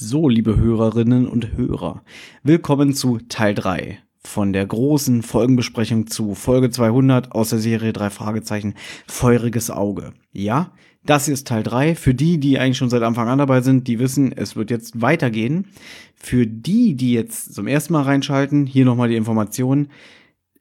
So, 0.00 0.28
liebe 0.28 0.56
Hörerinnen 0.56 1.26
und 1.26 1.56
Hörer, 1.56 2.04
willkommen 2.44 2.94
zu 2.94 3.18
Teil 3.28 3.52
3 3.52 3.98
von 4.22 4.52
der 4.52 4.64
großen 4.64 5.24
Folgenbesprechung 5.24 6.06
zu 6.06 6.36
Folge 6.36 6.70
200 6.70 7.32
aus 7.32 7.50
der 7.50 7.58
Serie 7.58 7.92
drei 7.92 8.08
Fragezeichen 8.08 8.74
Feuriges 9.08 9.72
Auge. 9.72 10.12
Ja, 10.30 10.70
das 11.04 11.26
ist 11.26 11.48
Teil 11.48 11.64
3. 11.64 11.96
Für 11.96 12.14
die, 12.14 12.38
die 12.38 12.60
eigentlich 12.60 12.78
schon 12.78 12.90
seit 12.90 13.02
Anfang 13.02 13.26
an 13.26 13.38
dabei 13.40 13.60
sind, 13.60 13.88
die 13.88 13.98
wissen, 13.98 14.30
es 14.30 14.54
wird 14.54 14.70
jetzt 14.70 15.02
weitergehen. 15.02 15.66
Für 16.14 16.46
die, 16.46 16.94
die 16.94 17.12
jetzt 17.12 17.52
zum 17.52 17.66
ersten 17.66 17.92
Mal 17.92 18.02
reinschalten, 18.02 18.66
hier 18.66 18.84
nochmal 18.84 19.08
die 19.08 19.16
Information. 19.16 19.88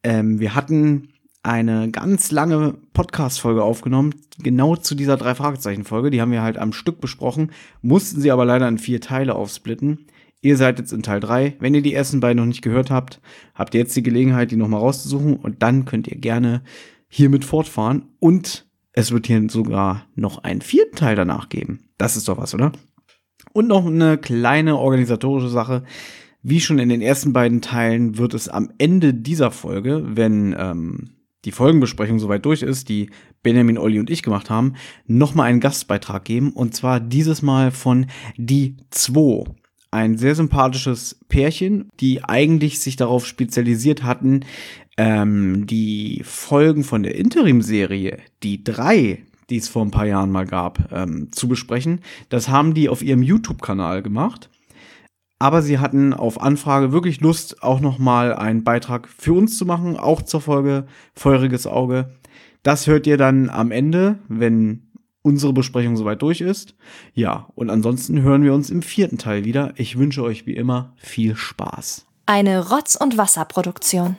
Ähm, 0.02 0.40
wir 0.40 0.56
hatten 0.56 1.10
eine 1.48 1.90
ganz 1.90 2.30
lange 2.32 2.76
Podcast-Folge 2.94 3.64
aufgenommen, 3.64 4.14
genau 4.38 4.76
zu 4.76 4.96
dieser 4.96 5.16
drei 5.16 5.34
Fragezeichen-Folge. 5.34 6.12
Die 6.12 6.22
haben 6.22 6.32
wir 6.32 6.42
halt 6.42 6.58
am 6.58 6.74
Stück 6.74 7.00
besprochen, 7.00 7.52
mussten 7.82 8.20
sie 8.20 8.32
aber 8.32 8.46
leider 8.46 8.68
in 8.68 8.78
vier 8.78 9.00
Teile 9.00 9.36
aufsplitten. 9.36 10.08
Ihr 10.42 10.58
seid 10.58 10.78
jetzt 10.78 10.92
in 10.92 11.04
Teil 11.04 11.20
3. 11.20 11.56
Wenn 11.60 11.74
ihr 11.74 11.82
die 11.82 11.94
ersten 11.94 12.20
beiden 12.20 12.38
noch 12.38 12.46
nicht 12.46 12.62
gehört 12.62 12.92
habt, 12.92 13.22
habt 13.56 13.74
ihr 13.74 13.80
jetzt 13.80 13.96
die 13.96 14.04
Gelegenheit, 14.04 14.52
die 14.52 14.58
nochmal 14.58 14.82
rauszusuchen 14.82 15.38
und 15.38 15.64
dann 15.64 15.86
könnt 15.86 16.08
ihr 16.08 16.18
gerne 16.18 16.64
hiermit 17.08 17.46
fortfahren 17.46 18.06
und 18.20 18.68
es 18.92 19.12
wird 19.12 19.28
hier 19.28 19.50
sogar 19.50 20.06
noch 20.16 20.44
einen 20.44 20.62
vierten 20.62 20.96
Teil 20.96 21.16
danach 21.16 21.50
geben. 21.50 21.90
Das 21.98 22.18
ist 22.18 22.28
doch 22.28 22.38
was, 22.38 22.54
oder? 22.54 22.74
Und 23.54 23.68
noch 23.68 23.86
eine 23.86 24.18
kleine 24.18 24.78
organisatorische 24.78 25.50
Sache. 25.50 25.84
Wie 26.44 26.60
schon 26.60 26.80
in 26.80 26.90
den 26.90 27.02
ersten 27.02 27.34
beiden 27.34 27.62
Teilen 27.62 28.18
wird 28.18 28.34
es 28.34 28.50
am 28.50 28.72
Ende 28.78 29.14
dieser 29.14 29.52
Folge, 29.52 30.04
wenn 30.06 30.56
ähm, 30.58 31.17
die 31.48 31.54
Folgenbesprechung 31.54 32.20
soweit 32.20 32.44
durch 32.46 32.62
ist, 32.62 32.90
die 32.90 33.10
Benjamin, 33.42 33.78
Olli 33.78 34.02
und 34.02 34.10
ich 34.10 34.22
gemacht 34.22 34.50
haben, 34.50 34.74
nochmal 35.06 35.48
einen 35.48 35.62
Gastbeitrag 35.62 36.26
geben. 36.26 36.52
Und 36.52 36.76
zwar 36.76 37.00
dieses 37.00 37.42
Mal 37.42 37.72
von 37.72 38.08
Die 38.36 38.76
Zwo. 38.92 39.56
Ein 39.90 40.18
sehr 40.18 40.36
sympathisches 40.36 41.18
Pärchen, 41.30 41.88
die 42.02 42.22
eigentlich 42.22 42.82
sich 42.82 42.98
darauf 42.98 43.26
spezialisiert 43.26 44.04
hatten, 44.04 44.42
ähm, 44.98 45.66
die 45.68 46.22
Folgen 46.26 46.84
von 46.84 47.02
der 47.02 47.16
Interim-Serie, 47.16 48.18
die 48.44 48.66
drei, 48.66 49.24
die 49.50 49.56
es 49.56 49.70
vor 49.70 49.86
ein 49.86 49.92
paar 49.92 50.06
Jahren 50.06 50.32
mal 50.32 50.46
gab, 50.46 50.92
ähm, 50.92 51.30
zu 51.32 51.48
besprechen. 51.48 52.02
Das 52.28 52.50
haben 52.50 52.74
die 52.74 52.90
auf 52.90 53.02
ihrem 53.02 53.24
YouTube-Kanal 53.24 54.04
gemacht. 54.04 54.50
Aber 55.40 55.62
sie 55.62 55.80
hatten 55.80 56.14
auf 56.14 56.42
Anfrage 56.42 56.92
wirklich 56.92 57.22
Lust, 57.22 57.62
auch 57.62 57.80
nochmal 57.80 58.34
einen 58.34 58.64
Beitrag 58.64 59.08
für 59.08 59.34
uns 59.34 59.58
zu 59.58 59.66
machen, 59.66 59.96
auch 59.98 60.22
zur 60.22 60.42
Folge 60.42 60.88
Feuriges 61.14 61.68
Auge. 61.68 62.12
Das 62.64 62.88
hört 62.88 63.06
ihr 63.06 63.18
dann 63.18 63.50
am 63.50 63.72
Ende, 63.72 64.20
wenn 64.28 64.88
unsere 65.22 65.54
Besprechung 65.54 65.96
soweit 65.96 66.22
durch 66.22 66.42
ist. 66.42 66.76
Ja, 67.14 67.48
und 67.54 67.70
ansonsten 67.70 68.22
hören 68.22 68.44
wir 68.44 68.54
uns 68.54 68.70
im 68.70 68.82
vierten 68.82 69.18
Teil 69.18 69.46
wieder. 69.46 69.74
Ich 69.76 69.98
wünsche 69.98 70.24
euch 70.24 70.48
wie 70.48 70.56
immer 70.56 70.94
viel 70.96 71.36
Spaß. 71.36 72.06
Eine 72.26 72.70
Rotz- 72.70 72.96
und 72.96 73.18
Wasserproduktion. 73.18 74.16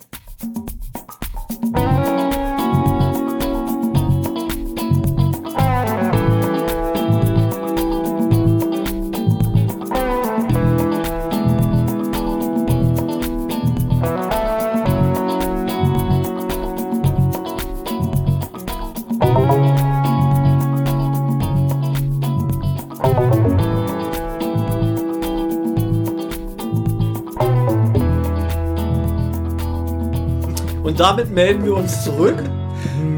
Und 30.99 31.05
damit 31.05 31.31
melden 31.31 31.65
wir 31.65 31.77
uns 31.77 32.03
zurück. 32.03 32.43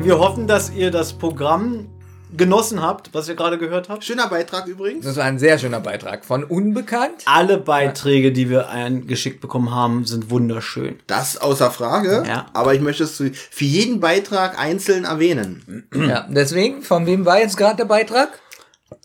Wir 0.03 0.19
hoffen, 0.19 0.47
dass 0.47 0.69
ihr 0.69 0.91
das 0.91 1.15
Programm 1.15 1.89
genossen 2.37 2.83
habt, 2.83 3.15
was 3.15 3.27
ihr 3.27 3.37
gerade 3.37 3.57
gehört 3.57 3.89
habt. 3.89 4.05
Schöner 4.05 4.29
Beitrag 4.29 4.67
übrigens. 4.67 5.07
Das 5.07 5.17
war 5.17 5.25
ein 5.25 5.39
sehr 5.39 5.59
schöner 5.59 5.81
Beitrag. 5.81 6.27
Von 6.27 6.45
Unbekannt. 6.45 7.23
Alle 7.25 7.57
Beiträge, 7.57 8.33
die 8.33 8.51
wir 8.51 8.69
eingeschickt 8.69 9.41
bekommen 9.41 9.75
haben, 9.75 10.05
sind 10.05 10.29
wunderschön. 10.29 10.99
Das 11.07 11.39
außer 11.39 11.71
Frage. 11.71 12.23
Ja. 12.29 12.49
Aber 12.53 12.75
ich 12.75 12.83
möchte 12.83 13.05
es 13.05 13.17
für 13.17 13.65
jeden 13.65 13.99
Beitrag 13.99 14.59
einzeln 14.59 15.07
erwähnen. 15.07 15.89
Ja, 15.95 16.27
deswegen, 16.29 16.83
von 16.83 17.07
wem 17.07 17.25
war 17.25 17.41
jetzt 17.41 17.57
gerade 17.57 17.77
der 17.79 17.87
Beitrag? 17.87 18.29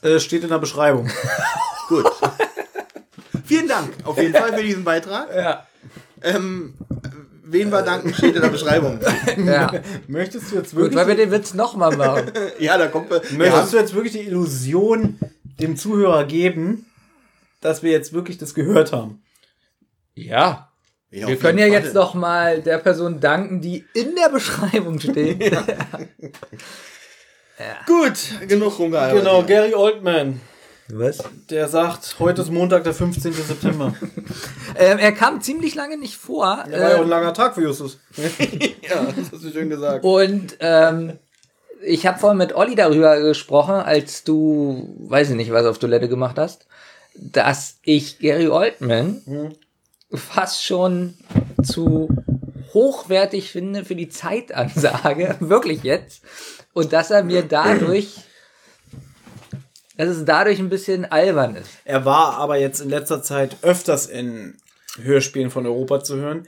Äh, 0.01 0.19
steht 0.19 0.43
in 0.43 0.49
der 0.49 0.59
Beschreibung. 0.59 1.09
Gut. 1.87 2.11
Vielen 3.45 3.69
Dank 3.69 3.93
auf 4.03 4.17
jeden 4.17 4.33
Fall 4.33 4.53
für 4.53 4.63
diesen 4.63 4.83
Beitrag. 4.83 5.33
Ja. 5.33 5.65
Ähm, 6.21 6.73
wen 7.45 7.69
wir 7.71 7.81
danken, 7.81 8.13
steht 8.13 8.35
in 8.35 8.41
der 8.41 8.49
Beschreibung. 8.49 8.99
ja. 9.45 9.71
Möchtest 10.07 10.51
du 10.51 10.55
jetzt 10.55 10.71
Gut, 10.71 10.79
wirklich, 10.81 10.97
weil 10.97 11.07
wir 11.07 11.15
den 11.15 11.31
Witz 11.31 11.53
nochmal 11.53 11.95
machen. 11.95 12.31
ja, 12.59 12.77
da 12.77 12.87
kommt. 12.87 13.09
Möchtest 13.37 13.73
du 13.73 13.77
jetzt 13.77 13.93
wirklich 13.93 14.13
die 14.13 14.21
Illusion 14.21 15.19
dem 15.59 15.77
Zuhörer 15.77 16.25
geben, 16.25 16.85
dass 17.61 17.83
wir 17.83 17.91
jetzt 17.91 18.13
wirklich 18.13 18.37
das 18.37 18.53
gehört 18.53 18.91
haben? 18.91 19.23
Ja. 20.13 20.71
Ja, 21.11 21.27
Wir 21.27 21.37
können 21.37 21.59
ja 21.59 21.67
jetzt 21.67 21.93
Fall. 21.93 22.01
noch 22.01 22.13
mal 22.13 22.61
der 22.61 22.77
Person 22.79 23.21
danken, 23.21 23.61
die 23.61 23.85
in 23.93 24.15
der 24.15 24.29
Beschreibung 24.29 24.99
steht. 24.99 25.39
Gut, 27.87 28.47
genug 28.47 28.77
rumgearbeitet. 28.79 29.19
Genau, 29.19 29.43
Gary 29.43 29.73
Oldman. 29.73 30.41
Was? 30.89 31.17
Der 31.49 31.67
sagt, 31.67 32.15
heute 32.19 32.43
ist 32.43 32.51
Montag, 32.51 32.83
der 32.83 32.93
15. 32.93 33.33
September. 33.33 33.93
Ähm, 34.77 34.97
er 34.97 35.13
kam 35.13 35.39
ziemlich 35.39 35.73
lange 35.73 35.97
nicht 35.97 36.17
vor. 36.17 36.65
Der 36.69 36.81
war 36.81 36.89
ja 36.89 36.95
auch 36.95 36.97
ein 36.97 37.03
ähm, 37.03 37.09
langer 37.09 37.33
Tag 37.33 37.55
für 37.55 37.61
Justus. 37.61 37.97
Ja, 38.17 39.05
das 39.05 39.31
hast 39.31 39.43
du 39.45 39.49
schön 39.49 39.69
gesagt. 39.69 40.03
und 40.03 40.57
ähm, 40.59 41.13
ich 41.81 42.05
habe 42.05 42.19
vorhin 42.19 42.37
mit 42.37 42.53
Olli 42.55 42.75
darüber 42.75 43.17
gesprochen, 43.21 43.75
als 43.75 44.25
du, 44.25 44.93
weiß 45.07 45.29
ich 45.29 45.35
nicht, 45.37 45.53
was 45.53 45.65
auf 45.65 45.79
Toilette 45.79 46.09
gemacht 46.09 46.37
hast, 46.37 46.67
dass 47.15 47.77
ich 47.83 48.19
Gary 48.19 48.49
Oldman 48.49 49.55
fast 50.13 50.65
schon 50.65 51.13
zu 51.63 52.09
hochwertig 52.73 53.51
finde 53.51 53.85
für 53.85 53.95
die 53.95 54.09
Zeitansage, 54.09 55.35
wirklich 55.39 55.83
jetzt. 55.83 56.23
Und 56.73 56.93
dass 56.93 57.11
er 57.11 57.23
mir 57.23 57.41
dadurch, 57.49 58.17
dass 59.97 60.09
es 60.09 60.25
dadurch 60.25 60.59
ein 60.59 60.69
bisschen 60.69 61.05
albern 61.05 61.55
ist. 61.55 61.69
Er 61.85 62.05
war 62.05 62.37
aber 62.37 62.57
jetzt 62.57 62.81
in 62.81 62.89
letzter 62.89 63.21
Zeit 63.23 63.57
öfters 63.61 64.07
in 64.07 64.55
Hörspielen 65.01 65.51
von 65.51 65.65
Europa 65.65 66.03
zu 66.03 66.17
hören. 66.17 66.47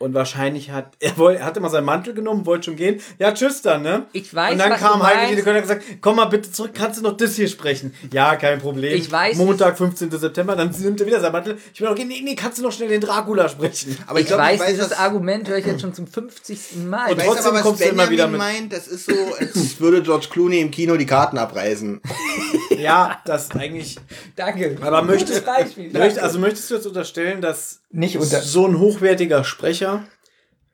Und 0.00 0.14
wahrscheinlich 0.14 0.70
hat 0.70 0.92
er, 1.00 1.16
woll- 1.18 1.34
er 1.34 1.44
hat 1.44 1.56
immer 1.56 1.70
seinen 1.70 1.84
Mantel 1.84 2.14
genommen, 2.14 2.46
wollte 2.46 2.66
schon 2.66 2.76
gehen. 2.76 3.00
Ja, 3.18 3.32
tschüss 3.32 3.62
dann, 3.62 3.82
ne? 3.82 4.06
Ich 4.12 4.32
weiß, 4.32 4.52
Und 4.52 4.58
dann 4.58 4.70
was 4.70 4.78
kam 4.80 5.02
Heidi 5.02 5.40
und 5.40 5.46
hat 5.46 5.62
gesagt, 5.62 5.82
komm 6.00 6.16
mal 6.16 6.26
bitte 6.26 6.52
zurück, 6.52 6.70
kannst 6.74 6.98
du 7.00 7.02
noch 7.02 7.16
das 7.16 7.34
hier 7.34 7.48
sprechen? 7.48 7.92
Ja, 8.12 8.36
kein 8.36 8.60
Problem. 8.60 8.96
Ich 8.96 9.10
weiß, 9.10 9.36
Montag, 9.36 9.76
15. 9.76 10.10
September, 10.12 10.54
dann 10.54 10.70
nimmt 10.78 11.00
er 11.00 11.06
wieder 11.06 11.20
seinen 11.20 11.32
Mantel. 11.32 11.58
Ich 11.74 11.80
will 11.80 11.88
auch 11.88 11.96
gehen, 11.96 12.06
nee, 12.08 12.20
nee, 12.22 12.36
kannst 12.36 12.58
du 12.58 12.62
noch 12.62 12.70
schnell 12.72 12.88
den 12.88 13.00
Dracula 13.00 13.48
sprechen? 13.48 13.98
Aber 14.06 14.20
Ich, 14.20 14.26
glaub, 14.26 14.38
weiß, 14.38 14.64
dieses 14.66 14.90
was- 14.92 14.98
Argument 14.98 15.48
höre 15.48 15.58
ich 15.58 15.66
jetzt 15.66 15.80
schon 15.80 15.92
zum 15.92 16.06
50. 16.06 16.76
Mal. 16.86 17.06
Und 17.10 17.12
Ich 17.12 17.18
weiß 17.18 17.26
trotzdem 17.26 17.46
aber, 17.54 17.62
kommst 17.62 17.80
du 17.84 17.88
immer 17.88 18.08
wieder 18.08 18.28
mit. 18.28 18.38
meint, 18.38 18.72
das 18.72 18.86
ist 18.86 19.06
so, 19.06 19.14
als 19.38 19.80
würde 19.80 20.02
George 20.02 20.28
Clooney 20.30 20.60
im 20.60 20.70
Kino 20.70 20.96
die 20.96 21.06
Karten 21.06 21.38
abreißen. 21.38 22.00
Ja, 22.78 23.20
das 23.24 23.50
eigentlich. 23.50 23.96
Danke. 24.36 24.76
Aber 24.80 25.02
möchtest, 25.02 25.44
Gutes 25.44 25.64
Beispiel, 25.64 25.90
danke. 25.92 26.22
also 26.22 26.38
möchtest 26.38 26.70
du 26.70 26.74
jetzt 26.76 26.86
unterstellen, 26.86 27.40
dass 27.40 27.80
Nicht 27.90 28.18
unter- 28.18 28.42
so 28.42 28.66
ein 28.66 28.78
hochwertiger 28.78 29.44
Sprecher 29.44 30.04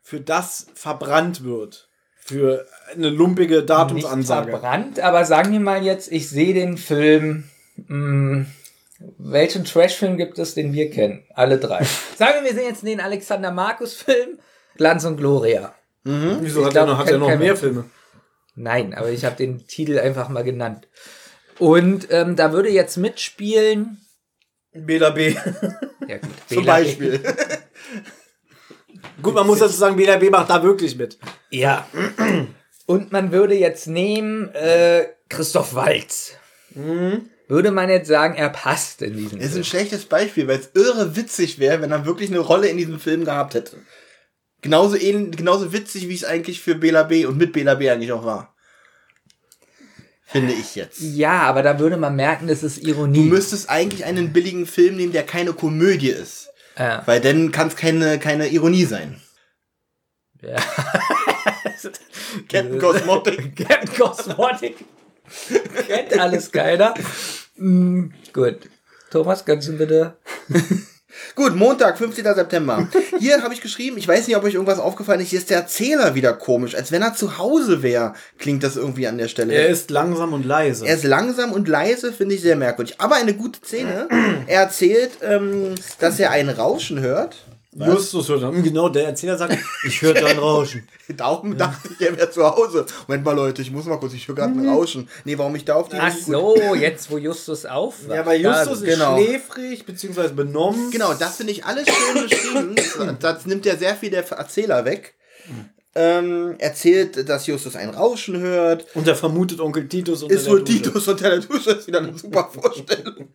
für 0.03 0.21
das 0.21 0.67
verbrannt 0.75 1.45
wird? 1.45 1.89
Für 2.19 2.67
eine 2.95 3.11
lumpige 3.11 3.57
nicht 3.59 3.71
Datumsansage? 3.71 4.51
verbrannt, 4.51 4.99
aber 5.01 5.25
sagen 5.27 5.53
wir 5.53 5.61
mal 5.61 5.83
jetzt, 5.85 6.11
ich 6.11 6.29
sehe 6.31 6.55
den 6.55 6.79
Film. 6.79 7.45
Mh, 7.87 8.47
welchen 9.19 9.65
Trash-Film 9.65 10.17
gibt 10.17 10.39
es, 10.39 10.55
den 10.55 10.73
wir 10.73 10.89
kennen? 10.91 11.25
Alle 11.35 11.59
drei. 11.59 11.85
sagen 12.17 12.35
wir, 12.43 12.45
wir 12.51 12.55
sehen 12.55 12.69
jetzt 12.69 12.83
den 12.87 13.01
Alexander 13.01 13.51
Markus-Film. 13.51 14.39
Glanz 14.77 15.05
und 15.05 15.17
Gloria. 15.19 15.75
Wieso 16.05 16.61
Ich 16.61 16.67
hat 16.67 16.73
glaub, 16.73 16.87
er 16.89 16.93
noch, 16.93 16.99
hat 16.99 17.11
er 17.11 17.19
noch 17.19 17.39
mehr 17.39 17.57
Filme? 17.57 17.85
Nein, 18.57 18.95
aber 18.95 19.11
ich 19.11 19.25
habe 19.25 19.37
den 19.37 19.67
Titel 19.67 19.99
einfach 19.99 20.29
mal 20.29 20.45
genannt. 20.45 20.89
Und 21.59 22.09
ähm, 22.11 22.37
da 22.37 22.53
würde 22.53 22.69
jetzt 22.71 22.97
mitspielen. 22.97 24.01
Bela 24.75 25.11
B. 25.11 25.35
Ja, 26.07 26.19
gut, 26.19 26.31
Zum. 26.49 26.65
Beispiel. 26.67 27.21
Gut, 29.23 29.35
man 29.35 29.47
muss 29.47 29.61
dazu 29.61 29.75
sagen, 29.75 29.97
Bela 29.97 30.17
B 30.17 30.29
macht 30.31 30.51
da 30.51 30.63
wirklich 30.63 30.97
mit. 30.97 31.19
Ja. 31.51 31.87
Und 32.87 33.13
man 33.13 33.33
würde 33.33 33.55
jetzt 33.55 33.87
nehmen 33.87 34.49
äh, 34.55 35.07
Christoph 35.29 35.75
Waltz. 35.75 36.33
Würde 37.49 37.71
man 37.71 37.89
jetzt 37.89 38.09
sagen, 38.09 38.35
er 38.35 38.51
passt 38.51 39.01
in 39.03 39.17
diesen 39.17 39.39
Das 39.39 39.47
ist 39.47 39.53
Film. 39.53 39.61
ein 39.63 39.65
schlechtes 39.65 40.05
Beispiel, 40.07 40.49
weil 40.49 40.59
es 40.59 40.71
irre 40.75 41.15
witzig 41.17 41.59
wäre, 41.59 41.81
wenn 41.81 41.93
er 41.93 42.05
wirklich 42.05 42.31
eine 42.31 42.41
Rolle 42.41 42.69
in 42.69 42.77
diesem 42.77 42.99
Film 42.99 43.25
gehabt 43.25 43.55
hätte. 43.55 43.77
Genauso, 44.61 44.97
ähn, 44.97 45.31
genauso 45.31 45.73
witzig, 45.73 46.09
wie 46.09 46.15
es 46.15 46.25
eigentlich 46.25 46.61
für 46.61 46.75
Bela 46.75 47.03
B. 47.05 47.27
und 47.27 47.37
mit 47.37 47.53
Bela 47.53 47.75
B. 47.75 47.89
eigentlich 47.91 48.13
auch 48.13 48.25
war. 48.25 48.54
Finde 50.35 50.53
ich 50.53 50.75
jetzt. 50.75 51.01
Ja, 51.01 51.43
aber 51.43 51.63
da 51.63 51.79
würde 51.79 51.97
man 51.97 52.17
merken, 52.17 52.49
das 52.49 52.65
ist 52.65 52.83
Du 52.83 52.89
Ironie. 52.89 53.21
müsstest 53.21 53.71
eigentlich 53.71 54.05
einen 54.05 54.33
billigen 54.33 54.67
Film 54.67 54.97
nehmen, 54.97 55.13
der 55.13 55.23
keine 55.23 55.53
Komödie 55.53 56.09
ist. 56.11 56.49
Ja. 56.77 57.03
Weil 57.07 57.21
dann 57.21 57.53
kann 57.53 57.69
es 57.69 57.77
keine, 57.77 58.19
keine 58.19 58.49
Ironie 58.49 58.85
sein. 58.85 59.21
Ja. 60.43 60.57
Captain 62.49 62.81
Cosmotic. 62.81 63.55
Captain 63.69 63.97
Cosmotic. 63.97 64.77
Kennt 65.87 66.19
alles 66.19 66.51
keiner. 66.51 66.95
Mm, 67.57 68.09
gut. 68.33 68.59
Thomas, 69.13 69.45
kannst 69.45 69.69
du 69.69 69.79
bitte? 69.79 70.17
Gut, 71.35 71.57
Montag, 71.57 71.99
15. 71.99 72.25
September. 72.25 72.89
Hier 73.19 73.43
habe 73.43 73.55
ich 73.55 73.61
geschrieben, 73.61 73.99
ich 73.99 74.07
weiß 74.07 74.27
nicht, 74.27 74.37
ob 74.37 74.45
euch 74.45 74.55
irgendwas 74.55 74.79
aufgefallen 74.79 75.21
ist, 75.21 75.29
hier 75.29 75.39
ist 75.39 75.51
der 75.51 75.59
Erzähler 75.59 76.15
wieder 76.15 76.33
komisch. 76.33 76.75
Als 76.75 76.93
wenn 76.93 77.03
er 77.03 77.15
zu 77.15 77.39
Hause 77.39 77.83
wäre, 77.83 78.15
klingt 78.39 78.63
das 78.63 78.77
irgendwie 78.77 79.07
an 79.07 79.19
der 79.19 79.29
Stelle. 79.29 79.55
Er 79.55 79.69
ist 79.69 79.91
langsam 79.91 80.33
und 80.33 80.45
leise. 80.45 80.87
Er 80.87 80.95
ist 80.95 81.05
langsam 81.05 81.53
und 81.53 81.69
leise, 81.69 82.13
finde 82.13 82.35
ich 82.35 82.43
sehr 82.43 82.57
merkwürdig. 82.57 82.97
Aber 82.99 83.17
eine 83.17 83.35
gute 83.35 83.59
Szene. 83.65 84.09
Er 84.47 84.63
erzählt, 84.63 85.13
ähm, 85.23 85.75
dass 85.99 86.19
er 86.19 86.31
ein 86.31 86.49
Rauschen 86.49 87.01
hört. 87.01 87.37
Justus 87.75 88.29
hört 88.29 88.43
dann. 88.43 88.63
Genau, 88.63 88.89
der 88.89 89.07
Erzähler 89.07 89.37
sagt, 89.37 89.59
ich 89.87 90.01
höre 90.01 90.15
dein 90.15 90.39
Rauschen. 90.39 90.87
Darum 91.17 91.57
dachte 91.57 91.91
ich, 91.93 92.07
er 92.07 92.17
wäre 92.17 92.31
zu 92.31 92.45
Hause. 92.45 92.87
Moment 93.09 93.25
mal, 93.25 93.33
Leute, 93.33 93.63
ich 93.63 93.71
muss 93.71 93.85
mal 93.87 93.99
kurz, 93.99 94.13
ich 94.15 94.29
höre 94.29 94.37
gerade 94.37 94.53
ein 94.53 94.69
Rauschen. 94.69 95.09
Nee, 95.25 95.37
warum 95.39 95.55
ich 95.57 95.65
da 95.65 95.75
auf 95.75 95.89
die 95.89 95.97
Ach 95.97 96.13
so, 96.13 96.75
jetzt 96.75 97.11
wo 97.11 97.19
Justus 97.19 97.67
aufwacht. 97.67 98.15
Ja, 98.15 98.25
weil 98.25 98.41
Justus 98.41 98.83
Ja, 98.83 98.89
ist 98.89 98.99
genau. 98.99 99.17
schläfrig, 99.17 99.87
beziehungsweise 99.87 100.35
benommen. 100.35 100.91
Genau, 100.91 101.15
das 101.15 101.37
finde 101.37 101.53
ich 101.53 101.65
alles 101.65 101.87
schön 101.89 102.23
beschrieben. 102.29 102.75
Das, 102.77 103.19
das 103.21 103.47
nimmt 103.47 103.67
ja 103.67 103.77
sehr 103.77 103.97
viel 103.97 104.11
der 104.11 104.29
Erzähler 104.31 104.85
weg. 104.85 105.15
Ähm, 105.97 106.57
erzählt, 106.59 107.29
dass 107.29 107.47
Justus 107.47 107.77
ein 107.77 107.91
Rauschen 107.91 108.37
hört. 108.41 108.85
Und 108.97 109.07
er 109.07 109.15
vermutet 109.15 109.61
Onkel 109.61 109.87
Titus 109.89 110.25
unter 110.25 110.35
Ist 110.35 110.47
der 110.47 110.53
wohl. 110.55 110.65
Titus 110.65 111.07
unter 111.07 111.31
der 111.31 111.39
Dusche. 111.39 111.71
Ist 111.71 111.87
wieder 111.87 112.01
eine 112.01 112.19
super 112.19 112.51
Vorstellung. 112.61 113.29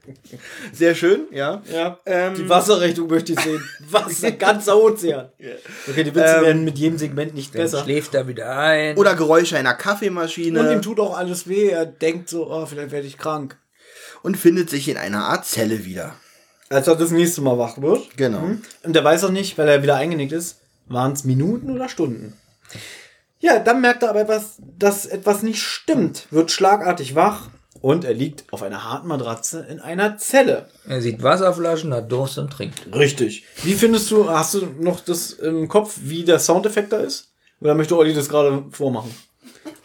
Sehr 0.74 0.94
schön, 0.94 1.22
ja. 1.32 1.62
Ja, 1.72 2.00
Ähm, 2.06 2.36
die 2.36 2.50
Wasserrechnung 2.50 3.08
möchte 3.10 3.32
ich 3.34 3.40
sehen. 3.40 3.64
Wasser, 3.90 4.32
ganzer 4.32 4.78
Ozean. 4.78 5.30
Okay, 5.88 6.04
die 6.04 6.14
Witze 6.14 6.36
Ähm, 6.38 6.44
werden 6.44 6.64
mit 6.66 6.78
jedem 6.78 6.98
Segment 6.98 7.34
nicht 7.34 7.54
Dann 7.56 7.62
besser. 7.62 7.84
schläft 7.84 8.14
er 8.14 8.28
wieder 8.28 8.50
ein. 8.58 8.98
Oder 8.98 9.16
Geräusche 9.16 9.58
einer 9.58 9.74
Kaffeemaschine. 9.76 10.60
Und 10.60 10.72
ihm 10.72 10.82
tut 10.82 11.00
auch 11.00 11.18
alles 11.18 11.48
weh. 11.48 11.70
Er 11.70 11.86
denkt 11.86 12.28
so, 12.28 12.52
oh, 12.52 12.66
vielleicht 12.66 12.92
werde 12.92 13.08
ich 13.08 13.18
krank. 13.18 13.58
und 14.22 14.36
findet 14.36 14.70
sich 14.70 14.90
in 14.90 14.98
einer 14.98 15.24
Art 15.26 15.46
Zelle 15.46 15.86
wieder. 15.86 16.16
Als 16.70 16.88
er 16.90 16.98
das 16.98 17.12
nächste 17.12 17.42
Mal 17.42 17.58
wach 17.58 17.82
wird. 17.82 18.18
Genau. 18.18 18.52
Und 18.84 18.94
der 18.96 19.04
weiß 19.06 19.24
auch 19.24 19.32
nicht, 19.32 19.58
weil 19.58 19.70
er 19.70 19.82
wieder 19.82 19.96
eingenickt 19.96 20.34
ist, 20.34 20.60
waren 20.88 21.14
es 21.14 21.24
Minuten 21.24 21.72
oder 21.72 21.88
Stunden. 21.88 22.34
Ja, 23.40 23.60
dann 23.60 23.82
merkt 23.82 24.04
er 24.04 24.10
aber 24.10 24.22
etwas, 24.22 24.56
dass 24.78 25.06
etwas 25.06 25.44
nicht 25.44 25.62
stimmt, 25.62 26.28
wird 26.30 26.52
schlagartig 26.52 27.16
wach 27.16 27.48
und 27.82 28.04
er 28.04 28.14
liegt 28.14 28.52
auf 28.52 28.62
einer 28.64 28.84
harten 28.84 29.08
Matratze 29.08 29.66
in 29.70 29.80
einer 29.80 30.18
Zelle. 30.18 30.68
er 30.86 31.02
sieht 31.02 31.24
Wasserflaschen, 31.24 31.94
hat 31.94 32.12
Durst 32.12 32.38
und 32.38 32.52
trinkt. 32.52 32.82
Richtig. 32.94 33.46
Wie 33.64 33.74
findest 33.74 34.12
du, 34.12 34.30
hast 34.30 34.56
du 34.56 34.66
noch 34.80 35.00
das 35.00 35.32
im 35.32 35.70
Kopf, 35.70 35.98
wie 36.04 36.26
der 36.26 36.40
Soundeffekt 36.40 36.92
da 36.92 36.98
ist? 36.98 37.30
Oder 37.62 37.76
möchte 37.76 37.96
Olli 37.98 38.14
das 38.14 38.28
gerade 38.28 38.66
vormachen? 38.72 39.14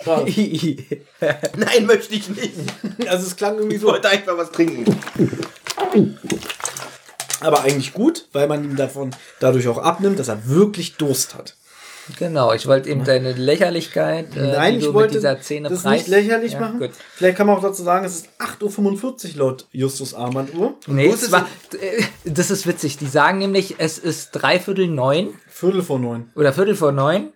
Schade. 0.02 0.30
Nein, 1.56 1.86
möchte 1.86 2.14
ich 2.14 2.28
nicht. 2.28 2.52
also 3.08 3.26
es 3.26 3.36
klang 3.36 3.56
irgendwie 3.56 3.76
Ich 3.76 3.82
so. 3.82 3.88
wollte 3.88 4.08
einfach 4.08 4.36
was 4.36 4.50
trinken. 4.50 4.84
Aber 7.40 7.62
eigentlich 7.62 7.92
gut, 7.92 8.26
weil 8.32 8.48
man 8.48 8.64
ihm 8.64 8.76
davon 8.76 9.14
dadurch 9.40 9.68
auch 9.68 9.78
abnimmt, 9.78 10.18
dass 10.18 10.28
er 10.28 10.46
wirklich 10.48 10.96
Durst 10.96 11.34
hat. 11.34 11.56
Genau, 12.18 12.52
ich 12.52 12.66
wollte 12.66 12.90
eben 12.90 13.04
deine 13.04 13.32
Lächerlichkeit, 13.32 14.36
äh, 14.36 14.52
Nein, 14.52 14.78
ich 14.78 14.84
wollte 14.92 15.14
mit 15.14 15.22
dieser 15.22 15.40
Szene 15.40 15.68
das 15.70 15.82
preis- 15.82 15.92
nicht 16.02 16.08
lächerlich 16.08 16.52
Ja, 16.52 16.60
machen. 16.60 16.78
Gut. 16.80 16.90
Vielleicht 17.14 17.36
kann 17.38 17.46
man 17.46 17.56
auch 17.56 17.62
dazu 17.62 17.82
sagen, 17.82 18.04
es 18.04 18.14
ist 18.16 18.28
8.45 18.38 19.32
Uhr 19.34 19.38
laut 19.38 19.66
Justus 19.72 20.14
Armbanduhr. 20.14 20.74
Nee, 20.86 21.08
es 21.08 21.32
war, 21.32 21.46
äh, 21.80 22.02
das 22.24 22.50
ist 22.50 22.66
witzig. 22.66 22.98
Die 22.98 23.06
sagen 23.06 23.38
nämlich, 23.38 23.76
es 23.78 23.98
ist 23.98 24.30
dreiviertel 24.32 24.88
neun 24.88 25.34
Viertel 25.48 25.82
vor 25.82 25.98
neun. 25.98 26.30
oder 26.36 26.52
viertel 26.52 26.74
vor 26.74 26.92
neun. 26.92 27.32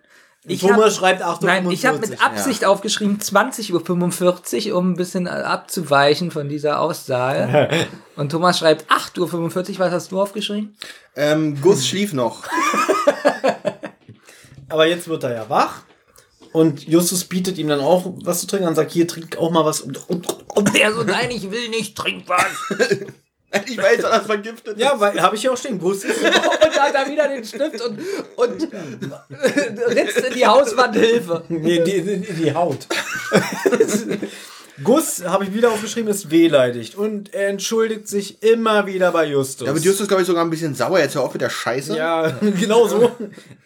Ich 0.50 0.60
Thomas 0.60 0.78
hab, 0.78 0.92
schreibt 0.92 1.22
8.45 1.22 1.40
Uhr. 1.42 1.46
nein, 1.46 1.70
ich 1.70 1.84
habe 1.84 1.98
mit 1.98 2.24
Absicht 2.24 2.64
aufgeschrieben 2.64 3.18
20.45 3.18 4.70
Uhr, 4.72 4.78
um 4.78 4.92
ein 4.92 4.96
bisschen 4.96 5.26
abzuweichen 5.28 6.30
von 6.30 6.48
dieser 6.48 6.80
Aussage. 6.80 7.68
Und 8.16 8.30
Thomas 8.32 8.58
schreibt 8.58 8.90
8.45 8.90 9.72
Uhr. 9.74 9.78
Was 9.80 9.92
hast 9.92 10.12
du 10.12 10.20
aufgeschrieben? 10.20 10.76
Ähm, 11.16 11.60
Gus 11.60 11.86
schlief 11.86 12.12
noch. 12.12 12.44
Aber 14.68 14.86
jetzt 14.86 15.08
wird 15.08 15.24
er 15.24 15.34
ja 15.34 15.48
wach. 15.48 15.82
Und 16.52 16.86
Justus 16.88 17.24
bietet 17.24 17.58
ihm 17.58 17.68
dann 17.68 17.80
auch 17.80 18.14
was 18.24 18.40
zu 18.40 18.46
trinken 18.46 18.68
und 18.68 18.74
sagt, 18.74 18.90
hier, 18.92 19.06
trink 19.06 19.36
auch 19.36 19.50
mal 19.50 19.64
was. 19.64 19.80
Und, 19.80 20.08
und, 20.08 20.26
Und 20.48 20.76
der 20.76 20.92
so, 20.92 21.02
nein, 21.02 21.30
ich 21.30 21.50
will 21.50 21.68
nicht, 21.68 21.96
trink 21.96 22.24
was. 22.26 22.78
Ich 23.66 23.78
weiß, 23.78 24.02
dass 24.02 24.10
das 24.10 24.26
vergiftet 24.26 24.76
ist. 24.76 24.82
ja, 24.82 25.00
weil 25.00 25.22
habe 25.22 25.34
ich 25.34 25.42
ja 25.42 25.50
auch 25.50 25.56
stehen. 25.56 25.78
Gus 25.78 26.04
ist 26.04 26.22
Und 26.22 26.32
da 26.76 26.82
hat 26.82 26.94
er 26.94 27.10
wieder 27.10 27.28
den 27.28 27.42
Stift 27.42 27.80
und, 27.80 27.98
und 28.36 28.68
ritzt 29.88 30.18
in 30.18 30.34
die 30.34 30.46
Hauswand 30.46 30.94
Hilfe. 30.94 31.44
Nee, 31.48 31.82
die, 31.82 32.02
die, 32.02 32.32
die 32.34 32.52
Haut. 32.54 32.86
Gus, 34.84 35.24
habe 35.24 35.44
ich 35.44 35.54
wieder 35.54 35.70
aufgeschrieben, 35.70 36.10
ist 36.10 36.30
wehleidigt. 36.30 36.94
Und 36.94 37.34
er 37.34 37.48
entschuldigt 37.48 38.06
sich 38.08 38.42
immer 38.42 38.86
wieder 38.86 39.12
bei 39.12 39.26
Justus. 39.26 39.66
Ja, 39.66 39.72
aber 39.72 39.80
Justus, 39.80 40.08
glaube 40.08 40.22
ich, 40.22 40.26
sogar 40.26 40.44
ein 40.44 40.50
bisschen 40.50 40.74
sauer. 40.74 40.98
Jetzt 40.98 41.14
hör 41.14 41.22
auf 41.22 41.32
mit 41.32 41.42
der 41.42 41.50
Scheiße. 41.50 41.96
Ja, 41.96 42.30
genau 42.40 42.86
so. 42.86 43.10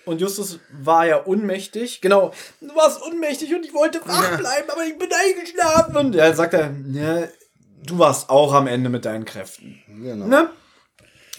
Und 0.04 0.20
Justus 0.20 0.58
war 0.82 1.06
ja 1.06 1.16
unmächtig. 1.16 2.00
Genau. 2.00 2.32
Du 2.60 2.74
warst 2.74 3.02
unmächtig 3.02 3.54
und 3.54 3.64
ich 3.64 3.74
wollte 3.74 4.00
wach 4.06 4.38
bleiben, 4.38 4.70
aber 4.70 4.84
ich 4.84 4.98
bin 4.98 5.08
eingeschlafen. 5.12 5.96
Und 5.96 6.14
ja, 6.14 6.32
sagt 6.34 6.54
er, 6.54 6.74
ja, 6.92 7.24
du 7.86 7.98
warst 7.98 8.30
auch 8.30 8.52
am 8.54 8.66
Ende 8.66 8.88
mit 8.88 9.04
deinen 9.04 9.24
Kräften. 9.24 9.82
Genau. 9.86 10.26
Ne? 10.26 10.50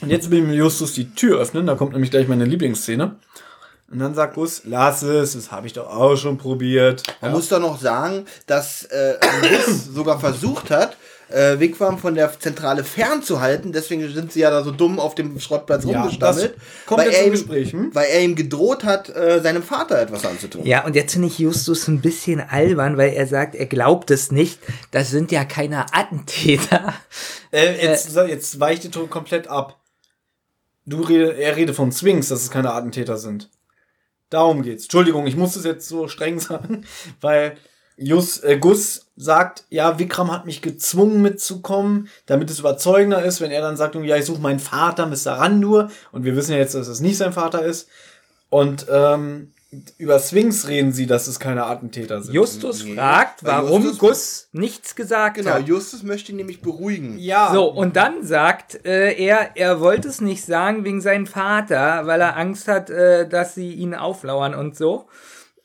Und 0.02 0.10
jetzt 0.10 0.30
will 0.30 0.54
Justus 0.54 0.94
die 0.94 1.16
Tür 1.16 1.40
öffnen. 1.40 1.66
Da 1.66 1.76
kommt 1.76 1.94
nämlich 1.94 2.12
gleich 2.12 2.28
meine 2.28 2.46
Lieblingsszene. 2.46 3.16
Und 3.94 4.00
dann 4.00 4.16
sagt 4.16 4.34
Gus, 4.34 4.64
lass 4.66 5.04
es, 5.04 5.34
das 5.34 5.52
habe 5.52 5.68
ich 5.68 5.74
doch 5.74 5.88
auch 5.88 6.16
schon 6.16 6.38
probiert. 6.40 7.04
Man 7.22 7.32
muss 7.32 7.48
doch 7.48 7.60
noch 7.60 7.80
sagen, 7.80 8.26
dass 8.48 8.86
äh, 8.86 9.14
Gus 9.42 9.86
sogar 9.94 10.20
versucht 10.20 10.72
hat, 10.72 10.98
äh, 11.30 11.60
Wigwam 11.60 12.00
von 12.00 12.16
der 12.16 12.40
Zentrale 12.40 12.84
fernzuhalten. 12.84 13.72
Deswegen 13.72 14.12
sind 14.12 14.32
sie 14.32 14.40
ja 14.40 14.50
da 14.50 14.64
so 14.64 14.72
dumm 14.72 15.00
auf 15.00 15.14
dem 15.14 15.40
Schrottplatz 15.40 15.86
Ja, 15.86 16.02
rumgestammelt. 16.02 16.56
das 16.56 16.88
kommt 16.88 17.02
weil 17.02 17.12
jetzt 17.12 17.20
er 17.20 17.26
ihm, 17.28 17.32
Gespräch, 17.32 17.72
hm? 17.72 17.94
Weil 17.94 18.08
er 18.10 18.22
ihm 18.22 18.36
gedroht 18.36 18.84
hat, 18.84 19.10
äh, 19.10 19.42
seinem 19.42 19.62
Vater 19.62 20.00
etwas 20.02 20.26
anzutun. 20.26 20.66
Ja, 20.66 20.86
und 20.86 20.96
jetzt 20.96 21.14
finde 21.14 21.28
ich 21.28 21.38
Justus 21.38 21.88
ein 21.88 22.02
bisschen 22.02 22.42
albern, 22.42 22.98
weil 22.98 23.14
er 23.14 23.28
sagt, 23.28 23.54
er 23.54 23.68
glaubt 23.68 24.10
es 24.10 24.32
nicht. 24.32 24.60
Das 24.90 25.12
sind 25.12 25.32
ja 25.32 25.46
keine 25.46 25.94
Attentäter. 25.94 26.96
Äh, 27.52 27.80
jetzt, 27.86 28.16
jetzt 28.16 28.60
weicht 28.60 28.84
die 28.84 28.90
Ton 28.90 29.08
komplett 29.10 29.48
ab. 29.48 29.80
Du 30.86 31.02
rede, 31.02 31.34
er 31.38 31.56
redet 31.56 31.76
von 31.76 31.92
Swings, 31.92 32.30
dass 32.30 32.42
es 32.42 32.50
keine 32.50 32.74
Attentäter 32.74 33.18
sind. 33.18 33.50
Darum 34.34 34.64
geht's. 34.64 34.86
Entschuldigung, 34.86 35.28
ich 35.28 35.36
muss 35.36 35.56
es 35.56 35.64
jetzt 35.64 35.88
so 35.88 36.08
streng 36.08 36.40
sagen, 36.40 36.86
weil 37.22 37.56
Jus, 37.96 38.40
äh, 38.40 38.58
Gus 38.58 39.12
sagt, 39.16 39.66
ja, 39.70 40.00
Vikram 40.00 40.32
hat 40.32 40.48
mich 40.48 40.64
gezwungen 40.64 41.22
mitzukommen, 41.22 42.10
damit 42.26 42.50
es 42.50 42.60
überzeugender 42.60 43.24
ist, 43.24 43.42
wenn 43.42 43.52
er 43.52 43.62
dann 43.62 43.78
sagt, 43.78 43.94
ja, 43.96 44.18
ich 44.18 44.26
suche 44.26 44.42
meinen 44.42 44.60
Vater, 44.60 45.06
Mr. 45.06 45.34
Randur, 45.34 45.92
und 46.12 46.26
wir 46.26 46.36
wissen 46.36 46.54
ja 46.54 46.58
jetzt, 46.58 46.74
dass 46.74 46.88
es 46.88 47.00
nicht 47.00 47.18
sein 47.18 47.34
Vater 47.34 47.64
ist. 47.64 47.88
Und 48.50 48.88
ähm, 48.90 49.53
über 49.98 50.20
Swings 50.20 50.68
reden 50.68 50.92
sie, 50.92 51.06
dass 51.08 51.28
es 51.28 51.40
keine 51.40 51.66
Attentäter 51.66 52.22
sind. 52.22 52.34
Justus 52.34 52.84
Nee. 52.84 52.96
fragt, 52.96 53.44
Weil 53.44 53.52
warum 53.64 53.84
Justus- 53.84 54.00
Gus 54.00 54.48
nichts 54.52 54.96
gesagt 54.96 55.38
Genau, 55.38 55.52
hat. 55.52 55.68
Justus 55.68 56.04
möchte 56.04 56.32
ihn 56.32 56.38
nämlich 56.38 56.62
beruhigen. 56.62 57.18
ja. 57.18 57.52
So, 57.54 57.66
und 57.72 57.96
dann 57.96 58.24
sagt 58.24 58.86
äh, 58.86 59.14
er, 59.14 59.52
er 59.56 59.80
wollte 59.80 60.08
es 60.10 60.22
nicht 60.22 60.46
sagen 60.46 60.84
wegen 60.84 61.02
seinem 61.02 61.28
Vater, 61.28 62.06
weil 62.06 62.22
er 62.22 62.38
Angst 62.38 62.68
hat, 62.68 62.90
äh, 62.90 63.28
dass 63.28 63.56
sie 63.56 63.74
ihn 63.74 63.96
auflauern 63.96 64.54
und 64.56 64.76
so, 64.76 65.08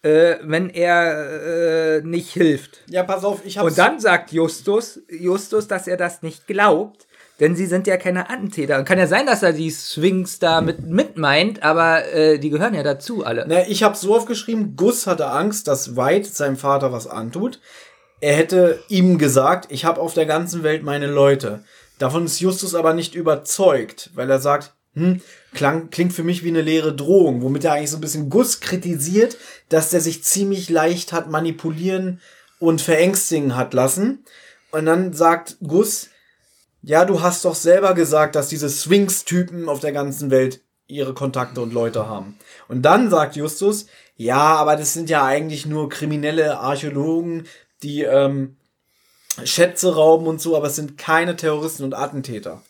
äh, 0.02 0.36
wenn 0.42 0.70
er 0.70 1.96
äh, 1.98 2.02
nicht 2.02 2.32
hilft. 2.32 2.78
Ja, 2.88 3.02
pass 3.02 3.24
auf, 3.24 3.44
ich 3.44 3.58
hab's. 3.58 3.70
Und 3.70 3.78
dann 3.78 3.98
sagt 3.98 4.30
Justus, 4.32 5.00
Justus, 5.10 5.66
dass 5.66 5.88
er 5.88 5.96
das 5.96 6.22
nicht 6.22 6.46
glaubt, 6.46 7.07
denn 7.40 7.54
sie 7.54 7.66
sind 7.66 7.86
ja 7.86 7.96
keine 7.96 8.30
Attentäter. 8.30 8.78
Und 8.78 8.84
kann 8.84 8.98
ja 8.98 9.06
sein, 9.06 9.26
dass 9.26 9.42
er 9.42 9.52
die 9.52 9.70
Swings 9.70 10.38
da 10.38 10.60
mit, 10.60 10.86
mit 10.86 11.16
meint, 11.16 11.62
aber 11.62 12.04
äh, 12.12 12.38
die 12.38 12.50
gehören 12.50 12.74
ja 12.74 12.82
dazu 12.82 13.24
alle. 13.24 13.44
Na, 13.48 13.68
ich 13.68 13.82
habe 13.82 13.96
so 13.96 14.14
aufgeschrieben, 14.14 14.76
Gus 14.76 15.06
hatte 15.06 15.28
Angst, 15.28 15.68
dass 15.68 15.96
White 15.96 16.28
seinem 16.28 16.56
Vater 16.56 16.92
was 16.92 17.06
antut. 17.06 17.60
Er 18.20 18.34
hätte 18.34 18.82
ihm 18.88 19.18
gesagt, 19.18 19.70
ich 19.70 19.84
habe 19.84 20.00
auf 20.00 20.14
der 20.14 20.26
ganzen 20.26 20.64
Welt 20.64 20.82
meine 20.82 21.06
Leute. 21.06 21.62
Davon 21.98 22.24
ist 22.24 22.40
Justus 22.40 22.74
aber 22.74 22.92
nicht 22.94 23.14
überzeugt, 23.14 24.10
weil 24.14 24.28
er 24.28 24.40
sagt, 24.40 24.74
hm, 24.94 25.20
klang, 25.54 25.90
klingt 25.90 26.12
für 26.12 26.24
mich 26.24 26.42
wie 26.42 26.48
eine 26.48 26.62
leere 26.62 26.94
Drohung, 26.94 27.42
womit 27.42 27.64
er 27.64 27.74
eigentlich 27.74 27.90
so 27.90 27.98
ein 27.98 28.00
bisschen 28.00 28.30
Gus 28.30 28.60
kritisiert, 28.60 29.36
dass 29.68 29.90
der 29.90 30.00
sich 30.00 30.24
ziemlich 30.24 30.70
leicht 30.70 31.12
hat 31.12 31.30
manipulieren 31.30 32.20
und 32.58 32.80
verängstigen 32.80 33.54
hat 33.56 33.74
lassen. 33.74 34.24
Und 34.72 34.86
dann 34.86 35.12
sagt 35.12 35.58
Gus, 35.66 36.08
ja, 36.82 37.04
du 37.04 37.22
hast 37.22 37.44
doch 37.44 37.54
selber 37.54 37.94
gesagt, 37.94 38.34
dass 38.34 38.48
diese 38.48 38.68
Swings-Typen 38.68 39.68
auf 39.68 39.80
der 39.80 39.92
ganzen 39.92 40.30
Welt 40.30 40.60
ihre 40.86 41.14
Kontakte 41.14 41.60
und 41.60 41.72
Leute 41.72 42.08
haben. 42.08 42.38
Und 42.66 42.82
dann 42.82 43.10
sagt 43.10 43.36
Justus, 43.36 43.86
ja, 44.16 44.56
aber 44.56 44.76
das 44.76 44.94
sind 44.94 45.10
ja 45.10 45.24
eigentlich 45.24 45.66
nur 45.66 45.88
kriminelle 45.88 46.58
Archäologen, 46.58 47.46
die 47.82 48.02
ähm, 48.02 48.56
Schätze 49.44 49.94
rauben 49.94 50.26
und 50.26 50.40
so, 50.40 50.56
aber 50.56 50.68
es 50.68 50.76
sind 50.76 50.98
keine 50.98 51.36
Terroristen 51.36 51.84
und 51.84 51.94
Attentäter. 51.94 52.62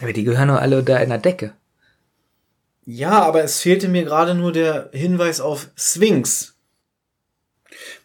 Aber 0.00 0.12
die 0.12 0.24
gehören 0.24 0.48
doch 0.48 0.56
alle 0.56 0.78
unter 0.78 0.96
einer 0.96 1.18
Decke. 1.18 1.52
Ja, 2.86 3.22
aber 3.22 3.42
es 3.42 3.60
fehlte 3.60 3.88
mir 3.88 4.04
gerade 4.04 4.34
nur 4.34 4.52
der 4.52 4.90
Hinweis 4.92 5.40
auf 5.40 5.68
Sphinx. 5.76 6.54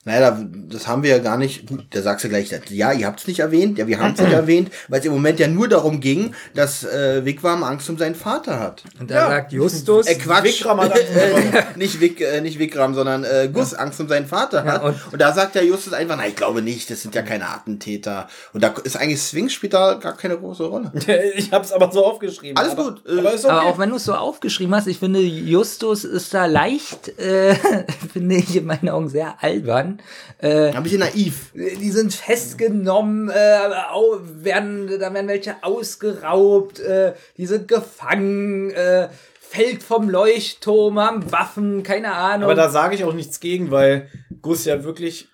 Naja, 0.05 0.31
da- 0.31 0.45
das 0.69 0.87
haben 0.87 1.01
wir 1.03 1.11
ja 1.11 1.19
gar 1.19 1.37
nicht. 1.37 1.67
Gut, 1.67 1.85
da 1.91 2.01
sagst 2.01 2.25
du 2.25 2.29
gleich, 2.29 2.51
ja, 2.69 2.91
ihr 2.91 3.07
habt 3.07 3.21
es 3.21 3.27
nicht 3.27 3.39
erwähnt, 3.39 3.77
ja, 3.77 3.87
wir 3.87 3.99
haben 3.99 4.13
es 4.13 4.19
nicht 4.21 4.33
erwähnt, 4.43 4.69
weil 4.89 4.99
es 4.99 5.05
im 5.05 5.13
Moment 5.13 5.39
ja 5.39 5.47
nur 5.47 5.67
darum 5.69 5.99
ging, 6.01 6.33
dass 6.55 6.83
äh, 6.83 7.23
Wigwam 7.23 7.63
Angst 7.63 7.89
um 7.89 7.97
seinen 7.97 8.15
Vater 8.15 8.59
hat. 8.59 8.83
Und 8.99 9.09
da 9.11 9.15
Ja. 9.15 9.27
sagt 9.29 9.53
Justus, 9.53 10.07
Äh, 10.07 10.15
Quatsch. 10.15 10.43
Vikram 10.43 10.81
hat 10.81 10.91
Angst 10.93 11.05
um 11.09 11.53
äh, 11.53 11.63
nicht, 11.77 12.01
Wig, 12.01 12.19
äh, 12.19 12.41
nicht 12.41 12.59
Wigram, 12.59 12.93
sondern 12.95 13.23
äh, 13.23 13.49
Gus 13.51 13.73
Angst 13.73 13.99
um 14.01 14.09
seinen 14.09 14.25
Vater 14.27 14.65
hat. 14.65 14.81
Ja, 14.81 14.87
und, 14.89 14.95
und- 15.13 15.21
da 15.21 15.31
sagt 15.33 15.55
der 15.55 15.63
Justus 15.65 15.93
einfach, 15.93 16.17
na, 16.17 16.27
ich 16.27 16.35
glaube 16.35 16.61
nicht, 16.61 16.89
das 16.89 17.01
sind 17.01 17.15
ja 17.15 17.21
keine 17.21 17.49
Attentäter. 17.49 18.27
Und 18.51 18.61
da 18.63 18.73
ist 18.83 18.97
eigentlich 18.97 19.21
Sphinx 19.21 19.53
spielt 19.53 19.73
da 19.73 19.93
gar 19.93 20.17
keine 20.17 20.37
große 20.37 20.63
Rolle. 20.63 20.91
Ich 21.35 21.51
habe 21.51 21.63
es 21.63 21.71
aber 21.71 21.91
so 21.91 22.05
aufgeschrieben. 22.05 22.57
Alles 22.57 22.73
aber, 22.73 22.83
gut, 22.91 23.03
äh, 23.07 23.19
Aber 23.19 23.33
ist 23.33 23.45
okay. 23.45 23.53
aber 23.53 23.65
auch 23.67 23.77
wenn 23.79 23.89
du 23.89 23.95
es 23.95 24.03
so 24.03 24.13
aufgeschrieben 24.13 24.75
hast, 24.75 24.87
ich 24.87 24.97
finde, 24.99 25.19
Justus 25.21 26.03
ist 26.03 26.33
da 26.33 26.45
leicht, 26.45 27.17
äh, 27.19 27.55
finde 28.13 28.35
ich 28.35 28.55
in 28.55 28.65
meinen 28.65 28.89
Augen 28.89 29.07
sehr 29.09 29.35
albern. 29.41 29.92
Äh, 30.39 30.71
Ein 30.71 30.83
bisschen 30.83 30.99
naiv. 30.99 31.51
die 31.53 31.91
sind 31.91 32.13
festgenommen, 32.13 33.29
äh, 33.29 33.33
werden, 33.33 34.87
da 34.99 35.13
werden 35.13 35.27
welche 35.27 35.55
ausgeraubt, 35.63 36.79
äh, 36.79 37.13
die 37.37 37.45
sind 37.45 37.67
gefangen, 37.67 38.71
äh, 38.71 39.09
fällt 39.39 39.83
vom 39.83 40.09
Leuchtturm, 40.09 40.99
haben 40.99 41.31
Waffen, 41.31 41.83
keine 41.83 42.13
Ahnung. 42.13 42.45
Aber 42.45 42.55
da 42.55 42.69
sage 42.69 42.95
ich 42.95 43.03
auch 43.03 43.13
nichts 43.13 43.39
gegen, 43.39 43.69
weil 43.69 44.09
Gus 44.41 44.65
ja 44.65 44.83
wirklich, 44.83 45.27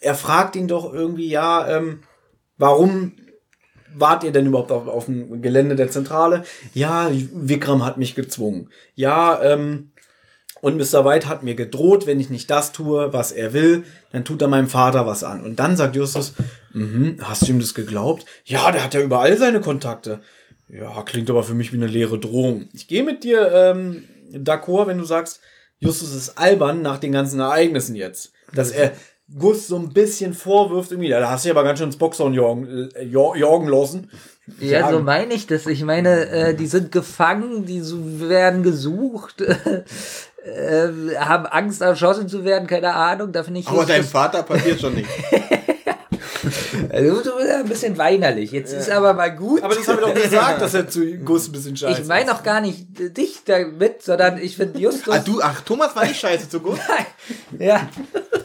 er 0.00 0.14
fragt 0.14 0.56
ihn 0.56 0.66
doch 0.66 0.92
irgendwie, 0.92 1.28
ja, 1.28 1.68
ähm, 1.68 2.00
warum 2.58 3.12
wart 3.94 4.24
ihr 4.24 4.32
denn 4.32 4.46
überhaupt 4.46 4.72
auf, 4.72 4.86
auf 4.88 5.04
dem 5.06 5.42
Gelände 5.42 5.76
der 5.76 5.90
Zentrale? 5.90 6.44
Ja, 6.74 7.10
Vikram 7.12 7.84
hat 7.84 7.98
mich 7.98 8.14
gezwungen. 8.14 8.70
Ja, 8.94 9.40
ähm, 9.42 9.92
und 10.60 10.76
Mr. 10.76 11.04
White 11.04 11.28
hat 11.28 11.42
mir 11.42 11.54
gedroht, 11.54 12.06
wenn 12.06 12.20
ich 12.20 12.30
nicht 12.30 12.50
das 12.50 12.72
tue, 12.72 13.12
was 13.12 13.32
er 13.32 13.52
will, 13.52 13.84
dann 14.12 14.24
tut 14.24 14.42
er 14.42 14.48
meinem 14.48 14.68
Vater 14.68 15.06
was 15.06 15.24
an. 15.24 15.42
Und 15.42 15.56
dann 15.58 15.76
sagt 15.76 15.96
Justus, 15.96 16.34
mhm, 16.72 17.16
hast 17.22 17.42
du 17.42 17.52
ihm 17.52 17.60
das 17.60 17.74
geglaubt? 17.74 18.26
Ja, 18.44 18.70
der 18.70 18.84
hat 18.84 18.94
ja 18.94 19.00
überall 19.00 19.36
seine 19.38 19.60
Kontakte. 19.60 20.20
Ja, 20.68 21.02
klingt 21.02 21.30
aber 21.30 21.42
für 21.42 21.54
mich 21.54 21.72
wie 21.72 21.76
eine 21.78 21.86
leere 21.86 22.18
Drohung. 22.18 22.68
Ich 22.72 22.86
gehe 22.88 23.02
mit 23.02 23.24
dir 23.24 23.50
ähm, 23.52 24.04
d'accord, 24.32 24.86
wenn 24.86 24.98
du 24.98 25.04
sagst, 25.04 25.40
Justus 25.78 26.14
ist 26.14 26.38
albern 26.38 26.82
nach 26.82 26.98
den 26.98 27.12
ganzen 27.12 27.40
Ereignissen 27.40 27.96
jetzt. 27.96 28.32
Dass 28.54 28.70
er 28.70 28.92
Gus 29.38 29.66
so 29.68 29.76
ein 29.76 29.92
bisschen 29.92 30.34
vorwirft, 30.34 30.90
irgendwie, 30.90 31.08
da 31.08 31.30
hast 31.30 31.44
du 31.44 31.48
ja 31.48 31.54
aber 31.54 31.62
ganz 31.64 31.78
schön 31.78 31.88
ins 31.88 31.96
Boxhorn 31.96 32.34
jorgen, 32.34 32.90
äh, 32.94 33.04
jor- 33.04 33.36
jorgen 33.36 33.68
lassen. 33.68 34.10
Ja, 34.60 34.90
so 34.90 34.98
meine 35.00 35.32
ich 35.34 35.46
das. 35.46 35.66
Ich 35.68 35.84
meine, 35.84 36.26
äh, 36.28 36.54
die 36.54 36.66
sind 36.66 36.90
gefangen, 36.90 37.64
die 37.66 37.80
werden 38.28 38.64
gesucht, 38.64 39.42
äh, 40.44 41.16
haben 41.16 41.46
Angst, 41.46 41.80
erschossen 41.80 42.28
zu 42.28 42.44
werden, 42.44 42.66
keine 42.66 42.94
Ahnung. 42.94 43.32
Da 43.32 43.42
finde 43.42 43.60
ich 43.60 43.68
Aber 43.68 43.84
dein 43.84 44.04
Vater 44.04 44.42
passiert 44.42 44.80
schon 44.80 44.94
nicht. 44.94 45.08
Also, 46.90 47.22
du 47.22 47.36
bist 47.36 47.48
ja 47.48 47.58
ein 47.58 47.68
bisschen 47.68 47.98
weinerlich. 47.98 48.50
Jetzt 48.50 48.72
ist 48.72 48.90
aber 48.90 49.14
mal 49.14 49.34
gut. 49.34 49.62
Aber 49.62 49.74
das 49.74 49.86
haben 49.86 49.98
wir 49.98 50.06
doch 50.06 50.14
gesagt, 50.14 50.62
dass 50.62 50.74
er 50.74 50.88
zu 50.88 51.04
Gus 51.24 51.48
ein 51.48 51.52
bisschen 51.52 51.76
scheiße 51.76 52.02
ich 52.02 52.08
meine 52.08 52.30
doch 52.30 52.42
gar 52.42 52.60
nicht 52.60 52.86
dich 53.16 53.40
damit, 53.44 54.02
sondern 54.02 54.38
ich 54.38 54.56
finde 54.56 54.78
Justus. 54.78 55.14
Ah, 55.14 55.18
du, 55.18 55.40
ach, 55.42 55.60
Thomas 55.60 55.94
war 55.94 56.04
nicht 56.04 56.18
scheiße 56.18 56.48
zu 56.48 56.60
Gus? 56.60 56.78
ja. 57.58 57.88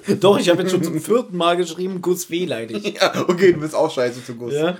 ist. 0.05 0.23
Doch, 0.23 0.37
ich 0.37 0.49
habe 0.49 0.61
jetzt 0.61 0.71
schon 0.71 0.83
zum 0.83 0.99
vierten 0.99 1.37
Mal 1.37 1.57
geschrieben, 1.57 2.01
Gus 2.01 2.29
wehleidig. 2.29 2.99
Ja, 2.99 3.13
okay, 3.27 3.53
du 3.53 3.59
bist 3.59 3.75
auch 3.75 3.91
scheiße 3.91 4.23
zu 4.25 4.35
Gus. 4.35 4.53
Ja, 4.53 4.77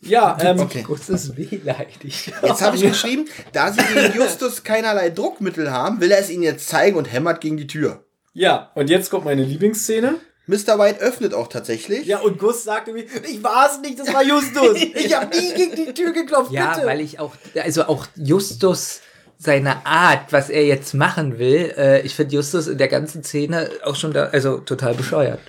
ja 0.00 0.36
ähm, 0.42 0.60
Okay. 0.60 0.84
Ist 1.08 1.36
wehleidig. 1.36 2.32
Jetzt 2.42 2.62
habe 2.62 2.76
ich 2.76 2.82
geschrieben, 2.82 3.26
da 3.52 3.72
sie 3.72 3.80
gegen 3.82 4.14
Justus 4.16 4.62
keinerlei 4.64 5.10
Druckmittel 5.10 5.70
haben, 5.70 6.00
will 6.00 6.10
er 6.10 6.18
es 6.20 6.30
ihnen 6.30 6.42
jetzt 6.42 6.68
zeigen 6.68 6.96
und 6.96 7.12
hämmert 7.12 7.40
gegen 7.40 7.56
die 7.56 7.66
Tür. 7.66 8.04
ja, 8.34 8.70
und 8.74 8.90
jetzt 8.90 9.10
kommt 9.10 9.24
meine 9.24 9.42
Lieblingsszene. 9.42 10.16
Mr. 10.48 10.78
White 10.78 11.00
öffnet 11.00 11.34
auch 11.34 11.48
tatsächlich. 11.48 12.06
Ja, 12.06 12.20
und 12.20 12.38
Gus 12.38 12.62
sagte 12.62 12.92
mir, 12.92 13.04
ich 13.28 13.42
war 13.42 13.68
es 13.68 13.80
nicht, 13.80 13.98
das 13.98 14.12
war 14.14 14.22
Justus. 14.22 14.78
Ich 14.94 15.12
habe 15.16 15.36
nie 15.36 15.52
gegen 15.54 15.74
die 15.74 15.92
Tür 15.92 16.12
geklopft, 16.12 16.52
Ja, 16.52 16.74
bitte. 16.74 16.86
weil 16.86 17.00
ich 17.00 17.18
auch, 17.18 17.34
also 17.60 17.86
auch 17.86 18.06
Justus 18.14 19.00
seine 19.38 19.84
Art, 19.84 20.32
was 20.32 20.48
er 20.48 20.64
jetzt 20.64 20.94
machen 20.94 21.38
will, 21.40 21.74
äh, 21.76 22.00
ich 22.02 22.14
finde 22.14 22.36
Justus 22.36 22.68
in 22.68 22.78
der 22.78 22.86
ganzen 22.88 23.24
Szene 23.24 23.68
auch 23.82 23.96
schon 23.96 24.12
da, 24.12 24.26
also 24.26 24.58
total 24.58 24.94
bescheuert. 24.94 25.40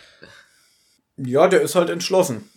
ja, 1.18 1.48
der 1.48 1.62
ist 1.62 1.76
halt 1.76 1.90
entschlossen. 1.92 2.50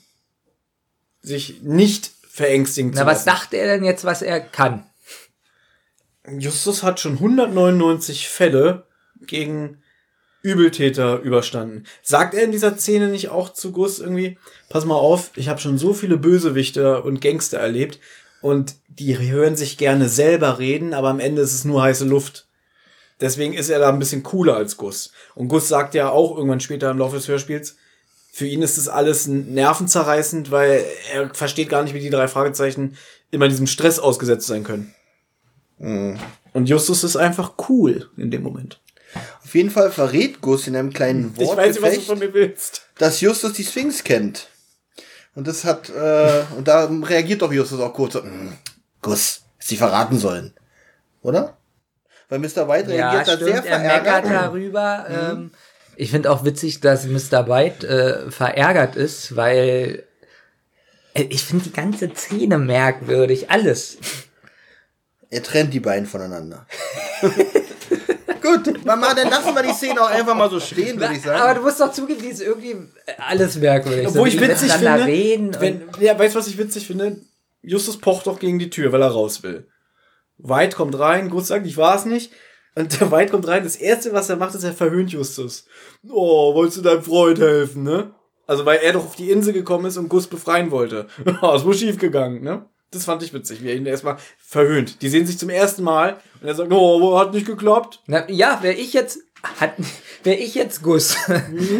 Sich 1.22 1.62
nicht 1.62 2.10
verängstigen 2.28 2.92
Na, 2.94 3.02
zu 3.02 3.06
was 3.06 3.26
lassen. 3.26 3.38
sagt 3.40 3.54
er 3.54 3.66
denn 3.66 3.84
jetzt, 3.84 4.04
was 4.04 4.22
er 4.22 4.40
kann? 4.40 4.84
Justus 6.38 6.82
hat 6.82 7.00
schon 7.00 7.14
199 7.14 8.28
Fälle 8.28 8.86
gegen 9.26 9.82
Übeltäter 10.42 11.18
überstanden. 11.18 11.84
Sagt 12.02 12.34
er 12.34 12.44
in 12.44 12.52
dieser 12.52 12.76
Szene 12.76 13.08
nicht 13.08 13.28
auch 13.28 13.52
zu 13.52 13.72
Gus 13.72 13.98
irgendwie, 13.98 14.38
pass 14.68 14.84
mal 14.84 14.94
auf, 14.94 15.30
ich 15.36 15.48
habe 15.48 15.60
schon 15.60 15.76
so 15.76 15.92
viele 15.92 16.16
Bösewichte 16.16 17.02
und 17.02 17.20
Gangster 17.20 17.58
erlebt 17.58 17.98
und 18.40 18.76
die 18.88 19.18
hören 19.18 19.56
sich 19.56 19.76
gerne 19.76 20.08
selber 20.08 20.58
reden, 20.58 20.94
aber 20.94 21.08
am 21.08 21.20
Ende 21.20 21.42
ist 21.42 21.52
es 21.52 21.64
nur 21.64 21.82
heiße 21.82 22.06
Luft. 22.06 22.46
Deswegen 23.20 23.52
ist 23.52 23.68
er 23.68 23.80
da 23.80 23.90
ein 23.90 23.98
bisschen 23.98 24.22
cooler 24.22 24.56
als 24.56 24.78
Gus. 24.78 25.12
Und 25.34 25.48
Gus 25.48 25.68
sagt 25.68 25.94
ja 25.94 26.08
auch 26.08 26.34
irgendwann 26.36 26.60
später 26.60 26.90
im 26.90 26.98
Laufe 26.98 27.16
des 27.16 27.28
Hörspiels, 27.28 27.76
für 28.32 28.46
ihn 28.46 28.62
ist 28.62 28.78
das 28.78 28.88
alles 28.88 29.26
nervenzerreißend, 29.26 30.50
weil 30.50 30.84
er 31.12 31.34
versteht 31.34 31.68
gar 31.68 31.82
nicht, 31.82 31.94
wie 31.94 32.00
die 32.00 32.10
drei 32.10 32.28
Fragezeichen 32.28 32.96
immer 33.30 33.48
diesem 33.48 33.66
Stress 33.66 33.98
ausgesetzt 33.98 34.46
sein 34.46 34.64
können. 34.64 34.94
Und 35.78 36.66
Justus 36.68 37.04
ist 37.04 37.16
einfach 37.16 37.54
cool 37.68 38.10
in 38.16 38.30
dem 38.30 38.42
Moment. 38.42 38.80
Auf 39.44 39.54
jeden 39.54 39.70
Fall 39.70 39.90
verrät 39.90 40.40
Gus 40.40 40.66
in 40.68 40.76
einem 40.76 40.92
kleinen 40.92 41.34
Ich 41.36 41.48
weiß 41.48 41.48
nicht, 41.48 41.58
was 41.58 41.74
du 41.74 41.82
Wortgefecht, 41.82 42.06
von 42.06 42.18
mir 42.18 42.34
willst. 42.34 42.82
dass 42.98 43.20
Justus 43.20 43.54
die 43.54 43.64
Sphinx 43.64 44.04
kennt. 44.04 44.48
Und 45.34 45.46
das 45.48 45.64
hat, 45.64 45.88
äh, 45.90 46.42
und 46.56 46.68
da 46.68 46.84
reagiert 46.84 47.42
doch 47.42 47.52
Justus 47.52 47.80
auch 47.80 47.94
kurz 47.94 48.12
so, 48.14 48.22
"Mm, 48.22 48.52
Gus, 49.00 49.42
sie 49.58 49.76
verraten 49.76 50.18
sollen. 50.18 50.52
Oder? 51.22 51.56
Weil 52.28 52.40
Mr. 52.40 52.68
White 52.68 52.94
Ja, 52.94 53.10
reagiert 53.10 53.28
da 53.28 53.36
stimmt, 53.36 53.64
sehr 53.64 53.64
er 53.66 53.78
meckert 53.78 54.02
verärgert. 54.26 54.30
darüber. 54.44 55.06
Ähm, 55.08 55.50
ich 56.00 56.10
finde 56.10 56.30
auch 56.30 56.44
witzig, 56.44 56.80
dass 56.80 57.04
Mr. 57.04 57.46
White 57.46 57.86
äh, 57.86 58.30
verärgert 58.30 58.96
ist, 58.96 59.36
weil 59.36 60.04
äh, 61.12 61.24
ich 61.24 61.44
finde 61.44 61.64
die 61.64 61.72
ganze 61.72 62.10
Szene 62.14 62.56
merkwürdig, 62.56 63.50
alles. 63.50 63.98
Er 65.28 65.42
trennt 65.42 65.74
die 65.74 65.80
beiden 65.80 66.06
voneinander. 66.06 66.66
Gut, 68.40 68.82
Mama, 68.86 69.12
dann 69.12 69.28
lassen 69.28 69.54
wir 69.54 69.62
die 69.62 69.74
Szene 69.74 70.00
auch 70.00 70.08
einfach 70.08 70.34
mal 70.34 70.48
so 70.48 70.58
stehen, 70.58 70.98
würde 70.98 71.14
ich 71.14 71.26
Aber 71.26 71.38
sagen. 71.38 71.58
du 71.58 71.64
musst 71.66 71.80
doch 71.80 71.92
zugeben, 71.92 72.22
die 72.22 72.28
ist 72.28 72.40
irgendwie 72.40 72.76
alles 73.18 73.56
merkwürdig. 73.56 74.08
Obwohl 74.08 74.30
so, 74.30 74.36
ich 74.36 74.40
witzig 74.40 74.72
finde, 74.72 75.04
reden 75.04 75.56
wenn, 75.60 75.82
ja, 76.00 76.18
weißt 76.18 76.34
du, 76.34 76.38
was 76.38 76.48
ich 76.48 76.56
witzig 76.56 76.86
finde? 76.86 77.20
Justus 77.60 77.98
pocht 77.98 78.26
doch 78.26 78.38
gegen 78.38 78.58
die 78.58 78.70
Tür, 78.70 78.90
weil 78.92 79.02
er 79.02 79.10
raus 79.10 79.42
will. 79.42 79.68
White 80.38 80.74
kommt 80.74 80.98
rein, 80.98 81.28
Gus 81.28 81.48
sagt, 81.48 81.66
ich 81.66 81.76
war 81.76 81.94
es 81.94 82.06
nicht. 82.06 82.32
Und 82.74 83.00
der 83.00 83.10
White 83.10 83.32
kommt 83.32 83.46
rein, 83.48 83.64
das 83.64 83.76
erste, 83.76 84.12
was 84.12 84.30
er 84.30 84.36
macht, 84.36 84.54
ist, 84.54 84.64
er 84.64 84.72
verhöhnt 84.72 85.12
Justus. 85.12 85.66
Oh, 86.08 86.54
wolltest 86.54 86.78
du 86.78 86.82
deinem 86.82 87.02
Freund 87.02 87.38
helfen, 87.38 87.82
ne? 87.82 88.12
Also, 88.46 88.64
weil 88.64 88.80
er 88.80 88.94
doch 88.94 89.04
auf 89.04 89.16
die 89.16 89.30
Insel 89.30 89.52
gekommen 89.52 89.84
ist 89.86 89.96
und 89.96 90.08
Gus 90.08 90.26
befreien 90.26 90.70
wollte. 90.70 91.06
Ist 91.24 91.64
wohl 91.64 91.74
schief 91.74 91.98
gegangen, 91.98 92.42
ne? 92.42 92.66
Das 92.90 93.04
fand 93.04 93.22
ich 93.22 93.32
witzig, 93.32 93.62
wie 93.62 93.68
er 93.68 93.76
ihn 93.76 93.86
erstmal 93.86 94.16
verhöhnt. 94.38 95.00
Die 95.02 95.08
sehen 95.08 95.24
sich 95.24 95.38
zum 95.38 95.48
ersten 95.48 95.84
Mal 95.84 96.16
und 96.40 96.48
er 96.48 96.54
sagt, 96.54 96.72
oh, 96.72 97.16
hat 97.18 97.32
nicht 97.32 97.46
geklappt. 97.46 98.02
na, 98.06 98.28
ja, 98.28 98.58
wäre 98.62 98.74
ich 98.74 98.92
jetzt, 98.92 99.20
hat, 99.42 99.72
wäre 100.22 100.36
ich 100.36 100.54
jetzt 100.54 100.82
Gus. 100.82 101.16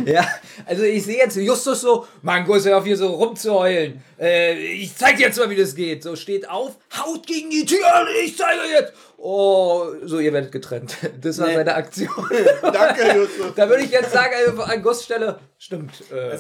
ja, 0.07 0.27
also 0.67 0.83
ich 0.83 1.05
sehe 1.05 1.19
jetzt 1.19 1.37
Justus 1.37 1.81
so, 1.83 2.07
Mann, 2.23 2.45
Gus, 2.47 2.65
hör 2.65 2.79
auf 2.79 2.85
hier 2.85 2.97
so 2.97 3.09
rumzuheulen. 3.09 4.03
Äh, 4.19 4.55
ich 4.75 4.97
zeig 4.97 5.17
dir 5.17 5.27
jetzt 5.27 5.39
mal, 5.39 5.51
wie 5.51 5.57
das 5.57 5.75
geht. 5.75 6.03
So 6.03 6.17
steht 6.17 6.49
auf, 6.49 6.77
haut 6.99 7.27
gegen 7.27 7.51
die 7.51 7.67
Tür, 7.67 7.79
ich 8.25 8.37
zeige 8.37 8.61
jetzt. 8.73 8.93
Oh, 9.19 9.85
so, 10.05 10.19
ihr 10.19 10.33
werdet 10.33 10.51
getrennt. 10.53 10.97
Das 11.21 11.39
war 11.39 11.49
Nee. 11.49 11.55
seine 11.57 11.75
Aktion. 11.75 12.09
Danke, 12.63 13.17
Justus. 13.19 13.55
da 13.55 13.69
würde 13.69 13.83
ich 13.85 13.91
jetzt 13.91 14.13
sagen, 14.13 14.33
also 14.47 14.63
an 14.63 14.83
Gus 14.83 15.05
Stelle, 15.05 15.39
stimmt. 15.59 15.93
Äh, 16.11 16.31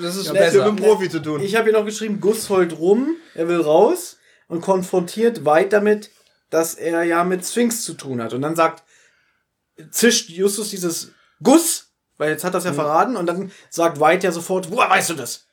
das 0.00 0.14
ist 0.16 0.28
Das 0.28 0.32
besser. 0.32 0.58
mit 0.70 0.78
dem 0.78 0.84
Profi 0.84 1.08
zu 1.10 1.18
tun. 1.20 1.40
Ich 1.42 1.56
habe 1.56 1.64
hier 1.70 1.72
noch 1.78 1.84
geschrieben, 1.84 2.20
Gus 2.20 2.48
heult 2.48 2.78
rum, 2.78 3.16
er 3.34 3.48
will 3.48 3.60
raus 3.60 4.18
und 4.46 4.60
konfrontiert 4.60 5.44
White 5.44 5.70
damit, 5.70 6.10
dass 6.50 6.74
er 6.74 7.02
ja 7.02 7.24
mit 7.24 7.44
Sphinx 7.44 7.82
zu 7.82 7.94
tun 7.94 8.22
hat. 8.22 8.32
Und 8.34 8.42
dann 8.42 8.54
sagt, 8.54 8.84
zischt 9.90 10.30
Justus 10.30 10.70
dieses 10.70 11.12
Gus, 11.42 11.92
weil 12.18 12.30
jetzt 12.30 12.44
hat 12.44 12.54
es 12.54 12.64
ja 12.64 12.72
verraten, 12.72 13.16
und 13.16 13.26
dann 13.26 13.50
sagt 13.70 14.00
White 14.00 14.26
ja 14.26 14.32
sofort, 14.32 14.70
woher 14.70 14.90
weißt 14.90 15.10
du 15.10 15.14
das? 15.14 15.46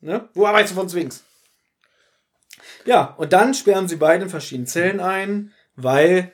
Ne? 0.00 0.28
Woher 0.34 0.54
weißt 0.54 0.70
du 0.70 0.74
von 0.76 0.88
Sphinx? 0.88 1.22
Ja, 2.84 3.14
und 3.16 3.32
dann 3.32 3.54
sperren 3.54 3.88
sie 3.88 3.96
beide 3.96 4.24
in 4.24 4.30
verschiedenen 4.30 4.66
Zellen 4.66 5.00
ein, 5.00 5.52
weil 5.74 6.32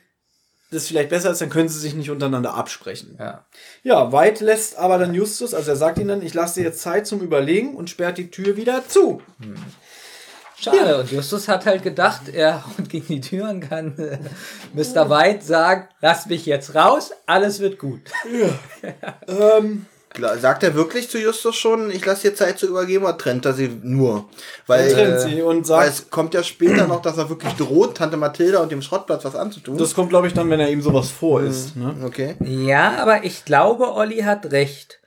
das 0.71 0.87
vielleicht 0.87 1.11
besser 1.11 1.31
ist, 1.31 1.41
dann 1.41 1.51
können 1.51 1.69
sie 1.69 1.79
sich 1.79 1.95
nicht 1.95 2.11
untereinander 2.11 2.55
absprechen. 2.55 3.17
Ja. 3.19 3.47
Ja, 3.83 4.12
White 4.12 4.45
lässt 4.45 4.77
aber 4.77 4.99
dann 4.99 5.15
Justus, 5.15 5.55
also 5.55 5.71
er 5.71 5.77
sagt 5.77 5.99
ihm 5.99 6.09
dann, 6.09 6.23
ich 6.23 6.35
lasse 6.35 6.61
dir 6.61 6.67
jetzt 6.67 6.81
Zeit 6.81 7.07
zum 7.07 7.21
Überlegen 7.21 7.77
und 7.77 7.91
sperrt 7.91 8.19
die 8.19 8.31
Tür 8.31 8.57
wieder 8.57 8.89
zu. 8.89 9.23
Schade. 10.62 10.99
Und 10.99 11.11
Justus 11.11 11.49
hat 11.49 11.66
halt 11.66 11.83
gedacht, 11.83 12.28
er 12.33 12.64
haut 12.66 12.88
gegen 12.88 13.07
die 13.07 13.21
Tür 13.21 13.50
und 13.50 13.61
kann 13.69 13.99
äh, 13.99 14.19
Mr. 14.75 15.11
White 15.11 15.45
sagen, 15.45 15.88
lass 16.00 16.26
mich 16.26 16.47
jetzt 16.47 16.75
raus, 16.75 17.12
alles 17.26 17.61
wird 17.61 17.78
gut. 17.78 18.00
Ähm, 19.28 19.87
Klar, 20.14 20.37
Sagt 20.37 20.62
er 20.62 20.75
wirklich 20.75 21.09
zu 21.09 21.19
Justus 21.19 21.57
schon, 21.57 21.90
ich 21.90 22.04
lasse 22.04 22.28
dir 22.28 22.35
Zeit 22.35 22.59
zu 22.59 22.66
übergeben, 22.66 23.04
oder 23.04 23.16
trennt 23.16 23.47
er 23.47 23.54
sie 23.54 23.71
nur? 23.83 24.28
Weil, 24.66 24.88
er 24.88 24.95
trennt 24.95 25.14
äh, 25.14 25.21
sie 25.21 25.42
und 25.42 25.69
weil 25.69 25.87
sagt, 25.87 25.88
es 25.88 26.11
kommt 26.11 26.35
ja 26.35 26.42
später 26.42 26.87
noch, 26.87 27.00
dass 27.00 27.16
er 27.16 27.31
wirklich 27.31 27.52
droht, 27.54 27.97
Tante 27.97 28.19
Mathilda 28.19 28.59
und 28.61 28.71
dem 28.71 28.83
Schrottplatz 28.83 29.25
was 29.25 29.35
anzutun. 29.35 29.78
das 29.78 29.95
kommt, 29.95 30.11
glaube 30.11 30.26
ich, 30.26 30.35
dann, 30.35 30.50
wenn 30.50 30.61
er 30.61 30.71
ihm 30.71 30.83
sowas 30.83 31.09
vor 31.11 31.42
ist. 31.42 31.76
Ne? 31.76 31.95
okay. 32.04 32.35
Ja, 32.40 32.97
aber 32.99 33.25
ich 33.25 33.45
glaube, 33.45 33.95
Olli 33.95 34.19
hat 34.19 34.52
recht. 34.52 34.99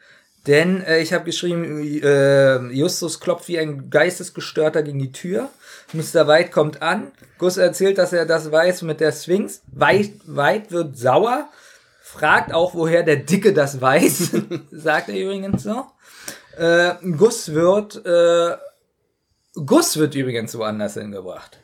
Denn 0.47 0.83
äh, 0.83 0.99
ich 0.99 1.11
habe 1.13 1.25
geschrieben, 1.25 1.81
äh, 1.81 2.57
Justus 2.71 3.19
klopft 3.19 3.47
wie 3.47 3.57
ein 3.57 3.89
Geistesgestörter 3.89 4.83
gegen 4.83 4.99
die 4.99 5.11
Tür. 5.11 5.49
Mr. 5.93 6.27
White 6.27 6.51
kommt 6.51 6.81
an. 6.81 7.11
Gus 7.39 7.57
erzählt, 7.57 7.97
dass 7.97 8.13
er 8.13 8.25
das 8.25 8.51
weiß 8.51 8.83
mit 8.83 8.99
der 8.99 9.11
Sphinx. 9.11 9.61
White, 9.67 10.19
White 10.25 10.71
wird 10.71 10.97
sauer. 10.97 11.49
Fragt 12.01 12.53
auch, 12.53 12.75
woher 12.75 13.03
der 13.03 13.17
Dicke 13.17 13.53
das 13.53 13.81
weiß. 13.81 14.31
sagt 14.71 15.09
er 15.09 15.19
übrigens 15.19 15.63
so. 15.63 15.85
Äh, 16.57 16.93
Gus 17.17 17.51
wird, 17.51 18.05
äh, 18.05 18.55
Gus 19.65 19.97
wird 19.97 20.15
übrigens 20.15 20.55
woanders 20.57 20.93
hingebracht. 20.93 21.59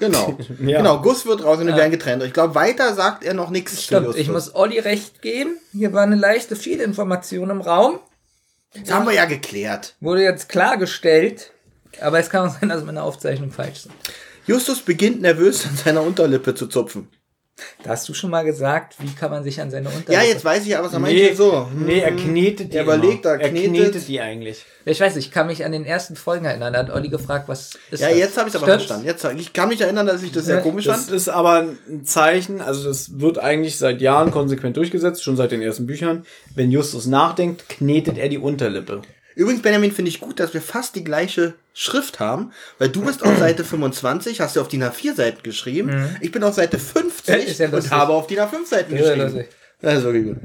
Genau. 0.00 0.36
Ja. 0.60 0.78
Genau, 0.78 1.00
Gus 1.00 1.26
wird 1.26 1.44
raus 1.44 1.58
und 1.58 1.66
die 1.66 1.74
werden 1.74 1.90
getrennt. 1.90 2.22
Ich 2.22 2.32
glaube, 2.32 2.54
weiter 2.54 2.94
sagt 2.94 3.24
er 3.24 3.34
noch 3.34 3.50
nichts 3.50 3.82
Stimmt, 3.82 4.16
ich 4.16 4.28
muss 4.28 4.54
Olli 4.54 4.78
recht 4.78 5.22
geben. 5.22 5.58
Hier 5.72 5.92
war 5.92 6.02
eine 6.02 6.16
leichte 6.16 6.56
Fehlinformation 6.56 7.50
im 7.50 7.60
Raum. 7.60 7.98
Das 8.74 8.92
haben 8.92 9.06
wir 9.06 9.14
ja 9.14 9.24
geklärt. 9.24 9.94
Wurde 10.00 10.22
jetzt 10.22 10.48
klargestellt. 10.48 11.52
Aber 12.00 12.18
es 12.18 12.28
kann 12.28 12.48
auch 12.48 12.58
sein, 12.58 12.68
dass 12.68 12.84
meine 12.84 13.02
Aufzeichnung 13.02 13.52
falsch 13.52 13.82
sind. 13.82 13.94
Justus 14.46 14.82
beginnt 14.82 15.22
nervös 15.22 15.64
an 15.66 15.76
seiner 15.76 16.02
Unterlippe 16.02 16.54
zu 16.54 16.66
zupfen. 16.66 17.08
Da 17.84 17.90
hast 17.90 18.08
du 18.08 18.14
schon 18.14 18.30
mal 18.30 18.42
gesagt, 18.44 18.96
wie 18.98 19.14
kann 19.14 19.30
man 19.30 19.44
sich 19.44 19.60
an 19.60 19.70
seine 19.70 19.86
Unterlippe... 19.88 20.12
Ja, 20.12 20.22
jetzt 20.22 20.44
weiß 20.44 20.66
ich 20.66 20.76
aber, 20.76 20.86
was 20.86 20.92
er 20.94 20.98
Nee, 20.98 21.20
meinte. 21.22 21.36
So. 21.36 21.68
nee, 21.72 22.00
er 22.00 22.10
knetet 22.10 22.72
die. 22.72 22.76
Er 22.76 22.82
überlegt, 22.82 23.24
er 23.26 23.40
er 23.40 23.48
knetet. 23.50 23.70
knetet 23.70 24.08
die 24.08 24.20
eigentlich. 24.20 24.64
Ich 24.84 25.00
weiß, 25.00 25.14
ich 25.16 25.30
kann 25.30 25.46
mich 25.46 25.64
an 25.64 25.70
den 25.70 25.84
ersten 25.84 26.16
Folgen 26.16 26.44
erinnern. 26.46 26.72
Da 26.72 26.80
hat 26.80 26.90
Olli 26.90 27.08
gefragt, 27.08 27.48
was 27.48 27.70
ist 27.92 28.00
Ja, 28.00 28.08
das? 28.08 28.18
jetzt 28.18 28.36
habe 28.36 28.48
ich 28.48 28.54
es 28.54 28.60
aber 28.62 28.70
verstanden. 28.72 29.06
Jetzt, 29.06 29.24
ich 29.38 29.52
kann 29.52 29.68
mich 29.68 29.80
erinnern, 29.80 30.06
dass 30.06 30.22
ich 30.24 30.32
das 30.32 30.46
sehr 30.46 30.60
komisch 30.62 30.86
Das 30.86 31.04
fand. 31.04 31.12
ist 31.16 31.28
aber 31.28 31.68
ein 31.88 32.04
Zeichen, 32.04 32.60
also 32.60 32.88
das 32.88 33.20
wird 33.20 33.38
eigentlich 33.38 33.78
seit 33.78 34.00
Jahren 34.00 34.32
konsequent 34.32 34.76
durchgesetzt, 34.76 35.22
schon 35.22 35.36
seit 35.36 35.52
den 35.52 35.62
ersten 35.62 35.86
Büchern. 35.86 36.26
Wenn 36.56 36.72
Justus 36.72 37.06
nachdenkt, 37.06 37.68
knetet 37.68 38.18
er 38.18 38.28
die 38.28 38.38
Unterlippe. 38.38 39.02
Übrigens, 39.34 39.62
Benjamin, 39.62 39.92
finde 39.92 40.10
ich 40.10 40.20
gut, 40.20 40.38
dass 40.40 40.54
wir 40.54 40.62
fast 40.62 40.94
die 40.94 41.04
gleiche 41.04 41.54
Schrift 41.72 42.20
haben, 42.20 42.52
weil 42.78 42.88
du 42.88 43.02
bist 43.02 43.24
auf 43.24 43.36
Seite 43.38 43.64
25, 43.64 44.40
hast 44.40 44.54
du 44.56 44.60
auf 44.60 44.68
DIN 44.68 44.84
A4 44.84 45.14
Seiten 45.14 45.42
geschrieben. 45.42 46.16
Ich 46.20 46.30
bin 46.30 46.44
auf 46.44 46.54
Seite 46.54 46.78
50 46.78 47.58
Ja, 47.58 47.68
und 47.68 47.90
habe 47.90 48.12
auf 48.12 48.26
DIN 48.28 48.38
A5 48.38 48.66
Seiten 48.66 48.92
Ja, 48.94 49.02
geschrieben. 49.02 49.22
lustig. 49.22 49.48
Ja, 49.82 49.90
ist 49.90 50.04
okay 50.04 50.22
gut. 50.22 50.36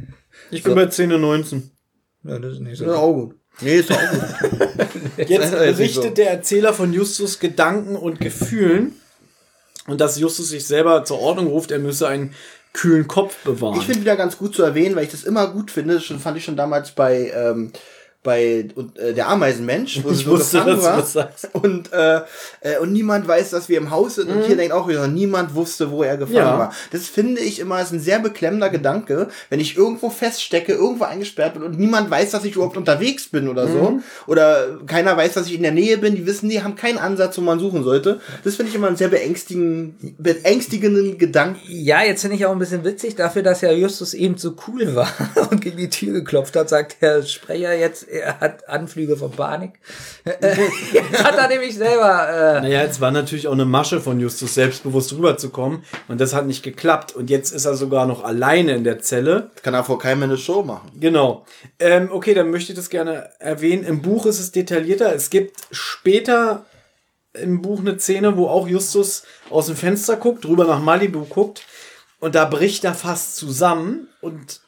Ich 0.51 0.63
bin 0.63 0.75
bei 0.75 0.87
10 0.87 1.13
und 1.13 1.21
19. 1.21 1.71
Ja, 2.23 2.39
das 2.39 2.53
ist 2.53 2.59
nicht 2.59 2.81
Ist 2.81 2.87
auch 2.87 3.13
gut. 3.13 3.35
Nee, 3.61 3.75
ist 3.75 3.91
auch 3.91 4.11
gut. 4.11 4.21
Jetzt 5.29 5.51
berichtet 5.51 6.03
so. 6.03 6.09
der 6.09 6.31
Erzähler 6.31 6.73
von 6.73 6.93
Justus 6.93 7.39
Gedanken 7.39 7.95
und 7.95 8.19
Gefühlen 8.19 8.93
und 9.87 10.01
dass 10.01 10.17
Justus 10.19 10.49
sich 10.49 10.65
selber 10.65 11.03
zur 11.03 11.19
Ordnung 11.19 11.47
ruft, 11.47 11.71
er 11.71 11.79
müsse 11.79 12.07
einen 12.07 12.33
kühlen 12.73 13.07
Kopf 13.07 13.35
bewahren. 13.43 13.79
Ich 13.79 13.85
finde 13.85 14.01
wieder 14.01 14.15
ganz 14.15 14.37
gut 14.37 14.55
zu 14.55 14.63
erwähnen, 14.63 14.95
weil 14.95 15.03
ich 15.03 15.11
das 15.11 15.23
immer 15.23 15.47
gut 15.47 15.71
finde. 15.71 15.95
Das 15.95 16.03
schon, 16.05 16.19
fand 16.19 16.37
ich 16.37 16.45
schon 16.45 16.55
damals 16.55 16.91
bei, 16.91 17.31
ähm, 17.35 17.71
bei 18.21 18.67
und, 18.75 18.99
äh, 18.99 19.13
der 19.13 19.29
Ameisenmensch, 19.29 20.03
wo 20.03 20.09
Ich 20.11 20.17
sie 20.17 20.23
so 20.25 20.31
wusste, 20.31 20.57
gefangen 20.57 20.81
dass 20.97 21.13
du 21.13 21.19
war. 21.19 21.29
Und, 21.53 21.93
äh, 21.93 22.21
äh, 22.61 22.77
und 22.79 22.91
niemand 22.91 23.27
weiß, 23.27 23.51
dass 23.51 23.69
wir 23.69 23.77
im 23.77 23.91
Haus 23.91 24.15
sind. 24.15 24.29
Und 24.29 24.43
hier 24.43 24.57
denkt 24.57 24.73
auch 24.73 24.87
wieder, 24.89 25.07
niemand 25.07 25.55
wusste, 25.55 25.89
wo 25.91 26.03
er 26.03 26.17
gefangen 26.17 26.37
Ja. 26.37 26.59
war. 26.59 26.73
Das 26.91 27.07
finde 27.07 27.41
ich 27.41 27.59
immer 27.59 27.81
ist 27.81 27.93
ein 27.93 27.99
sehr 27.99 28.19
beklemmender 28.19 28.69
Gedanke, 28.69 29.29
wenn 29.49 29.59
ich 29.59 29.77
irgendwo 29.77 30.09
feststecke, 30.09 30.73
irgendwo 30.73 31.05
eingesperrt 31.05 31.53
bin 31.53 31.63
und 31.63 31.79
niemand 31.79 32.09
weiß, 32.11 32.31
dass 32.31 32.43
ich 32.43 32.55
überhaupt 32.55 32.77
unterwegs 32.77 33.29
bin 33.29 33.47
oder 33.47 33.67
so. 33.67 33.99
Oder 34.27 34.79
keiner 34.85 35.15
weiß, 35.15 35.33
dass 35.33 35.47
ich 35.47 35.55
in 35.55 35.63
der 35.63 35.71
Nähe 35.71 35.97
bin. 35.97 36.15
Die 36.15 36.25
wissen, 36.25 36.49
die 36.49 36.61
haben 36.61 36.75
keinen 36.75 36.97
Ansatz, 36.97 37.37
wo 37.37 37.41
man 37.41 37.59
suchen 37.59 37.83
sollte. 37.83 38.19
Das 38.43 38.55
finde 38.55 38.69
ich 38.69 38.75
immer 38.75 38.87
einen 38.87 38.97
sehr 38.97 39.07
beängstigenden, 39.07 40.15
beängstigenden 40.17 41.17
Gedanken. 41.17 41.59
Ja, 41.67 42.03
jetzt 42.03 42.21
finde 42.21 42.35
ich 42.35 42.45
auch 42.45 42.51
ein 42.51 42.59
bisschen 42.59 42.83
witzig, 42.83 43.15
dafür, 43.15 43.43
dass 43.43 43.61
ja 43.61 43.71
Justus 43.71 44.13
eben 44.13 44.37
so 44.37 44.55
cool 44.67 44.95
war 44.95 45.09
und 45.51 45.61
gegen 45.61 45.77
die 45.77 45.89
Tür 45.89 46.13
geklopft 46.13 46.55
hat, 46.55 46.69
sagt 46.69 47.01
der 47.01 47.23
Sprecher 47.23 47.73
jetzt, 47.73 48.08
er 48.09 48.39
hat 48.39 48.67
Anflüge 48.67 49.15
von 49.17 49.31
Panik. 49.31 49.79
Jetzt 50.25 51.23
hat 51.23 51.37
er 51.37 51.47
nämlich 51.47 51.75
selber... 51.75 52.57
Äh, 52.57 52.61
Naja, 52.61 52.83
es 52.83 52.99
war 52.99 53.11
natürlich 53.11 53.47
auch 53.47 53.53
eine 53.53 53.65
Masche 53.65 54.01
von 54.01 54.19
Justus, 54.19 54.55
selbstbewusst 54.55 55.13
rüberzukommen. 55.13 55.83
Und 56.07 56.19
das 56.19 56.33
hat 56.33 56.47
nicht 56.47 56.63
geklappt. 56.63 57.15
Und 57.15 57.29
jetzt 57.29 57.51
ist 57.51 57.65
er 57.65 57.75
sogar 57.75 58.05
noch 58.05 58.23
alleine 58.23 58.73
in 58.73 58.83
der 58.83 58.99
Zelle. 58.99 59.51
Kann 59.61 59.73
er 59.73 59.83
vor 59.83 59.99
keinem 59.99 60.23
eine 60.23 60.37
Show 60.37 60.63
machen. 60.63 60.91
Genau. 60.99 61.45
Ähm, 61.79 62.09
okay, 62.11 62.33
dann 62.33 62.49
möchte 62.49 62.71
ich 62.71 62.75
das 62.77 62.89
gerne 62.89 63.29
erwähnen. 63.39 63.83
Im 63.83 64.01
Buch 64.01 64.25
ist 64.25 64.39
es 64.39 64.51
detaillierter. 64.51 65.13
Es 65.13 65.29
gibt 65.29 65.55
später 65.71 66.65
im 67.33 67.61
Buch 67.61 67.79
eine 67.79 67.99
Szene, 67.99 68.37
wo 68.37 68.47
auch 68.47 68.67
Justus 68.67 69.23
aus 69.49 69.67
dem 69.67 69.75
Fenster 69.75 70.15
guckt, 70.15 70.45
rüber 70.45 70.65
nach 70.65 70.81
Malibu 70.81 71.25
guckt. 71.25 71.63
Und 72.19 72.35
da 72.35 72.45
bricht 72.45 72.83
er 72.83 72.95
fast 72.95 73.35
zusammen. 73.35 74.07
Und 74.21 74.61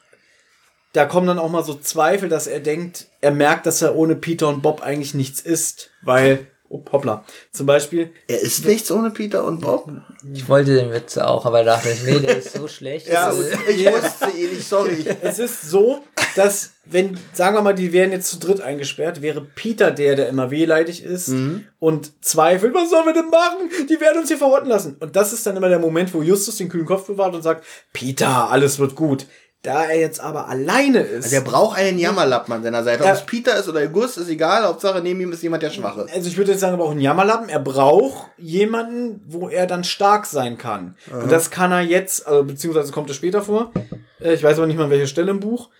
da 0.92 1.04
kommen 1.06 1.26
dann 1.26 1.38
auch 1.38 1.50
mal 1.50 1.64
so 1.64 1.74
Zweifel, 1.74 2.28
dass 2.28 2.46
er 2.46 2.60
denkt, 2.60 3.06
er 3.20 3.30
merkt, 3.30 3.66
dass 3.66 3.80
er 3.82 3.96
ohne 3.96 4.14
Peter 4.16 4.48
und 4.48 4.62
Bob 4.62 4.82
eigentlich 4.82 5.14
nichts 5.14 5.40
ist. 5.40 5.90
Weil, 6.02 6.46
oh, 6.68 6.82
hoppla. 6.92 7.24
Zum 7.52 7.66
Beispiel, 7.66 8.10
Er 8.28 8.40
ist 8.40 8.64
nichts 8.66 8.90
ohne 8.90 9.10
Peter 9.10 9.44
und 9.44 9.60
Bob. 9.60 9.90
ich 10.34 10.48
wollte 10.48 10.74
den 10.74 10.92
Witz 10.92 11.16
auch, 11.18 11.46
aber 11.46 11.64
dachte 11.64 11.88
ich, 11.90 12.02
nee, 12.04 12.18
der 12.20 12.38
ist 12.38 12.52
so 12.52 12.68
schlecht. 12.68 13.08
Ja, 13.08 13.32
ich 13.32 13.86
wusste 13.86 14.30
ihn 14.36 14.50
nicht, 14.54 14.68
sorry. 14.68 15.04
Es 15.22 15.38
ist 15.38 15.62
so, 15.62 16.02
dass, 16.36 16.72
wenn, 16.84 17.18
sagen 17.32 17.56
wir 17.56 17.62
mal, 17.62 17.74
die 17.74 17.92
wären 17.92 18.10
jetzt 18.12 18.28
zu 18.28 18.38
dritt 18.38 18.60
eingesperrt, 18.60 19.22
wäre 19.22 19.40
Peter 19.42 19.90
der, 19.90 20.16
der 20.16 20.28
immer 20.28 20.50
wehleidig 20.50 21.02
ist 21.04 21.32
und 21.78 22.24
zweifelt, 22.24 22.74
was 22.74 22.90
sollen 22.90 23.06
wir 23.06 23.12
denn 23.14 23.28
machen? 23.30 23.86
Die 23.88 24.00
werden 24.00 24.18
uns 24.20 24.28
hier 24.28 24.38
verrotten 24.38 24.68
lassen. 24.68 24.96
Und 25.00 25.14
das 25.16 25.32
ist 25.32 25.46
dann 25.46 25.56
immer 25.56 25.68
der 25.68 25.78
Moment, 25.78 26.12
wo 26.14 26.22
Justus 26.22 26.56
den 26.56 26.68
kühlen 26.68 26.86
Kopf 26.86 27.06
bewahrt 27.06 27.34
und 27.34 27.42
sagt, 27.42 27.64
Peter, 27.92 28.50
alles 28.50 28.78
wird 28.78 28.94
gut. 28.94 29.26
Da 29.62 29.84
er 29.84 29.98
jetzt 30.00 30.18
aber 30.20 30.48
alleine 30.48 30.98
ist. 31.00 31.30
Der 31.30 31.40
braucht 31.40 31.78
einen 31.78 31.96
Jammerlappen 31.98 32.52
an 32.52 32.64
seiner 32.64 32.82
Seite. 32.82 33.04
Ob 33.04 33.10
es 33.12 33.24
Peter 33.24 33.56
ist 33.56 33.68
oder 33.68 33.86
Gus, 33.86 34.16
ist 34.16 34.28
egal. 34.28 34.64
Hauptsache 34.64 35.00
neben 35.00 35.20
ihm 35.20 35.30
ist 35.30 35.42
jemand, 35.44 35.62
der 35.62 35.70
schwach 35.70 35.96
ist. 35.98 36.12
also 36.12 36.28
ich 36.28 36.36
würde 36.36 36.50
jetzt 36.50 36.60
sagen, 36.60 36.74
er 36.74 36.78
braucht 36.78 36.90
einen 36.92 37.00
Jammerlappen. 37.00 37.48
Er 37.48 37.60
braucht 37.60 38.26
jemanden, 38.38 39.22
wo 39.28 39.48
er 39.48 39.68
dann 39.68 39.84
stark 39.84 40.26
sein 40.26 40.58
kann. 40.58 40.96
Und 41.12 41.30
das 41.30 41.50
kann 41.52 41.70
er 41.70 41.80
jetzt, 41.82 42.26
also 42.26 42.42
beziehungsweise 42.42 42.90
kommt 42.90 43.08
es 43.10 43.16
später 43.16 43.40
vor. 43.42 43.72
Äh, 44.20 44.34
Ich 44.34 44.42
weiß 44.42 44.58
aber 44.58 44.66
nicht 44.66 44.76
mal, 44.78 44.84
an 44.84 44.90
welcher 44.90 45.06
Stelle 45.06 45.30
im 45.30 45.38
Buch. 45.38 45.70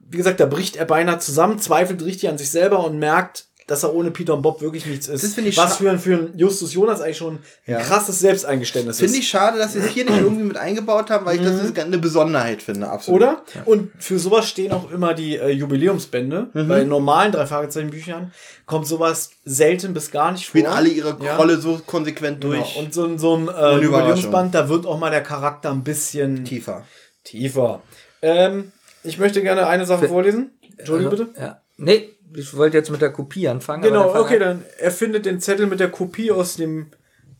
Wie 0.00 0.18
gesagt, 0.18 0.38
da 0.38 0.44
bricht 0.44 0.76
er 0.76 0.84
beinahe 0.84 1.18
zusammen, 1.18 1.58
zweifelt 1.58 2.04
richtig 2.04 2.28
an 2.28 2.36
sich 2.36 2.50
selber 2.50 2.84
und 2.84 2.98
merkt, 2.98 3.46
dass 3.66 3.82
er 3.82 3.94
ohne 3.94 4.10
Peter 4.10 4.34
und 4.34 4.42
Bob 4.42 4.60
wirklich 4.60 4.84
nichts 4.84 5.08
ist. 5.08 5.24
Das 5.24 5.34
finde 5.34 5.50
ich 5.50 5.56
Was 5.56 5.76
für 5.78 5.90
ein, 5.90 5.98
für 5.98 6.14
ein 6.14 6.32
Justus 6.36 6.74
Jonas 6.74 7.00
eigentlich 7.00 7.16
schon 7.16 7.38
Ja. 7.66 7.78
ein 7.78 7.84
krasses 7.84 8.18
Selbsteingeständnis 8.18 8.98
Finde 8.98 9.12
ist. 9.12 9.18
ich 9.18 9.28
schade, 9.28 9.58
dass 9.58 9.72
sie 9.72 9.78
es 9.78 9.88
hier 9.88 10.04
nicht 10.04 10.18
irgendwie 10.20 10.44
mit 10.44 10.56
eingebaut 10.56 11.08
haben, 11.10 11.24
weil 11.24 11.36
ich 11.36 11.42
das 11.42 11.62
ist 11.62 11.78
eine 11.78 11.98
Besonderheit 11.98 12.60
finde, 12.62 12.88
absolut. 12.90 13.22
Oder? 13.22 13.42
Und 13.64 13.90
für 13.98 14.18
sowas 14.18 14.48
stehen 14.48 14.72
auch 14.72 14.90
immer 14.90 15.14
die 15.14 15.36
äh, 15.36 15.48
Jubiläumsbände. 15.50 16.48
Mhm. 16.52 16.68
Bei 16.68 16.84
normalen 16.84 17.32
drei 17.32 17.46
Fragezeichen 17.46 17.90
Büchern 17.90 18.32
kommt 18.66 18.86
sowas 18.86 19.30
selten 19.44 19.94
bis 19.94 20.10
gar 20.10 20.32
nicht 20.32 20.44
vor. 20.46 20.50
Spielen 20.60 20.66
alle 20.72 20.88
ihre 20.88 21.16
Ja. 21.22 21.36
Rolle 21.36 21.58
so 21.58 21.80
konsequent 21.86 22.40
Genau. 22.42 22.54
durch. 22.56 22.76
Und 22.76 22.92
so 22.92 23.04
in 23.06 23.18
so 23.18 23.34
einem 23.34 23.48
äh. 23.48 23.76
Jubiläumsband, 23.82 24.54
da 24.54 24.68
wird 24.68 24.86
auch 24.86 24.98
mal 24.98 25.10
der 25.10 25.22
Charakter 25.22 25.70
ein 25.70 25.84
bisschen 25.84 26.44
tiefer. 26.44 26.84
tiefer. 27.24 27.82
Ähm, 28.22 28.72
ich 29.02 29.18
möchte 29.18 29.42
gerne 29.42 29.66
eine 29.66 29.86
Sache 29.86 30.08
vorlesen. 30.08 30.50
Entschuldigung 30.76 31.10
bitte. 31.10 31.28
Ja. 31.40 31.60
Nee, 31.76 32.13
ich 32.34 32.56
wollte 32.56 32.76
jetzt 32.76 32.90
mit 32.90 33.00
der 33.00 33.10
Kopie 33.10 33.48
anfangen. 33.48 33.82
Genau, 33.82 34.14
okay, 34.14 34.34
an. 34.34 34.40
dann 34.40 34.64
er 34.78 34.90
findet 34.90 35.26
den 35.26 35.40
Zettel 35.40 35.66
mit 35.66 35.80
der 35.80 35.90
Kopie 35.90 36.30
aus 36.32 36.56
dem 36.56 36.86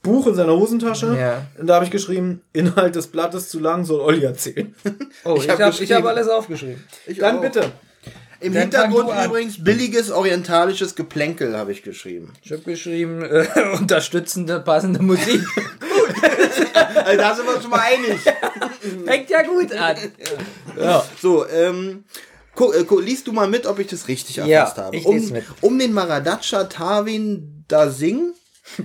Buch 0.03 0.27
in 0.27 0.35
seiner 0.35 0.53
Hosentasche. 0.53 1.17
Ja. 1.19 1.47
Und 1.59 1.67
da 1.67 1.77
habe 1.77 1.85
ich 1.85 1.91
geschrieben, 1.91 2.43
Inhalt 2.53 2.95
des 2.95 3.09
Blattes 3.09 3.49
zu 3.49 3.59
lang, 3.59 3.85
soll 3.85 4.01
Olli 4.01 4.25
erzählen. 4.25 4.75
Oh, 5.25 5.35
Ich 5.39 5.45
ich 5.45 5.51
hab 5.51 5.59
habe 5.61 5.75
hab 5.75 6.05
alles 6.05 6.29
aufgeschrieben. 6.29 6.85
Ich 7.07 7.19
Dann 7.19 7.39
auch. 7.39 7.43
bitte. 7.43 7.73
Im 8.41 8.53
Dann 8.53 8.63
Hintergrund 8.63 9.09
übrigens 9.25 9.63
billiges 9.65 10.11
orientalisches 10.11 10.95
Geplänkel 10.95 11.57
habe 11.57 11.73
ich 11.73 11.83
geschrieben. 11.83 12.35
Ich 12.43 12.53
habe 12.53 12.63
geschrieben, 12.63 13.23
äh, 13.23 13.47
unterstützende, 13.79 14.61
passende 14.61 15.03
Musik. 15.03 15.43
Also 17.05 17.19
da 17.19 17.35
sind 17.35 17.47
wir 17.47 17.55
uns 17.55 17.63
schon 17.63 17.71
mal 17.71 17.81
einig. 17.81 18.21
Fängt 19.05 19.31
ja 19.31 19.43
gut 19.43 19.73
an. 19.73 19.97
So, 21.21 21.47
ähm, 21.49 22.05
gu 22.57 22.73
äh, 22.73 22.85
liest 23.03 23.27
du 23.27 23.33
mal 23.33 23.49
mit, 23.49 23.67
ob 23.67 23.79
ich 23.79 23.87
das 23.89 24.09
richtig 24.09 24.37
Ja, 24.37 24.47
erfasst 24.47 24.79
habe. 24.79 24.97
ich 24.97 25.05
um, 25.07 25.29
mit. 25.31 25.45
um 25.61 25.79
den 25.79 25.93
Maradatscha 25.93 26.65
Tarwin 26.65 27.65
da 27.69 27.91
Singh 27.91 28.33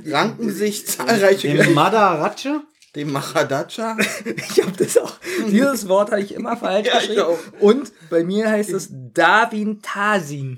ranken 0.08 0.52
sich 0.52 0.86
zahlreiche 0.88 1.48
Den 1.54 1.74
Madaratsche? 1.74 2.62
Dem 2.96 3.12
Mahadacha? 3.12 3.96
Ich 4.26 4.62
habe 4.62 4.72
das 4.78 4.98
auch. 4.98 5.14
Dieses 5.48 5.88
Wort 5.88 6.10
habe 6.12 6.22
ich 6.22 6.34
immer 6.34 6.58
falsch 6.58 6.88
Ja, 6.88 7.00
geschrieben. 7.00 7.24
Und 7.60 7.92
bei 8.10 8.24
mir 8.24 8.50
heißt 8.50 8.72
es 8.72 8.90
Darwin 8.92 9.82
Tasin. 9.82 10.58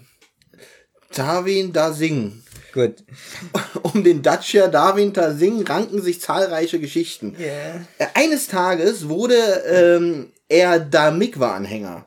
Darwin 1.14 1.74
Dasing. 1.74 2.42
Gut. 2.74 3.04
Um 3.84 4.04
den 4.06 4.22
Dacia 4.22 4.68
Darwin 4.70 5.12
Dasing 5.12 5.64
ranken 5.68 6.02
sich 6.02 6.22
zahlreiche 6.22 6.80
Geschichten. 6.80 7.36
Äh, 7.38 8.06
Eines 8.14 8.48
Tages 8.48 9.10
wurde 9.10 9.36
ähm, 9.36 10.32
er 10.48 10.80
Damikwa-Anhänger. 10.80 12.06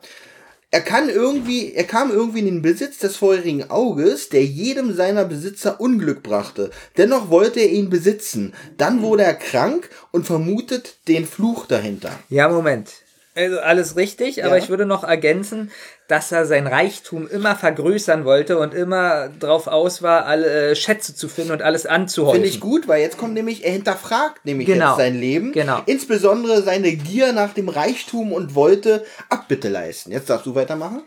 Er 0.71 0.81
kann 0.81 1.09
irgendwie, 1.09 1.73
er 1.73 1.85
kam 1.85 2.11
irgendwie 2.11 2.39
in 2.39 2.45
den 2.45 2.61
Besitz 2.61 2.97
des 2.97 3.15
feurigen 3.15 3.69
Auges, 3.69 4.29
der 4.29 4.43
jedem 4.43 4.93
seiner 4.93 5.23
Besitzer 5.23 5.79
Unglück 5.79 6.21
brachte. 6.23 6.69
Dennoch 6.97 7.29
wollte 7.29 7.61
er 7.61 7.69
ihn 7.69 7.89
besitzen. 7.89 8.53
Dann 8.77 9.01
wurde 9.01 9.23
er 9.23 9.35
krank 9.35 9.89
und 10.11 10.25
vermutet 10.25 10.97
den 11.07 11.25
Fluch 11.25 11.65
dahinter. 11.65 12.11
Ja, 12.29 12.49
Moment. 12.49 13.04
Also 13.37 13.59
alles 13.59 13.97
richtig, 13.97 14.45
aber 14.45 14.55
Ja. 14.57 14.63
ich 14.63 14.69
würde 14.69 14.85
noch 14.85 15.03
ergänzen, 15.03 15.69
dass 16.07 16.31
er 16.31 16.45
sein 16.45 16.67
Reichtum 16.67 17.27
immer 17.29 17.55
vergrößern 17.55 18.23
wollte 18.23 18.57
und 18.57 18.73
immer 18.73 19.27
drauf 19.27 19.67
aus 19.67 20.01
war, 20.01 20.25
alle 20.25 20.71
äh, 20.71 20.75
Schätze 20.75 21.13
zu 21.15 21.27
finden 21.27 21.51
und 21.51 21.61
alles 21.61 21.85
anzuhäufen. 21.85 22.35
Finde 22.41 22.47
ich 22.49 22.61
gut, 22.61 22.87
weil 22.87 23.01
jetzt 23.01 23.17
kommt 23.17 23.33
nämlich, 23.33 23.65
er 23.65 23.73
hinterfragt 23.73 24.45
nämlich 24.45 24.67
Genau. 24.67 24.89
jetzt 24.91 24.97
sein 24.97 25.19
Leben. 25.19 25.51
Genau. 25.51 25.81
Insbesondere 25.85 26.61
seine 26.61 26.95
Gier 26.95 27.33
nach 27.33 27.53
dem 27.53 27.67
Reichtum 27.67 28.31
und 28.31 28.55
wollte 28.55 29.05
Abbitte 29.29 29.67
leisten. 29.67 30.11
Jetzt 30.11 30.29
darfst 30.29 30.45
du 30.45 30.55
weitermachen. 30.55 31.03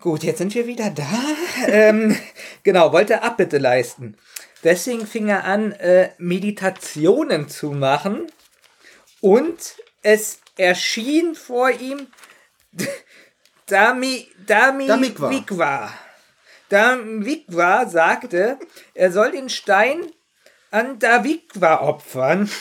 Gut, 0.00 0.24
jetzt 0.24 0.38
sind 0.38 0.52
wir 0.56 0.66
wieder 0.66 0.90
da. 0.90 1.06
ähm, 1.68 2.16
genau, 2.64 2.92
wollte 2.92 3.22
Abbitte 3.22 3.58
leisten. 3.58 4.16
Deswegen 4.64 5.06
fing 5.06 5.28
er 5.28 5.44
an, 5.44 5.70
äh, 5.72 6.10
Meditationen 6.18 7.48
zu 7.48 7.70
machen 7.70 8.26
und 9.20 9.76
es 10.02 10.38
erschien 10.56 11.34
vor 11.34 11.70
ihm 11.70 12.06
Dami, 13.66 14.28
Dami 14.46 14.86
Damikwa. 14.86 15.30
Wikwa. 15.30 15.92
Damikwa 16.68 17.86
sagte, 17.86 18.58
er 18.94 19.12
soll 19.12 19.32
den 19.32 19.48
Stein 19.48 20.06
an 20.70 20.98
Davikwa 20.98 21.80
opfern. 21.80 22.48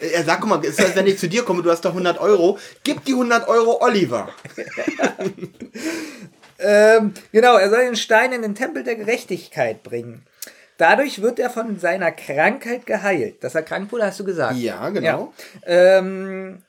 Er 0.00 0.24
sagt, 0.24 0.40
guck 0.40 0.48
mal, 0.48 0.64
ist 0.64 0.78
das, 0.78 0.96
wenn 0.96 1.06
ich 1.06 1.18
zu 1.18 1.28
dir 1.28 1.42
komme, 1.42 1.62
du 1.62 1.70
hast 1.70 1.84
doch 1.84 1.90
100 1.90 2.18
Euro, 2.18 2.58
gib 2.82 3.04
die 3.04 3.12
100 3.12 3.46
Euro 3.48 3.82
Oliver. 3.82 4.28
Ähm, 6.58 7.12
genau, 7.32 7.56
er 7.56 7.68
soll 7.68 7.84
den 7.84 7.96
Stein 7.96 8.32
in 8.32 8.42
den 8.42 8.54
Tempel 8.54 8.84
der 8.84 8.96
Gerechtigkeit 8.96 9.82
bringen. 9.82 10.24
Dadurch 10.76 11.20
wird 11.22 11.38
er 11.38 11.50
von 11.50 11.78
seiner 11.78 12.10
Krankheit 12.10 12.86
geheilt. 12.86 13.44
Dass 13.44 13.54
er 13.54 13.62
krank 13.62 13.92
wurde, 13.92 14.06
hast 14.06 14.20
du 14.20 14.24
gesagt. 14.24 14.56
Ja, 14.56 14.88
genau. 14.90 15.32
Ja. 15.66 15.98
Ähm, 15.98 16.62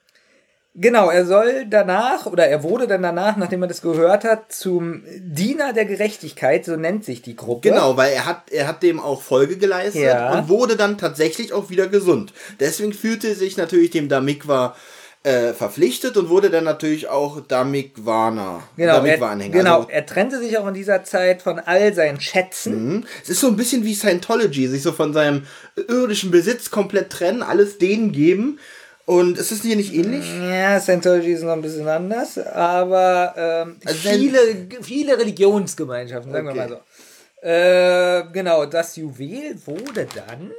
genau, 0.75 1.09
er 1.09 1.25
soll 1.25 1.65
danach, 1.69 2.25
oder 2.25 2.47
er 2.47 2.63
wurde 2.63 2.87
dann 2.87 3.01
danach, 3.01 3.37
nachdem 3.37 3.61
er 3.63 3.67
das 3.67 3.81
gehört 3.81 4.23
hat, 4.23 4.51
zum 4.51 5.03
Diener 5.19 5.73
der 5.73 5.85
Gerechtigkeit, 5.85 6.65
so 6.65 6.75
nennt 6.75 7.05
sich 7.05 7.21
die 7.21 7.35
Gruppe. 7.35 7.69
Genau, 7.69 7.97
weil 7.97 8.13
er 8.13 8.25
hat, 8.25 8.51
er 8.51 8.67
hat 8.67 8.83
dem 8.83 8.99
auch 8.99 9.21
Folge 9.21 9.57
geleistet 9.57 10.03
Ja. 10.03 10.33
und 10.37 10.49
wurde 10.49 10.75
dann 10.75 10.97
tatsächlich 10.97 11.53
auch 11.53 11.69
wieder 11.69 11.87
gesund. 11.87 12.33
Deswegen 12.59 12.93
fühlte 12.93 13.29
er 13.29 13.35
sich 13.35 13.57
natürlich 13.57 13.91
dem 13.91 14.09
Damikwa 14.09 14.75
äh, 15.23 15.53
verpflichtet 15.53 16.17
und 16.17 16.29
wurde 16.29 16.51
dann 16.51 16.63
natürlich 16.65 17.07
auch 17.07 17.41
Damikwaner. 17.41 18.61
Genau, 18.77 18.93
er, 18.93 19.01
Damikwa-Anhänger. 19.01 19.57
genau 19.57 19.77
Also, 19.77 19.89
er 19.89 20.05
trennte 20.05 20.39
sich 20.39 20.57
auch 20.57 20.67
in 20.67 20.75
dieser 20.75 21.03
Zeit 21.03 21.41
von 21.41 21.57
all 21.59 21.93
seinen 21.93 22.21
Schätzen. 22.21 22.89
Mhm. 22.97 23.03
Es 23.23 23.29
ist 23.29 23.39
so 23.39 23.47
ein 23.47 23.55
bisschen 23.55 23.83
wie 23.85 23.95
Scientology, 23.95 24.67
sich 24.67 24.83
so 24.83 24.91
von 24.91 25.13
seinem 25.13 25.47
irdischen 25.87 26.29
Besitz 26.31 26.69
komplett 26.69 27.09
trennen, 27.09 27.41
alles 27.41 27.79
denen 27.79 28.11
geben. 28.11 28.59
Und 29.05 29.37
ist 29.37 29.51
es 29.51 29.61
hier 29.61 29.75
nicht 29.75 29.93
ähnlich? 29.93 30.25
Ja, 30.49 30.79
Scientology 30.79 31.33
ist 31.33 31.43
noch 31.43 31.53
ein 31.53 31.61
bisschen 31.61 31.87
anders, 31.87 32.37
aber 32.39 33.33
ähm, 33.37 33.79
Also 33.85 34.09
viele, 34.09 34.39
viele 34.81 35.17
Religionsgemeinschaften, 35.19 36.31
sagen 36.31 36.47
wir 36.47 36.51
Okay. 36.53 36.59
mal 36.69 36.69
so. 36.69 37.47
Äh, 37.47 38.23
genau, 38.33 38.65
das 38.65 38.95
Juwel 38.95 39.55
wurde 39.65 40.07
dann 40.15 40.51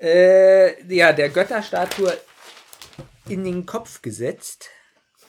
äh, 0.00 0.82
ja, 0.94 1.12
der 1.12 1.30
Götterstatue 1.30 2.12
in 3.28 3.44
den 3.44 3.64
Kopf 3.64 4.02
gesetzt. 4.02 4.66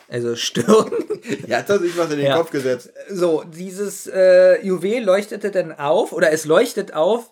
Also 0.09 0.35
Stirn. 0.35 0.91
Da 1.47 1.77
sich 1.77 1.95
was 1.97 2.11
in 2.11 2.17
den 2.17 2.25
Ja. 2.27 2.37
Kopf 2.37 2.51
gesetzt. 2.51 2.91
So, 3.09 3.43
dieses 3.43 4.07
äh, 4.07 4.59
Juwel 4.65 5.03
leuchtete 5.03 5.51
dann 5.51 5.77
auf, 5.77 6.11
oder 6.11 6.31
es 6.31 6.45
leuchtet 6.45 6.93
auf, 6.93 7.31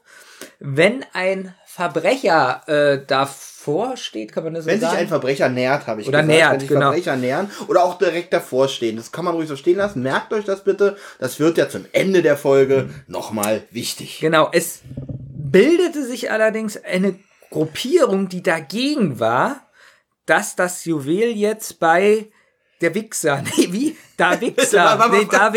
wenn 0.59 1.03
ein 1.13 1.53
Verbrecher 1.65 2.61
äh, 2.67 3.05
davor 3.05 3.46
steht, 3.95 4.31
kann 4.31 4.43
man 4.43 4.53
das 4.53 4.63
so 4.65 4.69
Wenn 4.71 4.79
sich 4.79 4.87
sagen? 4.87 5.01
ein 5.01 5.07
Verbrecher 5.07 5.49
nähert, 5.49 5.87
habe 5.87 6.01
ich 6.01 6.07
Oder 6.07 6.21
gesagt. 6.21 6.37
nähert, 6.37 6.51
Wenn 6.53 6.59
sich 6.61 6.69
genau. 6.69 6.81
Verbrecher 6.91 7.15
nähern 7.15 7.51
oder 7.67 7.83
auch 7.83 7.97
direkt 7.97 8.33
davor 8.33 8.67
stehen. 8.67 8.95
Das 8.97 9.11
kann 9.11 9.25
man 9.25 9.35
ruhig 9.35 9.47
so 9.47 9.55
stehen 9.55 9.77
lassen. 9.77 10.01
Merkt 10.01 10.33
euch 10.33 10.45
das 10.45 10.63
bitte. 10.63 10.97
Das 11.19 11.39
wird 11.39 11.57
ja 11.57 11.69
zum 11.69 11.85
Ende 11.91 12.21
der 12.21 12.37
Folge 12.37 12.89
nochmal 13.07 13.63
wichtig. 13.71 14.19
Genau, 14.19 14.49
es 14.51 14.81
bildete 14.95 16.05
sich 16.05 16.31
allerdings 16.31 16.81
eine 16.83 17.15
Gruppierung, 17.49 18.29
die 18.29 18.43
dagegen 18.43 19.19
war, 19.19 19.67
dass 20.25 20.55
das 20.55 20.85
Juwel 20.85 21.29
jetzt 21.35 21.79
bei 21.79 22.27
der 22.81 22.93
Wichser, 22.95 23.41
nee, 23.57 23.67
wie? 23.71 23.97
Da 24.17 24.31
Wichser, 24.41 25.09
nee, 25.11 25.27
Da 25.29 25.53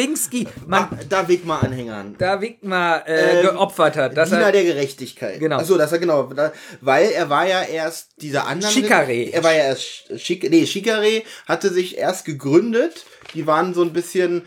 Ah, 0.71 0.89
da 1.09 1.27
Weg 1.29 1.47
mal 1.47 1.61
Anhängern. 1.61 2.15
da 2.19 2.41
Wigmar 2.43 3.09
äh, 3.09 3.41
Ähm, 3.41 3.47
geopfert 3.47 3.97
hat. 3.97 4.17
Dass 4.17 4.29
Diener 4.29 4.43
er, 4.43 4.53
der 4.53 4.65
Gerechtigkeit. 4.65 5.41
Genau. 5.41 5.57
Achso, 5.57 5.79
das 5.79 5.91
er 5.93 5.99
genau. 5.99 6.25
Da, 6.25 6.53
weil 6.83 7.09
er 7.11 7.31
war 7.31 7.47
ja 7.47 7.63
erst 7.63 8.11
dieser 8.21 8.47
andere. 8.47 8.71
Shikare. 8.71 9.33
Er 9.33 9.43
war 9.43 9.53
ja 9.55 9.65
erst 9.65 10.21
Shik 10.21 10.49
nee, 10.51 10.67
Shikare 10.67 11.23
hatte 11.49 11.71
sich 11.71 11.97
erst 11.97 12.27
gegründet. 12.27 13.07
Die 13.35 13.47
waren 13.47 13.73
so 13.73 13.83
ein 13.83 13.95
bisschen 13.95 14.43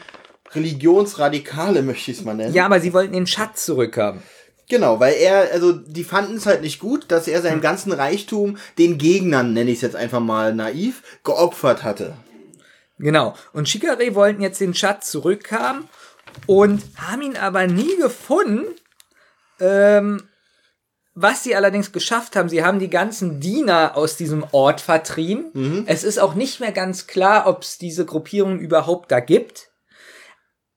Religionsradikale, 0.53 1.81
möchte 1.83 2.11
ich 2.11 2.19
es 2.19 2.23
mal 2.23 2.35
nennen. 2.35 2.53
ja, 2.53 2.65
aber 2.65 2.79
sie 2.79 2.93
wollten 2.93 3.13
den 3.13 3.27
Schatz 3.27 3.65
zurückhaben. 3.65 4.21
Genau, 4.69 4.99
weil 4.99 5.15
er, 5.15 5.51
also 5.51 5.73
die 5.73 6.03
fanden 6.05 6.37
es 6.37 6.45
halt 6.45 6.61
nicht 6.61 6.79
gut, 6.79 7.05
dass 7.09 7.27
er 7.27 7.37
Hm. 7.39 7.43
seinen 7.43 7.61
ganzen 7.61 7.91
Reichtum 7.91 8.57
den 8.77 8.97
Gegnern, 8.97 9.53
nenne 9.53 9.69
ich 9.71 9.77
es 9.77 9.81
jetzt 9.81 9.95
einfach 9.95 10.21
mal 10.21 10.53
naiv, 10.55 11.01
geopfert 11.23 11.83
hatte. 11.83 12.13
Genau. 12.97 13.35
Und 13.53 13.67
Shikare 13.67 14.15
wollten 14.15 14.41
jetzt 14.41 14.61
den 14.61 14.73
Schatz 14.73 15.09
zurückhaben 15.09 15.89
und 16.47 16.81
haben 16.97 17.21
ihn 17.21 17.37
aber 17.37 17.67
nie 17.67 17.97
gefunden. 17.97 18.65
Ähm, 19.59 20.23
was 21.15 21.43
sie 21.43 21.55
allerdings 21.55 21.91
geschafft 21.91 22.35
haben, 22.35 22.49
sie 22.49 22.63
haben 22.63 22.79
die 22.79 22.89
ganzen 22.89 23.39
Diener 23.39 23.95
aus 23.95 24.17
diesem 24.17 24.43
Ort 24.51 24.81
vertrieben. 24.81 25.51
Es 25.87 26.03
ist 26.03 26.17
auch 26.17 26.33
nicht 26.33 26.59
mehr 26.59 26.71
ganz 26.71 27.05
klar, 27.05 27.45
ob 27.45 27.61
es 27.61 27.77
diese 27.77 28.05
Gruppierung 28.05 28.59
überhaupt 28.59 29.11
da 29.11 29.19
gibt. 29.19 29.69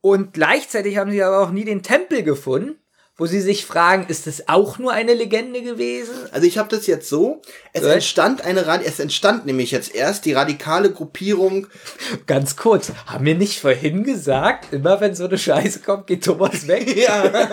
Und 0.03 0.35
gleichzeitig 0.35 0.99
haben 0.99 1.11
sie 1.11 1.23
aber 1.23 1.41
auch 1.41 1.51
nie 1.51 1.65
den 1.65 1.83
Tempel 1.83 2.23
gefunden, 2.23 2.79
wo 3.19 3.25
sie 3.27 3.41
sich 3.41 3.65
fragen, 3.65 4.07
ist 4.09 4.27
es 4.27 4.49
auch 4.49 4.79
nur 4.79 4.93
eine 4.93 5.15
Legende 5.15 5.63
gewesen? 5.63 6.15
Also 6.33 6.47
ich 6.47 6.59
habe 6.59 6.69
das 6.69 6.87
jetzt 6.87 7.09
so, 7.09 7.41
es 7.73 7.83
Gut. 7.83 7.91
entstand 7.91 8.43
eine 8.43 8.67
Rad 8.67 8.83
es 8.85 9.01
entstand 9.01 9.47
nämlich 9.47 9.71
jetzt 9.71 9.95
erst 9.95 10.27
die 10.27 10.35
radikale 10.35 10.93
Gruppierung 10.93 11.67
Ganz 12.27 12.57
kurz, 12.57 12.93
haben 13.07 13.25
wir 13.25 13.35
nicht 13.35 13.59
vorhin 13.61 14.05
gesagt, 14.05 14.73
immer 14.73 15.01
wenn 15.01 15.15
so 15.15 15.25
eine 15.25 15.39
Scheiße 15.39 15.81
kommt, 15.81 16.07
geht 16.07 16.25
Thomas 16.25 16.67
weg? 16.67 16.95
Ja. 16.97 17.31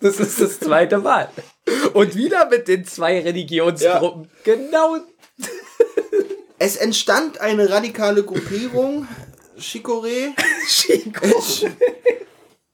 Das 0.00 0.20
ist 0.20 0.38
das 0.38 0.60
zweite 0.60 0.98
Mal. 0.98 1.30
Und 1.94 2.14
wieder 2.14 2.46
mit 2.50 2.68
den 2.68 2.84
zwei 2.84 3.20
Religionsgruppen. 3.20 4.28
Genau. 4.44 4.98
Es 6.58 6.76
entstand 6.76 7.40
eine 7.40 7.70
radikale 7.70 8.22
Gruppierung, 8.22 9.08
Shikore, 9.56 10.34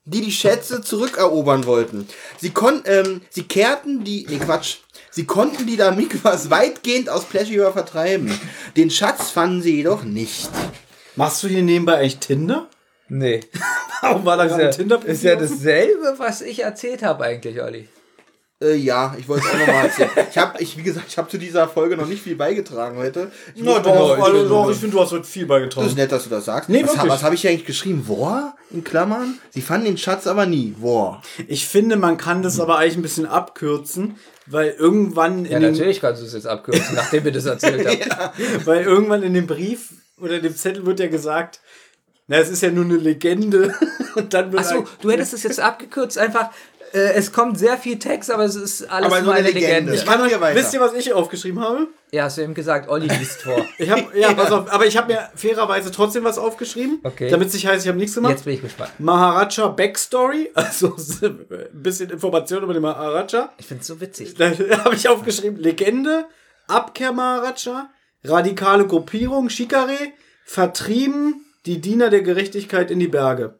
die 0.04 0.22
die 0.22 0.32
Schätze 0.32 0.80
zurückerobern 0.80 1.66
wollten. 1.66 2.08
Sie 2.38 2.50
konnten, 2.50 2.82
ähm, 2.86 3.22
sie 3.30 3.44
kehrten 3.44 4.04
die, 4.04 4.26
nee 4.28 4.38
Quatsch, 4.38 4.78
sie 5.10 5.24
konnten 5.24 5.66
die 5.66 5.76
Damikwas 5.76 6.50
weitgehend 6.50 7.08
aus 7.08 7.24
Pleasure 7.24 7.72
vertreiben. 7.72 8.38
Den 8.76 8.90
Schatz 8.90 9.30
fanden 9.30 9.62
sie 9.62 9.76
jedoch 9.76 10.02
nicht. 10.02 10.50
Machst 11.16 11.42
du 11.42 11.48
hier 11.48 11.62
nebenbei 11.62 11.98
eigentlich 11.98 12.18
Tinder? 12.18 12.68
Nee. 13.08 13.40
Warum 14.00 14.24
war 14.24 14.36
da 14.36 14.44
Ist 14.44 14.50
gerade 14.50 14.62
ja, 14.62 14.68
ein 14.68 14.74
tinder 14.74 15.04
ist 15.04 15.22
ja 15.22 15.36
dasselbe, 15.36 16.14
was 16.16 16.40
ich 16.40 16.62
erzählt 16.62 17.02
habe 17.02 17.24
eigentlich, 17.24 17.60
Olli. 17.60 17.88
Äh, 18.62 18.74
ja, 18.76 19.16
ich 19.18 19.26
wollte 19.26 19.46
es 19.46 19.54
auch 19.54 19.58
nochmal 19.58 19.86
erzählen. 19.86 20.10
Ich 20.30 20.36
habe, 20.36 20.62
ich, 20.62 20.76
wie 20.76 20.82
gesagt, 20.82 21.06
ich 21.08 21.16
habe 21.16 21.28
zu 21.28 21.38
dieser 21.38 21.66
Folge 21.66 21.96
noch 21.96 22.06
nicht 22.06 22.22
viel 22.22 22.36
beigetragen 22.36 22.98
heute. 22.98 23.30
Ich 23.54 23.62
muss 23.62 23.80
doch, 23.82 23.94
mal- 24.18 24.22
also 24.22 24.48
doch, 24.48 24.70
ich 24.70 24.76
finde, 24.76 24.96
du 24.96 25.00
hast 25.02 25.12
heute 25.12 25.24
viel 25.24 25.46
Das 25.46 25.56
ist 25.56 25.60
beigetragen. 25.72 25.94
nett, 25.94 26.12
dass 26.12 26.24
du 26.24 26.30
das 26.30 26.44
sagst. 26.44 26.68
Nee, 26.68 26.82
was 26.82 26.92
wirklich. 26.92 27.10
was 27.10 27.22
habe 27.22 27.34
ich 27.34 27.40
hier 27.40 27.50
eigentlich 27.50 27.64
geschrieben? 27.64 28.04
War? 28.06 28.56
In 28.70 28.84
Klammern? 28.84 29.38
Sie 29.50 29.62
fanden 29.62 29.86
den 29.86 29.96
Schatz 29.96 30.26
aber 30.26 30.44
nie. 30.44 30.74
War. 30.78 31.22
Ich 31.48 31.66
finde, 31.66 31.96
man 31.96 32.18
kann 32.18 32.42
das 32.42 32.60
aber 32.60 32.76
eigentlich 32.78 32.96
ein 32.98 33.02
bisschen 33.02 33.26
abkürzen, 33.26 34.16
weil 34.46 34.70
irgendwann 34.78 35.46
in 35.46 35.62
den, 35.62 35.98
kannst 36.00 36.20
du 36.20 36.26
es 36.26 36.34
jetzt 36.34 36.46
abkürzen, 36.46 36.94
nachdem 36.94 37.24
wir 37.24 37.32
das 37.32 37.46
erzählt 37.46 37.86
haben. 38.10 38.30
weil 38.66 38.82
irgendwann 38.82 39.22
in 39.22 39.32
dem 39.32 39.46
Brief 39.46 39.94
oder 40.20 40.38
dem 40.38 40.54
Zettel 40.54 40.84
wird 40.84 41.00
ja 41.00 41.06
gesagt, 41.08 41.60
Na, 42.26 42.36
es 42.36 42.50
ist 42.50 42.62
ja 42.62 42.70
nur 42.70 42.84
eine 42.84 42.96
Legende. 42.98 43.74
Und 44.16 44.34
dann 44.34 44.54
Achso, 44.56 44.80
ein- 44.80 44.84
du 45.00 45.10
hättest 45.10 45.32
es 45.34 45.44
jetzt 45.44 45.60
abgekürzt, 45.60 46.18
einfach, 46.18 46.50
äh, 46.92 47.12
es 47.14 47.32
kommt 47.32 47.58
sehr 47.58 47.76
viel 47.78 47.98
Text, 47.98 48.30
aber 48.30 48.44
es 48.44 48.56
ist 48.56 48.82
alles 48.90 49.06
Aber 49.06 49.20
nur 49.20 49.32
so 49.32 49.38
eine 49.38 49.46
Legende. 49.48 49.68
Legende. 49.68 49.94
Ich 49.94 50.04
kann 50.04 50.20
euch, 50.20 50.54
wisst 50.54 50.74
ihr, 50.74 50.80
was 50.80 50.94
ich 50.94 51.12
aufgeschrieben 51.12 51.60
habe? 51.60 51.88
Ja, 52.10 52.24
hast 52.24 52.38
du 52.38 52.42
eben 52.42 52.54
gesagt, 52.54 52.88
Olli 52.88 53.06
liest 53.06 53.42
vor. 53.42 53.64
Ich 53.78 53.88
habe, 53.90 54.06
ja, 54.18 54.32
pass 54.34 54.50
auf, 54.50 54.72
aber 54.72 54.86
ich 54.86 54.96
habe 54.96 55.12
mir 55.12 55.28
fairerweise 55.34 55.90
trotzdem 55.92 56.24
was 56.24 56.38
aufgeschrieben, 56.38 56.98
Okay. 57.04 57.30
damit 57.30 57.48
es 57.48 57.54
nicht 57.54 57.66
heißt, 57.66 57.84
ich 57.84 57.88
habe 57.88 57.98
nichts 57.98 58.14
gemacht. 58.16 58.32
Jetzt 58.32 58.44
bin 58.44 58.54
ich 58.54 58.62
gespannt. 58.62 58.92
Maharaja 58.98 59.68
Backstory, 59.68 60.50
also 60.54 60.96
ein 61.22 61.46
bisschen 61.72 62.10
Information 62.10 62.62
über 62.64 62.72
den 62.72 62.82
Maharaja. 62.82 63.52
Ich 63.58 63.66
find's 63.66 63.86
so 63.86 64.00
witzig. 64.00 64.34
Da 64.34 64.50
habe 64.84 64.94
ich 64.94 65.08
aufgeschrieben, 65.08 65.58
Legende, 65.58 66.26
Abkehr 66.66 67.12
Maharaja, 67.12 67.90
radikale 68.24 68.86
Gruppierung, 68.86 69.48
Shikare, 69.48 69.96
vertrieben, 70.44 71.44
die 71.66 71.80
Diener 71.80 72.10
der 72.10 72.22
Gerechtigkeit 72.22 72.90
in 72.90 72.98
die 72.98 73.08
Berge. 73.08 73.59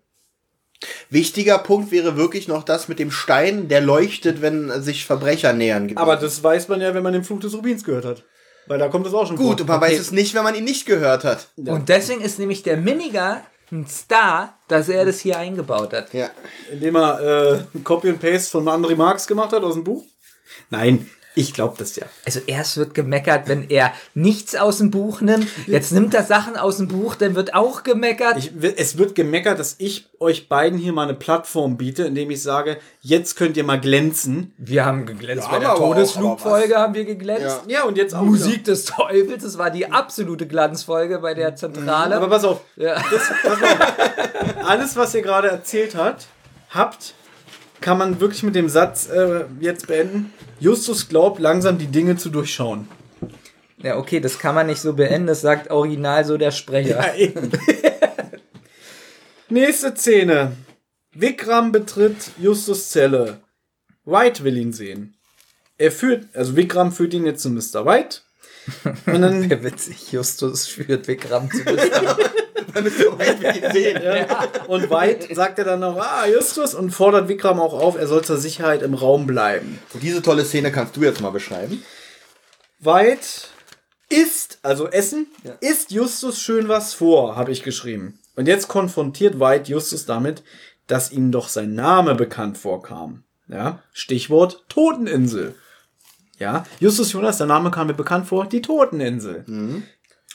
Wichtiger 1.10 1.58
Punkt 1.58 1.90
wäre 1.90 2.16
wirklich 2.16 2.48
noch 2.48 2.62
das 2.62 2.88
mit 2.88 2.98
dem 2.98 3.10
Stein, 3.10 3.68
der 3.68 3.80
leuchtet, 3.80 4.40
wenn 4.40 4.82
sich 4.82 5.04
Verbrecher 5.04 5.52
nähern. 5.52 5.92
Aber 5.96 6.16
das 6.16 6.42
weiß 6.42 6.68
man 6.68 6.80
ja, 6.80 6.94
wenn 6.94 7.02
man 7.02 7.12
den 7.12 7.24
Fluch 7.24 7.40
des 7.40 7.54
Rubins 7.54 7.84
gehört 7.84 8.04
hat. 8.04 8.24
Weil 8.66 8.78
da 8.78 8.88
kommt 8.88 9.06
es 9.06 9.14
auch 9.14 9.26
schon 9.26 9.36
gut, 9.36 9.58
vor. 9.58 9.60
und 9.60 9.68
man 9.68 9.80
weiß 9.80 9.98
es 9.98 10.12
nicht, 10.12 10.34
wenn 10.34 10.44
man 10.44 10.54
ihn 10.54 10.64
nicht 10.64 10.86
gehört 10.86 11.24
hat. 11.24 11.48
Und 11.56 11.88
deswegen 11.88 12.20
ist 12.20 12.38
nämlich 12.38 12.62
der 12.62 12.76
Miniger 12.76 13.42
ein 13.72 13.86
Star, 13.86 14.58
dass 14.68 14.88
er 14.88 15.04
das 15.04 15.20
hier 15.20 15.38
eingebaut 15.38 15.92
hat. 15.92 16.12
Ja. 16.12 16.30
Indem 16.72 16.96
er 16.96 17.20
äh, 17.20 17.78
Copy 17.84 18.10
and 18.10 18.20
Paste 18.20 18.50
von 18.50 18.66
André 18.66 18.96
Marx 18.96 19.26
gemacht 19.26 19.52
hat 19.52 19.62
aus 19.62 19.74
dem 19.74 19.84
Buch? 19.84 20.04
Nein, 20.70 21.08
ich 21.40 21.54
glaube 21.54 21.76
das 21.78 21.96
ja. 21.96 22.04
Also 22.26 22.40
erst 22.46 22.76
wird 22.76 22.94
gemeckert, 22.94 23.48
wenn 23.48 23.70
er 23.70 23.92
nichts 24.14 24.54
aus 24.54 24.78
dem 24.78 24.90
Buch 24.90 25.22
nimmt. 25.22 25.46
Jetzt 25.66 25.90
nimmt 25.90 26.12
er 26.12 26.22
Sachen 26.22 26.56
aus 26.56 26.76
dem 26.76 26.88
Buch, 26.88 27.14
dann 27.14 27.34
wird 27.34 27.54
auch 27.54 27.82
gemeckert. 27.82 28.36
Ich, 28.36 28.52
es 28.76 28.98
wird 28.98 29.14
gemeckert, 29.14 29.58
dass 29.58 29.76
ich 29.78 30.06
euch 30.20 30.50
beiden 30.50 30.78
hier 30.78 30.92
mal 30.92 31.04
eine 31.04 31.14
Plattform 31.14 31.78
biete, 31.78 32.02
indem 32.04 32.30
ich 32.30 32.42
sage, 32.42 32.76
jetzt 33.00 33.36
könnt 33.36 33.56
ihr 33.56 33.64
mal 33.64 33.80
glänzen. 33.80 34.52
wir 34.58 34.84
haben 34.84 35.06
geglänzt 35.06 35.46
Ja, 35.46 35.58
bei 35.58 35.58
der 35.60 35.74
Todesflugfolge 35.74 36.76
haben 36.76 36.92
wir 36.92 37.06
geglänzt. 37.06 37.62
Ja. 37.66 37.78
Ja, 37.78 37.84
und 37.84 37.96
jetzt 37.96 38.14
auch. 38.14 38.20
Musik 38.20 38.64
des 38.64 38.84
Teufels, 38.84 39.42
das 39.42 39.56
war 39.56 39.70
die 39.70 39.90
absolute 39.90 40.46
Glanzfolge 40.46 41.20
bei 41.20 41.32
der 41.32 41.56
Zentrale. 41.56 42.16
Aber 42.16 42.28
pass 42.28 42.44
auf, 42.44 42.60
ja. 42.76 43.02
alles, 44.66 44.94
was 44.96 45.14
ihr 45.14 45.22
gerade 45.22 45.48
erzählt 45.48 45.94
hat, 45.94 46.26
habt, 46.68 47.14
kann 47.80 47.98
man 47.98 48.20
wirklich 48.20 48.42
mit 48.42 48.54
dem 48.54 48.68
Satz 48.68 49.08
äh, 49.08 49.44
jetzt 49.60 49.86
beenden. 49.86 50.32
Justus 50.58 51.08
glaubt 51.08 51.38
langsam 51.38 51.78
die 51.78 51.86
Dinge 51.86 52.16
zu 52.16 52.30
durchschauen. 52.30 52.88
ja, 53.82 53.96
okay, 53.96 54.20
das 54.20 54.38
kann 54.38 54.54
man 54.54 54.66
nicht 54.66 54.80
so 54.80 54.92
beenden, 54.92 55.26
das 55.26 55.40
sagt 55.40 55.70
original 55.70 56.24
so 56.24 56.36
der 56.36 56.50
Sprecher. 56.50 57.16
eben. 57.16 57.50
Nächste 59.48 59.94
Szene. 59.96 60.52
Vikram 61.12 61.72
betritt 61.72 62.30
Justus 62.38 62.90
Zelle. 62.90 63.40
White 64.04 64.44
will 64.44 64.56
ihn 64.56 64.72
sehen. 64.72 65.14
Er 65.76 65.90
führt, 65.90 66.26
also 66.34 66.56
Vikram 66.56 66.92
führt 66.92 67.14
ihn 67.14 67.26
jetzt 67.26 67.42
zu 67.42 67.50
Mr. 67.50 67.84
White. 67.86 68.20
Und 69.06 69.22
dann 69.22 69.42
Sehr 69.48 69.62
witzig, 69.62 70.12
Justus 70.12 70.66
führt 70.66 71.08
Vikram 71.08 71.50
zu 71.50 71.58
sehen. 71.58 71.90
Ja. 74.02 74.48
Und 74.68 74.90
White 74.90 75.34
sagt 75.34 75.58
er 75.58 75.64
dann 75.64 75.80
noch, 75.80 75.96
ah, 75.96 76.26
Justus, 76.26 76.74
und 76.74 76.90
fordert 76.90 77.28
Vikram 77.28 77.60
auch 77.60 77.72
auf, 77.72 77.96
er 77.96 78.06
soll 78.06 78.22
zur 78.22 78.36
Sicherheit 78.36 78.82
im 78.82 78.94
Raum 78.94 79.26
bleiben. 79.26 79.78
Und 79.92 80.02
diese 80.02 80.22
tolle 80.22 80.44
Szene 80.44 80.70
kannst 80.70 80.96
du 80.96 81.02
jetzt 81.02 81.20
mal 81.20 81.30
beschreiben. 81.30 81.82
White 82.78 83.26
isst, 84.08 84.58
also 84.62 84.88
Essen, 84.88 85.26
isst 85.60 85.90
Justus 85.90 86.40
schön 86.40 86.68
was 86.68 86.94
vor, 86.94 87.36
habe 87.36 87.52
ich 87.52 87.62
geschrieben. 87.62 88.18
Und 88.36 88.46
jetzt 88.46 88.68
konfrontiert 88.68 89.40
White 89.40 89.70
Justus 89.70 90.06
damit, 90.06 90.42
dass 90.86 91.12
ihm 91.12 91.32
doch 91.32 91.48
sein 91.48 91.74
Name 91.74 92.14
bekannt 92.14 92.58
vorkam. 92.58 93.24
Ja, 93.48 93.82
Stichwort 93.92 94.64
Toteninsel. 94.68 95.54
Ja, 96.40 96.64
Justus 96.80 97.12
Jonas, 97.12 97.38
der 97.38 97.46
Name 97.46 97.70
kam 97.70 97.86
mir 97.86 97.94
bekannt 97.94 98.26
vor, 98.26 98.46
die 98.48 98.62
Toteninsel. 98.62 99.44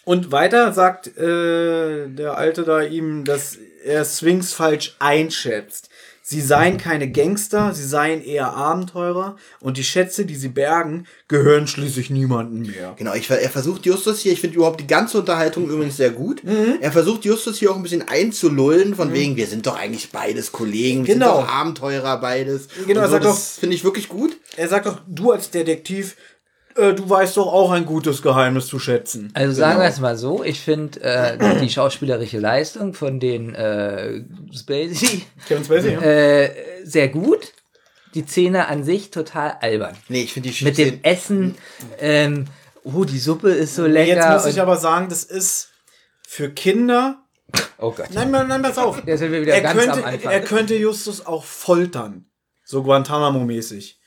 Und 0.06 0.32
weiter 0.32 0.72
sagt 0.72 1.18
äh, 1.18 2.08
der 2.08 2.38
Alte 2.38 2.64
da 2.64 2.82
ihm, 2.82 3.26
dass 3.26 3.58
er 3.84 4.06
Sphinx 4.06 4.54
falsch 4.54 4.96
einschätzt. 5.00 5.90
Sie 6.28 6.42
seien 6.42 6.78
keine 6.78 7.12
Gangster, 7.12 7.76
sie 7.76 7.86
seien 7.86 8.20
eher 8.24 8.52
Abenteurer 8.52 9.36
und 9.60 9.78
die 9.78 9.84
Schätze, 9.84 10.26
die 10.26 10.36
sie 10.36 10.48
bergen, 10.48 11.06
gehören 11.28 11.68
schließlich 11.68 12.10
niemandem 12.10 12.64
mehr. 12.64 12.96
Genau, 12.98 13.14
ich, 13.14 13.30
er 13.30 13.48
versucht 13.52 13.86
Justus 13.86 14.22
hier, 14.22 14.32
ich 14.32 14.42
finde 14.42 14.56
überhaupt 14.56 14.80
die 14.80 14.88
ganze 14.88 15.20
Unterhaltung 15.20 15.70
übrigens 15.70 15.98
sehr 15.98 16.10
gut. 16.10 16.44
Mhm. 16.44 16.78
Er 16.82 16.92
versucht 16.92 17.26
Justus 17.26 17.60
hier 17.60 17.70
auch 17.70 17.76
ein 17.76 17.84
bisschen 17.84 18.08
einzulullen, 18.08 18.96
von 18.96 19.14
wegen, 19.14 19.36
wir 19.36 19.46
sind 19.46 19.68
doch 19.68 19.78
eigentlich 19.78 20.10
beides 20.10 20.52
Kollegen, 20.52 21.06
wir 21.06 21.14
Genau. 21.14 21.36
sind 21.38 21.46
doch 21.46 21.54
Abenteurer 21.54 22.20
beides. 22.20 22.70
Genau, 22.88 23.02
Und 23.02 23.06
er 23.06 23.08
so, 23.08 23.12
sagt 23.12 23.26
das 23.26 23.60
finde 23.60 23.76
ich 23.76 23.84
wirklich 23.84 24.10
gut. 24.10 24.36
Er 24.58 24.68
sagt 24.68 24.88
doch, 24.88 25.02
du 25.08 25.32
als 25.32 25.52
Detektiv, 25.52 26.16
äh, 26.76 26.94
du 26.94 27.10
weißt 27.10 27.38
doch 27.38 27.48
auch 27.48 27.72
ein 27.72 27.86
gutes 27.86 28.22
Geheimnis 28.22 28.68
zu 28.68 28.80
schätzen. 28.80 29.32
Also 29.34 29.54
sagen 29.54 29.80
wir 29.80 29.88
es 29.88 30.00
mal 30.00 30.18
so, 30.18 30.44
ich 30.44 30.60
finde 30.60 31.02
äh, 31.02 31.60
die 31.62 31.70
schauspielerische 31.70 32.40
Leistung 32.40 32.94
von 32.94 33.20
den 33.20 33.56
äh, 33.56 34.24
Spacey 34.54 35.24
Kevin 35.48 35.64
Spacey, 35.64 35.94
ja? 35.94 36.02
äh, 36.02 36.52
sehr 36.84 37.08
gut. 37.10 37.54
Die 38.14 38.26
Szene 38.26 38.68
an 38.68 38.84
sich 38.84 39.12
total 39.12 39.58
albern. 39.62 39.96
Nee, 40.08 40.24
ich 40.24 40.34
finde 40.34 40.50
die 40.50 40.64
Mit 40.64 40.78
dem 40.78 41.00
Essen, 41.04 41.56
ähm, 42.00 42.46
oh, 42.84 43.04
die 43.04 43.20
Suppe 43.20 43.50
ist 43.52 43.76
so 43.76 43.86
lecker. 43.86 44.16
Jetzt 44.16 44.30
muss 44.30 44.46
ich 44.54 44.62
aber 44.62 44.78
sagen, 44.78 45.10
das 45.10 45.24
ist 45.24 45.70
für 46.26 46.50
Kinder. 46.50 47.22
oh 47.78 47.92
Gott. 47.92 48.08
Nein, 48.14 48.32
nein, 48.32 48.48
nein, 48.48 48.62
pass 48.62 48.78
auf. 48.78 49.02
Jetzt 49.06 49.20
sind 49.20 49.32
wir 49.34 49.42
wieder 49.42 49.54
Er 49.54 49.62
ganz 49.62 49.80
könnte, 49.80 49.98
am 50.00 50.14
Anfang. 50.14 50.32
er 50.32 50.42
könnte 50.42 50.76
Justus 50.76 51.26
auch 51.26 51.44
foltern. 51.44 52.26
So 52.64 52.84
Guantanamo-mäßig. 52.84 54.00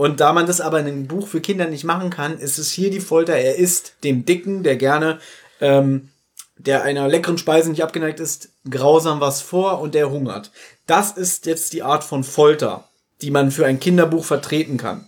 Und 0.00 0.20
da 0.20 0.32
man 0.32 0.46
das 0.46 0.62
aber 0.62 0.80
in 0.80 0.86
einem 0.86 1.06
Buch 1.08 1.28
für 1.28 1.42
Kinder 1.42 1.66
nicht 1.66 1.84
machen 1.84 2.08
kann, 2.08 2.38
ist 2.38 2.56
es 2.56 2.70
hier 2.70 2.90
die 2.90 3.00
Folter. 3.00 3.34
Er 3.34 3.56
isst 3.56 3.96
dem 4.02 4.24
Dicken, 4.24 4.62
der 4.62 4.76
gerne, 4.76 5.18
ähm, 5.60 6.08
der 6.56 6.84
einer 6.84 7.06
leckeren 7.06 7.36
Speise 7.36 7.68
nicht 7.68 7.82
abgeneigt 7.82 8.18
ist, 8.18 8.48
grausam 8.70 9.20
was 9.20 9.42
vor 9.42 9.78
und 9.82 9.94
der 9.94 10.10
hungert. 10.10 10.52
Das 10.86 11.12
ist 11.12 11.44
jetzt 11.44 11.74
die 11.74 11.82
Art 11.82 12.02
von 12.02 12.24
Folter, 12.24 12.88
die 13.20 13.30
man 13.30 13.50
für 13.50 13.66
ein 13.66 13.78
Kinderbuch 13.78 14.24
vertreten 14.24 14.78
kann. 14.78 15.06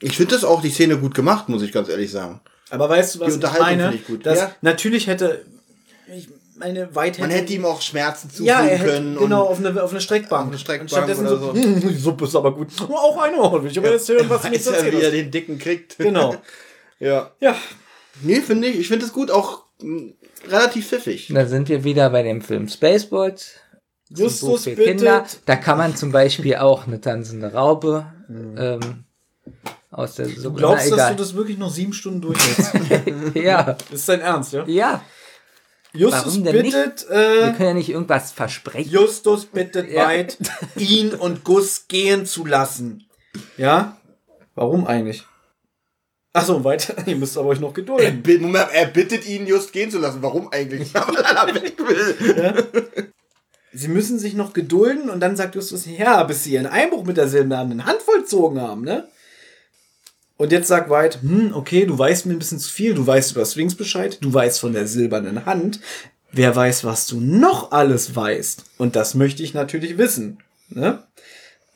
Ich 0.00 0.16
finde 0.16 0.36
das 0.36 0.44
auch 0.44 0.62
die 0.62 0.70
Szene 0.70 0.96
gut 0.98 1.16
gemacht, 1.16 1.48
muss 1.48 1.62
ich 1.62 1.72
ganz 1.72 1.88
ehrlich 1.88 2.12
sagen. 2.12 2.40
Aber 2.70 2.88
weißt 2.88 3.16
du, 3.16 3.18
was 3.18 3.40
Die 3.40 3.44
ich 3.44 3.58
meine? 3.58 3.82
finde 3.82 3.96
ich 3.96 4.06
gut. 4.06 4.26
Dass 4.26 4.38
Ja. 4.38 4.54
Natürlich 4.60 5.08
hätte, 5.08 5.44
ich 6.06 6.28
meine, 6.56 6.94
weit 6.94 7.18
Man 7.18 7.30
hätte 7.30 7.52
ihm 7.52 7.64
auch 7.64 7.80
Schmerzen 7.80 8.30
zufügen 8.30 8.46
ja, 8.46 8.62
er 8.64 8.78
hätte, 8.78 8.90
können. 8.90 9.16
genau, 9.16 9.42
und 9.46 9.52
auf 9.52 9.58
eine, 9.58 9.82
auf 9.82 9.90
eine 9.90 10.00
Streckbank. 10.00 10.44
Auf 10.46 10.48
eine 10.50 10.58
Streckbank 10.58 10.90
Stattdessen 10.90 11.26
oder 11.26 11.38
so, 11.38 11.46
so. 11.46 11.54
"Hm, 11.54 11.80
die 11.80 11.94
Suppe 11.96 12.24
ist 12.24 12.36
aber 12.36 12.54
gut. 12.54 12.68
Oh, 12.88 12.94
auch 12.94 13.22
eine. 13.22 13.36
Oh, 13.38 13.62
will 13.62 13.70
ich 13.70 13.78
aber 13.78 13.90
jetzt 13.90 14.08
hören, 14.08 14.28
was 14.28 14.42
mir 14.44 14.52
weiß 14.52 14.66
ja, 14.66 14.72
erzählt 14.72 14.98
wie 14.98 15.02
er 15.02 15.10
den 15.10 15.30
Dicken 15.30 15.58
kriegt. 15.58 15.98
Genau. 15.98 16.36
ja. 17.00 17.30
Ja. 17.40 17.56
Nee, 18.22 18.40
finde 18.40 18.68
ich, 18.68 18.78
ich 18.78 18.88
finde 18.88 19.06
es 19.06 19.12
gut, 19.12 19.30
auch 19.30 19.64
mh, 19.82 20.12
relativ 20.48 20.88
pfiffig. 20.88 21.30
Da 21.34 21.46
sind 21.46 21.68
wir 21.68 21.84
wieder 21.84 22.10
bei 22.10 22.22
dem 22.22 22.40
Film 22.42 22.68
Spaceballs. 22.68 23.52
Justus 24.10 24.64
für 24.64 24.70
bittet. 24.70 24.98
Kinder. 24.98 25.26
Da 25.46 25.56
kann 25.56 25.78
man 25.78 25.96
zum 25.96 26.12
Beispiel 26.12 26.56
auch 26.56 26.86
eine 26.86 27.00
tanzende 27.00 27.52
Raupe 27.52 28.06
ähm, 28.28 29.04
aus 29.90 30.16
der 30.16 30.26
Suppe. 30.26 30.42
Du 30.42 30.52
glaubst, 30.52 30.86
Na, 30.90 30.96
dass 30.96 31.10
du 31.10 31.16
das 31.16 31.34
wirklich 31.34 31.58
noch 31.58 31.70
sieben 31.70 31.92
Stunden 31.92 32.20
durchhältst? 32.20 32.72
ja, 33.34 33.62
das 33.62 34.00
ist 34.00 34.08
dein 34.08 34.20
Ernst, 34.20 34.52
ja? 34.52 34.64
ja. 34.66 35.02
Justus 35.96 36.24
Warum 36.26 36.44
denn 36.44 36.62
bittet, 36.62 37.08
Wir 37.08 37.16
äh, 37.48 37.52
können 37.52 37.68
ja 37.68 37.74
nicht 37.74 37.88
irgendwas 37.90 38.32
versprechen. 38.32 38.90
Justus 38.90 39.46
bittet 39.46 39.90
Ja. 39.90 40.10
Ihn 40.76 41.14
und 41.14 41.44
Gus 41.44 41.86
gehen 41.88 42.26
zu 42.26 42.44
lassen. 42.44 43.08
Ja? 43.56 43.96
Warum 44.54 44.86
eigentlich? 44.86 45.24
Achso, 46.32 46.64
weiter. 46.64 46.94
Ihr 47.06 47.14
müsst 47.16 47.38
aber 47.38 47.48
euch 47.48 47.60
noch 47.60 47.68
Er, 47.70 47.74
gedulden. 47.74 48.22
bi- 48.22 48.38
Moment, 48.38 48.66
er 48.72 48.86
bittet 48.86 49.24
ihn 49.26 49.46
just 49.46 49.72
gehen 49.72 49.90
zu 49.90 49.98
lassen. 50.00 50.20
Warum 50.20 50.48
eigentlich? 50.52 50.92
Er. 52.36 52.64
Sie 53.72 53.88
müssen 53.88 54.18
sich 54.20 54.34
noch 54.34 54.52
gedulden 54.52 55.10
und 55.10 55.18
dann 55.20 55.36
sagt 55.36 55.54
Justus, 55.56 55.84
ja, 55.86 56.22
bis 56.24 56.44
sie 56.44 56.52
ihren 56.54 56.66
Einbruch 56.66 57.04
mit 57.04 57.16
der 57.16 57.26
silbernen 57.28 57.84
Hand 57.86 58.02
vollzogen 58.02 58.60
haben, 58.60 58.82
ne? 58.82 59.08
Und 60.36 60.52
jetzt 60.52 60.68
sagt 60.68 60.90
White, 60.90 61.22
hm, 61.22 61.54
okay, 61.54 61.86
du 61.86 61.96
weißt 61.96 62.26
mir 62.26 62.32
ein 62.32 62.38
bisschen 62.38 62.58
zu 62.58 62.70
viel, 62.70 62.94
du 62.94 63.06
weißt 63.06 63.32
über 63.32 63.44
Sphinx 63.44 63.74
Bescheid, 63.76 64.18
du 64.20 64.32
weißt 64.32 64.60
von 64.60 64.72
der 64.72 64.86
silbernen 64.86 65.46
Hand. 65.46 65.80
Wer 66.32 66.54
weiß, 66.56 66.84
was 66.84 67.06
du 67.06 67.20
noch 67.20 67.70
alles 67.70 68.16
weißt? 68.16 68.64
Und 68.78 68.96
das 68.96 69.14
möchte 69.14 69.44
ich 69.44 69.54
natürlich 69.54 69.96
wissen, 69.98 70.38
ne? 70.68 71.04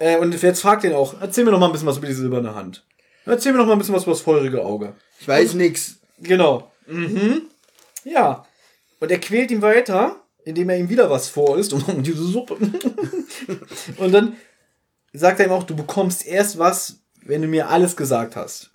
Äh, 0.01 0.19
und 0.19 0.41
jetzt 0.41 0.61
fragt 0.61 0.85
ihn 0.85 0.93
auch, 0.93 1.21
erzähl 1.21 1.45
mir 1.45 1.51
noch 1.51 1.61
mal 1.61 1.67
ein 1.67 1.73
bisschen 1.73 1.87
was 1.87 1.99
über 1.99 2.07
die 2.07 2.13
silberne 2.13 2.55
Hand. 2.55 2.85
Erzähl 3.25 3.53
mir 3.53 3.59
noch 3.59 3.67
mal 3.67 3.73
ein 3.73 3.79
bisschen 3.79 3.95
was 3.95 4.05
über 4.05 4.13
das 4.13 4.21
feurige 4.21 4.65
Auge. 4.65 4.95
Ich 5.21 5.29
weiß 5.29 5.55
nix. 5.55 5.97
Genau. 6.21 6.71
Mhm. 6.87 7.43
Ja. 8.05 8.47
Und 9.01 9.11
er 9.11 9.19
quält 9.19 9.51
ihn 9.51 9.63
weiter, 9.63 10.17
indem 10.45 10.71
er 10.71 10.79
ihm 10.79 10.89
wieder 10.89 11.11
was 11.11 11.29
vorisst 11.29 11.73
und 11.73 11.85
diese 12.07 12.25
Suppe. 12.25 12.57
und 13.99 14.13
dann 14.13 14.37
sagt 15.13 15.41
er 15.41 15.47
ihm 15.47 15.53
auch, 15.53 15.65
du 15.65 15.77
bekommst 15.77 16.27
erst 16.27 16.59
was, 16.59 17.01
wenn 17.29 17.43
du 17.43 17.49
mir 17.49 17.69
alles 17.69 17.97
gesagt 17.97 18.35
hast. 18.35 18.71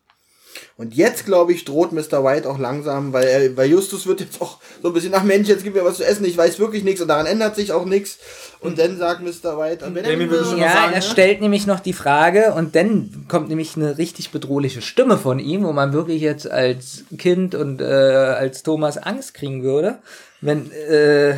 Und 0.78 0.94
jetzt, 0.94 1.26
glaube 1.26 1.52
ich, 1.52 1.66
droht 1.66 1.92
Mr. 1.92 2.24
White 2.24 2.48
auch 2.48 2.60
langsam, 2.60 3.12
weil, 3.12 3.26
er, 3.26 3.58
weil 3.58 3.70
Justus 3.70 4.06
wird 4.06 4.22
jetzt 4.22 4.40
auch 4.40 4.60
so 4.82 4.90
ein 4.90 4.94
bisschen 4.94 5.12
nach 5.12 5.24
Mensch, 5.24 5.48
jetzt 5.48 5.64
gib 5.64 5.74
mir 5.74 5.84
was 5.84 5.98
zu 5.98 6.06
essen, 6.06 6.26
ich 6.26 6.38
weiß 6.38 6.60
wirklich 6.60 6.84
nichts 6.84 7.02
und 7.02 7.08
daran 7.08 7.26
ändert 7.26 7.56
sich 7.56 7.72
auch 7.72 7.86
nichts. 7.86 8.20
Und 8.60 8.78
dann 8.78 8.98
sagt 8.98 9.22
Mr. 9.22 9.58
White, 9.58 9.86
und 9.86 9.96
wenn 9.96 10.04
Damien 10.04 10.30
würde 10.30 10.46
schon 10.46 10.54
was 10.54 10.60
Ja, 10.62 10.74
sagen, 10.74 10.94
er 10.94 11.00
ne? 11.00 11.02
stellt 11.02 11.42
nämlich 11.42 11.66
noch 11.66 11.80
die 11.80 11.94
Frage 11.94 12.54
und 12.54 12.76
dann 12.76 13.26
kommt 13.28 13.50
nämlich 13.50 13.76
eine 13.76 13.98
richtig 13.98 14.32
bedrohliche 14.32 14.82
Stimme 14.82 15.18
von 15.18 15.40
ihm, 15.40 15.64
wo 15.64 15.74
man 15.74 15.92
wirklich 15.92 16.22
jetzt 16.22 16.50
als 16.50 17.04
Kind 17.18 17.56
und 17.56 17.82
äh, 17.82 17.86
als 17.86 18.62
Thomas 18.64 18.98
Angst 18.98 19.34
kriegen 19.34 19.64
würde. 19.64 20.00
Wenn, 20.42 20.72
äh, 20.72 21.36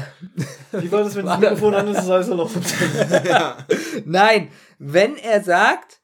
Wie 0.71 0.91
war 0.91 1.03
das, 1.03 1.15
wenn 1.15 1.25
das 1.25 1.39
Mikrofon 1.39 1.75
an 1.75 1.87
ist, 1.87 1.97
das 1.97 2.09
heißt 2.09 2.29
er 2.29 2.35
noch 2.35 2.51
nein, 4.05 4.49
wenn 4.79 5.15
er 5.17 5.43
sagt, 5.43 5.94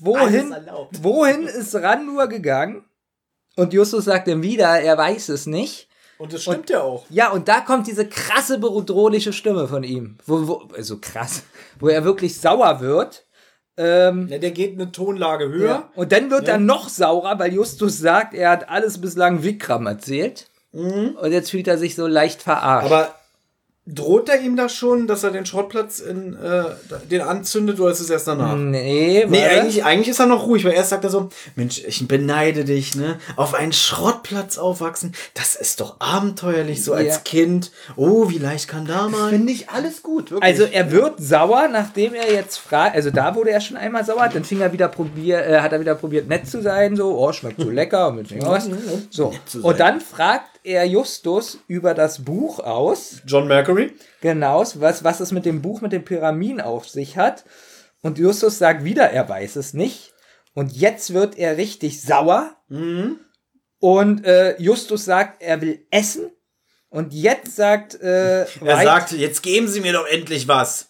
wohin, 0.00 0.52
alles 0.52 0.66
erlaubt. 0.66 0.98
wohin 1.02 1.42
ist 1.46 1.74
Randur 1.74 2.26
gegangen? 2.28 2.84
Und 3.56 3.72
Justus 3.72 4.04
sagt 4.04 4.28
dann 4.28 4.42
wieder, 4.42 4.80
er 4.80 4.96
weiß 4.96 5.30
es 5.30 5.46
nicht. 5.46 5.88
Und 6.18 6.32
das 6.32 6.42
stimmt 6.42 6.70
ja 6.70 6.82
auch. 6.82 7.04
Ja, 7.10 7.30
und 7.30 7.48
da 7.48 7.60
kommt 7.60 7.86
diese 7.86 8.06
krasse 8.08 8.58
bedrohliche 8.58 9.32
Stimme 9.32 9.68
von 9.68 9.84
ihm. 9.84 10.18
Wo, 10.26 10.48
wo, 10.48 10.68
also 10.74 10.98
krass, 10.98 11.42
wo 11.78 11.88
er 11.88 12.04
wirklich 12.04 12.38
sauer 12.38 12.80
wird. 12.80 13.24
Ähm, 13.76 14.26
Ja, 14.28 14.38
der 14.38 14.50
geht 14.50 14.74
eine 14.74 14.90
Tonlage 14.90 15.48
höher. 15.48 15.68
Ja. 15.68 15.90
Und 15.94 16.10
dann 16.10 16.30
wird 16.30 16.48
er 16.48 16.58
noch 16.58 16.88
saurer, 16.88 17.38
weil 17.38 17.52
Justus 17.52 17.98
sagt, 17.98 18.34
er 18.34 18.50
hat 18.50 18.68
alles 18.68 19.00
bislang 19.00 19.44
Vikram 19.44 19.86
erzählt. 19.86 20.50
Und 20.72 21.32
jetzt 21.32 21.50
fühlt 21.50 21.66
er 21.68 21.78
sich 21.78 21.94
so 21.94 22.06
leicht 22.06 22.42
verarscht. 22.42 22.86
Aber 22.86 23.14
droht 23.90 24.28
er 24.28 24.40
ihm 24.40 24.54
da 24.56 24.68
schon, 24.68 25.06
dass 25.06 25.24
er 25.24 25.30
den 25.30 25.46
Schrottplatz 25.46 25.98
in, 26.00 26.34
äh, 26.34 26.64
den 27.10 27.22
anzündet 27.22 27.80
oder 27.80 27.90
ist 27.90 28.00
es 28.00 28.10
erst 28.10 28.28
danach? 28.28 28.54
nee, 28.54 29.24
Nee, 29.26 29.44
eigentlich, 29.44 29.84
eigentlich 29.84 30.08
ist 30.08 30.20
er 30.20 30.26
noch 30.26 30.46
ruhig, 30.46 30.64
weil 30.64 30.72
erst 30.72 30.90
sagt 30.90 31.04
er 31.04 31.10
so, 31.10 31.30
Mensch, 31.56 31.82
ich 31.86 32.06
beneide 32.06 32.64
dich, 32.64 32.94
ne? 32.96 33.18
Auf 33.36 33.54
einen 33.54 33.72
Schrottplatz 33.72 34.58
aufwachsen, 34.58 35.14
das 35.34 35.54
ist 35.54 35.80
doch 35.80 35.96
abenteuerlich, 36.00 36.84
so 36.84 36.92
als 36.92 37.06
Ja. 37.16 37.20
Kind. 37.24 37.70
Oh, 37.96 38.28
wie 38.28 38.38
leicht 38.38 38.68
kann 38.68 38.84
da 38.86 39.08
mal. 39.08 39.30
finde 39.30 39.52
ich 39.52 39.70
alles 39.70 40.02
gut, 40.02 40.30
wirklich. 40.30 40.44
Also 40.44 40.64
er 40.64 40.92
wird 40.92 41.14
sauer, 41.20 41.68
nachdem 41.68 42.12
er 42.14 42.30
jetzt 42.30 42.58
fragt, 42.58 42.94
also 42.94 43.10
da 43.10 43.34
wurde 43.34 43.50
er 43.50 43.60
schon 43.60 43.76
einmal 43.78 44.04
sauer, 44.04 44.28
dann 44.32 44.44
fing 44.44 44.60
er 44.60 44.72
wieder 44.72 44.88
probier, 44.88 45.44
äh, 45.46 45.60
hat 45.60 45.72
er 45.72 45.80
wieder 45.80 45.94
probiert 45.94 46.28
nett 46.28 46.46
zu 46.46 46.60
sein, 46.60 46.94
so, 46.94 47.18
oh, 47.18 47.32
schmeckt 47.32 47.60
so 47.60 47.70
lecker, 47.70 48.08
und 48.08 48.16
mit 48.16 48.44
was. 48.44 48.68
So. 49.10 49.32
Und 49.62 49.80
dann 49.80 50.00
fragt 50.00 50.57
er 50.64 50.84
Justus 50.86 51.58
über 51.68 51.94
das 51.94 52.24
Buch 52.24 52.58
aus, 52.60 53.22
John 53.26 53.46
Mercury? 53.48 53.92
genau, 54.20 54.60
was, 54.74 55.04
was 55.04 55.20
es 55.20 55.32
mit 55.32 55.44
dem 55.44 55.62
Buch 55.62 55.80
mit 55.80 55.92
den 55.92 56.04
Pyramiden 56.04 56.60
auf 56.60 56.88
sich 56.88 57.16
hat. 57.16 57.44
Und 58.02 58.18
Justus 58.18 58.58
sagt 58.58 58.84
wieder, 58.84 59.10
er 59.10 59.28
weiß 59.28 59.56
es 59.56 59.74
nicht. 59.74 60.12
Und 60.54 60.72
jetzt 60.72 61.12
wird 61.14 61.36
er 61.38 61.56
richtig 61.56 62.00
sauer. 62.02 62.56
Und 63.80 64.24
äh, 64.24 64.60
Justus 64.60 65.04
sagt, 65.04 65.42
er 65.42 65.60
will 65.60 65.86
essen. 65.90 66.30
Und 66.90 67.12
jetzt 67.12 67.54
sagt 67.56 68.00
äh, 68.00 68.42
Er 68.42 68.46
White- 68.60 68.84
sagt, 68.84 69.12
jetzt 69.12 69.42
geben 69.42 69.68
Sie 69.68 69.80
mir 69.80 69.92
doch 69.92 70.06
endlich 70.06 70.48
was. 70.48 70.87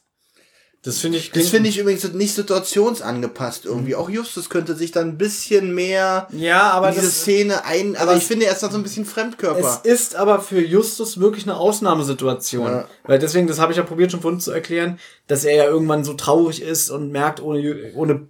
Das 0.82 0.98
finde 0.98 1.18
ich. 1.18 1.32
das 1.32 1.48
finde 1.48 1.68
ich 1.68 1.78
übrigens 1.78 2.10
nicht 2.12 2.34
situationsangepasst 2.34 3.64
irgendwie. 3.64 3.96
Auch 3.96 4.08
Justus 4.08 4.48
könnte 4.48 4.76
sich 4.76 4.92
dann 4.92 5.08
ein 5.08 5.18
bisschen 5.18 5.74
mehr 5.74 6.28
Ja, 6.30 6.70
aber 6.70 6.88
in 6.90 6.94
diese 6.94 7.06
das, 7.06 7.22
Szene 7.22 7.64
ein. 7.64 7.96
Aber 7.96 8.16
ich 8.16 8.24
finde, 8.24 8.46
er 8.46 8.52
ist 8.52 8.62
da 8.62 8.70
so 8.70 8.76
ein 8.78 8.84
bisschen 8.84 9.04
Fremdkörper. 9.04 9.82
Es 9.84 9.90
ist 9.90 10.14
aber 10.14 10.40
für 10.40 10.60
Justus 10.60 11.18
wirklich 11.18 11.44
eine 11.44 11.56
Ausnahmesituation. 11.56 12.66
Ja. 12.66 12.88
Weil 13.04 13.18
deswegen, 13.18 13.48
das 13.48 13.58
habe 13.58 13.72
ich 13.72 13.78
ja 13.78 13.82
probiert 13.82 14.12
schon 14.12 14.20
vorhin 14.20 14.40
zu 14.40 14.52
erklären, 14.52 15.00
dass 15.26 15.44
er 15.44 15.56
ja 15.56 15.64
irgendwann 15.64 16.04
so 16.04 16.14
traurig 16.14 16.62
ist 16.62 16.90
und 16.90 17.10
merkt, 17.10 17.42
ohne, 17.42 17.92
ohne 17.94 18.28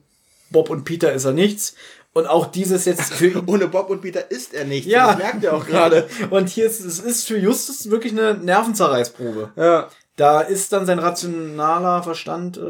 Bob 0.51 0.71
und 0.71 0.85
Peter 0.85 1.13
ist 1.13 1.27
er 1.27 1.33
nichts. 1.33 1.75
Und 2.15 2.27
auch 2.27 2.47
dieses 2.47 2.87
jetzt 2.87 3.13
für. 3.13 3.43
Ohne 3.47 3.69
Bob 3.69 3.91
und 3.91 4.01
Peter 4.01 4.31
ist 4.31 4.55
er 4.55 4.65
nicht. 4.65 4.87
Ja. 4.87 5.09
Das 5.09 5.19
merkt 5.19 5.45
er 5.45 5.55
auch 5.55 5.67
gerade. 5.69 6.09
Und 6.31 6.49
hier 6.49 6.67
ist 6.67 6.81
es 6.81 6.99
ist 6.99 7.29
für 7.29 7.39
Justus 7.39 7.91
wirklich 7.91 8.13
eine 8.13 8.35
Nervenzerreißprobe. 8.35 9.53
Ja. 9.55 9.89
Da 10.19 10.41
ist 10.41 10.73
dann 10.73 10.85
sein 10.85 10.99
rationaler 10.99 12.03
Verstand 12.03 12.57
äh, 12.59 12.61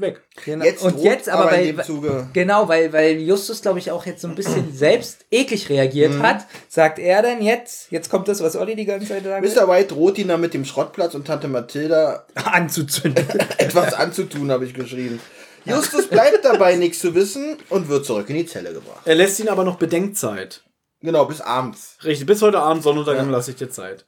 weg. 0.00 0.22
Genau. 0.44 0.64
Jetzt 0.64 0.82
und 0.82 0.96
droht 0.96 1.04
jetzt 1.04 1.28
aber, 1.28 1.44
aber 1.44 1.52
in 1.58 1.76
weil, 1.78 1.84
dem 1.84 1.94
Zuge- 1.94 2.28
genau, 2.32 2.68
weil, 2.68 2.92
weil 2.92 3.18
Justus, 3.20 3.62
glaube 3.62 3.78
ich, 3.78 3.92
auch 3.92 4.04
jetzt 4.06 4.20
so 4.22 4.28
ein 4.28 4.34
bisschen 4.34 4.72
selbst 4.74 5.24
eklig 5.30 5.68
reagiert 5.68 6.12
Mhm. 6.14 6.22
hat, 6.22 6.46
sagt 6.68 6.98
er 6.98 7.22
dann 7.22 7.40
jetzt, 7.42 7.92
jetzt 7.92 8.10
kommt 8.10 8.26
das, 8.26 8.42
was 8.42 8.56
Olli 8.56 8.74
die 8.76 8.84
ganze 8.86 9.06
Zeit 9.06 9.22
sagt, 9.24 9.44
Mr. 9.44 9.68
White 9.68 9.94
droht 9.94 10.18
ihn 10.18 10.26
dann 10.28 10.40
mit 10.40 10.52
dem 10.52 10.64
Schrottplatz 10.64 11.14
und 11.14 11.26
Tante 11.26 11.46
Mathilda 11.48 12.26
anzuzünden. 12.34 13.24
etwas 13.58 13.94
anzutun, 13.94 14.50
habe 14.50 14.64
ich 14.66 14.74
geschrieben. 14.74 15.20
Justus 15.64 16.08
bleibt 16.08 16.44
dabei, 16.44 16.74
nichts 16.76 16.98
zu 16.98 17.14
wissen 17.14 17.56
und 17.70 17.88
wird 17.88 18.04
zurück 18.04 18.28
in 18.30 18.36
die 18.36 18.46
Zelle 18.46 18.72
gebracht. 18.72 19.02
Er 19.04 19.14
lässt 19.14 19.38
ihn 19.40 19.48
aber 19.48 19.62
noch 19.64 19.76
Bedenkzeit. 19.76 20.62
Genau, 21.02 21.24
bis 21.26 21.40
abends. 21.40 21.98
Richtig, 22.04 22.26
bis 22.26 22.42
heute 22.42 22.58
Abend 22.58 22.82
Sonnenuntergang 22.82 23.30
lasse 23.30 23.52
ich 23.52 23.56
dir 23.56 23.70
Zeit. 23.70 24.06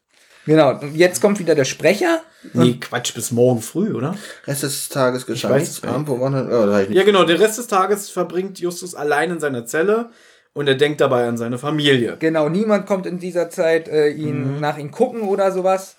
Genau, 0.48 0.80
jetzt 0.94 1.20
kommt 1.22 1.38
wieder 1.38 1.54
der 1.54 1.64
Sprecher. 1.64 2.22
Nee, 2.52 2.74
Quatsch, 2.80 3.14
bis 3.14 3.30
morgen 3.30 3.62
früh, 3.62 3.92
oder? 3.94 4.16
Rest 4.46 4.62
des 4.64 4.88
Tages 4.88 5.26
geschah 5.26 5.50
weiß 5.50 5.82
nichts. 5.82 5.82
oh. 5.84 6.92
Ja, 6.92 7.02
genau. 7.04 7.24
Den 7.24 7.36
Rest 7.36 7.58
des 7.58 7.66
Tages 7.68 8.10
verbringt 8.10 8.58
Justus 8.58 8.94
allein 8.96 9.30
in 9.30 9.40
seiner 9.40 9.64
Zelle 9.66 10.10
und 10.54 10.66
er 10.68 10.74
denkt 10.74 11.00
dabei 11.00 11.26
an 11.28 11.36
seine 11.36 11.58
Familie. 11.58 12.16
Genau, 12.18 12.48
niemand 12.48 12.86
kommt 12.86 13.06
in 13.06 13.18
dieser 13.18 13.50
Zeit 13.50 13.86
äh, 13.88 14.08
ihn 14.10 14.54
Mhm. 14.56 14.60
nach 14.60 14.78
ihm 14.78 14.90
gucken 14.90 15.22
oder 15.22 15.52
sowas. 15.52 15.96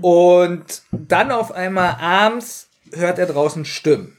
Und 0.00 0.82
dann 0.90 1.30
auf 1.30 1.52
einmal 1.52 1.96
abends 2.00 2.68
hört 2.92 3.18
er 3.18 3.26
draußen 3.26 3.64
Stimmen. 3.64 4.16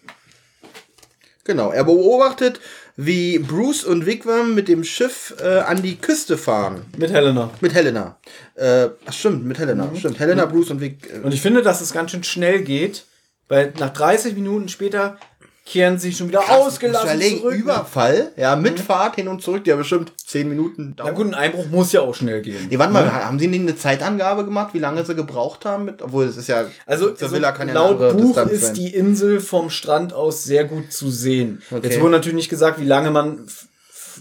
Genau, 1.44 1.72
er 1.72 1.84
beobachtet, 1.84 2.60
wie 2.97 3.39
Bruce 3.39 3.84
und 3.84 4.06
Wigwam 4.06 4.54
mit 4.56 4.67
dem 4.67 4.84
Schiff 4.84 5.34
äh, 5.41 5.60
an 5.60 5.82
die 5.82 5.97
Küste 5.97 6.38
fahren. 6.38 6.86
Mit 6.97 7.12
Helena. 7.12 7.49
Mit 7.62 7.73
Helena. 7.73 8.17
Äh, 8.56 8.89
ach, 9.06 9.13
stimmt, 9.13 9.45
mit 9.45 9.58
Helena. 9.60 9.86
Mhm. 9.86 9.97
Stimmt, 9.97 10.19
Helena, 10.19 10.45
Bruce 10.45 10.71
und 10.71 10.82
Vic. 10.82 11.10
Äh, 11.12 11.19
Und 11.19 11.34
ich 11.34 11.41
finde, 11.41 11.62
dass 11.62 11.82
es 11.82 11.93
ganz 11.93 12.12
schön 12.12 12.23
schnell 12.23 12.62
geht, 12.62 13.06
weil 13.47 13.73
nach 13.80 13.91
30 13.91 14.36
Minuten 14.36 14.69
später 14.69 15.17
kehren 15.65 16.00
sie 16.00 16.12
schon 16.12 16.28
wieder 16.28 16.50
ausgelassen 16.50 17.08
Überlegen, 17.10 17.38
zurück. 17.38 17.54
ne? 17.54 17.60
Überfall, 17.60 18.32
ja, 18.36 18.56
mit 18.56 18.80
Fahrt 18.80 19.15
hin 19.15 19.28
und 19.28 19.41
zurück, 19.43 19.63
die 19.63 19.69
ja 19.69 19.76
bestimmt 19.76 20.12
10 20.26 20.50
Minuten 20.50 20.95
Na 20.97 21.04
dauern. 21.04 21.15
gut, 21.15 21.28
ein 21.28 21.34
Einbruch 21.36 21.67
muss 21.67 21.91
ja 21.91 22.02
auch 22.02 22.15
schnell 22.15 22.41
gehen. 22.41 22.67
Nee, 22.69 22.80
warte 22.80 22.93
mal, 22.93 23.12
haben 23.12 23.38
sie 23.38 23.47
nicht 23.47 23.62
eine 23.62 23.76
Zeitangabe 23.76 24.43
gemacht, 24.43 24.74
wie 24.74 24.80
lange 24.80 25.06
sie 25.06 25.13
gebraucht 25.15 25.65
haben? 25.65 25.86
Mit, 25.86 26.02
obwohl, 26.02 26.26
es 26.26 26.36
ist 26.38 26.47
ja. 26.47 26.65
Also, 26.86 27.15
Sevilla 27.15 27.52
kann 27.52 27.67
ja 27.67 27.76
laut 27.76 28.00
Buch 28.00 28.28
Distanz 28.28 28.52
ist 28.52 28.65
sein. 28.67 28.74
die 28.74 28.93
Insel 28.93 29.39
vom 29.39 29.69
Strand 29.69 30.13
aus 30.13 30.43
sehr 30.43 30.65
gut 30.65 30.91
zu 30.91 31.12
sehen. 31.12 31.62
Okay. 31.69 31.88
Jetzt 31.88 32.02
wurde 32.02 32.12
natürlich 32.13 32.36
nicht 32.36 32.50
gesagt, 32.50 32.80
wie 32.80 32.86
lange 32.86 33.12
man 33.12 33.47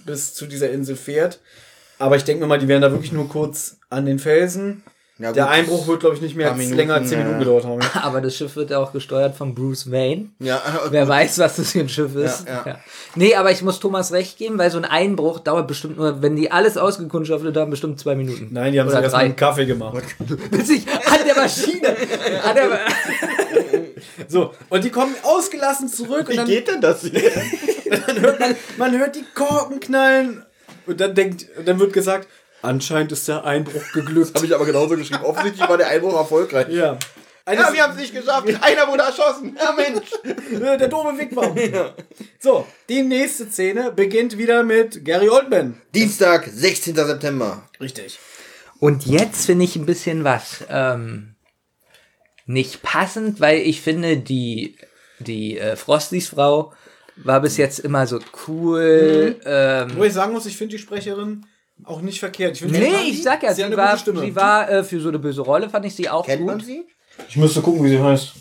bis 0.05 0.35
zu 0.35 0.47
dieser 0.47 0.71
Insel 0.71 0.97
fährt. 0.97 1.41
Aber 1.99 2.17
ich 2.17 2.25
denke 2.25 2.43
mir 2.43 2.49
mal, 2.49 2.59
die 2.59 2.69
wären 2.69 2.83
da 2.83 2.91
wirklich 2.93 3.13
nur 3.13 3.29
kurz 3.29 3.77
an 3.89 4.07
den 4.07 4.19
Felsen. 4.19 4.83
Ja, 5.21 5.33
Der 5.33 5.51
Einbruch 5.51 5.87
wird, 5.87 6.01
glaube 6.01 6.17
ich, 6.17 6.23
nicht 6.23 6.35
mehr 6.35 6.55
Minuten, 6.55 6.77
länger 6.77 6.95
als 6.95 7.11
10 7.11 7.19
ja. 7.19 7.25
Minuten 7.25 7.41
gedauert 7.41 7.65
haben. 7.67 7.81
Aber 8.03 8.23
das 8.23 8.35
Schiff 8.35 8.57
wird 8.57 8.71
ja 8.71 8.79
auch 8.79 8.93
gesteuert 8.93 9.37
von 9.37 9.55
Bruce 9.55 9.91
Wayne. 9.91 10.31
Ja, 10.39 10.63
Wer 10.89 11.07
weiß, 11.09 11.39
was 11.41 11.57
das 11.57 11.73
für 11.73 11.81
ein 11.81 11.91
Schiff 11.91 12.15
ist. 12.17 12.49
Ja, 12.49 12.63
ja. 12.67 12.79
Nee, 13.17 13.35
aber 13.35 13.51
ich 13.51 13.61
muss 13.61 13.81
Thomas 13.81 14.13
recht 14.13 14.39
geben, 14.39 14.57
weil 14.57 14.71
so 14.71 14.79
ein 14.79 14.85
Einbruch 14.87 15.41
dauert 15.41 15.69
bestimmt 15.69 15.99
nur, 15.99 16.23
wenn 16.23 16.37
die 16.37 16.51
alles 16.51 16.79
ausgekundschaftet 16.79 17.55
haben, 17.57 17.71
bestimmt 17.71 18.01
zwei 18.01 18.15
Minuten. 18.15 18.49
Nein, 18.51 18.73
die 18.73 18.81
haben 18.81 18.89
sich 18.89 18.97
Oder 18.97 19.05
erst 19.05 19.17
einen 19.17 19.37
Kaffee 19.37 19.67
gemacht. 19.67 20.03
Bis 20.51 20.71
ich 20.71 20.87
an 20.89 21.19
der 21.27 21.37
Maschine. 21.37 21.89
An 22.43 22.55
der, 22.55 22.81
So, 24.29 24.55
und 24.71 24.85
die 24.85 24.91
kommen 24.91 25.15
ausgelassen 25.23 25.89
zurück 25.89 26.29
und 26.29 26.31
Wie 26.31 26.37
dann, 26.37 26.47
geht 26.47 26.69
denn 26.69 26.81
das 26.81 27.03
hier? 27.03 27.31
dann 28.07 28.21
hört 28.21 28.41
man, 28.41 28.55
man 28.79 28.99
hört 28.99 29.17
die 29.17 29.25
Korken 29.35 29.81
knallen 29.81 30.45
und 30.87 31.01
dann 31.01 31.15
denkt, 31.15 31.47
und 31.59 31.69
dann 31.69 31.79
wird 31.79 31.93
gesagt, 31.93 32.29
anscheinend 32.63 33.13
ist 33.13 33.29
der 33.29 33.45
Einbruch 33.45 33.93
geglückt. 33.93 34.35
Habe 34.35 34.47
ich 34.47 34.55
aber 34.55 34.67
genauso 34.67 34.97
geschrieben. 34.97 35.25
Offensichtlich 35.25 35.69
war 35.69 35.79
der 35.79 35.89
Einbruch 35.89 36.17
erfolgreich. 36.17 36.69
ja. 36.69 36.99
Eines, 37.47 37.65
Ja, 37.69 37.73
wir 37.73 37.83
haben 37.83 37.93
es 37.95 37.99
nicht 37.99 38.15
geschafft. 38.15 38.47
Einer 38.61 38.87
wurde 38.87 39.03
erschossen. 39.03 39.57
Ja, 39.59 39.73
Mensch. 39.73 40.11
der 40.79 40.89
doofe 40.89 41.19
Wigwam. 41.19 41.57
So, 42.39 42.67
die 42.89 43.03
nächste 43.03 43.51
Szene 43.51 43.93
beginnt 43.93 44.39
wieder 44.39 44.63
mit 44.63 45.05
Gary 45.05 45.29
Oldman. 45.29 45.81
Dienstag, 45.95 46.49
16. 46.53 46.95
September. 46.95 47.63
Richtig. 47.81 48.19
Und 48.79 49.05
jetzt 49.07 49.47
finde 49.47 49.65
ich 49.65 49.75
ein 49.77 49.87
bisschen 49.87 50.23
was 50.23 50.65
ähm, 50.69 51.35
nicht 52.47 52.83
passend, 52.83 53.41
weil 53.41 53.59
ich 53.61 53.81
finde, 53.81 54.17
die, 54.19 54.77
die 55.19 55.59
äh, 55.59 55.77
Frostys 55.77 56.29
Frau 56.29 56.73
war 57.17 57.41
bis 57.41 57.57
jetzt 57.57 57.81
immer 57.81 58.07
so 58.07 58.21
cool. 58.47 59.37
Ähm, 59.45 59.97
Wo 59.97 60.05
ich 60.05 60.13
sagen 60.13 60.33
muss, 60.33 60.47
ich 60.47 60.57
finde 60.57 60.77
die 60.77 60.83
Sprecherin 60.83 61.45
auch 61.85 62.01
nicht 62.01 62.21
verkehrt. 62.21 62.61
Ich 62.61 62.63
nee, 62.63 63.09
ich 63.09 63.23
sag 63.23 63.43
ja, 63.43 63.55
sie 63.55 63.65
sie 63.65 63.77
war, 63.77 63.97
sie 63.97 64.37
war 64.37 64.71
äh, 64.71 64.85
für 64.85 65.01
so 65.01 65.09
eine 65.09 65.19
böse 65.19 65.43
Rolle, 65.43 65.69
fand 65.69 65.87
ich 65.87 65.95
sie 65.95 66.09
auch 66.09 66.27
Kennt 66.27 66.41
gut. 66.41 66.47
man 66.47 66.61
sie? 66.61 66.87
Ich 67.29 67.37
müsste 67.37 67.61
gucken, 67.61 67.85
wie 67.85 67.89
sie 67.89 68.03
heißt. 68.03 68.33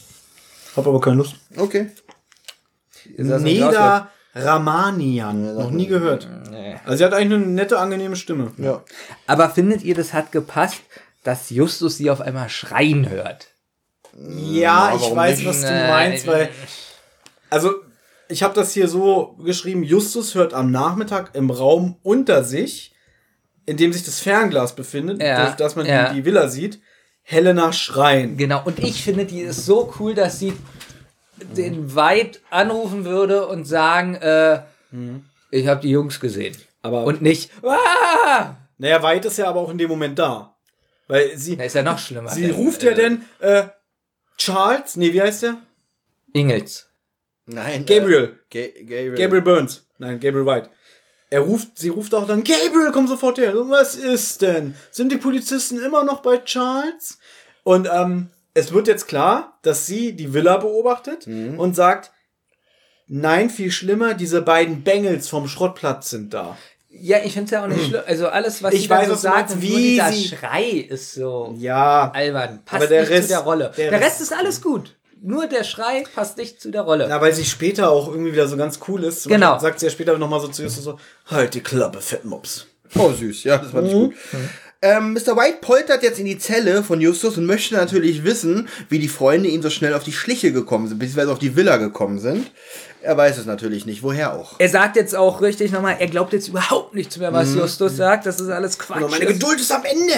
Hab 0.76 0.88
aber 0.88 1.02
keine 1.02 1.18
Lust. 1.18 1.36
Okay. 1.56 1.92
Neda 3.18 4.10
Ramanian. 4.36 5.56
Noch 5.56 5.72
nie 5.72 5.88
gehört. 5.88 6.28
Nee. 6.50 6.76
Also 6.86 6.98
sie 6.98 7.06
hat 7.06 7.14
eigentlich 7.14 7.42
eine 7.42 7.48
nette, 7.48 7.80
angenehme 7.80 8.16
Stimme. 8.16 8.52
Ja. 8.58 8.84
Aber 9.28 9.50
findet 9.50 9.84
ihr, 9.84 9.96
das 9.96 10.14
hat 10.14 10.32
gepasst, 10.32 10.82
dass 11.24 11.50
Justus 11.50 11.98
sie 11.98 12.10
auf 12.10 12.22
einmal 12.22 12.50
schreien 12.50 13.10
hört? 13.10 13.48
Ja, 14.16 14.94
ich 14.96 15.02
warum 15.02 15.18
weiß, 15.18 15.38
nicht? 15.40 15.48
was 15.48 15.62
du 15.62 15.72
meinst, 15.72 16.28
weil. 16.28 16.50
Also, 17.50 17.74
ich 18.28 18.44
habe 18.44 18.54
das 18.54 18.74
hier 18.74 18.88
so 18.88 19.38
geschrieben: 19.44 19.84
Justus 19.84 20.36
hört 20.36 20.54
am 20.54 20.72
Nachmittag 20.72 21.36
im 21.36 21.50
Raum 21.50 21.98
unter 22.04 22.44
sich 22.44 22.94
in 23.70 23.78
dem 23.78 23.94
sich 23.94 24.04
das 24.04 24.20
Fernglas 24.20 24.76
befindet, 24.76 25.22
Ja, 25.22 25.46
durch 25.46 25.56
das 25.56 25.76
man 25.76 25.86
ja. 25.86 26.10
die, 26.10 26.16
die 26.16 26.26
Villa 26.26 26.48
sieht, 26.48 26.80
Helena 27.22 27.72
schreien. 27.72 28.36
Genau, 28.38 28.62
und 28.66 28.80
ich 28.80 29.04
finde, 29.04 29.26
die 29.26 29.42
ist 29.42 29.66
so 29.66 29.94
cool, 30.00 30.16
dass 30.16 30.40
sie 30.40 30.54
den 31.56 31.96
White 31.96 32.40
anrufen 32.50 33.06
würde 33.06 33.48
und 33.48 33.66
sagen, 33.66 34.16
äh, 34.16 34.62
ich 35.52 35.68
habe 35.68 35.82
die 35.82 35.90
Jungs 35.92 36.20
gesehen. 36.20 36.56
Aber 36.82 37.04
Und 37.06 37.22
nicht, 37.22 37.52
ah! 37.64 38.56
naja, 38.78 39.04
White 39.04 39.28
ist 39.28 39.38
ja 39.38 39.48
aber 39.48 39.60
auch 39.60 39.70
in 39.70 39.78
dem 39.78 39.90
Moment 39.90 40.18
da. 40.18 40.56
Weil 41.08 41.38
sie, 41.38 41.58
Da 41.58 41.64
ist 41.64 41.76
ja 41.76 41.84
noch 41.84 42.00
schlimmer. 42.00 42.30
sie 42.30 42.44
Denn, 42.48 42.52
ruft 42.56 42.84
ja 42.84 42.92
äh, 42.92 42.96
denn 42.96 43.26
äh, 43.40 43.64
Charles, 44.38 44.96
nee, 44.96 45.12
wie 45.14 45.22
heißt 45.22 45.44
der? 45.44 45.58
Ingels. 46.34 46.88
Nein. 47.46 47.86
Gabriel. 47.86 48.40
Äh, 48.54 48.72
Ga 48.72 48.80
Gabriel. 48.82 49.16
Gabriel 49.16 49.42
Burns. 49.42 49.86
Nein, 49.98 50.20
Gabriel 50.20 50.46
White. 50.46 50.70
Er 51.32 51.42
ruft, 51.42 51.78
sie 51.78 51.90
ruft 51.90 52.14
auch 52.16 52.26
dann, 52.26 52.44
Gabriel, 52.44 52.92
komm 52.92 53.08
sofort 53.08 53.38
her. 53.38 53.54
Was 53.70 53.96
ist 53.96 54.42
denn? 54.42 54.76
Sind 54.92 55.12
die 55.12 55.18
Polizisten 55.18 55.80
immer 55.80 56.04
noch 56.04 56.22
bei 56.22 56.38
Charles? 56.40 57.20
Und 57.64 57.88
ähm, 57.92 58.30
es 58.56 58.74
wird 58.74 58.88
jetzt 58.88 59.08
klar, 59.08 59.60
dass 59.62 59.86
sie 59.86 60.14
die 60.14 60.34
Villa 60.34 60.58
beobachtet 60.58 61.28
Mhm. 61.28 61.60
und 61.60 61.76
sagt, 61.76 62.12
nein, 63.08 63.50
viel 63.50 63.72
schlimmer, 63.72 64.14
diese 64.14 64.42
beiden 64.42 64.84
Bengels 64.84 65.30
vom 65.30 65.48
Schrottplatz 65.48 66.10
sind 66.10 66.34
da. 66.34 66.58
Ja, 66.90 67.20
ich 67.24 67.34
finde 67.34 67.46
es 67.46 67.52
ja 67.52 67.64
auch 67.64 67.68
nicht 67.68 67.86
schlimm. 67.90 68.02
Also 68.08 68.28
alles, 68.28 68.64
was 68.64 68.74
Ich 68.74 68.84
sie 68.84 68.90
weiß, 68.90 69.08
so 69.10 69.16
sagt, 69.16 69.62
wie 69.62 69.92
dieser 69.92 70.12
Schrei 70.12 70.64
ist 70.64 71.14
so 71.14 71.54
Ja. 71.60 72.10
albern. 72.12 72.62
Passt 72.66 72.82
Aber 72.82 72.88
der 72.88 73.02
nicht 73.02 73.12
Rest- 73.12 73.28
zu 73.28 73.34
der 73.36 73.40
Rolle. 73.44 73.72
der 73.78 73.92
Der, 73.92 74.00
Rest- 74.00 74.12
Rest 74.14 74.22
ist 74.22 74.34
alles 74.34 74.62
gut. 74.62 74.96
Nur 75.22 75.48
der 75.48 75.64
Schrei 75.64 76.04
passt 76.16 76.38
nicht 76.38 76.62
zu 76.62 76.72
der 76.72 76.82
Rolle. 76.82 77.08
Na, 77.10 77.20
weil 77.22 77.34
sie 77.34 77.46
später 77.46 77.90
auch 77.90 78.08
irgendwie 78.08 78.32
wieder 78.34 78.48
so 78.48 78.56
ganz 78.58 78.80
cool 78.88 79.04
ist. 79.04 79.24
Zum 79.24 79.32
Genau. 79.32 79.52
Beispiel 79.54 79.68
Sagt 79.70 79.80
sie 79.80 79.86
ja 79.88 79.92
später 79.92 80.18
nochmal 80.18 80.40
so 80.40 80.48
zu 80.48 80.64
Justus 80.64 80.84
so, 80.84 81.00
halt 81.28 81.54
die 81.54 81.62
Klappe, 81.62 82.00
Fettmops. 82.02 82.68
Oh, 82.96 83.12
süß, 83.12 83.44
ja, 83.44 83.58
das 83.58 83.72
fand 83.72 83.88
ich 83.88 83.94
gut. 83.94 84.14
Ähm, 84.82 85.12
Mr. 85.14 85.36
White 85.36 85.58
poltert 85.60 86.04
jetzt 86.04 86.20
in 86.20 86.26
die 86.26 86.38
Zelle 86.38 86.84
von 86.84 87.02
Justus 87.02 87.38
und 87.38 87.46
möchte 87.46 87.76
natürlich 87.76 88.24
wissen, 88.24 88.70
wie 88.88 88.98
die 89.00 89.10
Freunde 89.10 89.50
ihm 89.50 89.62
so 89.62 89.70
schnell 89.70 89.94
auf 89.94 90.06
die 90.06 90.14
Schliche 90.14 90.54
gekommen 90.54 90.88
sind, 90.88 91.00
beziehungsweise 91.00 91.34
auf 91.34 91.40
die 91.40 91.58
Villa 91.58 91.76
gekommen 91.76 92.18
sind. 92.20 92.50
Er 93.02 93.18
weiß 93.18 93.38
es 93.38 93.46
natürlich 93.46 93.86
nicht, 93.86 94.04
woher 94.04 94.34
auch. 94.34 94.56
Er 94.58 94.70
sagt 94.70 94.96
jetzt 94.96 95.16
auch 95.16 95.42
richtig 95.42 95.72
nochmal, 95.74 95.98
er 96.00 96.08
glaubt 96.08 96.32
jetzt 96.32 96.48
überhaupt 96.48 96.96
nichts 96.96 97.18
mehr, 97.18 97.34
was 97.34 97.54
Justus 97.54 97.98
sagt. 97.98 98.26
Das 98.26 98.40
ist 98.40 98.50
alles 98.50 98.80
Quatsch. 98.80 99.02
Und 99.04 99.12
meine 99.12 99.26
Geduld 99.26 99.60
ist 99.60 99.72
am 99.72 99.84
Ende. 99.84 100.14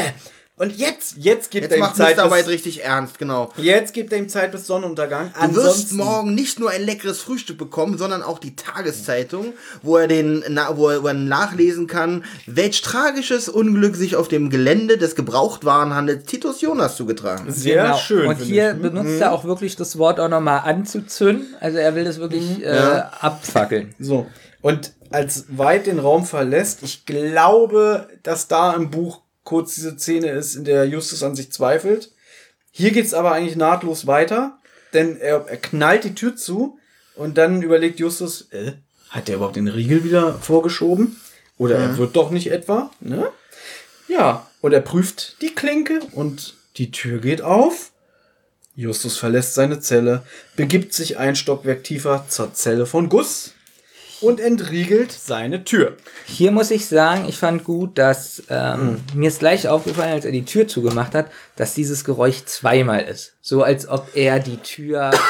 Und 0.62 0.78
jetzt, 0.78 1.16
jetzt 1.18 1.50
gibt 1.50 1.64
Jetzt 1.64 1.72
er 1.72 1.78
ihm 1.78 1.82
macht 1.82 1.96
Zeit. 1.96 2.18
Mr. 2.18 2.24
bis- 2.26 2.32
White 2.34 2.50
richtig 2.50 2.84
ernst, 2.84 3.18
genau. 3.18 3.52
Jetzt 3.58 3.94
gibt 3.96 4.12
er 4.14 4.20
ihm 4.20 4.30
Zeit 4.30 4.52
bis 4.52 4.68
Sonnenuntergang. 4.68 5.32
Du 5.50 5.56
wirst 5.56 5.92
morgen 5.94 6.36
nicht 6.36 6.60
nur 6.60 6.70
ein 6.70 6.84
leckeres 6.84 7.20
Frühstück 7.20 7.58
bekommen, 7.58 7.98
sondern 7.98 8.22
auch 8.22 8.38
die 8.38 8.56
Tageszeitung, 8.56 9.54
wo 9.82 9.98
er 9.98 10.08
den, 10.08 10.44
na, 10.50 10.78
wo 10.78 10.90
er, 10.90 11.02
wo 11.02 11.08
er 11.08 11.16
nachlesen 11.16 11.88
kann, 11.88 12.24
welch 12.46 12.84
tragisches 12.84 13.50
Unglück 13.50 13.96
sich 13.96 14.16
auf 14.16 14.28
dem 14.28 14.52
Gelände 14.52 15.00
des 15.00 15.16
Gebrauchtwarenhandels 15.16 16.26
Titus 16.26 16.62
Jonas 16.62 16.96
zugetragen 16.96 17.48
hat. 17.48 17.56
Sehr 17.56 17.84
Genau. 17.84 17.98
schön. 17.98 18.28
Und 18.28 18.38
hier 18.40 18.74
ich. 18.76 18.82
benutzt 18.84 19.20
er 19.20 19.32
auch 19.32 19.46
wirklich 19.46 19.76
das 19.76 19.98
Wort 19.98 20.20
auch 20.20 20.30
nochmal 20.30 20.60
anzuzünden. 20.60 21.56
Also 21.60 21.80
er 21.80 21.96
will 21.96 22.04
das 22.04 22.20
wirklich 22.20 22.64
äh, 22.64 22.76
Ja. 22.76 23.12
abfackeln. 23.20 23.96
So. 23.98 24.28
Und 24.62 24.94
als 25.10 25.46
White 25.50 25.86
den 25.86 25.98
Raum 25.98 26.24
verlässt, 26.24 26.84
ich 26.84 27.08
glaube, 27.08 28.08
dass 28.22 28.48
da 28.48 28.74
im 28.74 28.92
Buch 28.92 29.22
kurz 29.44 29.76
diese 29.76 29.98
Szene 29.98 30.30
ist, 30.30 30.56
in 30.56 30.64
der 30.64 30.86
Justus 30.86 31.24
an 31.24 31.36
sich 31.36 31.52
zweifelt. 31.52 32.12
Hier 32.72 32.92
geht's 32.92 33.14
aber 33.14 33.34
eigentlich 33.34 33.56
nahtlos 33.56 34.08
weiter, 34.08 34.60
denn 34.94 35.18
er, 35.18 35.46
er 35.48 35.58
knallt 35.58 36.04
die 36.04 36.16
Tür 36.16 36.36
zu 36.36 36.80
und 37.16 37.38
dann 37.38 37.62
überlegt 37.62 38.00
Justus, 38.00 38.48
äh, 38.52 38.74
hat 39.10 39.28
der 39.28 39.36
überhaupt 39.36 39.58
den 39.58 39.68
Riegel 39.68 40.04
wieder 40.04 40.36
vorgeschoben? 40.36 41.18
Oder 41.58 41.78
er 41.78 41.98
wird 41.98 42.16
doch 42.16 42.32
nicht 42.32 42.50
etwa, 42.50 42.90
ne? 43.02 43.30
Ja, 44.08 44.48
und 44.62 44.74
er 44.74 44.82
prüft 44.82 45.42
die 45.42 45.54
Klinke 45.54 46.00
und 46.14 46.56
die 46.78 46.92
Tür 46.92 47.20
geht 47.20 47.42
auf. 47.42 47.92
Justus 48.76 49.18
verlässt 49.18 49.54
seine 49.54 49.80
Zelle, 49.80 50.24
begibt 50.56 50.94
sich 50.94 51.18
ein 51.18 51.36
Stockwerk 51.36 51.84
tiefer 51.84 52.26
zur 52.30 52.54
Zelle 52.54 52.86
von 52.86 53.10
Gus 53.10 53.54
und 54.22 54.40
entriegelt 54.40 55.12
seine 55.12 55.64
Tür. 55.64 55.98
Hier 56.26 56.52
muss 56.52 56.72
ich 56.72 56.88
sagen, 56.88 57.26
ich 57.28 57.38
fand 57.38 57.64
gut, 57.64 57.98
dass 57.98 58.44
ähm, 58.50 59.02
mir 59.14 59.28
ist 59.28 59.40
gleich 59.40 59.68
aufgefallen, 59.68 60.14
als 60.14 60.26
er 60.26 60.32
die 60.32 60.46
Tür 60.46 60.68
zugemacht 60.68 61.16
hat, 61.16 61.28
dass 61.56 61.74
dieses 61.74 62.04
Geräusch 62.04 62.46
zweimal 62.46 63.02
ist. 63.02 63.34
So 63.42 63.64
als 63.64 63.88
ob 63.88 64.16
er 64.16 64.40
die 64.40 64.58
Tür. 64.58 65.12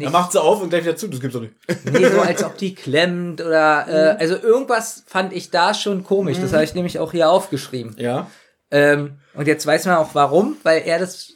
Er 0.00 0.08
macht 0.08 0.32
sie 0.32 0.40
auf 0.40 0.62
und 0.62 0.70
gleich 0.70 0.84
wieder 0.84 0.96
zu, 0.96 1.08
das 1.08 1.20
gibt's 1.20 1.34
doch 1.34 1.42
nicht. 1.42 1.52
Nee, 1.92 2.08
so 2.08 2.22
als 2.22 2.42
ob 2.42 2.56
die 2.56 2.74
klemmt 2.74 3.42
oder. 3.42 3.86
Äh, 3.86 4.16
also 4.18 4.36
irgendwas 4.36 5.04
fand 5.06 5.34
ich 5.34 5.50
da 5.50 5.74
schon 5.74 6.04
komisch. 6.04 6.38
Das 6.40 6.54
habe 6.54 6.64
ich 6.64 6.74
nämlich 6.74 6.98
auch 6.98 7.12
hier 7.12 7.28
aufgeschrieben. 7.28 7.94
Ja. 7.98 8.30
Ähm, 8.70 9.18
und 9.34 9.46
jetzt 9.46 9.66
weiß 9.66 9.84
man 9.84 9.96
auch 9.96 10.14
warum, 10.14 10.56
weil 10.62 10.84
er 10.86 10.98
das 10.98 11.34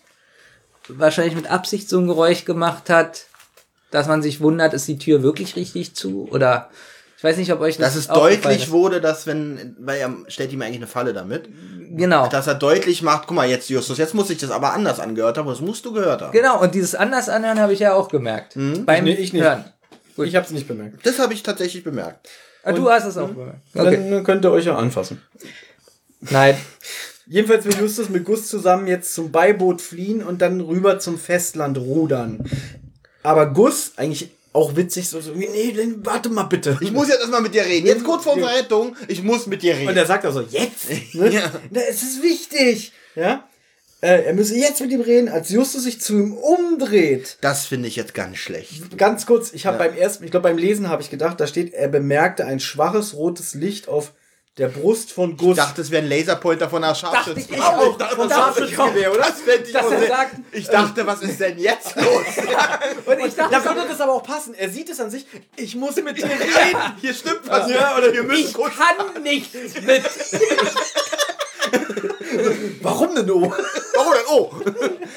wahrscheinlich 0.88 1.34
mit 1.34 1.50
Absicht 1.50 1.90
so 1.90 1.98
ein 1.98 2.06
Geräusch 2.06 2.46
gemacht 2.46 2.88
hat, 2.88 3.26
dass 3.92 4.08
man 4.08 4.22
sich 4.22 4.40
wundert, 4.40 4.74
ist 4.74 4.88
die 4.88 4.98
Tür 4.98 5.22
wirklich 5.22 5.54
richtig 5.54 5.94
zu? 5.94 6.28
Oder 6.32 6.70
ich 7.16 7.22
weiß 7.22 7.36
nicht, 7.36 7.52
ob 7.52 7.60
euch 7.60 7.76
das 7.76 7.94
Dass 7.94 7.96
es 7.96 8.08
deutlich 8.08 8.72
wurde, 8.72 9.00
dass 9.00 9.28
wenn, 9.28 9.76
weil 9.78 10.00
er 10.00 10.12
stellt 10.26 10.52
ihm 10.52 10.60
eigentlich 10.62 10.78
eine 10.78 10.86
Falle 10.88 11.12
damit, 11.12 11.48
Genau. 11.94 12.26
dass 12.26 12.48
er 12.48 12.54
deutlich 12.54 13.02
macht, 13.02 13.28
guck 13.28 13.36
mal, 13.36 13.48
jetzt 13.48 13.68
Justus, 13.70 13.98
jetzt 13.98 14.14
muss 14.14 14.30
ich 14.30 14.38
das 14.38 14.50
aber 14.50 14.72
anders 14.72 14.98
angehört 14.98 15.38
haben, 15.38 15.46
das 15.46 15.60
musst 15.60 15.84
du 15.84 15.92
gehört 15.92 16.22
haben. 16.22 16.32
Genau, 16.32 16.60
und 16.60 16.74
dieses 16.74 16.96
anders 16.96 17.28
anhören 17.28 17.60
habe 17.60 17.74
ich 17.74 17.78
ja 17.78 17.92
auch 17.92 18.08
gemerkt. 18.08 18.54
Beim 18.56 19.06
Ich, 19.06 19.20
ich 19.20 19.32
nicht. 19.32 19.42
Hören. 19.44 19.64
Gut. 20.16 20.26
Ich 20.26 20.34
hab's 20.34 20.50
nicht 20.50 20.66
bemerkt. 20.66 21.06
Das 21.06 21.18
habe 21.18 21.32
ich 21.34 21.42
tatsächlich 21.42 21.84
bemerkt. 21.84 22.28
Ah, 22.64 22.72
du 22.72 22.90
hast 22.90 23.04
es 23.04 23.16
auch 23.16 23.28
bemerkt. 23.28 23.60
Okay. 23.74 24.10
Dann 24.10 24.24
könnt 24.24 24.44
ihr 24.44 24.50
euch 24.50 24.64
ja 24.64 24.76
anfassen. 24.76 25.20
Nein. 26.20 26.56
Jedenfalls 27.26 27.64
will 27.64 27.74
Justus 27.78 28.08
mit 28.08 28.24
Gus 28.24 28.48
zusammen 28.48 28.86
jetzt 28.86 29.14
zum 29.14 29.30
Beiboot 29.30 29.80
fliehen 29.80 30.22
und 30.22 30.42
dann 30.42 30.60
rüber 30.60 30.98
zum 30.98 31.18
Festland 31.18 31.78
rudern. 31.78 32.44
Aber 33.22 33.46
Gus, 33.46 33.92
eigentlich 33.96 34.30
auch 34.52 34.76
witzig, 34.76 35.08
so, 35.08 35.20
so 35.20 35.32
nee, 35.32 35.74
warte 36.02 36.28
mal 36.28 36.42
bitte. 36.44 36.76
Ich 36.80 36.92
muss 36.92 37.08
jetzt 37.08 37.20
erstmal 37.20 37.40
mit 37.40 37.54
dir 37.54 37.64
reden. 37.64 37.86
Jetzt 37.86 38.04
kurz 38.04 38.24
vor 38.24 38.34
unserer 38.34 38.54
Rettung, 38.54 38.94
ich 39.08 39.22
muss 39.22 39.46
mit 39.46 39.62
dir 39.62 39.72
Und 39.74 39.80
reden. 39.80 39.96
er 39.96 40.06
sagt 40.06 40.26
auch 40.26 40.32
so, 40.32 40.42
jetzt? 40.42 40.88
Ne? 41.14 41.30
Ja. 41.30 41.50
Na, 41.70 41.80
es 41.88 42.02
ist 42.02 42.22
wichtig. 42.22 42.92
Ja? 43.14 43.48
Äh, 44.02 44.24
er 44.24 44.34
müsse 44.34 44.56
jetzt 44.56 44.80
mit 44.80 44.90
ihm 44.90 45.00
reden, 45.00 45.28
als 45.28 45.48
Justus 45.50 45.84
sich 45.84 46.00
zu 46.00 46.14
ihm 46.14 46.34
umdreht. 46.34 47.38
Das 47.40 47.66
finde 47.66 47.88
ich 47.88 47.96
jetzt 47.96 48.14
ganz 48.14 48.36
schlecht. 48.38 48.98
Ganz 48.98 49.26
kurz, 49.26 49.52
ich 49.52 49.64
habe 49.64 49.78
beim 49.78 49.94
ersten, 49.96 50.24
ich 50.24 50.30
glaube 50.32 50.48
beim 50.48 50.58
Lesen 50.58 50.88
habe 50.88 51.02
ich 51.02 51.08
gedacht, 51.08 51.40
da 51.40 51.46
steht, 51.46 51.72
er 51.72 51.88
bemerkte 51.88 52.44
ein 52.44 52.58
schwaches 52.60 53.14
rotes 53.14 53.54
Licht 53.54 53.88
auf 53.88 54.12
der 54.58 54.68
Brust 54.68 55.12
von 55.12 55.36
Gus. 55.36 55.50
Ich 55.56 55.56
dachte, 55.64 55.80
es 55.80 55.90
wäre 55.90 56.02
ein 56.02 56.08
Laserpointer 56.10 56.68
von 56.68 56.84
einer 56.84 56.92
Dachte 56.92 57.32
ich 57.36 57.46
Scharfschütze. 57.46 57.64
auch. 57.64 57.82
Von 57.88 57.98
Dachte 57.98 58.14
ich 58.14 58.20
auch. 58.20 58.30
Scharfschützengewehr, 58.30 59.12
oder? 59.12 59.20
Das 59.22 59.40
er 59.46 59.88
sehr- 59.98 60.08
sagt- 60.08 60.36
ich 60.52 60.66
dachte, 60.68 61.06
was 61.06 61.22
ist 61.22 61.40
denn 61.40 61.58
jetzt 61.58 61.96
los? 61.96 62.06
Und 63.06 63.18
ich 63.26 63.34
dachte, 63.34 63.50
da 63.50 63.64
würde 63.64 63.88
das 63.88 64.00
aber 64.00 64.12
auch 64.12 64.22
passen. 64.22 64.52
Er 64.54 64.68
sieht 64.68 64.90
es 64.90 65.00
an 65.00 65.10
sich, 65.10 65.26
ich 65.56 65.74
muss 65.74 65.96
mit 65.96 66.18
dir 66.18 66.24
reden. 66.26 66.80
Hier 67.00 67.14
stimmt 67.14 67.40
was. 67.48 67.70
Ja, 67.70 67.96
oder 67.96 68.12
wir 68.12 68.22
müssen 68.24 68.44
ich 68.48 68.52
kurz. 68.52 68.72
kann 68.76 69.22
nicht 69.22 69.54
mit. 69.54 70.02
Warum 72.82 73.14
denn 73.14 73.30
oh? 73.30 73.50
Warum 73.94 74.12
denn? 74.14 74.22
Oh! 74.28 74.52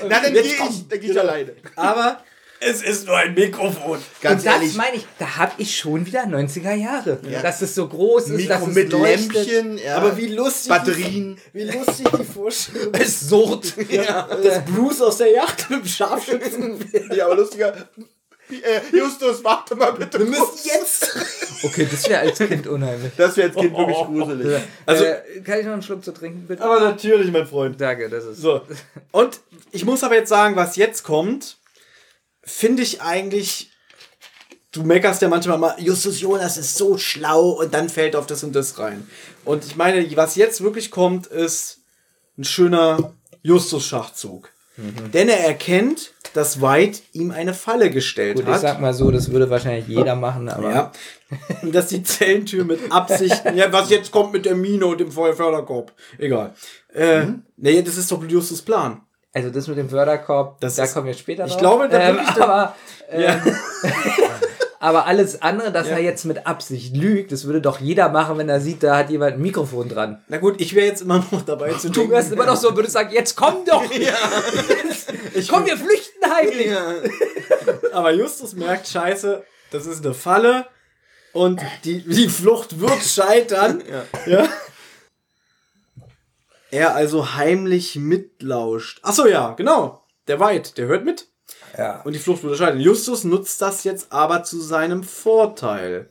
Na, 0.08 0.20
dann 0.22 0.34
gehe 0.34 0.42
ich, 0.44 0.88
dann 0.88 1.00
geh 1.00 1.12
ich 1.12 1.20
alleine. 1.20 1.56
Aber 1.76 2.20
es 2.66 2.82
ist 2.82 3.06
nur 3.06 3.16
ein 3.18 3.34
Mikrofon. 3.34 4.00
Ganz 4.22 4.42
und 4.42 4.46
das 4.46 4.56
ehrlich, 4.56 4.76
meine 4.76 4.96
ich, 4.98 5.06
da 5.20 5.38
habe 5.38 5.54
ich 5.58 5.78
schon 5.78 6.06
wieder 6.06 6.24
90er 6.24 6.74
Jahre. 6.74 7.20
Ja. 7.30 7.42
Dass 7.42 7.62
es 7.62 7.76
so 7.76 7.88
groß 7.88 8.30
ist, 8.30 8.50
dass 8.50 8.60
Mikro 8.62 8.70
es 8.70 8.76
mit 8.76 8.92
leuchtet. 8.92 9.34
Lämpchen, 9.34 9.78
ja. 9.78 9.98
Aber 9.98 10.18
wie 10.18 10.28
lustig. 10.28 10.70
Batterien. 10.70 11.38
Die, 11.54 11.60
wie 11.60 11.64
lustig 11.64 12.08
die 12.18 12.24
Vorstellung. 12.24 12.94
Es 12.94 13.20
surrt. 13.30 13.74
Ja. 13.90 14.28
Dass 14.44 14.66
Bruce 14.66 15.02
aus 15.02 15.18
der 15.18 15.32
Yacht 15.32 15.70
mit 15.70 15.80
dem 15.82 15.88
Scharfschützen. 15.88 16.78
ja, 17.16 17.26
aber 17.26 17.36
lustiger. 17.36 17.74
Äh, 18.50 18.96
Justus, 18.96 19.44
warte 19.44 19.76
mal 19.76 19.92
bitte. 19.94 20.20
Wir 20.20 20.26
müssen 20.26 20.60
jetzt. 20.64 21.16
Okay, 21.64 21.88
das 21.90 22.08
wäre 22.08 22.20
als 22.20 22.38
Kind 22.38 22.68
unheimlich. 22.68 23.12
Das 23.18 23.36
wäre 23.38 23.48
jetzt 23.48 23.58
Kind 23.58 23.76
wirklich 23.76 23.98
gruselig. 23.98 24.62
Also- 24.86 25.04
äh, 25.04 25.42
kann 25.44 25.60
ich 25.60 25.66
noch 25.66 25.74
einen 25.74 25.82
Schluck 25.82 26.04
zu 26.04 26.12
trinken, 26.14 26.46
bitte? 26.48 26.62
Aber 26.62 26.80
natürlich, 26.80 27.32
mein 27.32 27.48
Freund. 27.48 27.82
Danke, 27.82 28.08
das 28.08 28.26
ist. 28.26 28.42
So. 28.42 28.62
Und 29.12 29.40
ich 29.72 29.84
muss 29.84 30.04
aber 30.04 30.16
jetzt 30.16 30.30
sagen, 30.30 30.56
was 30.56 30.76
jetzt 30.76 31.04
kommt, 31.04 31.58
finde 32.46 32.84
ich 32.84 33.02
eigentlich. 33.02 33.72
Du 34.72 34.84
meckerst 34.84 35.22
ja 35.22 35.30
manchmal 35.30 35.58
mal, 35.58 35.76
Justus 35.80 36.20
Jonas 36.20 36.58
ist 36.58 36.76
so 36.76 36.98
schlau 36.98 37.52
und 37.52 37.74
dann 37.74 37.88
fällt 37.88 38.14
auf 38.14 38.28
das 38.28 38.44
und 38.44 38.54
das 38.54 38.78
rein. 38.78 39.08
Und 39.46 39.64
ich 39.64 39.78
meine, 39.78 40.06
was 40.18 40.36
jetzt 40.36 40.62
wirklich 40.62 40.92
kommt, 40.92 41.28
ist 41.28 41.80
ein 42.38 42.44
schöner 42.44 43.14
Justus-Schachzug. 43.42 44.52
Denn 45.14 45.30
er 45.30 45.40
erkennt, 45.40 46.12
dass 46.34 46.62
White 46.62 47.00
ihm 47.14 47.32
eine 47.32 47.54
Falle 47.54 47.90
gestellt 47.90 48.36
Gut, 48.36 48.44
ich 48.46 48.52
hat. 48.52 48.62
sag 48.62 48.82
mal 48.82 48.94
so, 48.94 49.10
das 49.10 49.32
würde 49.32 49.50
wahrscheinlich 49.50 49.88
jeder 49.88 50.16
machen, 50.16 50.50
aber. 50.50 50.70
Ja. 50.70 50.92
Und 51.62 51.74
dass 51.74 51.88
die 51.88 52.04
Zellentür 52.04 52.66
mit 52.66 52.92
Absicht. 52.92 53.42
ja, 53.56 53.72
was 53.72 53.90
jetzt 53.90 54.12
kommt 54.12 54.34
mit 54.34 54.46
der 54.46 54.56
Mine 54.56 54.86
und 54.86 55.00
dem 55.00 55.12
Feuerförderkorb. 55.12 55.94
Egal. 56.18 56.54
Äh, 56.94 57.28
nee, 57.56 57.82
das 57.82 57.96
ist 57.96 58.12
doch 58.12 58.22
Justus 58.28 58.62
Plan. 58.62 59.02
Also 59.36 59.50
das 59.50 59.68
mit 59.68 59.78
dem 59.78 59.90
Förderkorb, 59.90 60.60
Das 60.62 60.76
da 60.76 60.88
kommen 60.88 61.08
wir 61.08 61.14
später 61.14 61.46
ich 61.46 61.52
drauf. 61.52 61.60
glaube, 61.62 61.90
da 61.90 62.00
ähm, 62.00 62.20
aber 62.40 62.76
ähm, 63.12 63.40
Aber 64.86 65.08
alles 65.08 65.42
andere, 65.42 65.72
dass 65.72 65.88
er 65.88 65.98
jetzt 65.98 66.26
mit 66.26 66.46
Absicht 66.46 66.96
lügt, 66.96 67.32
das 67.32 67.46
würde 67.46 67.60
doch 67.60 67.80
jeder 67.80 68.10
machen, 68.10 68.38
wenn 68.38 68.50
er 68.50 68.60
sieht, 68.62 68.84
da 68.84 68.98
hat 68.98 69.10
jemand 69.10 69.34
ein 69.34 69.42
Mikrofon 69.42 69.90
dran. 69.90 70.24
Na 70.28 70.38
gut, 70.38 70.62
ich 70.62 70.76
wäre 70.76 70.86
jetzt 70.86 71.02
immer 71.02 71.26
noch 71.32 71.42
dabei 71.42 71.74
zu 71.74 71.90
Du 71.90 72.08
wärst 72.08 72.32
immer 72.32 72.46
noch 72.46 72.56
so 72.56 72.70
und 72.70 72.76
würdest 72.76 72.94
sagen, 72.94 73.10
jetzt 73.12 73.36
komm 73.36 73.66
doch! 73.66 73.84
Ich 75.34 75.50
Komm, 75.50 75.66
wir 75.66 75.76
flüchten 75.76 76.32
heimlich! 76.34 76.72
Aber 77.94 78.12
Justus 78.12 78.54
merkt, 78.54 78.88
scheiße, 78.88 79.44
das 79.72 79.86
ist 79.88 80.06
eine 80.06 80.14
Falle 80.14 80.68
und 81.34 81.62
die, 81.84 82.02
die 82.04 82.30
Flucht 82.30 82.80
wird 82.80 83.04
scheitern. 83.04 83.82
ja. 84.28 84.48
Er 86.76 86.94
also 86.94 87.36
heimlich 87.36 87.96
mitlauscht. 87.96 89.00
Ach 89.02 89.14
so, 89.14 89.26
ja, 89.26 89.54
genau. 89.54 90.04
Der 90.28 90.42
White, 90.42 90.74
der 90.76 90.88
hört 90.88 91.06
mit. 91.06 91.30
Ja. 91.78 92.02
Und 92.02 92.12
die 92.12 92.20
Flucht 92.20 92.42
scheitern. 92.42 92.82
Justus 92.82 93.24
nutzt 93.24 93.62
das 93.62 93.86
jetzt 93.86 94.12
aber 94.12 94.44
zu 94.44 94.60
seinem 94.60 95.02
Vorteil. 95.02 96.10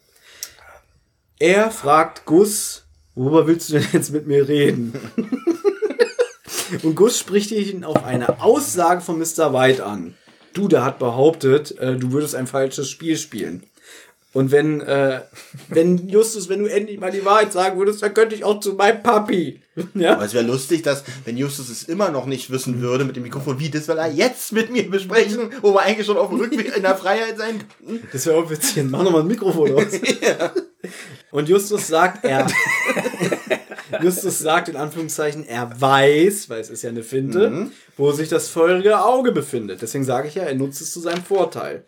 Er 1.39 1.71
fragt 1.71 2.25
Gus, 2.25 2.87
worüber 3.15 3.47
willst 3.47 3.69
du 3.69 3.75
denn 3.75 3.89
jetzt 3.93 4.11
mit 4.11 4.27
mir 4.27 4.49
reden? 4.49 4.99
Und 6.83 6.95
Gus 6.95 7.19
spricht 7.19 7.51
ihn 7.51 7.85
auf 7.85 8.03
eine 8.03 8.41
Aussage 8.41 9.03
von 9.03 9.19
Mr. 9.19 9.53
White 9.53 9.85
an. 9.85 10.15
Du, 10.55 10.67
der 10.67 10.83
hat 10.83 10.99
behauptet, 10.99 11.77
äh, 11.79 11.97
du 11.97 12.13
würdest 12.13 12.35
ein 12.35 12.47
falsches 12.47 12.89
Spiel 12.89 13.19
spielen. 13.19 13.65
Und 14.35 14.51
wenn, 14.51 14.81
äh, 14.81 15.21
wenn 15.69 16.09
Justus, 16.09 16.49
wenn 16.49 16.59
du 16.59 16.67
endlich 16.67 16.99
mal 16.99 17.13
die 17.13 17.25
Wahrheit 17.25 17.53
sagen 17.53 17.79
würdest, 17.79 18.03
dann 18.03 18.13
könnte 18.13 18.35
ich 18.35 18.43
auch 18.43 18.59
zu 18.61 18.75
meinem 18.75 19.03
Papi. 19.03 19.61
Ja? 19.95 20.13
Aber 20.13 20.25
es 20.25 20.35
wäre 20.35 20.45
lustig, 20.45 20.83
dass, 20.83 21.03
wenn 21.25 21.37
Justus 21.37 21.69
es 21.69 21.83
immer 21.85 22.11
noch 22.11 22.27
nicht 22.27 22.51
wissen 22.51 22.81
würde 22.81 23.05
mit 23.05 23.17
dem 23.17 23.25
Mikrofon, 23.25 23.59
wie 23.59 23.71
das 23.71 23.89
will 23.89 23.99
er 23.99 24.09
jetzt 24.09 24.53
mit 24.53 24.71
mir 24.71 24.89
besprechen, 24.89 25.51
wo 25.63 25.75
wir 25.75 25.81
eigentlich 25.81 26.07
schon 26.07 26.17
auf 26.17 26.29
dem 26.29 26.39
Rückweg 26.39 26.77
in 26.77 26.83
der 26.83 26.97
Freiheit 26.97 27.39
sein 27.39 27.59
könnten. 27.59 28.07
Das 28.13 28.25
wäre 28.27 28.37
auch 28.37 28.49
witzig. 28.49 28.85
Mach 28.85 29.03
nochmal 29.03 29.23
ein 29.23 29.27
Mikrofon 29.27 29.73
aus. 29.75 29.87
Und 31.33 31.49
Justus 31.49 31.89
sagt, 31.89 32.25
er. 32.25 32.47
Justus 34.03 34.39
sagt 34.39 34.69
in 34.69 34.77
Anführungszeichen, 34.77 35.47
er 35.47 35.81
weiß, 35.81 36.49
weil 36.49 36.61
es 36.61 36.71
ist 36.71 36.83
ja 36.83 36.91
eine 36.91 37.03
Finte, 37.03 37.71
wo 37.97 38.13
sich 38.13 38.29
das 38.29 38.49
feurige 38.49 39.05
Auge 39.05 39.33
befindet. 39.33 39.83
Deswegen 39.83 40.05
sage 40.05 40.29
ich 40.29 40.37
ja, 40.37 40.45
er 40.45 40.55
nutzt 40.55 40.81
es 40.81 40.93
zu 40.93 41.01
seinem 41.01 41.23
Vorteil. 41.23 41.85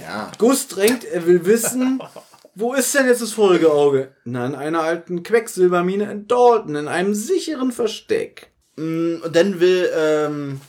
Ja. 0.00 0.30
Gus 0.38 0.68
drängt, 0.68 1.04
er 1.04 1.26
will 1.26 1.44
wissen, 1.46 2.00
wo 2.54 2.74
ist 2.74 2.94
denn 2.94 3.06
jetzt 3.06 3.22
das 3.22 3.32
feurige 3.32 3.72
Auge? 3.72 4.12
Na, 4.24 4.46
in 4.46 4.54
einer 4.54 4.80
alten 4.82 5.22
Quecksilbermine 5.22 6.10
in 6.10 6.28
Dalton, 6.28 6.76
in 6.76 6.88
einem 6.88 7.14
sicheren 7.14 7.72
Versteck. 7.72 8.48
Und 8.76 9.22
dann 9.32 9.60
will 9.60 9.90
ähm, 9.96 10.60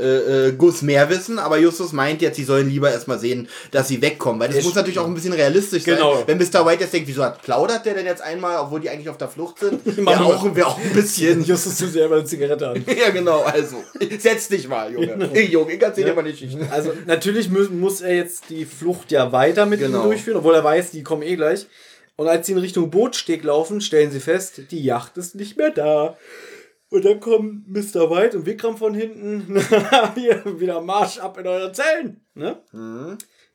äh, 0.00 0.48
äh, 0.48 0.52
Gus 0.52 0.82
mehr 0.82 1.08
wissen, 1.10 1.38
aber 1.38 1.58
Justus 1.58 1.92
meint 1.92 2.22
jetzt, 2.22 2.36
sie 2.36 2.44
sollen 2.44 2.68
lieber 2.68 2.90
erstmal 2.90 3.18
sehen, 3.18 3.48
dass 3.70 3.88
sie 3.88 4.00
wegkommen. 4.02 4.40
Weil 4.40 4.48
das 4.48 4.58
Ich- 4.58 4.64
muss 4.64 4.74
natürlich 4.74 4.98
auch 4.98 5.06
ein 5.06 5.14
bisschen 5.14 5.32
realistisch 5.32 5.84
Genau. 5.84 6.16
sein. 6.16 6.24
Wenn 6.26 6.38
Mr. 6.38 6.66
White 6.66 6.82
jetzt 6.82 6.92
denkt, 6.92 7.06
wieso 7.08 7.22
hat 7.24 7.42
plaudert 7.42 7.84
der 7.86 7.94
denn 7.94 8.06
jetzt 8.06 8.22
einmal, 8.22 8.58
obwohl 8.60 8.80
die 8.80 8.88
eigentlich 8.90 9.08
auf 9.08 9.18
der 9.18 9.28
Flucht 9.28 9.58
sind? 9.60 9.84
Wäre 9.84 10.24
auch, 10.24 10.54
wär 10.56 10.66
auch 10.66 10.78
ein 10.78 10.92
bisschen. 10.92 11.44
Justus 11.44 11.76
zu 11.76 11.88
selber 11.88 12.16
eine 12.16 12.24
Zigarette 12.24 12.68
an. 12.68 12.84
ja, 12.98 13.10
genau, 13.10 13.42
also. 13.42 13.76
Setz 14.18 14.48
dich 14.48 14.66
mal, 14.68 14.92
Junge. 14.92 15.28
Hey, 15.32 15.46
Junge, 15.50 15.72
ich 15.74 15.82
erzähl 15.82 16.04
dir 16.04 16.14
mal 16.14 16.22
die 16.24 16.32
Geschichte. 16.32 16.58
Also 16.70 16.92
natürlich 17.06 17.50
muss, 17.50 17.68
muss 17.70 18.00
er 18.00 18.14
jetzt 18.14 18.44
die 18.48 18.64
Flucht 18.64 19.12
ja 19.12 19.30
weiter 19.32 19.66
mit 19.66 19.80
Genau. 19.80 19.98
ihnen 19.98 20.04
durchführen, 20.08 20.38
obwohl 20.38 20.54
er 20.54 20.64
weiß, 20.64 20.90
die 20.90 21.02
kommen 21.02 21.22
eh 21.22 21.36
gleich. 21.36 21.66
Und 22.16 22.28
als 22.28 22.46
sie 22.46 22.52
in 22.52 22.58
Richtung 22.58 22.90
Bootsteg 22.90 23.44
laufen, 23.44 23.80
stellen 23.80 24.10
sie 24.10 24.20
fest, 24.20 24.60
die 24.70 24.82
Yacht 24.84 25.16
ist 25.16 25.34
nicht 25.34 25.56
mehr 25.56 25.70
da. 25.70 26.16
Und 26.90 27.04
dann 27.04 27.20
kommen 27.20 27.64
Mr. 27.68 28.10
White 28.10 28.36
und 28.36 28.46
Vikram 28.46 28.76
von 28.76 28.94
hinten. 28.94 29.56
Hier, 30.16 30.42
wieder 30.60 30.80
Marsch 30.80 31.18
ab 31.18 31.38
in 31.38 31.46
eure 31.46 31.72
Zellen. 31.72 32.24
Ne? 32.34 32.60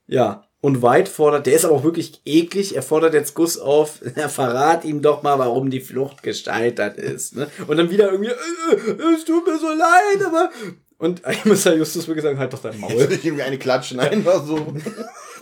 Ja. 0.08 0.48
Und 0.62 0.82
White 0.82 1.12
fordert, 1.12 1.46
der 1.46 1.54
ist 1.54 1.64
aber 1.64 1.76
auch 1.76 1.84
wirklich 1.84 2.22
eklig, 2.26 2.76
er 2.76 2.82
fordert 2.82 3.14
jetzt 3.14 3.36
Gus 3.36 3.60
auf, 3.60 4.00
er 4.16 4.30
verrat 4.30 4.84
ihm 4.84 5.04
doch 5.04 5.22
mal, 5.22 5.38
warum 5.38 5.70
die 5.70 5.80
Flucht 5.80 6.24
gescheitert 6.24 6.98
ist. 6.98 7.36
Ne? 7.36 7.48
Und 7.68 7.78
dann 7.78 7.92
wieder 7.92 8.12
irgendwie, 8.12 8.32
äh, 8.32 8.92
äh, 8.92 9.14
es 9.14 9.26
tut 9.26 9.46
mir 9.46 9.60
so 9.60 9.68
leid, 9.68 10.26
aber... 10.26 10.50
Und 10.98 11.22
Herr 11.24 11.76
Justus 11.76 12.08
wirklich 12.08 12.24
sagen, 12.24 12.40
halt 12.40 12.52
doch 12.52 12.64
dein 12.64 12.80
Maul. 12.80 12.94
Irgendwie 12.94 13.44
eine 13.44 13.60
klatschen, 13.60 14.00
einfach 14.00 14.44
so. 14.44 14.74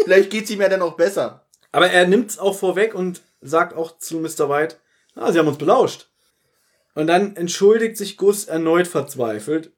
Vielleicht 0.03 0.29
geht's 0.29 0.49
ihm 0.49 0.59
ja 0.59 0.67
dann 0.67 0.81
auch 0.81 0.97
besser. 0.97 1.45
Aber 1.71 1.89
er 1.89 2.05
nimmt's 2.05 2.37
auch 2.37 2.57
vorweg 2.57 2.93
und 2.93 3.21
sagt 3.39 3.77
auch 3.77 3.97
zu 3.99 4.17
Mr. 4.17 4.49
White, 4.49 4.75
ah, 5.15 5.31
sie 5.31 5.39
haben 5.39 5.47
uns 5.47 5.57
belauscht. 5.57 6.09
Und 6.95 7.07
dann 7.07 7.35
entschuldigt 7.35 7.97
sich 7.97 8.17
Gus 8.17 8.45
erneut 8.45 8.87
verzweifelt. 8.87 9.71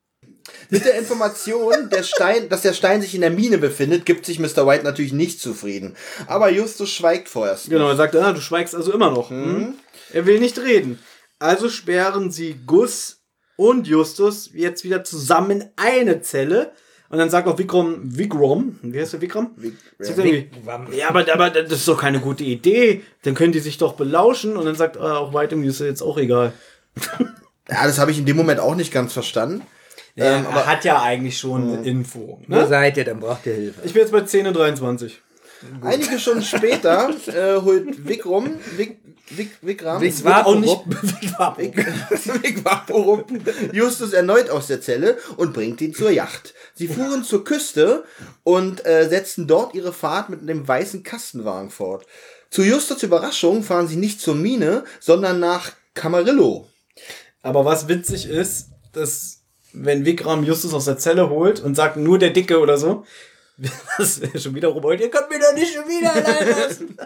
Mit 0.70 0.86
der 0.86 0.97
Information, 0.97 1.89
der 1.89 2.03
Stein, 2.03 2.49
dass 2.49 2.61
der 2.61 2.74
Stein 2.74 3.01
sich 3.01 3.16
in 3.16 3.22
der 3.22 3.32
Mine 3.32 3.57
befindet, 3.57 4.05
gibt 4.05 4.26
sich 4.26 4.39
Mr. 4.39 4.68
White 4.68 4.84
natürlich 4.84 5.13
nicht 5.13 5.39
zufrieden. 5.39 5.95
Aber 6.28 6.49
Justus 6.49 6.91
schweigt 6.91 7.30
vorerst. 7.30 7.70
Genau, 7.70 7.89
er 7.89 7.95
sagt, 7.95 8.16
ah, 8.16 8.32
du 8.32 8.41
schweigst 8.41 8.76
also 8.76 8.91
immer 8.93 9.09
noch. 9.09 9.30
Hm? 9.30 9.76
Er 10.13 10.26
will 10.26 10.39
nicht 10.39 10.59
reden. 10.59 10.99
Also 11.39 11.70
sperren 11.70 12.32
sie 12.32 12.59
Gus 12.66 13.24
und 13.57 13.88
Justus 13.88 14.51
jetzt 14.53 14.84
wieder 14.84 15.03
zusammen 15.03 15.61
in 15.61 15.70
eine 15.78 16.22
Zelle. 16.22 16.72
Und 17.09 17.20
dann 17.20 17.30
sagt 17.30 17.47
auch 17.47 17.57
Vikram, 17.57 17.99
Vikram, 18.03 18.80
wie 18.82 18.99
heißt 18.99 19.13
der 19.13 19.22
Vikram? 19.22 19.55
Er 19.99 20.18
irgendwie, 20.18 20.49
ja, 20.97 21.09
aber, 21.09 21.32
aber 21.32 21.49
das 21.49 21.72
ist 21.72 21.88
doch 21.88 21.99
keine 21.99 22.20
gute 22.20 22.43
Idee. 22.43 23.03
Dann 23.24 23.36
können 23.36 23.53
die 23.53 23.59
sich 23.59 23.78
doch 23.78 23.93
belauschen. 23.93 24.57
Und 24.57 24.66
dann 24.66 24.76
sagt 24.76 24.95
er 24.95 25.20
auch 25.20 25.34
White, 25.34 25.55
ist 25.55 25.80
jetzt 25.80 26.01
auch 26.01 26.18
egal. 26.18 26.53
Ja, 27.69 27.85
das 27.87 27.97
habe 27.99 28.11
ich 28.11 28.19
in 28.19 28.25
dem 28.25 28.37
Moment 28.37 28.59
auch 28.59 28.75
nicht 28.75 28.93
ganz 28.93 29.13
verstanden. 29.13 29.61
Ja, 30.15 30.25
er 30.25 30.65
hat 30.65 30.85
ja 30.85 31.01
eigentlich 31.01 31.37
schon 31.37 31.73
eine 31.77 31.83
Info. 31.87 32.39
Wo 32.47 32.55
Ne? 32.55 32.67
seid 32.67 32.95
ihr, 32.97 33.03
dann 33.03 33.19
braucht 33.19 33.45
ihr 33.47 33.53
Hilfe. 33.53 33.81
Ich 33.83 33.93
bin 33.93 34.01
jetzt 34.01 34.11
bei 34.11 34.21
10 34.21 34.47
und 34.47 34.53
23. 34.55 35.21
Einige 35.81 36.19
Stunden 36.19 36.43
später 36.43 37.09
äh, 37.27 37.59
holt 37.61 38.07
Vikram, 38.07 38.51
Vik, 38.77 38.99
Vik, 39.29 39.49
Vikram, 39.61 40.01
Vik- 40.01 40.23
Wird 40.23 40.45
auch 40.45 40.55
nicht 40.59 40.79
Vik 42.43 42.63
Vaporup 42.63 43.25
Justus 43.73 44.13
erneut 44.13 44.49
aus 44.49 44.67
der 44.67 44.79
Zelle 44.81 45.17
und 45.37 45.53
bringt 45.53 45.81
ihn 45.81 45.93
zur 45.93 46.11
Yacht. 46.11 46.53
Sie 46.75 46.87
fuhren 46.87 47.23
zur 47.23 47.43
Küste 47.43 48.03
und 48.43 48.85
äh, 48.85 49.09
setzten 49.09 49.47
dort 49.47 49.73
ihre 49.73 49.91
Fahrt 49.93 50.29
mit 50.29 50.41
einem 50.41 50.67
weißen 50.67 51.03
Kastenwagen 51.03 51.71
fort. 51.71 52.05
Zu 52.51 52.61
Justus 52.63 53.01
Überraschung 53.03 53.63
fahren 53.63 53.87
sie 53.87 53.95
nicht 53.97 54.21
zur 54.21 54.35
Mine, 54.35 54.83
sondern 54.99 55.39
nach 55.39 55.71
Camarillo. 55.95 56.67
Aber 57.45 57.63
was 57.63 57.87
witzig 57.87 58.27
ist, 58.27 58.71
dass 58.91 59.43
wenn 59.71 60.03
Vikram 60.03 60.43
Justus 60.43 60.73
aus 60.73 60.85
der 60.85 60.97
Zelle 60.97 61.29
holt 61.29 61.59
und 61.59 61.75
sagt, 61.75 61.95
nur 61.95 62.17
der 62.17 62.31
Dicke 62.31 62.59
oder 62.59 62.79
so, 62.79 63.05
das 63.99 64.19
wäre 64.19 64.39
schon 64.39 64.55
wieder 64.55 64.69
Robert, 64.69 64.99
ihr 64.99 65.11
könnt 65.11 65.29
mich 65.29 65.39
doch 65.39 65.53
nicht 65.53 65.71
schon 65.71 65.87
wieder 65.87 66.11
allein 66.11 66.49
lassen. 66.49 66.97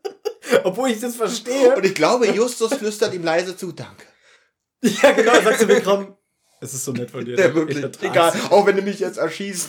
Obwohl 0.64 0.90
ich 0.90 1.00
das 1.00 1.16
verstehe. 1.16 1.74
Und 1.74 1.86
ich 1.86 1.94
glaube, 1.94 2.28
Justus 2.28 2.74
flüstert 2.74 3.14
ihm 3.14 3.24
leise 3.24 3.56
zu, 3.56 3.72
danke. 3.72 4.04
ja, 4.82 5.12
genau, 5.12 5.40
sagt 5.40 5.60
zu 5.60 5.68
Vikram, 5.68 6.14
es 6.60 6.74
ist 6.74 6.84
so 6.84 6.92
nett 6.92 7.10
von 7.10 7.24
dir. 7.24 7.38
Ja, 7.38 7.48
Ich 7.48 7.54
wirklich. 7.54 7.82
Egal, 8.02 8.34
auch 8.50 8.66
wenn 8.66 8.76
du 8.76 8.82
mich 8.82 9.00
jetzt 9.00 9.16
erschießt. 9.16 9.68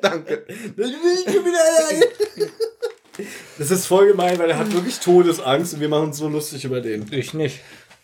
danke. 0.00 0.46
Ich 0.48 0.76
will 0.76 0.88
nicht 0.88 1.32
schon 1.32 1.44
wieder 1.44 1.60
allein. 1.78 2.50
Das 3.58 3.70
ist 3.70 3.86
voll 3.86 4.08
gemein, 4.08 4.36
weil 4.38 4.50
er 4.50 4.58
hat 4.58 4.72
wirklich 4.72 4.98
Todesangst 4.98 5.74
und 5.74 5.80
wir 5.80 5.88
machen 5.88 6.06
uns 6.06 6.16
so 6.16 6.28
lustig 6.28 6.64
über 6.64 6.80
den. 6.80 7.06
Ich 7.12 7.34
nicht. 7.34 7.60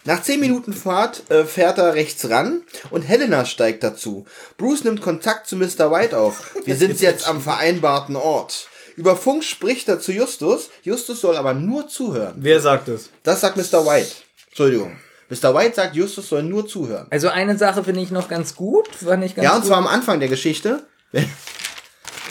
Nach 0.06 0.22
10 0.22 0.38
Minuten 0.40 0.72
Fahrt 0.72 1.28
äh, 1.30 1.44
fährt 1.44 1.78
er 1.78 1.94
rechts 1.94 2.30
ran 2.30 2.62
und 2.90 3.02
Helena 3.02 3.44
steigt 3.44 3.82
dazu. 3.82 4.24
Bruce 4.56 4.84
nimmt 4.84 5.00
Kontakt 5.02 5.48
zu 5.48 5.56
Mr. 5.56 5.90
White 5.90 6.16
auf. 6.16 6.54
Wir 6.64 6.76
sind 6.82 7.00
jetzt 7.00 7.28
am 7.28 7.40
vereinbarten 7.40 8.14
Ort. 8.16 8.68
Über 8.96 9.16
Funk 9.16 9.42
spricht 9.44 9.88
er 9.88 10.00
zu 10.00 10.12
Justus. 10.12 10.70
Justus 10.82 11.20
soll 11.20 11.36
aber 11.36 11.54
nur 11.54 11.88
zuhören. 11.88 12.36
Wer 12.38 12.60
sagt 12.60 12.88
es? 12.88 13.10
Das 13.24 13.40
sagt 13.40 13.56
Mr. 13.56 13.84
White. 13.84 14.10
Entschuldigung. 14.48 14.96
Mr. 15.28 15.54
White 15.54 15.74
sagt, 15.74 15.96
Justus 15.96 16.28
soll 16.28 16.44
nur 16.44 16.68
zuhören. 16.68 17.08
Also 17.10 17.28
eine 17.28 17.58
Sache 17.58 17.82
finde 17.82 18.00
ich 18.00 18.12
noch 18.12 18.28
ganz 18.28 18.54
gut, 18.54 18.86
fand 18.94 19.24
ich 19.24 19.34
ganz 19.34 19.44
Ja, 19.44 19.54
und 19.56 19.62
gut. 19.62 19.68
zwar 19.68 19.78
am 19.78 19.88
Anfang 19.88 20.20
der 20.20 20.28
Geschichte. 20.28 20.86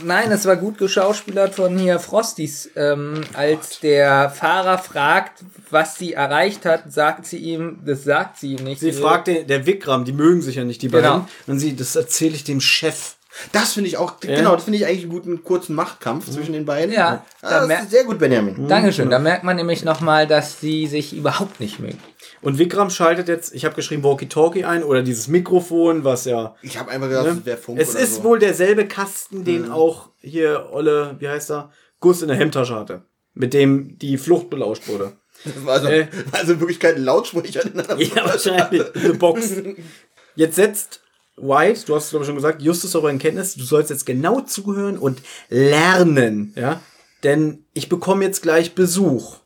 Nein, 0.03 0.31
es 0.31 0.45
war 0.45 0.57
gut 0.57 0.77
geschauspielert 0.77 1.55
von 1.55 1.77
hier 1.77 1.99
Frosties. 1.99 2.69
Ähm, 2.75 3.21
als 3.33 3.79
der 3.79 4.29
Fahrer 4.29 4.77
fragt, 4.77 5.43
was 5.69 5.95
sie 5.97 6.13
erreicht 6.13 6.65
hat, 6.65 6.91
sagt 6.91 7.25
sie 7.25 7.37
ihm, 7.37 7.79
das 7.85 8.03
sagt 8.03 8.37
sie 8.37 8.53
ihm 8.55 8.63
nicht. 8.63 8.81
Sie 8.81 8.91
fragt 8.91 9.27
den, 9.27 9.47
der 9.47 9.65
Vikram, 9.65 10.05
die 10.05 10.13
mögen 10.13 10.41
sich 10.41 10.55
ja 10.55 10.63
nicht, 10.63 10.81
die 10.81 10.89
Genau. 10.89 11.19
beiden. 11.19 11.27
Und 11.47 11.59
sie, 11.59 11.75
das 11.75 11.95
erzähle 11.95 12.35
ich 12.35 12.43
dem 12.43 12.61
Chef. 12.61 13.14
Das 13.51 13.73
finde 13.73 13.89
ich 13.89 13.97
auch, 13.97 14.19
genau, 14.19 14.55
das 14.55 14.63
finde 14.63 14.79
ich 14.79 14.85
eigentlich 14.85 15.03
einen 15.03 15.11
guten 15.11 15.43
kurzen 15.43 15.75
Machtkampf 15.75 16.29
zwischen 16.29 16.53
den 16.53 16.65
beiden. 16.65 16.93
Ja, 16.93 17.25
Ah, 17.41 17.49
da 17.61 17.67
das 17.67 17.83
ist 17.83 17.91
sehr 17.91 18.03
gut, 18.05 18.17
Benjamin. 18.19 18.67
Dankeschön. 18.67 19.09
Da 19.09 19.19
merkt 19.19 19.43
man 19.43 19.55
nämlich 19.57 19.83
nochmal, 19.83 20.25
dass 20.27 20.59
sie 20.61 20.87
sich 20.87 21.15
überhaupt 21.15 21.59
nicht 21.59 21.79
mögen. 21.79 21.97
Und 22.41 22.57
Vikram 22.59 22.89
schaltet 22.89 23.27
jetzt, 23.27 23.53
ich 23.53 23.65
habe 23.65 23.75
geschrieben 23.75 24.03
Walkie-Talkie 24.03 24.63
ein 24.65 24.83
oder 24.83 25.03
dieses 25.03 25.27
Mikrofon, 25.27 26.03
was 26.03 26.25
ja. 26.25 26.55
Ich 26.61 26.77
habe 26.77 26.91
einfach 26.91 27.07
gedacht, 27.09 27.25
Ne? 27.25 27.35
das 27.35 27.45
wäre 27.45 27.57
Funk 27.57 27.79
Es 27.79 27.91
oder 27.91 27.99
ist 27.99 28.15
so. 28.15 28.23
wohl 28.23 28.39
derselbe 28.39 28.87
Kasten, 28.87 29.43
den 29.43 29.69
auch 29.71 30.09
hier 30.21 30.69
Olle, 30.71 31.15
wie 31.19 31.27
heißt 31.27 31.51
er, 31.51 31.71
Gus 31.99 32.21
in 32.21 32.27
der 32.29 32.37
Hemdtasche 32.37 32.75
hatte. 32.75 33.03
Mit 33.33 33.53
dem 33.53 33.97
die 33.97 34.17
Flucht 34.17 34.49
belauscht 34.49 34.87
wurde. 34.87 35.13
Das 35.43 35.53
war 35.65 35.73
also, 35.75 35.87
Äh. 35.87 36.07
also 36.31 36.53
in 36.53 36.59
Wirklichkeit 36.61 36.95
ein 36.95 37.03
Lautsprecher. 37.03 37.65
in 37.65 37.79
einer- 37.79 37.99
Ja, 37.99 38.25
wahrscheinlich. 38.25 38.95
Eine 38.95 39.13
Box. 39.15 39.51
Jetzt 40.35 40.55
setzt 40.55 41.01
White, 41.37 41.81
du 41.85 41.95
hast 41.95 42.05
es 42.05 42.09
glaube 42.11 42.23
ich 42.23 42.27
schon 42.27 42.35
gesagt, 42.35 42.61
Justus 42.61 42.91
darüber 42.91 43.09
in 43.09 43.19
Kenntnis, 43.19 43.55
du 43.55 43.63
sollst 43.63 43.89
jetzt 43.89 44.05
genau 44.05 44.41
zuhören 44.41 44.97
und 44.97 45.21
lernen, 45.49 46.53
ja. 46.55 46.81
Denn 47.23 47.65
ich 47.73 47.89
bekomme 47.89 48.23
jetzt 48.23 48.41
gleich 48.41 48.75
Besuch. 48.75 49.37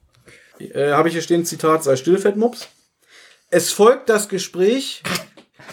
Äh, 0.59 0.91
Habe 0.91 1.07
ich 1.07 1.13
hier 1.13 1.21
stehen, 1.21 1.45
Zitat, 1.45 1.83
sei 1.83 1.95
still, 1.95 2.17
Fettmops. 2.17 2.67
Es 3.49 3.71
folgt 3.71 4.09
das 4.09 4.29
Gespräch, 4.29 5.01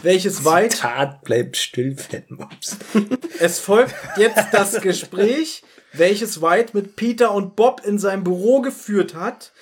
welches 0.03 0.45
weit 0.45 0.79
Tat 0.79 1.25
bleibt 1.25 1.57
still, 1.57 1.97
Fettmops. 1.97 2.77
Es 3.39 3.59
folgt 3.59 3.95
jetzt 4.17 4.47
das 4.53 4.81
Gespräch, 4.81 5.63
welches 5.93 6.41
White 6.41 6.71
mit 6.73 6.97
Peter 6.97 7.33
und 7.33 7.55
Bob 7.55 7.83
in 7.85 7.99
seinem 7.99 8.25
Büro 8.25 8.63
geführt 8.63 9.15
hat. 9.15 9.53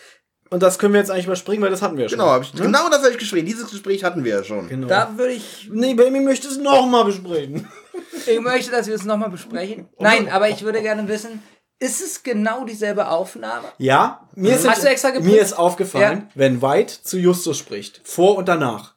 Und 0.54 0.62
das 0.62 0.78
können 0.78 0.94
wir 0.94 1.00
jetzt 1.00 1.10
eigentlich 1.10 1.26
überspringen, 1.26 1.62
weil 1.64 1.70
das 1.72 1.82
hatten 1.82 1.96
wir 1.96 2.04
ja 2.04 2.08
schon. 2.08 2.16
Genau, 2.20 2.40
ich, 2.40 2.52
genau 2.52 2.88
das 2.88 3.00
habe 3.00 3.10
ich 3.10 3.18
geschrieben. 3.18 3.44
Dieses 3.44 3.68
Gespräch 3.68 4.04
hatten 4.04 4.22
wir 4.22 4.36
ja 4.36 4.44
schon. 4.44 4.68
Genau. 4.68 4.86
Da 4.86 5.10
würde 5.16 5.32
ich, 5.32 5.68
nee, 5.72 5.94
Baby 5.94 6.20
möchte 6.20 6.46
es 6.46 6.58
nochmal 6.58 7.04
besprechen. 7.04 7.66
ich 8.26 8.38
möchte, 8.38 8.70
dass 8.70 8.86
wir 8.86 8.94
es 8.94 9.04
nochmal 9.04 9.30
besprechen. 9.30 9.88
Nein, 9.98 10.28
aber 10.28 10.48
ich 10.48 10.62
würde 10.62 10.80
gerne 10.80 11.08
wissen, 11.08 11.42
ist 11.80 12.00
es 12.00 12.22
genau 12.22 12.64
dieselbe 12.64 13.08
Aufnahme? 13.08 13.66
Ja, 13.78 14.28
mir 14.36 14.54
ist, 14.54 14.68
Hast 14.68 14.84
du 14.84 14.88
extra 14.88 15.10
geprüft? 15.10 15.28
mir 15.28 15.42
ist 15.42 15.54
aufgefallen, 15.54 16.18
Ja. 16.20 16.30
wenn 16.36 16.62
White 16.62 17.02
zu 17.02 17.18
Justus 17.18 17.58
spricht, 17.58 18.00
vor 18.04 18.36
und 18.36 18.46
danach, 18.46 18.94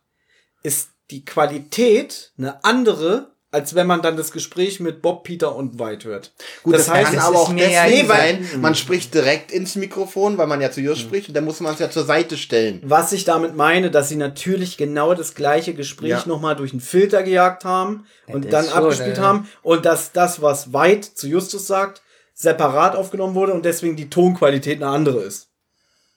ist 0.62 0.92
die 1.10 1.26
Qualität 1.26 2.34
eine 2.38 2.64
andere, 2.64 3.32
als 3.58 3.74
wenn 3.74 3.88
man 3.88 4.04
dann 4.04 4.16
das 4.18 4.32
Gespräch 4.32 4.80
mit 4.80 5.02
Bob, 5.02 5.24
Peter 5.24 5.56
und 5.56 5.80
White 5.80 6.08
hört. 6.08 6.32
Gut, 6.62 6.76
das, 6.76 6.88
heißt, 6.88 7.10
kann 7.10 7.18
es 7.18 7.24
aber 7.24 7.36
ist 7.36 7.42
auch 7.42 7.54
deswegen 7.56 8.08
sein, 8.08 8.48
man 8.62 8.76
spricht 8.76 9.16
direkt 9.16 9.52
ins 9.52 9.76
Mikrofon, 9.76 10.38
weil 10.38 10.46
man 10.46 10.62
ja 10.62 10.70
zu 10.70 10.80
Just 10.80 11.02
spricht 11.02 11.30
und 11.30 11.34
dann 11.34 11.44
muss 11.44 11.60
man 11.60 11.74
es 11.74 11.80
ja 11.80 11.90
zur 11.90 12.06
Seite 12.06 12.38
stellen. 12.38 12.82
Was 12.86 13.14
ich 13.14 13.26
damit 13.26 13.56
meine, 13.56 13.90
dass 13.90 14.10
sie 14.10 14.16
natürlich 14.16 14.78
genau 14.78 15.16
das 15.16 15.34
gleiche 15.34 15.74
Gespräch 15.74 16.10
Ja. 16.10 16.24
nochmal 16.28 16.56
durch 16.56 16.72
einen 16.72 16.82
Filter 16.82 17.24
gejagt 17.24 17.66
haben 17.66 18.06
und 18.28 18.46
das 18.46 18.68
dann 18.68 18.78
abgespielt 18.78 19.18
ja. 19.18 19.24
haben 19.24 19.50
und 19.64 19.86
dass 19.86 20.12
das, 20.12 20.40
was 20.40 20.72
White 20.72 21.16
zu 21.16 21.28
Justus 21.28 21.66
sagt, 21.66 22.04
separat 22.36 22.96
aufgenommen 22.96 23.34
wurde 23.34 23.54
und 23.54 23.66
deswegen 23.66 23.96
die 23.96 24.12
Tonqualität 24.12 24.84
eine 24.84 24.92
andere 24.92 25.24
ist. 25.24 25.47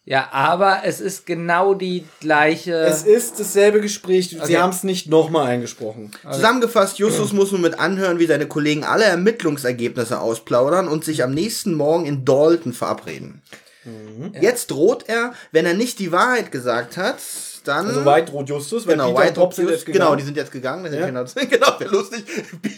Ja, 0.07 0.29
aber 0.33 0.81
es 0.85 1.01
ist 1.01 1.27
genau 1.27 1.75
die 1.75 2.05
gleiche. 2.21 2.73
Es 2.75 3.03
ist 3.03 3.39
dasselbe 3.39 3.81
Gespräch, 3.81 4.31
sie 4.31 4.41
Okay. 4.41 4.57
haben 4.57 4.71
es 4.71 4.83
nicht 4.83 5.09
nochmal 5.09 5.47
eingesprochen. 5.49 6.11
Zusammengefasst, 6.31 6.99
Justus 6.99 7.33
muss 7.33 7.53
nun 7.53 7.61
mit 7.61 7.79
anhören, 7.79 8.19
wie 8.19 8.27
seine 8.27 8.47
Kollegen 8.49 8.83
alle 8.83 9.05
Ermittlungsergebnisse 9.05 10.19
ausplaudern 10.19 10.89
und 10.89 11.05
sich 11.05 11.23
am 11.23 11.33
nächsten 11.33 11.75
Morgen 11.75 12.07
in 12.07 12.25
Dalton 12.25 12.73
verabreden. 12.73 13.43
Mhm. 13.85 14.33
Jetzt 14.41 14.71
droht 14.71 15.05
er, 15.09 15.33
wenn 15.53 15.67
er 15.67 15.75
nicht 15.75 15.99
die 15.99 16.13
Wahrheit 16.13 16.51
gesagt 16.51 16.97
hat, 16.97 17.19
dann... 17.63 17.87
Also 17.87 18.05
White 18.05 18.31
droht 18.31 18.49
Justus, 18.49 18.87
weil 18.87 18.95
Genau, 18.95 19.09
Peter 19.09 19.19
White 19.21 19.29
und 19.29 19.35
Bob 19.37 19.55
sind 19.55 19.65
Just, 19.65 19.75
jetzt 19.77 19.87
gegangen. 19.87 20.05
genau, 20.07 20.17
die 20.17 20.23
sind 20.25 20.37
jetzt 20.37 20.53
gegangen. 20.53 20.85
Das 20.85 21.35
Ja. 21.35 21.45
genau, 21.45 21.79
sehr 21.79 21.89
lustig. 21.89 22.25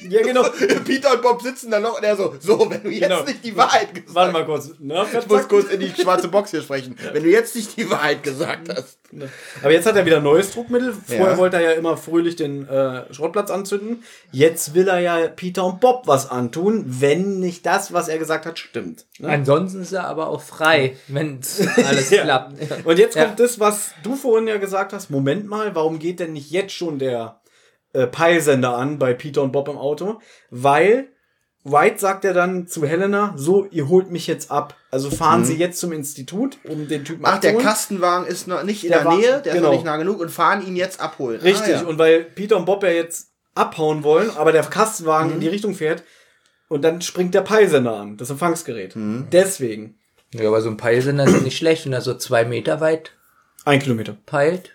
Ja, 0.08 0.22
genau. 0.22 0.44
Peter 0.84 1.12
und 1.14 1.22
Bob 1.22 1.42
sitzen 1.42 1.70
da 1.70 1.80
noch 1.80 1.96
und 1.98 2.04
er 2.04 2.16
so, 2.16 2.34
so, 2.40 2.70
wenn 2.70 2.82
du 2.82 2.90
jetzt 2.90 3.02
Genau. 3.08 3.22
nicht 3.24 3.44
die 3.44 3.56
Wahrheit 3.56 3.94
gesagt 3.94 4.14
Warte 4.14 4.32
mal 4.32 4.44
kurz. 4.44 4.70
Ne, 4.78 5.06
Ich 5.18 5.26
muss 5.28 5.48
kurz 5.48 5.70
in 5.70 5.80
die 5.80 5.90
schwarze 5.90 6.28
Box 6.28 6.50
hier 6.50 6.62
sprechen. 6.62 6.96
Wenn 7.12 7.22
du 7.22 7.28
jetzt 7.30 7.54
nicht 7.56 7.76
die 7.76 7.88
Wahrheit 7.90 8.22
gesagt 8.22 8.68
hast. 8.68 8.98
Aber 9.62 9.72
jetzt 9.72 9.86
hat 9.86 9.96
er 9.96 10.06
wieder 10.06 10.20
neues 10.20 10.52
Druckmittel. 10.52 10.92
Vorher 10.94 11.32
Ja. 11.32 11.36
wollte 11.38 11.56
er 11.56 11.62
ja 11.62 11.70
immer 11.72 11.96
fröhlich 11.96 12.36
den 12.36 12.66
äh, 12.68 13.12
Schrottplatz 13.12 13.50
anzünden. 13.50 14.02
Jetzt 14.30 14.74
will 14.74 14.88
er 14.88 14.98
ja 15.00 15.28
Peter 15.28 15.64
und 15.64 15.80
Bob 15.80 16.06
was 16.06 16.30
antun, 16.30 16.84
wenn 16.86 17.38
nicht 17.40 17.66
das, 17.66 17.92
was 17.92 18.08
er 18.08 18.18
gesagt 18.18 18.46
hat, 18.46 18.58
stimmt. 18.58 19.04
Ne? 19.18 19.28
Ansonsten 19.28 19.82
ist 19.82 19.92
er 19.92 20.06
aber 20.06 20.28
auch 20.28 20.40
frei, 20.40 20.96
wenn 21.08 21.40
alles 21.86 22.10
Ja. 22.10 22.22
klappt. 22.24 22.54
Und 22.86 22.98
jetzt 22.98 23.16
Ja. 23.16 23.24
kommt 23.26 23.40
das, 23.40 23.60
was 23.60 23.92
du 24.02 24.14
vorhin 24.16 24.48
ja 24.48 24.56
gesagt 24.56 24.92
hast. 24.92 25.10
Moment 25.10 25.46
mal, 25.46 25.74
warum 25.74 25.98
geht 25.98 26.18
denn 26.20 26.32
nicht 26.32 26.50
jetzt 26.50 26.72
schon 26.72 26.98
der 26.98 27.40
äh, 27.92 28.06
Peilsender 28.06 28.76
an 28.76 28.98
bei 28.98 29.12
Peter 29.12 29.42
und 29.42 29.52
Bob 29.52 29.68
im 29.68 29.76
Auto? 29.76 30.20
Weil 30.50 31.08
White 31.64 31.98
sagt 32.00 32.24
ja 32.24 32.32
dann 32.32 32.66
zu 32.66 32.84
Helena, 32.84 33.34
so, 33.36 33.66
ihr 33.70 33.88
holt 33.88 34.10
mich 34.10 34.26
jetzt 34.26 34.50
ab. 34.50 34.74
Also 34.90 35.10
fahren 35.10 35.44
Sie 35.44 35.56
jetzt 35.56 35.78
zum 35.78 35.92
Institut, 35.92 36.58
um 36.64 36.88
den 36.88 37.04
Typen 37.04 37.20
Mhm. 37.20 37.26
Ach, 37.26 37.38
der 37.38 37.50
abzuholen. 37.50 37.66
Kastenwagen 37.66 38.26
ist 38.26 38.48
noch 38.48 38.62
nicht 38.64 38.82
in 38.84 38.90
Der 38.90 39.02
der, 39.04 39.12
Nähe, 39.12 39.22
der 39.42 39.46
ist 39.46 39.52
genau. 39.52 39.68
noch 39.68 39.72
nicht 39.74 39.84
nah 39.84 39.96
genug 39.96 40.20
und 40.20 40.30
fahren 40.30 40.66
ihn 40.66 40.74
jetzt 40.76 41.00
abholen. 41.00 41.40
Richtig, 41.40 41.74
Ah, 41.76 41.82
ja. 41.82 41.86
und 41.86 41.98
weil 41.98 42.24
Peter 42.24 42.56
und 42.56 42.64
Bob 42.64 42.82
ja 42.82 42.90
jetzt 42.90 43.28
abhauen 43.54 44.02
wollen, 44.02 44.30
aber 44.30 44.50
der 44.52 44.62
Kastenwagen 44.64 45.28
Mhm. 45.28 45.34
in 45.36 45.40
die 45.40 45.48
Richtung 45.48 45.74
fährt 45.74 46.02
und 46.68 46.82
dann 46.82 47.00
springt 47.00 47.34
der 47.34 47.42
Peilsender 47.42 47.94
an, 47.96 48.16
das 48.16 48.30
Empfangsgerät. 48.30 48.96
Mhm. 48.96 49.28
Deswegen. 49.30 49.98
Ja, 50.34 50.48
aber 50.48 50.62
so 50.62 50.68
ein 50.70 50.76
Peilsender 50.78 51.24
ist 51.24 51.34
ja 51.34 51.40
nicht 51.40 51.58
schlecht, 51.58 51.84
wenn 51.84 51.92
er 51.92 52.00
so 52.00 52.14
zwei 52.14 52.44
Meter 52.44 52.80
weit 52.80 53.12
Ein 53.64 53.78
Kilometer. 53.80 54.16
peilt. 54.26 54.72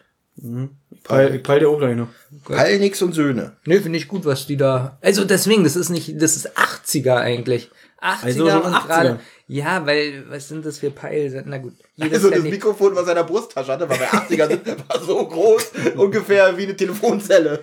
Peil, 1.08 1.40
Peil 1.40 1.60
der 1.60 1.70
auch 1.70 1.80
gleich 1.80 1.96
noch. 1.96 2.08
Peilnix 2.46 3.02
und 3.02 3.14
Söhne. 3.14 3.54
Nee, 3.66 3.80
finde 3.80 3.98
ich 3.98 4.08
gut, 4.08 4.26
was 4.26 4.46
die 4.46 4.58
da. 4.58 4.98
Also 5.02 5.24
deswegen, 5.26 5.64
das 5.64 5.76
ist 5.76 5.90
nicht, 5.90 6.22
das 6.22 6.36
ist 6.36 6.58
80er 6.58 7.16
eigentlich. 7.16 7.70
80er 8.02 8.24
Also 8.24 8.46
und 8.46 8.74
80er. 8.74 8.88
gerade. 8.88 9.20
Ja, 9.48 9.86
weil, 9.86 10.26
was 10.30 10.50
sind 10.50 10.66
das 10.66 10.80
für 10.80 10.92
Peil? 10.92 11.44
Na 11.48 11.58
gut. 11.58 11.74
Also 12.00 12.30
das 12.30 12.44
Mikrofon, 12.44 12.96
was 12.96 13.06
er 13.06 13.12
in 13.12 13.16
der 13.16 13.24
Brusttasche 13.24 13.72
hatte, 13.72 13.90
war 13.90 13.98
bei 13.98 14.08
80er 14.10 14.48
sind, 14.50 14.68
war 14.90 15.00
so 15.02 15.26
groß, 15.26 15.72
ungefähr 15.96 16.58
wie 16.58 16.64
eine 16.64 16.76
Telefonzelle. 16.76 17.60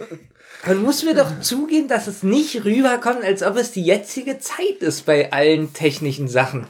Man 0.67 0.83
muss 0.83 1.03
mir 1.03 1.15
doch 1.15 1.41
zugeben, 1.41 1.89
dass 1.89 2.07
es 2.07 2.23
nicht 2.23 2.65
rüberkommt, 2.65 3.23
als 3.23 3.43
ob 3.43 3.57
es 3.57 3.73
die 3.73 3.83
jetzige 3.83 4.39
Zeit 4.39 4.81
ist 4.81 5.05
bei 5.05 5.31
allen 5.31 5.75
technischen 5.75 6.27
Sachen. 6.27 6.67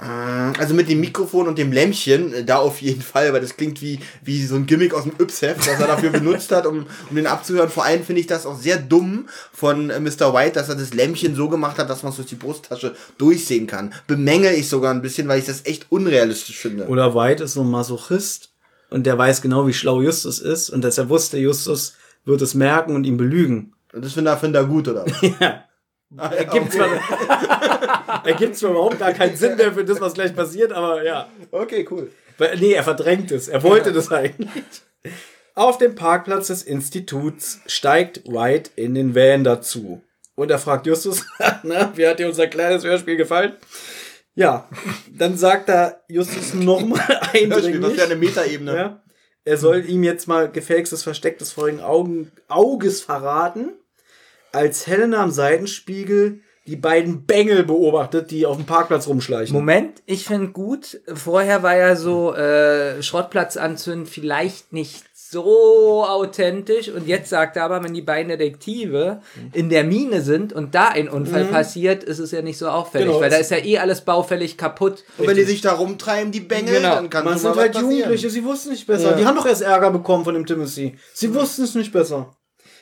Also 0.59 0.75
mit 0.75 0.89
dem 0.89 0.99
Mikrofon 0.99 1.47
und 1.47 1.59
dem 1.59 1.71
Lämpchen, 1.71 2.33
äh, 2.33 2.45
da 2.45 2.57
auf 2.59 2.83
jeden 2.83 3.03
Fall, 3.03 3.33
weil 3.33 3.41
das 3.41 3.57
klingt 3.57 3.81
wie, 3.83 4.01
wie 4.23 4.45
so 4.45 4.57
ein 4.57 4.67
Gimmick 4.67 4.95
aus 4.95 5.05
dem 5.05 5.13
Yps-Heft, 5.19 5.61
das 5.61 5.79
er 5.79 5.87
dafür 5.87 6.11
benutzt 6.13 6.51
hat, 6.51 6.67
um, 6.67 6.87
um 7.09 7.17
den 7.17 7.29
abzuhören. 7.29 7.71
Vor 7.71 7.85
allem 7.85 8.03
finde 8.03 8.21
ich 8.21 8.27
das 8.27 8.47
auch 8.47 8.59
sehr 8.59 8.79
dumm 8.79 9.29
von 9.53 9.91
äh, 9.91 10.01
Mr. 10.01 10.35
White, 10.35 10.55
dass 10.55 10.69
er 10.69 10.75
das 10.75 10.93
Lämpchen 10.93 11.37
so 11.37 11.49
gemacht 11.49 11.79
hat, 11.79 11.89
dass 11.89 12.03
man 12.03 12.11
es 12.11 12.17
durch 12.17 12.29
die 12.29 12.35
Brusttasche 12.35 12.97
durchsehen 13.17 13.69
kann. 13.69 13.95
Bemängel 14.09 14.55
ich 14.55 14.69
sogar 14.69 14.93
ein 14.93 15.03
bisschen, 15.03 15.29
weil 15.29 15.39
ich 15.39 15.47
das 15.47 15.67
echt 15.67 15.87
unrealistisch 15.91 16.59
finde. 16.59 16.89
Oder 16.89 17.15
White 17.15 17.45
ist 17.45 17.53
so 17.53 17.61
ein 17.61 17.71
Masochist 17.71 18.51
und 18.91 19.07
der 19.07 19.17
weiß 19.19 19.41
genau, 19.41 19.69
wie 19.69 19.73
schlau 19.73 20.01
Justus 20.01 20.41
ist 20.41 20.71
und 20.71 20.83
dass 20.83 20.99
er 20.99 21.09
wusste, 21.09 21.39
Justus 21.39 21.95
wird 22.25 22.43
es 22.43 22.55
merken 22.55 22.95
und 22.95 23.05
ihn 23.05 23.17
belügen. 23.17 23.74
Und 23.95 24.05
das 24.05 24.13
finde 24.13 24.31
er, 24.31 24.37
finde 24.37 24.59
er 24.59 24.65
gut, 24.65 24.89
oder? 24.89 25.05
Ja. 25.41 25.65
Ah, 26.17 26.31
ja, 26.33 26.43
Ergibt, 26.43 26.67
okay. 26.67 26.77
zwar, 26.77 28.25
ergibt 28.27 28.57
zwar 28.57 28.71
überhaupt 28.71 29.01
gar 29.01 29.13
keinen 29.13 29.37
Sinn 29.37 29.57
mehr 29.57 29.73
für 29.73 29.85
das, 29.85 30.01
was 30.01 30.15
gleich 30.15 30.37
passiert, 30.37 30.73
aber 30.73 31.03
ja. 31.03 31.29
okay, 31.51 31.85
cool. 31.91 32.13
Nee, 32.61 32.75
er 32.75 32.85
verdrängt 32.85 33.33
es. 33.33 33.49
Er 33.49 33.65
wollte 33.65 33.93
das 33.93 34.13
eigentlich. 34.13 34.65
Auf 35.57 35.79
dem 35.79 35.95
Parkplatz 35.95 36.49
des 36.49 36.63
Instituts 36.63 37.61
steigt 37.67 38.27
White 38.27 38.71
in 38.77 38.95
den 38.95 39.15
Van 39.15 39.43
dazu. 39.43 40.03
Und 40.37 40.51
er 40.51 40.59
fragt 40.59 40.87
Justus, 40.87 41.25
na, 41.63 41.97
wie 41.97 42.07
hat 42.07 42.19
dir 42.19 42.27
unser 42.27 42.49
kleines 42.49 42.85
Hörspiel 42.85 43.17
gefallen? 43.17 43.55
Ja, 44.35 44.69
dann 45.13 45.37
sagt 45.37 45.69
er 45.69 46.03
Justus 46.09 46.55
nochmal 46.55 46.99
Hörspiel, 47.07 47.49
das 47.49 47.65
eindringlich, 47.65 47.93
ist 47.93 47.99
ja 47.99 48.05
eine 48.05 48.17
Metaebene. 48.17 48.77
ja, 48.77 49.03
er 49.45 49.57
soll 49.59 49.89
ihm 49.89 50.03
jetzt 50.03 50.27
mal 50.27 50.51
gefälstes 50.51 51.03
Versteck 51.03 51.39
des 51.39 51.53
vorigen 51.53 51.81
Augen, 51.81 52.33
Auges 52.49 53.01
verraten, 53.03 53.75
als 54.55 54.87
Helena 54.87 55.23
am 55.23 55.31
Seitenspiegel 55.31 56.41
die 56.67 56.77
beiden 56.77 57.27
Bengel 57.27 57.63
beobachtet, 57.65 58.31
die 58.31 58.47
auf 58.47 58.57
dem 58.57 58.65
Parkplatz 58.65 59.07
rumschleichen. 59.07 59.55
Moment, 59.55 60.03
ich 60.07 60.25
finde 60.25 60.49
gut. 60.49 60.99
Vorher 61.13 61.63
war 61.63 61.77
ja 61.77 61.95
so 61.95 62.35
äh, 62.35 63.03
Schrottplatz 63.03 63.59
anzünden 63.59 64.07
vielleicht 64.07 64.73
nicht 64.73 65.05
so 65.15 66.05
authentisch 66.07 66.89
und 66.89 67.07
jetzt 67.07 67.29
sagt 67.29 67.57
er 67.57 67.65
aber, 67.65 67.83
wenn 67.83 67.93
die 67.93 68.03
beiden 68.03 68.29
Detektive 68.31 69.21
in 69.53 69.69
der 69.69 69.85
Mine 69.85 70.23
sind 70.23 70.53
und 70.53 70.75
da 70.75 70.89
ein 70.89 71.09
Unfall 71.09 71.45
passiert, 71.47 72.05
ist 72.05 72.21
es 72.21 72.31
ja 72.31 72.41
nicht 72.41 72.57
so 72.57 72.69
auffällig, 72.69 73.09
Genau, 73.09 73.21
weil 73.21 73.31
da 73.31 73.37
ist 73.37 73.51
ja 73.51 73.59
eh 73.59 73.79
alles 73.79 74.03
baufällig 74.03 74.57
kaputt. 74.57 75.03
Und 75.19 75.27
wenn 75.27 75.37
die 75.37 75.43
sich 75.43 75.61
da 75.61 75.73
rumtreiben, 75.73 76.31
die 76.31 76.41
Bengel, 76.41 76.77
Genau. 76.77 76.95
dann 76.95 77.11
kann 77.11 77.25
Man 77.25 77.37
sind 77.37 77.57
halt. 77.57 77.75
Jugendliche, 77.75 78.31
sie 78.31 78.45
wussten 78.45 78.71
nicht 78.71 78.87
besser. 78.87 79.11
Ja. 79.11 79.17
Die 79.17 79.27
haben 79.27 79.37
doch 79.37 79.47
erst 79.47 79.63
Ärger 79.63 79.91
bekommen 79.91 80.25
von 80.25 80.35
dem 80.35 80.47
Timothy. 80.47 80.97
Sie 81.13 81.35
wussten 81.35 81.65
es 81.65 81.75
nicht 81.75 81.93
besser. 81.93 82.37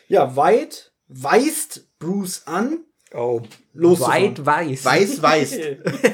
Ja, 0.09 0.37
White 0.37 0.92
weist 1.13 1.85
Bruce 1.99 2.43
an, 2.47 2.79
Oh, 3.15 3.43
loszufahren. 3.75 4.23
weit 4.39 4.47
weiß. 4.47 4.85
Weiß, 4.87 5.21
weiß. 5.23 5.59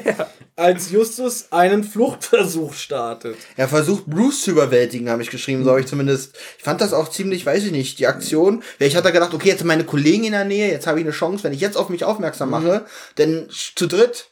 als 0.56 0.90
Justus 0.90 1.46
einen 1.52 1.84
Fluchtversuch 1.84 2.74
startet. 2.74 3.36
Er 3.56 3.68
versucht 3.68 4.06
Bruce 4.06 4.42
zu 4.42 4.50
überwältigen, 4.50 5.08
habe 5.08 5.22
ich 5.22 5.30
geschrieben, 5.30 5.62
so 5.62 5.70
habe 5.70 5.80
ich 5.80 5.86
zumindest. 5.86 6.36
Ich 6.58 6.64
fand 6.64 6.80
das 6.80 6.92
auch 6.92 7.08
ziemlich, 7.08 7.46
weiß 7.46 7.62
ich 7.64 7.70
nicht, 7.70 8.00
die 8.00 8.08
Aktion. 8.08 8.64
Ich 8.80 8.96
hatte 8.96 9.12
gedacht, 9.12 9.32
okay, 9.32 9.48
jetzt 9.50 9.58
sind 9.58 9.68
meine 9.68 9.84
Kollegen 9.84 10.24
in 10.24 10.32
der 10.32 10.44
Nähe, 10.44 10.72
jetzt 10.72 10.88
habe 10.88 10.98
ich 10.98 11.04
eine 11.06 11.12
Chance, 11.14 11.44
wenn 11.44 11.52
ich 11.52 11.60
jetzt 11.60 11.76
auf 11.76 11.88
mich 11.88 12.02
aufmerksam 12.02 12.50
mache, 12.50 12.84
denn 13.16 13.48
zu 13.50 13.86
dritt 13.86 14.28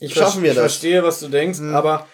Ich 0.00 0.12
Schaffen 0.14 0.42
wir 0.42 0.50
ich 0.50 0.56
das. 0.56 0.72
verstehe, 0.72 1.04
was 1.04 1.20
du 1.20 1.28
denkst, 1.28 1.60
aber 1.60 2.08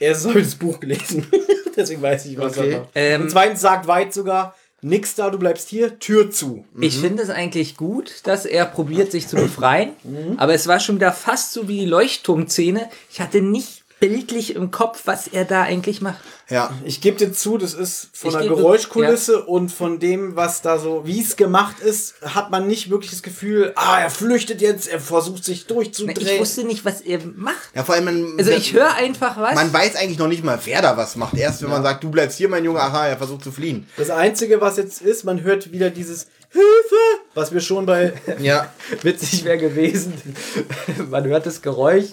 er 0.00 0.14
soll 0.14 0.40
das 0.42 0.54
Buch 0.54 0.80
gelesen. 0.80 1.26
Deswegen 1.76 2.00
weiß 2.00 2.24
ich, 2.24 2.38
was 2.38 2.56
Okay. 2.56 2.72
er 2.72 2.78
macht. 2.78 2.90
Ähm, 2.94 3.20
Und 3.22 3.30
zweitens 3.30 3.60
sagt 3.60 3.86
White 3.86 4.12
sogar, 4.12 4.56
nix 4.80 5.14
da, 5.14 5.30
du 5.30 5.38
bleibst 5.38 5.68
hier, 5.68 5.98
Tür 5.98 6.30
zu. 6.30 6.64
Ich 6.80 6.98
finde 6.98 7.22
es 7.22 7.30
eigentlich 7.30 7.76
gut, 7.76 8.20
dass 8.24 8.46
er 8.46 8.64
probiert, 8.64 9.10
sich 9.12 9.26
zu 9.28 9.36
befreien. 9.36 9.90
Aber 10.36 10.54
es 10.54 10.66
war 10.66 10.80
schon 10.80 10.96
wieder 10.96 11.12
fast 11.12 11.52
so 11.52 11.68
wie 11.68 11.80
die 11.80 11.86
Leuchtturmszene. 11.86 12.88
Ich 13.10 13.20
hatte 13.20 13.40
nicht 13.40 13.77
bildlich 14.00 14.54
im 14.54 14.70
Kopf, 14.70 15.02
was 15.06 15.26
er 15.26 15.44
da 15.44 15.62
eigentlich 15.62 16.00
macht. 16.00 16.18
Ja. 16.48 16.70
Ich 16.84 17.00
gebe 17.00 17.16
dir 17.16 17.32
zu, 17.32 17.58
das 17.58 17.74
ist 17.74 18.08
von 18.12 18.30
Ich 18.30 18.36
der 18.36 18.48
Geräuschkulisse 18.48 19.44
und 19.44 19.70
von 19.70 19.98
dem, 19.98 20.34
was 20.36 20.62
da 20.62 20.78
so, 20.78 21.02
wie 21.04 21.20
es 21.20 21.36
gemacht 21.36 21.80
ist, 21.80 22.14
hat 22.22 22.50
man 22.50 22.66
nicht 22.66 22.90
wirklich 22.90 23.10
das 23.10 23.22
Gefühl, 23.22 23.72
ah, 23.74 24.00
er 24.00 24.10
flüchtet 24.10 24.62
jetzt, 24.62 24.88
er 24.88 25.00
versucht 25.00 25.44
sich 25.44 25.66
Na, 25.68 25.74
durchzudrehen. 25.74 26.34
Ich 26.34 26.40
wusste 26.40 26.64
nicht, 26.64 26.84
was 26.84 27.00
er 27.00 27.20
macht. 27.36 27.56
Ja, 27.74 27.84
vor 27.84 27.94
allem, 27.94 28.04
man, 28.04 28.34
Also 28.38 28.50
ich 28.52 28.72
höre 28.72 28.94
einfach 28.94 29.36
was. 29.36 29.54
man 29.54 29.72
weiß 29.72 29.96
eigentlich 29.96 30.18
noch 30.18 30.28
nicht 30.28 30.44
mal, 30.44 30.58
wer 30.64 30.80
da 30.80 30.96
was 30.96 31.16
macht. 31.16 31.36
Erst 31.36 31.62
wenn 31.62 31.70
man 31.70 31.82
sagt, 31.82 32.02
du 32.04 32.10
bleibst 32.10 32.38
hier, 32.38 32.48
mein 32.48 32.64
Junge, 32.64 32.80
aha, 32.80 33.08
er 33.08 33.18
versucht 33.18 33.44
zu 33.44 33.52
fliehen. 33.52 33.86
Das 33.96 34.10
Einzige, 34.10 34.60
was 34.60 34.76
jetzt 34.78 35.02
ist, 35.02 35.24
man 35.24 35.42
hört 35.42 35.72
wieder 35.72 35.90
dieses 35.90 36.28
Hilfe, 36.50 36.96
was 37.34 37.52
wir 37.52 37.60
schon 37.60 37.84
bei 37.84 38.14
Ja. 38.38 38.72
witzig 39.02 39.44
wäre 39.44 39.58
gewesen. 39.58 40.14
Man 41.10 41.24
hört 41.26 41.44
das 41.44 41.60
Geräusch 41.60 42.06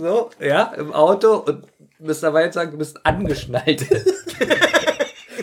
so, 0.00 0.30
ja, 0.40 0.72
im 0.74 0.92
Auto 0.92 1.36
und 1.36 1.64
Mr. 1.98 2.32
White 2.32 2.52
sagt, 2.52 2.72
du 2.72 2.78
bist 2.78 3.04
angeschnallt. 3.04 3.86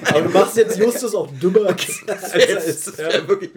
Aber 0.09 0.21
du 0.21 0.29
machst 0.29 0.57
jetzt 0.57 0.77
Justus 0.77 1.15
auch 1.15 1.29
dümmer, 1.41 1.67
als 1.67 2.01
er 2.33 2.63
ist. 2.63 2.97
ja 2.97 3.27
wirklich. 3.27 3.51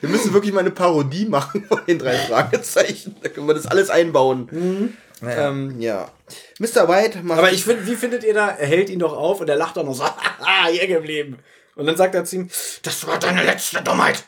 Wir 0.00 0.08
müssen 0.08 0.32
wirklich 0.32 0.52
mal 0.52 0.60
eine 0.60 0.70
Parodie 0.70 1.26
machen 1.26 1.64
von 1.66 1.80
den 1.86 1.98
drei 1.98 2.16
Fragezeichen. 2.16 3.16
Da 3.22 3.28
können 3.28 3.46
wir 3.46 3.54
das 3.54 3.66
alles 3.66 3.90
einbauen. 3.90 4.94
Ähm, 5.22 5.80
ja. 5.80 6.10
Mr. 6.58 6.88
White 6.88 7.22
macht. 7.22 7.38
Aber 7.38 7.52
ich 7.52 7.64
finde, 7.64 7.86
wie 7.86 7.94
findet 7.94 8.24
ihr 8.24 8.34
da? 8.34 8.50
Er 8.50 8.66
hält 8.66 8.90
ihn 8.90 8.98
doch 8.98 9.16
auf 9.16 9.40
und 9.40 9.48
er 9.48 9.56
lacht 9.56 9.76
doch 9.76 9.84
noch 9.84 9.94
so, 9.94 10.04
haha, 10.04 10.68
hier 10.68 10.86
geblieben. 10.86 11.38
Und 11.76 11.86
dann 11.86 11.96
sagt 11.96 12.14
er 12.14 12.24
zu 12.24 12.36
ihm, 12.36 12.50
das 12.82 13.06
war 13.06 13.18
deine 13.18 13.42
letzte 13.42 13.82
Dummheit. 13.82 14.24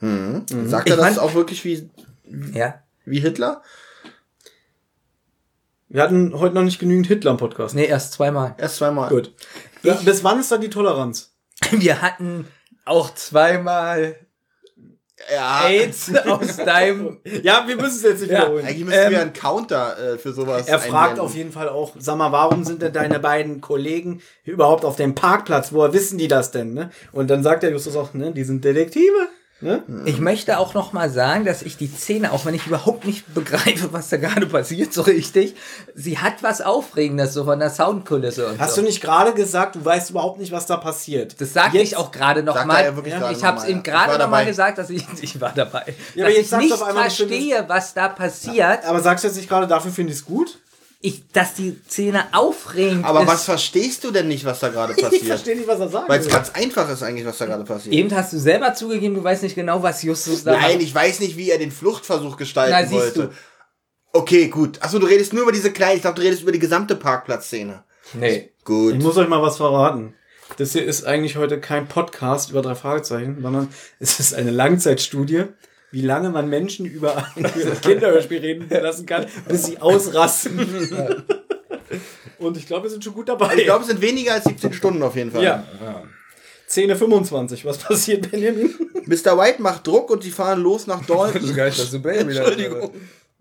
sagt 0.00 0.88
er 0.88 0.96
Ich 0.96 0.96
das 0.96 1.18
auch 1.18 1.34
wirklich 1.34 1.64
wie, 1.64 1.88
ja. 2.52 2.82
wie 3.04 3.20
Hitler? 3.20 3.62
Wir 5.88 6.02
hatten 6.02 6.38
heute 6.38 6.54
noch 6.54 6.62
nicht 6.62 6.78
genügend 6.78 7.06
Hitler 7.06 7.30
im 7.30 7.36
Podcast. 7.38 7.74
Nee, 7.74 7.86
erst 7.86 8.12
zweimal. 8.12 8.54
Erst 8.58 8.76
zweimal. 8.76 9.08
Gut. 9.08 9.32
Bis 9.82 10.22
wann 10.24 10.40
ist 10.40 10.52
da 10.52 10.58
die 10.58 10.70
Toleranz? 10.70 11.32
Wir 11.70 12.02
hatten 12.02 12.46
auch 12.84 13.14
zweimal 13.14 14.16
Ja. 15.32 15.64
AIDS 15.66 16.14
aus 16.14 16.56
deinem. 16.56 17.18
Ja, 17.42 17.64
wir 17.66 17.76
müssen 17.76 17.96
es 17.96 18.02
jetzt 18.02 18.20
nicht 18.20 18.30
Ja. 18.30 18.40
wiederholen. 18.42 18.66
Eigentlich 18.66 18.84
müssten 18.84 19.00
Ähm, 19.06 19.10
wir 19.10 19.20
einen 19.22 19.32
Counter 19.32 20.14
äh, 20.14 20.18
für 20.18 20.32
sowas 20.32 20.68
Er 20.68 20.78
fragt 20.78 20.92
einblenden. 20.94 21.20
auf 21.24 21.34
jeden 21.34 21.52
Fall 21.52 21.68
auch, 21.68 21.94
sag 21.98 22.16
mal, 22.16 22.32
warum 22.32 22.64
sind 22.64 22.82
denn 22.82 22.92
deine 22.92 23.18
beiden 23.18 23.60
Kollegen 23.60 24.20
überhaupt 24.44 24.84
auf 24.84 24.96
dem 24.96 25.14
Parkplatz? 25.14 25.72
Woher 25.72 25.92
wissen 25.92 26.18
die 26.18 26.28
das 26.28 26.50
denn? 26.50 26.74
Ne? 26.74 26.90
Und 27.12 27.28
dann 27.30 27.42
sagt 27.42 27.62
der 27.62 27.70
Justus 27.70 27.96
auch, 27.96 28.14
ne, 28.14 28.32
die 28.32 28.44
sind 28.44 28.64
Detektive. 28.64 29.28
Ne? 29.60 29.82
Ich 30.04 30.20
möchte 30.20 30.58
auch 30.58 30.74
noch 30.74 30.92
mal 30.92 31.10
sagen, 31.10 31.44
dass 31.44 31.62
ich 31.62 31.76
die 31.76 31.88
Szene, 31.88 32.30
auch 32.30 32.44
wenn 32.44 32.54
ich 32.54 32.68
überhaupt 32.68 33.04
nicht 33.04 33.34
begreife, 33.34 33.92
was 33.92 34.08
da 34.08 34.16
gerade 34.16 34.46
passiert, 34.46 34.92
so 34.92 35.02
richtig, 35.02 35.56
sie 35.96 36.18
hat 36.18 36.44
was 36.44 36.60
Aufregendes, 36.60 37.34
so 37.34 37.44
von 37.44 37.58
der 37.58 37.70
Soundkulisse 37.70 38.46
und 38.46 38.60
Hast 38.60 38.76
so. 38.76 38.82
du 38.82 38.86
nicht 38.86 39.00
gerade 39.00 39.34
gesagt, 39.34 39.74
du 39.74 39.84
weißt 39.84 40.10
überhaupt 40.10 40.38
nicht, 40.38 40.52
was 40.52 40.66
da 40.66 40.76
passiert? 40.76 41.40
Das 41.40 41.54
sagte 41.54 41.78
ich 41.78 41.96
auch 41.96 42.12
gerade 42.12 42.44
noch 42.44 42.64
mal. 42.66 42.94
ja 43.04 43.30
ich 43.32 43.42
habe 43.42 43.58
es 43.58 43.66
ihm 43.66 43.78
ja. 43.78 43.82
Gerade 43.82 44.18
noch 44.18 44.30
mal 44.30 44.46
gesagt, 44.46 44.78
dass 44.78 44.90
ich, 44.90 45.04
ich 45.20 45.40
war 45.40 45.52
dabei. 45.52 45.92
Ja, 46.14 46.26
aber 46.26 46.34
dass 46.34 46.50
jetzt 46.50 46.52
ich 46.52 46.58
nicht 46.58 46.76
verstehe, 46.76 47.64
was 47.66 47.94
da 47.94 48.08
passiert. 48.10 48.84
Aber 48.84 49.00
sagst 49.00 49.24
du 49.24 49.28
jetzt 49.28 49.36
nicht 49.36 49.48
gerade, 49.48 49.66
dafür 49.66 49.90
finde 49.90 50.12
ich 50.12 50.20
es 50.20 50.24
gut? 50.24 50.58
Ich, 51.00 51.28
dass 51.28 51.54
die 51.54 51.78
Szene 51.88 52.24
aufregend 52.32 53.04
Aber 53.04 53.22
ist. 53.22 53.28
was 53.28 53.44
verstehst 53.44 54.02
du 54.02 54.10
denn 54.10 54.26
nicht, 54.26 54.44
was 54.44 54.58
da 54.58 54.68
gerade 54.68 54.92
Ich 54.96 55.02
passiert? 55.02 55.24
verstehe 55.24 55.56
nicht, 55.56 55.68
was 55.68 55.78
er 55.78 55.88
sagt. 55.88 56.08
Weil 56.08 56.20
es 56.20 56.28
ganz 56.28 56.50
einfach 56.50 56.90
ist 56.90 57.04
eigentlich, 57.04 57.24
was 57.24 57.38
da 57.38 57.46
gerade 57.46 57.62
passiert. 57.64 57.94
Eben 57.94 58.12
hast 58.14 58.32
du 58.32 58.38
selber 58.38 58.74
zugegeben, 58.74 59.14
du 59.14 59.22
weißt 59.22 59.44
nicht 59.44 59.54
genau, 59.54 59.82
was 59.82 60.02
Justus 60.02 60.42
da 60.42 60.52
Nein, 60.52 60.72
macht. 60.74 60.82
ich 60.82 60.92
weiß 60.94 61.20
nicht, 61.20 61.36
wie 61.36 61.50
er 61.50 61.58
den 61.58 61.70
Fluchtversuch 61.70 62.36
gestalten 62.36 62.72
Na, 62.72 62.86
siehst 62.86 63.16
wollte. 63.16 63.30
Okay, 64.12 64.48
gut. 64.48 64.82
Achso, 64.82 64.98
du 64.98 65.06
redest 65.06 65.32
nur 65.32 65.42
über 65.42 65.52
diese 65.52 65.70
kleine, 65.72 65.94
ich 65.96 66.00
glaube, 66.02 66.16
du 66.16 66.22
redest 66.26 66.42
über 66.42 66.50
die 66.52 66.58
gesamte 66.58 66.96
Parkplatzszene. 66.96 67.84
Nee. 68.14 68.50
Gut. 68.64 68.94
Ich 68.94 69.02
muss 69.02 69.16
euch 69.18 69.28
mal 69.28 69.42
was 69.42 69.58
verraten. 69.58 70.14
Das 70.56 70.72
hier 70.72 70.84
ist 70.84 71.04
eigentlich 71.04 71.36
heute 71.36 71.60
kein 71.60 71.86
Podcast 71.86 72.50
über 72.50 72.62
drei 72.62 72.74
Fragezeichen, 72.74 73.40
sondern 73.40 73.68
es 74.00 74.18
ist 74.18 74.34
eine 74.34 74.50
Langzeitstudie, 74.50 75.44
wie 75.90 76.02
lange 76.02 76.30
man 76.30 76.48
Menschen 76.48 76.86
über 76.86 77.16
ein 77.36 77.80
Kinderhörspiel 77.80 78.38
reden 78.38 78.68
lassen 78.68 79.06
kann, 79.06 79.26
bis 79.48 79.64
sie 79.64 79.80
ausrasten. 79.80 80.58
Und 82.38 82.56
ich 82.56 82.66
glaube, 82.66 82.84
wir 82.84 82.90
sind 82.90 83.02
schon 83.02 83.14
gut 83.14 83.28
dabei. 83.28 83.56
Ich 83.56 83.64
glaube, 83.64 83.82
es 83.82 83.88
sind 83.88 84.00
weniger 84.00 84.34
als 84.34 84.44
17 84.44 84.72
Stunden 84.72 85.02
auf 85.02 85.16
jeden 85.16 85.32
Fall. 85.32 85.42
ja. 85.80 86.02
Szene 86.68 86.96
25. 86.96 87.64
Was 87.64 87.78
passiert, 87.78 88.30
Benjamin? 88.30 88.74
Mr. 89.06 89.38
White 89.38 89.62
macht 89.62 89.86
Druck 89.86 90.10
und 90.10 90.22
sie 90.22 90.30
fahren 90.30 90.60
los 90.60 90.86
nach 90.86 91.04
Dalton. 91.06 91.42
Entschuldigung. 92.44 92.90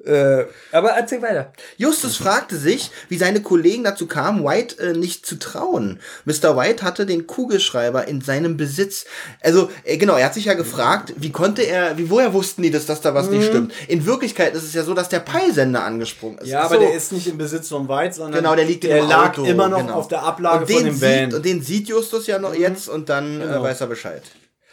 Äh, 0.06 0.46
aber 0.72 0.92
erzähl 0.92 1.22
weiter. 1.24 1.52
Justus 1.78 2.18
fragte 2.18 2.56
sich, 2.56 2.92
wie 3.10 3.18
seine 3.18 3.42
Kollegen 3.42 3.84
dazu 3.84 4.06
kamen, 4.06 4.46
White 4.46 4.80
äh, 4.80 4.94
nicht 4.94 5.26
zu 5.26 5.40
trauen. 5.40 6.00
Mr. 6.26 6.56
White 6.56 6.84
hatte 6.84 7.08
den 7.08 7.26
Kugelschreiber 7.26 8.08
in 8.08 8.22
seinem 8.22 8.58
Besitz. 8.58 9.06
Also, 9.42 9.72
äh, 9.84 9.98
genau, 9.98 10.16
er 10.16 10.26
hat 10.26 10.36
sich 10.36 10.46
ja 10.46 10.54
gefragt, 10.54 11.14
wie 11.18 11.32
konnte 11.32 11.64
er, 11.64 11.98
wie 11.98 12.12
woher 12.12 12.34
wussten 12.34 12.62
die, 12.62 12.70
dass, 12.70 12.86
dass 12.86 13.02
da 13.02 13.16
was 13.16 13.30
nicht 13.30 13.48
stimmt? 13.48 13.74
In 13.88 14.06
Wirklichkeit 14.06 14.54
ist 14.54 14.64
es 14.64 14.74
ja 14.74 14.84
so, 14.84 14.94
dass 14.94 15.10
der 15.10 15.20
Peilsender 15.20 15.84
angesprungen 15.84 16.38
ist. 16.38 16.46
Mhm. 16.46 16.52
Ja, 16.52 16.62
aber 16.62 16.76
so. 16.76 16.82
der 16.82 16.94
ist 16.94 17.12
nicht 17.12 17.26
im 17.28 17.40
Besitz 17.40 17.68
von 17.70 17.90
White, 17.90 18.16
sondern 18.16 18.44
Genau, 18.44 18.56
der 18.56 18.66
liegt 18.66 18.84
in 18.84 18.92
der 18.92 19.02
dem 19.02 19.10
lag 19.10 19.30
Auto, 19.30 19.46
immer 19.46 19.68
noch 19.68 19.80
genau. 19.80 19.94
auf 19.96 20.08
der 20.08 20.22
Ablage 20.22 20.60
und 20.62 20.70
den 20.70 20.76
von 20.76 20.86
dem 20.86 20.94
sieht, 20.94 21.02
Van. 21.02 21.34
Und 21.34 21.46
den 21.46 21.62
sieht 21.64 21.88
Justus 21.90 22.28
ja 22.28 22.38
noch 22.38 22.54
jetzt 22.54 22.88
und 22.88 23.10
dann 23.10 23.40
Genau. 23.40 23.60
äh, 23.60 23.64
weiß 23.64 23.82
er 23.82 23.88
Bescheid. 23.88 24.22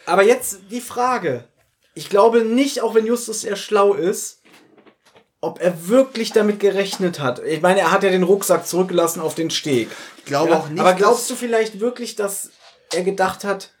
Aber 0.05 0.21
jetzt 0.23 0.59
die 0.69 0.81
Frage. 0.81 1.45
Ich 1.95 2.09
glaube 2.09 2.41
nicht, 2.41 2.81
auch 2.81 2.93
wenn 2.93 3.05
Justus 3.07 3.41
sehr 3.41 3.55
schlau 3.55 3.93
ist, 3.93 4.41
ob 5.45 5.61
er 5.61 5.87
wirklich 5.87 6.31
damit 6.31 6.59
gerechnet 6.59 7.19
hat. 7.19 7.41
Ich 7.45 7.61
meine, 7.61 7.79
er 7.81 7.91
hat 7.91 8.03
ja 8.03 8.09
den 8.09 8.23
Rucksack 8.23 8.67
zurückgelassen 8.67 9.21
auf 9.21 9.35
den 9.35 9.49
Steg. 9.49 9.89
Ich 10.17 10.25
glaube 10.25 10.51
Ja? 10.51 10.57
auch 10.59 10.69
nicht. 10.69 10.79
Aber 10.79 10.93
glaubst 10.93 11.29
du 11.29 11.35
vielleicht 11.35 11.79
wirklich, 11.79 12.15
dass 12.15 12.49
er 12.93 13.03
gedacht 13.03 13.43
hat, 13.43 13.71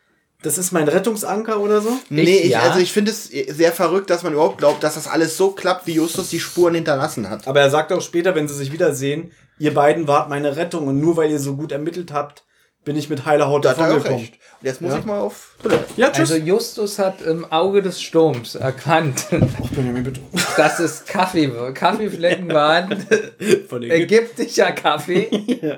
das 0.43 0.57
ist 0.59 0.71
mein 0.71 0.87
Rettungsanker 0.87 1.59
oder 1.59 1.81
so? 1.81 1.97
Nee, 2.09 2.21
Ich- 2.21 2.43
ich, 2.45 2.51
ja. 2.51 2.59
also 2.61 2.79
ich 2.79 2.91
finde 2.93 3.11
es 3.11 3.25
sehr 3.25 3.71
verrückt, 3.71 4.09
dass 4.09 4.21
man 4.23 4.33
überhaupt 4.33 4.59
glaubt, 4.59 4.83
dass 4.83 4.93
das 4.95 5.07
alles 5.07 5.37
so 5.37 5.51
klappt, 5.51 5.87
wie 5.87 5.93
Justus 5.93 6.29
die 6.29 6.39
Spuren 6.39 6.75
hinterlassen 6.75 7.29
hat. 7.29 7.47
Aber 7.47 7.59
er 7.61 7.69
sagt 7.71 7.91
auch 7.91 8.01
später, 8.01 8.35
wenn 8.35 8.47
sie 8.47 8.53
sich 8.55 8.71
wiedersehen, 8.71 9.31
ihr 9.57 9.73
beiden 9.73 10.07
wart 10.07 10.29
meine 10.29 10.55
Rettung 10.55 10.87
und 10.87 10.99
nur 11.01 11.17
weil 11.17 11.31
ihr 11.31 11.39
so 11.39 11.55
gut 11.55 11.71
ermittelt 11.71 12.13
habt, 12.13 12.43
bin 12.85 12.95
ich 12.95 13.09
mit 13.09 13.25
heiler 13.25 13.47
Haut 13.47 13.65
Da 13.65 13.71
hat 13.71 13.77
auch 13.77 13.81
davongekommen. 13.83 14.19
recht. 14.19 14.33
Und 14.61 14.65
jetzt 14.67 14.81
muss 14.81 14.93
Ja. 14.93 14.99
ich 14.99 15.05
mal 15.05 15.19
auf 15.19 15.55
Toilette. 15.61 15.85
Ja, 15.97 16.07
tschüss. 16.11 16.31
Also 16.31 16.43
Justus 16.43 16.99
hat 16.99 17.21
im 17.23 17.43
Auge 17.51 17.81
des 17.81 18.01
Sturms 18.01 18.55
erkannt, 18.55 19.25
Ach, 19.31 19.69
Benjamin, 19.71 20.03
bitte. 20.03 20.21
dass 20.57 20.79
es 20.79 21.03
Kaffee, 21.05 21.51
Kaffeeflecken 21.73 22.53
waren, 22.53 23.05
Von 23.69 23.83
ägyptischer 23.83 24.71
Kaffee. 24.71 25.29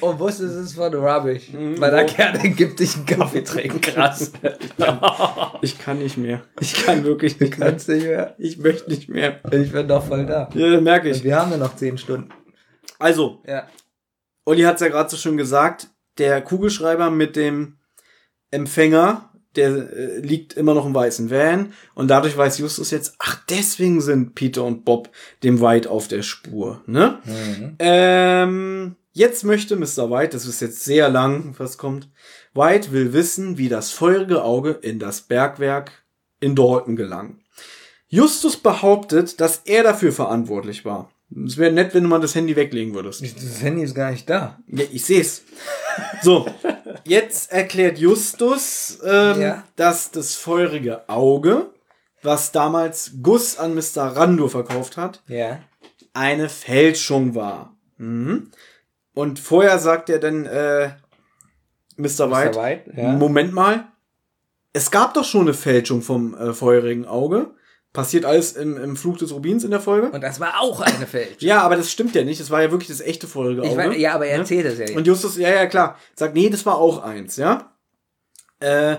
Und 0.00 0.18
wusste, 0.18 0.46
es 0.46 0.54
ist 0.56 0.74
von 0.74 0.92
Rubbish. 0.92 1.44
Weil 1.52 1.94
er 1.94 2.02
gerne 2.06 2.42
ägyptischen 2.42 3.06
Kaffee 3.06 3.42
trinkt. 3.44 3.82
Krass. 3.82 4.32
Ich 5.62 5.78
kann 5.78 5.98
nicht 6.00 6.16
mehr. 6.16 6.42
Ich 6.58 6.74
kann 6.84 7.04
wirklich 7.04 7.38
nicht 7.38 7.56
mehr. 7.56 7.68
Kannst 7.70 7.88
nicht 7.88 8.04
mehr. 8.04 8.34
Ich 8.36 8.58
möchte 8.58 8.90
nicht 8.90 9.08
mehr. 9.08 9.38
Ich 9.52 9.70
bin 9.70 9.86
doch 9.86 10.04
voll 10.04 10.26
da. 10.26 10.48
Ja, 10.54 10.80
merke 10.80 11.10
ich. 11.10 11.22
Wir 11.22 11.36
haben 11.36 11.52
ja 11.52 11.56
noch 11.58 11.76
10 11.76 11.98
Stunden. 11.98 12.30
Also, 12.98 13.40
Ja. 13.46 13.68
Olli 14.44 14.62
hat 14.62 14.74
es 14.76 14.80
ja 14.80 14.88
gerade 14.88 15.08
so 15.08 15.16
schön 15.16 15.36
gesagt, 15.36 15.86
der 16.18 16.40
Kugelschreiber 16.42 17.10
mit 17.10 17.36
dem 17.36 17.76
Empfänger, 18.50 19.30
der 19.56 19.68
äh, 19.68 20.18
liegt 20.18 20.54
immer 20.54 20.74
noch 20.74 20.86
im 20.86 20.94
weißen 20.94 21.30
Van 21.30 21.72
und 21.94 22.08
dadurch 22.08 22.36
weiß 22.36 22.58
Justus 22.58 22.90
jetzt, 22.90 23.16
ach, 23.18 23.42
deswegen 23.48 24.00
sind 24.00 24.34
Peter 24.34 24.64
und 24.64 24.84
Bob 24.84 25.10
dem 25.42 25.60
White 25.60 25.90
auf 25.90 26.08
der 26.08 26.22
Spur, 26.22 26.82
ne? 26.86 27.18
Ähm, 27.78 28.96
jetzt 29.12 29.44
möchte 29.44 29.76
Mr. 29.76 30.10
White, 30.10 30.30
das 30.30 30.46
ist 30.46 30.60
jetzt 30.60 30.84
sehr 30.84 31.08
lang, 31.08 31.54
was 31.58 31.78
kommt, 31.78 32.08
White 32.54 32.92
will 32.92 33.12
wissen, 33.12 33.58
wie 33.58 33.68
das 33.68 33.90
feurige 33.90 34.42
Auge 34.42 34.70
in 34.70 34.98
das 34.98 35.22
Bergwerk 35.22 35.90
in 36.40 36.54
Dalton 36.54 36.96
gelang. 36.96 37.40
Justus 38.08 38.56
behauptet, 38.56 39.40
dass 39.40 39.62
er 39.64 39.82
dafür 39.82 40.12
verantwortlich 40.12 40.84
war. 40.84 41.10
Es 41.44 41.56
wäre 41.56 41.72
nett, 41.72 41.92
wenn 41.94 42.04
du 42.04 42.08
mal 42.08 42.20
das 42.20 42.34
Handy 42.34 42.54
weglegen 42.54 42.94
würdest. 42.94 43.22
Das 43.22 43.60
Handy 43.62 43.82
ist 43.82 43.94
gar 43.94 44.10
nicht 44.12 44.28
da. 44.30 44.58
Ja, 44.68 44.84
ich 44.92 45.04
seh's. 45.04 45.42
So, 46.22 46.46
jetzt 47.04 47.50
erklärt 47.52 47.98
Justus, 47.98 48.98
ähm, 49.04 49.40
Ja. 49.40 49.64
dass 49.76 50.10
das 50.12 50.36
feurige 50.36 51.08
Auge, 51.08 51.70
was 52.22 52.52
damals 52.52 53.12
Gus 53.22 53.58
an 53.58 53.74
Mr. 53.74 54.02
Rando 54.16 54.48
verkauft 54.48 54.96
hat, 54.96 55.22
Ja. 55.26 55.60
eine 56.14 56.48
Fälschung 56.48 57.34
war. 57.34 57.76
Mhm. 57.98 58.50
Und 59.14 59.38
vorher 59.40 59.78
sagt 59.78 60.10
er 60.10 60.18
dann, 60.20 60.46
äh, 60.46 60.90
Mr. 61.96 62.30
White, 62.30 62.58
White, 62.58 62.92
ja. 62.96 63.12
Moment 63.12 63.52
mal, 63.52 63.88
es 64.72 64.90
gab 64.90 65.14
doch 65.14 65.24
schon 65.24 65.42
eine 65.42 65.54
Fälschung 65.54 66.02
vom 66.02 66.34
äh, 66.34 66.52
feurigen 66.52 67.06
Auge. 67.06 67.50
Passiert 67.96 68.24
alles 68.24 68.52
im, 68.52 68.76
im 68.76 68.96
Flug 68.96 69.18
des 69.18 69.32
Rubins 69.32 69.64
in 69.64 69.70
der 69.70 69.80
Folge. 69.80 70.10
Und 70.10 70.20
das 70.20 70.38
war 70.38 70.60
auch 70.60 70.80
eine 70.80 71.06
Fälschung. 71.06 71.36
ja, 71.40 71.62
aber 71.62 71.76
das 71.76 71.90
stimmt 71.90 72.14
ja 72.14 72.22
nicht. 72.24 72.40
Es 72.40 72.50
war 72.50 72.62
ja 72.62 72.70
wirklich 72.70 72.88
das 72.88 73.00
echte 73.00 73.26
feurige 73.26 73.62
Auge. 73.62 73.70
Ich 73.70 73.76
weiß, 73.76 73.96
ja, 73.98 74.14
aber 74.14 74.26
er 74.26 74.34
Ne? 74.36 74.40
erzählt 74.42 74.66
es 74.66 74.78
ja 74.78 74.84
jetzt. 74.86 74.96
Und 74.96 75.06
Justus, 75.06 75.36
ja, 75.36 75.48
ja, 75.48 75.66
klar, 75.66 75.98
sagt, 76.14 76.34
nee, 76.34 76.48
das 76.50 76.64
war 76.66 76.76
auch 76.78 77.02
eins, 77.02 77.36
ja. 77.36 77.72
Äh, 78.60 78.96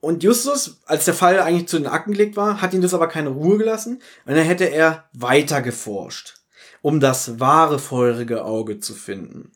und 0.00 0.22
Justus, 0.22 0.80
als 0.86 1.04
der 1.06 1.14
Fall 1.14 1.40
eigentlich 1.40 1.68
zu 1.68 1.78
den 1.78 1.86
Akten 1.88 2.12
gelegt 2.12 2.36
war, 2.36 2.60
hat 2.62 2.74
ihn 2.74 2.82
das 2.82 2.94
aber 2.94 3.08
keine 3.08 3.30
Ruhe 3.30 3.58
gelassen. 3.58 4.00
Und 4.24 4.36
dann 4.36 4.44
hätte 4.44 4.64
er 4.64 5.08
weiter 5.12 5.62
geforscht. 5.62 6.34
um 6.82 7.00
das 7.00 7.40
wahre 7.40 7.78
feurige 7.80 8.44
Auge 8.44 8.78
zu 8.78 8.94
finden. 8.94 9.50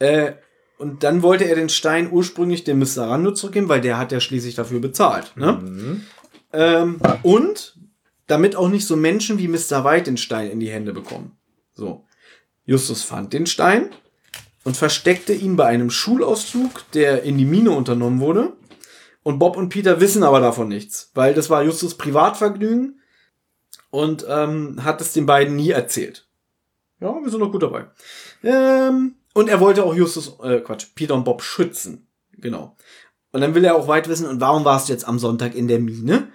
Äh, 0.00 0.32
und 0.76 1.04
dann 1.04 1.22
wollte 1.22 1.44
er 1.44 1.54
den 1.54 1.68
Stein 1.68 2.10
ursprünglich 2.10 2.64
dem 2.64 2.80
Mr. 2.80 3.02
Rando 3.08 3.30
zurückgeben, 3.30 3.68
weil 3.68 3.80
der 3.80 3.96
hat 3.96 4.10
ja 4.10 4.18
schließlich 4.18 4.56
dafür 4.56 4.80
bezahlt. 4.80 5.32
Ne? 5.36 6.00
Ähm, 6.54 7.00
und 7.22 7.76
damit 8.26 8.56
auch 8.56 8.68
nicht 8.68 8.86
so 8.86 8.96
Menschen 8.96 9.38
wie 9.38 9.48
Mr. 9.48 9.84
White 9.84 10.04
den 10.04 10.16
Stein 10.16 10.50
in 10.50 10.60
die 10.60 10.70
Hände 10.70 10.92
bekommen. 10.92 11.36
So. 11.74 12.04
Justus 12.64 13.02
fand 13.02 13.32
den 13.32 13.46
Stein 13.46 13.90
und 14.64 14.76
versteckte 14.76 15.34
ihn 15.34 15.56
bei 15.56 15.66
einem 15.66 15.90
Schulausflug, 15.90 16.90
der 16.92 17.22
in 17.22 17.36
die 17.36 17.44
Mine 17.44 17.72
unternommen 17.72 18.20
wurde. 18.20 18.54
Und 19.22 19.38
Bob 19.38 19.56
und 19.56 19.68
Peter 19.68 20.00
wissen 20.00 20.22
aber 20.22 20.40
davon 20.40 20.68
nichts, 20.68 21.10
weil 21.14 21.34
das 21.34 21.50
war 21.50 21.62
Justus 21.62 21.96
Privatvergnügen 21.96 23.00
und 23.90 24.24
ähm, 24.28 24.82
hat 24.84 25.00
es 25.00 25.12
den 25.12 25.26
beiden 25.26 25.56
nie 25.56 25.70
erzählt. 25.70 26.26
Ja, 27.00 27.14
wir 27.22 27.30
sind 27.30 27.40
noch 27.40 27.52
gut 27.52 27.62
dabei. 27.62 27.86
Ähm, 28.42 29.16
und 29.34 29.48
er 29.48 29.60
wollte 29.60 29.84
auch 29.84 29.94
Justus, 29.94 30.38
äh, 30.42 30.60
Quatsch, 30.60 30.86
Peter 30.94 31.14
und 31.14 31.24
Bob 31.24 31.42
schützen. 31.42 32.06
Genau. 32.32 32.76
Und 33.34 33.40
dann 33.40 33.54
will 33.56 33.64
er 33.64 33.74
auch 33.74 33.88
weit 33.88 34.08
wissen, 34.08 34.26
und 34.28 34.40
warum 34.40 34.64
warst 34.64 34.88
du 34.88 34.92
jetzt 34.92 35.06
am 35.08 35.18
Sonntag 35.18 35.54
in 35.56 35.66
der 35.66 35.80
Mine? 35.80 36.28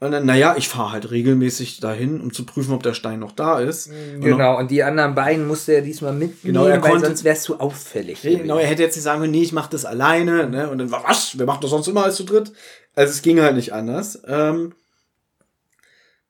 Und 0.00 0.10
dann, 0.10 0.26
naja, 0.26 0.54
ich 0.58 0.68
fahre 0.68 0.92
halt 0.92 1.10
regelmäßig 1.12 1.80
dahin, 1.80 2.20
um 2.20 2.32
zu 2.32 2.44
prüfen, 2.44 2.74
ob 2.74 2.82
der 2.82 2.92
Stein 2.92 3.20
noch 3.20 3.32
da 3.32 3.58
ist. 3.60 3.86
Und 3.88 4.20
Genau, 4.20 4.58
und 4.58 4.70
die 4.70 4.82
anderen 4.82 5.14
beiden 5.14 5.46
musste 5.46 5.72
er 5.72 5.80
diesmal 5.80 6.12
mitnehmen, 6.12 6.54
Genau, 6.54 6.66
er 6.66 6.82
weil 6.82 6.90
konnte- 6.90 7.06
sonst 7.06 7.24
wärst 7.24 7.48
du 7.48 7.54
auffällig. 7.54 8.20
Genau, 8.20 8.58
er 8.58 8.66
hätte 8.66 8.82
jetzt 8.82 8.96
nicht 8.96 9.04
sagen 9.04 9.20
können, 9.20 9.30
nee, 9.32 9.42
ich 9.42 9.52
mach 9.52 9.68
das 9.68 9.84
alleine, 9.84 10.48
ne? 10.50 10.68
Und 10.68 10.78
dann 10.78 10.90
war 10.90 11.04
was? 11.08 11.38
Wir 11.38 11.46
machen 11.46 11.60
das 11.62 11.70
sonst 11.70 11.86
immer 11.88 12.04
als 12.04 12.16
zu 12.16 12.24
dritt. 12.24 12.52
Also 12.94 13.12
es 13.12 13.22
ging 13.22 13.40
halt 13.40 13.54
nicht 13.56 13.72
anders. 13.72 14.20
Ähm, 14.26 14.72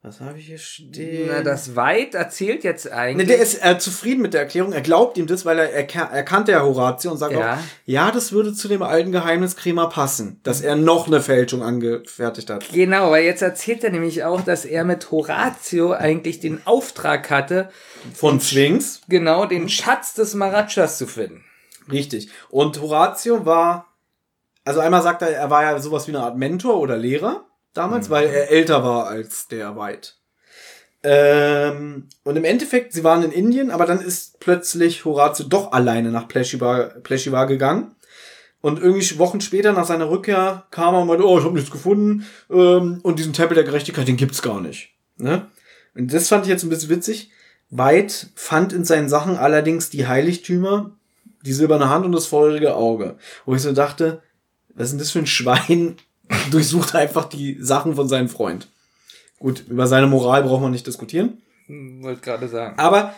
was 0.05 0.21
habe 0.21 0.37
ich 0.39 0.47
hier 0.47 0.59
stehen? 0.59 1.29
Na, 1.31 1.43
das 1.43 1.77
Weit 1.77 2.15
erzählt 2.17 2.65
jetzt 2.65 2.87
Ne, 2.87 2.93
eigentlich. 2.93 3.29
der 3.29 3.39
ist 3.39 3.65
äh, 3.65 3.79
zufrieden 3.79 4.21
mit 4.21 4.35
der 4.35 4.41
Erklärung. 4.41 4.73
Er 4.73 4.81
glaubt 4.81 5.17
ihm 5.17 5.29
das, 5.29 5.45
weil 5.45 5.61
er, 5.61 5.71
er, 5.71 5.85
er 6.11 6.23
kannte 6.25 6.51
ja 6.51 6.63
Horatio 6.65 7.13
und 7.13 7.19
sagt 7.19 7.35
Ja. 7.35 7.55
auch, 7.55 7.59
ja, 7.87 8.11
das 8.11 8.33
würde 8.33 8.53
zu 8.53 8.67
dem 8.67 8.83
alten 8.83 9.13
Geheimniskrämer 9.13 9.89
passen, 9.89 10.41
dass 10.43 10.61
er 10.61 10.75
noch 10.75 11.07
eine 11.07 11.21
Fälschung 11.23 11.63
angefertigt 11.63 12.51
hat. 12.51 12.69
Genau, 12.73 13.13
weil 13.13 13.25
jetzt 13.25 13.43
erzählt 13.43 13.85
er 13.85 13.91
nämlich 13.91 14.25
auch, 14.25 14.41
dass 14.41 14.65
er 14.65 14.83
mit 14.85 15.11
Horatio 15.13 15.93
eigentlich 15.93 16.41
den 16.41 16.61
Auftrag 16.67 17.31
hatte, 17.31 17.71
Von 18.13 18.41
Sphinx. 18.41 19.03
genau 19.09 19.47
den 19.47 19.69
Schatz 19.69 20.15
des 20.15 20.35
Marachas 20.35 20.99
zu 20.99 21.07
finden. 21.07 21.45
Richtig. 21.91 22.29
Und 22.51 22.81
Horatio 22.81 23.47
war, 23.47 23.87
also 24.65 24.81
einmal 24.81 25.03
sagt 25.03 25.23
er, 25.23 25.29
er 25.31 25.49
war 25.51 25.63
ja 25.63 25.79
sowas 25.79 26.09
wie 26.09 26.11
eine 26.11 26.25
Art 26.25 26.37
Mentor 26.37 26.79
oder 26.81 26.97
Lehrer 26.97 27.45
damals, 27.75 28.11
weil 28.11 28.29
er 28.29 28.51
älter 28.51 28.85
war 28.85 29.07
als 29.07 29.49
der 29.49 29.77
White. 29.77 30.11
Ähm, 31.05 32.09
und 32.23 32.37
im 32.37 32.45
Endeffekt, 32.45 32.93
sie 32.93 33.05
waren 33.05 33.25
in 33.25 33.33
Indien, 33.33 33.71
aber 33.71 33.87
dann 33.87 34.01
ist 34.01 34.39
plötzlich 34.41 35.05
Horatio 35.05 35.47
doch 35.47 35.73
alleine 35.73 36.11
nach 36.11 36.29
Pleshivar, 36.29 37.01
Pleshivar 37.01 37.47
gegangen. 37.47 37.97
Und 38.61 38.79
irgendwie 38.81 39.19
Wochen 39.19 39.41
später, 39.41 39.73
nach 39.73 39.87
seiner 39.87 40.09
Rückkehr, 40.09 40.67
kam 40.71 40.95
er 40.95 41.01
und 41.01 41.09
meinte, 41.09 41.27
oh, 41.27 41.39
ich 41.39 41.45
habe 41.45 41.55
nichts 41.55 41.73
gefunden. 41.73 42.25
Ähm, 42.49 43.01
und 43.03 43.19
diesen 43.19 43.33
Tempel 43.33 43.57
der 43.57 43.65
Gerechtigkeit, 43.65 44.07
den 44.07 44.17
gibt's 44.17 44.43
gar 44.43 44.61
nicht. 44.61 44.91
Ne? 45.17 45.49
Und 45.97 46.13
das 46.13 46.29
fand 46.29 46.45
ich 46.45 46.51
jetzt 46.51 46.63
ein 46.63 46.71
bisschen 46.71 46.91
witzig. 46.91 47.31
White 47.71 48.29
fand 48.37 48.73
in 48.73 48.85
seinen 48.85 49.09
Sachen 49.09 49.37
allerdings 49.37 49.91
die 49.91 50.07
Heiligtümer, 50.07 50.93
die 51.45 51.53
silberne 51.53 51.89
Hand 51.89 52.05
und 52.05 52.13
das 52.13 52.27
feurige 52.27 52.77
Auge. 52.77 53.17
Wo 53.45 53.55
ich 53.55 53.63
so 53.63 53.73
dachte, 53.73 54.23
was 54.75 54.85
ist 54.85 54.91
denn 54.93 54.99
das 55.01 55.11
für 55.11 55.19
ein 55.19 55.27
Schwein? 55.27 55.97
Durchsucht 56.51 56.95
einfach 56.95 57.27
die 57.27 57.59
Sachen 57.61 57.95
von 57.95 58.09
seinem 58.09 58.29
Freund. 58.29 58.69
Gut, 59.39 59.65
über 59.69 59.87
seine 59.87 60.07
Moral 60.07 60.43
braucht 60.45 60.63
man 60.63 60.71
nicht 60.71 60.87
diskutieren. 60.87 61.43
Hm, 61.67 62.03
Wollte 62.03 62.21
gerade 62.21 62.49
sagen. 62.49 62.79
Aber 62.79 63.15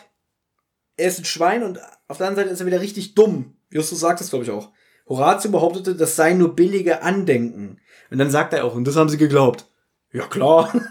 er 0.96 1.08
ist 1.08 1.18
ein 1.18 1.24
Schwein 1.24 1.62
und 1.62 1.78
auf 2.08 2.18
der 2.18 2.26
anderen 2.28 2.46
Seite 2.46 2.54
ist 2.54 2.60
er 2.60 2.66
wieder 2.66 2.80
richtig 2.80 3.14
dumm. 3.14 3.56
Justus 3.70 4.00
sagt 4.00 4.20
es, 4.20 4.30
glaube 4.30 4.44
ich, 4.44 4.50
auch. 4.50 4.70
Horatio 5.08 5.50
behauptete, 5.50 5.94
das 5.94 6.16
seien 6.16 6.38
nur 6.38 6.54
billige 6.56 7.02
Andenken. 7.02 7.78
Und 8.10 8.18
dann 8.18 8.30
sagt 8.30 8.52
er 8.54 8.64
auch, 8.64 8.74
und 8.74 8.84
das 8.86 8.96
haben 8.96 9.08
sie 9.08 9.18
geglaubt. 9.18 9.66
Ja, 10.12 10.26
klar. 10.26 10.72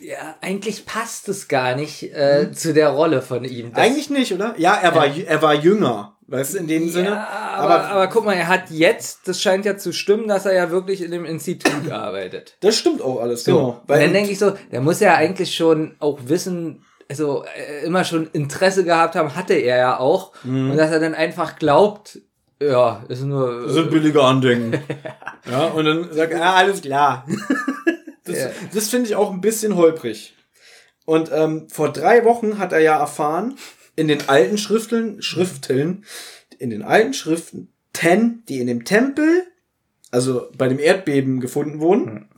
Ja, 0.00 0.36
eigentlich 0.40 0.86
passt 0.86 1.28
es 1.28 1.46
gar 1.46 1.74
nicht 1.76 2.02
äh, 2.14 2.52
zu 2.52 2.72
der 2.72 2.88
Rolle 2.88 3.20
von 3.20 3.44
ihm. 3.44 3.72
Das- 3.72 3.84
Eigentlich 3.84 4.08
nicht, 4.08 4.32
oder? 4.32 4.54
Ja, 4.58 4.74
er 4.76 4.94
war, 4.94 5.04
jü- 5.04 5.24
er 5.24 5.42
war 5.42 5.54
jünger. 5.54 6.16
Weißt 6.30 6.54
du, 6.54 6.58
in 6.58 6.68
dem 6.68 6.88
Sinne. 6.88 7.08
Ja, 7.10 7.26
aber, 7.56 7.84
aber, 7.88 8.06
guck 8.06 8.24
mal, 8.24 8.34
er 8.34 8.46
hat 8.46 8.70
jetzt, 8.70 9.26
das 9.26 9.42
scheint 9.42 9.64
ja 9.64 9.76
zu 9.76 9.92
stimmen, 9.92 10.28
dass 10.28 10.46
er 10.46 10.54
ja 10.54 10.70
wirklich 10.70 11.02
in 11.02 11.10
dem 11.10 11.24
Institut 11.24 11.90
arbeitet. 11.90 12.56
das 12.60 12.76
stimmt 12.76 13.02
auch 13.02 13.20
alles, 13.20 13.44
So. 13.44 13.52
genau. 13.56 13.68
Und 13.86 14.00
dann 14.00 14.12
denke 14.12 14.30
ich 14.30 14.38
so, 14.38 14.52
der 14.70 14.80
muss 14.80 15.00
ja 15.00 15.14
eigentlich 15.16 15.54
schon 15.56 15.96
auch 15.98 16.20
wissen, 16.26 16.84
also 17.08 17.44
äh, 17.56 17.84
immer 17.84 18.04
schon 18.04 18.28
Interesse 18.32 18.84
gehabt 18.84 19.16
haben, 19.16 19.34
hatte 19.34 19.54
er 19.54 19.76
ja 19.78 19.98
auch. 19.98 20.32
Und 20.44 20.76
dass 20.76 20.92
er 20.92 21.00
dann 21.00 21.14
einfach 21.14 21.56
glaubt, 21.58 22.20
ja, 22.62 23.02
ist 23.08 23.22
nur. 23.24 23.62
Das 23.64 23.72
sind 23.72 23.90
billige 23.90 24.22
Andenken. 24.22 24.80
ja, 25.50 25.64
und 25.66 25.84
dann 25.84 26.12
sagt 26.12 26.32
er, 26.32 26.38
ja, 26.38 26.52
alles 26.54 26.82
klar. 26.82 27.26
das 28.24 28.38
Ja. 28.38 28.46
das 28.72 28.88
finde 28.88 29.08
ich 29.08 29.16
auch 29.16 29.32
ein 29.32 29.40
bisschen 29.40 29.74
holprig. 29.76 30.36
Und 31.06 31.30
ähm, 31.32 31.66
vor 31.70 31.88
drei 31.92 32.24
Wochen 32.24 32.58
hat 32.58 32.72
er 32.72 32.78
ja 32.80 32.96
erfahren, 33.00 33.56
in 34.00 34.08
den 34.08 34.28
alten 34.30 34.56
Schrifteln, 34.56 35.20
Schrifteln, 35.20 36.04
in 36.58 36.70
den 36.70 36.82
alten 36.82 37.12
Schriften, 37.12 37.68
die 38.48 38.58
in 38.60 38.66
dem 38.66 38.84
Tempel, 38.86 39.42
also 40.10 40.48
bei 40.56 40.68
dem 40.68 40.78
Erdbeben 40.78 41.38
gefunden 41.38 41.80
wurden, 41.80 42.28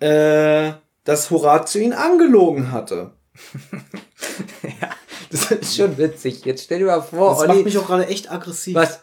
äh, 0.00 0.72
dass 1.04 1.30
Horatio 1.30 1.82
ihn 1.82 1.92
angelogen 1.92 2.72
hatte. 2.72 3.12
das 5.30 5.50
ist 5.50 5.76
schon 5.76 5.98
witzig. 5.98 6.46
Jetzt 6.46 6.64
stell 6.64 6.78
dir 6.78 6.86
mal 6.86 7.02
vor, 7.02 7.30
Das 7.30 7.40
Olli. 7.40 7.48
macht 7.54 7.64
mich 7.66 7.76
auch 7.78 7.86
gerade 7.86 8.06
echt 8.06 8.30
aggressiv. 8.30 8.74
was? 8.74 9.00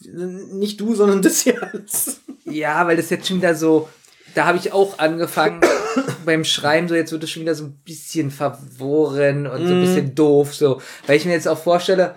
Nicht 0.00 0.80
du, 0.80 0.94
sondern 0.96 1.22
das 1.22 1.40
hier 1.42 1.62
alles. 1.62 2.20
Ja, 2.44 2.84
weil 2.86 2.96
das 2.96 3.10
jetzt 3.10 3.28
schon 3.28 3.36
wieder 3.38 3.54
so. 3.54 3.88
Da 4.34 4.46
habe 4.46 4.58
ich 4.58 4.72
auch 4.72 4.98
angefangen 4.98 5.60
beim 6.24 6.44
Schreiben, 6.44 6.88
so 6.88 6.94
jetzt 6.94 7.12
wird 7.12 7.24
es 7.24 7.30
schon 7.30 7.42
wieder 7.42 7.54
so 7.54 7.64
ein 7.64 7.78
bisschen 7.84 8.30
verworren 8.30 9.46
und 9.46 9.66
so 9.66 9.72
ein 9.74 9.80
bisschen 9.80 10.14
doof, 10.14 10.54
so. 10.54 10.80
Weil 11.06 11.16
ich 11.16 11.24
mir 11.24 11.32
jetzt 11.32 11.48
auch 11.48 11.58
vorstelle, 11.58 12.14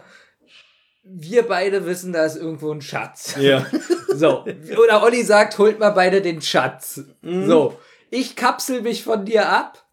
wir 1.03 1.43
beide 1.43 1.85
wissen, 1.85 2.13
da 2.13 2.25
ist 2.25 2.35
irgendwo 2.37 2.71
ein 2.71 2.81
Schatz. 2.81 3.35
Ja. 3.39 3.65
So. 4.13 4.43
Oder 4.83 5.03
Olli 5.03 5.23
sagt, 5.23 5.57
holt 5.57 5.79
mal 5.79 5.91
beide 5.91 6.21
den 6.21 6.41
Schatz. 6.41 6.99
So. 7.21 7.79
Ich 8.09 8.35
kapsel 8.35 8.81
mich 8.81 9.05
von 9.05 9.23
dir 9.23 9.47
ab 9.47 9.85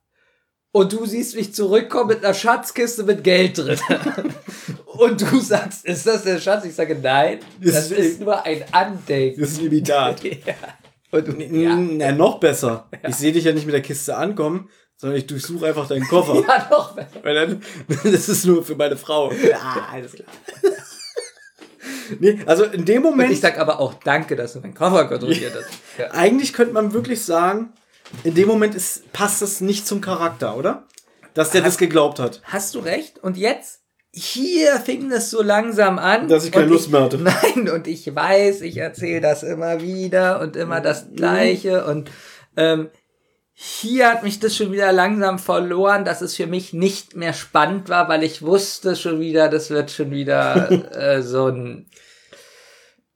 und 0.73 0.93
du 0.93 1.07
siehst 1.07 1.37
mich 1.37 1.55
zurückkommen 1.55 2.09
mit 2.09 2.25
einer 2.25 2.35
Schatzkiste 2.35 3.05
mit 3.05 3.23
Geld 3.23 3.59
drin. 3.59 3.79
und 4.87 5.21
du 5.21 5.39
sagst, 5.39 5.85
ist 5.87 6.05
das 6.05 6.25
der 6.25 6.41
Schatz? 6.41 6.65
Ich 6.65 6.75
sage, 6.75 6.99
nein, 7.01 7.39
Das 7.61 7.75
das 7.75 7.91
ist- 7.93 7.99
ist 7.99 8.21
nur 8.21 8.45
ein 8.45 8.65
Andenken. 8.73 9.41
Das 9.41 9.51
ist 9.53 9.61
ein 9.61 9.67
Imitat. 9.67 10.21
Ja. 10.25 10.55
Und 11.11 11.53
Ja. 11.53 11.75
Na, 11.77 12.13
noch 12.13 12.39
besser. 12.41 12.89
Ich 13.09 13.17
sehe 13.17 13.33
dich 13.33 13.45
ja 13.45 13.53
nicht 13.53 13.67
mit 13.67 13.75
der 13.75 13.83
Kiste 13.83 14.17
ankommen, 14.17 14.69
sondern 14.97 15.19
ich 15.19 15.27
durchsuche 15.27 15.67
einfach 15.67 15.89
deinen 15.89 16.07
Koffer. 16.07 16.35
ja, 16.49 16.69
noch 16.71 16.95
besser. 16.95 17.23
Weil 17.23 17.35
dann, 17.35 17.63
das 18.05 18.29
ist 18.29 18.45
nur 18.47 18.65
für 18.65 18.75
meine 18.77 18.97
Frau. 18.97 19.33
Ja, 19.33 19.89
alles 19.93 20.13
klar. 20.13 20.29
Nee, 22.21 22.39
also 22.47 22.65
in 22.65 22.85
dem 22.85 23.05
Und 23.05 23.11
Moment, 23.11 23.33
ich 23.33 23.41
sag 23.41 23.59
aber 23.59 23.81
auch 23.81 23.95
danke, 23.95 24.35
dass 24.35 24.55
du 24.55 24.61
meinen 24.61 24.75
Koffer 24.75 25.07
kontrolliert 25.07 25.55
hast. 25.55 25.69
Ja. 25.99 26.11
eigentlich 26.13 26.53
könnte 26.55 26.73
man 26.73 26.93
wirklich 26.95 27.23
sagen, 27.23 27.73
in 28.25 28.35
dem 28.35 28.49
Moment 28.49 28.75
ist, 28.75 29.13
passt 29.13 29.43
das 29.43 29.61
nicht 29.61 29.87
zum 29.87 30.01
Charakter, 30.01 30.57
oder? 30.57 30.87
Dass 31.35 31.51
der 31.51 31.61
das 31.61 31.77
geglaubt 31.77 32.19
hat. 32.19 32.41
Hast 32.45 32.75
du 32.75 32.79
recht? 32.79 33.19
Und 33.19 33.37
jetzt? 33.37 33.83
Hier 34.13 34.77
fing 34.81 35.11
es 35.13 35.31
so 35.31 35.43
langsam 35.43 35.99
an. 35.99 36.29
Dass 36.29 36.45
ich 36.45 36.53
keine 36.53 36.67
Lust 36.67 36.91
mehr 36.91 37.03
hatte. 37.03 37.19
Nein, 37.19 37.69
und 37.69 37.87
ich 37.87 38.15
weiß, 38.15 38.63
ich 38.63 38.79
erzähle 38.79 39.21
das 39.21 39.43
immer 39.43 39.81
wieder 39.83 40.41
und 40.41 40.57
immer 40.57 40.81
das 40.81 41.07
Gleiche. 41.15 41.85
Und 41.85 42.11
ähm, 42.57 42.89
hier 43.53 44.09
hat 44.11 44.23
mich 44.23 44.41
das 44.41 44.57
schon 44.57 44.73
wieder 44.73 44.93
langsam 44.93 45.39
verloren, 45.39 46.05
dass 46.05 46.21
es 46.23 46.37
für 46.37 46.47
mich 46.47 46.73
nicht 46.73 47.17
mehr 47.17 47.33
spannend 47.33 47.89
war, 47.89 48.09
weil 48.09 48.23
ich 48.23 48.43
wusste 48.43 48.97
schon 48.97 49.21
wieder, 49.21 49.49
das 49.49 49.69
wird 49.71 49.91
schon 49.91 50.11
wieder 50.11 50.71
äh, 50.97 51.23
so 51.23 51.49
ein 51.49 51.87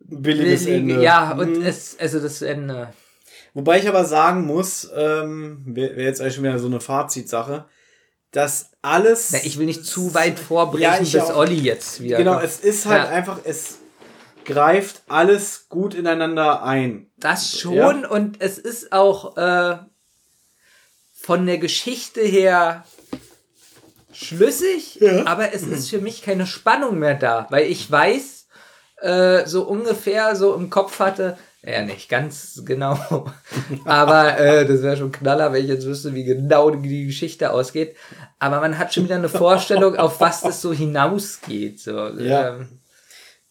Billiges 0.00 0.66
Ende. 0.66 1.02
Ja, 1.02 1.32
und 1.32 1.58
Mhm. 1.58 1.62
es, 1.64 1.96
also 1.98 2.20
das 2.20 2.42
Ende. 2.42 2.92
Wobei 3.54 3.78
ich 3.78 3.88
aber 3.88 4.04
sagen 4.04 4.44
muss, 4.46 4.90
ähm, 4.94 5.62
wäre 5.64 5.96
wär 5.96 6.04
jetzt 6.04 6.20
eigentlich 6.20 6.34
schon 6.34 6.44
wieder 6.44 6.58
so 6.58 6.66
eine 6.66 6.80
Fazitsache, 6.80 7.66
dass 8.32 8.70
alles. 8.82 9.30
Na, 9.30 9.38
ich 9.44 9.58
will 9.58 9.66
nicht 9.66 9.84
zu 9.86 10.12
weit 10.14 10.38
vorbrechen, 10.38 10.82
Ja, 10.82 10.98
bis 10.98 11.30
auch. 11.30 11.36
Olli 11.36 11.60
jetzt 11.60 12.02
wieder. 12.02 12.16
Genau, 12.16 12.32
kommt. 12.34 12.44
es 12.44 12.58
ist 12.60 12.86
halt 12.86 13.04
Ja. 13.04 13.08
einfach, 13.10 13.38
es 13.44 13.78
greift 14.44 15.02
alles 15.08 15.66
gut 15.68 15.94
ineinander 15.94 16.62
ein. 16.64 17.10
Das 17.18 17.56
schon 17.58 17.74
Ja. 18.02 18.08
und 18.08 18.40
es 18.40 18.58
ist 18.58 18.92
auch 18.92 19.36
äh, 19.36 19.76
von 21.14 21.46
der 21.46 21.58
Geschichte 21.58 22.20
her 22.22 22.84
schlüssig, 24.12 25.00
aber 25.26 25.54
es 25.54 25.62
ist 25.62 25.88
für 25.90 25.98
mich 25.98 26.22
keine 26.22 26.46
Spannung 26.46 26.98
mehr 26.98 27.14
da, 27.14 27.46
weil 27.50 27.66
ich 27.70 27.90
weiß, 27.90 28.46
äh, 29.00 29.46
so 29.46 29.62
ungefähr 29.62 30.36
so 30.36 30.54
im 30.54 30.68
Kopf 30.70 30.98
hatte, 30.98 31.38
Ja, 31.64 31.82
nicht 31.82 32.08
ganz 32.08 32.62
genau. 32.64 32.98
Aber 33.84 34.38
äh, 34.38 34.66
das 34.66 34.82
wäre 34.82 34.96
schon 34.96 35.12
knaller, 35.12 35.52
wenn 35.52 35.62
ich 35.62 35.68
jetzt 35.68 35.86
wüsste, 35.86 36.14
wie 36.14 36.24
genau 36.24 36.70
die, 36.70 37.06
Geschichte 37.06 37.52
ausgeht. 37.52 37.96
Aber 38.38 38.60
man 38.60 38.78
hat 38.78 38.92
schon 38.92 39.04
wieder 39.04 39.14
eine 39.14 39.28
Vorstellung, 39.28 39.96
auf 39.96 40.20
was 40.20 40.40
das 40.40 40.60
so 40.60 40.72
hinausgeht. 40.72 41.80
So. 41.80 42.08
Ja. 42.08 42.56
Ähm, 42.56 42.80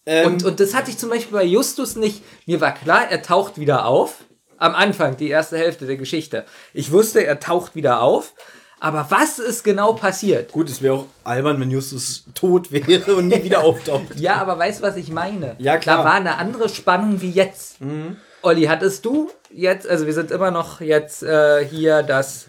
Ähm, 0.05 0.27
und, 0.27 0.43
und 0.43 0.59
das 0.59 0.73
hatte 0.73 0.91
ich 0.91 0.97
zum 0.97 1.09
Beispiel 1.09 1.37
bei 1.37 1.43
Justus 1.43 1.95
nicht. 1.95 2.23
Mir 2.45 2.61
war 2.61 2.73
klar, 2.73 3.09
er 3.09 3.21
taucht 3.21 3.59
wieder 3.59 3.85
auf. 3.85 4.25
Am 4.57 4.75
Anfang, 4.75 5.17
die 5.17 5.29
erste 5.29 5.57
Hälfte 5.57 5.87
der 5.87 5.97
Geschichte. 5.97 6.45
Ich 6.73 6.91
wusste, 6.91 7.25
er 7.25 7.39
taucht 7.39 7.75
wieder 7.75 8.01
auf. 8.01 8.33
Aber 8.83 9.05
was 9.09 9.37
ist 9.37 9.63
genau 9.63 9.93
passiert? 9.93 10.51
gut, 10.51 10.67
es 10.67 10.81
wäre 10.81 10.95
auch 10.95 11.05
albern, 11.23 11.59
wenn 11.59 11.69
Justus 11.69 12.25
tot 12.33 12.71
wäre 12.71 13.15
und 13.15 13.27
nie 13.27 13.43
wieder 13.43 13.63
auftaucht. 13.63 14.01
Ja, 14.15 14.37
aber 14.37 14.57
weißt 14.57 14.79
du, 14.79 14.83
was 14.83 14.97
ich 14.97 15.11
meine? 15.11 15.55
Ja, 15.59 15.77
klar. 15.77 15.99
Da 15.99 16.03
war 16.03 16.13
eine 16.15 16.37
andere 16.39 16.67
Spannung 16.67 17.21
wie 17.21 17.29
jetzt. 17.29 17.77
Olli, 18.41 18.63
hattest 18.63 19.05
du 19.05 19.29
jetzt, 19.51 19.87
also 19.87 20.07
wir 20.07 20.13
sind 20.13 20.31
immer 20.31 20.49
noch 20.49 20.81
jetzt 20.81 21.21
äh, 21.21 21.63
hier, 21.63 22.01
dass 22.01 22.47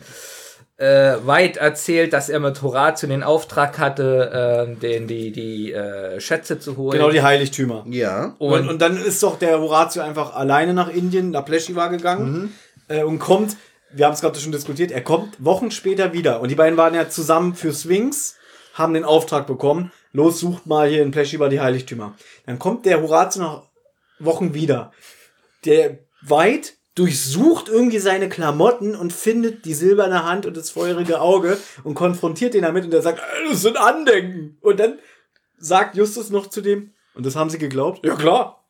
äh, 0.79 1.19
White 1.27 1.61
erzählt, 1.61 2.15
dass 2.15 2.31
er 2.31 2.41
mit 2.41 2.63
Horatio 2.63 3.11
den 3.11 3.23
Auftrag 3.23 3.79
hatte, 3.79 4.67
äh, 4.71 4.81
den, 4.81 5.07
die, 5.07 5.33
die 5.33 5.73
äh, 5.73 6.19
Schätze 6.19 6.59
zu 6.59 6.79
holen. 6.79 6.99
Genau, 6.99 7.11
die 7.11 7.23
Heiligtümer. 7.23 7.85
Ja. 7.91 8.35
Und, 8.39 8.71
und 8.71 8.81
dann 8.81 8.97
ist 8.97 9.23
doch 9.23 9.39
der 9.39 9.61
Horatio 9.61 10.01
einfach 10.01 10.35
alleine 10.35 10.73
nach 10.73 10.89
Indien, 10.89 11.31
nach 11.31 11.45
Pleschiva 11.45 11.89
gegangen 11.89 12.55
äh, 12.89 13.03
und 13.03 13.19
kommt, 13.19 13.57
wir 13.95 14.07
haben 14.07 14.15
es 14.15 14.21
gerade 14.21 14.39
schon 14.39 14.53
diskutiert, 14.53 14.91
er 14.91 15.03
kommt 15.03 15.45
Wochen 15.45 15.71
später 15.71 16.13
wieder. 16.13 16.41
Und 16.41 16.51
die 16.51 16.55
beiden 16.55 16.77
waren 16.77 16.95
ja 16.95 17.09
zusammen 17.09 17.55
für 17.55 17.73
Swings, 17.73 18.37
haben 18.75 18.95
den 18.95 19.05
Auftrag 19.05 19.47
bekommen, 19.47 19.93
los, 20.13 20.41
sucht 20.41 20.67
mal 20.67 20.89
hier 20.89 21.03
in 21.03 21.11
Pleschiva 21.11 21.49
die 21.49 21.61
Heiligtümer. 21.61 22.17
Dann 22.47 22.59
kommt 22.59 22.87
der 22.87 23.03
Horatio 23.03 23.43
nach 23.43 23.63
Wochen 24.19 24.55
wieder. 24.55 24.93
Der 25.65 25.99
White 26.23 26.71
durchsucht 26.95 27.69
irgendwie 27.69 27.99
seine 27.99 28.29
Klamotten 28.29 28.95
und 28.95 29.13
findet 29.13 29.65
die 29.65 29.75
silberne 29.75 30.25
Hand 30.25 30.45
und 30.47 30.57
das 30.57 30.71
feurige 30.71 31.21
Auge 31.21 31.59
und 31.85 31.95
konfrontiert 31.95 32.55
ihn 32.55 32.63
damit 32.63 32.85
und 32.85 32.93
er 32.93 33.03
sagt, 33.03 33.19
"Äh, 33.19 33.51
das 33.51 33.63
sind 33.63 33.79
Andenken. 33.79 34.59
Und 34.61 34.79
dann 34.79 34.99
sagt 35.59 35.97
Justus 35.97 36.31
noch 36.31 36.49
zu 36.49 36.61
dem, 36.61 36.93
und 37.15 37.25
das 37.25 37.37
haben 37.37 37.51
sie 37.51 37.59
geglaubt? 37.59 38.05
Ja, 38.05 38.15
klar. 38.15 38.65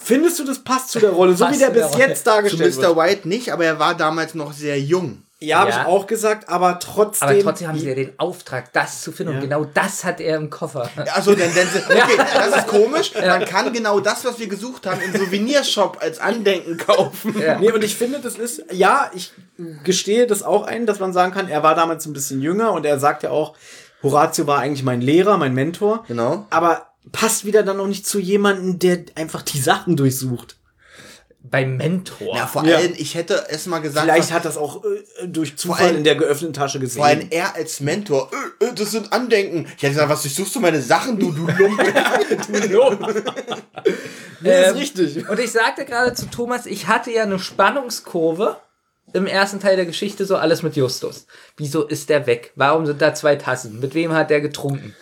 Findest 0.00 0.38
du, 0.38 0.44
das 0.44 0.58
passt 0.60 0.90
zu 0.90 1.00
der 1.00 1.10
Rolle, 1.10 1.36
so 1.36 1.44
Passt 1.44 1.56
wie 1.56 1.58
der 1.60 1.68
zu 1.68 1.74
der 1.74 1.82
bis 1.84 1.92
Rolle. 1.94 2.08
jetzt 2.08 2.18
Zu 2.18 2.24
dargestellt 2.24 2.76
Mr. 2.76 2.82
wird? 2.82 2.96
White 2.96 3.28
nicht, 3.28 3.52
aber 3.52 3.64
er 3.64 3.78
war 3.78 3.94
damals 3.96 4.34
noch 4.34 4.52
sehr 4.52 4.80
jung. 4.80 5.22
Ja, 5.40 5.60
habe 5.60 5.70
Ja. 5.70 5.82
ich 5.82 5.86
auch 5.86 6.08
gesagt, 6.08 6.48
aber 6.48 6.80
trotzdem. 6.80 7.28
aber 7.28 7.38
trotzdem 7.40 7.68
haben 7.68 7.78
sie 7.78 7.86
ja 7.88 7.94
den 7.94 8.12
Auftrag, 8.18 8.72
das 8.72 9.02
zu 9.02 9.12
finden. 9.12 9.34
Ja. 9.34 9.38
Und 9.38 9.44
genau 9.44 9.64
das 9.72 10.02
hat 10.02 10.20
er 10.20 10.36
im 10.36 10.50
Koffer. 10.50 10.90
Also, 11.14 11.32
denn, 11.32 11.54
denn, 11.54 11.68
okay, 11.88 12.16
das 12.34 12.56
ist 12.56 12.66
komisch. 12.66 13.12
Man 13.14 13.44
kann 13.44 13.72
genau 13.72 14.00
das, 14.00 14.24
was 14.24 14.40
wir 14.40 14.48
gesucht 14.48 14.84
haben, 14.86 15.00
im 15.00 15.12
Souvenirshop 15.12 15.98
als 16.00 16.18
Andenken 16.18 16.76
kaufen. 16.76 17.36
Ja. 17.40 17.56
Nee, 17.56 17.70
und 17.70 17.84
ich 17.84 17.94
finde, 17.94 18.18
das 18.18 18.34
ist, 18.34 18.64
ja, 18.72 19.12
ich 19.14 19.32
gestehe 19.84 20.26
das 20.26 20.42
auch 20.42 20.66
ein, 20.66 20.86
dass 20.86 20.98
man 20.98 21.12
sagen 21.12 21.32
kann, 21.32 21.46
er 21.48 21.62
war 21.62 21.76
damals 21.76 22.04
ein 22.06 22.12
bisschen 22.12 22.42
jünger 22.42 22.72
und 22.72 22.84
er 22.84 22.98
sagt 22.98 23.22
ja 23.22 23.30
auch, 23.30 23.54
Horatio 24.02 24.46
war 24.48 24.58
eigentlich 24.58 24.82
mein 24.82 25.00
Lehrer, 25.00 25.38
mein 25.38 25.54
Mentor. 25.54 26.04
Genau. 26.08 26.46
Aber 26.50 26.88
passt 27.12 27.44
wieder 27.44 27.62
dann 27.62 27.76
noch 27.78 27.86
nicht 27.86 28.06
zu 28.06 28.18
jemandem, 28.18 28.78
der 28.78 29.04
einfach 29.14 29.42
die 29.42 29.60
Sachen 29.60 29.96
durchsucht. 29.96 30.56
Beim 31.50 31.76
Mentor. 31.78 32.36
Ja, 32.36 32.46
vor 32.46 32.64
Ja. 32.66 32.76
allem, 32.76 32.92
ich 32.96 33.14
hätte 33.14 33.46
es 33.48 33.64
mal 33.66 33.78
gesagt, 33.78 34.04
Vielleicht 34.04 34.32
hat 34.32 34.44
das 34.44 34.58
auch 34.58 34.84
äh, 34.84 35.26
durch 35.28 35.56
Zufall 35.56 35.86
allem- 35.86 35.96
in 35.98 36.04
der 36.04 36.16
geöffneten 36.16 36.52
Tasche 36.52 36.78
vor 36.90 37.04
allem 37.06 37.20
gesehen. 37.20 37.32
er 37.32 37.54
als 37.54 37.80
Mentor, 37.80 38.30
äh, 38.60 38.66
äh, 38.66 38.74
das 38.74 38.90
sind 38.90 39.12
Andenken. 39.14 39.64
Ich 39.76 39.82
hätte 39.82 39.94
gesagt, 39.94 40.10
was 40.10 40.22
durchsuchst 40.22 40.54
du 40.56 40.60
meine 40.60 40.82
Sachen, 40.82 41.18
du, 41.18 41.30
du 41.32 41.46
Lump. 41.46 41.80
du 42.52 42.68
Lump. 42.68 43.24
Nee, 44.40 44.60
ist 44.62 44.68
Ähm, 44.70 44.76
richtig. 44.76 45.28
Und 45.28 45.38
ich 45.40 45.50
sagte 45.52 45.84
gerade 45.86 46.12
zu 46.12 46.26
Thomas, 46.26 46.66
ich 46.66 46.86
hatte 46.86 47.10
ja 47.12 47.22
eine 47.22 47.38
Spannungskurve 47.38 48.56
im 49.14 49.26
ersten 49.26 49.58
Teil 49.60 49.76
der 49.76 49.86
Geschichte, 49.86 50.26
so 50.26 50.36
alles 50.36 50.62
mit 50.62 50.76
Justus. 50.76 51.26
Wieso 51.56 51.84
ist 51.86 52.10
der 52.10 52.26
weg? 52.26 52.52
Warum 52.56 52.84
sind 52.84 53.00
da 53.00 53.14
zwei 53.14 53.36
Tassen? 53.36 53.80
Mit 53.80 53.94
wem 53.94 54.12
hat 54.12 54.28
der 54.28 54.42
getrunken? 54.42 54.94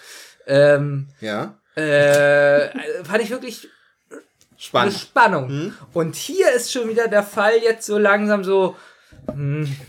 Ähm, 0.47 1.09
Ja, 1.21 1.57
äh, 1.77 2.69
fand 3.05 3.23
ich 3.23 3.31
wirklich 3.31 3.69
eine 4.11 4.21
spannend. 4.57 4.95
Spannung. 4.95 5.73
Und 5.93 6.17
hier 6.17 6.53
ist 6.53 6.73
schon 6.73 6.89
wieder 6.89 7.09
der 7.09 7.23
Fall 7.23 7.59
jetzt 7.63 7.87
so 7.87 7.99
langsam 7.99 8.43
so, 8.45 8.75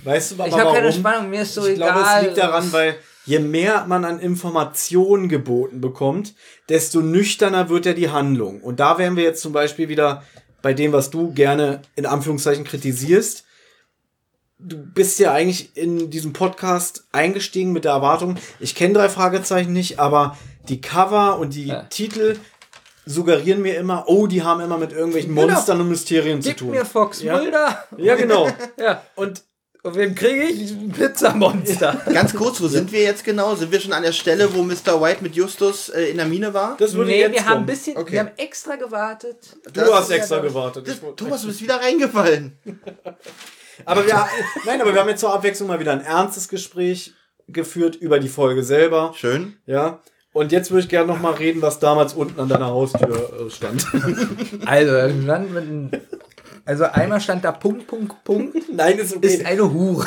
Weißt 0.04 0.32
du, 0.32 0.36
aber 0.36 0.48
ich 0.48 0.54
habe 0.58 0.74
keine? 0.74 0.92
Spannung, 0.92 1.30
mir 1.30 1.44
ist 1.44 1.54
so 1.54 1.66
ich 1.66 1.76
egal. 1.76 1.94
glaube, 1.94 2.08
es 2.08 2.24
liegt 2.24 2.38
daran, 2.38 2.74
weil 2.74 2.96
je 3.26 3.40
mehr 3.40 3.86
man 3.88 4.04
an 4.04 4.20
Informationen 4.20 5.30
geboten 5.30 5.80
bekommt, 5.80 6.34
desto 6.70 7.02
nüchterner 7.02 7.70
wird 7.70 7.86
ja 7.86 7.94
die 7.94 8.10
Handlung. 8.10 8.62
Und 8.62 8.80
da 8.80 8.98
wären 8.98 9.16
wir 9.16 9.24
jetzt 9.24 9.42
zum 9.42 9.54
Beispiel 9.54 9.90
wieder 9.90 10.24
bei 10.62 10.74
dem, 10.74 10.92
was 10.92 11.10
du 11.12 11.34
gerne 11.34 11.82
in 11.96 12.06
Anführungszeichen 12.06 12.64
kritisierst. 12.64 13.46
Du 14.60 14.78
bist 14.78 15.20
ja 15.20 15.34
eigentlich 15.34 15.78
in 15.78 16.10
diesem 16.10 16.34
Podcast 16.34 17.06
eingestiegen 17.12 17.74
mit 17.74 17.86
der 17.86 17.92
Erwartung, 17.92 18.38
ich 18.60 18.74
kenne 18.74 18.96
drei 18.96 19.08
Fragezeichen 19.08 19.72
nicht, 19.72 20.00
aber 20.00 20.36
die 20.70 20.82
Cover 20.82 21.38
und 21.40 21.54
die 21.54 21.68
Ja. 21.68 21.84
Titel 21.84 22.38
suggerieren 23.06 23.62
mir 23.62 23.78
immer, 23.78 24.06
oh, 24.08 24.28
die 24.28 24.44
haben 24.44 24.60
immer 24.62 24.78
mit 24.78 24.92
irgendwelchen 24.92 25.34
Genau. 25.34 25.48
Monstern 25.48 25.80
und 25.82 25.90
Mysterien 25.90 26.42
zu 26.42 26.50
Gib 26.50 26.58
tun. 26.58 26.72
mir 26.72 26.86
Fox 26.86 27.22
Ja. 27.22 27.38
Mulder. 27.38 27.84
Ja, 27.98 28.16
genau. 28.16 28.48
Ja. 28.80 29.02
Und 29.16 29.44
Und 29.84 29.96
wem 29.96 30.16
kriege 30.16 30.44
ich? 30.44 30.72
Ein 30.72 30.92
Pizzamonster. 30.92 32.02
Ganz 32.12 32.34
kurz, 32.36 32.60
wo 32.60 32.68
sind 32.68 32.92
wir 32.92 33.02
jetzt 33.04 33.24
genau? 33.24 33.56
Sind 33.56 33.72
wir 33.72 33.80
schon 33.80 33.94
an 33.94 34.04
der 34.04 34.12
Stelle, 34.12 34.54
wo 34.54 34.62
Mr. 34.62 35.00
White 35.02 35.20
mit 35.24 35.36
Justus 35.36 35.88
äh, 35.88 36.10
in 36.10 36.18
der 36.18 36.26
Mine 36.26 36.54
war? 36.54 36.76
das 36.78 36.94
würde 36.94 37.12
Nee, 37.12 37.22
jetzt 37.22 37.34
wir 37.34 37.46
haben 37.46 37.60
ein 37.62 37.66
bisschen, 37.66 37.96
Okay. 37.96 38.12
wir 38.14 38.20
haben 38.22 38.32
extra 38.36 38.76
gewartet. 38.76 39.38
Du 39.64 39.72
Das 39.72 39.90
hast 39.94 40.10
ja 40.10 40.18
extra 40.18 40.38
doch- 40.38 40.44
gewartet. 40.44 40.88
Das, 40.90 40.98
Thomas, 41.16 41.42
du 41.44 41.48
bist 41.48 41.62
wieder 41.62 41.80
reingefallen. 41.80 42.58
Aber 43.86 44.06
wir, 44.06 44.28
nein, 44.66 44.82
aber 44.82 44.92
wir 44.94 45.00
haben 45.00 45.10
jetzt 45.10 45.20
zur 45.22 45.32
Abwechslung 45.34 45.68
mal 45.70 45.80
wieder 45.80 45.92
ein 45.92 46.02
ernstes 46.02 46.50
Gespräch 46.50 47.14
geführt 47.48 47.96
über 47.96 48.20
die 48.20 48.28
Folge 48.28 48.64
selber. 48.64 49.14
Schön. 49.16 49.58
Ja. 49.68 50.02
Und 50.38 50.52
jetzt 50.52 50.70
würde 50.70 50.84
ich 50.84 50.90
gerne 50.90 51.08
noch 51.08 51.20
mal 51.20 51.34
reden, 51.34 51.62
was 51.64 51.80
damals 51.80 52.14
unten 52.14 52.40
an 52.40 52.48
deiner 52.48 52.68
Haustür 52.68 53.48
äh, 53.48 53.50
stand. 53.50 53.86
Also, 54.66 55.10
stand 55.24 55.54
mit 55.54 55.64
einem- 55.64 55.92
also 56.68 56.84
einmal 56.84 57.22
stand 57.22 57.46
da 57.46 57.54
Punkt, 57.54 57.88
Punkt, 57.88 58.26
Punkt. 58.26 58.58
Nein, 58.74 59.00
ist 59.00 59.14
Ist 59.14 59.46
eine 59.46 59.72
Hure. 59.74 60.06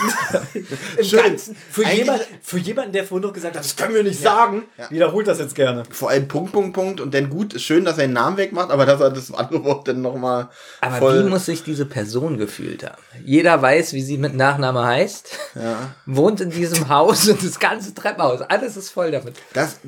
Schön. 1.03 1.23
Ganzen. 1.23 1.57
Für, 1.57 1.91
jemand, 1.91 2.21
für 2.43 2.59
jemanden, 2.59 2.93
der 2.93 3.05
vorhin 3.05 3.27
noch 3.27 3.33
gesagt 3.33 3.57
hat, 3.57 3.65
das 3.65 3.77
können 3.77 3.95
wir 3.95 4.03
nicht 4.03 4.21
sagen, 4.21 4.65
wiederholt 4.91 5.27
das 5.27 5.39
jetzt 5.39 5.55
gerne. 5.55 5.85
Vor 5.91 6.11
allem 6.11 6.29
Punkt, 6.29 6.53
Punkt, 6.53 6.75
Punkt. 6.75 7.01
Und 7.01 7.15
dann 7.15 7.31
gut, 7.31 7.55
ist 7.55 7.63
schön, 7.63 7.87
dass 7.87 7.97
er 7.97 8.09
den 8.09 8.13
Namen 8.13 8.37
wegmacht, 8.37 8.71
aber 8.71 8.85
dass 8.85 9.01
er 9.01 9.09
das 9.09 9.33
andere 9.33 9.65
Wort 9.65 9.89
dann 9.89 10.03
nochmal 10.03 10.51
Aber 10.83 10.97
voll... 10.97 11.25
wie 11.25 11.31
muss 11.31 11.47
sich 11.47 11.63
diese 11.65 11.87
Person 11.87 12.37
gefühlt 12.37 12.85
haben? 12.85 13.01
Jeder 13.25 13.63
weiß, 13.63 13.95
wie 13.95 14.03
sie 14.03 14.19
mit 14.19 14.35
Nachname 14.35 14.85
heißt, 14.85 15.31
ja. 15.55 15.95
wohnt 16.05 16.43
in 16.43 16.51
diesem 16.51 16.91
Haus 16.91 17.27
und 17.27 17.43
das 17.43 17.59
ganze 17.59 17.95
Treppenhaus. 17.95 18.43
Alles 18.43 18.77
ist 18.77 18.91
voll 18.91 19.11
damit. 19.11 19.35
Das, 19.55 19.81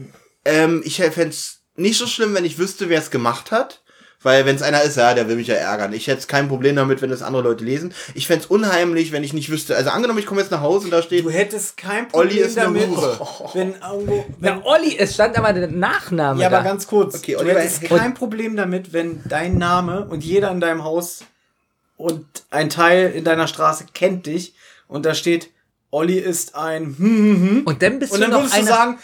ähm, 0.44 0.82
ich 0.84 0.96
fände 0.96 1.28
es 1.28 1.60
nicht 1.76 1.98
so 1.98 2.06
schlimm, 2.06 2.34
wenn 2.34 2.44
ich 2.44 2.58
wüsste, 2.58 2.88
wer 2.88 2.98
es 2.98 3.10
gemacht 3.10 3.50
hat. 3.50 3.82
Weil 4.22 4.46
wenn 4.46 4.54
es 4.54 4.62
einer 4.62 4.82
ist, 4.82 4.96
ja, 4.96 5.14
der 5.14 5.28
will 5.28 5.36
mich 5.36 5.48
ja 5.48 5.56
ärgern. 5.56 5.92
Ich 5.92 6.06
hätte 6.06 6.26
kein 6.26 6.48
Problem 6.48 6.76
damit, 6.76 7.02
wenn 7.02 7.10
das 7.10 7.22
andere 7.22 7.42
Leute 7.42 7.64
lesen. 7.64 7.92
Ich 8.14 8.28
fände 8.28 8.44
es 8.44 8.50
unheimlich, 8.50 9.10
wenn 9.10 9.24
ich 9.24 9.32
nicht 9.32 9.50
wüsste. 9.50 9.76
Also 9.76 9.90
angenommen, 9.90 10.20
ich 10.20 10.26
komme 10.26 10.40
jetzt 10.40 10.50
nach 10.50 10.60
Hause 10.60 10.84
und 10.84 10.90
da 10.92 11.02
steht, 11.02 11.24
Du 11.24 11.30
hättest 11.30 11.76
kein 11.76 12.06
Problem 12.08 12.30
Olli 12.30 12.40
ist 12.40 12.56
eine 12.56 12.66
damit, 12.66 12.88
Hure. 12.88 13.18
wenn 13.54 13.74
irgendwo, 13.74 14.24
wenn, 14.38 14.54
Na, 14.58 14.64
Olli, 14.64 14.96
es 14.96 15.14
stand 15.14 15.36
aber 15.36 15.52
der 15.52 15.68
Nachname 15.68 16.40
ja, 16.40 16.48
da. 16.48 16.58
aber 16.58 16.68
ganz 16.68 16.86
kurz. 16.86 17.16
Okay, 17.16 17.32
du 17.32 17.40
Oliver, 17.40 17.60
hättest 17.60 17.82
hey. 17.82 17.98
kein 17.98 18.14
Problem 18.14 18.54
damit, 18.54 18.92
wenn 18.92 19.22
dein 19.24 19.58
Name 19.58 20.06
und 20.08 20.22
jeder 20.22 20.50
in 20.52 20.60
deinem 20.60 20.84
Haus 20.84 21.24
und 21.96 22.24
ein 22.50 22.70
Teil 22.70 23.10
in 23.10 23.24
deiner 23.24 23.48
Straße 23.48 23.86
kennt 23.92 24.26
dich 24.26 24.54
und 24.86 25.04
da 25.04 25.14
steht, 25.14 25.50
Olli 25.90 26.18
ist 26.18 26.54
ein 26.54 26.84
hm, 26.84 26.96
hm, 26.98 27.48
hm. 27.48 27.62
und 27.64 27.82
dann 27.82 27.98
bist 27.98 28.12
Und 28.12 28.20
du 28.20 28.22
dann 28.22 28.30
noch 28.30 28.38
würdest 28.40 28.54
du 28.54 28.58
einer, 28.60 28.68
sagen, 28.68 28.98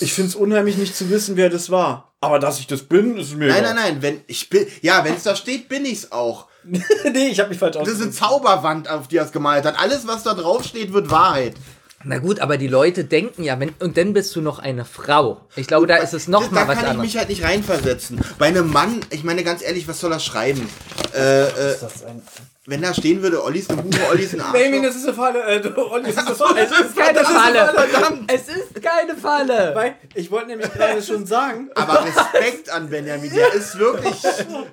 ich 0.00 0.12
finde 0.12 0.28
es 0.30 0.34
unheimlich 0.34 0.76
nicht 0.76 0.96
zu 0.96 1.10
wissen, 1.10 1.36
wer 1.36 1.50
das 1.50 1.70
war. 1.70 2.12
Aber 2.20 2.38
dass 2.38 2.58
ich 2.58 2.66
das 2.66 2.82
bin, 2.82 3.16
ist 3.16 3.34
mir 3.34 3.48
nein, 3.48 3.60
egal. 3.60 3.74
nein, 3.74 3.92
nein, 3.94 4.02
wenn 4.02 4.20
ich 4.26 4.50
bin, 4.50 4.66
ja, 4.82 5.04
wenn 5.04 5.14
es 5.14 5.22
da 5.22 5.34
steht, 5.36 5.68
bin 5.68 5.84
ich's 5.84 6.12
auch. 6.12 6.46
nee, 6.64 7.28
ich 7.28 7.40
habe 7.40 7.48
mich 7.48 7.58
falsch 7.58 7.76
Das 7.78 7.88
ist 7.88 8.02
eine. 8.02 8.10
Zauberwand, 8.10 8.88
auf 8.90 9.08
die 9.08 9.16
er 9.16 9.24
es 9.24 9.32
gemalt 9.32 9.64
hat. 9.64 9.78
Alles, 9.78 10.06
was 10.06 10.22
da 10.22 10.34
drauf 10.34 10.64
steht, 10.64 10.92
wird 10.92 11.10
Wahrheit. 11.10 11.54
Na 12.02 12.18
gut, 12.18 12.40
aber 12.40 12.56
die 12.56 12.66
Leute 12.66 13.04
denken 13.04 13.42
ja, 13.44 13.60
wenn, 13.60 13.74
und 13.78 13.96
dann 13.98 14.14
bist 14.14 14.34
du 14.34 14.40
noch 14.40 14.58
eine 14.58 14.86
Frau. 14.86 15.42
Ich 15.56 15.66
glaube, 15.66 15.86
da 15.86 15.96
ist 15.96 16.14
es 16.14 16.28
noch 16.28 16.44
da 16.44 16.50
mal 16.50 16.68
was 16.68 16.76
kann 16.76 16.84
ich 16.84 16.90
anderes. 16.90 17.06
mich 17.06 17.16
halt 17.18 17.28
nicht 17.28 17.42
reinversetzen. 17.44 18.20
Bei 18.38 18.46
einem 18.46 18.70
Mann, 18.70 19.00
ich 19.10 19.22
meine 19.22 19.44
ganz 19.44 19.62
ehrlich, 19.62 19.86
was 19.86 20.00
soll 20.00 20.12
er 20.12 20.20
schreiben? 20.20 20.66
Äh, 21.14 21.42
äh, 21.42 21.76
Das 21.80 21.96
ist 21.96 22.04
ein 22.06 22.22
wenn 22.66 22.82
da 22.82 22.92
stehen 22.92 23.22
würde, 23.22 23.42
Olli 23.42 23.60
ist 23.60 23.70
eine 23.70 23.82
Hure, 23.82 24.10
Olli 24.10 24.22
ist 24.24 24.34
ein 24.34 24.38
Damien, 24.52 24.84
Arschloch. 24.84 24.86
das 24.86 24.96
ist 24.96 25.04
eine 25.06 25.14
Falle. 25.14 25.42
Äh, 25.44 25.60
du, 25.60 25.90
Olli, 25.90 26.04
das 26.12 26.16
ist 26.16 26.26
eine 26.26 26.36
Falle. 26.36 26.60
Es 26.60 26.70
ist 26.70 26.96
keine 26.96 27.24
Falle. 27.24 27.72
Verdammt. 27.74 28.32
Es 28.32 28.48
ist 28.48 28.82
keine 28.82 29.16
Falle. 29.16 29.72
Weil 29.74 29.94
ich 30.14 30.30
wollte 30.30 30.46
nämlich 30.48 30.72
gerade 30.72 31.02
schon 31.02 31.24
sagen, 31.26 31.70
Aber 31.74 32.04
Respekt 32.04 32.68
an 32.70 32.88
Benjamin, 32.90 33.30
der 33.32 33.54
ist 33.54 33.78
wirklich 33.78 34.22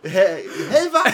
hell, 0.03 0.43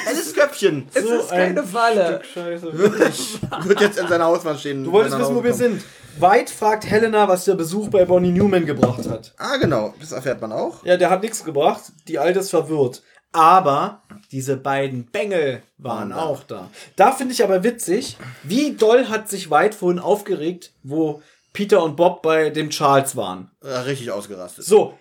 helles 0.05 0.33
Köpfchen. 0.33 0.87
Es 0.93 1.03
so 1.03 1.13
ist 1.15 1.29
keine 1.29 1.61
ein 1.61 1.67
Falle. 1.67 2.21
Scheiße. 2.33 2.77
Wirklich. 2.77 3.39
Wird 3.65 3.81
jetzt 3.81 3.99
in 3.99 4.07
seiner 4.07 4.25
Hauswand 4.25 4.59
stehen. 4.59 4.83
Du 4.83 4.91
wolltest 4.91 5.19
wissen, 5.19 5.35
wo 5.35 5.43
wir 5.43 5.53
sind. 5.53 5.83
White 6.19 6.53
fragt 6.53 6.85
Helena, 6.89 7.27
was 7.27 7.45
der 7.45 7.55
Besuch 7.55 7.89
bei 7.89 8.05
Bonnie 8.05 8.31
Newman 8.31 8.65
gebracht 8.65 9.07
hat. 9.09 9.33
Ah, 9.37 9.57
genau. 9.57 9.93
Das 9.99 10.11
erfährt 10.11 10.41
man 10.41 10.51
auch. 10.51 10.83
Ja, 10.85 10.95
der 10.97 11.09
hat 11.09 11.21
nichts 11.21 11.43
gebracht. 11.43 11.81
Die 12.07 12.19
Alte 12.19 12.39
ist 12.39 12.51
verwirrt. 12.51 13.01
Aber 13.31 14.02
diese 14.33 14.57
beiden 14.57 15.05
Bengel 15.05 15.61
waren 15.77 16.09
da. 16.09 16.17
auch 16.17 16.43
da. 16.43 16.69
Da 16.95 17.11
finde 17.11 17.33
ich 17.33 17.43
aber 17.43 17.63
witzig, 17.63 18.17
wie 18.41 18.73
doll 18.73 19.07
hat 19.07 19.29
sich 19.29 19.51
White 19.51 19.77
vorhin 19.77 19.99
aufgeregt, 19.99 20.73
wo 20.81 21.21
Peter 21.53 21.83
und 21.83 21.95
Bob 21.95 22.23
bei 22.23 22.49
dem 22.49 22.71
Charles 22.71 23.15
waren. 23.15 23.51
Äh, 23.63 23.69
richtig 23.69 24.09
ausgerastet. 24.09 24.65
So, 24.65 24.97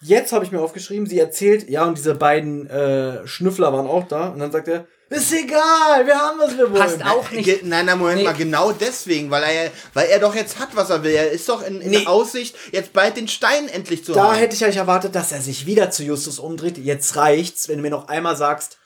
jetzt 0.00 0.32
habe 0.32 0.44
ich 0.44 0.50
mir 0.50 0.60
aufgeschrieben, 0.60 1.06
sie 1.06 1.20
erzählt, 1.20 1.70
ja, 1.70 1.84
und 1.86 1.96
diese 1.96 2.16
beiden 2.16 2.66
äh, 2.66 3.24
Schnüffler 3.28 3.72
waren 3.72 3.86
auch 3.86 4.08
da. 4.08 4.30
Und 4.30 4.40
dann 4.40 4.50
sagt 4.50 4.66
er, 4.66 4.86
ist 5.14 5.32
egal, 5.32 6.06
wir 6.06 6.14
haben, 6.18 6.38
was 6.38 6.56
wir 6.56 6.70
wollen. 6.70 6.80
Passt 6.82 7.04
auch 7.04 7.30
nicht. 7.30 7.44
Ge 7.44 7.60
nein, 7.62 7.86
nein, 7.86 7.98
Moment 7.98 8.18
Nee. 8.18 8.24
mal, 8.24 8.32
genau 8.34 8.72
deswegen, 8.72 9.30
weil 9.30 9.42
er, 9.42 9.70
weil 9.92 10.06
er 10.08 10.18
doch 10.20 10.34
jetzt 10.34 10.58
hat, 10.58 10.68
was 10.74 10.90
er 10.90 11.02
will. 11.02 11.12
Er 11.12 11.30
ist 11.30 11.48
doch 11.48 11.62
in, 11.66 11.80
in 11.80 11.90
Nee. 11.90 12.06
Aussicht, 12.06 12.56
jetzt 12.72 12.92
bald 12.92 13.16
den 13.16 13.28
Stein 13.28 13.68
endlich 13.68 14.04
zu 14.04 14.12
Da 14.12 14.28
haben. 14.28 14.34
hätte 14.36 14.54
ich 14.54 14.64
eigentlich 14.64 14.76
erwartet, 14.76 15.14
dass 15.14 15.32
er 15.32 15.40
sich 15.40 15.66
wieder 15.66 15.90
zu 15.90 16.02
Justus 16.02 16.38
umdreht. 16.38 16.78
Jetzt 16.78 17.16
reicht's, 17.16 17.68
wenn 17.68 17.76
du 17.76 17.82
mir 17.82 17.90
noch 17.90 18.08
einmal 18.08 18.36
sagst, 18.36 18.78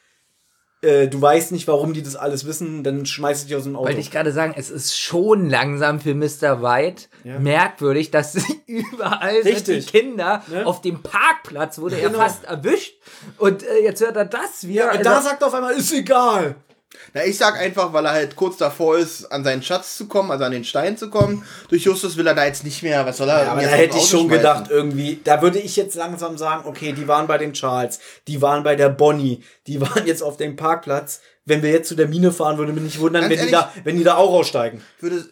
äh, 0.82 1.08
du 1.08 1.20
weißt 1.20 1.52
nicht, 1.52 1.66
warum 1.66 1.92
die 1.92 2.02
das 2.02 2.14
alles 2.16 2.46
wissen, 2.46 2.84
dann 2.84 3.04
schmeiß 3.06 3.40
ich 3.40 3.46
dich 3.48 3.56
aus 3.56 3.64
dem 3.64 3.74
Auto. 3.76 3.86
Wollte 3.86 4.00
ich 4.00 4.10
gerade 4.10 4.32
sagen, 4.32 4.54
es 4.56 4.70
ist 4.70 4.96
schon 4.96 5.48
langsam 5.50 6.00
für 6.00 6.14
Mr. 6.14 6.62
White 6.62 7.04
Ja. 7.24 7.38
merkwürdig, 7.38 8.10
dass 8.10 8.36
überall 8.66 9.42
sind 9.42 9.66
die 9.66 9.72
Richtig. 9.72 9.86
Kinder 9.88 10.42
Ne? 10.48 10.66
auf 10.66 10.80
dem 10.80 11.02
Parkplatz, 11.02 11.78
wurde 11.78 11.96
er 11.96 12.08
Genau. 12.10 12.20
fast 12.22 12.44
erwischt. 12.44 12.94
Und 13.38 13.62
äh, 13.64 13.82
jetzt 13.82 14.00
hört 14.00 14.16
er 14.16 14.24
das 14.26 14.66
wieder. 14.68 14.84
Und 14.84 14.98
Also- 14.98 15.02
da 15.04 15.22
sagt 15.22 15.42
er 15.42 15.48
auf 15.48 15.54
einmal, 15.54 15.74
ist 15.74 15.92
egal. 15.92 16.54
Na, 17.12 17.24
ich 17.24 17.36
sag 17.36 17.58
einfach, 17.58 17.92
weil 17.92 18.04
er 18.06 18.12
halt 18.12 18.34
kurz 18.34 18.56
davor 18.56 18.96
ist, 18.96 19.30
an 19.30 19.44
seinen 19.44 19.62
Schatz 19.62 19.96
zu 19.96 20.08
kommen, 20.08 20.30
also 20.30 20.44
an 20.44 20.52
den 20.52 20.64
Stein 20.64 20.96
zu 20.96 21.10
kommen. 21.10 21.44
Durch 21.68 21.84
Justus 21.84 22.16
will 22.16 22.26
er 22.26 22.34
da 22.34 22.46
jetzt 22.46 22.64
nicht 22.64 22.82
mehr, 22.82 23.04
was 23.04 23.18
soll 23.18 23.28
er? 23.28 23.44
Ja, 23.44 23.52
aber 23.52 23.62
da 23.62 23.68
hätte 23.68 23.98
ich 23.98 24.04
schon 24.08 24.20
schmeißen? 24.20 24.28
gedacht, 24.38 24.70
irgendwie, 24.70 25.20
da 25.22 25.42
würde 25.42 25.58
ich 25.58 25.76
jetzt 25.76 25.94
langsam 25.96 26.38
sagen, 26.38 26.66
okay, 26.66 26.92
die 26.92 27.06
waren 27.06 27.26
bei 27.26 27.36
dem 27.38 27.52
Charles, 27.52 27.98
die 28.26 28.40
waren 28.40 28.62
bei 28.62 28.74
der 28.74 28.88
Bonnie, 28.88 29.42
die 29.66 29.80
waren 29.80 30.06
jetzt 30.06 30.22
auf 30.22 30.36
dem 30.38 30.56
Parkplatz. 30.56 31.20
Wenn 31.44 31.62
wir 31.62 31.70
jetzt 31.70 31.88
zu 31.88 31.94
der 31.94 32.08
Mine 32.08 32.30
fahren, 32.32 32.58
würde 32.58 32.72
mich 32.72 32.82
nicht 32.82 33.00
wundern, 33.00 33.22
Ganz 33.22 33.32
wenn 33.32 33.46
die, 33.46 33.52
ehrlich? 33.52 33.72
da, 33.74 33.82
wenn 33.84 33.96
die 33.96 34.04
da 34.04 34.16
auch 34.16 34.32
aussteigen. 34.32 34.82
Würde, 35.00 35.24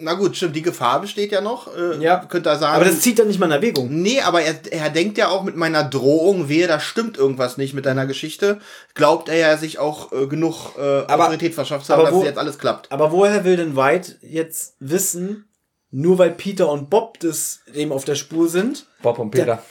na 0.00 0.14
gut, 0.14 0.36
stimmt, 0.36 0.56
die 0.56 0.62
Gefahr 0.62 1.00
besteht 1.00 1.32
ja 1.32 1.40
noch. 1.40 1.68
Äh, 1.76 2.02
Ja. 2.02 2.24
Könnte 2.26 2.48
er 2.50 2.58
sagen. 2.58 2.76
Aber 2.76 2.84
das 2.84 3.00
zieht 3.00 3.18
dann 3.18 3.28
nicht 3.28 3.38
mal 3.38 3.46
in 3.46 3.52
Erwägung. 3.52 3.88
Nee, 4.02 4.20
aber 4.20 4.42
er, 4.42 4.54
er 4.70 4.90
denkt 4.90 5.18
ja 5.18 5.28
auch 5.28 5.42
mit 5.44 5.56
meiner 5.56 5.84
Drohung, 5.84 6.48
wehe, 6.48 6.66
da 6.66 6.80
stimmt 6.80 7.16
irgendwas 7.16 7.56
nicht 7.56 7.74
mit 7.74 7.86
deiner 7.86 8.06
Geschichte, 8.06 8.58
glaubt 8.94 9.28
er 9.28 9.36
ja 9.36 9.56
sich 9.56 9.78
auch 9.78 10.12
äh, 10.12 10.26
genug 10.26 10.72
äh, 10.78 11.02
Autorität 11.10 11.54
verschafft 11.54 11.86
zu 11.86 11.92
haben, 11.92 12.00
aber 12.00 12.10
dass 12.10 12.18
wo- 12.20 12.24
jetzt 12.24 12.38
alles 12.38 12.58
klappt. 12.58 12.90
Aber 12.92 13.12
woher 13.12 13.44
will 13.44 13.56
denn 13.56 13.76
White 13.76 14.16
jetzt 14.22 14.74
wissen, 14.80 15.48
nur 15.90 16.18
weil 16.18 16.30
Peter 16.32 16.70
und 16.70 16.90
Bob 16.90 17.20
das 17.20 17.60
dem 17.74 17.92
auf 17.92 18.04
der 18.04 18.16
Spur 18.16 18.48
sind, 18.48 18.86
Bob 19.02 19.18
und 19.18 19.30
Peter. 19.30 19.62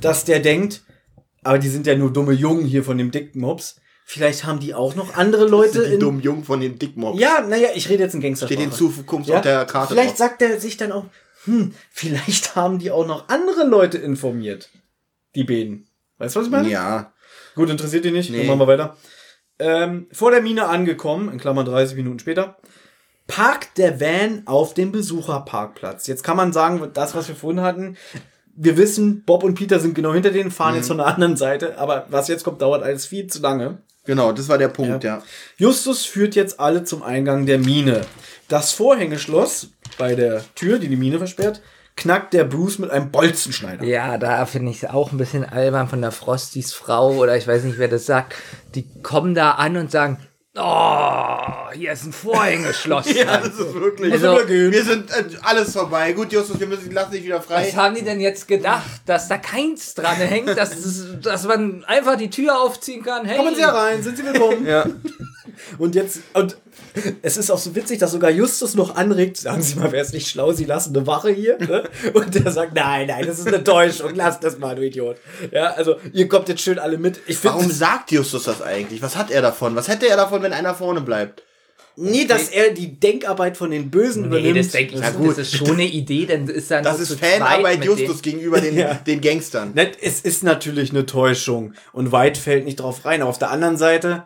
dass 0.00 0.24
der 0.24 0.40
denkt, 0.40 0.82
aber 1.44 1.58
die 1.58 1.68
sind 1.68 1.86
ja 1.86 1.94
nur 1.94 2.12
dumme 2.12 2.32
Jungen 2.32 2.64
hier 2.64 2.82
von 2.82 2.98
dem 2.98 3.10
dicken 3.10 3.40
Mops. 3.40 3.76
Vielleicht 4.08 4.44
haben 4.44 4.60
die 4.60 4.72
auch 4.72 4.94
noch 4.94 5.16
andere 5.16 5.48
Leute 5.48 5.84
Die 5.84 5.94
in. 5.94 6.00
dummen 6.00 6.20
Jungen 6.22 6.44
von 6.44 6.60
den 6.60 6.78
Dickmobs. 6.78 7.18
Ja, 7.20 7.40
naja, 7.40 7.70
ich 7.74 7.88
rede 7.88 8.04
jetzt 8.04 8.14
in 8.14 8.20
Gangster. 8.20 8.46
Steht 8.46 8.60
in 8.60 8.70
Zukunft 8.70 9.28
auf 9.32 9.40
der 9.40 9.64
Karte 9.64 9.92
Vielleicht 9.94 10.10
drauf. 10.10 10.16
sagt 10.18 10.42
er 10.42 10.60
sich 10.60 10.76
dann 10.76 10.92
auch, 10.92 11.06
hm, 11.44 11.74
vielleicht 11.90 12.54
haben 12.54 12.78
die 12.78 12.92
auch 12.92 13.04
noch 13.06 13.28
andere 13.28 13.64
Leute 13.66 13.98
informiert. 13.98 14.70
Die 15.34 15.42
Beden. 15.42 15.88
Weißt 16.18 16.36
du, 16.36 16.40
was 16.40 16.46
ich 16.46 16.52
meine? 16.52 16.68
Ja. 16.68 17.12
Gut, 17.56 17.68
interessiert 17.68 18.04
die 18.04 18.12
nicht. 18.12 18.30
Nee. 18.30 18.38
Dann 18.38 18.46
machen 18.46 18.60
wir 18.60 18.68
weiter. 18.68 18.96
Ähm, 19.58 20.06
vor 20.12 20.30
der 20.30 20.40
Mine 20.40 20.68
angekommen, 20.68 21.28
in 21.28 21.38
Klammern 21.40 21.66
30 21.66 21.96
Minuten 21.96 22.20
später, 22.20 22.58
parkt 23.26 23.76
der 23.76 24.00
Van 24.00 24.42
auf 24.46 24.72
dem 24.72 24.92
Besucherparkplatz. 24.92 26.06
Jetzt 26.06 26.22
kann 26.22 26.36
man 26.36 26.52
sagen, 26.52 26.90
das, 26.94 27.16
was 27.16 27.26
wir 27.26 27.34
vorhin 27.34 27.60
hatten, 27.62 27.96
wir 28.54 28.76
wissen, 28.76 29.24
Bob 29.24 29.42
und 29.42 29.54
Peter 29.56 29.80
sind 29.80 29.94
genau 29.94 30.14
hinter 30.14 30.30
denen, 30.30 30.50
fahren 30.52 30.72
Mhm. 30.74 30.76
jetzt 30.76 30.86
von 30.88 30.98
der 30.98 31.06
anderen 31.06 31.36
Seite, 31.36 31.76
aber 31.78 32.06
was 32.08 32.28
jetzt 32.28 32.44
kommt, 32.44 32.62
dauert 32.62 32.82
alles 32.84 33.04
viel 33.06 33.26
zu 33.26 33.40
lange. 33.40 33.78
Genau, 34.06 34.32
das 34.32 34.48
war 34.48 34.58
der 34.58 34.68
Punkt, 34.68 35.04
ja. 35.04 35.22
Justus 35.56 36.04
führt 36.04 36.34
jetzt 36.34 36.58
alle 36.60 36.84
zum 36.84 37.02
Eingang 37.02 37.46
der 37.46 37.58
Mine. 37.58 38.02
Das 38.48 38.72
Vorhängeschloss 38.72 39.68
bei 39.98 40.14
der 40.14 40.44
Tür, 40.54 40.78
die 40.78 40.88
die 40.88 40.96
Mine 40.96 41.18
versperrt, 41.18 41.60
knackt 41.96 42.34
der 42.34 42.44
Bruce 42.44 42.78
mit 42.78 42.90
einem 42.90 43.10
Bolzenschneider. 43.10 43.84
Ja, 43.84 44.18
da 44.18 44.46
finde 44.46 44.70
ich 44.70 44.82
es 44.82 44.90
auch 44.90 45.12
ein 45.12 45.18
bisschen 45.18 45.44
albern 45.44 45.88
von 45.88 46.00
der 46.00 46.12
Frostis 46.12 46.72
Frau 46.72 47.14
oder 47.14 47.36
ich 47.36 47.48
weiß 47.48 47.64
nicht, 47.64 47.78
wer 47.78 47.88
das 47.88 48.06
sagt. 48.06 48.34
Die 48.74 48.86
kommen 49.02 49.34
da 49.34 49.52
an 49.52 49.76
und 49.76 49.90
sagen, 49.90 50.18
oh, 50.56 51.70
hier 51.74 51.92
ist 51.92 52.04
ein 52.04 52.12
Vorhängeschloss. 52.12 53.06
Ja, 53.16 53.38
das 53.38 53.58
ist 53.58 53.74
wirklich. 53.74 54.12
Also- 54.12 54.48
wir 54.48 54.84
sind 54.84 55.10
äh, 55.10 55.24
alles 55.42 55.72
vorbei. 55.72 56.12
Gut, 56.12 56.32
Justus, 56.32 56.58
wir 56.60 56.66
müssen, 56.66 56.92
lass 56.92 57.10
dich 57.10 57.24
wieder 57.24 57.40
frei. 57.40 57.66
Was 57.68 57.76
haben 57.76 57.94
die 57.94 58.02
denn 58.02 58.20
jetzt 58.20 58.46
gedacht, 58.48 58.84
dass 59.06 59.28
da 59.28 59.38
keins 59.38 59.94
dran 59.94 60.16
hängt, 60.16 60.56
dass, 60.56 60.70
dass 61.22 61.44
man 61.44 61.84
einfach 61.84 62.16
die 62.16 62.30
Tür 62.30 62.60
aufziehen 62.60 63.02
kann? 63.02 63.24
Hey, 63.24 63.36
Kommen 63.36 63.54
Sie 63.54 63.62
herein, 63.62 64.02
sind 64.02 64.16
Sie 64.16 64.24
willkommen. 64.24 64.66
Ja. 64.66 64.86
Und 65.78 65.94
jetzt, 65.94 66.20
und 66.34 66.56
es 67.22 67.36
ist 67.36 67.50
auch 67.50 67.58
so 67.58 67.74
witzig, 67.74 67.98
dass 67.98 68.12
sogar 68.12 68.30
Justus 68.30 68.74
noch 68.74 68.96
anregt, 68.96 69.36
sagen 69.36 69.62
Sie 69.62 69.76
mal, 69.76 69.92
wäre 69.92 70.04
es 70.04 70.12
nicht 70.12 70.28
schlau, 70.28 70.52
Sie 70.52 70.64
lassen 70.64 70.96
eine 70.96 71.06
Wache 71.06 71.30
hier? 71.30 71.58
Ne? 71.58 71.84
Und 72.14 72.34
der 72.34 72.50
sagt, 72.50 72.74
nein, 72.74 73.06
nein, 73.08 73.26
das 73.26 73.38
ist 73.38 73.46
eine 73.48 73.62
Täuschung, 73.64 74.12
lass 74.14 74.40
das 74.40 74.58
mal, 74.58 74.74
du 74.76 74.82
Idiot. 74.86 75.16
Ja, 75.50 75.72
also, 75.72 75.96
ihr 76.12 76.28
kommt 76.28 76.48
jetzt 76.48 76.62
schön 76.62 76.78
alle 76.78 76.98
mit. 76.98 77.20
Ich 77.26 77.42
Warum 77.44 77.60
finde, 77.60 77.74
sagt 77.74 78.10
Justus 78.12 78.44
das 78.44 78.62
eigentlich? 78.62 79.02
Was 79.02 79.16
hat 79.16 79.30
er 79.30 79.42
davon? 79.42 79.74
Was 79.76 79.88
hätte 79.88 80.08
er 80.08 80.16
davon, 80.16 80.42
wenn 80.42 80.52
einer 80.52 80.74
vorne 80.74 81.00
bleibt? 81.00 81.42
nie, 81.98 82.26
dass 82.26 82.50
er 82.50 82.72
die 82.74 83.00
Denkarbeit 83.00 83.56
von 83.56 83.70
den 83.70 83.90
Bösen 83.90 84.22
Nee, 84.28 84.40
übernimmt. 84.40 84.58
das 84.58 84.68
denke 84.72 84.94
ich, 84.96 85.00
Na 85.00 85.06
das 85.08 85.16
gut. 85.16 85.38
ist 85.38 85.56
schon 85.56 85.70
eine 85.70 85.86
Idee, 85.86 86.26
denn 86.26 86.46
ist 86.46 86.70
dann 86.70 86.84
Das 86.84 87.00
ist 87.00 87.18
Fanarbeit 87.18 87.82
Justus 87.82 88.20
gegenüber 88.20 88.60
den, 88.60 88.76
Ja. 88.78 88.92
den 88.94 89.22
Gangstern. 89.22 89.72
Es 90.02 90.20
ist 90.20 90.42
natürlich 90.42 90.90
eine 90.90 91.06
Täuschung 91.06 91.72
und 91.94 92.12
White 92.12 92.38
fällt 92.38 92.66
nicht 92.66 92.80
drauf 92.80 93.06
rein. 93.06 93.22
Aber 93.22 93.30
auf 93.30 93.38
der 93.38 93.50
anderen 93.50 93.78
Seite 93.78 94.24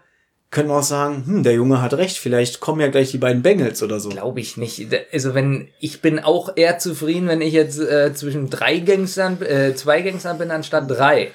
können 0.50 0.68
wir 0.68 0.78
auch 0.78 0.82
sagen, 0.82 1.24
hm, 1.26 1.42
der 1.44 1.52
Junge 1.52 1.80
hat 1.80 1.94
recht, 1.94 2.18
vielleicht 2.18 2.60
kommen 2.60 2.80
ja 2.80 2.88
gleich 2.88 3.12
die 3.12 3.18
beiden 3.18 3.42
Bengels 3.42 3.82
oder 3.82 4.00
so. 4.00 4.08
Glaube 4.08 4.40
ich 4.40 4.56
nicht. 4.56 4.88
Also 5.12 5.34
wenn 5.34 5.68
ich 5.78 6.02
bin 6.02 6.18
auch 6.18 6.56
eher 6.56 6.78
zufrieden, 6.78 7.28
wenn 7.28 7.40
ich 7.40 7.52
jetzt 7.52 7.78
äh, 7.78 8.12
zwischen 8.14 8.50
drei 8.50 8.78
Gangstern, 8.80 9.40
äh, 9.42 9.74
zwei 9.74 10.02
Gangstern 10.02 10.38
bin 10.38 10.50
anstatt 10.50 10.90
drei. 10.90 11.32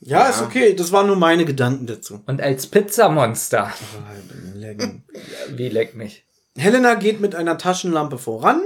Ja, 0.00 0.28
ist 0.28 0.42
okay, 0.42 0.74
das 0.74 0.92
waren 0.92 1.08
nur 1.08 1.16
meine 1.16 1.44
Gedanken 1.44 1.86
dazu. 1.86 2.22
Und 2.26 2.40
als 2.40 2.66
Pizzamonster. 2.66 3.72
Wie 5.48 5.68
leckt 5.68 5.96
mich. 5.96 6.24
Helena 6.56 6.94
geht 6.94 7.20
mit 7.20 7.34
einer 7.34 7.58
Taschenlampe 7.58 8.18
voran 8.18 8.62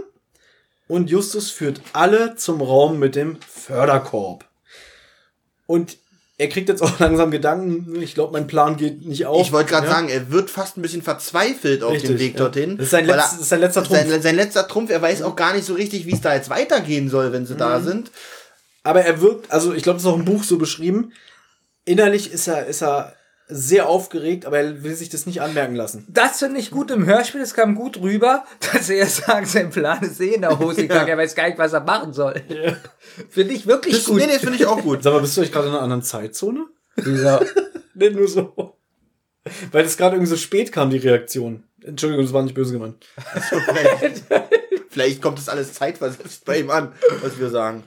und 0.89 1.09
Justus 1.09 1.51
führt 1.51 1.81
alle 1.93 2.35
zum 2.37 2.61
Raum 2.61 2.99
mit 2.99 3.15
dem 3.15 3.39
Förderkorb. 3.41 4.45
Und 5.67 5.97
er 6.39 6.49
kriegt 6.49 6.69
jetzt 6.69 6.83
auch 6.83 6.99
langsam 6.99 7.31
Gedanken, 7.31 8.01
ich 8.03 8.15
glaube, 8.15 8.33
mein 8.33 8.47
Plan 8.47 8.77
geht 8.77 9.05
nicht 9.05 9.27
auf. 9.27 9.41
Ich 9.47 9.53
wollte 9.53 9.71
gerade 9.71 9.87
Ja? 9.87 9.93
sagen, 9.93 10.09
er 10.09 10.31
wird 10.31 10.51
fast 10.51 10.77
ein 10.77 10.83
bisschen 10.83 11.03
verzweifelt 11.03 11.83
auf 11.83 11.97
dem 11.99 12.19
Weg 12.19 12.33
ja. 12.35 12.39
dorthin. 12.39 12.77
Das 12.77 12.87
ist 12.87 12.91
sein 12.91 13.07
weil 13.07 13.15
letz- 13.19 13.23
er- 13.23 13.31
das 13.33 13.41
ist 13.41 13.49
sein 13.51 13.61
letzter 13.61 13.85
Trumpf. 13.85 14.09
Sein, 14.09 14.23
sein 14.23 14.37
letzter 14.37 14.67
Trumpf. 14.69 14.91
Er 14.91 15.03
weiß 15.03 15.23
auch 15.23 15.37
gar 15.37 15.55
nicht 15.55 15.65
so 15.67 15.75
richtig, 15.75 16.07
wie 16.07 16.13
es 16.15 16.21
da 16.21 16.35
jetzt 16.35 16.51
weitergehen 16.51 17.09
soll, 17.09 17.33
wenn 17.33 17.47
sie 17.47 17.55
da 17.57 17.79
Mhm. 17.79 17.85
sind. 17.85 18.11
Aber 18.83 19.03
er 19.03 19.21
wirkt, 19.21 19.53
also 19.53 19.73
ich 19.75 19.83
glaube, 19.83 19.97
das 19.99 20.05
ist 20.05 20.09
auch 20.11 20.17
im 20.19 20.25
Buch 20.25 20.43
so 20.43 20.59
beschrieben. 20.59 21.13
Innerlich 21.85 22.33
ist 22.33 22.49
er, 22.49 22.67
ist 22.67 22.83
er 22.83 23.15
sehr 23.55 23.89
aufgeregt, 23.89 24.47
aber 24.47 24.59
er 24.59 24.83
will 24.83 24.95
sich 24.95 25.09
das 25.09 25.27
nicht 25.27 25.41
anmerken 25.43 25.75
lassen. 25.75 26.05
Das 26.09 26.39
finde 26.39 26.59
ich 26.61 26.71
gut 26.71 26.91
im 26.91 27.07
Hörspiel, 27.07 27.41
es 27.41 27.55
kam 27.55 27.75
gut 27.75 28.01
rüber, 28.01 28.45
dass 28.73 28.89
er 28.91 29.07
sagt, 29.09 29.49
sein 29.49 29.71
Plan 29.71 30.03
ist 30.03 30.21
eh 30.21 30.35
in 30.35 30.43
der 30.43 30.59
Hose 30.59 30.83
gegangen, 30.83 31.09
er 31.09 31.19
weiß 31.19 31.35
gar 31.35 31.47
nicht, 31.47 31.59
was 31.59 31.73
er 31.73 31.81
machen 31.81 32.13
soll. 32.13 32.41
Finde 33.29 33.55
ich 33.55 33.67
wirklich 33.67 33.95
Das, 33.95 34.05
gut. 34.07 34.17
nee, 34.17 34.27
nee, 34.27 34.39
finde 34.39 34.57
ich 34.57 34.67
auch 34.67 34.81
gut. 34.83 35.03
Sag 35.03 35.13
mal, 35.13 35.21
bist 35.21 35.37
du 35.37 35.41
euch 35.43 35.53
gerade 35.53 35.69
in 35.69 35.75
einer 35.75 35.83
anderen 35.83 36.03
Zeitzone? 36.03 36.67
Dieser, 36.97 37.45
Nee, 37.95 38.11
nur 38.11 38.27
so. 38.29 38.77
Weil 39.71 39.83
das 39.83 39.97
gerade 39.97 40.17
irgendwie 40.17 40.31
so 40.31 40.37
spät 40.37 40.73
kam, 40.73 40.91
die 40.91 40.99
Reaktion. 40.99 41.65
Entschuldigung, 41.83 42.25
das 42.25 42.33
war 42.33 42.43
nicht 42.43 42.55
böse 42.55 42.73
gemeint. 42.73 43.05
vielleicht, 43.67 44.23
vielleicht 44.89 45.23
kommt 45.23 45.39
das 45.39 45.49
alles 45.49 45.73
zeitversetzt 45.75 46.45
bei 46.45 46.61
ihm 46.61 46.71
an, 46.71 46.93
was 47.23 47.39
wir 47.39 47.51
sagen. 47.51 47.83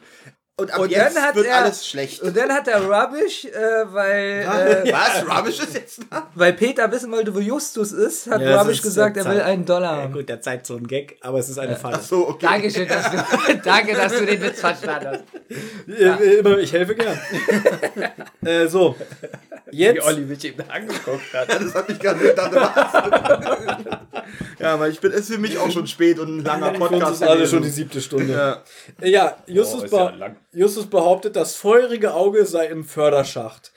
Und 0.58 0.72
ab 0.72 0.80
Und 0.80 0.89
jetzt 0.89 1.18
dann 1.18 1.24
hat 1.24 1.36
wird 1.36 1.47
er- 1.47 1.58
alles 1.64 1.86
schlecht. 1.86 2.22
und 2.22 2.38
dann 2.38 2.49
hat 2.49 2.66
er 2.70 2.82
Rubbish, 2.82 3.43
äh, 3.43 3.51
weil, 3.92 4.84
äh, 4.86 4.93
Was? 4.93 5.28
Rubbish 5.38 5.59
ist 5.59 5.74
jetzt 5.74 6.00
da? 6.09 6.29
weil 6.34 6.54
Peter 6.54 6.89
wissen 6.89 7.12
wollte, 7.12 7.36
wo 7.36 7.39
Justus 7.39 7.92
ist, 7.92 8.28
hat 8.32 8.39
Ja, 8.42 8.62
Rubbish 8.62 8.78
ist 8.78 8.84
gesagt, 8.84 9.17
er 9.17 9.25
will 9.25 9.42
einen 9.42 9.66
Dollar 9.66 9.97
Ja, 9.97 10.04
haben. 10.04 10.13
gut, 10.13 10.29
der 10.29 10.39
Zeit 10.39 10.66
so 10.66 10.78
ein 10.78 10.88
Gag, 10.88 11.17
aber 11.20 11.39
es 11.39 11.50
ist 11.50 11.59
eine 11.59 11.75
Falle. 11.75 12.00
So, 12.00 12.29
okay. 12.29 12.46
Dankeschön, 12.46 12.88
dass 12.88 13.12
du, 13.12 13.17
danke, 13.66 13.96
dass 13.96 14.13
du 14.13 14.25
den 14.25 14.42
Witz 14.42 14.62
verstanden 14.62 15.08
hast. 15.89 15.89
Äh, 16.00 16.36
immer, 16.36 16.58
ich 16.58 16.71
helfe 16.71 16.96
gern. 16.96 17.20
äh, 18.46 18.67
so. 18.67 18.96
Jetzt. 19.71 20.17
mich 20.20 20.46
eben 20.46 20.70
angeguckt 20.70 21.33
hat. 21.33 21.50
Das 21.50 21.74
hat 21.74 21.89
mich 21.89 22.00
gerade 22.00 22.20
gedacht. 22.20 22.51
was? 22.54 24.25
ja, 24.59 24.79
weil 24.79 24.92
ich 24.92 25.00
bin, 25.00 25.12
es 25.12 25.21
ist 25.21 25.32
für 25.33 25.37
mich 25.39 25.58
auch 25.58 25.71
schon 25.71 25.87
spät 25.87 26.20
und 26.20 26.39
ein 26.39 26.43
langer 26.43 26.71
Podcast. 26.71 27.16
ist 27.16 27.24
alle 27.24 27.36
gewesen. 27.36 27.51
schon 27.51 27.63
die 27.63 27.70
siebte 27.70 28.01
Stunde. 28.01 28.33
Ja. 28.33 28.63
Ja, 29.08 29.37
Justus, 29.47 29.82
Oh, 29.82 29.86
ist 29.86 29.92
ja 29.93 30.05
be 30.12 30.17
lang. 30.17 30.36
Justus 30.54 30.87
behauptet, 30.87 31.36
das 31.36 31.55
feurige 31.55 32.13
Auge 32.13 32.46
sei 32.46 32.67
im 32.67 32.83
Förderschacht. 32.83 33.71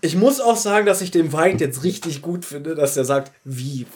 Ich 0.00 0.16
muss 0.16 0.40
auch 0.40 0.56
sagen, 0.56 0.86
dass 0.86 1.00
ich 1.00 1.10
den 1.10 1.32
White 1.32 1.62
jetzt 1.64 1.84
richtig 1.84 2.22
gut 2.22 2.44
finde, 2.44 2.74
dass 2.74 2.96
er 2.96 3.04
sagt, 3.04 3.32
wie, 3.44 3.86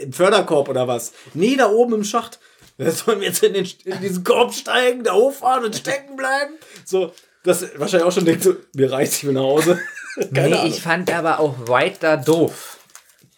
im 0.00 0.12
Förderkorb 0.12 0.68
oder 0.68 0.88
was? 0.88 1.12
Nee, 1.34 1.56
da 1.56 1.70
oben 1.70 1.94
im 1.94 2.04
Schacht. 2.04 2.38
Wer 2.78 2.92
soll 2.92 3.22
jetzt 3.22 3.42
in, 3.42 3.54
den, 3.54 3.66
in 3.84 4.00
diesen 4.02 4.22
Korb 4.22 4.52
steigen, 4.52 5.02
da 5.02 5.14
hochfahren 5.14 5.64
und 5.64 5.74
stecken 5.74 6.16
bleiben? 6.16 6.54
So, 6.84 7.12
das 7.42 7.66
wahrscheinlich 7.78 8.06
auch 8.06 8.12
schon 8.12 8.26
denkt, 8.26 8.42
so, 8.42 8.56
mir 8.74 8.92
reicht, 8.92 9.14
ich 9.14 9.24
will 9.24 9.32
nach 9.32 9.42
Hause. 9.42 9.80
Keine 10.34 10.48
nee, 10.48 10.54
Ahnung. 10.54 10.66
ich 10.66 10.82
fand 10.82 11.12
aber 11.12 11.40
auch 11.40 11.54
White 11.68 11.98
da 12.00 12.16
doof. 12.16 12.78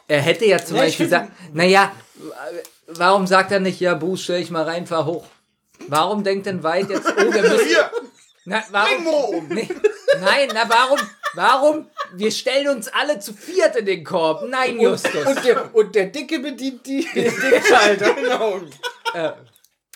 Er 0.07 0.23
hätte 0.23 0.45
ja 0.47 0.59
zum 0.65 0.77
Ja, 0.77 0.83
Beispiel 0.85 1.07
gesagt, 1.07 1.33
naja, 1.53 1.93
warum 2.87 3.27
sagt 3.27 3.53
er 3.53 3.61
nicht, 3.61 3.81
ja, 3.81 3.95
Bruce, 3.95 4.23
stell 4.23 4.41
ich 4.41 4.51
mal 4.51 4.65
rein, 4.65 4.87
fahr 4.87 5.05
hoch. 5.05 5.27
Warum 5.89 6.25
denkt 6.25 6.47
denn 6.47 6.63
White 6.63 6.93
jetzt, 6.93 7.07
oh, 7.07 7.33
wir 7.33 7.43
müssen... 7.51 7.67
Hier, 7.67 7.91
Na, 8.45 8.63
warum, 8.71 9.07
um. 9.07 9.49
nee, 9.49 9.69
nein, 10.21 10.49
na 10.55 10.69
warum, 10.69 10.99
warum, 11.35 11.87
wir 12.15 12.31
stellen 12.31 12.69
uns 12.69 12.89
alle 12.89 13.19
zu 13.19 13.35
viert 13.35 13.77
in 13.77 13.85
den 13.85 14.05
Korb. 14.05 14.45
Nein, 14.49 14.81
Justus. 14.81 15.27
Und 15.27 15.45
der, 15.45 15.75
und 15.75 15.95
der 15.95 16.07
Dicke 16.07 16.39
bedient 16.39 16.87
die, 16.87 17.07
den 17.15 17.31
Schalter. 17.69 18.15
Genau. 18.15 18.61
Äh, 19.13 19.33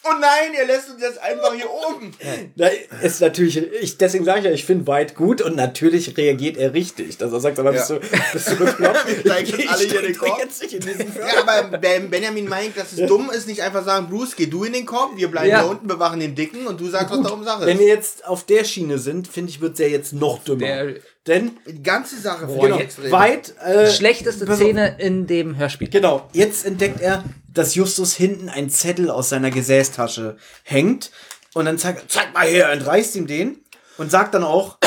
Oh 0.05 0.15
nein, 0.21 0.53
ihr 0.59 0.67
lässt 0.67 0.91
uns 0.91 1.01
jetzt 1.01 1.19
einfach 1.23 1.55
hier 1.55 1.71
oben. 1.71 2.13
Da 2.57 2.69
ist 3.03 3.21
natürlich, 3.21 3.57
ich, 3.57 3.99
deswegen 3.99 4.25
sage 4.25 4.41
ich 4.41 4.45
ja, 4.47 4.51
ich 4.51 4.65
finde 4.65 4.87
White 4.87 5.15
gut 5.15 5.41
und 5.41 5.55
natürlich 5.55 6.17
reagiert 6.17 6.57
er 6.57 6.75
richtig. 6.75 7.19
Dass 7.19 7.33
er 7.33 7.39
sagt, 7.41 7.59
aber 7.61 7.73
bist 7.73 7.89
Ja. 7.91 7.99
du, 7.99 8.07
bist 8.33 8.51
du 8.51 8.57
bekloppt? 8.57 9.07
Wir 9.07 9.21
steigen 9.21 9.59
jetzt 9.61 9.69
alle 9.71 9.85
hier 9.85 10.01
in 10.01 10.07
den 10.07 10.17
Korb. 10.19 10.39
jetzt 10.41 10.61
nicht 10.63 10.75
in 10.75 10.81
diesen 10.81 11.15
Ja, 11.17 11.47
aber 11.47 11.79
Ben- 11.79 12.11
Benjamin 12.11 12.49
meint, 12.49 12.77
dass 12.77 12.93
es 12.93 13.07
dumm 13.07 13.31
ist, 13.31 13.47
nicht 13.47 13.63
einfach 13.63 13.85
sagen, 13.85 14.09
Bruce, 14.09 14.35
geh 14.37 14.47
du 14.47 14.65
in 14.65 14.73
den 14.73 14.87
Korb, 14.87 15.17
wir 15.17 15.31
bleiben 15.31 15.51
Ja. 15.51 15.61
hier 15.63 15.71
unten, 15.71 15.87
bewachen 15.87 16.19
den 16.19 16.35
Dicken 16.35 16.67
und 16.67 16.81
du 16.81 16.89
sagst, 16.89 17.11
was 17.15 17.23
darum 17.23 17.45
Sache 17.45 17.65
Wenn 17.67 17.77
ist. 17.77 17.81
wir 17.81 17.89
jetzt 17.89 18.27
auf 18.27 18.45
der 18.45 18.65
Schiene 18.65 18.99
sind, 18.99 19.29
finde 19.29 19.51
ich, 19.51 19.61
wird 19.61 19.75
es 19.75 19.79
ja 19.79 19.87
jetzt 19.87 20.13
noch 20.13 20.43
dümmer. 20.43 20.67
Der- 20.67 20.95
Denn, 21.27 21.53
Die 21.69 21.83
ganze 21.83 22.21
Sache 22.21 22.47
Boah, 22.47 22.65
genau, 22.67 22.79
jetzt- 22.79 23.01
White, 23.01 23.55
äh, 23.61 23.89
schlechteste. 23.91 24.45
Szene 24.57 24.97
in 24.99 25.27
dem 25.29 25.57
Hörspiel. 25.57 25.89
Genau, 25.89 26.29
jetzt 26.33 26.67
entdeckt 26.67 27.01
er, 27.01 27.23
dass 27.53 27.75
Justus 27.77 28.15
hinten 28.15 28.49
ein 28.49 28.71
Zettel 28.71 29.09
aus 29.11 29.29
seiner 29.29 29.51
Gesäßtasche 29.51 30.37
hängt. 30.65 31.11
Und 31.55 31.67
dann 31.67 31.79
zeigt 31.79 32.11
zeig 32.11 32.33
mal 32.35 32.47
her, 32.47 32.71
entreißt 32.73 33.15
ihm 33.17 33.27
den. 33.27 33.59
Und 33.99 34.11
sagt 34.11 34.35
dann 34.35 34.43
auch, 34.43 34.79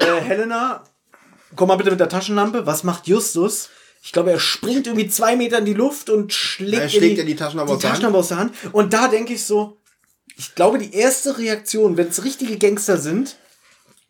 äh, 0.00 0.20
Helena, 0.22 0.84
komm 1.56 1.68
mal 1.68 1.76
bitte 1.76 1.90
mit 1.90 2.00
der 2.00 2.08
Taschenlampe. 2.08 2.64
Was 2.64 2.84
macht 2.84 3.06
Justus? 3.08 3.68
Ich 4.02 4.12
glaube, 4.12 4.30
er 4.30 4.40
springt 4.40 4.86
irgendwie 4.86 5.08
zwei 5.08 5.36
Meter 5.36 5.58
in 5.58 5.64
die 5.64 5.74
Luft 5.74 6.08
und 6.10 6.32
schlägt, 6.32 6.82
Er 6.82 6.88
schlägt 6.88 7.18
ihr 7.18 7.24
die 7.24 7.36
Taschenlampe 7.36 7.72
die 7.72 7.76
aus. 7.76 7.82
Taschenlampe 7.82 8.18
aus 8.18 8.28
der 8.28 8.38
Hand. 8.38 8.54
Und 8.72 8.92
da 8.94 9.08
denke 9.08 9.34
ich 9.34 9.44
so, 9.44 9.76
ich 10.36 10.54
glaube, 10.54 10.78
die 10.78 10.94
erste 10.94 11.36
Reaktion, 11.38 11.96
wenn 11.98 12.08
es 12.08 12.24
richtige 12.24 12.56
Gangster 12.56 12.96
sind, 12.96 13.36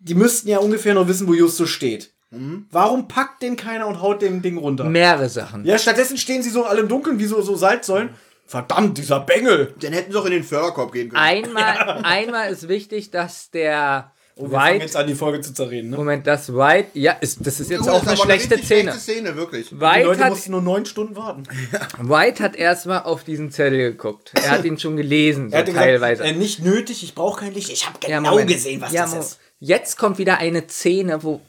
die 0.03 0.15
müssten 0.15 0.49
ja 0.49 0.59
ungefähr 0.59 0.95
noch 0.95 1.09
wissen, 1.09 1.27
wo 1.29 1.35
Justus 1.35 1.71
steht. 1.71 2.11
Mhm. 2.31 2.67
Warum 2.71 3.09
packt 3.09 3.43
den 3.43 3.57
keiner 3.57 3.87
und 3.87 4.01
haut 4.01 4.23
dem 4.23 4.43
Ding 4.43 4.57
runter? 4.59 4.85
Mehrere 4.85 5.29
Sachen. 5.29 5.65
Ja, 5.65 5.79
stattdessen 5.79 6.17
stehen 6.17 6.43
sie 6.43 6.51
so 6.51 6.65
alle 6.65 6.81
im 6.81 6.89
Dunkeln 6.89 7.19
wie 7.19 7.27
so, 7.27 7.41
so 7.43 7.55
Salzsäulen. 7.57 8.11
Verdammt, 8.47 8.99
dieser 8.99 9.21
Bengel. 9.21 9.75
Dann 9.81 9.93
hätten 9.93 10.13
sie 10.13 10.19
auch 10.19 10.25
in 10.27 10.33
den 10.33 10.45
Förderkorb 10.45 10.93
gehen 10.93 11.09
können. 11.11 11.23
Einmal, 11.23 12.01
einmal 12.05 12.51
ist 12.53 12.69
wichtig, 12.69 13.11
dass 13.11 13.51
der 13.51 14.13
Oh, 14.35 14.45
wir 14.45 14.59
fangen 14.59 14.73
White, 14.75 14.85
jetzt 14.85 14.97
an, 14.97 15.07
die 15.07 15.15
Folge 15.15 15.43
zu 15.43 15.53
zerreden, 15.53 15.91
ne? 15.91 15.97
Moment, 15.99 16.27
das 16.27 16.55
White, 16.55 16.89
ja, 16.95 17.13
ist, 17.13 17.47
das 17.47 17.61
ist 17.61 17.71
jetzt 17.71 17.87
auch 17.87 18.01
ist 18.03 18.09
eine 18.09 18.17
schlechte 18.17 18.57
Szene. 18.57 18.93
schlechte 18.93 18.99
Szene, 19.01 19.37
wirklich. 19.37 19.69
Die 19.69 19.79
White 19.79 20.07
Leute 20.07 20.25
hat, 20.25 20.31
mussten 20.31 20.53
nur 20.53 20.63
neun 20.63 20.87
Stunden 20.87 21.17
warten. 21.17 21.43
White 21.99 22.43
hat 22.43 22.57
erstmal 22.57 23.03
auf 23.03 23.25
diesen 23.25 23.51
Zettel 23.51 23.77
geguckt. 23.93 24.33
Er 24.43 24.53
hat 24.53 24.65
ihn 24.65 24.79
schon 24.79 24.97
gelesen, 24.97 25.51
so 25.51 25.55
Er 25.55 25.61
hatte 25.61 25.75
teilweise. 25.75 26.23
gesagt, 26.23 26.35
äh, 26.35 26.39
nicht 26.39 26.61
nötig, 26.65 27.03
ich 27.05 27.15
brauche 27.15 27.41
kein 27.41 27.53
Licht. 27.53 27.69
Ich 27.71 27.87
habe 27.87 27.99
Ja, 28.09 28.17
genau 28.19 28.31
Moment. 28.31 28.51
gesehen, 28.51 28.81
was 28.81 28.91
Ja, 28.93 29.03
das 29.03 29.13
Mo- 29.15 29.21
ist. 29.21 29.39
Jetzt 29.65 29.97
kommt 29.97 30.19
wieder 30.19 30.39
eine 30.39 30.67
Szene, 30.69 31.23
wo 31.23 31.41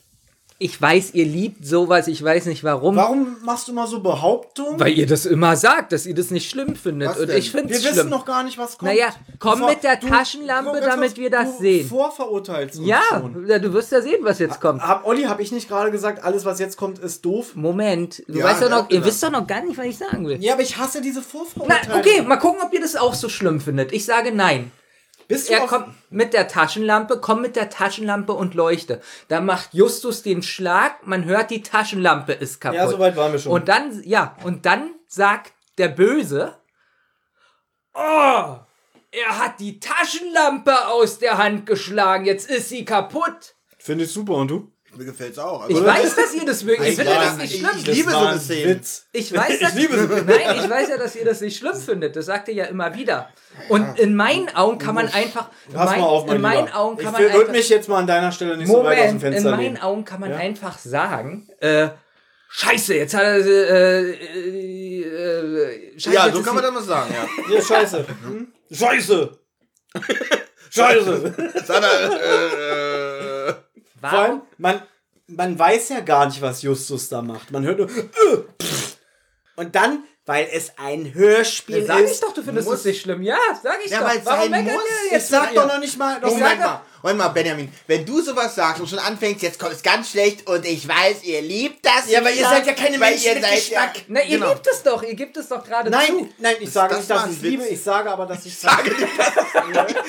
ich 0.60 0.80
weiß, 0.80 1.15
ihr 1.15 1.26
liebt 1.26 1.65
sowas, 1.65 2.07
ich 2.07 2.23
weiß 2.23 2.45
nicht 2.45 2.64
warum. 2.64 2.95
Warum 2.95 3.38
machst 3.44 3.68
du 3.68 3.73
mal 3.73 3.88
so 3.88 4.02
Behauptungen? 4.02 4.80
Weil 4.80 4.94
ihr 4.94 5.07
das 5.07 5.26
immer 5.26 5.56
sagt, 5.56 5.91
dass 5.91 6.06
ihr 6.06 6.14
das 6.14 6.30
nicht 6.30 6.48
schlimm 6.48 6.76
findet. 6.76 7.10
Was 7.10 7.18
Und 7.19 7.30
denn? 7.30 7.38
ich 7.40 7.49
finde 7.49 7.69
wir 7.72 7.77
es 7.77 7.84
wissen 7.84 7.94
schlimm. 7.95 8.10
noch 8.10 8.23
gar 8.23 8.44
nicht, 8.44 8.60
was 8.60 8.77
kommt. 8.77 8.91
Naja, 8.91 9.07
komm 9.40 9.53
Bevor- 9.61 9.69
mit 9.72 9.84
der 9.84 9.95
du- 9.95 10.07
Taschenlampe, 10.07 10.80
du- 10.80 10.85
damit 10.85 11.18
wir 11.18 11.31
das 11.31 11.57
sehen. 11.57 11.90
Vorverurteilst 11.90 12.77
uns 12.77 12.88
ja, 12.88 13.02
schon. 13.10 13.48
ja, 13.48 13.57
du 13.57 13.73
wirst 13.73 13.91
ja 13.91 13.99
sehen, 14.02 14.19
was 14.22 14.38
jetzt 14.38 14.61
kommt. 14.61 14.84
Hab, 14.84 15.07
Olli, 15.07 15.23
habe 15.23 15.41
ich 15.41 15.52
nicht 15.52 15.68
gerade 15.68 15.90
gesagt, 15.90 16.23
alles, 16.23 16.45
was 16.45 16.60
jetzt 16.60 16.77
kommt, 16.77 16.99
ist 16.99 17.26
doof? 17.26 17.56
Moment, 17.56 18.22
du 18.27 18.38
Ja, 18.38 18.45
weißt 18.45 18.61
doch 18.61 18.69
noch, 18.69 18.90
ihr 18.91 19.03
wisst 19.03 19.23
doch 19.23 19.31
noch 19.31 19.48
gar 19.48 19.65
nicht, 19.65 19.76
was 19.80 19.88
ich 19.88 19.98
sagen 19.98 20.27
will. 20.27 20.38
Ja, 20.40 20.53
aber 20.53 20.61
ich 20.61 20.77
hasse 20.77 21.02
diese 21.02 21.22
Na, 21.22 21.26
Vorverurteilung. 21.26 21.98
okay, 21.99 22.22
mal 22.22 22.38
gucken, 22.38 22.61
ob 22.64 22.72
ihr 22.73 22.80
das 22.80 22.95
auch 22.95 23.15
so 23.15 23.27
schlimm 23.27 23.60
findet. 23.60 23.91
Ich 23.91 24.06
sage 24.06 24.31
nein. 24.31 24.72
Bist 25.27 25.49
du 25.49 25.53
Er 25.53 25.67
kommt 25.67 25.95
mit 26.11 26.33
der 26.33 26.47
Taschenlampe, 26.47 27.19
komm 27.19 27.41
mit 27.41 27.55
der 27.55 27.69
Taschenlampe 27.69 28.33
und 28.33 28.53
leuchte. 28.53 29.01
Da 29.27 29.41
macht 29.41 29.73
Justus 29.73 30.21
den 30.23 30.43
Schlag, 30.43 31.05
man 31.07 31.25
hört, 31.25 31.51
die 31.51 31.61
Taschenlampe 31.61 32.33
ist 32.33 32.59
kaputt. 32.59 32.77
Ja, 32.77 32.87
soweit 32.87 33.15
waren 33.15 33.31
wir 33.31 33.39
schon. 33.39 33.51
Und 33.51 33.67
dann, 33.67 34.01
ja, 34.03 34.35
und 34.43 34.65
dann 34.65 34.91
sagt 35.07 35.53
der 35.77 35.89
Böse, 35.89 36.57
oh, 37.93 38.57
er 39.11 39.37
hat 39.37 39.59
die 39.59 39.79
Taschenlampe 39.79 40.87
aus 40.87 41.19
der 41.19 41.37
Hand 41.37 41.65
geschlagen, 41.65 42.25
jetzt 42.25 42.49
ist 42.49 42.69
sie 42.69 42.83
kaputt. 42.83 43.55
Finde 43.77 44.05
ich 44.05 44.11
super, 44.11 44.33
und 44.33 44.49
du? 44.49 44.72
Mir 44.95 45.06
gefällt's 45.06 45.40
auch. 45.40 45.68
Ich 45.70 45.76
Also, 45.76 45.88
weiß, 45.88 46.15
dass 46.15 46.34
ihr 46.34 46.45
das 46.45 46.64
mögt. 46.64 46.82
Ich 46.82 46.90
Ich 46.90 46.95
finde 46.95 47.11
das 47.14 47.38
nicht 47.38 47.53
ich- 47.53 47.60
schlimm. 47.60 47.72
ich 47.80 47.86
liebe 47.88 48.11
Das 48.11 48.14
so 48.14 48.20
eine 48.26 48.30
ein 48.30 48.40
Szene. 48.40 48.70
Witz. 48.76 49.06
Ich 49.11 49.34
weiß, 49.34 49.60
dass, 49.60 49.74
liebe 49.76 49.98
sie. 49.98 50.07
Nein, 50.26 50.57
ich 50.64 50.70
weiß 50.70 50.90
ja, 50.90 50.98
dass 50.98 51.15
ihr 51.15 51.26
das 51.26 51.41
nicht 51.41 51.57
schlimm 51.57 51.76
findet. 51.76 52.15
Das 52.15 52.26
sagt 52.28 52.48
ihr 52.48 52.53
ja 52.53 52.65
immer 52.65 52.94
wieder. 52.95 53.30
Und 53.70 53.98
in 53.99 54.15
meinen 54.15 54.56
Augen 54.56 54.78
kann 54.78 54.95
man 54.95 55.07
einfach. 55.11 55.49
Pass 55.74 55.90
mein, 55.91 55.99
mal 56.02 56.06
auf, 56.07 56.26
mein 56.28 56.36
in 56.38 56.41
meinen 56.41 56.65
Lieber. 56.65 56.78
Augen 56.80 56.98
kann 56.98 57.06
ich 57.07 57.11
man 57.11 57.22
würde 57.22 57.40
einfach. 57.40 57.52
mich 57.53 57.70
jetzt 57.70 57.90
mal 57.90 57.99
an 57.99 58.07
deiner 58.07 58.32
Stelle 58.32 58.57
nicht 58.57 58.68
so 58.68 58.84
weit 58.84 58.98
aus 58.99 59.06
dem 59.06 59.15
Moment, 59.15 59.24
in 59.24 59.32
Fenster 59.32 59.52
meinen 59.52 59.60
lehnen. 59.61 59.78
Augen 59.82 60.06
kann 60.06 60.20
man 60.20 60.30
Ja? 60.32 60.38
einfach 60.38 60.78
sagen, 60.78 61.48
äh, 61.60 61.90
Scheiße, 62.56 62.94
jetzt 62.95 63.15
hat 63.15 63.24
er, 63.24 63.38
äh, 63.38 64.11
äh, 64.11 65.02
äh, 65.02 65.99
Scheiße, 65.99 66.15
ja, 66.15 66.26
jetzt 66.28 66.36
so 66.36 66.44
kann 66.44 66.53
man 66.53 66.64
das 66.64 66.72
mal 66.74 66.84
sagen, 66.84 67.11
ja. 67.14 67.53
Ja, 67.56 67.61
scheiße. 67.64 68.06
Hm? 68.28 68.53
Scheiße. 68.72 69.40
scheiße. 70.70 71.34
Das 71.53 71.70
hat 71.70 71.84
er, 71.84 72.11
äh, 74.03 74.09
Vor 74.09 74.19
allem, 74.19 74.31
Warum? 74.31 74.47
man, 74.57 74.81
man 75.27 75.59
weiß 75.59 75.89
ja 75.89 75.99
gar 76.01 76.25
nicht, 76.25 76.41
was 76.41 76.61
Justus 76.61 77.09
da 77.09 77.21
macht. 77.21 77.51
Man 77.51 77.63
hört 77.63 77.80
nur. 77.80 77.89
Äh. 77.89 78.38
Und 79.55 79.75
dann, 79.75 80.03
weil 80.25 80.47
es 80.51 80.71
ein 80.77 81.13
Hörspiel 81.13 81.85
Sag 81.85 81.99
ich 82.01 82.11
ist. 82.11 82.23
doch, 82.23 82.34
du 82.34 82.41
findest 82.43 82.67
muss- 82.67 82.80
es 82.80 82.85
nicht 82.85 83.01
schlimm. 83.01 83.21
Ja, 83.21 83.38
sag 83.61 83.80
ich 83.85 83.91
Ja, 83.91 83.99
doch. 83.99 84.07
weil 84.09 84.17
es 84.19 84.25
Warum 84.25 84.49
meckert 84.49 84.73
muss. 84.73 84.84
ihr 84.84 85.05
Ich 85.07 85.11
jetzt 85.11 85.30
sag 85.30 85.53
doch 85.53 85.67
noch 85.67 85.80
nicht 85.80 85.97
mal. 85.97 86.19
Doch, 86.19 86.27
Ich 86.30 86.34
Moment 86.35 86.59
sag 86.61 86.67
mal, 86.67 86.81
Moment 87.03 87.19
mal, 87.19 87.27
Benjamin, 87.30 87.69
wenn 87.85 88.05
du 88.05 88.21
sowas 88.21 88.55
sagst 88.55 88.80
und 88.81 88.89
schon 88.89 88.97
anfängst, 88.99 89.41
jetzt 89.41 89.59
kommt 89.59 89.73
es 89.73 89.84
ganz 89.84 90.11
schlecht 90.11 90.47
und 90.47 90.65
ich 90.65 90.88
weiß, 90.88 91.23
ihr 91.23 91.41
liebt 91.41 91.85
das. 91.85 92.09
Ja, 92.09 92.19
aber 92.21 92.31
ihr 92.31 92.43
seid 92.45 92.65
ja 92.65 92.71
keine 92.73 92.97
Menschen 92.97 93.25
ihr 93.25 93.34
mit 93.35 93.43
seid 93.43 93.55
Geschmack. 93.55 93.97
Ja, 93.97 94.03
Na, 94.07 94.21
ihr 94.23 94.38
genau. 94.39 94.53
liebt 94.53 94.65
es 94.67 94.84
doch, 94.84 95.03
ihr 95.03 95.13
gebt 95.13 95.35
es 95.35 95.49
doch 95.49 95.63
gerade 95.65 95.89
Nein, 95.89 96.07
zu. 96.07 96.30
nein, 96.38 96.55
ich 96.61 96.71
sage 96.71 96.95
Das 96.95 96.99
nicht, 96.99 97.09
dass 97.11 97.25
ich 97.30 97.35
es 97.35 97.41
liebe. 97.41 97.67
Ich 97.67 97.84
sage 97.84 98.09
aber, 98.09 98.25
dass 98.25 98.45
ich 98.45 98.57
Sage 98.57 98.89
nicht, 98.89 99.17
dass, 99.19 99.34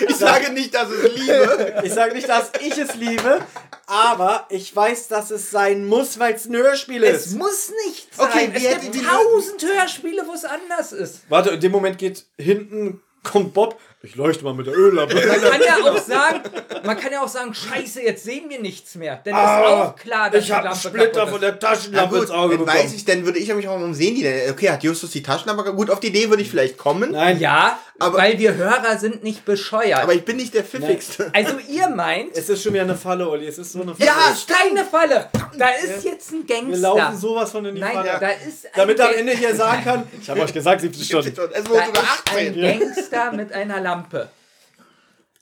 ich 0.09 0.17
sage 0.17 0.53
nicht, 0.53 0.75
dass 0.75 0.89
ich 0.93 1.05
es 1.05 1.15
liebe. 1.19 1.83
Ich 1.85 1.93
sage 1.93 2.15
nicht, 2.15 2.29
dass 2.29 2.51
ich 2.61 2.79
es 2.79 2.95
liebe, 2.95 3.41
aber 3.87 4.47
ich 4.49 4.75
weiß, 4.75 5.09
dass 5.09 5.33
es 5.33 5.51
sein 5.51 5.85
muss, 5.87 6.19
weil 6.21 6.35
es 6.35 6.47
ein 6.47 6.55
Hörspiel 6.55 7.03
Es 7.03 7.27
ist. 7.27 7.37
muss 7.37 7.73
nicht 7.87 8.15
sein. 8.15 8.29
Okay, 8.29 8.51
es 8.55 8.81
gibt 8.83 8.95
die- 8.95 9.03
tausend 9.03 9.63
Hörspiele, 9.65 10.23
wo 10.29 10.33
es 10.35 10.45
anders 10.45 10.93
ist. 10.93 11.23
Warte, 11.29 11.51
in 11.51 11.61
dem 11.61 11.73
Moment 11.73 11.99
geht 11.99 12.25
hinten, 12.39 13.03
kommt 13.25 13.53
Bob. 13.53 13.81
Ich 14.05 14.17
leuchte 14.17 14.45
mal 14.45 14.53
mit 14.53 14.67
der 14.67 14.77
Öllampe. 14.77 15.15
Man 15.15 15.25
kann 15.51 15.61
ja 15.67 15.91
auch 15.91 15.99
sagen, 15.99 16.41
man 16.85 16.99
kann 17.01 17.11
ja 17.13 17.23
auch 17.23 17.29
sagen, 17.29 17.55
scheiße, 17.55 18.03
jetzt 18.03 18.23
sehen 18.25 18.51
wir 18.51 18.61
nichts 18.61 18.95
mehr. 18.97 19.17
Denn 19.17 19.35
es 19.35 19.41
ist 19.41 19.47
Ah, 19.47 19.83
auch 19.85 19.97
klar, 19.97 20.29
dass 20.31 20.41
ich 20.43 20.47
die 20.49 20.53
habe 20.53 20.69
einen 20.69 20.77
Splitter 20.79 21.27
von 21.27 21.41
der 21.41 21.59
Taschenlampe 21.59 22.15
gut, 22.17 22.23
ins 22.25 22.31
Auge 22.31 22.57
dann 22.57 22.67
bekommen. 22.67 22.85
weiß 22.85 22.93
ich, 22.93 23.05
dann 23.07 23.25
würde 23.25 23.39
ich 23.39 23.53
mich 23.55 23.67
auch 23.67 23.79
warum 23.79 23.95
sehen 23.95 24.15
die 24.15 24.23
denn? 24.23 24.51
Okay, 24.51 24.69
hat 24.69 24.83
Justus 24.85 25.11
die 25.11 25.23
Taschenlampe? 25.23 25.73
Gut, 25.73 25.89
auf 25.91 26.01
die 26.01 26.09
Idee 26.09 26.29
würde 26.29 26.43
ich 26.43 26.51
vielleicht 26.51 26.77
kommen, 26.77 27.13
Nein, 27.13 27.41
Ja, 27.41 27.79
Aber- 27.99 28.19
weil 28.19 28.39
wir 28.39 28.55
Hörer 28.55 28.99
sind 28.99 29.25
nicht 29.25 29.47
bescheuert. 29.47 30.03
aber 30.03 30.13
ich 30.13 30.25
bin 30.25 30.37
nicht 30.37 30.53
der 30.53 30.65
pfiffigste. 30.65 31.31
also 31.33 31.55
ihr 31.69 31.89
meint, 31.89 32.37
es 32.37 32.49
ist 32.51 32.63
schon 32.63 32.75
wieder 32.75 32.83
eine 32.83 32.97
Falle, 32.97 33.27
Olli. 33.29 33.47
Es 33.47 33.57
ist 33.57 33.73
so 33.73 33.81
eine 33.81 33.95
Falle. 33.95 34.07
ja, 34.07 34.33
ist 34.33 34.47
keine 34.49 34.85
Falle. 34.85 35.31
Da 35.57 35.69
ist 35.83 36.05
jetzt 36.05 36.31
ein 36.33 36.47
Gangster. 36.47 36.69
Wir 36.73 36.77
laufen 36.79 37.17
sowas 37.17 37.51
von 37.53 37.65
in 37.65 37.77
die 37.77 37.81
Nein, 37.81 37.95
Falle. 37.95 38.17
da 38.21 38.29
ist 38.29 38.67
ein 38.67 38.73
Damit 38.77 38.99
er 38.99 39.09
am 39.09 39.15
Ende 39.15 39.33
hier 39.33 39.55
sagen 39.55 39.83
kann, 39.83 40.03
ich 40.21 40.29
habe 40.29 40.41
euch 40.43 40.53
gesagt, 40.53 40.81
70 40.83 41.07
Stunden. 41.07 41.29
Es 41.29 41.37
wurde 41.71 41.85
sogar 41.87 42.03
ist 42.03 42.33
ein 42.37 42.55
18. 42.55 42.81
Gangster 42.81 43.33
mit 43.33 43.53
einer 43.53 43.81
Lampe. 43.81 43.94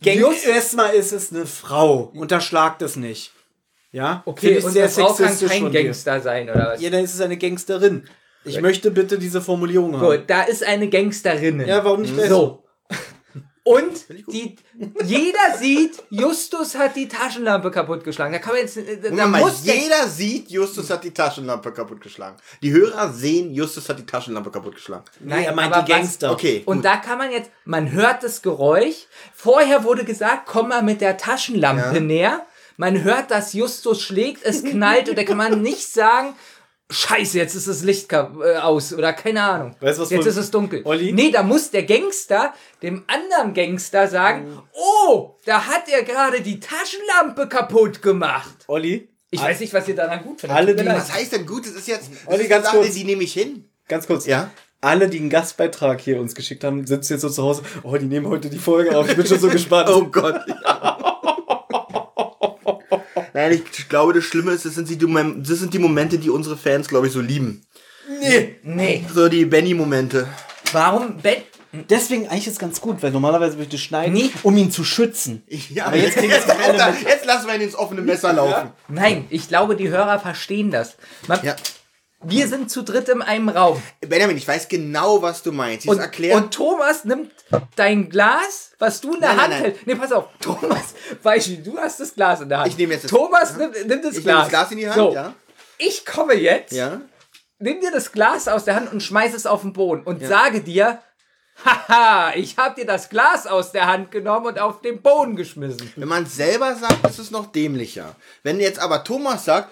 Gang 0.02 0.18
Just- 0.18 0.46
erstmal 0.46 0.94
ist 0.94 1.12
es 1.12 1.32
eine 1.32 1.46
Frau. 1.46 2.10
Unterschlagt 2.14 2.82
es 2.82 2.96
nicht. 2.96 3.32
Ja? 3.92 4.22
Okay, 4.24 4.58
und 4.62 4.72
sehr 4.72 4.84
eine 4.84 4.92
Frau 4.92 5.12
kann 5.14 5.38
kein. 5.38 5.70
Gangster 5.72 6.20
sein, 6.20 6.48
oder 6.50 6.72
was? 6.72 6.80
Ja, 6.80 6.90
dann 6.90 7.04
ist 7.04 7.14
es 7.14 7.20
eine 7.20 7.36
Gangsterin. 7.36 8.08
Ich 8.44 8.60
möchte 8.60 8.90
bitte 8.90 9.18
diese 9.18 9.40
Formulierung 9.40 9.96
haben. 10.00 10.04
Gut, 10.18 10.24
da 10.26 10.42
ist 10.42 10.64
eine 10.64 10.88
Gangsterin. 10.88 11.60
Ja, 11.66 11.84
warum 11.84 12.02
nicht 12.02 12.14
gleich 12.14 12.28
So. 12.28 12.61
Und 13.64 14.08
die, 14.32 14.56
jeder 15.04 15.56
sieht, 15.56 16.02
Justus 16.10 16.74
hat 16.74 16.96
die 16.96 17.06
Taschenlampe 17.06 17.70
kaputtgeschlagen. 17.70 18.32
Da 18.32 18.40
kann 18.40 18.54
man 18.54 18.62
jetzt, 18.62 18.76
äh, 18.76 18.98
da 19.00 19.26
mal, 19.28 19.40
muss 19.40 19.62
der, 19.62 19.76
jeder 19.76 20.08
sieht, 20.08 20.50
Justus 20.50 20.90
hat 20.90 21.04
die 21.04 21.12
Taschenlampe 21.14 21.70
kaputtgeschlagen. 21.70 22.36
Die 22.60 22.72
Hörer 22.72 23.12
sehen, 23.12 23.54
Justus 23.54 23.88
hat 23.88 24.00
die 24.00 24.06
Taschenlampe 24.06 24.50
kaputtgeschlagen. 24.50 25.04
Nein, 25.20 25.44
er 25.44 25.54
meint 25.54 25.72
aber 25.72 25.84
die 25.84 25.92
was- 25.92 25.98
Gangster. 25.98 26.32
Okay. 26.32 26.62
Und 26.66 26.84
da 26.84 26.96
kann 26.96 27.18
man 27.18 27.30
jetzt, 27.30 27.50
man 27.64 27.92
hört 27.92 28.24
das 28.24 28.42
Geräusch. 28.42 29.06
Vorher 29.32 29.84
wurde 29.84 30.04
gesagt, 30.04 30.42
komm 30.46 30.70
mal 30.70 30.82
mit 30.82 31.00
der 31.00 31.16
Taschenlampe 31.16 31.94
Ja. 31.94 32.00
näher. 32.00 32.46
Man 32.78 33.04
hört, 33.04 33.30
dass 33.30 33.52
Justus 33.52 34.02
schlägt, 34.02 34.42
es 34.44 34.64
knallt 34.64 35.08
und 35.08 35.16
da 35.16 35.22
kann 35.24 35.36
man 35.36 35.62
nicht 35.62 35.86
sagen, 35.92 36.34
Scheiße, 36.92 37.38
jetzt 37.38 37.54
ist 37.54 37.66
das 37.68 37.82
Licht 37.82 38.12
äh, 38.12 38.16
aus 38.60 38.92
oder 38.92 39.12
keine 39.12 39.42
Ahnung. 39.42 39.74
Weißt 39.80 39.98
du, 39.98 40.02
was 40.02 40.10
jetzt 40.10 40.26
ist 40.26 40.36
es 40.36 40.50
dunkel. 40.50 40.82
Olli? 40.84 41.12
Nee, 41.12 41.30
da 41.30 41.42
muss 41.42 41.70
der 41.70 41.84
Gangster 41.84 42.52
dem 42.82 43.04
anderen 43.06 43.54
Gangster 43.54 44.06
sagen, 44.08 44.60
oh, 44.72 45.36
da 45.44 45.66
hat 45.66 45.88
er 45.88 46.02
gerade 46.02 46.40
die 46.42 46.60
Taschenlampe 46.60 47.48
kaputt 47.48 48.02
gemacht. 48.02 48.64
Olli, 48.68 49.08
Ich 49.30 49.40
weiß 49.40 49.60
nicht, 49.60 49.72
was 49.72 49.88
ihr 49.88 49.96
daran 49.96 50.22
gut 50.22 50.40
findet. 50.40 50.56
Alle, 50.56 50.74
die-. 50.76 50.86
Was 50.86 51.12
heißt 51.12 51.32
denn 51.32 51.46
gut? 51.46 51.66
Das 51.66 51.72
ist 51.72 51.88
jetzt. 51.88 52.10
Das 52.26 52.34
Olli, 52.34 52.42
ist 52.44 52.50
ganz 52.50 52.68
kurz. 52.68 52.92
Die 52.94 53.04
nehme 53.04 53.22
ich 53.24 53.32
hin. 53.32 53.68
Ganz 53.88 54.06
kurz. 54.06 54.26
Ja. 54.26 54.50
Alle, 54.80 55.08
die 55.08 55.18
einen 55.18 55.30
Gastbeitrag 55.30 56.00
hier 56.00 56.20
uns 56.20 56.34
geschickt 56.34 56.64
haben, 56.64 56.86
sitzen 56.86 57.12
jetzt 57.14 57.22
so 57.22 57.30
zu 57.30 57.42
Hause. 57.44 57.62
Oh, 57.84 57.96
die 57.96 58.06
nehmen 58.06 58.26
heute 58.26 58.50
die 58.50 58.58
Folge 58.58 58.96
auf. 58.98 59.08
Ich 59.08 59.16
bin 59.16 59.24
schon 59.26 59.38
so 59.38 59.48
gespannt. 59.50 59.88
Oh 59.88 60.04
Gott. 60.06 60.40
Nein, 63.34 63.62
ich 63.72 63.88
glaube, 63.88 64.12
das 64.12 64.24
Schlimme 64.24 64.52
ist, 64.52 64.64
das 64.64 64.74
sind 64.74 64.88
die, 64.90 64.98
das 64.98 65.58
sind 65.58 65.72
die 65.74 65.78
Momente, 65.78 66.18
die 66.18 66.30
unsere 66.30 66.56
Fans, 66.56 66.88
glaube 66.88 67.06
ich, 67.06 67.12
so 67.12 67.20
lieben. 67.20 67.64
nee. 68.20 68.56
Nee. 68.62 69.04
So 69.12 69.28
die 69.28 69.44
Benny-Momente. 69.44 70.26
Warum? 70.72 71.16
Ben 71.18 71.36
Deswegen 71.88 72.28
eigentlich 72.28 72.48
ist 72.48 72.58
ganz 72.58 72.82
gut, 72.82 73.02
weil 73.02 73.12
normalerweise 73.12 73.54
würde 73.54 73.62
ich 73.64 73.68
das 73.70 73.80
schneiden, 73.80 74.12
Nee. 74.12 74.30
um 74.42 74.54
ihn 74.58 74.70
zu 74.70 74.84
schützen. 74.84 75.42
Ja, 75.48 75.86
Aber 75.86 75.96
jetzt 75.96 76.16
es 76.18 76.22
jetzt, 76.24 76.50
alle 76.50 76.92
jetzt, 76.92 77.02
jetzt 77.08 77.24
lassen 77.24 77.46
wir 77.46 77.54
ihn 77.54 77.62
ins 77.62 77.74
offene 77.74 78.02
Messer 78.02 78.34
laufen. 78.34 78.72
Nein, 78.88 79.24
ich 79.30 79.48
glaube, 79.48 79.74
die 79.74 79.88
Hörer 79.88 80.18
verstehen 80.20 80.70
das. 80.70 80.96
Man, 81.28 81.40
Ja. 81.42 81.56
Wir 82.24 82.46
sind 82.46 82.70
zu 82.70 82.82
dritt 82.82 83.08
in 83.08 83.20
einem 83.20 83.48
Raum. 83.48 83.82
Benjamin, 84.00 84.36
ich 84.36 84.46
weiß 84.46 84.68
genau, 84.68 85.22
was 85.22 85.42
du 85.42 85.50
meinst. 85.50 85.84
Jetzt 85.84 85.92
Und, 85.94 86.00
erklär. 86.00 86.36
und 86.36 86.54
Thomas 86.54 87.04
nimmt 87.04 87.32
dein 87.76 88.08
Glas, 88.08 88.72
was 88.78 89.00
du 89.00 89.14
in 89.14 89.20
der 89.20 89.30
Nein, 89.30 89.40
Hand 89.40 89.50
nein. 89.50 89.62
hältst. 89.62 89.86
Nee, 89.86 89.94
pass 89.96 90.12
auf. 90.12 90.26
Thomas, 90.40 90.94
Beispiel, 91.22 91.62
du 91.62 91.76
hast 91.78 91.98
das 92.00 92.14
Glas 92.14 92.40
in 92.40 92.48
der 92.48 92.58
Hand. 92.58 92.68
Ich 92.68 92.78
nehme 92.78 92.94
jetzt 92.94 93.04
das- 93.04 93.10
Thomas 93.10 93.56
nimmt, 93.56 93.74
nimmt 93.86 94.04
das 94.04 94.12
ich 94.16 94.24
nehme 94.24 94.36
Glas. 94.36 94.40
das 94.42 94.48
Glas 94.50 94.70
in 94.70 94.78
die 94.78 94.86
Hand, 94.88 94.96
so, 94.96 95.12
ja. 95.14 95.34
Ich 95.78 96.06
komme 96.06 96.34
jetzt, 96.34 96.72
Ja. 96.72 97.00
nimm 97.58 97.80
dir 97.80 97.90
das 97.90 98.12
Glas 98.12 98.46
aus 98.46 98.64
der 98.64 98.76
Hand 98.76 98.92
und 98.92 99.02
schmeiß 99.02 99.34
es 99.34 99.46
auf 99.46 99.62
den 99.62 99.72
Boden 99.72 100.02
und 100.04 100.24
sage 100.24 100.60
dir, 100.60 101.00
haha, 101.64 102.32
ich 102.36 102.56
hab 102.56 102.76
dir 102.76 102.86
das 102.86 103.08
Glas 103.08 103.46
aus 103.46 103.72
der 103.72 103.86
Hand 103.86 104.10
genommen 104.10 104.46
und 104.46 104.58
auf 104.60 104.80
den 104.80 105.02
Boden 105.02 105.34
geschmissen. 105.36 105.92
Wenn 105.96 106.08
man 106.08 106.22
es 106.22 106.36
selber 106.36 106.74
sagt, 106.76 107.04
ist 107.06 107.18
es 107.18 107.30
noch 107.30 107.46
dämlicher. 107.52 108.14
Wenn 108.42 108.60
jetzt 108.60 108.78
aber 108.78 109.02
Thomas 109.04 109.44
sagt, 109.44 109.70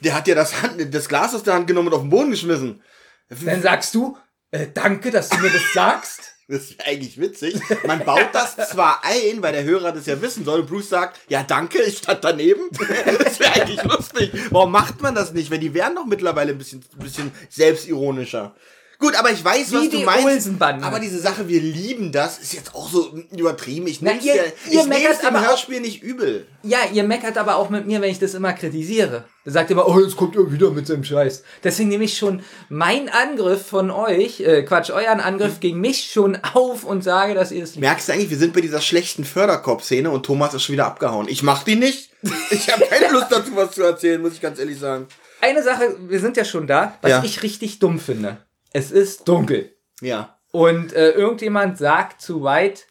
der 0.00 0.14
hat 0.14 0.28
ja 0.28 0.34
das, 0.34 0.62
Hand, 0.62 0.94
das 0.94 1.08
Glas 1.08 1.34
aus 1.34 1.42
der 1.42 1.54
Hand 1.54 1.66
genommen 1.66 1.88
und 1.88 1.94
auf 1.94 2.00
den 2.00 2.10
Boden 2.10 2.30
geschmissen. 2.30 2.82
Dann 3.28 3.62
sagst 3.62 3.94
du, 3.94 4.16
äh, 4.50 4.68
danke, 4.72 5.10
dass 5.10 5.28
du 5.28 5.38
mir 5.38 5.50
das 5.50 5.72
sagst. 5.72 6.32
Das 6.48 6.70
ist 6.70 6.86
eigentlich 6.86 7.18
witzig. 7.18 7.60
Man 7.88 8.04
baut 8.04 8.28
das 8.32 8.54
zwar 8.70 9.02
ein, 9.02 9.42
weil 9.42 9.52
der 9.52 9.64
Hörer 9.64 9.90
das 9.90 10.06
ja 10.06 10.22
wissen 10.22 10.44
soll. 10.44 10.60
Und 10.60 10.68
Bruce 10.68 10.90
sagt, 10.90 11.18
ja 11.28 11.42
danke, 11.42 11.82
ich 11.82 11.98
stand 11.98 12.22
daneben. 12.22 12.70
Das 13.18 13.40
wäre 13.40 13.52
eigentlich 13.54 13.82
lustig. 13.82 14.30
Warum 14.50 14.70
macht 14.70 15.02
man 15.02 15.16
das 15.16 15.32
nicht? 15.32 15.50
Weil 15.50 15.58
die 15.58 15.74
wären 15.74 15.96
doch 15.96 16.06
mittlerweile 16.06 16.52
ein 16.52 16.58
bisschen, 16.58 16.84
ein 16.92 16.98
bisschen 17.00 17.32
selbstironischer. 17.48 18.54
Gut, 18.98 19.14
aber 19.14 19.30
ich 19.30 19.44
weiß, 19.44 19.72
Wie 19.72 19.76
was 19.76 19.82
du 19.90 19.96
die 19.98 20.04
meinst. 20.04 20.50
Aber 20.60 20.98
diese 21.00 21.18
Sache, 21.18 21.48
wir 21.48 21.60
lieben 21.60 22.12
das, 22.12 22.38
ist 22.38 22.54
jetzt 22.54 22.74
auch 22.74 22.88
so 22.88 23.12
übertrieben. 23.36 23.86
Ich 23.86 24.00
nehme 24.00 24.18
es 24.18 24.24
ihr- 24.24 24.52
ihr 24.70 24.84
meckert 24.86 25.20
dem 25.20 25.26
aber 25.28 25.40
auch- 25.40 25.48
Hörspiel 25.50 25.80
nicht 25.80 26.02
übel. 26.02 26.46
Ja, 26.62 26.78
ihr 26.92 27.04
meckert 27.04 27.36
aber 27.36 27.56
auch 27.56 27.68
mit 27.70 27.86
mir, 27.86 28.00
wenn 28.00 28.10
ich 28.10 28.18
das 28.18 28.34
immer 28.34 28.52
kritisiere. 28.54 29.24
Da 29.44 29.50
sagt 29.52 29.70
ihr 29.70 29.74
immer, 29.74 29.86
oh, 29.86 30.00
jetzt 30.00 30.16
kommt 30.16 30.34
er 30.34 30.50
wieder 30.50 30.70
mit 30.70 30.86
seinem 30.86 31.04
Scheiß. 31.04 31.42
Deswegen 31.62 31.90
nehme 31.90 32.04
ich 32.04 32.16
schon 32.16 32.42
meinen 32.68 33.08
Angriff 33.08 33.66
von 33.66 33.90
euch, 33.90 34.40
äh, 34.40 34.62
Quatsch, 34.62 34.90
euren 34.90 35.20
Angriff 35.20 35.60
gegen 35.60 35.80
mich 35.80 36.10
schon 36.10 36.36
auf 36.54 36.82
und 36.84 37.04
sage, 37.04 37.34
dass 37.34 37.52
ihr 37.52 37.62
es 37.64 37.76
Merkst 37.76 38.08
du 38.08 38.12
eigentlich, 38.14 38.30
wir 38.30 38.38
sind 38.38 38.54
bei 38.54 38.60
dieser 38.62 38.80
schlechten 38.80 39.24
Förderkorb-Szene 39.24 40.10
und 40.10 40.24
Thomas 40.24 40.54
ist 40.54 40.62
schon 40.64 40.72
wieder 40.72 40.86
abgehauen. 40.86 41.28
Ich 41.28 41.42
mach 41.42 41.62
die 41.64 41.76
nicht. 41.76 42.10
Ich 42.50 42.72
habe 42.72 42.84
keine 42.86 43.12
Lust 43.12 43.26
dazu, 43.30 43.50
was 43.54 43.72
zu 43.72 43.82
erzählen, 43.82 44.20
muss 44.20 44.32
ich 44.32 44.40
ganz 44.40 44.58
ehrlich 44.58 44.78
sagen. 44.78 45.06
Eine 45.40 45.62
Sache, 45.62 45.96
wir 46.08 46.18
sind 46.18 46.36
ja 46.36 46.44
schon 46.44 46.66
da, 46.66 46.94
was 47.02 47.10
Ja. 47.10 47.22
ich 47.22 47.42
richtig 47.42 47.78
dumm 47.78 48.00
finde. 48.00 48.38
Es 48.76 48.90
ist 48.90 49.26
dunkel. 49.26 49.74
Ja. 50.02 50.38
Und 50.52 50.92
äh, 50.92 51.12
irgendjemand 51.12 51.78
sagt 51.78 52.20
zu 52.20 52.42
White, 52.42 52.82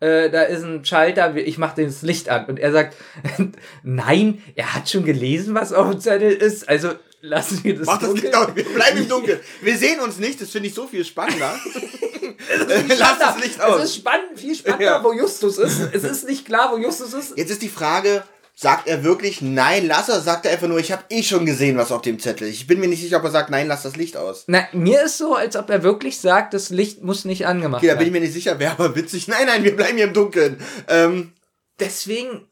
äh, 0.00 0.28
da 0.28 0.42
ist 0.42 0.62
ein 0.64 0.84
Schalter, 0.84 1.34
ich 1.34 1.56
mache 1.56 1.82
das 1.82 2.02
Licht 2.02 2.28
an. 2.28 2.44
Und 2.44 2.58
er 2.58 2.72
sagt, 2.72 2.94
nein, 3.82 4.42
er 4.54 4.74
hat 4.74 4.90
schon 4.90 5.04
gelesen, 5.04 5.54
was 5.54 5.72
auf 5.72 5.90
dem 5.90 5.98
Zettel 6.00 6.30
ist. 6.30 6.68
Also 6.68 6.90
lassen 7.22 7.64
wir 7.64 7.74
das 7.78 7.86
Mach 7.86 7.98
das. 7.98 8.12
Licht 8.12 8.34
aus, 8.34 8.48
wir 8.54 8.64
bleiben 8.64 8.98
im 8.98 9.08
Dunkeln. 9.14 9.40
Wir 9.62 9.78
sehen 9.78 10.00
uns 10.00 10.18
nicht, 10.18 10.40
das 10.42 10.50
finde 10.50 10.68
ich 10.68 10.74
so 10.74 10.86
viel 10.86 11.06
spannender. 11.06 11.58
Lass 12.98 13.18
das 13.18 13.40
Licht 13.42 13.60
aus. 13.62 13.78
Es 13.78 13.84
ist 13.90 13.96
spannend, 13.96 14.38
viel 14.38 14.54
spannender, 14.54 14.84
Ja. 14.84 15.04
wo 15.04 15.12
Justus 15.14 15.56
ist. 15.56 15.80
Es 15.94 16.04
ist 16.04 16.28
nicht 16.28 16.44
klar, 16.44 16.70
wo 16.72 16.76
Justus 16.78 17.14
ist. 17.14 17.38
Jetzt 17.38 17.50
ist 17.50 17.62
die 17.62 17.68
Frage, 17.70 18.24
sagt 18.62 18.88
er 18.88 19.02
wirklich 19.04 19.40
nein, 19.40 19.86
lass 19.86 20.10
er, 20.10 20.20
sagt 20.20 20.44
er 20.44 20.52
einfach 20.52 20.68
nur, 20.68 20.78
ich 20.78 20.92
habe 20.92 21.02
eh 21.08 21.22
schon 21.22 21.46
gesehen, 21.46 21.78
was 21.78 21.90
auf 21.92 22.02
dem 22.02 22.18
Zettel 22.18 22.46
ist. 22.48 22.56
Ich 22.56 22.66
bin 22.66 22.78
mir 22.78 22.88
nicht 22.88 23.00
sicher, 23.00 23.16
ob 23.16 23.24
er 23.24 23.30
sagt, 23.30 23.48
nein, 23.48 23.68
lass 23.68 23.84
das 23.84 23.96
Licht 23.96 24.18
aus. 24.18 24.44
Na, 24.48 24.64
mir 24.72 25.04
ist 25.04 25.16
so, 25.16 25.34
als 25.34 25.56
ob 25.56 25.70
er 25.70 25.82
wirklich 25.82 26.20
sagt, 26.20 26.52
das 26.52 26.68
Licht 26.68 27.02
muss 27.02 27.24
nicht 27.24 27.46
angemacht 27.46 27.78
Okay, 27.82 27.86
da 27.88 27.94
bin 27.94 28.08
ich 28.08 28.12
werden. 28.12 28.20
mir 28.22 28.26
nicht 28.26 28.34
sicher, 28.34 28.58
wäre 28.58 28.72
aber 28.72 28.94
witzig. 28.94 29.28
Nein, 29.28 29.46
nein, 29.46 29.64
wir 29.64 29.74
bleiben 29.74 29.96
hier 29.96 30.06
im 30.06 30.12
Dunkeln. 30.12 30.60
Ähm, 30.88 31.32
Deswegen 31.78 32.46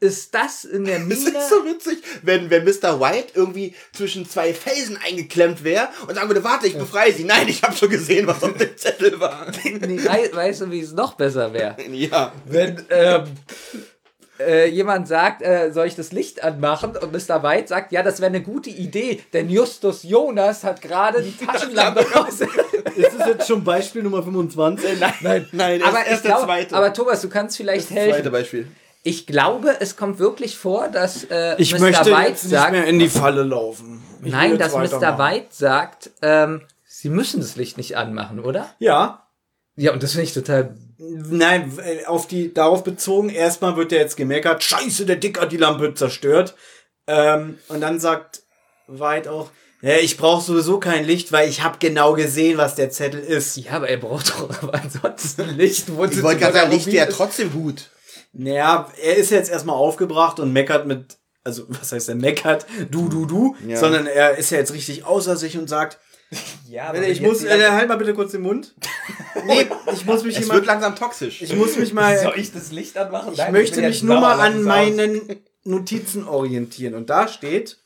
ist 0.00 0.34
das 0.34 0.64
in 0.64 0.84
der 0.86 0.98
Mine. 1.00 1.12
ist 1.14 1.26
so 1.50 1.64
witzig, 1.66 1.98
wenn, 2.22 2.48
wenn 2.48 2.64
Mr. 2.64 2.98
White 2.98 3.32
irgendwie 3.34 3.74
zwischen 3.92 4.26
zwei 4.28 4.54
Felsen 4.54 4.96
eingeklemmt 5.06 5.62
wäre 5.64 5.90
und 6.08 6.14
sagen 6.14 6.28
würde, 6.28 6.42
warte, 6.42 6.66
ich 6.66 6.78
befreie 6.78 7.12
sie. 7.12 7.24
Nein, 7.24 7.46
ich 7.48 7.62
habe 7.62 7.76
schon 7.76 7.90
gesehen, 7.90 8.26
was 8.26 8.42
auf 8.42 8.56
dem 8.56 8.76
Zettel 8.76 9.20
war. 9.20 9.46
nee, 9.64 10.00
wei- 10.04 10.30
weißt 10.32 10.62
du, 10.62 10.70
wie 10.70 10.80
es 10.80 10.92
noch 10.92 11.12
besser 11.14 11.52
wäre? 11.52 11.76
ja. 11.92 12.32
Wenn 12.46 12.82
ähm, 12.90 13.24
äh, 14.46 14.66
jemand 14.66 15.08
sagt, 15.08 15.42
äh, 15.42 15.70
soll 15.72 15.86
ich 15.86 15.96
das 15.96 16.12
Licht 16.12 16.42
anmachen? 16.42 16.96
Und 16.96 17.12
Mr. 17.12 17.42
White 17.42 17.68
sagt, 17.68 17.92
ja, 17.92 18.02
das 18.02 18.20
wäre 18.20 18.28
eine 18.28 18.42
gute 18.42 18.70
Idee, 18.70 19.22
denn 19.32 19.48
Justus 19.48 20.02
Jonas 20.02 20.64
hat 20.64 20.82
gerade 20.82 21.22
die 21.22 21.36
Taschenlampe 21.46 22.04
raus. 22.12 22.40
Ist 22.96 23.18
das 23.18 23.28
jetzt 23.28 23.48
schon 23.48 23.64
Beispiel 23.64 24.02
Nummer 24.02 24.22
25? 24.22 25.00
Nein, 25.00 25.14
nein, 25.22 25.48
nein, 25.52 25.82
aber, 25.82 26.00
ich 26.02 26.10
erst 26.10 26.24
der 26.24 26.32
glaub, 26.32 26.44
zweite. 26.44 26.76
aber 26.76 26.92
Thomas, 26.92 27.20
du 27.22 27.28
kannst 27.28 27.56
vielleicht 27.56 27.90
das 27.90 27.96
zweite 27.96 28.12
helfen. 28.12 28.32
Beispiel. 28.32 28.68
Ich 29.04 29.26
glaube, 29.26 29.76
es 29.80 29.96
kommt 29.96 30.18
wirklich 30.18 30.56
vor, 30.56 30.88
dass 30.88 31.24
äh, 31.24 31.56
Ich 31.58 31.72
Mr. 31.72 31.80
möchte 31.80 32.10
White 32.12 32.28
jetzt 32.28 32.44
nicht 32.44 32.52
sagt, 32.52 32.72
mehr 32.72 32.84
in 32.86 32.98
die 32.98 33.08
Falle 33.08 33.42
laufen. 33.42 34.02
Ich 34.22 34.30
nein, 34.30 34.58
dass 34.58 34.74
Mr. 34.74 35.18
White 35.18 35.48
sagt, 35.50 36.10
ähm, 36.22 36.62
sie 36.84 37.08
müssen 37.08 37.40
das 37.40 37.56
Licht 37.56 37.76
nicht 37.76 37.96
anmachen, 37.96 38.38
oder? 38.38 38.70
Ja. 38.78 39.26
Ja, 39.74 39.92
und 39.92 40.02
das 40.02 40.12
finde 40.12 40.24
ich 40.24 40.34
total. 40.34 40.76
Nein, 41.30 41.72
äh, 41.84 42.04
auf 42.06 42.28
die, 42.28 42.54
darauf 42.54 42.84
bezogen, 42.84 43.28
erstmal 43.28 43.76
wird 43.76 43.92
er 43.92 43.98
jetzt 44.00 44.16
gemeckert, 44.16 44.62
scheiße, 44.62 45.04
der 45.04 45.16
Dick 45.16 45.40
hat 45.40 45.50
die 45.52 45.56
Lampe 45.56 45.94
zerstört. 45.94 46.54
Ähm, 47.08 47.58
und 47.68 47.80
dann 47.80 47.98
sagt 47.98 48.42
White 48.86 49.30
auch, 49.32 49.50
ja, 49.80 49.96
ich 49.96 50.16
brauche 50.16 50.44
sowieso 50.44 50.78
kein 50.78 51.04
Licht, 51.04 51.32
weil 51.32 51.48
ich 51.48 51.62
habe 51.64 51.78
genau 51.80 52.12
gesehen, 52.12 52.56
was 52.56 52.76
der 52.76 52.90
Zettel 52.90 53.18
ist. 53.20 53.56
Ja, 53.56 53.72
aber 53.72 53.88
er 53.88 53.96
braucht 53.96 54.28
doch 54.30 54.48
aber 54.62 54.74
ansonsten 54.74 55.48
Licht. 55.56 55.92
wo 55.96 56.04
Ich 56.04 56.12
sie 56.12 56.22
wollte 56.22 56.38
gerade 56.40 56.54
sagen, 56.54 56.70
Licht 56.70 56.86
wäre 56.92 57.08
ist. 57.08 57.16
trotzdem 57.16 57.50
gut. 57.52 57.90
Naja, 58.32 58.88
er 59.02 59.16
ist 59.16 59.30
jetzt 59.30 59.50
erstmal 59.50 59.74
aufgebracht 59.76 60.38
und 60.38 60.52
meckert 60.52 60.86
mit, 60.86 61.18
also 61.42 61.64
was 61.68 61.90
heißt 61.90 62.08
er 62.10 62.14
meckert, 62.14 62.64
du, 62.90 63.08
du, 63.08 63.26
du, 63.26 63.56
Ja. 63.66 63.76
sondern 63.76 64.06
er 64.06 64.38
ist 64.38 64.50
ja 64.50 64.58
jetzt 64.58 64.72
richtig 64.72 65.04
außer 65.04 65.36
sich 65.36 65.58
und 65.58 65.68
sagt, 65.68 65.98
Ja, 66.68 66.84
aber 66.88 67.06
ich 67.06 67.20
muss, 67.20 67.44
äh, 67.44 67.70
halt 67.70 67.88
mal 67.88 67.96
bitte 67.98 68.14
kurz 68.14 68.32
den 68.32 68.40
Mund. 68.40 68.74
nee, 69.46 69.66
ich 69.92 70.06
muss 70.06 70.24
mich 70.24 70.38
Es 70.38 70.44
immer, 70.44 70.54
wird 70.54 70.66
langsam 70.66 70.96
toxisch. 70.96 71.42
ich 71.42 71.54
muss 71.54 71.76
mich 71.76 71.92
mal, 71.92 72.18
Soll 72.18 72.32
ich 72.36 72.50
das 72.50 72.72
Licht 72.72 72.96
anmachen? 72.96 73.32
Ich 73.34 73.38
Nein, 73.38 73.52
möchte 73.52 73.76
bin 73.80 73.90
mich 73.90 74.02
nur 74.02 74.18
mal 74.20 74.40
an 74.40 74.60
aus. 74.60 74.62
meinen 74.64 75.42
Notizen 75.64 76.26
orientieren. 76.26 76.94
Und 76.94 77.10
da 77.10 77.28
steht, 77.28 77.78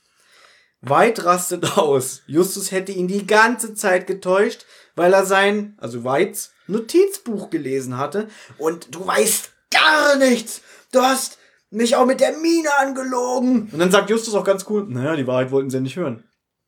White 0.83 1.25
rastet 1.25 1.77
aus. 1.77 2.23
Justus 2.29 2.71
hätte 2.71 2.93
ihn 2.93 3.09
die 3.09 3.27
ganze 3.27 3.75
Zeit 3.75 4.07
getäuscht, 4.07 4.67
weil 4.95 5.13
er 5.13 5.27
sein, 5.27 5.77
also 5.79 6.05
Whites, 6.05 6.53
Notizbuch 6.69 7.51
gelesen 7.51 7.99
hatte. 7.99 8.29
Und 8.59 8.95
du 8.95 9.05
weißt 9.05 9.51
gar 9.73 10.17
nichts. 10.17 10.61
Du 10.93 11.01
hast 11.01 11.39
mich 11.71 11.97
auch 11.97 12.07
mit 12.07 12.21
der 12.21 12.37
Mine 12.39 12.69
angelogen. 12.79 13.69
Und 13.73 13.79
dann 13.79 13.91
sagt 13.91 14.11
Justus 14.11 14.35
auch 14.35 14.45
ganz 14.45 14.65
cool, 14.69 14.87
naja, 14.89 15.17
die 15.17 15.27
Wahrheit 15.27 15.51
wollten 15.51 15.71
sie 15.71 15.81
nicht 15.81 15.97
hören. 15.97 16.23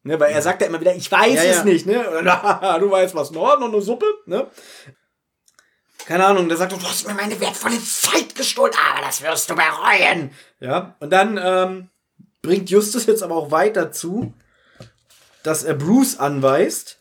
Ne, 0.08 0.18
weil 0.18 0.32
er 0.32 0.40
sagt 0.40 0.62
ja 0.62 0.68
immer 0.68 0.80
wieder, 0.80 0.94
ich 0.96 1.12
weiß 1.12 1.34
Ja, 1.34 1.42
es 1.42 1.56
ja. 1.58 1.64
nicht, 1.64 1.84
ne? 1.84 2.02
Du 2.80 2.90
weißt 2.90 3.14
was, 3.14 3.30
Norden 3.30 3.64
und 3.64 3.74
eine 3.74 3.82
Suppe, 3.82 4.06
ne? 4.24 4.46
keine 6.06 6.24
Ahnung, 6.24 6.48
der 6.48 6.56
sagt, 6.56 6.72
du 6.72 6.82
hast 6.82 7.06
mir 7.06 7.12
meine 7.12 7.38
wertvolle 7.38 7.78
Zeit 7.84 8.34
gestohlen, 8.34 8.72
aber 8.90 9.04
das 9.04 9.20
wirst 9.20 9.50
du 9.50 9.54
bereuen. 9.54 10.30
Ja, 10.60 10.96
und 11.00 11.10
dann 11.10 11.38
ähm, 11.38 11.90
bringt 12.40 12.70
Justus 12.70 13.04
jetzt 13.04 13.22
aber 13.22 13.34
auch 13.36 13.50
weiter 13.50 13.92
zu, 13.92 14.32
dass 15.42 15.64
er 15.64 15.74
Bruce 15.74 16.18
anweist, 16.18 16.96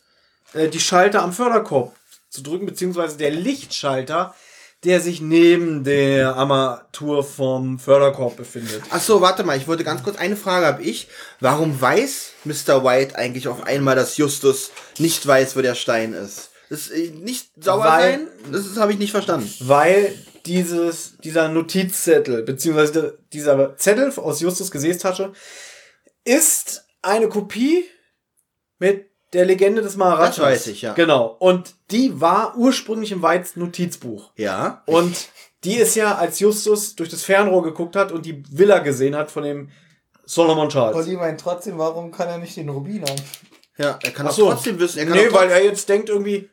äh, 0.52 0.68
die 0.68 0.82
Schalter 0.82 1.24
am 1.24 1.32
Förderkorb 1.32 1.96
zu 2.30 2.44
drücken, 2.44 2.66
beziehungsweise 2.66 3.18
der 3.18 3.32
Lichtschalter, 3.32 4.36
der 4.84 5.02
sich 5.02 5.22
neben 5.22 5.84
der 5.84 6.36
Armatur 6.36 7.24
vom 7.24 7.80
Förderkorb 7.80 8.38
befindet. 8.38 8.84
Ach 8.92 9.02
so, 9.02 9.22
warte 9.22 9.44
mal, 9.44 9.58
ich 9.58 9.68
wollte 9.68 9.84
ganz 9.84 10.04
kurz 10.04 10.18
eine 10.18 10.36
Frage 10.36 10.66
habe 10.68 10.84
ich. 10.84 11.08
Warum 11.40 11.80
weiß 11.82 12.32
Mr. 12.46 12.84
White 12.84 13.16
eigentlich 13.18 13.48
auf 13.48 13.64
einmal, 13.64 13.96
dass 13.96 14.18
Justus 14.18 14.72
nicht 15.00 15.26
weiß, 15.26 15.56
wo 15.56 15.62
der 15.62 15.76
Stein 15.76 16.14
ist? 16.14 16.52
Das 16.70 16.88
ist 16.88 16.92
äh, 16.92 17.10
nicht 17.12 17.50
sauer 17.64 17.86
Weil- 17.86 18.12
sein? 18.20 18.28
Das 18.52 18.78
habe 18.78 18.92
ich 18.92 19.00
nicht 19.00 19.12
verstanden. 19.12 19.52
Weil 19.62 20.14
dieses, 20.46 21.18
dieser 21.24 21.50
Notizzettel, 21.50 22.44
beziehungsweise 22.44 23.18
dieser 23.34 23.76
Zettel 23.78 24.14
aus 24.18 24.40
Justus 24.42 24.70
Gesäßtasche, 24.72 25.34
ist 26.24 26.86
eine 27.02 27.30
Kopie 27.30 27.86
mit 28.80 29.10
der 29.34 29.46
Legende 29.46 29.82
des 29.82 29.96
Maharajas. 29.98 30.36
Das 30.36 30.46
weiß 30.46 30.68
ich, 30.68 30.82
ja. 30.82 30.94
Genau. 30.94 31.36
Und 31.40 31.76
die 31.92 32.20
war 32.22 32.56
ursprünglich 32.58 33.12
im 33.12 33.22
Weits 33.22 33.56
Notizbuch. 33.56 34.32
Ja. 34.36 34.84
Und 34.86 35.30
die 35.64 35.76
ist 35.76 35.96
ja, 35.96 36.16
als 36.16 36.40
Justus 36.40 36.96
durch 36.96 37.10
das 37.10 37.24
Fernrohr 37.24 37.64
geguckt 37.64 37.96
hat 37.96 38.12
und 38.12 38.26
die 38.26 38.44
Villa 38.50 38.80
gesehen 38.80 39.16
hat 39.16 39.32
von 39.32 39.44
dem 39.44 39.70
Solomon 40.26 40.70
Charles. 40.70 40.96
Olli 40.96 41.16
meint 41.16 41.40
trotzdem, 41.40 41.78
warum 41.78 42.12
kann 42.12 42.28
er 42.30 42.38
nicht 42.38 42.56
den 42.56 42.70
Rubin 42.70 43.02
haben? 43.04 43.22
Ja, 43.78 44.00
er 44.02 44.12
kann 44.12 44.28
Ach 44.28 44.32
doch 44.32 44.38
so. 44.38 44.52
trotzdem 44.52 44.80
wissen. 44.80 45.00
Er 45.00 45.06
kann 45.06 45.18
Nee, 45.18 45.32
weil 45.32 45.50
er 45.50 45.64
jetzt 45.64 45.88
denkt 45.90 46.10
irgendwie, 46.10 46.50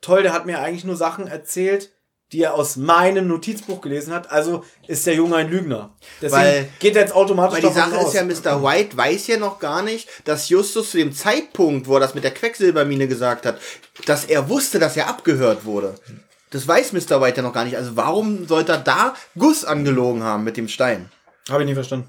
toll, 0.00 0.22
der 0.22 0.32
hat 0.32 0.46
mir 0.46 0.60
eigentlich 0.60 0.84
nur 0.84 0.96
Sachen 0.96 1.26
erzählt, 1.26 1.92
die 2.32 2.42
er 2.42 2.54
aus 2.54 2.76
meinem 2.76 3.28
Notizbuch 3.28 3.80
gelesen 3.80 4.12
hat. 4.14 4.30
Also 4.30 4.64
ist 4.86 5.06
der 5.06 5.14
Junge 5.14 5.36
ein 5.36 5.50
Lügner. 5.50 5.90
Deswegen 6.20 6.42
Weil- 6.42 6.68
geht 6.78 6.96
er 6.96 7.02
jetzt 7.02 7.14
automatisch 7.14 7.62
Weil 7.62 7.68
die 7.70 7.74
Sache 7.74 7.98
aus. 7.98 8.08
ist 8.08 8.14
ja, 8.14 8.24
Mr. 8.24 8.62
White 8.62 8.96
weiß 8.96 9.26
ja 9.26 9.36
noch 9.36 9.58
gar 9.58 9.82
nicht, 9.82 10.08
dass 10.24 10.48
Justus 10.48 10.90
zu 10.90 10.96
dem 10.96 11.12
Zeitpunkt, 11.12 11.86
wo 11.86 11.94
er 11.94 12.00
das 12.00 12.14
mit 12.14 12.24
der 12.24 12.32
Quecksilbermine 12.32 13.06
gesagt 13.06 13.44
hat, 13.46 13.58
dass 14.06 14.24
er 14.24 14.48
wusste, 14.48 14.78
dass 14.78 14.96
er 14.96 15.08
abgehört 15.08 15.64
wurde. 15.64 15.94
Das 16.50 16.66
weiß 16.66 16.92
Mr. 16.92 17.20
White 17.20 17.38
ja 17.38 17.42
noch 17.42 17.52
gar 17.52 17.64
nicht. 17.64 17.76
Also 17.76 17.96
warum 17.96 18.46
sollte 18.46 18.72
er 18.72 18.78
da 18.78 19.14
Guss 19.38 19.64
angelogen 19.64 20.22
haben 20.22 20.44
mit 20.44 20.56
dem 20.56 20.68
Stein? 20.68 21.10
Habe 21.50 21.62
ich 21.62 21.68
nie 21.68 21.74
verstanden. 21.74 22.08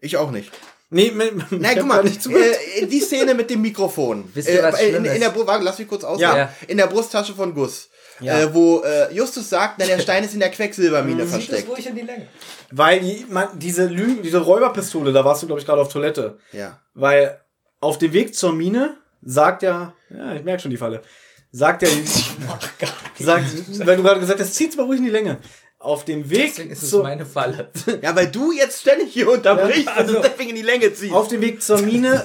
Ich 0.00 0.16
auch 0.16 0.30
nicht. 0.30 0.50
Nee, 0.94 1.10
mit, 1.10 1.32
Na, 1.50 1.72
guck 1.74 1.86
mal, 1.86 2.04
äh, 2.06 2.86
die 2.86 3.00
Szene 3.00 3.32
mit 3.34 3.48
dem 3.48 3.62
Mikrofon. 3.62 4.30
Wisst 4.34 4.50
ihr, 4.50 4.62
was 4.62 4.78
äh, 4.78 4.90
in, 4.90 5.04
in 5.06 5.20
der 5.20 5.30
Brust, 5.30 5.46
warte, 5.46 5.64
lass 5.64 5.78
mich 5.78 5.88
kurz 5.88 6.04
aus. 6.04 6.20
Ja. 6.20 6.52
In 6.68 6.76
der 6.76 6.86
Brusttasche 6.86 7.34
von 7.34 7.54
Gus. 7.54 7.88
Ja. 8.22 8.40
Äh, 8.40 8.54
wo 8.54 8.80
äh, 8.82 9.12
Justus 9.12 9.48
sagt, 9.48 9.76
na, 9.78 9.86
der 9.86 9.98
Stein 10.00 10.24
ist 10.24 10.34
in 10.34 10.40
der 10.40 10.50
Quecksilbermine 10.50 11.24
Sieht 11.26 11.34
das 11.34 11.44
versteckt. 11.46 11.68
ruhig 11.68 11.86
in 11.86 11.94
die 11.96 12.02
Länge. 12.02 12.26
Weil 12.70 13.00
die, 13.00 13.26
man, 13.28 13.48
diese 13.58 13.86
Lügen, 13.86 14.22
diese 14.22 14.38
Räuberpistole, 14.38 15.12
da 15.12 15.24
warst 15.24 15.42
du, 15.42 15.46
glaube 15.46 15.60
ich, 15.60 15.66
gerade 15.66 15.82
auf 15.82 15.92
Toilette. 15.92 16.38
Ja. 16.52 16.80
Weil 16.94 17.40
auf 17.80 17.98
dem 17.98 18.12
Weg 18.12 18.34
zur 18.34 18.52
Mine 18.52 18.96
sagt 19.22 19.62
er, 19.62 19.94
ja, 20.10 20.34
ich 20.34 20.42
merke 20.44 20.62
schon 20.62 20.70
die 20.70 20.76
Falle, 20.76 21.02
sagt 21.50 21.82
er, 21.82 21.88
sagt, 23.18 23.86
weil 23.86 23.96
du 23.96 24.02
gerade 24.02 24.20
gesagt 24.20 24.40
hast, 24.40 24.54
zieht's 24.54 24.76
mal 24.76 24.84
ruhig 24.84 24.98
in 24.98 25.04
die 25.04 25.10
Länge. 25.10 25.38
Auf 25.78 26.04
dem 26.04 26.30
Weg 26.30 26.52
Deswegen 26.54 26.70
ist 26.70 26.82
es 26.84 26.90
zur, 26.90 27.02
meine 27.02 27.26
Falle. 27.26 27.70
ja, 28.02 28.14
weil 28.14 28.28
du 28.30 28.52
jetzt 28.52 28.82
ständig 28.82 29.12
hier 29.12 29.28
unterbrichst 29.28 29.86
Ja, 29.86 29.94
also- 29.94 30.16
und 30.16 30.24
deswegen 30.24 30.50
in 30.50 30.56
die 30.56 30.62
Länge 30.62 30.92
ziehst. 30.94 31.12
auf 31.12 31.26
dem 31.26 31.40
Weg 31.40 31.60
zur 31.60 31.80
Mine 31.82 32.22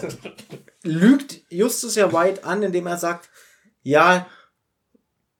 lügt 0.83 1.41
Justus 1.49 1.95
ja 1.95 2.13
White 2.13 2.43
an, 2.45 2.61
indem 2.63 2.85
er 2.87 2.97
sagt, 2.97 3.29
ja, 3.81 4.27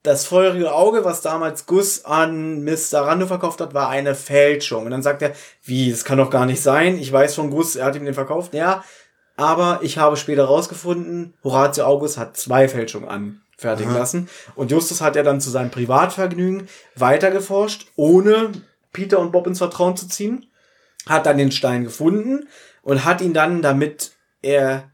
das 0.02 0.26
feurige 0.26 0.72
Auge, 0.72 1.04
was 1.04 1.22
damals 1.22 1.66
Gus 1.66 2.04
an 2.04 2.62
Mr. 2.64 3.00
Rando 3.00 3.26
verkauft 3.26 3.60
hat, 3.60 3.74
war 3.74 3.88
eine 3.88 4.14
Fälschung. 4.14 4.84
Und 4.84 4.92
dann 4.92 5.02
sagt 5.02 5.22
er, 5.22 5.32
wie, 5.62 5.90
das 5.90 6.04
kann 6.04 6.18
doch 6.18 6.30
gar 6.30 6.46
nicht 6.46 6.62
sein. 6.62 6.98
Ich 6.98 7.12
weiß 7.12 7.34
von 7.34 7.50
Gus, 7.50 7.76
er 7.76 7.86
hat 7.86 7.96
ihm 7.96 8.04
den 8.04 8.14
verkauft. 8.14 8.54
Ja, 8.54 8.84
aber 9.36 9.80
ich 9.82 9.98
habe 9.98 10.16
später 10.16 10.44
rausgefunden, 10.44 11.34
Horatio 11.44 11.84
August 11.84 12.18
hat 12.18 12.36
zwei 12.36 12.68
Fälschungen 12.68 13.08
anfertigen 13.08 13.94
lassen. 13.94 14.28
Und 14.54 14.70
Justus 14.70 15.00
hat 15.00 15.16
ja 15.16 15.22
dann 15.22 15.40
zu 15.40 15.50
seinem 15.50 15.70
Privatvergnügen 15.70 16.68
weitergeforscht, 16.96 17.86
ohne 17.96 18.52
Peter 18.92 19.18
und 19.18 19.32
Bob 19.32 19.46
ins 19.46 19.58
Vertrauen 19.58 19.96
zu 19.96 20.08
ziehen. 20.08 20.46
Hat 21.06 21.26
dann 21.26 21.38
den 21.38 21.52
Stein 21.52 21.84
gefunden 21.84 22.48
und 22.82 23.04
hat 23.04 23.20
ihn 23.20 23.32
dann, 23.32 23.62
damit 23.62 24.12
er 24.42 24.90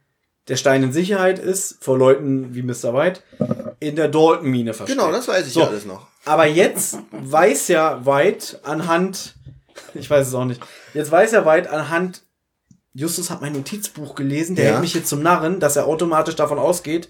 der 0.48 0.56
Stein 0.56 0.82
in 0.82 0.92
Sicherheit 0.92 1.38
ist, 1.38 1.82
vor 1.82 1.98
Leuten 1.98 2.54
wie 2.54 2.62
Mr. 2.62 2.94
White, 2.94 3.20
in 3.80 3.96
der 3.96 4.08
Dalton-Mine 4.08 4.74
versteckt. 4.74 4.98
Genau, 4.98 5.12
das 5.12 5.26
weiß 5.28 5.46
ich 5.46 5.52
So. 5.54 5.60
ja 5.60 5.68
alles 5.68 5.84
noch. 5.86 6.06
Aber 6.24 6.46
jetzt 6.46 6.98
weiß 7.12 7.68
ja 7.68 8.04
White 8.06 8.60
anhand, 8.62 9.34
ich 9.94 10.08
weiß 10.08 10.28
es 10.28 10.34
auch 10.34 10.44
nicht, 10.44 10.60
jetzt 10.92 11.10
weiß 11.10 11.32
ja 11.32 11.46
White 11.46 11.70
anhand, 11.70 12.22
Justus 12.96 13.28
hat 13.28 13.40
mein 13.40 13.52
Notizbuch 13.54 14.14
gelesen, 14.14 14.54
der 14.54 14.64
Ja. 14.66 14.70
hält 14.72 14.80
mich 14.82 14.94
jetzt 14.94 15.08
zum 15.08 15.20
Narren, 15.20 15.58
dass 15.58 15.74
er 15.74 15.86
automatisch 15.86 16.36
davon 16.36 16.60
ausgeht, 16.60 17.08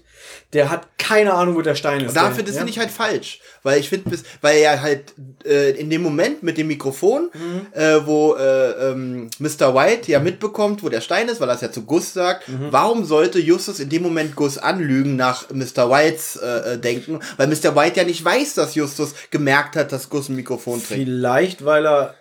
der 0.53 0.71
hat 0.71 0.87
keine 0.97 1.35
Ahnung, 1.35 1.55
wo 1.55 1.61
der 1.61 1.75
Stein 1.75 2.01
ist. 2.03 2.15
Dafür, 2.15 2.43
das 2.43 2.55
ja? 2.55 2.59
finde 2.61 2.71
ich 2.71 2.79
halt 2.79 2.89
falsch. 2.89 3.39
Weil 3.61 3.79
ich 3.79 3.89
finde, 3.89 4.17
weil 4.41 4.57
er 4.57 4.81
halt 4.81 5.13
äh, 5.45 5.71
in 5.79 5.91
dem 5.91 6.01
Moment 6.01 6.41
mit 6.41 6.57
dem 6.57 6.65
Mikrofon, 6.67 7.29
Mhm. 7.31 7.67
äh, 7.79 8.03
wo 8.07 8.33
äh, 8.33 8.71
ähm, 8.91 9.29
Mr. 9.37 9.75
White 9.75 10.11
ja 10.11 10.19
mitbekommt, 10.19 10.81
wo 10.81 10.89
der 10.89 11.01
Stein 11.01 11.27
ist, 11.29 11.39
weil 11.39 11.49
er 11.49 11.55
es 11.55 11.61
ja 11.61 11.71
zu 11.71 11.83
Gus 11.83 12.13
sagt, 12.13 12.49
Mhm. 12.49 12.69
warum 12.71 13.05
sollte 13.05 13.37
Justus 13.39 13.79
in 13.79 13.89
dem 13.89 14.01
Moment 14.01 14.35
Gus 14.35 14.57
anlügen 14.57 15.15
nach 15.15 15.51
Mr. 15.51 15.91
Whites 15.91 16.37
äh, 16.37 16.73
äh, 16.73 16.77
Denken? 16.79 17.19
Weil 17.37 17.45
Mr. 17.45 17.75
White 17.75 17.99
ja 17.99 18.05
nicht 18.05 18.25
weiß, 18.25 18.55
dass 18.55 18.73
Justus 18.73 19.13
gemerkt 19.29 19.75
hat, 19.75 19.91
dass 19.91 20.09
Gus 20.09 20.29
ein 20.29 20.35
Mikrofon 20.35 20.79
trägt. 20.83 21.01
Vielleicht, 21.01 21.63
weil 21.63 21.85
er 21.85 22.15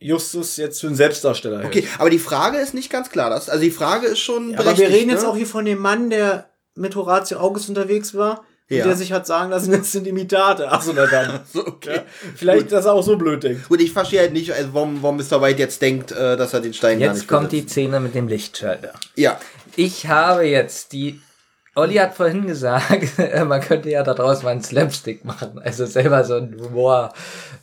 Justus 0.00 0.56
jetzt 0.56 0.80
für 0.80 0.86
einen 0.86 0.96
Selbstdarsteller 0.96 1.58
hält. 1.58 1.66
Okay, 1.66 1.86
aber 1.98 2.10
die 2.10 2.18
Frage 2.18 2.58
ist 2.58 2.74
nicht 2.74 2.90
ganz 2.90 3.10
klar. 3.10 3.30
Das, 3.30 3.48
also 3.48 3.62
die 3.62 3.70
Frage 3.70 4.06
ist 4.06 4.18
schon. 4.18 4.56
Aber 4.56 4.76
wir 4.76 4.88
reden 4.88 5.10
jetzt 5.10 5.22
ne? 5.22 5.28
auch 5.28 5.36
hier 5.36 5.46
von 5.46 5.64
dem 5.64 5.78
Mann, 5.78 6.08
der 6.10 6.48
mit 6.74 6.96
Horatio 6.96 7.38
August 7.38 7.68
unterwegs 7.68 8.14
war. 8.14 8.44
Ja. 8.70 8.84
Der 8.86 8.94
sich 8.96 9.12
hat 9.12 9.26
sagen 9.26 9.50
lassen, 9.50 9.72
das 9.78 9.92
sind 9.92 10.06
Imitate. 10.06 10.70
Achso, 10.70 10.92
na 10.94 11.06
dann. 11.06 11.40
So, 11.52 11.66
okay. 11.66 11.96
Ja, 11.96 12.02
vielleicht, 12.36 12.70
dass 12.70 12.86
er 12.86 12.92
auch 12.92 13.02
so 13.02 13.16
blöd 13.16 13.42
denkt. 13.42 13.68
Gut, 13.68 13.80
ich 13.80 13.92
verstehe 13.92 14.20
halt 14.20 14.32
nicht, 14.32 14.52
also 14.52 14.72
warum, 14.72 15.02
warum 15.02 15.16
Mr. 15.16 15.42
White 15.42 15.58
jetzt 15.58 15.82
denkt, 15.82 16.12
äh, 16.12 16.36
dass 16.36 16.54
er 16.54 16.60
den 16.60 16.72
Stein 16.72 17.00
gar 17.00 17.08
Jetzt 17.08 17.18
nicht 17.18 17.28
kommt 17.28 17.50
die 17.50 17.56
besitzt. 17.56 17.72
Szene 17.72 17.98
mit 17.98 18.14
dem 18.14 18.28
Lichtschalter. 18.28 18.92
Ja, 19.16 19.40
Ich 19.76 20.06
habe 20.06 20.44
jetzt 20.44 20.92
die. 20.92 21.20
Olli 21.74 21.94
hat 21.96 22.14
vorhin 22.14 22.46
gesagt, 22.46 23.18
man 23.46 23.60
könnte 23.60 23.90
ja 23.90 24.02
da 24.02 24.14
draus 24.14 24.42
mal 24.42 24.50
einen 24.50 24.62
Slapstick 24.62 25.24
machen. 25.24 25.58
Also 25.58 25.86
selber 25.86 26.24
so 26.24 26.34
ein 26.36 26.56
Humor. 26.60 27.12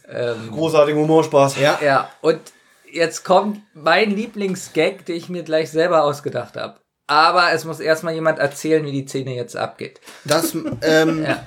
Ähm, 0.10 0.52
Großartiger 0.52 0.98
Humorspaß. 1.00 1.58
ja. 1.60 1.80
ja, 1.84 2.10
und 2.22 2.40
jetzt 2.92 3.24
kommt 3.24 3.62
mein 3.74 4.12
Lieblingsgag, 4.12 5.06
den 5.06 5.16
ich 5.16 5.30
mir 5.30 5.44
gleich 5.44 5.70
selber 5.72 6.04
ausgedacht 6.04 6.56
habe. 6.56 6.80
Aber 7.08 7.52
es 7.54 7.64
muss 7.66 7.80
erstmal 7.80 8.14
jemand 8.14 8.40
erzählen, 8.40 8.86
wie 8.86 8.92
die 8.92 9.08
Szene 9.08 9.34
jetzt 9.36 9.56
abgeht. 9.56 10.02
Das, 10.26 10.54
ähm, 10.82 11.24
Ja. 11.24 11.46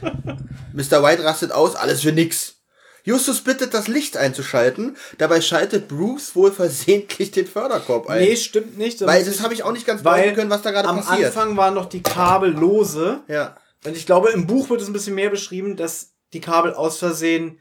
Mr. 0.72 1.02
White 1.02 1.24
rastet 1.24 1.52
aus, 1.52 1.76
alles 1.76 2.00
für 2.02 2.12
nix. 2.12 2.56
Justus 3.02 3.40
bittet, 3.42 3.72
das 3.74 3.88
Licht 3.88 4.16
einzuschalten. 4.16 4.96
Dabei 5.18 5.40
schaltet 5.40 5.88
Bruce 5.88 6.36
wohl 6.36 6.52
versehentlich 6.52 7.30
den 7.30 7.46
Förderkorb 7.46 8.08
ein. 8.08 8.20
Nee, 8.20 8.36
stimmt 8.36 8.76
nicht. 8.78 9.04
Weil 9.04 9.24
das 9.24 9.42
habe 9.42 9.54
ich 9.54 9.62
auch 9.62 9.72
nicht 9.72 9.86
ganz 9.86 10.04
weil 10.04 10.34
können, 10.34 10.50
was 10.50 10.62
da 10.62 10.70
gerade 10.70 10.88
am 10.88 10.96
passiert. 11.02 11.28
Anfang 11.28 11.56
waren 11.56 11.74
noch 11.74 11.86
die 11.86 12.02
Kabel 12.02 12.50
lose. 12.52 13.20
ja. 13.28 13.56
Und 13.86 13.96
ich 13.96 14.04
glaube, 14.04 14.28
im 14.30 14.46
Buch 14.46 14.68
wird 14.68 14.82
es 14.82 14.88
ein 14.88 14.92
bisschen 14.92 15.14
mehr 15.14 15.30
beschrieben, 15.30 15.74
dass 15.74 16.10
die 16.34 16.40
Kabel 16.42 16.74
aus 16.74 16.98
Versehen 16.98 17.60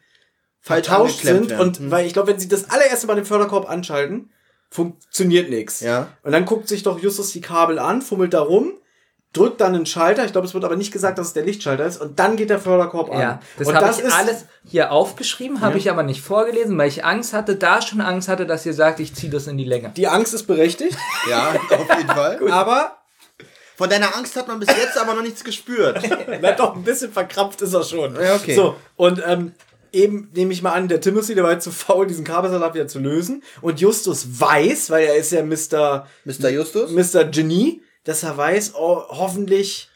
vertauscht 0.62 1.22
sind. 1.24 1.50
werden. 1.50 1.62
Und 1.62 1.80
Hm. 1.80 1.92
weil 1.92 2.06
ich 2.06 2.14
glaube, 2.14 2.30
wenn 2.30 2.40
sie 2.40 2.48
das 2.48 2.70
allererste 2.70 3.08
Mal 3.08 3.16
den 3.16 3.26
Förderkorb 3.26 3.70
anschalten, 3.70 4.30
funktioniert 4.70 5.50
nichts. 5.50 5.80
Ja. 5.80 6.08
Und 6.24 6.32
dann 6.32 6.46
guckt 6.46 6.68
sich 6.68 6.84
doch 6.84 7.00
Justus 7.00 7.32
die 7.32 7.42
Kabel 7.42 7.80
an, 7.80 8.02
fummelt 8.02 8.34
da 8.34 8.42
rum, 8.42 8.74
drückt 9.34 9.62
dann 9.62 9.74
einen 9.76 9.86
Schalter. 9.86 10.26
Ich 10.26 10.32
glaube, 10.32 10.48
es 10.48 10.54
wird 10.54 10.64
aber 10.64 10.76
nicht 10.76 10.92
gesagt, 10.92 11.18
dass 11.18 11.28
es 11.28 11.34
der 11.34 11.44
Lichtschalter 11.44 11.86
ist. 11.86 12.00
Und 12.02 12.20
dann 12.20 12.36
geht 12.36 12.50
der 12.50 12.60
Förderkorb 12.60 13.12
an. 13.12 13.20
Ja, 13.20 13.40
das 13.58 13.68
und 13.68 13.76
habe 13.76 13.90
ich 13.96 14.14
alles 14.14 14.46
hier 14.66 14.92
aufgeschrieben, 14.92 15.62
habe 15.62 15.78
ich 15.78 15.90
aber 15.90 16.04
nicht 16.04 16.22
vorgelesen, 16.22 16.78
weil 16.78 16.88
ich 16.88 17.04
Angst 17.06 17.34
hatte, 17.34 17.56
da 17.56 17.82
schon 17.82 18.02
Angst 18.02 18.28
hatte, 18.28 18.46
dass 18.46 18.66
ihr 18.66 18.74
sagt, 18.74 19.00
ich 19.00 19.14
ziehe 19.16 19.32
das 19.32 19.48
in 19.48 19.58
die 19.58 19.66
Länge. 19.66 19.92
Die 19.96 20.08
Angst 20.08 20.34
ist 20.34 20.44
berechtigt, 20.44 20.98
Ja, 21.30 21.50
auf 21.72 21.98
jeden 21.98 22.10
Fall. 22.10 22.52
aber 22.52 22.98
Von 23.76 23.90
deiner 23.90 24.16
Angst 24.16 24.36
hat 24.36 24.48
man 24.48 24.60
bis 24.60 24.70
jetzt 24.70 24.98
aber 24.98 25.14
noch 25.14 25.22
nichts 25.24 25.44
gespürt. 25.44 26.02
na 26.42 26.52
doch, 26.52 26.76
ein 26.76 26.84
bisschen 26.84 27.12
verkrampft 27.12 27.62
ist 27.62 27.74
er 27.74 27.84
schon. 27.84 28.16
Ja, 28.16 28.36
okay. 28.36 28.56
So, 28.56 28.76
und 28.98 29.22
ähm, 29.26 29.54
eben 29.92 30.30
nehme 30.34 30.54
ich 30.54 30.62
mal 30.62 30.74
an, 30.74 30.88
der 30.88 31.02
Timothy, 31.02 31.36
der 31.36 31.44
war 31.44 31.52
jetzt 31.52 31.64
zu 31.64 31.72
faul, 31.72 32.08
diesen 32.08 32.26
Kabelsalat 32.26 32.74
wieder 32.74 32.88
zu 32.88 33.00
lösen. 33.00 33.44
Und 33.62 33.80
Justus 33.82 34.40
weiß, 34.40 34.90
weil 34.90 35.06
er 35.06 35.16
ist 35.16 35.32
ja 35.32 35.44
Mr. 35.44 36.08
Mr. 36.26 36.50
Justus? 36.50 36.92
Mr. 36.92 37.26
Genie, 37.26 37.82
dass 38.04 38.24
er 38.24 38.38
weiß, 38.38 38.76
oh, 38.76 39.04
hoffentlich 39.10 39.90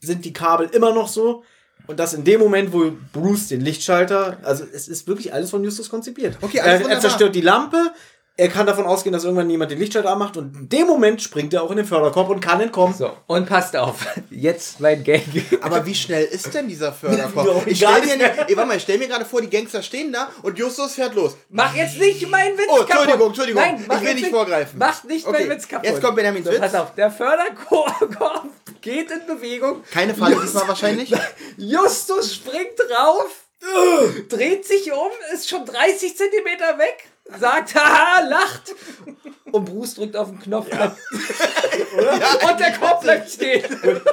sind 0.00 0.24
die 0.24 0.32
Kabel 0.32 0.68
immer 0.72 0.92
noch 0.94 1.08
so. 1.08 1.44
Und 1.86 1.98
dass 1.98 2.14
in 2.14 2.24
dem 2.24 2.40
Moment, 2.40 2.72
wo 2.72 2.92
Bruce 3.12 3.48
den 3.48 3.60
Lichtschalter, 3.60 4.38
also 4.42 4.64
es 4.72 4.86
ist 4.86 5.08
wirklich 5.08 5.32
alles 5.32 5.50
von 5.50 5.64
Justus 5.64 5.88
konzipiert. 5.88 6.36
Okay, 6.40 6.60
alles 6.60 6.86
er, 6.86 6.94
er 6.94 7.00
zerstört 7.00 7.34
die 7.34 7.40
Lampe, 7.40 7.92
er 8.36 8.48
kann 8.48 8.66
davon 8.66 8.86
ausgehen, 8.86 9.12
dass 9.12 9.24
irgendwann 9.24 9.50
jemand 9.50 9.70
den 9.70 9.78
Lichtschalter 9.78 10.10
anmacht 10.10 10.36
und 10.38 10.56
in 10.56 10.68
dem 10.70 10.86
Moment 10.86 11.20
springt 11.20 11.52
er 11.52 11.62
auch 11.62 11.70
in 11.70 11.76
den 11.76 11.84
Förderkorb 11.86 12.30
und 12.30 12.40
kann 12.40 12.60
entkommen. 12.60 12.94
So, 12.94 13.12
und 13.26 13.46
passt 13.46 13.76
auf, 13.76 14.06
jetzt 14.30 14.80
mein 14.80 15.04
Gag. 15.04 15.22
Aber 15.60 15.84
wie 15.84 15.94
schnell 15.94 16.24
ist 16.24 16.54
denn 16.54 16.66
dieser 16.68 16.92
Förderkorb? 16.94 17.66
Ich 17.66 17.80
gar 17.80 17.96
stell 17.98 18.16
mir, 18.16 18.28
nicht 18.28 18.38
ey, 18.48 18.56
warte 18.56 18.68
mal, 18.68 18.76
ich 18.78 18.82
stell 18.82 18.98
mir 18.98 19.08
gerade 19.08 19.24
vor, 19.26 19.42
die 19.42 19.50
Gangster 19.50 19.82
stehen 19.82 20.12
da 20.12 20.30
und 20.42 20.58
Justus 20.58 20.94
fährt 20.94 21.14
los. 21.14 21.36
Mach 21.50 21.74
jetzt 21.74 21.98
nicht 21.98 22.26
meinen 22.30 22.56
Witz 22.56 22.66
Oh, 22.70 22.76
kaputt. 22.76 22.90
Entschuldigung, 22.90 23.26
Entschuldigung. 23.28 23.62
Nein, 23.62 23.84
mach 23.86 24.00
Ich 24.00 24.06
will 24.08 24.14
nicht 24.14 24.26
vorgreifen. 24.30 24.78
Mach 24.78 25.04
nicht 25.04 25.26
Okay, 25.26 25.38
meinen 25.46 25.50
Witz 25.50 25.68
kaputt. 25.68 25.86
jetzt 25.90 26.00
kommt 26.02 26.16
Benjamins 26.16 26.46
so, 26.46 26.52
Witz. 26.52 26.60
Pass 26.60 26.74
auf, 26.74 26.94
der 26.94 27.10
Förderkorb 27.10 28.44
geht 28.80 29.10
in 29.10 29.26
Bewegung. 29.26 29.82
Keine 29.92 30.14
Falle 30.14 30.38
diesmal 30.42 30.66
wahrscheinlich. 30.66 31.12
Justus 31.58 32.34
springt 32.36 32.78
drauf, 32.78 33.26
dreht 34.30 34.64
sich 34.66 34.90
um, 34.92 35.10
ist 35.34 35.48
schon 35.48 35.66
30 35.66 36.16
Zentimeter 36.16 36.78
weg, 36.78 37.09
sagt, 37.38 37.74
haha, 37.74 38.20
lacht. 38.28 38.74
Und 39.52 39.64
Bruce 39.64 39.94
drückt 39.94 40.16
auf 40.16 40.28
den 40.28 40.38
Knopf. 40.38 40.66
und 40.70 42.60
der 42.60 42.72
Korb 42.78 43.00
bleibt 43.00 43.30
stehen. 43.30 43.64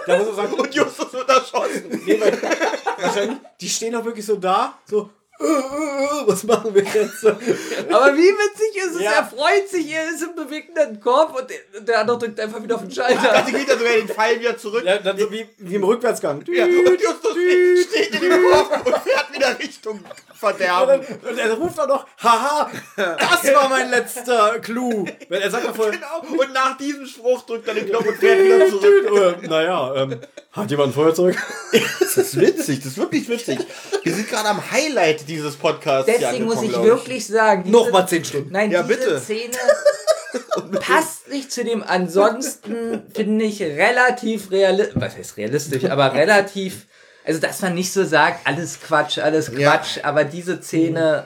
Da 0.06 0.18
muss 0.18 0.28
man 0.28 0.36
sagen, 0.36 0.54
Und 0.54 0.74
Justus 0.74 1.14
wird 1.14 1.30
erschossen. 1.30 2.02
nee, 2.06 2.20
weil, 2.20 3.40
die 3.62 3.70
stehen 3.70 3.94
doch 3.94 4.04
wirklich 4.04 4.26
so 4.26 4.36
da, 4.36 4.78
so, 4.86 5.10
was 5.40 6.44
machen 6.44 6.74
wir 6.74 6.84
jetzt? 6.84 7.26
Aber 7.26 8.14
wie 8.16 8.32
witzig 8.32 8.84
ist 8.86 8.96
es? 8.96 9.02
Ja. 9.02 9.12
Er 9.12 9.26
freut 9.26 9.70
sich, 9.70 9.92
er 9.92 10.10
ist 10.10 10.24
im 10.24 10.36
bewegenden 10.36 11.00
Korb 11.00 11.38
und 11.40 11.50
der- 11.50 11.82
der 11.82 12.00
andere 12.02 12.18
drückt 12.20 12.40
einfach 12.40 12.62
wieder 12.62 12.76
auf 12.76 12.82
den 12.82 12.92
Schalter. 12.92 13.32
Also 13.34 13.52
geht 13.52 13.70
er 13.70 13.78
sogar 13.78 13.94
den 13.94 14.08
Pfeil 14.10 14.40
wieder 14.40 14.58
zurück. 14.58 14.84
ja, 14.86 14.98
dann 14.98 15.18
so 15.18 15.32
wie, 15.32 15.48
wie 15.58 15.76
im 15.76 15.84
Rückwärtsgang. 15.84 16.44
Ja, 16.48 16.66
und 16.66 17.02
Justus 17.02 17.32
steht, 17.34 17.88
steht 17.90 18.16
in 18.16 18.30
dem 18.30 18.50
Korb 18.52 18.86
und 18.88 18.98
fährt 19.00 19.34
wieder 19.34 19.60
Richtung 19.60 20.00
Verderben. 20.34 21.02
Und 21.28 21.38
er 21.40 21.54
ruft 21.54 21.80
auch 21.80 21.88
noch, 21.88 22.06
haha, 22.22 22.70
das 22.96 23.54
war 23.56 23.70
mein 23.70 23.90
letzter 23.90 24.60
Clou. 24.60 25.06
Weil 25.30 25.42
er 25.42 25.50
sagt 25.50 25.68
doch 25.68 25.76
vorher, 25.76 25.94
Genau. 25.94 26.42
Und 26.44 26.54
nach 26.54 26.78
diesem 26.78 27.06
Spruch 27.08 27.44
drückt 27.44 27.68
er 27.68 27.74
den 27.74 27.88
Knopf 27.90 28.06
und 28.08 28.18
fährt 28.18 28.44
wieder 28.44 28.68
zurück. 28.70 29.42
äh, 29.44 29.48
naja, 29.48 29.96
ähm, 29.96 30.20
hat 30.52 30.70
jemand 30.72 30.90
ein 30.90 30.94
Feuerzeug? 30.94 31.36
Das 32.00 32.18
ist 32.18 32.40
witzig, 32.40 32.80
das 32.80 32.88
ist 32.94 32.98
wirklich 32.98 33.28
witzig. 33.30 33.60
Wir 34.04 34.14
sind 34.14 34.30
gerade 34.30 34.50
am 34.50 34.72
Highlight 34.72 35.27
dieses 35.28 35.56
Podcasts. 35.56 36.10
hier 36.10 36.20
Deswegen 36.20 36.46
muss 36.46 36.62
ich 36.62 36.70
glaub 36.70 36.84
wirklich 36.84 37.26
sagen, 37.28 37.64
diese, 37.66 37.76
Nochmal 37.76 38.08
zehn 38.08 38.24
Stunden. 38.26 38.52
Nein, 38.52 38.72
Ja, 38.72 38.84
diese 38.84 38.98
bitte. 39.00 39.20
Szene 39.20 39.54
passt 40.82 41.30
nicht 41.30 41.52
zu 41.52 41.64
dem 41.64 41.84
ansonsten, 41.84 43.04
finde 43.14 43.46
ich, 43.46 43.62
relativ 43.62 44.52
realistisch, 44.52 44.96
was 45.02 45.16
heißt 45.18 45.38
realistisch, 45.38 45.86
aber 45.86 46.14
relativ, 46.14 46.88
also 47.26 47.40
dass 47.40 47.62
man 47.62 47.76
nicht 47.76 47.92
so 47.92 48.04
sagt, 48.04 48.46
alles 48.46 48.80
Quatsch, 48.82 49.18
alles 49.20 49.52
Ja. 49.56 49.72
Quatsch, 49.78 50.00
aber 50.04 50.24
diese 50.24 50.62
Szene, 50.62 51.26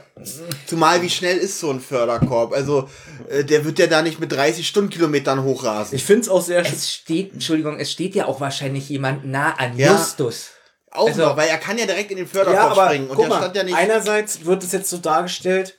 Zumal 0.67 1.01
wie 1.01 1.09
schnell 1.09 1.37
ist 1.37 1.59
so 1.59 1.71
ein 1.71 1.79
Förderkorb? 1.79 2.53
Also, 2.53 2.89
äh, 3.29 3.43
der 3.43 3.65
wird 3.65 3.79
ja 3.79 3.87
da 3.87 4.01
nicht 4.01 4.19
mit 4.19 4.31
30 4.31 4.67
Stundenkilometern 4.67 5.43
hochrasen. 5.43 5.95
Ich 5.95 6.03
finde 6.03 6.21
es 6.21 6.29
auch 6.29 6.41
sehr 6.41 6.61
es 6.65 6.91
steht, 6.93 7.33
Entschuldigung, 7.33 7.79
es 7.79 7.91
steht 7.91 8.15
ja 8.15 8.25
auch 8.25 8.39
wahrscheinlich 8.39 8.87
jemand 8.89 9.25
nah 9.25 9.53
an 9.57 9.77
Ja. 9.77 9.93
Justus. 9.93 10.49
Auch 10.91 11.07
also- 11.07 11.21
noch, 11.21 11.37
weil 11.37 11.49
er 11.49 11.57
kann 11.57 11.77
ja 11.77 11.85
direkt 11.85 12.11
in 12.11 12.17
den 12.17 12.25
Ja, 12.27 12.31
Förderkorb 12.31 12.71
aber 12.71 12.85
springen. 12.87 13.09
Und 13.09 13.15
guck 13.15 13.25
der 13.25 13.29
mal, 13.29 13.37
stand 13.39 13.55
ja 13.55 13.63
nicht. 13.63 13.75
einerseits 13.75 14.45
wird 14.45 14.63
es 14.63 14.71
jetzt 14.71 14.89
so 14.89 14.97
dargestellt, 14.97 15.77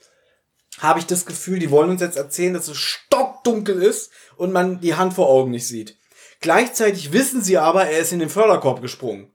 habe 0.78 0.98
ich 1.00 1.06
das 1.06 1.26
Gefühl, 1.26 1.58
die 1.58 1.70
wollen 1.70 1.90
uns 1.90 2.00
jetzt 2.00 2.16
erzählen, 2.16 2.54
dass 2.54 2.68
es 2.68 2.78
stockdunkel 2.78 3.82
ist 3.82 4.10
und 4.36 4.52
man 4.52 4.80
die 4.80 4.94
Hand 4.94 5.12
vor 5.14 5.28
Augen 5.28 5.50
nicht 5.50 5.68
sieht. 5.68 5.96
Gleichzeitig 6.40 7.12
wissen 7.12 7.42
sie 7.42 7.58
aber, 7.58 7.86
er 7.86 7.98
ist 8.00 8.12
in 8.12 8.18
den 8.18 8.30
Förderkorb 8.30 8.80
gesprungen. 8.80 9.32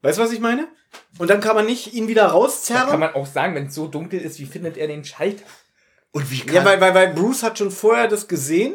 Weißt 0.00 0.18
du, 0.18 0.22
was 0.22 0.32
ich 0.32 0.40
meine? 0.40 0.68
Und 1.18 1.28
dann 1.28 1.40
kann 1.40 1.56
man 1.56 1.66
nicht 1.66 1.92
ihn 1.92 2.08
wieder 2.08 2.22
Da 2.22 2.28
kann 2.28 2.36
rauszerren. 2.36 3.00
man 3.00 3.14
auch 3.14 3.26
sagen, 3.26 3.54
wenn 3.54 3.66
es 3.66 3.74
so 3.74 3.88
dunkel 3.88 4.20
ist, 4.20 4.38
wie 4.38 4.46
findet 4.46 4.76
er 4.76 4.86
den 4.88 5.04
Schalter? 5.04 5.44
und 6.14 6.30
wie 6.30 6.40
kann 6.40 6.54
Ja, 6.56 6.64
weil, 6.66 6.78
weil, 6.80 6.94
weil 6.94 7.14
Bruce 7.14 7.42
hat 7.42 7.56
schon 7.58 7.70
vorher 7.70 8.06
das 8.06 8.28
gesehen 8.28 8.74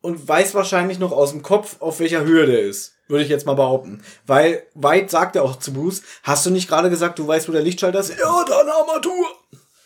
und 0.00 0.26
weiß 0.26 0.54
wahrscheinlich 0.54 0.98
noch 0.98 1.12
aus 1.12 1.30
dem 1.30 1.42
Kopf, 1.42 1.76
auf 1.80 2.00
welcher 2.00 2.22
Höhe 2.24 2.46
der 2.46 2.60
ist. 2.62 2.91
Würde 3.08 3.24
ich 3.24 3.30
jetzt 3.30 3.46
mal 3.46 3.54
behaupten. 3.54 4.02
Weil 4.26 4.62
White 4.74 5.10
sagt 5.10 5.36
ja 5.36 5.42
auch 5.42 5.56
zu 5.58 5.72
Bruce, 5.72 6.02
hast 6.22 6.46
du 6.46 6.50
nicht 6.50 6.68
gerade 6.68 6.88
gesagt, 6.90 7.18
du 7.18 7.26
weißt, 7.26 7.48
wo 7.48 7.52
der 7.52 7.62
Lichtschalter 7.62 8.00
ist? 8.00 8.10
Ja, 8.10 8.44
da 8.48 8.60
eine 8.60 8.72
Armatur. 8.72 9.26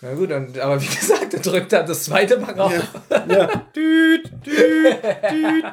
Na 0.02 0.14
gut, 0.14 0.30
und, 0.30 0.58
aber 0.58 0.80
wie 0.80 0.86
gesagt, 1.00 1.32
er 1.34 1.40
drückt 1.40 1.72
da 1.72 1.82
das 1.82 2.04
zweite 2.04 2.38
Mal 2.38 2.52
rauf. 2.52 2.72
Ja. 3.28 3.46
Düt, 3.74 4.30
düt, 4.44 5.02
düt. 5.32 5.64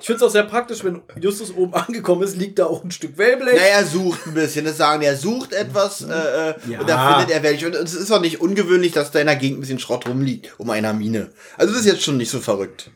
Ich 0.00 0.06
finde 0.06 0.16
es 0.16 0.22
auch 0.22 0.32
sehr 0.32 0.42
praktisch, 0.44 0.82
wenn 0.84 1.02
Justus 1.20 1.54
oben 1.54 1.72
angekommen 1.74 2.22
ist, 2.22 2.36
liegt 2.36 2.58
da 2.58 2.66
auch 2.66 2.82
ein 2.84 2.90
Stück 2.90 3.16
Wellblech. 3.16 3.54
Naja, 3.54 3.78
er 3.78 3.84
sucht 3.86 4.26
ein 4.26 4.34
bisschen. 4.34 4.64
Das 4.64 4.76
sagen 4.76 5.00
wir, 5.00 5.08
er 5.08 5.16
sucht 5.16 5.52
etwas 5.52 6.02
äh, 6.02 6.06
äh, 6.12 6.54
Ja. 6.68 6.80
und 6.80 6.88
da 6.88 7.14
findet 7.16 7.34
er 7.34 7.42
welche. 7.42 7.66
Und 7.66 7.74
es 7.74 7.94
ist 7.94 8.10
auch 8.10 8.20
nicht 8.20 8.40
ungewöhnlich, 8.40 8.92
dass 8.92 9.10
da 9.12 9.20
in 9.20 9.26
der 9.26 9.36
Gegend 9.36 9.58
ein 9.58 9.60
bisschen 9.62 9.78
Schrott 9.78 10.06
rumliegt, 10.08 10.54
um 10.58 10.68
einer 10.70 10.92
Mine. 10.92 11.30
Also 11.56 11.72
das 11.72 11.80
ist 11.82 11.86
jetzt 11.86 12.02
schon 12.02 12.16
nicht 12.16 12.30
so 12.30 12.40
verrückt. 12.40 12.90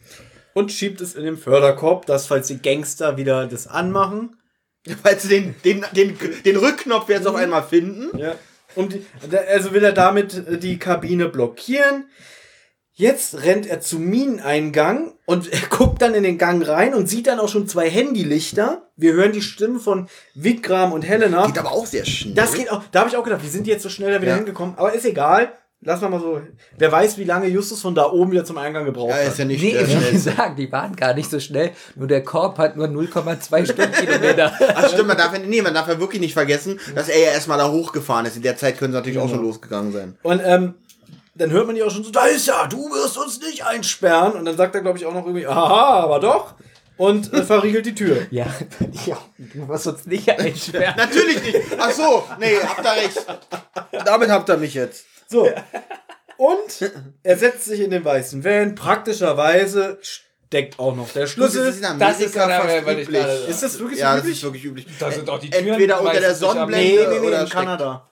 Und 0.58 0.72
schiebt 0.72 1.00
es 1.00 1.14
in 1.14 1.22
den 1.24 1.36
Förderkorb, 1.36 2.06
dass, 2.06 2.26
falls 2.26 2.48
die 2.48 2.60
Gangster 2.60 3.16
wieder 3.16 3.46
das 3.46 3.68
anmachen. 3.68 4.36
Weil 5.04 5.16
sie 5.20 5.28
den, 5.28 5.54
den, 5.64 5.84
den, 5.94 6.18
den 6.44 6.56
Rückknopf 6.56 7.08
jetzt 7.08 7.28
auf 7.28 7.36
einmal 7.36 7.62
finden. 7.62 8.16
Ja. 8.18 8.34
Und 8.74 8.94
die, 8.94 9.06
also 9.48 9.72
will 9.72 9.84
er 9.84 9.92
damit 9.92 10.34
äh, 10.48 10.58
die 10.58 10.78
Kabine 10.78 11.28
blockieren. 11.28 12.06
Jetzt 12.94 13.44
rennt 13.44 13.66
er 13.68 13.80
zum 13.80 14.02
Mineneingang 14.06 15.14
und 15.26 15.52
er 15.52 15.60
guckt 15.70 16.02
dann 16.02 16.14
in 16.14 16.24
den 16.24 16.38
Gang 16.38 16.66
rein 16.66 16.92
und 16.94 17.08
sieht 17.08 17.28
dann 17.28 17.38
auch 17.38 17.48
schon 17.48 17.68
zwei 17.68 17.88
Handylichter. 17.88 18.90
Wir 18.96 19.12
hören 19.12 19.30
die 19.32 19.42
Stimmen 19.42 19.78
von 19.78 20.08
Vikram 20.34 20.92
und 20.92 21.02
Helena. 21.02 21.46
Geht 21.46 21.58
aber 21.58 21.70
auch 21.70 21.86
sehr 21.86 22.04
schnell. 22.04 22.34
Das 22.34 22.54
geht 22.54 22.72
auch. 22.72 22.82
Da 22.90 23.00
habe 23.00 23.10
ich 23.10 23.16
auch 23.16 23.22
gedacht, 23.22 23.44
wie 23.44 23.48
sind 23.48 23.66
die 23.68 23.70
jetzt 23.70 23.84
so 23.84 23.88
schnell 23.90 24.12
da 24.12 24.20
wieder 24.20 24.32
Ja. 24.32 24.36
hingekommen? 24.38 24.74
Aber 24.76 24.92
ist 24.92 25.04
egal. 25.04 25.52
Lass 25.80 26.00
mal 26.00 26.08
mal 26.10 26.20
so. 26.20 26.40
Wer 26.76 26.90
weiß, 26.90 27.18
wie 27.18 27.24
lange 27.24 27.46
Justus 27.46 27.80
von 27.80 27.94
da 27.94 28.10
oben 28.10 28.32
wieder 28.32 28.44
zum 28.44 28.58
Eingang 28.58 28.84
gebraucht 28.84 29.10
ja, 29.10 29.16
hat. 29.16 29.28
ist 29.28 29.38
ja 29.38 29.44
nicht 29.44 29.62
Nee, 29.62 29.72
der 29.74 29.86
wie 29.86 29.92
schnellste. 29.92 30.12
gesagt, 30.30 30.58
die 30.58 30.72
waren 30.72 30.96
gar 30.96 31.14
nicht 31.14 31.30
so 31.30 31.38
schnell. 31.38 31.70
Nur 31.94 32.08
der 32.08 32.24
Korb 32.24 32.58
hat 32.58 32.76
nur 32.76 32.86
0,2 32.88 33.64
Stundenkilometer. 33.72 34.52
Ach 34.74 34.88
stimmt, 34.88 35.06
man 35.06 35.16
darf, 35.16 35.32
ja- 35.32 35.38
nee, 35.38 35.62
man 35.62 35.72
darf 35.74 35.86
ja 35.86 36.00
wirklich 36.00 36.20
nicht 36.20 36.32
vergessen, 36.34 36.80
dass 36.96 37.08
er 37.08 37.20
ja 37.20 37.30
erstmal 37.30 37.58
da 37.58 37.70
hochgefahren 37.70 38.26
ist. 38.26 38.36
In 38.36 38.42
der 38.42 38.56
Zeit 38.56 38.76
können 38.76 38.92
sie 38.92 38.98
natürlich 38.98 39.18
auch 39.20 39.28
schon 39.28 39.40
losgegangen 39.42 39.92
sein. 39.92 40.18
Und 40.24 40.40
ähm, 40.44 40.74
dann 41.36 41.50
hört 41.52 41.66
man 41.68 41.76
die 41.76 41.84
auch 41.84 41.90
schon 41.92 42.02
so, 42.02 42.10
da 42.10 42.26
ist 42.26 42.48
ja, 42.48 42.66
du 42.66 42.90
wirst 42.90 43.16
uns 43.16 43.40
nicht 43.40 43.64
einsperren. 43.64 44.32
Und 44.32 44.44
dann 44.46 44.56
sagt 44.56 44.74
er, 44.74 44.80
glaube 44.80 44.98
ich, 44.98 45.06
auch 45.06 45.14
noch 45.14 45.24
irgendwie, 45.26 45.46
aha, 45.46 46.00
aber 46.00 46.18
doch. 46.18 46.54
Und 46.96 47.32
äh, 47.32 47.44
verriegelt 47.44 47.86
die 47.86 47.94
Tür. 47.94 48.26
Ja, 48.32 48.46
ja, 49.06 49.16
du 49.38 49.68
wirst 49.68 49.86
uns 49.86 50.06
nicht 50.06 50.28
einsperren. 50.28 50.96
Natürlich 50.96 51.40
nicht. 51.44 51.58
Ach 51.78 51.92
so, 51.92 52.24
nee, 52.40 52.56
habt 52.60 52.84
ihr 52.84 52.90
recht. 53.04 54.04
Damit 54.04 54.28
habt 54.30 54.50
ihr 54.50 54.56
mich 54.56 54.74
jetzt. 54.74 55.04
So. 55.30 55.48
Und 56.36 56.92
er 57.22 57.36
setzt 57.36 57.64
sich 57.64 57.80
in 57.80 57.90
den 57.90 58.04
weißen 58.04 58.44
Van. 58.44 58.74
Praktischerweise 58.74 59.98
steckt 60.00 60.78
auch 60.78 60.94
noch 60.96 61.10
der 61.12 61.26
Schlüssel. 61.26 61.66
Das 61.66 61.74
ist 61.76 61.84
in 61.84 61.98
Das 61.98 62.20
ist 62.20 62.36
Amerika 62.38 62.62
fast 62.68 62.86
weil 62.86 62.98
ich 63.00 63.08
üblich. 63.08 63.48
Ist 63.48 63.62
das 63.62 63.78
wirklich 63.78 63.98
Ja, 63.98 64.12
so 64.12 64.16
das 64.16 64.24
üblich? 64.24 64.36
ist 64.38 64.42
wirklich 64.44 64.64
üblich. 64.64 64.86
Da 64.98 65.10
sind 65.10 65.28
auch 65.28 65.38
die 65.40 65.50
Türen 65.50 65.68
Entweder 65.68 66.00
unter 66.00 66.20
der 66.20 66.34
Sonnenblende 66.34 66.86
Nee, 66.86 67.06
nee, 67.08 67.18
nee, 67.20 67.26
oder 67.26 67.42
in 67.42 67.48
Kanada. 67.48 68.08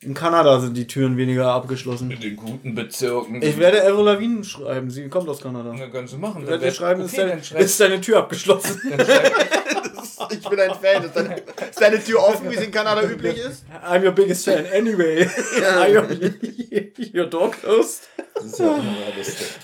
In 0.00 0.14
Kanada 0.14 0.60
sind 0.60 0.76
die 0.76 0.86
Türen 0.86 1.16
weniger 1.16 1.46
abgeschlossen. 1.52 2.12
In 2.12 2.20
den 2.20 2.36
guten 2.36 2.74
Bezirken. 2.76 3.42
Ich 3.42 3.58
werde 3.58 3.82
Avril 3.82 4.04
Lavigne 4.04 4.44
schreiben. 4.44 4.88
Sie 4.90 5.08
kommt 5.08 5.28
aus 5.28 5.40
Kanada. 5.40 5.74
Ja, 5.74 5.88
kannst 5.88 6.12
du 6.12 6.18
machen. 6.18 6.42
Ich 6.44 6.48
werde 6.48 6.64
dir 6.66 6.72
schreiben, 6.72 7.00
ist, 7.00 7.08
okay, 7.14 7.22
deine, 7.22 7.30
dann 7.32 7.44
schreib, 7.44 7.60
ist 7.60 7.80
deine 7.80 8.00
Tür 8.00 8.18
abgeschlossen. 8.18 8.80
dann 8.88 9.00
Ich 9.00 9.77
bin 10.50 10.60
ein 10.60 10.74
Fan. 10.74 11.04
Ist 11.04 11.16
deine, 11.16 11.36
ist 11.36 11.80
deine 11.80 12.04
Tür 12.04 12.22
offen, 12.22 12.50
wie 12.50 12.54
es 12.54 12.62
in 12.62 12.70
Kanada 12.70 13.02
üblich 13.02 13.38
ist? 13.38 13.64
I'm 13.84 14.04
your 14.04 14.12
biggest 14.12 14.44
fan 14.44 14.66
anyway. 14.74 15.28
Are 15.64 15.88
you, 16.12 16.90
your 17.14 17.26
dog 17.26 17.56
host? 17.64 18.08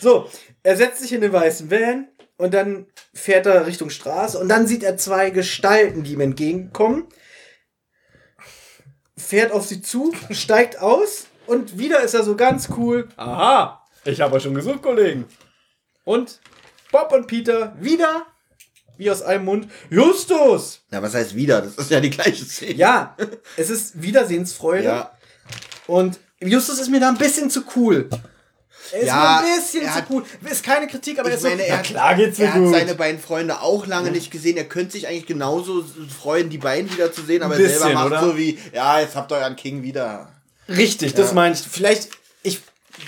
So, 0.01 0.29
er 0.63 0.77
setzt 0.77 1.01
sich 1.01 1.13
in 1.13 1.21
den 1.21 1.33
weißen 1.33 1.71
Van 1.71 2.09
und 2.37 2.55
dann 2.55 2.87
fährt 3.13 3.47
er 3.47 3.67
Richtung 3.67 3.91
Straße 3.91 4.39
und 4.39 4.49
dann 4.49 4.67
sieht 4.67 4.83
er 4.83 4.97
zwei 4.97 5.31
Gestalten, 5.31 6.03
die 6.03 6.13
ihm 6.15 6.21
entgegenkommen. 6.21 7.07
Fährt 9.17 9.53
auf 9.53 9.65
sie 9.65 9.81
zu, 9.81 10.13
steigt 10.31 10.81
aus 10.81 11.27
und 11.47 11.79
wieder 11.79 12.03
ist 12.03 12.15
er 12.15 12.25
so 12.25 12.37
ganz 12.37 12.69
cool. 12.77 13.09
Aha, 13.17 13.85
ich 14.05 14.21
habe 14.21 14.37
euch 14.37 14.43
schon 14.43 14.55
gesucht, 14.55 14.83
Kollegen. 14.83 15.27
Und 16.05 16.41
Bob 16.91 17.13
und 17.13 17.27
Peter 17.27 17.75
wieder, 17.81 18.27
wie 18.97 19.11
aus 19.11 19.23
einem 19.23 19.45
Mund, 19.45 19.69
Justus! 19.91 20.81
Na, 20.91 21.03
was 21.03 21.15
heißt 21.15 21.35
wieder? 21.35 21.61
Das 21.63 21.75
ist 21.75 21.91
ja 21.91 22.01
die 22.01 22.11
gleiche 22.11 22.45
Szene. 22.45 22.75
Ja, 22.75 23.17
es 23.57 23.71
ist 23.71 24.01
Wiedersehensfreude. 24.03 24.85
Ja. 24.85 25.11
Und 25.87 26.19
Justus 26.41 26.79
ist 26.81 26.89
mir 26.91 27.01
da 27.01 27.09
ein 27.09 27.19
bisschen 27.19 27.51
zu 27.51 27.63
cool. 27.77 28.09
Er 28.93 29.01
ist 29.01 29.07
Ja, 29.07 29.39
ein 29.39 29.57
bisschen 29.57 29.83
zu 29.83 29.91
hat- 29.95 30.05
cool. 30.11 30.25
Ist 30.49 30.63
keine 30.63 30.87
Kritik, 30.87 31.19
aber 31.19 31.31
er 31.31 31.37
ist 31.37 31.43
so, 31.43 31.49
meine, 31.49 31.63
na 31.63 31.69
er, 31.69 31.79
hat, 31.79 31.85
klar 31.85 32.15
geht's 32.15 32.39
mir 32.39 32.45
er 32.47 32.53
hat 32.55 32.61
gut. 32.63 32.73
seine 32.75 32.95
beiden 32.95 33.21
Freunde 33.21 33.61
auch 33.61 33.87
lange 33.87 34.11
nicht 34.11 34.31
gesehen. 34.31 34.57
Er 34.57 34.65
könnte 34.65 34.93
sich 34.93 35.09
eigentlich 35.09 35.27
genauso 35.27 35.85
freuen, 36.23 36.51
die 36.51 36.59
beiden 36.59 36.93
wieder 36.93 37.11
zu 37.13 37.23
sehen, 37.23 37.43
aber 37.43 37.55
Ein 37.55 37.61
er 37.63 37.69
selber 37.69 37.85
bisschen, 37.87 37.95
macht 37.95 38.07
oder? 38.07 38.21
so 38.21 38.37
wie, 38.37 38.59
ja, 38.75 39.01
jetzt 39.01 39.17
habt 39.17 39.33
ihr 39.33 39.37
euren 39.37 39.57
King 39.57 39.83
wieder. 39.83 40.31
Richtig, 40.69 41.15
das 41.15 41.29
Ja. 41.29 41.35
meine 41.35 41.55
ich. 41.55 41.61
Vielleicht, 41.61 42.11
ich 42.43 42.61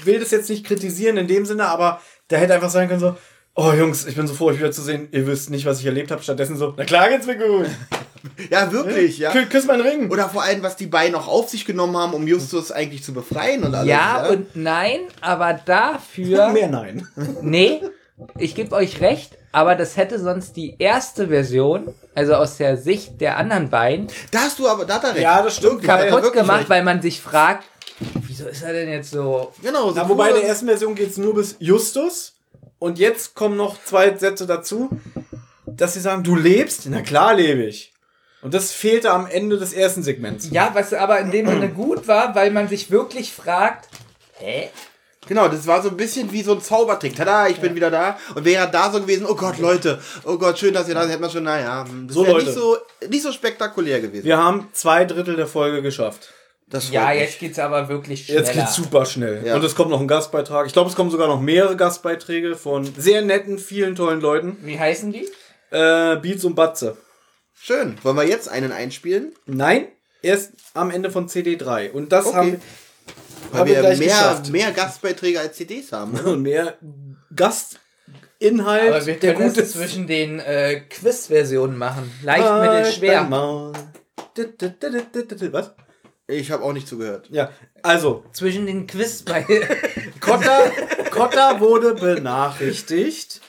will 0.05 0.19
das 0.19 0.31
jetzt 0.31 0.49
nicht 0.51 0.67
kritisieren 0.67 1.17
in 1.19 1.29
dem 1.29 1.45
Sinne, 1.47 1.67
aber 1.67 2.01
da 2.29 2.37
hätte 2.37 2.55
einfach 2.55 2.71
sein 2.71 2.89
können 2.89 3.01
so, 3.01 3.17
oh 3.57 3.73
Jungs, 3.73 4.07
ich 4.07 4.15
bin 4.15 4.27
so 4.27 4.35
froh, 4.35 4.47
euch 4.47 4.59
wieder 4.59 4.71
zu 4.73 4.83
sehen. 4.83 5.09
Ihr 5.13 5.27
wisst 5.27 5.51
nicht, 5.51 5.67
was 5.67 5.81
ich 5.81 5.87
erlebt 5.87 6.11
habe. 6.11 6.23
Stattdessen 6.23 6.57
so, 6.57 6.75
na 6.77 6.85
klar 6.85 7.09
geht's 7.09 7.27
mir 7.27 7.37
gut. 7.37 7.67
Ja, 8.51 8.73
wirklich, 8.73 9.19
ja. 9.19 9.31
Kü- 9.31 9.47
Küss 9.47 9.67
meinen 9.67 9.83
Ring. 9.83 10.11
Oder 10.11 10.29
vor 10.29 10.43
allem, 10.43 10.61
was 10.65 10.75
die 10.75 10.87
beiden 10.89 11.15
auch 11.15 11.29
auf 11.29 11.49
sich 11.49 11.65
genommen 11.65 11.97
haben, 11.97 12.13
um 12.13 12.27
Justus 12.27 12.73
eigentlich 12.73 13.05
zu 13.05 13.13
befreien 13.15 13.63
und 13.63 13.73
alles. 13.73 13.89
ja 13.89 14.27
und 14.27 14.57
nein, 14.57 14.99
aber 15.21 15.53
dafür. 15.55 16.49
Mehr 16.53 16.69
nein. 16.69 17.07
Nee, 17.43 17.83
ich 18.37 18.57
gebe 18.57 18.75
euch 18.75 19.01
recht, 19.01 19.39
aber 19.53 19.77
das 19.77 19.97
hätte 19.97 20.19
sonst 20.19 20.57
die 20.57 20.75
erste 20.81 21.29
Version, 21.29 21.95
also 22.17 22.35
aus 22.35 22.57
der 22.57 22.77
Sicht 22.79 23.21
der 23.21 23.37
anderen 23.37 23.71
beiden, 23.71 24.09
Da 24.33 24.41
hast 24.41 24.59
du 24.59 24.67
aber, 24.69 24.87
da 24.87 24.95
hat 24.95 25.05
er 25.05 25.11
recht. 25.15 25.23
Ja, 25.23 25.43
das 25.43 25.55
stimmt. 25.57 25.85
Kaputt 25.85 26.11
wirklich 26.11 26.33
gemacht, 26.33 26.61
recht. 26.61 26.71
weil 26.71 26.83
man 26.83 27.01
sich 27.03 27.21
fragt, 27.21 27.65
wieso 28.27 28.49
ist 28.49 28.63
er 28.63 28.73
denn 28.73 28.89
jetzt 28.89 29.13
so. 29.13 29.53
Genau, 29.63 29.91
so 29.91 29.95
Na, 29.95 30.09
wobei 30.09 30.31
in 30.31 30.35
der 30.37 30.49
ersten 30.49 30.67
Version 30.67 30.97
geht's 30.97 31.17
nur 31.17 31.33
bis 31.35 31.55
Justus. 31.61 32.33
Und 32.79 32.99
jetzt 32.99 33.35
kommen 33.35 33.57
noch 33.57 33.83
zwei 33.83 34.15
Sätze 34.17 34.47
dazu, 34.47 34.91
dass 35.67 35.95
sie 35.95 36.01
sagen, 36.01 36.23
du 36.23 36.37
lebst? 36.37 36.87
Na 36.87 37.03
klar 37.03 37.35
lebe 37.35 37.65
ich. 37.65 37.93
Und 38.43 38.55
das 38.55 38.73
fehlte 38.73 39.11
am 39.11 39.27
Ende 39.27 39.59
des 39.59 39.73
ersten 39.73 40.03
Segments. 40.03 40.49
Ja, 40.51 40.71
was 40.75 40.93
aber 40.93 41.19
in 41.21 41.31
dem 41.31 41.47
Sinne 41.49 41.69
gut 41.71 42.07
war, 42.07 42.35
weil 42.35 42.51
man 42.51 42.69
sich 42.69 42.91
wirklich 42.91 43.33
fragt, 43.33 43.89
hä? 44.39 44.69
Genau, 45.27 45.49
das 45.49 45.67
war 45.67 45.83
so 45.83 45.89
ein 45.89 45.97
bisschen 45.97 46.31
wie 46.31 46.43
so 46.45 46.53
ein 46.53 46.61
Zaubertrick. 46.61 47.17
Tada, 47.17 47.49
ich 47.49 47.57
bin 47.61 47.75
wieder 47.75 47.91
da. 47.91 48.17
Und 48.37 48.45
wäre 48.45 48.71
da 48.71 48.93
so 48.93 49.01
gewesen, 49.01 49.27
oh 49.29 49.35
Gott, 49.35 49.59
Leute, 49.59 50.01
oh 50.25 50.39
Gott, 50.39 50.57
schön, 50.59 50.73
dass 50.73 50.87
ihr 50.89 50.95
da 50.95 51.01
seid, 51.03 51.11
hätte 51.11 51.21
man 51.23 51.31
schon, 51.31 51.43
naja, 51.43 51.85
das 52.07 52.15
So, 52.15 52.23
wäre 52.23 52.35
Leute. 52.35 52.45
nicht 52.47 52.55
so, 52.55 52.77
nicht 53.09 53.23
so 53.23 53.33
spektakulär 53.33 54.01
gewesen. 54.01 54.25
Wir 54.25 54.37
haben 54.39 54.69
zwei 54.73 55.05
Drittel 55.05 55.35
der 55.35 55.49
Folge 55.49 55.83
geschafft. 55.83 56.33
Das 56.69 56.91
Ja, 56.91 57.13
jetzt 57.13 57.39
geht's 57.39 57.59
aber 57.61 57.89
wirklich 57.89 58.27
schneller. 58.27 58.41
Jetzt 58.41 58.53
geht's 58.53 58.75
super 58.75 59.07
schnell. 59.07 59.47
Ja. 59.47 59.55
Und 59.55 59.65
es 59.65 59.77
kommt 59.77 59.91
noch 59.91 60.01
ein 60.01 60.09
Gastbeitrag. 60.09 60.67
Ich 60.67 60.73
glaube, 60.73 60.91
es 60.91 60.97
kommen 60.97 61.11
sogar 61.13 61.29
noch 61.29 61.41
mehrere 61.41 61.77
Gastbeiträge 61.77 62.57
von 62.57 62.85
sehr 62.97 63.23
netten, 63.23 63.59
vielen 63.59 63.95
tollen 63.95 64.21
Leuten. 64.21 64.57
Wie 64.63 64.79
heißen 64.79 65.13
die? 65.13 65.29
Äh, 65.71 66.17
Beats 66.17 66.45
und 66.45 66.57
Batze. 66.57 66.97
Schön. 67.55 67.97
Wollen 68.03 68.17
wir 68.17 68.27
jetzt 68.27 68.49
einen 68.49 68.73
einspielen? 68.73 69.33
Nein, 69.47 69.87
erst 70.23 70.53
am 70.75 70.91
Ende 70.91 71.11
von 71.11 71.29
CD3. 71.29 71.93
Und 71.93 72.11
das 72.11 72.27
Okay. 72.27 72.37
haben, 72.37 72.61
Weil 73.53 73.61
haben 73.61 73.69
wir 73.69 73.75
wir 73.77 73.81
gleich 73.83 73.99
mehr, 73.99 74.09
geschafft. 74.09 74.51
mehr 74.51 74.73
Gastbeiträge 74.73 75.39
als 75.41 75.57
CDs 75.57 75.93
haben. 75.93 76.19
Und 76.21 76.43
mehr 76.43 76.75
Gastinhalt, 77.35 78.93
Aber 78.93 79.07
wir 79.07 79.15
der 79.21 79.35
können 79.35 79.55
ist. 79.55 79.73
zwischen 79.73 80.07
den 80.09 80.41
äh, 80.41 80.81
Quiz-Versionen 80.81 81.79
machen. 81.79 82.11
Leicht, 82.23 82.43
mittel, 82.61 82.93
schwer. 82.93 83.31
Was? 85.53 85.73
Ich 86.29 86.51
habe 86.51 86.65
auch 86.65 86.73
nicht 86.73 86.89
zugehört. 86.89 87.29
Ja, 87.31 87.51
also, 87.83 88.25
Zwischen 88.33 88.67
den 88.67 88.87
Quiz 88.87 89.23
bei 89.23 89.43
Kotta, 90.21 90.71
Kotta 91.11 91.61
wurde 91.61 91.95
benachrichtigt. 91.95 93.41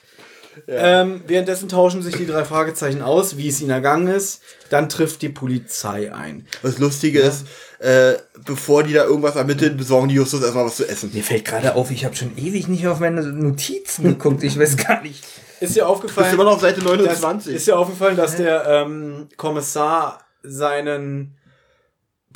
Ähm, 0.68 1.22
währenddessen 1.28 1.70
tauschen 1.70 2.02
sich 2.02 2.16
die 2.16 2.26
drei 2.26 2.44
Fragezeichen 2.44 3.02
aus, 3.02 3.38
wie 3.38 3.48
es 3.48 3.62
ihnen 3.62 3.70
ergangen 3.70 4.08
ist. 4.08 4.42
Dann 4.70 4.90
trifft 4.90 5.22
die 5.22 5.30
Polizei 5.30 6.14
ein. 6.14 6.48
Das 6.64 6.78
Lustige 6.80 7.20
ist, 7.20 7.46
äh, 7.80 8.14
bevor 8.46 8.84
die 8.84 8.94
da 8.94 9.06
irgendwas 9.06 9.36
ermitteln, 9.36 9.78
besorgen 9.78 10.10
die 10.10 10.16
Justus 10.16 10.42
erstmal 10.42 10.66
was 10.66 10.78
zu 10.78 10.88
essen. 10.88 11.12
Mir 11.14 11.24
fällt 11.24 11.46
gerade 11.46 11.76
auf, 11.76 11.92
ich 11.92 12.06
habe 12.06 12.16
schon 12.16 12.38
ewig 12.38 12.68
nicht 12.68 12.88
auf 12.88 13.00
meine 13.00 13.22
Notizen 13.22 14.04
geguckt. 14.04 14.44
Ich 14.44 14.60
weiß 14.60 14.78
gar 14.78 15.02
nicht. 15.02 15.24
Ist 15.60 15.76
dir 15.76 15.82
Bist 15.82 15.82
aufgefallen, 15.82 16.34
immer 16.34 16.44
noch 16.44 16.56
auf 16.56 16.62
Seite 16.62 16.82
dass, 16.82 16.90
29. 16.90 17.56
ist 17.56 17.68
dir 17.68 17.78
aufgefallen, 17.78 18.18
dass 18.18 18.36
der 18.36 18.66
ähm, 18.68 19.30
Kommissar 19.38 20.26
seinen 20.44 21.37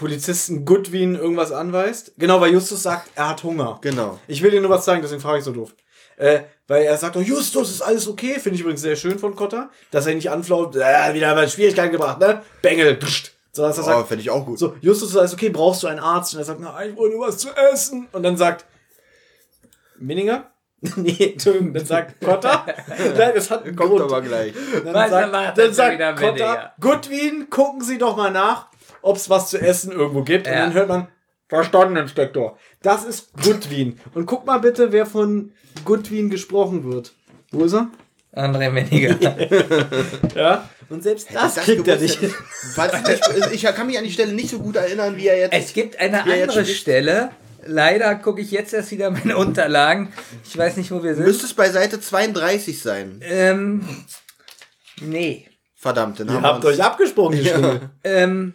Polizisten 0.02 0.66
Goodwin 0.66 1.16
irgendwas 1.16 1.52
anweist? 1.52 2.14
Genau, 2.18 2.42
weil 2.42 2.52
Justus 2.52 2.82
sagt, 2.84 3.10
er 3.16 3.30
hat 3.30 3.44
Hunger. 3.44 3.78
genau. 3.82 4.20
Ich 4.28 4.42
will 4.42 4.50
dir 4.52 4.60
nur 4.60 4.72
was 4.72 4.84
sagen, 4.84 5.02
deswegen 5.02 5.22
frage 5.22 5.38
ich 5.40 5.44
so 5.46 5.52
doof. 5.54 5.76
Äh, 6.18 6.42
weil 6.68 6.84
er 6.84 6.98
sagt, 6.98 7.16
oh, 7.16 7.22
Justus, 7.22 7.70
ist 7.70 7.82
alles 7.82 8.08
okay? 8.08 8.40
Finde 8.40 8.56
ich 8.56 8.62
übrigens 8.62 8.82
sehr 8.82 8.96
schön 8.96 9.20
von 9.20 9.36
Kotter, 9.36 9.70
dass 9.92 10.06
er 10.08 10.12
ihn 10.14 10.18
nicht 10.18 10.30
anflaut, 10.32 10.76
äh, 10.76 11.14
wieder 11.14 11.34
mal 11.36 11.48
Schwierigkeiten 11.48 11.92
gebracht, 11.92 12.20
ne? 12.20 12.42
Bengel, 12.62 12.96
pst. 12.96 13.32
Sondern 13.52 13.76
dass 13.76 13.88
er 13.88 14.00
Oh, 14.00 14.04
finde 14.04 14.22
ich 14.24 14.30
auch 14.32 14.46
gut. 14.46 14.58
so, 14.60 14.76
Justus 14.82 15.10
ist 15.12 15.18
alles 15.18 15.34
okay, 15.34 15.50
brauchst 15.50 15.84
du 15.84 15.88
einen 15.88 16.00
Arzt? 16.00 16.34
Und 16.34 16.40
er 16.40 16.46
sagt, 16.46 16.60
na, 16.60 16.84
ich 16.86 16.96
wollte 16.98 17.16
nur 17.16 17.28
was 17.28 17.38
zu 17.38 17.50
essen. 17.72 18.08
Und 18.12 18.24
dann 18.24 18.38
sagt, 18.38 18.66
Minninger? 20.00 20.48
nee, 20.96 21.34
Entschuldigung, 21.34 21.74
dann 21.76 21.86
sagt 21.86 22.20
Kotter, 22.26 22.66
nein, 22.88 23.32
das 23.36 23.52
hat 23.52 23.66
einen 23.66 23.76
Kommt 23.76 23.92
Grund. 23.92 24.02
aber 24.02 24.22
gleich. 24.22 24.52
Dann 24.84 24.94
Was 24.96 25.12
sagt, 25.12 25.58
dann 25.60 25.74
sagt 25.74 26.20
Kotter? 26.20 26.74
Goodwin, 26.80 27.50
gucken 27.52 27.82
Sie 27.82 28.00
doch 28.00 28.18
mal 28.18 28.32
nach, 28.32 28.71
ob 29.02 29.18
es 29.18 29.30
was 29.30 29.50
zu 29.50 29.60
essen 29.60 29.92
irgendwo 29.92 30.24
gibt. 30.24 30.48
Und 30.48 30.54
Ja. 30.54 30.60
dann 30.62 30.74
hört 30.74 30.90
man, 30.90 31.08
verstanden, 31.50 31.98
Inspektor. 31.98 32.58
Das 32.82 33.04
ist 33.04 33.32
Goodwin. 33.44 34.00
Und 34.14 34.26
guck 34.26 34.46
mal 34.46 34.60
bitte, 34.60 34.92
wer 34.92 35.06
von 35.06 35.52
Goodwin 35.86 36.30
gesprochen 36.30 36.90
wird. 36.92 37.14
Wo 37.52 37.66
ist 37.66 37.74
er? 37.74 37.90
André 38.34 38.74
Weniger. 38.74 39.18
Ja. 40.36 40.70
Und 40.90 41.04
selbst 41.04 41.28
das, 41.34 41.56
Das 41.56 41.64
kriegt 41.66 41.88
er 41.88 41.98
nicht. 41.98 42.18
Falls 42.76 42.94
ich, 43.52 43.62
kann 43.64 43.88
mich 43.88 43.98
an 43.98 44.04
die 44.04 44.12
Stelle 44.12 44.34
nicht 44.34 44.50
so 44.50 44.60
gut 44.60 44.76
erinnern, 44.78 45.16
wie 45.18 45.28
er 45.28 45.38
jetzt. 45.38 45.54
Es 45.54 45.74
gibt 45.74 45.98
eine 46.00 46.24
andere 46.24 46.66
Stelle. 46.66 47.32
Leider 47.66 48.16
gucke 48.16 48.42
ich 48.42 48.52
jetzt 48.52 48.74
erst 48.74 48.92
wieder 48.92 49.12
meine 49.12 49.38
Unterlagen. 49.38 50.12
Ich 50.46 50.58
weiß 50.58 50.78
nicht, 50.78 50.92
wo 50.92 51.04
wir 51.04 51.14
sind. 51.16 51.26
Müsste 51.26 51.46
es 51.46 51.54
bei 51.54 51.70
Seite 51.70 52.00
32 52.00 52.82
sein. 52.82 53.20
Ähm, 53.24 53.86
nee. 55.02 55.48
Verdammt, 55.76 56.20
dann 56.20 56.28
Ihr 56.28 56.34
haben 56.36 56.44
wir 56.44 56.48
habt 56.48 56.66
uns- 56.66 56.76
euch 56.80 56.84
abgesprochen, 56.84 57.38
die 57.38 57.46
Stimme. 57.46 57.92
Ähm, 58.04 58.54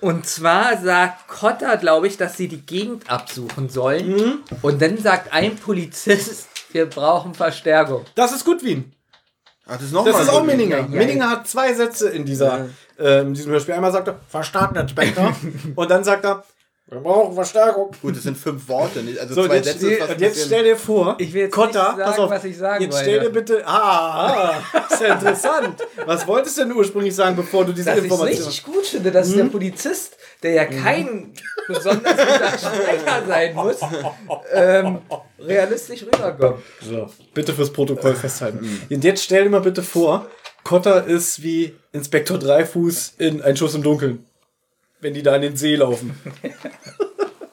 und 0.00 0.26
zwar 0.26 0.76
sagt 0.78 1.26
Cotta, 1.28 1.76
glaube 1.76 2.06
ich, 2.06 2.16
dass 2.16 2.36
sie 2.36 2.48
die 2.48 2.60
Gegend 2.64 3.10
absuchen 3.10 3.68
sollen. 3.68 4.08
Mhm. 4.16 4.38
Und 4.62 4.80
dann 4.82 4.98
sagt 4.98 5.32
ein 5.32 5.56
Polizist, 5.56 6.48
wir 6.72 6.86
brauchen 6.86 7.34
Verstärkung. 7.34 8.04
Das 8.14 8.32
ist 8.32 8.44
Goodwin. 8.44 8.92
Ach, 9.66 9.74
das 9.74 9.84
ist 9.84 9.92
noch 9.92 10.04
Das 10.04 10.14
mal 10.14 10.20
ist 10.20 10.26
so 10.30 10.32
auch 10.32 10.44
Minninger. 10.44 10.76
ja, 10.78 10.82
ja. 10.82 10.88
Minninger 10.88 11.28
hat 11.28 11.48
zwei 11.48 11.72
Sätze 11.74 12.10
in 12.10 12.24
dieser, 12.24 12.68
äh, 12.98 13.22
in 13.22 13.34
diesem 13.34 13.50
Hörspiel. 13.50 13.74
Einmal 13.74 13.90
sagt 13.90 14.06
er, 14.08 14.20
verstanden, 14.28 14.76
Inspektor. 14.76 15.34
und 15.74 15.90
dann 15.90 16.04
sagt 16.04 16.24
er, 16.24 16.44
wir 16.88 17.00
brauchen 17.00 17.34
Verstärkung. 17.34 17.90
Gut, 18.00 18.14
das 18.16 18.22
sind 18.22 18.36
fünf 18.38 18.68
Worte. 18.68 19.00
nicht? 19.02 19.18
Also 19.18 19.34
So, 19.34 19.46
zwei 19.46 19.56
jetzt, 19.56 19.64
Sätze 19.66 19.90
ist 19.90 19.98
fast 19.98 20.12
und 20.12 20.20
jetzt 20.20 20.46
stell 20.46 20.64
dir 20.64 20.76
vor, 20.76 21.16
Ich 21.18 21.32
will 21.32 21.42
jetzt 21.42 21.52
Kotta, 21.52 21.94
nicht 21.96 22.06
sagen, 22.06 22.22
auf, 22.22 22.30
was 22.30 22.44
ich 22.44 22.56
sagen 22.56 22.84
jetzt 22.84 22.92
wollte. 22.94 23.04
stell 23.10 23.20
dir 23.20 23.30
bitte, 23.30 23.66
ah, 23.66 24.52
ah, 24.72 24.84
ist 24.90 25.00
ja 25.00 25.14
interessant. 25.14 25.82
Was 26.04 26.26
wolltest 26.28 26.58
du 26.58 26.62
denn 26.62 26.72
ursprünglich 26.72 27.14
sagen, 27.14 27.34
bevor 27.34 27.64
du 27.64 27.72
diese 27.72 27.86
Dass 27.90 27.98
ich 27.98 28.04
Information... 28.04 28.36
richtig 28.44 28.64
gut 28.64 28.86
finde, 28.86 29.10
dass 29.10 29.28
Mhm. 29.30 29.36
der 29.36 29.44
Polizist, 29.46 30.16
der 30.42 30.50
ja 30.52 30.64
kein 30.66 31.32
besonders 31.66 32.16
guter 32.16 32.58
Sprecher 32.58 33.22
sein 33.26 33.54
muss, 33.54 33.76
ähm, 34.52 34.98
realistisch 35.40 36.02
rüberkommt. 36.04 36.62
So, 36.80 37.10
bitte 37.34 37.52
fürs 37.52 37.72
Protokoll 37.72 38.14
festhalten. 38.14 38.86
Und 38.88 39.02
jetzt 39.04 39.24
stell 39.24 39.42
dir 39.44 39.50
mal 39.50 39.60
bitte 39.60 39.82
vor, 39.82 40.26
Kotter 40.62 41.04
ist 41.04 41.42
wie 41.42 41.74
Inspektor 41.92 42.38
Dreifuß 42.38 43.14
in 43.18 43.42
Ein 43.42 43.56
Schuss 43.56 43.74
im 43.74 43.82
Dunkeln. 43.82 44.24
Wenn 45.00 45.14
die 45.14 45.22
da 45.22 45.36
in 45.36 45.42
den 45.42 45.56
See 45.56 45.76
laufen. 45.76 46.18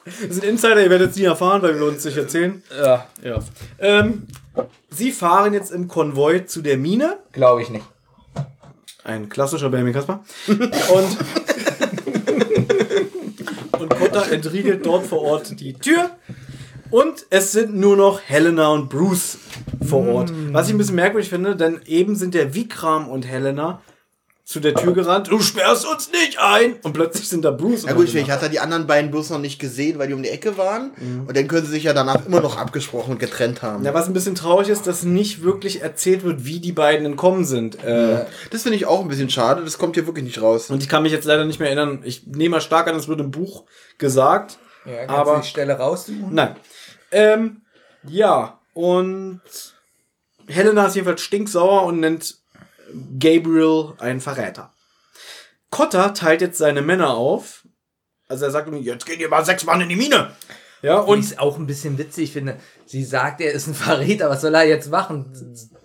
Das 0.04 0.36
sind 0.36 0.44
Insider, 0.44 0.82
ihr 0.82 0.90
werdet 0.90 1.10
es 1.10 1.16
nie 1.16 1.24
erfahren, 1.24 1.62
weil 1.62 1.78
wir 1.78 1.86
uns 1.86 2.04
nicht 2.04 2.16
erzählen. 2.16 2.62
Ja, 2.76 3.06
Ja. 3.22 3.38
Ähm, 3.78 4.26
sie 4.90 5.12
fahren 5.12 5.52
jetzt 5.54 5.72
im 5.72 5.88
Konvoi 5.88 6.44
zu 6.46 6.62
der 6.62 6.76
Mine. 6.78 7.18
glaube 7.32 7.62
ich 7.62 7.70
nicht. 7.70 7.84
Ein 9.02 9.28
klassischer 9.28 9.70
Benjamin 9.70 9.92
Kasper. 9.92 10.22
Und, 10.46 10.58
und 13.80 13.90
Kotter 13.98 14.30
entriegelt 14.32 14.86
dort 14.86 15.06
vor 15.06 15.22
Ort 15.22 15.60
die 15.60 15.74
Tür. 15.74 16.10
Und 16.90 17.26
es 17.30 17.52
sind 17.52 17.74
nur 17.74 17.96
noch 17.96 18.20
Helena 18.24 18.68
und 18.68 18.88
Bruce 18.88 19.38
vor 19.86 20.06
Ort. 20.06 20.32
Was 20.52 20.68
ich 20.68 20.74
ein 20.74 20.78
bisschen 20.78 20.94
merkwürdig 20.94 21.28
finde, 21.28 21.56
denn 21.56 21.80
eben 21.86 22.14
sind 22.16 22.34
der 22.34 22.54
Vikram 22.54 23.08
und 23.08 23.26
Helena 23.26 23.82
zu 24.44 24.60
der 24.60 24.74
Tür 24.74 24.92
gerannt. 24.92 25.28
Du 25.30 25.40
sperrst 25.40 25.86
uns 25.86 26.10
nicht 26.12 26.38
ein! 26.38 26.74
Und 26.82 26.92
plötzlich 26.92 27.26
sind 27.28 27.46
da 27.46 27.50
Bruce 27.50 27.84
Ja 27.84 27.92
und 27.92 27.96
gut, 27.96 28.14
ich 28.14 28.30
hatte 28.30 28.50
die 28.50 28.60
anderen 28.60 28.86
beiden 28.86 29.10
bloß 29.10 29.30
noch 29.30 29.38
nicht 29.38 29.58
gesehen, 29.58 29.98
weil 29.98 30.08
die 30.08 30.12
um 30.12 30.22
die 30.22 30.28
Ecke 30.28 30.58
waren. 30.58 30.90
Und 31.26 31.34
dann 31.34 31.48
können 31.48 31.64
sie 31.64 31.72
sich 31.72 31.84
ja 31.84 31.94
danach 31.94 32.26
immer 32.26 32.40
noch 32.42 32.58
abgesprochen 32.58 33.12
und 33.12 33.18
getrennt 33.18 33.62
haben. 33.62 33.84
Ja, 33.86 33.94
was 33.94 34.06
ein 34.06 34.12
bisschen 34.12 34.34
traurig 34.34 34.68
ist, 34.68 34.86
dass 34.86 35.02
nicht 35.02 35.42
wirklich 35.42 35.80
erzählt 35.80 36.24
wird, 36.24 36.44
wie 36.44 36.60
die 36.60 36.72
beiden 36.72 37.06
entkommen 37.06 37.46
sind. 37.46 37.82
Äh, 37.82 38.26
Das 38.50 38.64
finde 38.64 38.76
ich 38.76 38.84
auch 38.84 39.00
ein 39.00 39.08
bisschen 39.08 39.30
schade. 39.30 39.62
Das 39.64 39.78
kommt 39.78 39.94
hier 39.96 40.06
wirklich 40.06 40.24
nicht 40.26 40.42
raus. 40.42 40.68
Und 40.70 40.82
ich 40.82 40.90
kann 40.90 41.02
mich 41.04 41.12
jetzt 41.12 41.24
leider 41.24 41.46
nicht 41.46 41.58
mehr 41.58 41.68
erinnern. 41.68 42.00
Ich 42.04 42.26
nehme 42.26 42.56
mal 42.56 42.60
stark 42.60 42.86
an, 42.86 42.96
es 42.96 43.08
wird 43.08 43.20
im 43.20 43.30
Buch 43.30 43.64
gesagt. 43.96 44.58
Ja, 44.84 45.08
Aber- 45.08 45.36
du 45.36 45.40
die 45.40 45.48
Stelle 45.48 45.72
raussuchen? 45.78 46.28
Nein. 46.34 46.54
Ähm, 47.12 47.62
ja, 48.06 48.60
und 48.74 49.40
Helena 50.48 50.86
ist 50.86 50.96
jedenfalls 50.96 51.22
stinksauer 51.22 51.84
und 51.84 52.00
nennt 52.00 52.36
Gabriel 53.18 53.92
einen 53.98 54.20
Verräter. 54.20 54.72
Cotter 55.70 56.14
teilt 56.14 56.40
jetzt 56.40 56.58
seine 56.58 56.82
Männer 56.82 57.14
auf. 57.16 57.66
Also 58.28 58.44
er 58.44 58.50
sagt, 58.50 58.68
ihm, 58.68 58.76
jetzt 58.82 59.06
gehen 59.06 59.20
ihr 59.20 59.28
mal 59.28 59.44
sechs 59.44 59.64
Mann 59.64 59.80
in 59.80 59.88
die 59.88 59.96
Mine. 59.96 60.30
Ja, 60.82 60.98
Und 60.98 61.24
ich 61.24 61.38
auch 61.38 61.56
ein 61.56 61.66
bisschen 61.66 61.98
witzig 61.98 62.32
finde. 62.32 62.58
Sie 62.86 63.04
sagt, 63.04 63.40
er 63.40 63.52
ist 63.52 63.66
ein 63.66 63.74
Verräter. 63.74 64.28
Was 64.30 64.42
soll 64.42 64.54
er 64.54 64.64
jetzt 64.64 64.90
machen? 64.90 65.32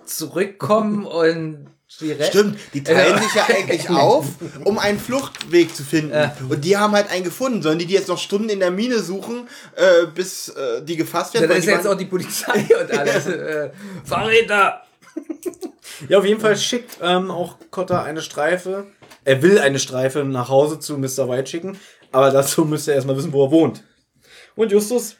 Zurückkommen 0.05 1.05
und 1.05 1.67
die 2.01 2.15
Stimmt, 2.21 2.59
die 2.73 2.83
teilen 2.83 3.15
Ja. 3.15 3.21
sich 3.23 3.33
ja 3.33 3.45
eigentlich 3.49 3.89
auf, 3.89 4.25
um 4.63 4.77
einen 4.77 4.99
Fluchtweg 4.99 5.75
zu 5.75 5.83
finden. 5.83 6.13
Ja. 6.13 6.35
Und 6.47 6.63
die 6.63 6.77
haben 6.77 6.93
halt 6.93 7.09
einen 7.09 7.23
gefunden. 7.23 7.63
Sollen 7.63 7.79
die 7.79 7.87
die 7.87 7.95
jetzt 7.95 8.09
noch 8.09 8.19
Stunden 8.19 8.49
in 8.49 8.59
der 8.59 8.69
Mine 8.69 8.99
suchen, 8.99 9.47
äh, 9.75 10.05
bis 10.13 10.49
äh, 10.49 10.83
die 10.83 10.97
gefasst 10.97 11.33
werden? 11.33 11.43
Dann 11.43 11.51
Weil 11.51 11.59
ist 11.59 11.65
jetzt 11.65 11.87
auch 11.87 11.97
die 11.97 12.05
Polizei 12.05 12.67
und 12.79 12.91
alles. 12.95 13.25
äh, 13.27 13.71
Verräter! 14.05 14.83
Ja, 16.07 16.17
auf 16.19 16.25
jeden 16.25 16.39
Fall 16.39 16.57
schickt 16.57 16.97
ähm, 17.01 17.31
auch 17.31 17.57
Cotter 17.71 18.03
eine 18.03 18.21
Streife. 18.21 18.87
Er 19.25 19.41
will 19.41 19.59
eine 19.59 19.79
Streife 19.79 20.23
nach 20.23 20.49
Hause 20.49 20.79
zu 20.79 20.97
Mr. 20.97 21.29
White 21.29 21.49
schicken, 21.49 21.77
aber 22.11 22.31
dazu 22.31 22.65
müsste 22.65 22.91
er 22.91 22.95
erstmal 22.95 23.17
wissen, 23.17 23.33
wo 23.33 23.45
er 23.45 23.51
wohnt. 23.51 23.83
Und 24.55 24.71
Justus 24.71 25.15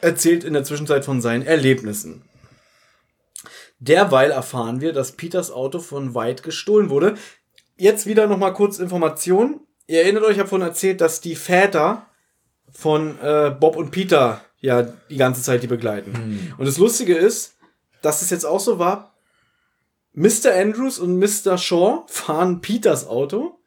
erzählt 0.00 0.44
in 0.44 0.54
der 0.54 0.64
Zwischenzeit 0.64 1.04
von 1.04 1.20
seinen 1.20 1.42
Erlebnissen. 1.42 2.22
Derweil 3.78 4.30
erfahren 4.30 4.80
wir, 4.80 4.92
dass 4.92 5.12
Peters 5.12 5.50
Auto 5.50 5.80
von 5.80 6.14
White 6.14 6.42
gestohlen 6.42 6.88
wurde. 6.88 7.14
Jetzt 7.76 8.06
wieder 8.06 8.28
noch 8.28 8.38
mal 8.38 8.52
kurz 8.52 8.78
Information. 8.78 9.60
Ihr 9.88 10.02
erinnert 10.02 10.22
euch, 10.22 10.32
ich 10.32 10.38
habe 10.38 10.48
vorhin 10.48 10.68
erzählt, 10.68 11.00
dass 11.00 11.20
die 11.20 11.34
Väter 11.34 12.06
von 12.70 13.18
äh, 13.20 13.50
Bob 13.50 13.76
und 13.76 13.90
Peter 13.90 14.40
ja 14.60 14.82
die 14.82 15.16
ganze 15.16 15.42
Zeit 15.42 15.62
die 15.62 15.66
begleiten. 15.66 16.54
Und 16.56 16.66
das 16.66 16.78
Lustige 16.78 17.16
ist, 17.16 17.56
dass 18.00 18.22
es 18.22 18.30
jetzt 18.30 18.46
auch 18.46 18.60
so 18.60 18.78
war, 18.78 19.11
Mr. 20.14 20.52
Andrews 20.54 20.98
und 20.98 21.18
Mr. 21.18 21.56
Shaw 21.58 22.02
fahren 22.06 22.60
Peters 22.60 23.06
Auto 23.06 23.58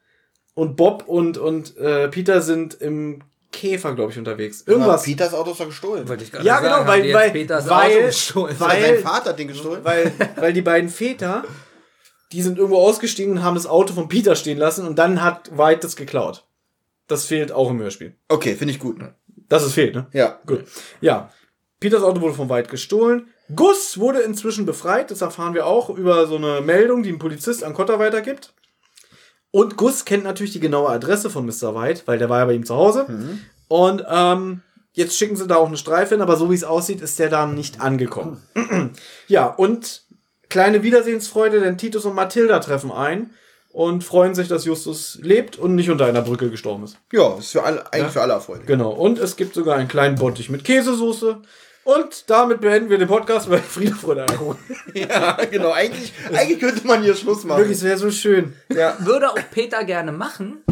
und 0.54 0.76
Bob 0.76 1.04
und, 1.08 1.38
und 1.38 1.76
äh, 1.78 2.08
Peter 2.10 2.42
sind 2.42 2.76
im 2.76 3.22
Käfer, 3.52 3.96
glaube 3.96 4.12
ich, 4.12 4.18
unterwegs. 4.18 4.64
Irgendwas. 4.68 5.02
Aber 5.02 5.04
Peters 5.04 5.34
Auto 5.34 5.52
ist 5.52 5.60
doch 5.60 5.66
gestohlen. 5.68 6.08
Wollte 6.08 6.24
ich 6.24 6.32
gerade 6.32 6.46
Ja, 6.46 6.56
sagen, 6.62 6.66
genau, 6.66 6.88
weil- 6.88 7.14
weil- 7.14 7.32
Peters 7.32 7.70
weil- 7.70 7.96
Auto 7.98 8.06
gestohlen. 8.08 8.56
weil- 8.60 8.82
Sein 8.82 9.00
Vater 9.00 9.30
hat 9.32 9.40
den 9.40 9.48
gestohlen. 9.48 9.84
weil, 9.84 10.12
weil 10.36 10.54
die 10.54 10.62
beiden 10.62 10.90
Väter, 10.90 11.44
die 12.32 12.42
sind 12.42 12.58
irgendwo 12.58 12.78
ausgestiegen 12.80 13.32
und 13.34 13.44
haben 13.44 13.56
das 13.56 13.66
Auto 13.66 13.94
von 13.94 14.08
Peter 14.10 14.36
stehen 14.36 14.58
lassen 14.58 14.86
und 14.86 15.00
dann 15.00 15.24
hat 15.24 15.58
White 15.58 15.82
das 15.82 15.96
geklaut. 15.96 16.46
Das 17.08 17.26
fehlt 17.26 17.52
auch 17.52 17.70
im 17.70 17.80
Hörspiel. 17.80 18.16
Okay, 18.28 18.56
finde 18.56 18.74
ich 18.74 18.80
gut. 18.80 18.98
Das 19.48 19.64
ist 19.64 19.74
fehlt, 19.74 19.96
ne? 19.96 20.08
Ja. 20.12 20.40
Gut. 20.46 20.66
Ja. 21.02 21.32
Peters 21.80 22.04
Auto 22.04 22.20
wurde 22.22 22.34
von 22.34 22.50
White 22.50 22.70
gestohlen. 22.70 23.28
Gus 23.54 24.00
wurde 24.00 24.20
inzwischen 24.20 24.66
befreit. 24.66 25.12
Das 25.12 25.22
erfahren 25.22 25.54
wir 25.54 25.68
auch 25.68 25.90
über 25.90 26.28
so 26.28 26.38
eine 26.38 26.62
Meldung, 26.62 27.04
die 27.04 27.12
ein 27.12 27.20
Polizist 27.20 27.64
an 27.64 27.74
Cotter 27.74 28.00
weitergibt. 28.00 28.54
Und 29.52 29.78
Gus 29.78 30.06
kennt 30.06 30.24
natürlich 30.24 30.54
die 30.54 30.60
genaue 30.60 30.90
Adresse 30.90 31.30
von 31.30 31.46
Mr. 31.46 31.76
White, 31.76 32.04
weil 32.06 32.18
der 32.18 32.30
war 32.30 32.40
ja 32.40 32.46
bei 32.46 32.54
ihm 32.54 32.66
zu 32.66 32.76
Hause. 32.76 33.06
Und 33.68 34.04
ähm, 34.10 34.62
jetzt 34.94 35.18
schicken 35.18 35.36
sie 35.36 35.48
da 35.48 35.56
auch 35.58 35.68
eine 35.68 35.78
Streife 35.78 36.16
hin, 36.16 36.22
aber 36.22 36.36
so 36.36 36.50
wie 36.50 36.56
es 36.56 36.64
aussieht, 36.64 37.02
ist 37.02 37.20
der 37.20 37.30
da 37.30 37.46
nicht 37.46 37.82
angekommen. 37.82 38.42
ja, 39.28 39.46
und 39.46 40.04
kleine 40.50 40.84
Wiedersehensfreude, 40.84 41.60
denn 41.60 41.78
Titus 41.78 42.06
und 42.06 42.16
Mathilda 42.16 42.60
treffen 42.60 42.92
ein 42.92 43.30
und 43.72 44.04
freuen 44.04 44.36
sich, 44.36 44.48
dass 44.48 44.66
Justus 44.66 45.20
lebt 45.22 45.58
und 45.58 45.76
nicht 45.76 45.90
unter 45.90 46.06
einer 46.06 46.22
Brücke 46.22 46.50
gestorben 46.50 46.86
ist. 46.86 46.98
Ja, 47.12 47.38
ist 47.38 47.52
für 47.52 47.64
alle, 47.64 47.92
eigentlich 47.92 48.14
für 48.14 48.22
alle 48.22 48.34
erfreulich. 48.34 48.66
Genau. 48.66 48.92
Und 48.92 49.20
es 49.20 49.36
gibt 49.36 49.54
sogar 49.54 49.76
einen 49.76 49.90
kleinen 49.90 50.16
Bottich 50.16 50.50
mit 50.50 50.64
Käsesoße. 50.64 51.42
Und 51.86 52.30
damit 52.32 52.62
beenden 52.62 52.90
wir 52.90 52.98
den 52.98 53.08
Podcast 53.08 53.48
bei 53.48 53.60
Friede, 53.60 53.94
Freude, 53.96 54.28
Eierkuchen. 54.28 54.58
Ja, 54.96 55.38
genau. 55.52 55.72
Eigentlich, 55.72 56.12
eigentlich 56.34 56.60
könnte 56.60 56.86
man 56.88 57.04
hier 57.04 57.16
Schluss 57.16 57.44
machen. 57.44 57.60
Wirklich, 57.60 57.78
es 57.78 57.84
wäre 57.84 57.98
so 57.98 58.10
schön. 58.10 58.54
Ja. 58.74 58.98
Würde 59.00 59.30
auch 59.30 59.38
Peter 59.52 59.84
gerne 59.84 60.12
machen. 60.12 60.64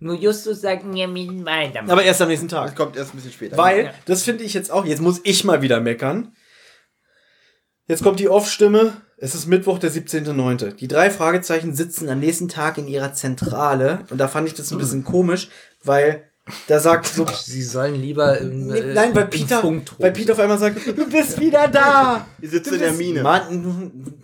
Nur 0.00 0.14
Justus 0.14 0.62
sagt, 0.62 0.84
ja, 0.94 1.06
mit 1.06 1.44
weiter. 1.44 1.80
Aber 1.86 2.02
erst 2.02 2.22
am 2.22 2.28
nächsten 2.28 2.48
Das 2.48 2.70
Tag. 2.70 2.76
kommt 2.76 2.96
erst 2.96 3.12
ein 3.12 3.16
bisschen 3.16 3.32
später. 3.32 3.58
Weil, 3.58 3.92
das 4.06 4.22
finde 4.22 4.44
ich 4.44 4.54
jetzt 4.54 4.70
auch, 4.70 4.84
jetzt 4.86 5.02
muss 5.02 5.20
ich 5.24 5.44
mal 5.44 5.60
wieder 5.60 5.80
meckern. 5.80 6.32
Jetzt 7.86 8.02
kommt 8.02 8.18
die 8.18 8.28
Off-Stimme. 8.30 8.94
Es 9.18 9.34
ist 9.34 9.46
Mittwoch, 9.46 9.78
der 9.78 9.90
17.09. 9.90 10.72
Die 10.76 10.88
drei 10.88 11.10
Fragezeichen 11.10 11.74
sitzen 11.74 12.08
am 12.08 12.20
nächsten 12.20 12.48
Tag 12.48 12.78
in 12.78 12.88
ihrer 12.88 13.12
Zentrale. 13.12 14.04
Und 14.08 14.16
da 14.18 14.28
fand 14.28 14.48
ich 14.48 14.54
das 14.54 14.70
ein 14.72 14.78
bisschen 14.78 15.04
komisch, 15.04 15.48
weil 15.82 16.30
da 16.66 16.78
sagt 16.78 17.06
so, 17.06 17.26
Sie 17.42 17.62
sollen 17.62 17.94
lieber 17.94 18.38
im, 18.38 18.66
Nee, 18.66 18.78
äh, 18.78 18.94
Nein, 18.94 19.14
weil 19.14 19.24
im 19.24 19.30
Peter, 19.30 19.62
weil 19.98 20.12
Peter 20.12 20.34
auf 20.34 20.38
einmal 20.38 20.58
sagt, 20.58 20.86
du 20.86 21.08
bist 21.08 21.40
wieder 21.40 21.68
da. 21.68 22.26
Die 22.42 22.46
sitzt 22.46 22.70
Du 22.70 22.74
in 22.74 22.80
der 22.80 22.92
Mine. 22.92 23.22
Mann, 23.22 24.14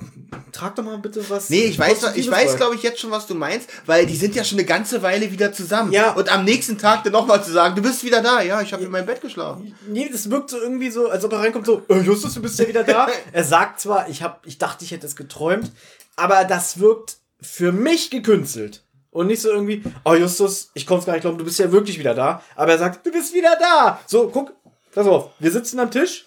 trag 0.53 0.75
doch 0.77 0.85
mal 0.85 0.99
bitte 0.99 1.29
was. 1.31 1.49
Nee, 1.49 1.65
ich 1.65 1.79
weiß, 1.79 2.15
ich 2.17 2.31
weiß, 2.31 2.57
glaube 2.57 2.75
ich, 2.75 2.83
jetzt 2.83 3.01
schon, 3.01 3.11
was 3.11 3.27
du 3.27 3.35
meinst, 3.35 3.71
weil 3.87 4.05
die 4.05 4.17
sind 4.17 4.35
ja 4.35 4.45
schon 4.45 4.59
eine 4.59 4.67
ganze 4.67 5.03
Weile 5.03 5.33
wieder 5.33 5.53
zusammen. 5.53 5.93
Ja. 5.93 6.13
Und 6.13 6.31
am 6.31 6.45
nächsten 6.45 6.77
Tag 6.77 7.05
dann 7.05 7.13
nochmal 7.13 7.43
zu 7.43 7.53
sagen, 7.53 7.75
du 7.75 7.83
bist 7.83 8.05
wieder 8.05 8.23
da. 8.23 8.43
Ja, 8.43 8.61
ich 8.61 8.73
habe 8.75 8.85
in 8.85 8.91
meinem 8.91 9.07
Bett 9.07 9.23
geschlafen. 9.23 9.75
Nee, 9.89 10.09
das 10.11 10.31
wirkt 10.31 10.51
so 10.51 10.61
irgendwie 10.61 10.91
so, 10.91 11.09
als 11.09 11.25
ob 11.25 11.33
er 11.33 11.41
reinkommt 11.41 11.67
so, 11.67 11.83
äh, 11.89 12.01
Justus, 12.01 12.35
du 12.35 12.43
bist 12.43 12.59
ja 12.59 12.69
wieder 12.69 12.85
da. 12.85 13.09
er 13.33 13.45
sagt 13.45 13.81
zwar, 13.81 14.09
ich 14.09 14.23
hab, 14.23 14.47
ich 14.47 14.59
dachte, 14.59 14.85
ich 14.85 14.91
hätte 14.91 15.07
es 15.07 15.17
geträumt, 15.17 15.71
aber 16.17 16.45
das 16.45 16.79
wirkt 16.79 17.17
für 17.41 17.73
mich 17.73 18.11
gekünstelt. 18.11 18.83
Und 19.11 19.27
nicht 19.27 19.43
so 19.43 19.51
irgendwie, 19.51 19.83
oh 20.05 20.15
Justus, 20.15 20.71
ich 20.75 20.87
konnte 20.87 21.01
es 21.01 21.07
gar 21.07 21.13
nicht 21.15 21.23
glauben, 21.23 21.39
du 21.39 21.45
bist 21.45 21.59
ja 21.59 21.71
wirklich 21.73 21.99
wieder 21.99 22.15
da. 22.15 22.43
Aber 22.55 22.73
er 22.73 22.79
sagt, 22.79 23.05
du 23.05 23.11
bist 23.11 23.35
wieder 23.35 23.57
da. 23.59 24.01
So, 24.07 24.29
guck, 24.29 24.55
pass 24.93 25.07
auf, 25.07 25.31
wir 25.39 25.51
sitzen 25.51 25.81
am 25.81 25.91
Tisch 25.91 26.27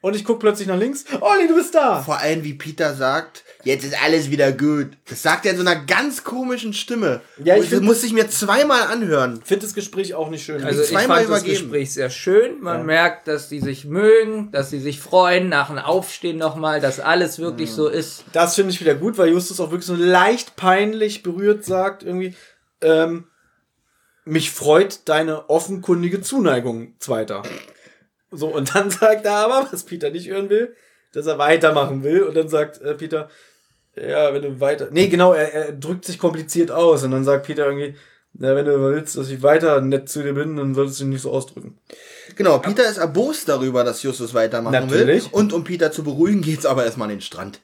und 0.00 0.16
ich 0.16 0.24
guck 0.24 0.40
plötzlich 0.40 0.66
nach 0.66 0.76
links. 0.76 1.04
Olli, 1.20 1.46
du 1.46 1.54
bist 1.54 1.74
da. 1.74 2.02
Vor 2.02 2.18
allem, 2.18 2.42
wie 2.42 2.54
Peter 2.54 2.94
sagt, 2.94 3.43
jetzt 3.64 3.84
ist 3.84 4.02
alles 4.02 4.30
wieder 4.30 4.52
gut. 4.52 4.88
Das 5.08 5.22
sagt 5.22 5.44
er 5.46 5.52
in 5.52 5.58
so 5.58 5.62
einer 5.66 5.76
ganz 5.84 6.24
komischen 6.24 6.72
Stimme. 6.72 7.20
Ja, 7.42 7.54
ich 7.56 7.62
das 7.62 7.70
find- 7.70 7.82
muss 7.82 8.02
ich 8.04 8.12
mir 8.12 8.28
zweimal 8.28 8.82
anhören. 8.82 9.38
Ich 9.42 9.48
finde 9.48 9.66
das 9.66 9.74
Gespräch 9.74 10.14
auch 10.14 10.30
nicht 10.30 10.44
schön. 10.44 10.62
Also 10.64 10.82
ich 10.82 10.88
zweimal 10.88 11.18
fand 11.24 11.30
das 11.30 11.42
übergeben. 11.42 11.60
Gespräch 11.70 11.92
sehr 11.92 12.10
schön. 12.10 12.60
Man 12.60 12.86
merkt, 12.86 13.28
dass 13.28 13.48
die 13.48 13.60
sich 13.60 13.84
mögen, 13.84 14.50
dass 14.52 14.70
sie 14.70 14.80
sich 14.80 15.00
freuen, 15.00 15.48
nach 15.48 15.68
dem 15.68 15.78
Aufstehen 15.78 16.38
nochmal, 16.38 16.80
dass 16.80 17.00
alles 17.00 17.38
wirklich 17.38 17.70
so 17.72 17.88
ist. 17.88 18.24
Das 18.32 18.54
finde 18.54 18.72
ich 18.72 18.80
wieder 18.80 18.94
gut, 18.94 19.18
weil 19.18 19.28
Justus 19.30 19.60
auch 19.60 19.70
wirklich 19.70 19.86
so 19.86 19.94
leicht 19.96 20.56
peinlich 20.56 21.22
berührt 21.22 21.64
sagt, 21.64 22.02
irgendwie, 22.02 22.34
ähm, 22.80 23.26
mich 24.24 24.50
freut 24.50 25.08
deine 25.08 25.50
offenkundige 25.50 26.22
Zuneigung, 26.22 26.94
Zweiter. 26.98 27.42
So, 28.30 28.48
und 28.48 28.74
dann 28.74 28.90
sagt 28.90 29.26
er 29.26 29.34
aber, 29.36 29.68
was 29.70 29.84
Peter 29.84 30.10
nicht 30.10 30.28
hören 30.28 30.48
will, 30.50 30.74
dass 31.12 31.26
er 31.26 31.38
weitermachen 31.38 32.02
will. 32.02 32.22
Und 32.22 32.34
dann 32.36 32.48
sagt 32.48 32.80
äh, 32.80 32.94
Peter, 32.94 33.28
ja, 33.96 34.32
wenn 34.34 34.42
du 34.42 34.60
weiter. 34.60 34.88
Nee, 34.90 35.08
genau, 35.08 35.32
er, 35.32 35.52
er 35.52 35.72
drückt 35.72 36.04
sich 36.04 36.18
kompliziert 36.18 36.70
aus. 36.70 37.02
Und 37.04 37.10
dann 37.12 37.24
sagt 37.24 37.46
Peter 37.46 37.66
irgendwie, 37.66 37.94
na, 38.34 38.56
wenn 38.56 38.64
du 38.64 38.78
willst, 38.80 39.16
dass 39.16 39.28
ich 39.28 39.42
weiter 39.42 39.80
nett 39.80 40.08
zu 40.08 40.22
dir 40.22 40.32
bin, 40.32 40.56
dann 40.56 40.74
solltest 40.74 41.00
du 41.00 41.04
dich 41.04 41.12
nicht 41.14 41.22
so 41.22 41.30
ausdrücken. 41.30 41.78
Genau, 42.36 42.58
Peter 42.58 42.84
ist 42.88 42.96
erbost 42.98 43.48
darüber, 43.48 43.84
dass 43.84 44.02
Justus 44.02 44.34
weitermachen 44.34 44.72
Natürlich. 44.72 45.24
will. 45.24 45.30
Und 45.32 45.52
um 45.52 45.62
Peter 45.62 45.92
zu 45.92 46.02
beruhigen, 46.02 46.40
geht's 46.42 46.66
aber 46.66 46.84
erstmal 46.84 47.06
an 47.06 47.16
den 47.16 47.20
Strand. 47.20 47.60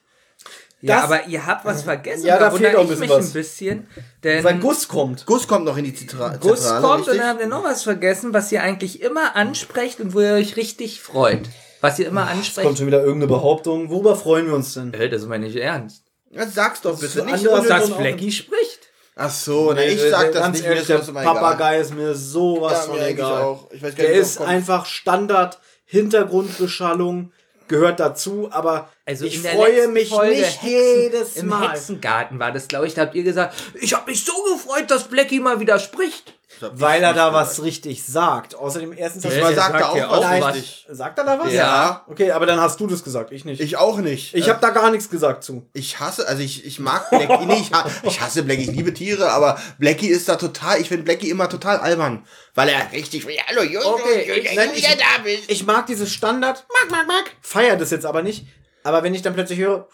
Ja, 0.83 0.95
Das- 0.95 1.03
aber 1.03 1.27
ihr 1.27 1.45
habt 1.45 1.63
was 1.65 1.83
vergessen. 1.83 2.25
Ja, 2.25 2.39
da 2.39 2.49
fehlt 2.49 2.75
auch 2.75 2.79
ein 2.79 2.85
ich 2.85 2.89
bisschen 2.91 2.99
mich 3.01 3.09
was. 3.11 3.27
ein 3.27 3.33
bisschen. 3.33 3.87
Denn 4.23 4.43
Weil 4.43 4.57
Gus 4.59 4.87
kommt. 4.87 5.25
Gus 5.27 5.47
kommt 5.47 5.65
noch 5.65 5.77
in 5.77 5.83
die 5.83 5.93
Zitra 5.93 6.37
Gus 6.37 6.61
Zentrale, 6.61 6.81
kommt 6.81 6.97
richtig? 7.01 7.13
und 7.13 7.19
dann 7.19 7.27
habt 7.27 7.41
ihr 7.41 7.47
noch 7.47 7.63
was 7.63 7.83
vergessen, 7.83 8.33
was 8.33 8.51
ihr 8.51 8.63
eigentlich 8.63 9.01
immer 9.01 9.35
ansprecht 9.35 9.99
und 9.99 10.15
wo 10.15 10.21
ihr 10.21 10.33
euch 10.33 10.55
richtig 10.55 11.01
freut. 11.01 11.41
Was 11.81 11.99
ihr 11.99 12.07
immer 12.07 12.21
Kommt 12.25 12.37
ansprecht. 12.37 12.77
schon 12.77 12.87
wieder 12.87 12.99
irgendeine 13.03 13.27
Behauptung. 13.27 13.89
Worüber 13.89 14.15
freuen 14.15 14.47
wir 14.47 14.55
uns 14.55 14.73
denn? 14.73 14.93
Äh, 14.93 15.09
das 15.09 15.23
ist 15.23 15.27
mal 15.27 15.37
nicht 15.37 15.55
ernst. 15.55 16.03
Das 16.33 16.53
sag's 16.53 16.81
doch 16.81 16.97
bitte 16.99 17.11
so 17.19 17.23
nicht. 17.25 17.47
anders, 17.47 17.67
Dass 17.67 17.97
Blackie 17.97 18.31
spricht. 18.31 18.79
Ach 19.15 19.29
so, 19.29 19.73
na, 19.73 19.83
ich 19.83 19.99
sag 20.01 20.31
das 20.31 20.41
Ganz 20.41 20.53
nicht, 20.57 20.63
mir 20.63 20.75
ehrlich, 20.75 20.89
ist 20.89 21.07
der. 21.07 21.13
Papagei 21.13 21.79
ist 21.79 21.93
mir 21.93 22.15
sowas 22.15 22.71
Ja, 22.73 22.79
von 22.81 22.95
mir 22.95 23.01
eigentlich 23.01 23.13
egal. 23.17 23.41
auch. 23.41 23.69
Ich 23.71 23.81
weiß 23.83 23.95
gar 23.95 24.05
Der 24.05 24.09
nicht, 24.15 24.21
ist 24.21 24.37
kommt. 24.37 24.49
einfach 24.49 24.85
Standard 24.85 25.59
Hintergrundbeschallung 25.85 27.31
gehört 27.67 27.99
dazu, 27.99 28.49
aber 28.51 28.89
Also 29.05 29.25
ich 29.25 29.39
freue 29.39 29.87
mich 29.87 30.09
Folge 30.09 30.35
nicht 30.35 30.61
Hexen, 30.61 30.69
jedes 30.69 31.35
Im 31.37 31.47
Mal. 31.47 31.69
Hexengarten 31.71 32.39
war 32.39 32.51
das, 32.51 32.67
glaube 32.67 32.87
ich. 32.87 32.93
Da 32.93 33.01
habt 33.03 33.15
ihr 33.15 33.23
gesagt, 33.23 33.53
ich 33.79 33.93
habe 33.93 34.09
mich 34.11 34.23
so 34.25 34.33
gefreut, 34.53 34.89
dass 34.89 35.05
Blackie 35.05 35.39
mal 35.39 35.59
wieder 35.59 35.79
spricht. 35.79 36.33
Ich 36.67 36.71
hab 36.71 36.79
Weil 36.79 37.01
er 37.03 37.09
nicht 37.09 37.19
da 37.19 37.29
gesagt. 37.29 37.47
was 37.49 37.63
richtig 37.63 38.03
sagt. 38.05 38.55
Außerdem 38.55 38.93
erstens 38.93 39.25
hast 39.25 39.33
Aber 39.37 39.47
der 39.47 39.55
sagt 39.55 39.73
er 39.73 39.79
sagt 39.81 39.95
ja 39.97 40.07
auch 40.07 40.11
was 40.11 40.25
auch 40.25 40.41
was. 40.41 40.55
richtig. 40.55 40.87
Sagt 40.89 41.17
er 41.19 41.25
da 41.25 41.39
was? 41.39 41.53
Ja. 41.53 42.05
Okay, 42.07 42.31
aber 42.31 42.45
dann 42.45 42.59
hast 42.61 42.79
du 42.79 42.87
das 42.87 43.03
gesagt, 43.03 43.31
ich 43.31 43.45
nicht. 43.45 43.59
Ich, 43.59 43.67
Ich 43.71 43.77
auch 43.77 43.97
nicht. 43.97 44.33
ich 44.35 44.49
habe 44.49 44.59
da 44.61 44.69
gar 44.69 44.91
nichts 44.91 45.09
gesagt 45.09 45.43
zu. 45.43 45.67
Ich 45.73 45.99
hasse, 45.99 46.27
also 46.27 46.41
ich, 46.43 46.65
ich 46.65 46.79
mag 46.79 47.09
Blackie, 47.09 47.45
nee, 47.45 47.59
ich, 47.59 47.71
ha- 47.73 47.89
ich 48.03 48.21
hasse 48.21 48.43
Blackie, 48.43 48.63
ich 48.69 48.71
liebe 48.75 48.93
Tiere, 48.93 49.31
aber 49.31 49.59
Blackie 49.79 50.07
ist 50.07 50.29
da 50.29 50.35
total, 50.35 50.79
ich 50.81 50.87
finde 50.89 51.03
Blackie 51.03 51.29
immer 51.29 51.49
total 51.49 51.77
albern. 51.77 52.25
Weil 52.53 52.69
er 52.69 52.91
richtig, 52.91 53.25
hallo 53.47 53.63
Junge, 53.63 53.85
Okay, 53.85 54.51
nein, 54.55 54.69
du 54.69 54.75
ich- 54.75 54.83
wieder 54.87 54.95
da 54.97 55.23
bist. 55.23 55.49
Ich 55.49 55.65
mag 55.65 55.85
dieses 55.87 56.11
Standard, 56.13 56.65
mag, 56.81 56.91
mag, 56.91 57.07
mag, 57.07 57.23
feier 57.41 57.75
das 57.77 57.89
jetzt 57.91 58.05
aber 58.05 58.21
nicht. 58.21 58.45
Aber 58.83 59.03
wenn 59.03 59.13
ich 59.13 59.21
dann 59.21 59.33
plötzlich 59.33 59.59
höre, 59.59 59.87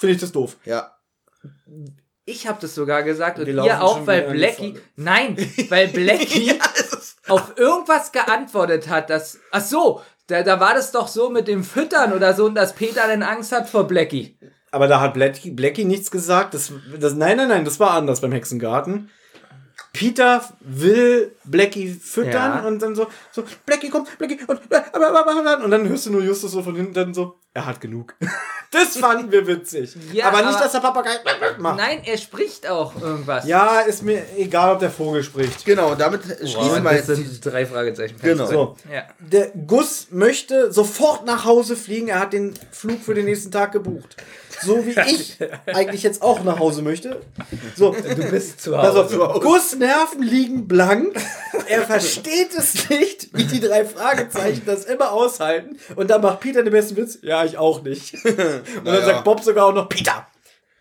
finde 0.00 0.14
ich 0.14 0.20
das 0.20 0.32
doof. 0.32 0.56
Ja. 0.64 0.92
Ich 2.28 2.46
habe 2.46 2.58
das 2.60 2.74
sogar 2.74 3.04
gesagt 3.04 3.38
und 3.38 3.46
Wir 3.46 3.54
ihr 3.64 3.82
auch, 3.82 4.06
weil 4.06 4.20
Blackie, 4.30 4.78
nein, 4.96 5.34
weil 5.70 5.88
Blackie 5.94 6.52
auf 7.28 7.54
irgendwas 7.56 8.12
geantwortet 8.12 8.90
hat, 8.90 9.08
dass, 9.08 9.38
ach 9.50 9.62
so, 9.62 10.02
da, 10.26 10.42
da 10.42 10.60
war 10.60 10.74
das 10.74 10.92
doch 10.92 11.08
so 11.08 11.30
mit 11.30 11.48
dem 11.48 11.64
Füttern 11.64 12.12
oder 12.12 12.34
so, 12.34 12.44
und 12.44 12.54
dass 12.54 12.74
Peter 12.74 13.06
dann 13.06 13.22
Angst 13.22 13.50
hat 13.50 13.66
vor 13.66 13.84
Blackie. 13.84 14.36
Aber 14.70 14.88
da 14.88 15.00
hat 15.00 15.14
Blackie, 15.14 15.52
Blackie 15.52 15.86
nichts 15.86 16.10
gesagt. 16.10 16.52
Das, 16.52 16.70
das, 17.00 17.14
nein, 17.14 17.38
nein, 17.38 17.48
nein, 17.48 17.64
das 17.64 17.80
war 17.80 17.92
anders 17.92 18.20
beim 18.20 18.32
Hexengarten. 18.32 19.08
Peter 19.92 20.42
will 20.60 21.32
Blackie 21.44 21.88
füttern 21.88 22.32
Ja. 22.32 22.66
und 22.66 22.80
dann 22.80 22.94
so, 22.94 23.06
so, 23.32 23.42
Blackie 23.66 23.88
kommt, 23.88 24.16
Blackie 24.18 24.38
und, 24.46 24.60
und 25.64 25.70
dann 25.70 25.88
hörst 25.88 26.06
du 26.06 26.10
nur 26.12 26.22
Justus 26.22 26.52
so 26.52 26.62
von 26.62 26.76
hinten 26.76 26.94
dann 26.94 27.14
so, 27.14 27.36
er 27.54 27.66
hat 27.66 27.80
genug. 27.80 28.14
Das 28.70 28.98
fanden 28.98 29.32
wir 29.32 29.46
witzig. 29.46 29.96
Ja, 30.12 30.26
aber 30.26 30.42
nicht, 30.42 30.48
aber- 30.50 30.60
dass 30.64 30.72
der 30.72 30.80
Papagei 30.80 31.12
macht. 31.56 31.78
Nein, 31.78 32.02
er 32.04 32.18
spricht 32.18 32.68
auch 32.68 33.00
irgendwas. 33.00 33.46
Ja, 33.46 33.80
ist 33.80 34.02
mir 34.02 34.22
egal, 34.36 34.74
ob 34.74 34.80
der 34.80 34.90
Vogel 34.90 35.24
spricht. 35.24 35.64
Genau, 35.64 35.94
damit 35.94 36.20
Wow, 36.28 36.36
schließen 36.50 36.82
wir 36.84 36.90
das 36.90 37.08
jetzt. 37.08 37.16
sind 37.16 37.46
drei 37.46 37.64
Fragezeichen. 37.64 38.16
Genau. 38.20 38.44
So. 38.44 38.76
Ja. 38.92 39.04
Der 39.20 39.52
Gus 39.66 40.08
möchte 40.10 40.70
sofort 40.70 41.24
nach 41.24 41.46
Hause 41.46 41.76
fliegen. 41.76 42.08
Er 42.08 42.20
hat 42.20 42.34
den 42.34 42.52
Flug 42.70 43.00
für 43.00 43.14
den 43.14 43.24
nächsten 43.24 43.50
Tag 43.50 43.72
gebucht. 43.72 44.16
So 44.62 44.84
wie 44.86 44.90
ich 45.06 45.36
eigentlich 45.66 46.02
jetzt 46.02 46.22
auch 46.22 46.42
nach 46.44 46.58
Hause 46.58 46.82
möchte. 46.82 47.20
So, 47.76 47.90
Du 47.92 48.30
bist 48.30 48.60
zu 48.60 48.76
Hause. 48.76 49.22
auf, 49.28 49.40
Gus 49.40 49.74
Nerven 49.76 50.22
liegen 50.22 50.66
blank. 50.68 51.16
Er 51.68 51.82
versteht 51.82 52.54
es 52.56 52.88
nicht, 52.88 53.28
wie 53.36 53.44
die 53.44 53.60
drei 53.60 53.84
Fragezeichen 53.84 54.62
das 54.66 54.84
immer 54.84 55.12
aushalten. 55.12 55.78
Und 55.96 56.10
dann 56.10 56.20
macht 56.22 56.40
Peter 56.40 56.62
den 56.62 56.72
besten 56.72 56.96
Witz. 56.96 57.18
Ja, 57.22 57.44
ich 57.44 57.56
auch 57.58 57.82
nicht. 57.82 58.14
Und 58.24 58.36
dann 58.38 58.62
Naja. 58.84 59.04
sagt 59.04 59.24
Bob 59.24 59.40
sogar 59.42 59.66
auch 59.66 59.74
noch 59.74 59.88
Peter. 59.88 60.26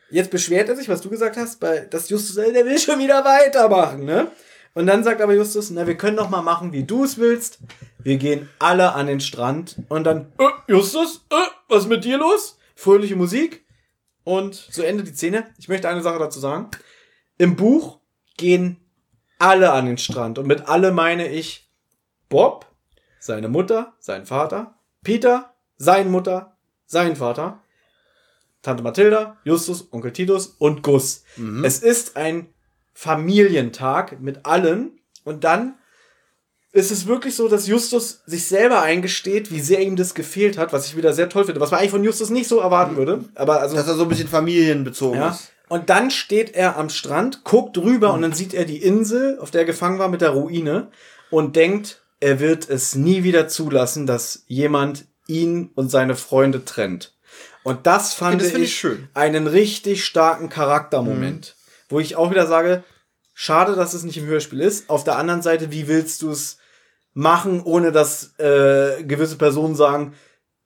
Jetzt 0.09 0.31
beschwert 0.31 0.69
er 0.69 0.75
sich, 0.75 0.87
was 0.87 1.01
du 1.01 1.09
gesagt 1.09 1.35
hast, 1.37 1.59
bei, 1.59 1.79
dass 1.79 2.09
Justus, 2.09 2.35
der 2.35 2.65
will 2.65 2.79
schon 2.79 2.97
wieder 2.99 3.25
weitermachen, 3.25 4.05
ne? 4.05 4.27
Und 4.73 4.85
dann 4.87 5.03
sagt 5.03 5.21
aber 5.21 5.33
Justus, 5.33 5.69
na, 5.71 5.85
wir 5.87 5.97
können 5.97 6.15
doch 6.17 6.29
mal 6.29 6.41
machen, 6.43 6.71
wie 6.71 6.83
du 6.83 7.03
es 7.03 7.17
willst. 7.17 7.57
Wir 7.99 8.17
gehen 8.17 8.47
alle 8.59 8.93
an 8.93 9.07
den 9.07 9.19
Strand. 9.19 9.75
Und 9.89 10.03
dann, 10.05 10.31
äh, 10.39 10.71
Justus, 10.71 11.25
äh, 11.31 11.35
was 11.67 11.83
ist 11.83 11.89
mit 11.89 12.05
dir 12.05 12.17
los? 12.19 12.57
Fröhliche 12.75 13.15
Musik. 13.15 13.65
Und 14.27 14.55
zu 14.55 14.83
Ende 14.83 15.05
die 15.05 15.13
Szene. 15.13 15.45
Ich 15.57 15.69
möchte 15.69 15.87
eine 15.87 16.01
Sache 16.01 16.19
dazu 16.19 16.37
sagen. 16.41 16.69
Im 17.37 17.55
Buch 17.55 18.01
gehen 18.35 18.75
alle 19.39 19.71
an 19.71 19.85
den 19.85 19.97
Strand. 19.97 20.37
Und 20.37 20.47
mit 20.47 20.67
alle 20.67 20.91
meine 20.91 21.29
ich 21.29 21.71
Bob, 22.27 22.65
seine 23.21 23.47
Mutter, 23.47 23.93
sein 23.99 24.25
Vater, 24.25 24.77
Peter, 25.01 25.53
seine 25.77 26.09
Mutter, 26.09 26.57
sein 26.87 27.15
Vater, 27.15 27.63
Tante 28.61 28.83
Mathilda, 28.83 29.37
Justus, 29.45 29.93
Onkel 29.93 30.11
Titus 30.11 30.47
und 30.47 30.83
Gus. 30.83 31.23
Es 31.63 31.79
ist 31.79 32.17
ein 32.17 32.53
Familientag 32.93 34.19
mit 34.19 34.45
allen 34.45 34.99
Und 35.23 35.45
dann 35.45 35.76
ist 36.71 36.91
es 36.91 37.07
wirklich 37.07 37.35
so, 37.35 37.47
dass 37.47 37.67
Justus 37.67 38.21
sich 38.25 38.45
selber 38.45 38.81
eingesteht, 38.81 39.51
wie 39.51 39.59
sehr 39.59 39.81
ihm 39.81 39.95
das 39.95 40.13
gefehlt 40.13 40.57
hat, 40.57 40.73
was 40.73 40.87
ich 40.87 40.97
wieder 40.97 41.13
sehr 41.13 41.29
toll 41.29 41.45
finde, 41.45 41.61
was 41.61 41.71
man 41.71 41.79
eigentlich 41.79 41.91
von 41.91 42.03
Justus 42.03 42.29
nicht 42.29 42.47
so 42.47 42.59
erwarten 42.59 42.97
würde. 42.97 43.25
Aber 43.35 43.61
also 43.61 43.75
Dass 43.75 43.87
er 43.87 43.95
so 43.95 44.03
ein 44.03 44.09
bisschen 44.09 44.27
familienbezogen 44.27 45.19
ja. 45.19 45.29
ist. 45.29 45.51
Und 45.69 45.89
dann 45.89 46.11
steht 46.11 46.55
er 46.55 46.77
am 46.77 46.89
Strand, 46.89 47.43
guckt 47.43 47.77
rüber 47.77 48.13
und 48.13 48.21
dann 48.21 48.33
sieht 48.33 48.53
er 48.53 48.65
die 48.65 48.81
Insel, 48.81 49.37
auf 49.39 49.51
der 49.51 49.61
er 49.61 49.65
gefangen 49.65 49.99
war 49.99 50.07
mit 50.07 50.21
der 50.21 50.29
Ruine 50.29 50.87
und 51.29 51.55
denkt, 51.55 52.01
er 52.19 52.39
wird 52.39 52.69
es 52.69 52.95
nie 52.95 53.23
wieder 53.23 53.47
zulassen, 53.47 54.07
dass 54.07 54.43
jemand 54.47 55.05
ihn 55.27 55.71
und 55.75 55.89
seine 55.89 56.15
Freunde 56.15 56.63
trennt. 56.63 57.13
Und 57.63 57.85
das 57.85 58.13
fand 58.13 58.41
das 58.41 58.53
ich, 58.53 58.63
ich 58.63 58.75
schön. 58.77 59.09
einen 59.13 59.45
richtig 59.45 60.05
starken 60.05 60.47
Charaktermoment, 60.47 61.55
wo 61.89 61.99
ich 61.99 62.15
auch 62.15 62.31
wieder 62.31 62.47
sage, 62.47 62.83
schade, 63.39 63.75
dass 63.75 63.93
es 63.93 64.01
nicht 64.03 64.17
im 64.17 64.25
Hörspiel 64.25 64.61
ist. 64.61 64.89
Auf 64.89 65.03
der 65.03 65.15
anderen 65.17 65.43
Seite, 65.43 65.71
wie 65.71 65.87
willst 65.87 66.23
du 66.23 66.31
es 66.31 66.57
machen, 67.13 67.61
ohne 67.63 67.91
dass 67.91 68.33
äh, 68.39 69.03
gewisse 69.03 69.35
Personen 69.37 69.75
sagen, 69.75 70.15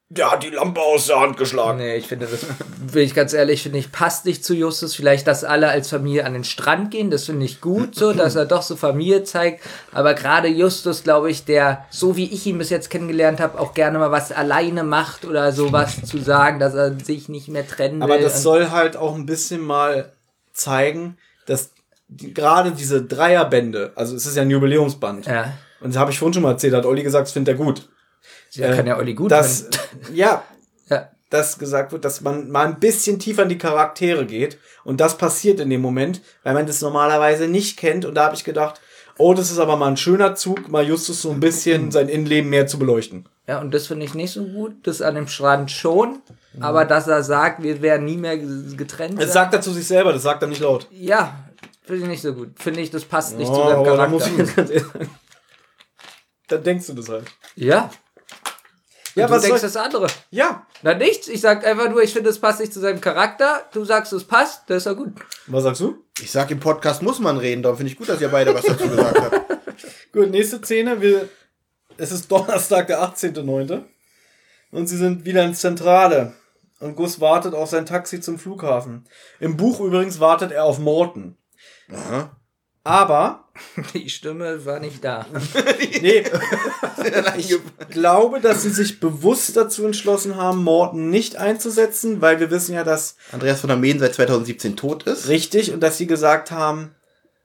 der 0.07 0.31
hat 0.31 0.43
die 0.43 0.49
Lampe 0.49 0.79
aus 0.81 1.07
der 1.07 1.19
Hand 1.19 1.35
geschlagen. 1.37 1.77
Nee, 1.79 1.95
ich 1.97 2.07
finde 2.07 2.27
das, 2.27 2.45
will 2.93 3.03
ich 3.03 3.13
ganz 3.13 3.33
ehrlich, 3.33 3.63
finde 3.63 3.77
ich, 3.79 3.91
passt 3.91 4.25
nicht 4.25 4.43
zu 4.45 4.53
Justus. 4.53 4.95
Vielleicht, 4.95 5.27
dass 5.27 5.43
alle 5.43 5.67
als 5.69 5.89
Familie 5.89 6.25
an 6.25 6.31
den 6.33 6.43
Strand 6.45 6.91
gehen, 6.91 7.11
das 7.11 7.25
finde 7.25 7.45
ich 7.45 7.59
gut 7.59 7.93
so, 7.95 8.13
dass 8.21 8.35
er 8.35 8.45
doch 8.45 8.61
so 8.61 8.77
Familie 8.77 9.23
zeigt. 9.25 9.61
Aber 9.91 10.13
gerade 10.13 10.47
Justus, 10.47 11.03
glaube 11.03 11.29
ich, 11.29 11.43
der, 11.43 11.85
so 11.89 12.15
wie 12.15 12.31
ich 12.33 12.45
ihn 12.45 12.57
bis 12.57 12.69
jetzt 12.69 12.89
kennengelernt 12.89 13.41
habe, 13.41 13.59
auch 13.59 13.73
gerne 13.73 13.99
mal 13.99 14.11
was 14.11 14.31
alleine 14.31 14.83
macht 14.83 15.25
oder 15.25 15.51
sowas 15.51 16.01
zu 16.05 16.19
sagen, 16.19 16.59
dass 16.59 16.73
er 16.73 16.97
sich 16.99 17.27
nicht 17.27 17.47
mehr 17.49 17.67
trennen 17.67 18.01
Aber 18.01 18.15
will. 18.15 18.21
das 18.23 18.35
Und- 18.37 18.41
soll 18.43 18.69
halt 18.71 18.95
auch 18.95 19.15
ein 19.15 19.25
bisschen 19.25 19.59
mal 19.61 20.11
zeigen, 20.53 21.17
dass 21.45 21.71
die, 22.11 22.33
gerade 22.33 22.71
diese 22.71 23.01
Dreierbände, 23.03 23.93
also 23.95 24.15
es 24.15 24.25
ist 24.25 24.35
ja 24.35 24.41
ein 24.41 24.49
Jubiläumsband. 24.51 25.25
Ja. 25.25 25.53
Und 25.79 25.93
das 25.93 25.99
habe 25.99 26.11
ich 26.11 26.19
vorhin 26.19 26.33
schon 26.33 26.43
mal 26.43 26.51
erzählt, 26.51 26.73
hat 26.73 26.85
Olli 26.85 27.03
gesagt, 27.03 27.27
das 27.27 27.31
findet 27.31 27.55
er 27.55 27.65
gut. 27.65 27.89
Ja, 28.51 28.75
kann 28.75 28.85
ja 28.85 28.97
Olli 28.97 29.13
gut 29.13 29.31
dass, 29.31 29.69
ja, 30.13 30.43
Ja. 30.89 31.09
dass 31.29 31.57
gesagt 31.57 31.93
wird, 31.93 32.03
dass 32.03 32.19
man 32.19 32.51
mal 32.51 32.67
ein 32.67 32.79
bisschen 32.79 33.17
tiefer 33.17 33.43
in 33.43 33.49
die 33.49 33.57
Charaktere 33.57 34.25
geht. 34.25 34.59
Und 34.83 34.99
das 34.99 35.17
passiert 35.17 35.61
in 35.61 35.69
dem 35.69 35.81
Moment, 35.81 36.21
weil 36.43 36.53
man 36.53 36.67
das 36.67 36.81
normalerweise 36.81 37.47
nicht 37.47 37.77
kennt. 37.77 38.03
Und 38.03 38.15
da 38.15 38.25
habe 38.25 38.35
ich 38.35 38.43
gedacht, 38.43 38.81
oh, 39.17 39.33
das 39.33 39.51
ist 39.51 39.59
aber 39.59 39.77
mal 39.77 39.87
ein 39.87 39.97
schöner 39.97 40.35
Zug, 40.35 40.67
mal 40.69 40.85
Justus 40.85 41.21
so 41.21 41.31
ein 41.31 41.39
bisschen 41.39 41.91
sein 41.91 42.09
Innenleben 42.09 42.49
mehr 42.49 42.67
zu 42.67 42.77
beleuchten. 42.77 43.25
Ja, 43.47 43.61
und 43.61 43.73
das 43.73 43.87
finde 43.87 44.05
ich 44.05 44.13
nicht 44.13 44.31
so 44.31 44.43
gut. 44.43 44.73
Das 44.83 45.01
an 45.01 45.15
dem 45.15 45.27
Strand 45.27 45.71
schon. 45.71 46.19
Aber 46.59 46.83
dass 46.83 47.07
er 47.07 47.23
sagt, 47.23 47.63
wir 47.63 47.81
werden 47.81 48.05
nie 48.05 48.17
mehr 48.17 48.37
getrennt. 48.37 49.21
Das 49.21 49.31
sagt 49.31 49.53
er 49.53 49.61
zu 49.61 49.71
sich 49.71 49.87
selber, 49.87 50.11
das 50.11 50.23
sagt 50.23 50.41
er 50.41 50.49
nicht 50.49 50.61
laut. 50.61 50.87
Ja, 50.91 51.45
finde 51.83 52.03
ich 52.03 52.07
nicht 52.07 52.21
so 52.21 52.33
gut. 52.33 52.51
Finde 52.59 52.81
ich, 52.81 52.89
das 52.91 53.05
passt 53.05 53.37
nicht 53.37 53.47
zu 53.47 53.53
Oh, 53.53 53.67
seinem 53.69 53.79
aber 53.79 53.97
da 53.97 54.07
Charakter. 54.07 54.67
sagen. 54.79 55.09
Dann 56.47 56.63
denkst 56.63 56.87
du 56.87 56.93
das 56.93 57.09
halt. 57.09 57.25
Ja. 57.55 57.89
Ja, 59.15 59.27
du 59.27 59.33
was 59.33 59.41
denkst 59.41 59.61
das 59.61 59.75
andere. 59.75 60.07
ja, 60.29 60.65
Na 60.83 60.93
nichts. 60.93 61.27
Ich 61.27 61.41
sag 61.41 61.65
einfach 61.65 61.89
nur, 61.89 62.01
ich 62.01 62.13
finde, 62.13 62.29
es 62.29 62.39
passt 62.39 62.61
nicht 62.61 62.71
zu 62.73 62.79
seinem 62.79 63.01
Charakter. 63.01 63.65
Du 63.73 63.83
sagst, 63.83 64.13
es 64.13 64.23
passt. 64.23 64.63
Das 64.67 64.77
ist 64.77 64.85
ja 64.85 64.93
gut. 64.93 65.13
was 65.47 65.63
sagst 65.63 65.81
du? 65.81 65.97
Ich 66.21 66.31
sag, 66.31 66.49
im 66.51 66.59
Podcast 66.61 67.01
muss 67.01 67.19
man 67.19 67.37
reden, 67.37 67.61
darum 67.61 67.77
finde 67.77 67.91
ich 67.91 67.97
gut, 67.97 68.07
dass 68.07 68.21
ihr 68.21 68.29
beide 68.29 68.53
was 68.53 68.63
dazu 68.65 68.87
gesagt 68.87 69.19
habt. 69.19 69.41
Gut, 70.13 70.29
nächste 70.29 70.59
Szene. 70.61 71.01
Wir, 71.01 71.29
es 71.97 72.11
ist 72.11 72.29
Donnerstag, 72.29 72.87
der 72.87 73.01
18.09. 73.01 73.83
Und 74.71 74.87
sie 74.87 74.97
sind 74.97 75.23
wieder 75.25 75.43
in 75.43 75.55
Zentrale. 75.55 76.33
Und 76.79 76.95
Gus 76.95 77.21
wartet 77.21 77.53
auf 77.53 77.69
sein 77.69 77.85
Taxi 77.85 78.19
zum 78.19 78.37
Flughafen. 78.37 79.07
Im 79.39 79.55
Buch 79.55 79.79
übrigens 79.79 80.19
wartet 80.19 80.51
er 80.51 80.65
auf 80.65 80.79
Morten. 80.79 81.37
Aha. 81.93 82.35
Aber, 82.83 83.41
Die 83.93 84.09
Stimme 84.09 84.65
war 84.65 84.79
nicht 84.79 85.03
da. 85.03 85.25
nee, 86.01 86.23
ich 87.37 87.55
glaube, 87.89 88.39
dass 88.39 88.63
sie 88.63 88.69
sich 88.69 88.99
bewusst 88.99 89.55
dazu 89.55 89.85
entschlossen 89.85 90.35
haben, 90.35 90.63
Morten 90.63 91.09
nicht 91.09 91.35
einzusetzen, 91.35 92.21
weil 92.21 92.39
wir 92.39 92.49
wissen 92.49 92.73
ja, 92.73 92.83
dass 92.83 93.17
Andreas 93.31 93.61
von 93.61 93.67
der 93.67 93.77
Meen 93.77 93.99
seit 93.99 94.15
2017 94.15 94.75
tot 94.75 95.03
ist. 95.03 95.27
richtig 95.27 95.73
und 95.73 95.81
dass 95.81 95.97
sie 95.97 96.07
gesagt 96.07 96.51
haben, 96.51 96.95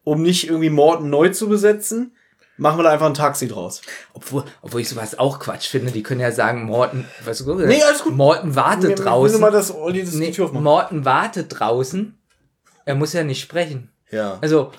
um 0.04 0.22
nicht 0.22 0.48
irgendwie 0.48 0.70
Morten 0.70 1.10
neu 1.10 1.30
zu 1.30 1.48
besetzen, 1.48 2.14
machen 2.56 2.78
wir 2.78 2.84
da 2.84 2.90
einfach 2.90 3.06
ein 3.06 3.14
Taxi 3.14 3.48
draus. 3.48 3.82
Obwohl, 4.14 4.44
obwohl 4.62 4.80
ich 4.80 4.88
sowas 4.88 5.18
auch 5.18 5.40
Quatsch 5.40 5.68
finde. 5.68 5.90
Die 5.90 6.02
können 6.02 6.20
ja 6.20 6.32
sagen, 6.32 6.64
Morten, 6.64 7.04
weißt 7.24 7.40
du, 7.40 7.54
Nee, 7.54 7.82
alles 7.82 8.02
gut. 8.02 8.14
Morten 8.16 8.54
wartet 8.54 8.92
Ich 8.92 8.98
will 8.98 9.04
draußen. 9.04 9.40
mal, 9.40 9.52
Olli 9.74 10.04
das 10.04 10.14
nee. 10.14 10.34
Morten 10.52 11.04
wartet 11.04 11.58
draußen. 11.58 12.16
Er 12.84 12.94
muss 12.94 13.12
ja 13.12 13.24
nicht 13.24 13.42
sprechen. 13.42 13.90
Ja. 14.10 14.38
Also, 14.40 14.72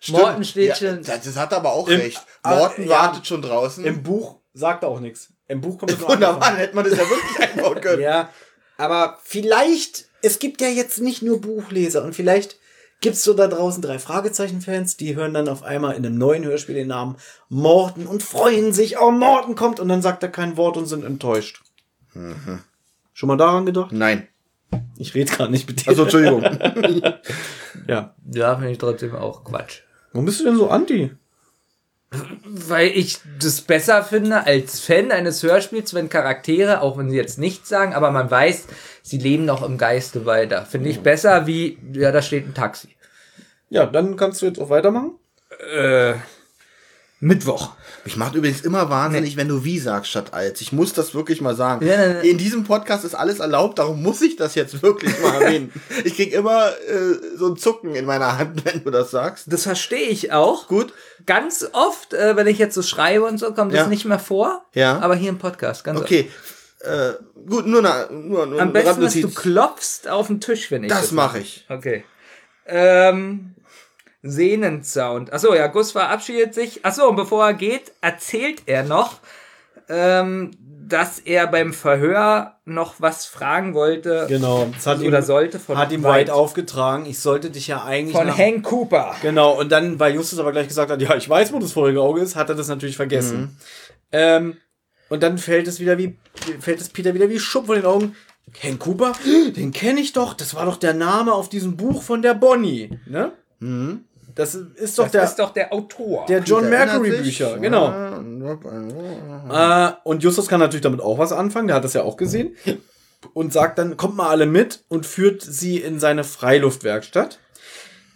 Stimmt. 0.00 0.18
Morten 0.18 0.44
steht 0.44 0.68
ja, 0.68 0.74
schon. 0.74 1.02
Das, 1.02 1.22
das 1.24 1.36
hat 1.36 1.52
aber 1.52 1.72
auch 1.72 1.88
Im- 1.88 2.00
recht. 2.00 2.20
Morten 2.44 2.84
ja. 2.84 2.90
wartet 2.90 3.26
schon 3.26 3.42
draußen. 3.42 3.84
Im 3.84 4.02
Buch 4.02 4.40
sagt 4.52 4.82
er 4.82 4.88
auch 4.88 5.00
nichts. 5.00 5.32
Im 5.48 5.60
Buch 5.60 5.78
kommt 5.78 5.90
es 5.92 5.98
nur 5.98 6.08
Wunderbar, 6.08 6.50
dann 6.50 6.58
hätte 6.58 6.74
man 6.74 6.84
das 6.84 6.98
ja 6.98 7.08
wirklich 7.08 7.40
einbauen 7.40 7.80
können. 7.80 8.02
Ja, 8.06 8.30
aber 8.78 9.18
vielleicht, 9.22 10.06
es 10.22 10.38
gibt 10.38 10.60
ja 10.60 10.68
jetzt 10.68 11.00
nicht 11.00 11.22
nur 11.22 11.40
Buchleser 11.40 12.04
und 12.04 12.14
vielleicht 12.14 12.56
gibt's 13.00 13.24
so 13.24 13.34
da 13.34 13.46
draußen 13.46 13.82
drei 13.82 13.98
Fragezeichen-Fans, 13.98 14.96
die 14.96 15.16
hören 15.16 15.34
dann 15.34 15.48
auf 15.48 15.62
einmal 15.62 15.94
in 15.96 16.04
einem 16.04 16.18
neuen 16.18 16.44
Hörspiel 16.44 16.74
den 16.74 16.88
Namen 16.88 17.16
Morten 17.48 18.06
und 18.06 18.22
freuen 18.22 18.72
sich, 18.72 18.98
oh, 18.98 19.10
Morten 19.10 19.54
kommt 19.54 19.80
und 19.80 19.88
dann 19.88 20.02
sagt 20.02 20.22
er 20.22 20.30
kein 20.30 20.56
Wort 20.56 20.76
und 20.76 20.86
sind 20.86 21.04
enttäuscht. 21.04 21.62
Schon 23.12 23.26
mal 23.26 23.36
daran 23.36 23.66
gedacht? 23.66 23.92
Nein. 23.92 24.28
Ich 24.98 25.14
rede 25.14 25.30
gerade 25.30 25.50
nicht 25.50 25.68
mit 25.68 25.84
dir. 25.84 25.88
Also, 25.88 26.02
Entschuldigung. 26.04 26.42
ja. 27.86 28.14
Ja, 28.32 28.56
finde 28.56 28.72
ich 28.72 28.78
trotzdem 28.78 29.14
auch 29.14 29.44
Quatsch. 29.44 29.80
Warum 30.12 30.26
bist 30.26 30.40
du 30.40 30.44
denn 30.44 30.56
so 30.56 30.70
anti? 30.70 31.10
Weil 32.44 32.88
ich 32.88 33.18
das 33.40 33.60
besser 33.60 34.02
finde 34.02 34.46
als 34.46 34.80
Fan 34.80 35.10
eines 35.10 35.42
Hörspiels, 35.42 35.92
wenn 35.92 36.08
Charaktere, 36.08 36.80
auch 36.80 36.96
wenn 36.96 37.10
sie 37.10 37.16
jetzt 37.16 37.38
nichts 37.38 37.68
sagen, 37.68 37.94
aber 37.94 38.10
man 38.10 38.30
weiß, 38.30 38.66
sie 39.02 39.18
leben 39.18 39.44
noch 39.44 39.62
im 39.62 39.76
Geiste 39.76 40.24
weiter. 40.24 40.64
Finde 40.64 40.88
ich 40.88 41.00
besser 41.00 41.46
wie, 41.46 41.78
ja, 41.92 42.12
da 42.12 42.22
steht 42.22 42.46
ein 42.46 42.54
Taxi. 42.54 42.88
Ja, 43.68 43.86
dann 43.86 44.16
kannst 44.16 44.40
du 44.40 44.46
jetzt 44.46 44.60
auch 44.60 44.70
weitermachen. 44.70 45.18
Äh, 45.74 46.14
Mittwoch. 47.18 47.70
Mich 48.04 48.16
macht 48.16 48.34
übrigens 48.34 48.60
immer 48.60 48.90
wahnsinnig, 48.90 49.36
wenn 49.38 49.48
du 49.48 49.64
wie 49.64 49.78
sagst 49.78 50.10
statt 50.10 50.34
als. 50.34 50.60
Ich 50.60 50.72
muss 50.72 50.92
das 50.92 51.14
wirklich 51.14 51.40
mal 51.40 51.56
sagen. 51.56 51.86
Ja, 51.86 51.96
ne, 51.96 52.14
ne. 52.14 52.20
In 52.28 52.36
diesem 52.36 52.64
Podcast 52.64 53.04
ist 53.04 53.14
alles 53.14 53.38
erlaubt, 53.40 53.78
darum 53.78 54.02
muss 54.02 54.20
ich 54.20 54.36
das 54.36 54.54
jetzt 54.54 54.82
wirklich 54.82 55.18
mal 55.20 55.40
erwähnen. 55.42 55.72
ich 56.04 56.14
krieg 56.14 56.32
immer 56.34 56.68
äh, 56.68 57.36
so 57.36 57.46
ein 57.48 57.56
Zucken 57.56 57.94
in 57.94 58.04
meiner 58.04 58.36
Hand, 58.38 58.64
wenn 58.66 58.84
du 58.84 58.90
das 58.90 59.10
sagst. 59.10 59.50
Das 59.50 59.62
verstehe 59.62 60.08
ich 60.08 60.32
auch. 60.32 60.68
Gut. 60.68 60.92
Ganz 61.24 61.66
oft, 61.72 62.12
äh, 62.12 62.36
wenn 62.36 62.46
ich 62.46 62.58
jetzt 62.58 62.74
so 62.74 62.82
schreibe 62.82 63.24
und 63.24 63.38
so, 63.38 63.52
kommt 63.54 63.72
Ja. 63.72 63.80
das 63.80 63.88
nicht 63.88 64.04
mehr 64.04 64.18
vor. 64.18 64.64
Ja. 64.74 64.98
Aber 65.00 65.14
hier 65.14 65.30
im 65.30 65.38
Podcast, 65.38 65.84
ganz 65.84 65.98
Okay. 66.00 66.30
Äh, 66.80 67.14
gut, 67.48 67.66
nur, 67.66 67.80
na, 67.80 68.08
nur, 68.10 68.44
nur 68.44 68.56
oft. 68.56 68.60
Am 68.62 68.72
besten, 68.74 69.00
dass 69.00 69.14
du 69.14 69.30
klopfst 69.30 70.06
auf 70.08 70.26
den 70.26 70.40
Tisch, 70.42 70.70
wenn 70.70 70.84
ich 70.84 70.90
Das 70.90 71.12
mache 71.12 71.38
ich. 71.38 71.64
Okay. 71.70 72.04
Ähm, 72.66 73.54
Sehnensound. 74.28 75.32
Achso, 75.32 75.54
ja, 75.54 75.66
Gus 75.68 75.92
verabschiedet 75.92 76.54
sich. 76.54 76.84
Achso, 76.84 77.08
und 77.08 77.16
bevor 77.16 77.46
er 77.46 77.54
geht, 77.54 77.92
erzählt 78.00 78.62
er 78.66 78.82
noch, 78.84 79.20
ähm, 79.88 80.50
dass 80.88 81.18
er 81.18 81.46
beim 81.48 81.72
Verhör 81.72 82.58
noch 82.64 82.94
was 82.98 83.26
fragen 83.26 83.74
wollte. 83.74 84.26
Genau. 84.28 84.68
Das 84.72 84.86
hat 84.86 85.00
Oder 85.00 85.18
ihm, 85.18 85.24
sollte 85.24 85.58
von 85.58 85.76
hat 85.76 85.90
ihm 85.90 86.04
White 86.04 86.32
aufgetragen. 86.32 87.06
Ich 87.06 87.18
sollte 87.18 87.50
dich 87.50 87.66
ja 87.66 87.82
eigentlich 87.84 88.16
Von 88.16 88.28
nach- 88.28 88.38
Hank 88.38 88.64
Cooper. 88.64 89.16
Genau, 89.22 89.58
und 89.58 89.70
dann, 89.72 89.98
weil 89.98 90.14
Justus 90.14 90.38
aber 90.38 90.52
gleich 90.52 90.68
gesagt 90.68 90.90
hat, 90.90 91.00
ja, 91.02 91.16
ich 91.16 91.28
weiß, 91.28 91.52
wo 91.52 91.58
das 91.58 91.72
vorige 91.72 92.00
Auge 92.00 92.20
ist, 92.20 92.36
hat 92.36 92.48
er 92.48 92.54
das 92.54 92.68
natürlich 92.68 92.96
vergessen. 92.96 93.56
Ähm, 94.12 94.56
und 95.08 95.22
dann 95.22 95.38
fällt 95.38 95.66
es 95.68 95.80
wieder 95.80 95.98
wie, 95.98 96.16
fällt 96.60 96.80
es 96.80 96.88
Peter 96.88 97.14
wieder 97.14 97.28
wie 97.30 97.38
Schupp 97.40 97.66
von 97.66 97.76
den 97.76 97.84
Augen. 97.86 98.14
Hank 98.62 98.78
Cooper, 98.78 99.12
den 99.56 99.72
kenne 99.72 100.00
ich 100.00 100.12
doch, 100.12 100.34
das 100.34 100.54
war 100.54 100.66
doch 100.66 100.76
der 100.76 100.94
Name 100.94 101.32
auf 101.32 101.48
diesem 101.48 101.76
Buch 101.76 102.02
von 102.02 102.22
der 102.22 102.34
Bonnie, 102.34 102.96
ne? 103.06 103.32
Das 104.36 104.54
ist 104.54 104.98
doch 104.98 105.04
Das 105.04 105.12
der, 105.12 105.24
ist 105.24 105.38
doch 105.38 105.52
der 105.52 105.72
Autor. 105.72 106.26
der 106.26 106.40
John 106.40 106.64
Erinnert 106.64 107.00
Mercury 107.00 107.10
sich? 107.10 107.38
Bücher, 107.38 107.58
genau. 107.58 107.88
Äh, 109.50 109.92
und 110.04 110.22
Justus 110.22 110.46
kann 110.46 110.60
natürlich 110.60 110.82
damit 110.82 111.00
auch 111.00 111.18
was 111.18 111.32
anfangen, 111.32 111.66
der 111.68 111.76
hat 111.76 111.84
das 111.84 111.94
ja 111.94 112.02
auch 112.02 112.16
gesehen. 112.16 112.54
Und 113.32 113.52
sagt 113.52 113.78
dann, 113.78 113.96
kommt 113.96 114.14
mal 114.16 114.28
alle 114.28 114.46
mit 114.46 114.84
und 114.88 115.06
führt 115.06 115.42
sie 115.42 115.78
in 115.78 115.98
seine 115.98 116.22
Freiluftwerkstatt. 116.22 117.40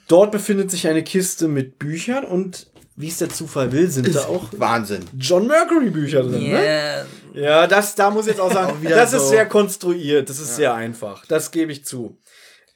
Dort 0.08 0.30
befindet 0.30 0.70
sich 0.70 0.86
eine 0.86 1.02
Kiste 1.02 1.48
mit 1.48 1.78
Büchern 1.78 2.24
und 2.24 2.66
wie 2.96 3.08
es 3.08 3.16
der 3.18 3.30
Zufall 3.30 3.72
will, 3.72 3.90
sind 3.90 4.14
da 4.14 4.26
auch 4.26 4.48
Wahnsinn. 4.58 5.06
John 5.16 5.46
Mercury 5.46 5.88
Bücher 5.90 6.22
drin. 6.22 6.42
Ne? 6.42 6.48
Yeah. 6.60 7.06
Ja, 7.32 7.66
das, 7.66 7.94
da 7.94 8.10
muss 8.10 8.26
ich 8.26 8.32
jetzt 8.32 8.40
auch 8.40 8.52
sagen, 8.52 8.72
Auch 8.84 8.90
das 8.90 9.14
ist 9.14 9.22
so. 9.22 9.28
sehr 9.28 9.46
konstruiert, 9.46 10.28
das 10.28 10.38
ist 10.38 10.56
sehr 10.56 10.74
einfach. 10.74 11.24
Das 11.26 11.50
gebe 11.50 11.72
ich 11.72 11.84
zu. 11.86 12.18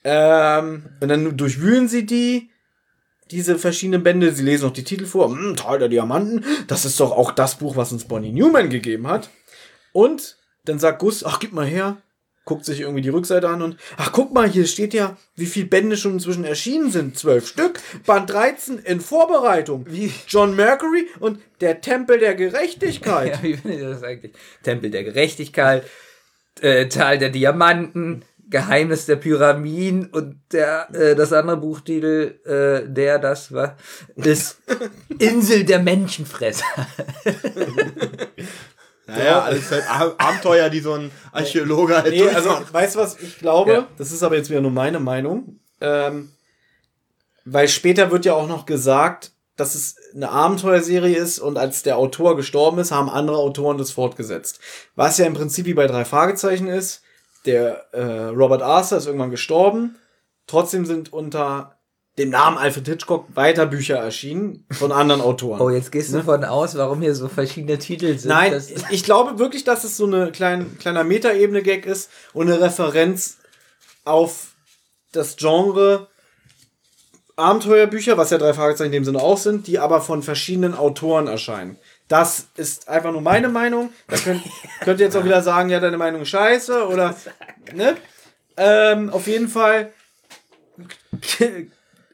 Ähm, 0.03 0.85
und 1.01 1.09
dann 1.09 1.37
durchwühlen 1.37 1.89
sie 1.89 2.07
die, 2.07 2.51
diese 3.31 3.59
verschiedenen 3.59 4.03
Bände, 4.03 4.33
sie 4.33 4.43
lesen 4.43 4.65
noch 4.67 4.73
die 4.73 4.85
Titel 4.85 5.07
vor, 5.07 5.31
hm, 5.31 5.57
Tal 5.57 5.79
der 5.79 5.89
Diamanten, 5.89 6.45
das 6.67 6.85
ist 6.85 7.01
doch 7.01 7.13
auch 7.13 7.33
das 7.33 7.57
Buch, 7.57 7.77
was 7.77 7.93
uns 7.93 8.05
Bonnie 8.05 8.33
Newman 8.33 8.71
gegeben 8.71 9.09
hat. 9.09 9.31
Und 9.93 10.37
dann 10.65 10.79
sagt 10.79 10.99
Gus, 10.99 11.25
ach, 11.25 11.41
gib 11.41 11.53
mal 11.53 11.67
her. 11.67 11.99
guckt 12.47 12.67
sich 12.67 12.81
irgendwie 12.81 13.01
die 13.01 13.09
Rückseite 13.09 13.49
an 13.49 13.63
und, 13.63 13.79
ach, 13.97 14.13
guck 14.13 14.35
mal, 14.35 14.47
hier 14.47 14.67
steht 14.67 14.93
ja, 14.93 15.17
wie 15.35 15.47
viele 15.47 15.65
Bände 15.67 15.97
schon 15.97 16.13
inzwischen 16.13 16.45
erschienen 16.45 16.91
sind. 16.91 17.17
Zwölf 17.17 17.49
Stück. 17.49 17.81
Band 18.05 18.29
13 18.29 18.81
in 18.81 19.01
Vorbereitung. 19.01 19.87
Wie 19.89 20.13
John 20.29 20.55
Mercury 20.55 21.09
und 21.21 21.41
der 21.63 21.81
Tempel 21.81 22.19
der 22.19 22.35
Gerechtigkeit. 22.35 23.39
Ja, 23.43 23.43
wie 23.43 23.57
findet 23.57 23.81
ihr 23.81 23.89
das 23.89 24.03
eigentlich? 24.03 24.33
Tempel 24.63 24.91
der 24.91 25.05
Gerechtigkeit, 25.05 25.85
äh, 26.61 26.87
Tal 26.89 27.17
der 27.17 27.31
Diamanten, 27.31 28.25
Geheimnis 28.55 29.05
der 29.07 29.17
Pyramiden 29.17 30.07
und 30.13 30.37
der 30.53 30.89
äh, 30.95 31.17
das 31.17 31.33
andere 31.33 31.57
Buchtitel, 31.57 32.39
äh, 32.45 32.89
der 32.89 33.19
das 33.19 33.51
war, 33.53 33.77
ist 34.15 34.59
Insel 35.19 35.65
der 35.65 35.81
Menschenfresser. 35.81 36.65
Naja, 39.07 39.43
alles 39.43 39.71
halt 39.71 39.85
Ab- 39.91 40.15
Abenteuer, 40.17 40.71
die 40.71 40.81
so 40.81 40.95
ein 40.95 41.11
Archäologe 41.31 41.95
halt 41.95 42.15
Nee, 42.15 42.27
also, 42.27 42.49
weißt 42.73 42.95
du 42.95 43.01
was, 43.01 43.21
ich 43.21 43.39
glaube, 43.39 43.73
Ja. 43.73 43.89
das 43.99 44.13
ist 44.13 44.23
aber 44.23 44.37
jetzt 44.37 44.49
wieder 44.49 44.63
nur 44.63 44.71
meine 44.71 44.99
Meinung, 44.99 45.61
ähm, 45.83 46.31
weil 47.45 47.69
später 47.69 48.11
wird 48.11 48.25
ja 48.25 48.33
auch 48.33 48.49
noch 48.49 48.65
gesagt, 48.65 49.33
dass 49.57 49.75
es 49.75 49.97
eine 50.15 50.31
Abenteuerserie 50.31 51.15
ist 51.17 51.39
und 51.39 51.59
als 51.59 51.83
der 51.83 51.99
Autor 51.99 52.35
gestorben 52.35 52.79
ist, 52.79 52.93
haben 52.93 53.11
andere 53.11 53.37
Autoren 53.37 53.77
das 53.77 53.91
fortgesetzt. 53.91 54.59
Was 54.97 55.19
ja 55.19 55.27
im 55.27 55.35
Prinzip 55.35 55.67
wie 55.67 55.75
bei 55.75 55.87
drei 55.87 56.07
Fragezeichen 56.07 56.69
ist, 56.69 57.03
der 57.47 57.93
äh, 57.93 58.03
Robert 58.29 58.63
Arthur 58.63 58.99
ist 58.99 59.07
irgendwann 59.07 59.31
gestorben, 59.31 59.97
trotzdem 60.47 60.87
sind 60.87 61.13
unter 61.13 61.79
dem 62.17 62.31
Namen 62.31 62.59
Alfred 62.59 62.87
Hitchcock 62.87 63.27
weiter 63.35 63.67
Bücher 63.67 63.97
erschienen 63.97 64.65
von 64.71 64.93
anderen 64.93 65.21
Autoren. 65.21 65.61
Oh, 65.61 65.69
jetzt 65.69 65.91
gehst 65.91 66.13
du 66.13 66.19
davon 66.19 66.45
aus, 66.45 66.77
warum 66.77 67.03
hier 67.03 67.15
so 67.15 67.29
verschiedene 67.29 67.77
Titel 67.79 68.17
sind. 68.17 68.29
Nein, 68.29 68.53
Das- 68.53 68.71
ich 68.91 69.03
glaube 69.03 69.39
wirklich, 69.41 69.65
dass 69.65 69.83
es 69.83 69.97
so 69.97 70.07
eine 70.07 70.31
klein, 70.31 70.79
kleiner 70.79 71.03
Metaebene-Gag 71.03 71.87
ist 71.87 72.11
und 72.33 72.49
eine 72.49 72.61
Referenz 72.61 73.39
auf 74.05 74.53
das 75.11 75.37
Genre 75.37 76.07
Abenteuerbücher, 77.37 78.17
was 78.17 78.31
ja 78.31 78.39
drei 78.39 78.55
Fragezeichen 78.55 78.87
in 78.93 78.93
dem 78.93 79.05
Sinne 79.05 79.21
auch 79.21 79.39
sind, 79.39 79.67
die 79.67 79.81
aber 79.81 80.01
von 80.01 80.23
verschiedenen 80.23 80.75
Autoren 80.75 81.27
erscheinen. 81.27 81.77
Das 82.09 82.49
ist 82.57 82.89
einfach 82.89 83.13
nur 83.13 83.23
meine 83.23 83.49
Meinung. 83.49 83.93
Da 84.09 84.17
könnt, 84.17 84.43
könnt 84.81 85.01
ihr 85.01 85.07
jetzt 85.07 85.17
auch 85.17 85.25
wieder 85.25 85.43
sagen, 85.43 85.71
ja, 85.71 85.81
deine 85.81 85.99
Meinung 85.99 86.23
ist 86.23 86.29
scheiße 86.29 86.87
oder, 86.87 87.17
ne? 87.75 87.97
Ähm, 88.57 89.11
auf 89.11 89.27
jeden 89.27 89.49
Fall 89.49 89.93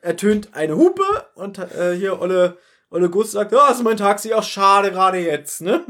ertönt 0.00 0.54
eine 0.54 0.76
Hupe 0.76 1.04
und 1.34 1.58
äh, 1.58 1.94
hier 1.94 2.20
Olle, 2.20 2.56
Olle 2.90 3.10
Gus 3.10 3.32
sagt, 3.32 3.52
ja, 3.52 3.70
ist 3.70 3.82
mein 3.82 3.98
Taxi 3.98 4.32
auch 4.32 4.42
schade 4.42 4.90
gerade 4.90 5.18
jetzt, 5.18 5.60
ne? 5.60 5.84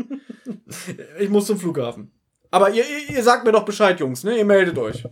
Ich 1.19 1.29
muss 1.29 1.47
zum 1.47 1.59
Flughafen. 1.59 2.11
Aber 2.51 2.71
ihr, 2.71 2.85
ihr, 2.85 3.15
ihr 3.17 3.23
sagt 3.23 3.45
mir 3.45 3.53
doch 3.53 3.65
Bescheid, 3.65 4.01
Jungs, 4.01 4.25
ne? 4.25 4.37
Ihr 4.37 4.45
meldet 4.45 4.77
euch. 4.77 5.05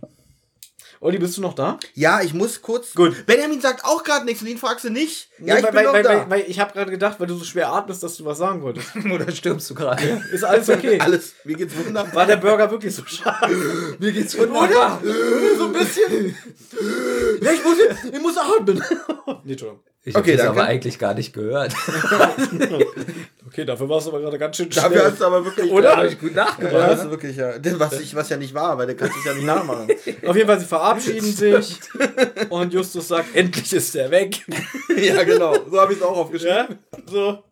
Olli, 1.01 1.17
bist 1.17 1.37
du 1.37 1.41
noch 1.41 1.53
da? 1.53 1.79
Ja, 1.93 2.21
ich 2.21 2.33
muss 2.33 2.61
kurz. 2.61 2.93
Gut. 2.93 3.25
Benjamin 3.25 3.61
sagt 3.61 3.85
auch 3.85 4.03
gerade 4.03 4.25
nichts 4.25 4.41
und 4.41 4.49
ihn 4.49 4.57
fragst 4.57 4.83
du 4.83 4.89
nicht. 4.89 5.29
Ja, 5.39 5.53
Nee, 5.55 5.59
ich 5.61 5.63
weil, 5.63 5.71
bin 5.71 5.75
weil, 5.75 5.83
noch 5.85 5.93
weil, 5.93 6.03
da. 6.03 6.09
weil, 6.09 6.29
weil 6.29 6.43
ich 6.49 6.59
habe 6.59 6.73
gerade 6.73 6.91
gedacht, 6.91 7.21
weil 7.21 7.27
du 7.27 7.35
so 7.35 7.45
schwer 7.45 7.71
atmest, 7.71 8.03
dass 8.03 8.17
du 8.17 8.25
was 8.25 8.37
sagen 8.37 8.61
wolltest. 8.61 8.89
Oder 9.13 9.31
stirbst 9.31 9.69
du 9.69 9.75
gerade? 9.75 10.21
Ist 10.33 10.43
alles 10.43 10.69
okay. 10.69 10.99
Alles, 11.01 11.35
mir 11.45 11.55
geht's 11.55 11.73
wunderbar. 11.77 12.13
War 12.13 12.25
der 12.25 12.35
Burger 12.35 12.69
wirklich 12.69 12.93
so 12.93 13.05
scharf? 13.05 13.49
Mir 13.99 14.11
geht's 14.11 14.35
Oder? 14.37 14.99
so 15.57 15.67
ein 15.67 15.73
bisschen. 15.73 16.35
Ja, 17.41 17.51
ich 17.53 17.63
muss, 17.63 17.77
ich 18.11 18.19
muss 18.21 18.35
atmen. 18.37 18.83
nee, 19.45 19.51
Entschuldigung. 19.53 19.79
Ich 20.03 20.15
hab 20.15 20.21
Okay, 20.23 20.35
das 20.35 20.45
danke. 20.45 20.59
aber 20.61 20.69
eigentlich 20.69 20.97
gar 20.99 21.13
nicht 21.13 21.33
gehört. 21.33 21.73
Okay, 23.59 23.65
dafür 23.65 23.89
warst 23.89 24.07
du 24.07 24.11
aber 24.11 24.21
gerade 24.21 24.37
ganz 24.37 24.55
schön 24.55 24.69
Dafür 24.69 24.89
schnell. 24.89 25.11
hast 25.11 25.19
du 25.19 25.25
aber 25.25 25.43
wirklich. 25.43 25.69
Oder? 25.69 25.97
Hab 25.97 26.05
ich 26.05 26.17
gut 26.17 26.33
nachgemacht. 26.33 26.73
Ja, 26.73 26.87
hast 26.87 27.03
du 27.03 27.09
wirklich, 27.09 27.35
ja. 27.35 27.53
Was, 27.77 27.99
ich, 27.99 28.15
was 28.15 28.29
ja 28.29 28.37
nicht 28.37 28.53
war, 28.53 28.77
weil 28.77 28.87
du 28.87 28.95
kannst 28.95 29.17
es 29.17 29.25
ja 29.25 29.33
nicht 29.33 29.45
nachmachen. 29.45 29.89
Auf 30.25 30.35
jeden 30.35 30.47
Fall, 30.47 30.59
sie 30.59 30.65
verabschieden 30.65 31.33
sich 31.33 31.77
und 32.49 32.73
Justus 32.73 33.09
sagt, 33.09 33.35
endlich 33.35 33.73
ist 33.73 33.95
er 33.97 34.11
weg. 34.11 34.45
ja, 34.97 35.23
genau. 35.23 35.55
So 35.69 35.77
habe 35.77 35.91
ich 35.91 35.99
es 35.99 36.05
auch 36.05 36.15
aufgeschrieben. 36.15 36.55
Ja, 36.55 36.67
so. 37.05 37.43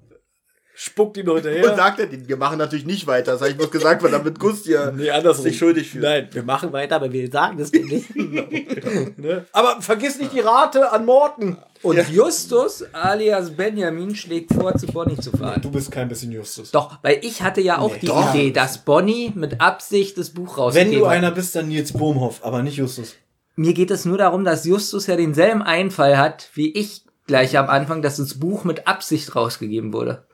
Spuckt 0.79 1.17
ihm 1.17 1.25
noch 1.25 1.33
Und 1.33 1.41
hinterher. 1.43 1.75
sagt 1.75 1.99
er, 1.99 2.07
wir 2.11 2.37
machen 2.37 2.59
natürlich 2.59 2.85
nicht 2.85 3.07
weiter. 3.07 3.31
Das 3.31 3.41
habe 3.41 3.49
ich 3.49 3.57
bloß 3.57 3.71
gesagt, 3.71 4.03
weil 4.03 4.11
damit 4.11 4.37
Gust 4.37 4.65
hier 4.65 4.91
Nee, 4.95 5.09
andersrum. 5.09 5.43
sich 5.45 5.57
schuldig 5.57 5.89
fühlt. 5.89 6.03
Nein, 6.03 6.29
wir 6.31 6.43
machen 6.43 6.71
weiter, 6.71 6.97
aber 6.97 7.11
wir 7.11 7.31
sagen 7.31 7.57
das 7.57 7.71
nicht. 7.71 8.15
ne? 9.17 9.45
Aber 9.53 9.81
vergiss 9.81 10.19
nicht 10.19 10.33
die 10.33 10.39
Rate 10.39 10.91
an 10.91 11.05
Morten. 11.05 11.57
Und 11.81 11.97
Justus 12.09 12.83
alias 12.93 13.49
Benjamin 13.55 14.15
schlägt 14.15 14.53
vor, 14.53 14.75
zu 14.77 14.85
Bonnie 14.85 15.17
zu 15.17 15.31
fahren. 15.31 15.61
Du 15.63 15.71
bist 15.71 15.89
kein 15.91 16.09
bisschen 16.09 16.31
Justus. 16.31 16.69
Doch, 16.69 16.99
weil 17.01 17.19
ich 17.23 17.41
hatte 17.41 17.61
ja 17.61 17.79
auch 17.79 17.95
die 17.95 18.05
doch. 18.05 18.35
Idee, 18.35 18.51
dass 18.51 18.77
Bonnie 18.85 19.31
mit 19.33 19.59
Absicht 19.59 20.15
das 20.19 20.29
Buch 20.29 20.57
Wenn 20.57 20.63
rausgegeben 20.63 20.99
du 20.99 21.07
hat. 21.07 21.15
einer 21.17 21.31
bist, 21.31 21.55
dann 21.55 21.69
Nils 21.69 21.91
Bohmhoff, 21.93 22.45
aber 22.45 22.61
nicht 22.61 22.77
Justus. 22.77 23.15
Mir 23.55 23.73
geht 23.73 23.89
es 23.89 24.05
nur 24.05 24.19
darum, 24.19 24.45
dass 24.45 24.63
Justus 24.65 25.07
ja 25.07 25.15
denselben 25.15 25.63
Einfall 25.63 26.19
hat, 26.19 26.49
wie 26.53 26.71
ich 26.71 27.01
gleich 27.25 27.57
am 27.57 27.67
Anfang, 27.67 28.03
dass 28.03 28.17
das 28.17 28.39
Buch 28.39 28.63
mit 28.63 28.87
Absicht 28.87 29.35
rausgegeben 29.35 29.91
wurde. 29.91 30.26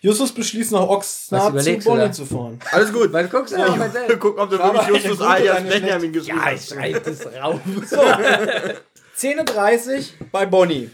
Justus 0.00 0.32
beschließt 0.32 0.72
nach 0.72 0.82
Was 0.82 0.88
Oxnard 0.88 1.62
zu 1.62 1.78
Bonnie 1.78 2.10
zu 2.12 2.26
fahren. 2.26 2.58
Alles 2.70 2.92
gut. 2.92 3.12
Weil 3.12 3.28
guckst 3.28 3.54
du 3.54 3.58
ja, 3.58 3.74
mal 3.74 3.90
selbst. 3.92 4.20
Guck, 4.20 4.38
ob 4.38 4.50
du 4.50 4.58
wirklich 4.58 5.04
Justus 5.04 5.20
alias 5.20 5.62
Benjamin 5.62 6.12
geschrieben 6.12 6.38
Ja, 6.38 6.52
ich 6.52 6.60
hast. 6.60 6.68
schreib 6.70 7.04
das 7.04 7.26
raus. 7.26 7.60
10.30 9.18 9.96
Uhr 9.96 10.04
bei 10.32 10.46
Bonnie. 10.46 10.90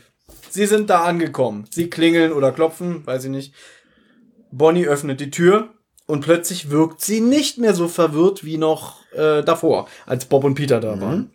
Sie 0.51 0.67
sind 0.67 0.91
da 0.91 1.05
angekommen. 1.05 1.67
Sie 1.71 1.89
klingeln 1.89 2.33
oder 2.33 2.53
klopfen, 2.53 3.07
weiß 3.07 3.25
ich 3.25 3.31
nicht. 3.31 3.55
Bonnie 4.51 4.87
öffnet 4.87 5.21
die 5.21 5.31
Tür 5.31 5.69
und 6.07 6.23
plötzlich 6.23 6.71
wirkt 6.71 7.01
sie 7.01 7.21
nicht 7.21 7.59
mehr 7.59 7.73
so 7.75 7.87
verwirrt 7.89 8.45
wie 8.45 8.59
noch 8.59 8.97
äh, 9.13 9.43
davor, 9.43 9.89
als 10.07 10.25
Bob 10.25 10.45
und 10.45 10.55
Peter 10.55 10.81
da 10.81 11.01
waren. 11.01 11.31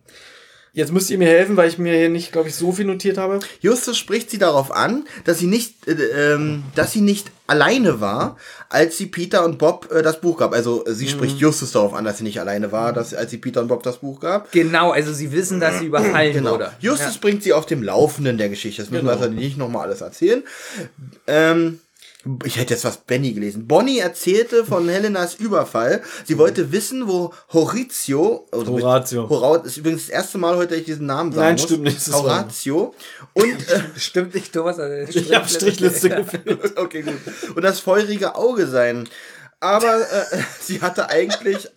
Jetzt 0.76 0.92
müsst 0.92 1.10
ihr 1.10 1.18
mir 1.18 1.30
helfen, 1.30 1.56
weil 1.56 1.70
ich 1.70 1.78
mir 1.78 1.96
hier 1.98 2.10
nicht, 2.10 2.34
glaube 2.34 2.50
ich, 2.50 2.56
so 2.56 2.74
viel 2.74 2.84
notiert 2.84 3.18
habe. 3.18 3.40
Justus 3.62 3.98
spricht 3.98 4.30
sie 4.30 4.38
darauf 4.38 4.72
an, 4.76 5.06
dass 5.24 5.40
sie 5.40 5.48
nicht, 5.48 5.88
äh, 5.88 5.94
ähm, 6.34 6.64
dass 6.76 6.92
sie 6.92 7.00
nicht 7.00 7.32
alleine 7.48 8.02
war, 8.02 8.36
als 8.68 8.98
sie 8.98 9.06
Peter 9.06 9.46
und 9.46 9.58
Bob 9.58 9.90
äh, 9.90 10.02
das 10.02 10.20
Buch 10.20 10.38
gab. 10.38 10.54
Also 10.54 10.86
äh, 10.86 10.94
sie 10.94 11.08
spricht 11.08 11.38
Justus 11.40 11.72
darauf 11.72 11.94
an, 11.94 12.04
dass 12.04 12.18
sie 12.18 12.26
nicht 12.26 12.42
alleine 12.42 12.74
war, 12.74 12.92
dass, 12.92 13.14
als 13.14 13.32
sie 13.32 13.38
Peter 13.38 13.62
und 13.62 13.70
Bob 13.70 13.84
das 13.84 14.00
Buch 14.00 14.20
gab. 14.20 14.52
Genau, 14.52 14.92
also 14.92 15.14
sie 15.14 15.32
wissen, 15.32 15.62
dass 15.62 15.80
sie 15.80 15.86
überfallen 15.86 16.34
Genau. 16.34 16.52
wurde. 16.52 16.74
Justus 16.82 17.20
bringt 17.20 17.42
sie 17.42 17.54
auf 17.54 17.66
dem 17.66 17.82
Laufenden 17.82 18.38
der 18.38 18.50
Geschichte. 18.50 18.82
Das 18.82 18.92
müssen 18.92 19.06
wir 19.06 19.14
also 19.14 19.30
nicht 19.30 19.58
nochmal 19.58 19.84
alles 19.88 20.02
erzählen. 20.02 20.44
Ähm, 21.26 21.80
ich 22.44 22.58
hätte 22.58 22.74
jetzt 22.74 22.86
was 22.86 22.98
Benny 22.98 23.34
gelesen. 23.34 23.68
Bonnie 23.68 24.00
erzählte 24.00 24.66
von 24.66 24.90
Helenas 24.90 25.36
Überfall. 25.36 26.02
Sie 26.24 26.38
wollte 26.38 26.72
wissen, 26.72 27.08
wo 27.08 27.34
Horatio, 27.54 28.48
also 28.52 28.72
Horatio. 28.74 29.30
Horat 29.30 29.66
ist 29.66 29.78
übrigens 29.78 30.08
das 30.08 30.10
erste 30.10 30.38
Mal 30.38 30.56
heute, 30.58 30.70
dass 30.70 30.80
ich 30.80 30.86
diesen 30.86 31.06
Namen 31.06 31.32
sagen 31.32 31.46
Nein, 31.46 31.54
muss. 31.56 31.64
stimmt 31.64 31.84
nicht, 31.84 32.08
Horatio. 32.14 32.96
Und 33.34 33.70
äh, 33.70 33.82
Stimmt 33.98 34.34
nicht, 34.34 34.52
Thomas. 34.54 34.80
Also 34.80 35.20
Ich 35.20 35.34
habe 35.34 35.48
Strichliste 35.48 36.10
geführt. 36.10 36.78
okay, 36.78 37.04
gut. 37.04 37.16
Und 37.56 37.62
das 37.62 37.80
feurige 37.80 38.36
Auge 38.36 38.68
sein. 38.68 39.08
Aber 39.60 40.02
äh, 40.02 40.38
sie 40.60 40.82
hatte 40.82 41.10
eigentlich 41.10 41.70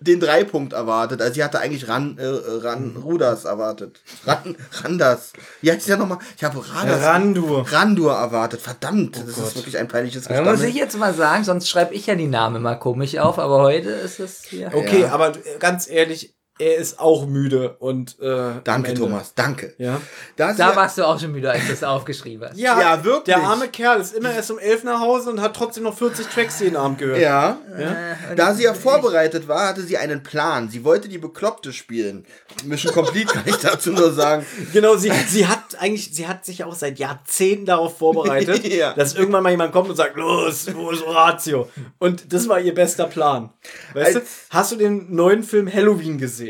den 0.00 0.20
Dreipunkt 0.20 0.72
erwartet. 0.72 1.20
Also 1.20 1.34
sie 1.34 1.44
hatte 1.44 1.58
eigentlich 1.60 1.88
Ran, 1.88 2.16
äh, 2.18 2.24
Ran 2.26 2.96
Ruders 3.02 3.44
erwartet. 3.44 4.00
Ran, 4.26 4.56
Randers. 4.82 5.32
Wie 5.60 5.70
heißt 5.72 5.88
der 5.88 5.96
nochmal? 5.96 6.18
Ich 6.36 6.44
habe 6.44 6.58
Raders. 6.58 7.02
Randur. 7.02 7.66
Randur 7.70 8.12
erwartet. 8.14 8.60
Verdammt, 8.60 9.16
das 9.16 9.38
ist 9.38 9.56
wirklich 9.56 9.78
ein 9.78 9.88
peinliches 9.88 10.24
Da 10.24 10.42
muss 10.42 10.62
ich 10.62 10.74
jetzt 10.74 10.96
mal 10.96 11.14
sagen, 11.14 11.44
sonst 11.44 11.68
schreibe 11.68 11.94
ich 11.94 12.06
ja 12.06 12.14
die 12.14 12.26
Namen 12.28 12.62
mal 12.62 12.76
komisch 12.76 13.18
auf, 13.18 13.38
aber 13.38 13.58
heute 13.62 13.90
ist 13.90 14.20
es 14.20 14.42
hier. 14.44 14.70
Okay, 14.72 15.02
Ja. 15.02 15.12
aber 15.12 15.32
ganz 15.58 15.88
ehrlich, 15.88 16.34
er 16.58 16.76
ist 16.76 16.98
auch 17.00 17.26
müde 17.26 17.76
und 17.78 18.18
äh, 18.20 18.52
Danke. 18.64 18.94
Thomas, 18.94 19.32
danke. 19.34 19.74
Ja. 19.78 20.00
Da, 20.36 20.52
sie 20.52 20.58
Da 20.58 20.70
ja, 20.70 20.76
warst 20.76 20.98
du 20.98 21.04
auch 21.06 21.18
schon 21.20 21.32
müde, 21.32 21.50
als 21.50 21.66
du 21.66 21.72
es 21.72 21.84
aufgeschrieben 21.84 22.48
hast. 22.48 22.58
Ja, 22.58 22.80
Ja, 22.80 23.04
wirklich. 23.04 23.24
Der 23.36 23.38
arme 23.44 23.68
Kerl 23.68 24.00
ist 24.00 24.14
immer 24.14 24.32
erst 24.32 24.50
um 24.50 24.58
11 24.58 24.84
nach 24.84 25.00
Hause 25.00 25.30
und 25.30 25.40
hat 25.40 25.54
trotzdem 25.54 25.84
noch 25.84 25.96
40 25.96 26.26
Tracks 26.28 26.60
jeden 26.60 26.76
Abend 26.76 26.98
gehört. 26.98 27.20
ja, 27.20 27.58
Äh, 27.76 28.34
da 28.36 28.54
sie 28.54 28.64
ja 28.64 28.74
vorbereitet 28.74 29.46
war, 29.48 29.68
hatte 29.68 29.82
sie 29.82 29.96
einen 29.98 30.22
Plan. 30.22 30.68
Sie 30.68 30.84
wollte 30.84 31.08
die 31.08 31.18
Bekloppte 31.18 31.72
spielen. 31.72 32.24
Mission 32.64 32.92
Complete 32.92 33.32
kann 33.32 33.44
ich 33.46 33.56
dazu 33.56 33.90
nur 33.92 34.12
sagen. 34.12 34.44
Genau, 34.72 34.96
sie, 34.96 35.10
sie 35.28 35.46
hat 35.46 35.60
eigentlich, 35.78 36.14
sie 36.14 36.26
hat 36.26 36.44
sich 36.44 36.64
auch 36.64 36.74
seit 36.74 36.98
Jahrzehnten 36.98 37.66
darauf 37.66 37.98
vorbereitet, 37.98 38.64
Ja. 38.72 38.92
dass 38.94 39.14
irgendwann 39.14 39.42
mal 39.42 39.50
jemand 39.50 39.72
kommt 39.72 39.88
und 39.90 39.96
sagt, 39.96 40.16
los, 40.16 40.66
wo 40.74 40.90
ist 40.90 41.04
Horatio? 41.06 41.68
Und 41.98 42.32
das 42.32 42.48
war 42.48 42.60
ihr 42.60 42.74
bester 42.74 43.06
Plan. 43.06 43.50
Weißt 43.94 44.14
du, 44.16 44.18
Als- 44.20 44.28
hast 44.50 44.72
du 44.72 44.76
den 44.76 45.14
neuen 45.14 45.42
Film 45.42 45.72
Halloween 45.72 46.18
gesehen? 46.18 46.47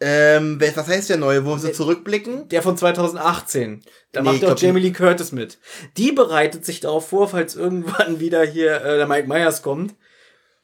Ähm, 0.00 0.60
was 0.60 0.86
heißt 0.86 1.10
der 1.10 1.16
neue? 1.16 1.44
Wo 1.44 1.56
sie 1.56 1.72
zurückblicken? 1.72 2.48
Der 2.48 2.62
von 2.62 2.76
2018. 2.76 3.82
Da 4.12 4.22
Nee, 4.22 4.30
macht 4.30 4.44
auch 4.44 4.56
Jamie 4.56 4.80
Lee 4.80 4.92
Curtis 4.92 5.32
mit. 5.32 5.58
Die 5.96 6.12
bereitet 6.12 6.64
sich 6.64 6.80
darauf 6.80 7.08
vor, 7.08 7.28
falls 7.28 7.56
irgendwann 7.56 8.20
wieder 8.20 8.44
hier 8.44 8.80
äh, 8.80 8.96
der 8.96 9.08
Mike 9.08 9.26
Myers 9.26 9.62
kommt. 9.62 9.96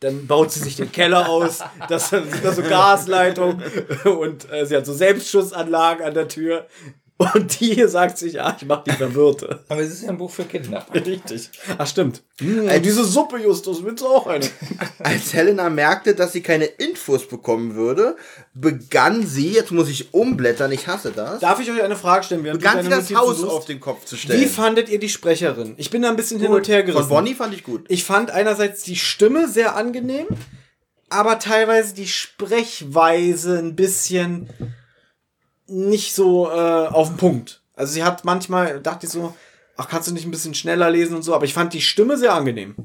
Dann 0.00 0.26
baut 0.26 0.52
sie 0.52 0.60
sich 0.60 0.76
den 0.76 0.92
Keller 0.92 1.28
aus, 1.28 1.60
das 1.88 2.10
sind 2.10 2.26
da 2.44 2.52
so 2.52 2.62
Gasleitung 2.62 3.62
und 4.04 4.52
äh, 4.52 4.66
sie 4.66 4.76
hat 4.76 4.86
so 4.86 4.92
Selbstschussanlagen 4.92 6.04
an 6.04 6.14
der 6.14 6.28
Tür. 6.28 6.66
Und 7.16 7.60
die 7.60 7.74
hier 7.74 7.88
sagt 7.88 8.18
sich, 8.18 8.40
ah, 8.40 8.56
ich 8.58 8.66
mach 8.66 8.82
die 8.82 8.90
Verwirrte. 8.90 9.60
Aber 9.68 9.80
es 9.80 9.92
ist 9.92 10.02
ja 10.02 10.08
ein 10.08 10.18
Buch 10.18 10.30
für 10.32 10.44
Kinder. 10.44 10.84
Richtig. 10.94 11.48
Ach, 11.78 11.86
stimmt. 11.86 12.22
Hm, 12.40 12.68
diese 12.82 13.04
Suppe, 13.04 13.38
Justus, 13.38 13.84
willst 13.84 14.02
du 14.02 14.08
auch 14.08 14.26
eine? 14.26 14.44
Als 14.98 15.32
Helena 15.32 15.70
merkte, 15.70 16.16
dass 16.16 16.32
sie 16.32 16.42
keine 16.42 16.64
Infos 16.64 17.28
bekommen 17.28 17.76
würde, 17.76 18.16
begann 18.52 19.24
sie, 19.24 19.52
jetzt 19.52 19.70
muss 19.70 19.88
ich 19.88 20.12
umblättern, 20.12 20.72
ich 20.72 20.88
hasse 20.88 21.12
das, 21.12 21.38
Darf 21.38 21.60
ich 21.60 21.70
euch 21.70 21.82
eine 21.82 21.94
Frage 21.94 22.24
stellen? 22.24 22.42
während 22.42 22.60
begann 22.60 22.82
sie 22.82 22.90
das 22.90 23.10
Notizen 23.10 23.16
Haus 23.16 23.44
auf 23.44 23.64
den 23.64 23.78
Kopf 23.78 24.04
zu 24.04 24.16
stellen. 24.16 24.40
Wie 24.40 24.46
fandet 24.46 24.88
ihr 24.88 24.98
die 24.98 25.08
Sprecherin? 25.08 25.74
Ich 25.76 25.90
bin 25.90 26.02
da 26.02 26.08
ein 26.08 26.16
bisschen 26.16 26.40
hin 26.40 26.50
und 26.50 26.66
her 26.66 26.82
gerissen. 26.82 27.06
Von 27.06 27.16
Bonnie 27.16 27.34
fand 27.34 27.54
ich 27.54 27.62
gut. 27.62 27.84
Ich 27.88 28.02
fand 28.02 28.32
einerseits 28.32 28.82
die 28.82 28.96
Stimme 28.96 29.48
sehr 29.48 29.76
angenehm, 29.76 30.26
aber 31.10 31.38
teilweise 31.38 31.94
die 31.94 32.08
Sprechweise 32.08 33.58
ein 33.60 33.76
bisschen 33.76 34.50
nicht 35.66 36.14
so 36.14 36.48
äh, 36.50 36.86
auf 36.88 37.08
den 37.08 37.16
Punkt. 37.16 37.62
Also 37.74 37.92
sie 37.92 38.04
hat 38.04 38.24
manchmal, 38.24 38.80
dachte 38.80 39.06
ich 39.06 39.12
so, 39.12 39.34
ach, 39.76 39.88
kannst 39.88 40.08
du 40.08 40.12
nicht 40.12 40.24
ein 40.26 40.30
bisschen 40.30 40.54
schneller 40.54 40.90
lesen 40.90 41.16
und 41.16 41.22
so, 41.22 41.34
aber 41.34 41.44
ich 41.44 41.54
fand 41.54 41.72
die 41.72 41.80
Stimme 41.80 42.16
sehr 42.16 42.34
angenehm. 42.34 42.76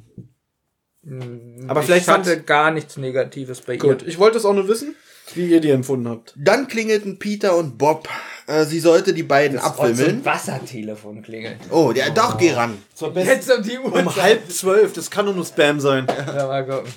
Aber 1.68 1.81
vielleicht 1.84 2.07
ich 2.07 2.14
hatte 2.14 2.31
fand- 2.35 2.47
gar 2.47 2.72
nichts 2.72 2.97
Negatives 2.97 3.61
bei 3.61 3.77
Gut, 3.77 4.03
ich 4.03 4.19
wollte 4.19 4.38
es 4.38 4.45
auch 4.45 4.53
nur 4.53 4.68
wissen, 4.68 4.95
wie 5.34 5.45
ihr 5.47 5.61
die 5.61 5.69
empfunden 5.69 6.07
habt. 6.10 6.34
Dann 6.38 6.68
klingelten 6.68 7.19
Peter 7.19 7.56
und 7.56 7.77
Bob. 7.77 8.07
Äh, 8.47 8.65
sie 8.65 8.80
sollte 8.80 9.14
die 9.14 9.23
beiden 9.23 9.57
ihr. 9.57 9.61
So 9.64 9.68
ein 9.68 9.89
abwimmeln. 9.91 10.26
Wassertelefon 10.26 11.22
klingelt. 11.22 11.60
Oh, 11.72 11.91
der 11.93 12.10
doch, 12.10 12.38
geh 12.38 12.51
ran. 12.53 12.81
Jetzt 13.15 13.51
um 13.51 13.61
die 13.64 13.77
Uhr. 13.77 13.93
Um 13.93 14.15
halb 14.15 14.51
zwölf, 14.51 14.93
das 14.93 15.10
kann 15.11 15.26
doch 15.27 15.35
nur 15.35 15.45
Spam 15.45 15.80
sein. 15.80 16.07
Ja, 16.07 16.47
mal 16.47 16.65
gucken. 16.65 16.91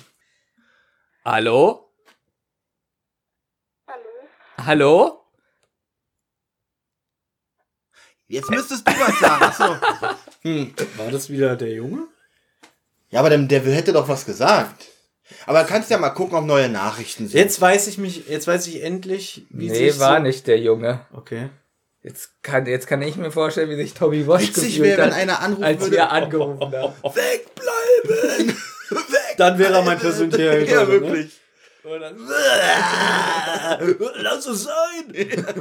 Hallo? 1.23 1.89
Hallo? 3.87 4.09
Hallo? 4.65 5.22
Jetzt 8.33 8.49
müsstest 8.49 8.87
du 8.87 8.91
was 8.99 9.19
sagen. 9.19 9.43
Achso. 9.43 9.75
Hm. 10.45 10.73
War 10.97 11.09
das 11.09 11.29
wieder 11.29 11.55
der 11.55 11.71
Junge? 11.71 11.99
Ja, 13.09 13.21
aber 13.21 13.29
der, 13.29 13.37
der 13.37 13.61
hätte 13.61 13.93
doch 13.93 14.09
was 14.09 14.25
gesagt. 14.25 14.87
Aber 15.45 15.63
kannst 15.63 15.89
ja 15.89 15.97
mal 15.97 16.09
gucken, 16.09 16.37
ob 16.37 16.43
neue 16.45 16.67
Nachrichten 16.67 17.29
sind. 17.29 17.39
Jetzt 17.39 17.61
weiß 17.61 17.87
ich 17.87 17.97
mich, 17.97 18.27
jetzt 18.27 18.45
weiß 18.45 18.67
ich 18.67 18.83
endlich, 18.83 19.45
wie 19.51 19.69
Nee, 19.69 19.91
sich 19.91 19.99
war 20.01 20.17
so 20.17 20.23
nicht 20.23 20.45
der 20.47 20.59
Junge. 20.59 20.99
Okay. 21.13 21.49
Jetzt 22.01 22.31
kann, 22.43 22.65
jetzt 22.65 22.87
kann 22.87 23.01
ich 23.01 23.15
mir 23.15 23.31
vorstellen, 23.31 23.69
wie 23.69 23.77
sich 23.77 23.93
Tommy 23.93 24.27
Walsh 24.27 24.49
Witzig 24.49 24.75
gefühlt 24.75 24.97
wäre, 24.97 25.01
wenn 25.03 25.11
hat, 25.11 25.17
einer 25.17 25.39
anrufen 25.39 25.63
als 25.63 25.79
würde. 25.79 25.95
wir 25.95 26.11
angerufen 26.11 26.59
haben. 26.59 26.93
Wegbleiben! 27.03 28.49
Weg! 28.49 29.37
Dann 29.37 29.57
wäre 29.57 29.75
er 29.75 29.81
mein 29.83 29.99
persönlicher 29.99 30.51
Held. 30.51 30.69
Ja, 30.69 30.81
heute, 30.81 30.91
ne? 30.91 31.01
wirklich. 31.01 31.39
Lass 34.15 34.45
es 34.47 34.63
sein! 34.63 35.13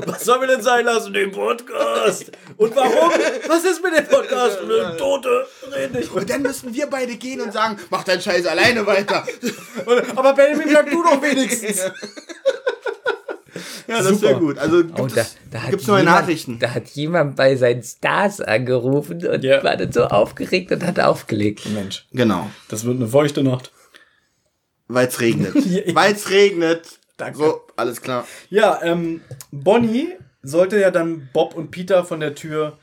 Was 0.06 0.24
sollen 0.24 0.40
wir 0.42 0.48
denn 0.48 0.62
sein 0.62 0.84
lassen? 0.84 1.12
Den 1.12 1.32
Podcast! 1.32 2.30
Und 2.56 2.76
warum? 2.76 3.10
Was 3.48 3.64
ist 3.64 3.82
mit 3.82 3.96
dem 3.98 4.06
Podcast? 4.06 4.58
Tote 4.98 5.46
reden 5.74 5.96
nicht. 5.96 6.12
Und 6.12 6.30
dann 6.30 6.42
müssten 6.42 6.72
wir 6.72 6.86
beide 6.86 7.16
gehen 7.16 7.40
und 7.40 7.52
sagen, 7.52 7.76
mach 7.90 8.04
deinen 8.04 8.20
Scheiß 8.20 8.46
alleine 8.46 8.86
weiter. 8.86 9.26
Aber 10.14 10.32
Benjamin, 10.34 10.68
bleib 10.68 10.88
du 10.90 11.02
doch 11.02 11.20
wenigstens! 11.22 11.80
Ja, 13.88 13.98
das 13.98 14.06
Super. 14.06 14.22
wäre 14.28 14.38
gut. 14.38 14.58
Also 14.58 14.84
gibt 14.84 14.98
Oh, 15.00 15.06
da, 15.08 15.20
es 15.22 15.36
da 15.50 15.62
hat 15.64 15.70
gibt's 15.70 15.86
neue 15.88 16.00
jemand- 16.02 16.20
Nachrichten. 16.20 16.58
Da 16.60 16.70
hat 16.72 16.86
jemand 16.90 17.34
bei 17.36 17.56
seinen 17.56 17.82
Stars 17.82 18.40
angerufen 18.40 19.26
und 19.26 19.42
Ja. 19.44 19.62
war 19.62 19.76
dann 19.76 19.92
so 19.92 20.04
aufgeregt 20.04 20.70
und 20.72 20.86
hat 20.86 20.98
aufgelegt. 21.00 21.66
Mensch, 21.74 22.06
Genau. 22.12 22.48
das 22.68 22.84
wird 22.84 22.96
eine 22.96 23.08
feuchte 23.08 23.42
Nacht. 23.42 23.70
Weil 24.94 25.08
es 25.08 25.20
regnet. 25.20 25.54
Weil 25.94 26.12
es 26.14 26.30
regnet. 26.30 26.98
Danke. 27.16 27.38
So, 27.38 27.60
alles 27.76 28.00
klar. 28.00 28.26
Ja, 28.50 28.80
ähm, 28.82 29.20
Bonnie 29.50 30.14
sollte 30.42 30.78
ja 30.78 30.90
dann 30.90 31.28
Bob 31.32 31.54
und 31.54 31.70
Peter 31.70 32.04
von 32.04 32.20
der 32.20 32.34
Tür 32.34 32.78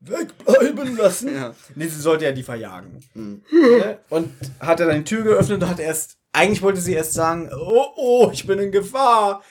wegbleiben 0.00 0.96
lassen. 0.96 1.34
Ja. 1.34 1.54
Nee, 1.74 1.88
sie 1.88 2.00
sollte 2.00 2.24
ja 2.24 2.32
die 2.32 2.42
verjagen. 2.42 3.00
Ne? 3.14 3.98
Und 4.10 4.30
hat 4.60 4.80
er 4.80 4.86
dann 4.86 4.98
die 4.98 5.04
Tür 5.04 5.22
geöffnet 5.22 5.62
und 5.62 5.68
hat 5.68 5.80
erst, 5.80 6.18
eigentlich 6.32 6.62
wollte 6.62 6.80
sie 6.80 6.94
erst 6.94 7.14
sagen, 7.14 7.50
oh, 7.52 7.86
oh, 7.96 8.30
ich 8.32 8.46
bin 8.46 8.58
in 8.58 8.70
Gefahr. 8.70 9.42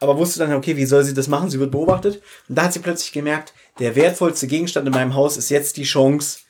Aber 0.00 0.18
wusste 0.18 0.40
dann, 0.40 0.52
okay, 0.54 0.76
wie 0.76 0.84
soll 0.84 1.04
sie 1.04 1.14
das 1.14 1.28
machen? 1.28 1.48
Sie 1.50 1.60
wird 1.60 1.70
beobachtet. 1.70 2.22
Und 2.48 2.58
da 2.58 2.64
hat 2.64 2.72
sie 2.72 2.80
plötzlich 2.80 3.12
gemerkt, 3.12 3.54
der 3.78 3.94
wertvollste 3.94 4.46
Gegenstand 4.46 4.86
in 4.86 4.92
meinem 4.92 5.14
Haus 5.14 5.36
ist 5.36 5.48
jetzt 5.48 5.76
die 5.76 5.84
Chance, 5.84 6.40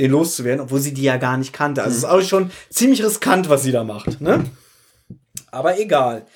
den 0.00 0.10
loszuwerden, 0.10 0.62
obwohl 0.62 0.80
sie 0.80 0.94
die 0.94 1.02
ja 1.02 1.18
gar 1.18 1.36
nicht 1.36 1.52
kannte. 1.52 1.82
Also 1.82 1.92
es 1.92 1.98
ist 1.98 2.08
auch 2.08 2.22
schon 2.22 2.50
ziemlich 2.70 3.04
riskant, 3.04 3.48
was 3.48 3.62
sie 3.62 3.72
da 3.72 3.84
macht, 3.84 4.20
ne? 4.20 4.44
Aber 5.50 5.78
egal. 5.78 6.26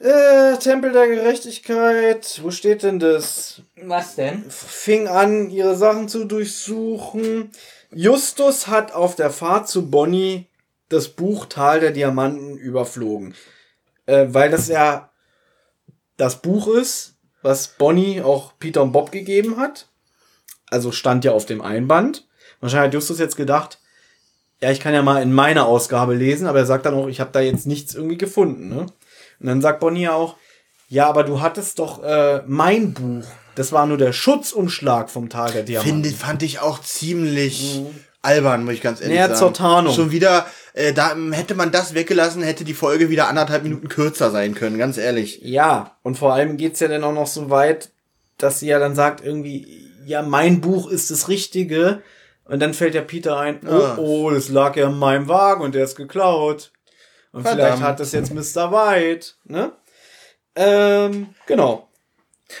Äh, 0.00 0.56
Tempel 0.58 0.92
der 0.92 1.08
Gerechtigkeit, 1.08 2.40
wo 2.42 2.50
steht 2.50 2.82
denn 2.82 2.98
das? 2.98 3.62
Was 3.82 4.14
denn? 4.14 4.48
Fing 4.48 5.08
an, 5.08 5.50
ihre 5.50 5.76
Sachen 5.76 6.08
zu 6.08 6.24
durchsuchen. 6.24 7.50
Justus 7.92 8.68
hat 8.68 8.92
auf 8.92 9.16
der 9.16 9.30
Fahrt 9.30 9.68
zu 9.68 9.90
Bonnie 9.90 10.46
das 10.88 11.08
Buch 11.08 11.46
Tal 11.46 11.80
der 11.80 11.90
Diamanten 11.90 12.56
überflogen. 12.56 13.34
Äh, 14.06 14.26
weil 14.28 14.50
das 14.50 14.68
ja 14.68 15.10
das 16.16 16.42
Buch 16.42 16.68
ist, 16.68 17.16
was 17.42 17.68
Bonnie 17.68 18.22
auch 18.22 18.52
Peter 18.58 18.82
und 18.82 18.92
Bob 18.92 19.10
gegeben 19.10 19.56
hat. 19.56 19.88
Also 20.66 20.92
stand 20.92 21.24
ja 21.24 21.32
auf 21.32 21.46
dem 21.46 21.60
Einband. 21.60 22.27
Wahrscheinlich 22.60 22.86
hat 22.86 22.94
Justus 22.94 23.18
jetzt 23.18 23.36
gedacht, 23.36 23.78
ja, 24.60 24.70
ich 24.70 24.80
kann 24.80 24.94
ja 24.94 25.02
mal 25.02 25.22
in 25.22 25.32
meiner 25.32 25.66
Ausgabe 25.66 26.14
lesen, 26.14 26.46
aber 26.46 26.58
er 26.60 26.66
sagt 26.66 26.86
dann 26.86 26.94
auch, 26.94 27.06
ich 27.06 27.20
habe 27.20 27.30
da 27.32 27.40
jetzt 27.40 27.66
nichts 27.66 27.94
irgendwie 27.94 28.18
gefunden. 28.18 28.68
Ne? 28.68 28.80
Und 28.80 29.46
dann 29.46 29.60
sagt 29.60 29.80
Bonnie 29.80 30.08
auch, 30.08 30.36
ja, 30.88 31.06
aber 31.06 31.22
du 31.22 31.40
hattest 31.40 31.78
doch 31.78 32.02
äh, 32.02 32.42
mein 32.46 32.94
Buch. 32.94 33.24
Das 33.54 33.72
war 33.72 33.86
nur 33.86 33.98
der 33.98 34.12
Schutzumschlag 34.12 35.10
vom 35.10 35.28
Tal 35.28 35.52
der 35.52 35.62
Diamanten. 35.62 36.04
Finde, 36.04 36.16
fand 36.16 36.42
ich 36.42 36.60
auch 36.60 36.80
ziemlich 36.80 37.82
albern, 38.22 38.64
muss 38.64 38.74
ich 38.74 38.80
ganz 38.80 39.00
ehrlich 39.00 39.16
Näher 39.16 39.28
sagen. 39.28 39.38
zur 39.38 39.52
Tarnung. 39.52 39.94
Schon 39.94 40.10
wieder, 40.10 40.46
äh, 40.74 40.92
da 40.92 41.14
hätte 41.32 41.54
man 41.54 41.70
das 41.70 41.94
weggelassen, 41.94 42.42
hätte 42.42 42.64
die 42.64 42.74
Folge 42.74 43.10
wieder 43.10 43.28
anderthalb 43.28 43.62
Minuten 43.62 43.88
kürzer 43.88 44.30
sein 44.30 44.54
können, 44.54 44.78
ganz 44.78 44.96
ehrlich. 44.96 45.40
Ja, 45.42 45.96
und 46.02 46.16
vor 46.16 46.32
allem 46.32 46.56
geht's 46.56 46.80
ja 46.80 46.88
dann 46.88 47.04
auch 47.04 47.12
noch 47.12 47.26
so 47.26 47.50
weit, 47.50 47.90
dass 48.38 48.60
sie 48.60 48.68
ja 48.68 48.78
dann 48.78 48.94
sagt 48.94 49.24
irgendwie, 49.24 49.90
ja, 50.06 50.22
mein 50.22 50.60
Buch 50.60 50.90
ist 50.90 51.10
das 51.10 51.28
Richtige. 51.28 52.00
Und 52.48 52.60
dann 52.60 52.74
fällt 52.74 52.94
ja 52.94 53.02
Peter 53.02 53.38
ein, 53.38 53.60
oh, 53.66 53.70
Ah. 53.70 53.96
oh, 53.98 54.30
das 54.30 54.48
lag 54.48 54.74
ja 54.76 54.88
in 54.88 54.98
meinem 54.98 55.28
Wagen 55.28 55.62
und 55.62 55.74
der 55.74 55.84
ist 55.84 55.96
geklaut. 55.96 56.72
Und 57.30 57.42
Verdammt. 57.42 57.60
vielleicht 57.68 57.82
hat 57.82 58.00
das 58.00 58.12
jetzt 58.12 58.32
Mr. 58.32 58.72
White, 58.72 59.34
ne? 59.44 59.72
Ähm, 60.56 61.34
genau, 61.46 61.87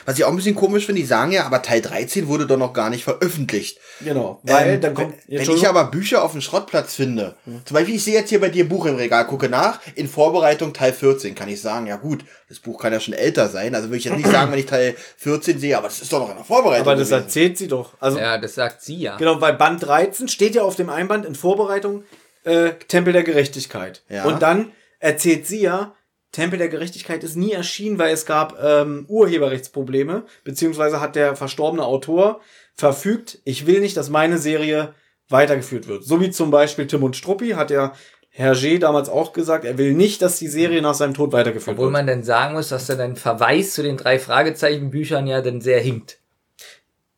Was 0.04 0.18
ich 0.18 0.24
auch 0.24 0.30
ein 0.30 0.36
bisschen 0.36 0.54
komisch 0.54 0.86
finde, 0.86 1.00
die 1.00 1.06
sagen 1.06 1.32
ja, 1.32 1.46
aber 1.46 1.62
Teil 1.62 1.80
13 1.80 2.28
wurde 2.28 2.46
doch 2.46 2.58
noch 2.58 2.74
gar 2.74 2.90
nicht 2.90 3.04
veröffentlicht. 3.04 3.78
genau. 4.00 4.40
Weil 4.42 4.74
Ähm, 4.74 4.80
dann 4.80 4.94
kommt, 4.94 5.14
wenn, 5.26 5.46
wenn 5.46 5.56
ich 5.56 5.66
aber 5.66 5.84
Bücher 5.84 6.22
auf 6.22 6.32
dem 6.32 6.40
Schrottplatz 6.42 6.94
finde, 6.94 7.36
zum 7.64 7.74
Beispiel, 7.74 7.94
ich 7.94 8.04
sehe 8.04 8.14
jetzt 8.14 8.28
hier 8.28 8.40
bei 8.40 8.50
dir 8.50 8.68
Buch 8.68 8.84
im 8.86 8.96
Regal, 8.96 9.26
gucke 9.26 9.48
nach, 9.48 9.80
in 9.94 10.08
Vorbereitung 10.08 10.74
Teil 10.74 10.92
14, 10.92 11.34
kann 11.34 11.48
ich 11.48 11.60
sagen, 11.62 11.86
ja 11.86 11.96
gut, 11.96 12.24
das 12.48 12.58
Buch 12.58 12.80
kann 12.80 12.92
ja 12.92 13.00
schon 13.00 13.14
älter 13.14 13.48
sein, 13.48 13.74
also 13.74 13.88
würde 13.88 13.98
ich 13.98 14.04
jetzt 14.04 14.16
nicht 14.16 14.30
sagen, 14.30 14.52
wenn 14.52 14.58
ich 14.58 14.66
Teil 14.66 14.94
14 15.16 15.58
sehe, 15.58 15.76
aber 15.76 15.88
das 15.88 16.00
ist 16.02 16.12
doch 16.12 16.20
noch 16.20 16.30
in 16.30 16.36
der 16.36 16.44
Vorbereitung. 16.44 16.86
aber 16.86 16.96
das 16.96 17.08
gewesen. 17.08 17.24
erzählt 17.24 17.58
sie 17.58 17.68
doch. 17.68 17.94
Also, 18.00 18.18
Ja, 18.18 18.36
das 18.38 18.54
sagt 18.54 18.82
sie 18.82 18.96
ja. 18.98 19.16
Genau, 19.16 19.40
weil 19.40 19.54
Band 19.54 19.82
13 19.86 20.28
steht 20.28 20.54
ja 20.54 20.62
auf 20.62 20.76
dem 20.76 20.90
Einband 20.90 21.24
in 21.24 21.34
Vorbereitung 21.34 22.04
äh, 22.44 22.72
Tempel 22.88 23.12
der 23.12 23.22
Gerechtigkeit. 23.22 24.02
Ja. 24.08 24.24
Und 24.24 24.42
dann 24.42 24.72
erzählt 25.00 25.46
sie 25.46 25.60
ja, 25.60 25.94
Tempel 26.38 26.56
der 26.56 26.68
Gerechtigkeit 26.68 27.24
ist 27.24 27.34
nie 27.34 27.50
erschienen, 27.50 27.98
weil 27.98 28.14
es 28.14 28.24
gab 28.24 28.62
ähm, 28.62 29.06
Urheberrechtsprobleme, 29.08 30.22
beziehungsweise 30.44 31.00
hat 31.00 31.16
der 31.16 31.34
verstorbene 31.34 31.84
Autor 31.84 32.40
verfügt, 32.74 33.40
ich 33.42 33.66
will 33.66 33.80
nicht, 33.80 33.96
dass 33.96 34.08
meine 34.08 34.38
Serie 34.38 34.94
weitergeführt 35.28 35.88
wird. 35.88 36.04
So 36.04 36.20
wie 36.20 36.30
zum 36.30 36.52
Beispiel 36.52 36.86
Tim 36.86 37.02
und 37.02 37.16
Struppi 37.16 37.50
hat 37.50 37.72
ja 37.72 37.92
Hergé 38.32 38.78
damals 38.78 39.08
auch 39.08 39.32
gesagt, 39.32 39.64
er 39.64 39.78
will 39.78 39.94
nicht, 39.94 40.22
dass 40.22 40.38
die 40.38 40.46
Serie 40.46 40.80
nach 40.80 40.94
seinem 40.94 41.14
Tod 41.14 41.32
weitergeführt 41.32 41.74
Obwohl 41.74 41.86
wird. 41.86 41.94
man 41.94 42.06
dann 42.06 42.22
sagen 42.22 42.54
muss, 42.54 42.68
dass 42.68 42.86
dann 42.86 43.00
ein 43.00 43.16
Verweis 43.16 43.74
zu 43.74 43.82
den 43.82 43.96
drei 43.96 44.20
Fragezeichen-Büchern 44.20 45.26
ja 45.26 45.42
dann 45.42 45.60
sehr 45.60 45.80
hinkt. 45.80 46.20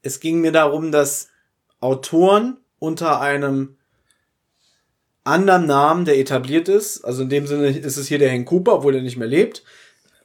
es 0.01 0.21
ging 0.21 0.41
mir 0.41 0.53
darum, 0.53 0.93
dass 0.93 1.29
Autoren 1.79 2.57
unter 2.79 3.21
einem 3.21 3.77
anderen 5.25 5.67
Namen, 5.67 6.05
der 6.05 6.19
etabliert 6.19 6.69
ist, 6.69 7.05
also 7.05 7.23
in 7.23 7.29
dem 7.29 7.47
Sinne 7.47 7.69
ist 7.69 7.97
es 7.97 8.09
hier 8.09 8.19
der 8.19 8.31
Hank 8.31 8.49
Cooper, 8.49 8.75
obwohl 8.75 8.95
er 8.95 9.03
nicht 9.03 9.17
mehr 9.17 9.29
lebt, 9.29 9.63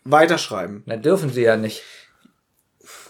weiterschreiben. 0.03 0.83
Na, 0.85 0.97
dürfen 0.97 1.31
sie 1.31 1.41
ja 1.41 1.57
nicht. 1.57 1.83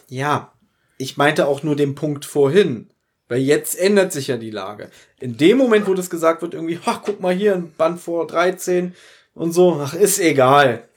Ja, 0.07 0.53
ich 0.97 1.17
meinte 1.17 1.47
auch 1.47 1.63
nur 1.63 1.75
den 1.75 1.95
Punkt 1.95 2.25
vorhin, 2.25 2.89
weil 3.27 3.39
jetzt 3.39 3.77
ändert 3.77 4.13
sich 4.13 4.27
ja 4.27 4.37
die 4.37 4.51
Lage. 4.51 4.89
In 5.19 5.37
dem 5.37 5.57
Moment, 5.57 5.87
wo 5.87 5.93
das 5.93 6.09
gesagt 6.09 6.41
wird, 6.41 6.53
irgendwie, 6.53 6.79
ach, 6.85 7.01
guck 7.03 7.19
mal 7.19 7.33
hier, 7.33 7.55
ein 7.55 7.73
Band 7.73 7.99
vor 7.99 8.27
13 8.27 8.95
und 9.33 9.51
so, 9.51 9.79
ach, 9.81 9.93
ist 9.93 10.19
egal. 10.19 10.87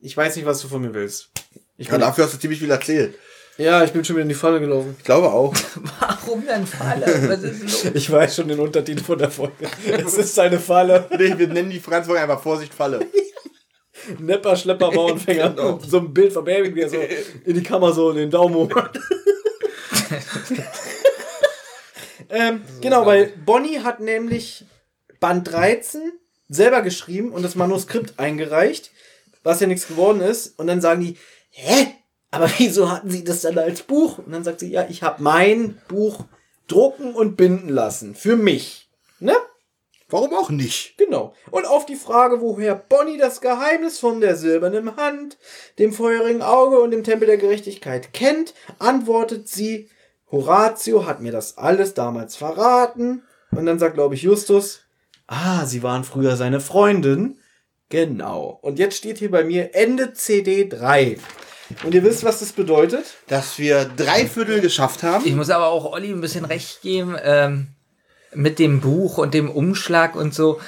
Ich 0.00 0.16
weiß 0.16 0.36
nicht, 0.36 0.46
was 0.46 0.60
du 0.60 0.68
von 0.68 0.82
mir 0.82 0.94
willst. 0.94 1.30
Ich 1.76 1.88
ja, 1.88 1.98
dafür 1.98 2.24
hast 2.24 2.34
du 2.34 2.38
ziemlich 2.38 2.60
viel 2.60 2.70
erzählt. 2.70 3.14
Ja, 3.58 3.82
ich 3.82 3.92
bin 3.92 4.04
schon 4.04 4.14
wieder 4.14 4.22
in 4.22 4.28
die 4.28 4.36
Falle 4.36 4.60
gelaufen. 4.60 4.94
Ich 4.98 5.04
glaube 5.04 5.32
auch. 5.32 5.52
Warum 6.00 6.46
denn 6.46 6.64
Falle? 6.64 7.06
Was 7.28 7.42
ist 7.42 7.62
los? 7.62 7.92
Ich 7.92 8.10
weiß 8.10 8.36
schon 8.36 8.46
den 8.46 8.60
Untertitel 8.60 9.02
von 9.02 9.18
der 9.18 9.30
Folge. 9.30 9.66
Es 9.84 10.14
ist 10.14 10.38
eine 10.38 10.60
Falle. 10.60 11.06
nee, 11.18 11.36
wir 11.36 11.48
nennen 11.48 11.70
die 11.70 11.80
Franz-Folge 11.80 12.22
einfach 12.22 12.40
Vorsicht, 12.40 12.72
Falle. 12.72 13.00
Nepper, 14.18 14.54
Schlepper, 14.56 14.92
Bauernfänger. 14.92 15.50
Genau. 15.50 15.80
So 15.84 15.98
ein 15.98 16.14
Bild 16.14 16.32
von 16.32 16.44
Baby, 16.44 16.72
wie 16.74 16.82
er 16.82 16.88
so 16.88 16.98
in 17.44 17.54
die 17.54 17.62
Kamera 17.62 17.92
so 17.92 18.12
den 18.12 18.30
Daumen 18.30 18.54
hoch 18.54 18.70
ähm, 22.30 22.62
genau, 22.80 23.04
weil 23.04 23.32
Bonnie 23.44 23.80
hat 23.80 24.00
nämlich 24.00 24.64
Band 25.20 25.50
13 25.50 26.12
selber 26.48 26.82
geschrieben 26.82 27.32
und 27.32 27.42
das 27.42 27.56
Manuskript 27.56 28.18
eingereicht, 28.18 28.92
was 29.42 29.60
ja 29.60 29.66
nichts 29.66 29.88
geworden 29.88 30.20
ist. 30.20 30.58
Und 30.58 30.68
dann 30.68 30.80
sagen 30.80 31.02
die, 31.02 31.18
hä? 31.50 31.88
Aber 32.30 32.50
wieso 32.58 32.90
hatten 32.90 33.10
sie 33.10 33.24
das 33.24 33.42
dann 33.42 33.58
als 33.58 33.82
Buch? 33.82 34.18
Und 34.18 34.32
dann 34.32 34.44
sagt 34.44 34.60
sie, 34.60 34.70
ja, 34.70 34.86
ich 34.88 35.02
habe 35.02 35.22
mein 35.22 35.80
Buch 35.88 36.24
drucken 36.66 37.14
und 37.14 37.36
binden 37.36 37.68
lassen. 37.68 38.14
Für 38.14 38.36
mich. 38.36 38.90
Ne? 39.20 39.34
Warum 40.10 40.32
auch 40.34 40.48
nicht? 40.48 40.96
Genau. 40.96 41.34
Und 41.50 41.66
auf 41.66 41.84
die 41.84 41.96
Frage, 41.96 42.40
woher 42.40 42.74
Bonnie 42.74 43.18
das 43.18 43.40
Geheimnis 43.42 43.98
von 43.98 44.20
der 44.20 44.36
silbernen 44.36 44.96
Hand, 44.96 45.36
dem 45.78 45.92
feurigen 45.92 46.40
Auge 46.40 46.80
und 46.80 46.92
dem 46.92 47.04
Tempel 47.04 47.26
der 47.26 47.36
Gerechtigkeit 47.36 48.14
kennt, 48.14 48.54
antwortet 48.78 49.48
sie, 49.48 49.90
Horatio 50.30 51.06
hat 51.06 51.20
mir 51.20 51.32
das 51.32 51.58
alles 51.58 51.94
damals 51.94 52.36
verraten. 52.36 53.22
Und 53.50 53.66
dann 53.66 53.78
sagt, 53.78 53.94
glaube 53.94 54.14
ich, 54.14 54.22
Justus, 54.22 54.80
ah, 55.26 55.66
sie 55.66 55.82
waren 55.82 56.04
früher 56.04 56.36
seine 56.36 56.60
Freundin. 56.60 57.38
Genau. 57.90 58.58
Und 58.62 58.78
jetzt 58.78 58.96
steht 58.96 59.18
hier 59.18 59.30
bei 59.30 59.44
mir 59.44 59.74
Ende 59.74 60.12
CD 60.12 60.68
3. 60.68 61.18
Und 61.84 61.94
ihr 61.94 62.02
wisst, 62.02 62.24
was 62.24 62.40
das 62.40 62.52
bedeutet? 62.52 63.04
Dass 63.26 63.58
wir 63.58 63.84
drei 63.84 64.26
Viertel 64.26 64.60
geschafft 64.60 65.02
haben. 65.02 65.26
Ich 65.26 65.34
muss 65.34 65.50
aber 65.50 65.68
auch 65.68 65.92
Olli 65.92 66.10
ein 66.10 66.20
bisschen 66.20 66.44
recht 66.44 66.82
geben, 66.82 67.16
ähm, 67.22 67.68
mit 68.34 68.58
dem 68.58 68.80
Buch 68.80 69.18
und 69.18 69.34
dem 69.34 69.50
Umschlag 69.50 70.16
und 70.16 70.34
so. 70.34 70.60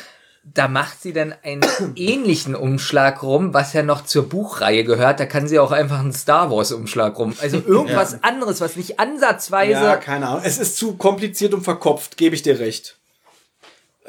Da 0.42 0.68
macht 0.68 1.02
sie 1.02 1.12
dann 1.12 1.34
einen 1.42 1.64
ähnlichen 1.96 2.54
Umschlag 2.54 3.22
rum, 3.22 3.54
was 3.54 3.72
ja 3.72 3.82
noch 3.82 4.04
zur 4.04 4.28
Buchreihe 4.28 4.84
gehört. 4.84 5.20
Da 5.20 5.26
kann 5.26 5.48
sie 5.48 5.58
auch 5.58 5.72
einfach 5.72 6.00
einen 6.00 6.12
Star 6.12 6.50
Wars 6.50 6.72
Umschlag 6.72 7.18
rum. 7.18 7.34
Also 7.40 7.58
irgendwas 7.66 8.22
anderes, 8.22 8.60
was 8.60 8.76
nicht 8.76 9.00
ansatzweise. 9.00 9.72
Ja, 9.72 9.96
keine 9.96 10.28
Ahnung. 10.28 10.42
Es 10.44 10.58
ist 10.58 10.76
zu 10.76 10.96
kompliziert 10.96 11.54
und 11.54 11.62
verkopft, 11.62 12.16
gebe 12.16 12.34
ich 12.34 12.42
dir 12.42 12.58
recht. 12.58 12.99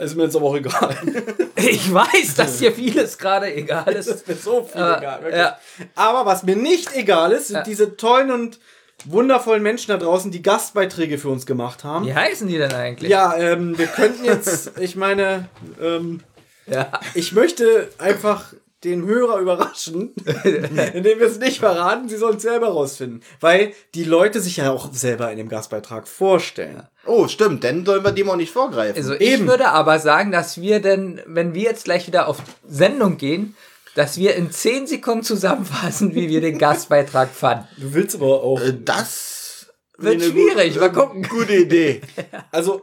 Ist 0.01 0.15
mir 0.15 0.23
jetzt 0.23 0.35
aber 0.35 0.45
auch 0.47 0.55
egal. 0.55 0.95
Ich 1.55 1.93
weiß, 1.93 2.33
dass 2.35 2.57
dir 2.57 2.71
vieles 2.71 3.17
gerade 3.19 3.53
egal 3.53 3.85
Das 3.93 4.07
ist. 4.07 4.15
ist 4.15 4.27
mir 4.27 4.35
so 4.35 4.63
viel 4.63 4.81
Äh, 4.81 4.97
egal. 4.97 5.21
Wirklich. 5.21 5.39
ja. 5.39 5.57
Aber 5.95 6.25
was 6.25 6.41
mir 6.43 6.55
nicht 6.55 6.95
egal 6.95 7.31
ist, 7.33 7.47
sind 7.49 7.57
Ja. 7.57 7.63
diese 7.63 7.95
tollen 7.97 8.31
und 8.31 8.59
wundervollen 9.05 9.61
Menschen 9.61 9.89
da 9.91 9.97
draußen, 9.97 10.31
die 10.31 10.41
Gastbeiträge 10.41 11.17
für 11.19 11.29
uns 11.29 11.45
gemacht 11.45 11.83
haben. 11.83 12.05
Wie 12.05 12.13
heißen 12.15 12.47
die 12.47 12.57
denn 12.57 12.73
eigentlich? 12.73 13.09
Ja, 13.11 13.35
ähm, 13.37 13.77
wir 13.77 13.87
könnten 13.87 14.25
jetzt, 14.25 14.71
ich 14.79 14.95
meine, 14.95 15.47
ähm, 15.81 16.21
ja. 16.67 16.91
ich 17.13 17.31
möchte 17.33 17.89
einfach 17.99 18.53
den 18.83 19.05
Hörer 19.05 19.39
überraschen, 19.39 20.13
indem 20.93 21.19
wir 21.19 21.27
es 21.27 21.37
nicht 21.37 21.59
verraten, 21.59 22.09
sie 22.09 22.17
sollen 22.17 22.37
es 22.37 22.43
selber 22.43 22.69
rausfinden. 22.69 23.21
Weil 23.39 23.73
die 23.93 24.03
Leute 24.03 24.41
sich 24.41 24.57
ja 24.57 24.71
auch 24.71 24.91
selber 24.91 25.31
in 25.31 25.37
dem 25.37 25.49
Gastbeitrag 25.49 26.07
vorstellen. 26.07 26.87
Oh, 27.05 27.27
stimmt, 27.27 27.63
dann 27.63 27.85
sollen 27.85 28.03
wir 28.03 28.11
dem 28.11 28.29
auch 28.29 28.35
nicht 28.35 28.51
vorgreifen. 28.51 28.97
Also 28.97 29.13
ich 29.13 29.21
Eben. 29.21 29.47
würde 29.47 29.69
aber 29.69 29.99
sagen, 29.99 30.31
dass 30.31 30.59
wir 30.59 30.79
denn, 30.79 31.21
wenn 31.27 31.53
wir 31.53 31.63
jetzt 31.63 31.85
gleich 31.85 32.07
wieder 32.07 32.27
auf 32.27 32.41
Sendung 32.67 33.17
gehen, 33.17 33.55
dass 33.95 34.17
wir 34.17 34.35
in 34.35 34.51
10 34.51 34.87
Sekunden 34.87 35.23
zusammenfassen, 35.23 36.15
wie 36.15 36.29
wir 36.29 36.41
den 36.41 36.57
Gastbeitrag 36.57 37.29
fanden. 37.33 37.67
Du 37.77 37.93
willst 37.93 38.15
aber 38.15 38.43
auch. 38.43 38.61
Äh, 38.61 38.73
das 38.83 39.67
Wird 39.97 40.23
schwierig, 40.23 40.79
mal 40.79 40.91
gucken. 40.91 41.23
Gute 41.23 41.55
Idee. 41.55 42.01
Also, 42.51 42.81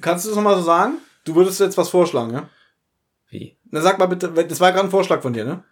kannst 0.00 0.24
du 0.24 0.30
das 0.30 0.36
nochmal 0.36 0.56
so 0.56 0.62
sagen? 0.62 0.94
Du 1.24 1.34
würdest 1.34 1.60
jetzt 1.60 1.78
was 1.78 1.88
vorschlagen, 1.88 2.32
ja? 2.32 2.48
Na 3.70 3.80
sag 3.80 3.98
mal 3.98 4.06
bitte, 4.06 4.28
das 4.30 4.60
war 4.60 4.72
gerade 4.72 4.88
ein 4.88 4.90
Vorschlag 4.90 5.22
von 5.22 5.32
dir, 5.32 5.44
ne? 5.44 5.64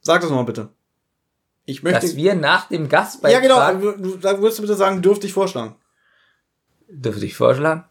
Sag 0.00 0.20
das 0.20 0.30
nochmal 0.30 0.46
bitte. 0.46 0.68
Ich 1.66 1.82
möchte. 1.82 2.00
Dass 2.00 2.16
wir 2.16 2.34
nach 2.34 2.68
dem 2.68 2.82
ja, 2.82 2.88
Gastbeitrag, 2.88 3.42
genau. 3.42 3.92
Du, 3.92 4.16
da 4.16 4.38
würdest 4.38 4.58
du 4.58 4.62
bitte 4.62 4.74
sagen, 4.74 5.02
dürfte 5.02 5.26
ich 5.26 5.32
vorschlagen. 5.32 5.76
dürfte 6.88 7.24
ich 7.24 7.34
vorschlagen? 7.34 7.84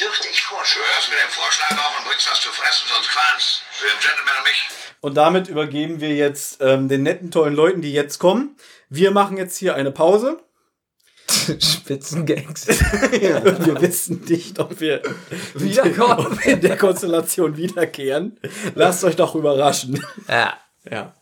Dürfte 0.00 0.28
ich 0.30 0.42
vorschlagen? 0.42 0.86
Du 0.86 0.94
hörst 0.94 1.10
mir 1.10 1.16
den 1.16 1.30
Vorschlag 1.30 1.72
auf 1.72 1.98
und 1.98 2.08
bringst 2.08 2.30
was 2.30 2.40
zu 2.40 2.48
fressen, 2.50 2.86
sonst 2.94 3.08
qualm's. 3.10 3.62
Für 3.72 3.86
den 3.86 3.98
Gentleman 4.00 4.34
und 4.38 4.44
mich. 4.44 4.68
Und 5.00 5.14
damit 5.14 5.48
übergeben 5.48 6.00
wir 6.00 6.14
jetzt 6.14 6.60
ähm, 6.60 6.88
den 6.88 7.02
netten, 7.02 7.30
tollen 7.30 7.54
Leuten, 7.54 7.82
die 7.82 7.92
jetzt 7.92 8.18
kommen. 8.18 8.56
Wir 8.88 9.10
machen 9.10 9.36
jetzt 9.36 9.56
hier 9.56 9.74
eine 9.74 9.90
Pause. 9.90 10.40
Spitzengangs. 11.60 12.66
Und 12.68 12.80
wir 13.66 13.80
wissen 13.80 14.22
nicht, 14.28 14.58
ob 14.58 14.80
wir, 14.80 15.02
Wiederkommen. 15.54 16.26
ob 16.26 16.44
wir 16.44 16.52
in 16.54 16.60
der 16.60 16.76
Konstellation 16.76 17.56
wiederkehren. 17.56 18.38
Lasst 18.74 19.04
euch 19.04 19.16
doch 19.16 19.34
überraschen. 19.34 20.02
ja, 20.28 20.58
Ja. 20.90 21.14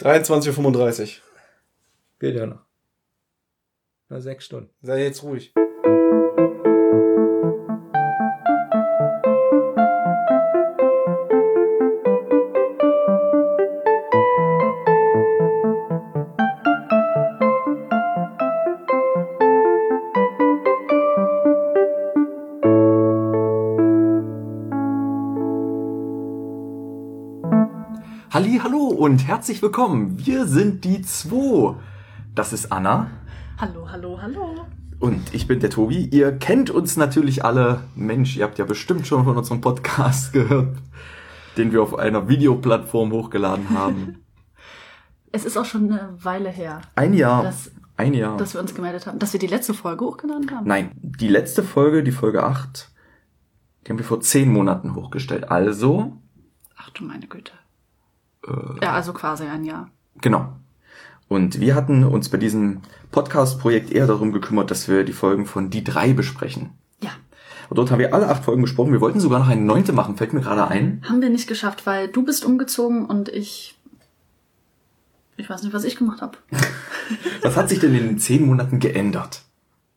23.35 0.00 1.00
Uhr. 1.02 1.08
geht 2.20 2.36
ja 2.36 2.46
noch. 2.46 2.60
Nur 4.08 4.20
sechs 4.20 4.44
Stunden. 4.44 4.70
Sei 4.82 5.02
jetzt 5.02 5.22
ruhig. 5.22 5.52
Und 28.98 29.26
herzlich 29.26 29.62
willkommen. 29.62 30.24
Wir 30.26 30.46
sind 30.46 30.84
die 30.84 31.02
zwei. 31.02 31.74
Das 32.34 32.52
ist 32.52 32.70
Anna 32.72 33.10
Hallo, 33.58 33.88
hallo, 33.90 34.18
hallo. 34.20 34.66
und 35.00 35.34
ich 35.34 35.46
bin 35.48 35.58
der 35.60 35.70
Tobi. 35.70 36.04
Ihr 36.06 36.32
kennt 36.38 36.70
uns 36.70 36.96
natürlich 36.96 37.44
alle. 37.44 37.80
Mensch, 37.96 38.36
ihr 38.36 38.44
habt 38.44 38.58
ja 38.58 38.64
bestimmt 38.64 39.06
schon 39.06 39.24
von 39.24 39.36
unserem 39.36 39.60
Podcast 39.60 40.32
gehört, 40.32 40.76
den 41.56 41.72
wir 41.72 41.82
auf 41.82 41.98
einer 41.98 42.28
Videoplattform 42.28 43.12
hochgeladen 43.12 43.70
haben. 43.70 44.18
Es 45.30 45.44
ist 45.44 45.58
auch 45.58 45.66
schon 45.66 45.92
eine 45.92 46.16
Weile 46.24 46.48
her, 46.48 46.80
Ein 46.94 47.12
Jahr. 47.12 47.42
Das- 47.42 47.70
ein 47.98 48.14
Jahr. 48.14 48.36
dass 48.38 48.54
wir 48.54 48.60
uns 48.62 48.74
gemeldet 48.74 49.06
haben, 49.06 49.18
dass 49.18 49.32
wir 49.34 49.40
die 49.40 49.46
letzte 49.48 49.74
Folge 49.74 50.04
hochgeladen 50.06 50.50
haben. 50.52 50.66
Nein, 50.66 50.92
die 50.94 51.28
letzte 51.28 51.62
Folge, 51.64 52.02
die 52.04 52.12
Folge 52.12 52.44
8, 52.44 52.90
die 53.84 53.90
haben 53.90 53.98
wir 53.98 54.06
vor 54.06 54.20
zehn 54.22 54.50
Monaten 54.52 54.94
hochgestellt. 54.94 55.50
Also, 55.50 56.16
Ach 56.76 56.88
du 56.90 57.04
meine 57.04 57.26
Güte. 57.26 57.52
Äh. 58.48 58.84
ja, 58.84 58.92
also 58.92 59.12
quasi 59.12 59.44
ein 59.44 59.64
Jahr. 59.64 59.90
Genau. 60.20 60.52
Und 61.28 61.60
wir 61.60 61.74
hatten 61.74 62.04
uns 62.04 62.28
bei 62.30 62.38
diesem 62.38 62.80
Podcast-Projekt 63.10 63.90
eher 63.92 64.06
darum 64.06 64.32
gekümmert, 64.32 64.70
dass 64.70 64.88
wir 64.88 65.04
die 65.04 65.12
Folgen 65.12 65.44
von 65.46 65.68
Die 65.70 65.84
drei 65.84 66.12
besprechen. 66.14 66.70
Ja, 67.02 67.10
Und 67.68 67.76
dort 67.78 67.90
haben 67.90 67.98
wir 67.98 68.14
alle 68.14 68.28
acht 68.28 68.44
Folgen 68.44 68.62
besprochen. 68.62 68.92
Wir 68.92 69.00
wollten 69.00 69.20
sogar 69.20 69.38
noch 69.40 69.48
eine 69.48 69.60
neunte 69.60 69.92
machen, 69.92 70.16
fällt 70.16 70.32
mir 70.32 70.40
gerade 70.40 70.68
ein. 70.68 71.02
haben 71.08 71.20
wir 71.20 71.28
nicht 71.30 71.46
geschafft, 71.46 71.84
weil 71.86 72.08
du 72.08 72.24
bist 72.24 72.44
umgezogen 72.44 73.04
und 73.04 73.28
ich. 73.28 73.74
Ich 75.36 75.48
weiß 75.48 75.62
nicht, 75.62 75.72
was 75.72 75.84
ich 75.84 75.96
gemacht 75.96 76.20
habe. 76.20 76.36
Was 77.42 77.56
hat 77.56 77.68
sich 77.68 77.78
denn 77.78 77.94
in 77.94 78.06
den 78.06 78.18
zehn 78.18 78.44
Monaten 78.44 78.80
geändert? 78.80 79.42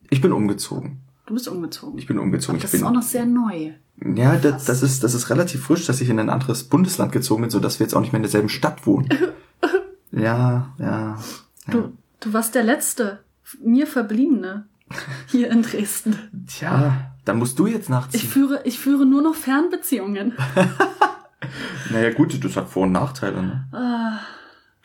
Ich 0.09 0.21
bin 0.21 0.31
umgezogen. 0.31 0.99
Du 1.25 1.33
bist 1.33 1.47
umgezogen. 1.47 1.97
Ich 1.97 2.05
bin 2.05 2.19
umgezogen. 2.19 2.59
das 2.61 2.65
ich 2.73 2.79
bin, 2.79 2.81
ist 2.81 2.87
auch 2.87 2.93
noch 2.93 3.01
sehr 3.01 3.25
neu. 3.25 3.71
Ja, 4.03 4.35
das, 4.37 4.65
das, 4.65 4.81
ist, 4.83 5.03
das 5.03 5.13
ist 5.13 5.29
relativ 5.29 5.63
frisch, 5.65 5.85
dass 5.85 6.01
ich 6.01 6.09
in 6.09 6.19
ein 6.19 6.29
anderes 6.29 6.63
Bundesland 6.65 7.11
gezogen 7.11 7.41
bin, 7.41 7.49
sodass 7.51 7.79
wir 7.79 7.85
jetzt 7.85 7.93
auch 7.93 8.01
nicht 8.01 8.11
mehr 8.13 8.19
in 8.19 8.23
derselben 8.23 8.49
Stadt 8.49 8.85
wohnen. 8.87 9.09
ja, 10.11 10.73
ja. 10.79 11.17
Du, 11.69 11.93
du 12.19 12.33
warst 12.33 12.55
der 12.55 12.63
letzte, 12.63 13.19
mir 13.63 13.87
verbliebene 13.87 14.65
hier 15.27 15.49
in 15.51 15.61
Dresden. 15.63 16.17
Tja, 16.47 17.11
dann 17.25 17.37
musst 17.37 17.59
du 17.59 17.67
jetzt 17.67 17.83
Ich 17.83 17.89
nachziehen. 17.89 18.19
führe, 18.29 18.61
ich 18.65 18.79
führe 18.79 19.05
nur 19.05 19.21
noch 19.21 19.35
Fernbeziehungen. 19.35 20.33
Naja, 21.89 22.13
gut, 22.13 22.41
das 22.43 22.55
hat 22.55 22.69
Vor- 22.69 22.83
und 22.83 22.91
Nachteile. 22.91 23.41
Ne? 23.41 23.67
Ah, 23.71 24.19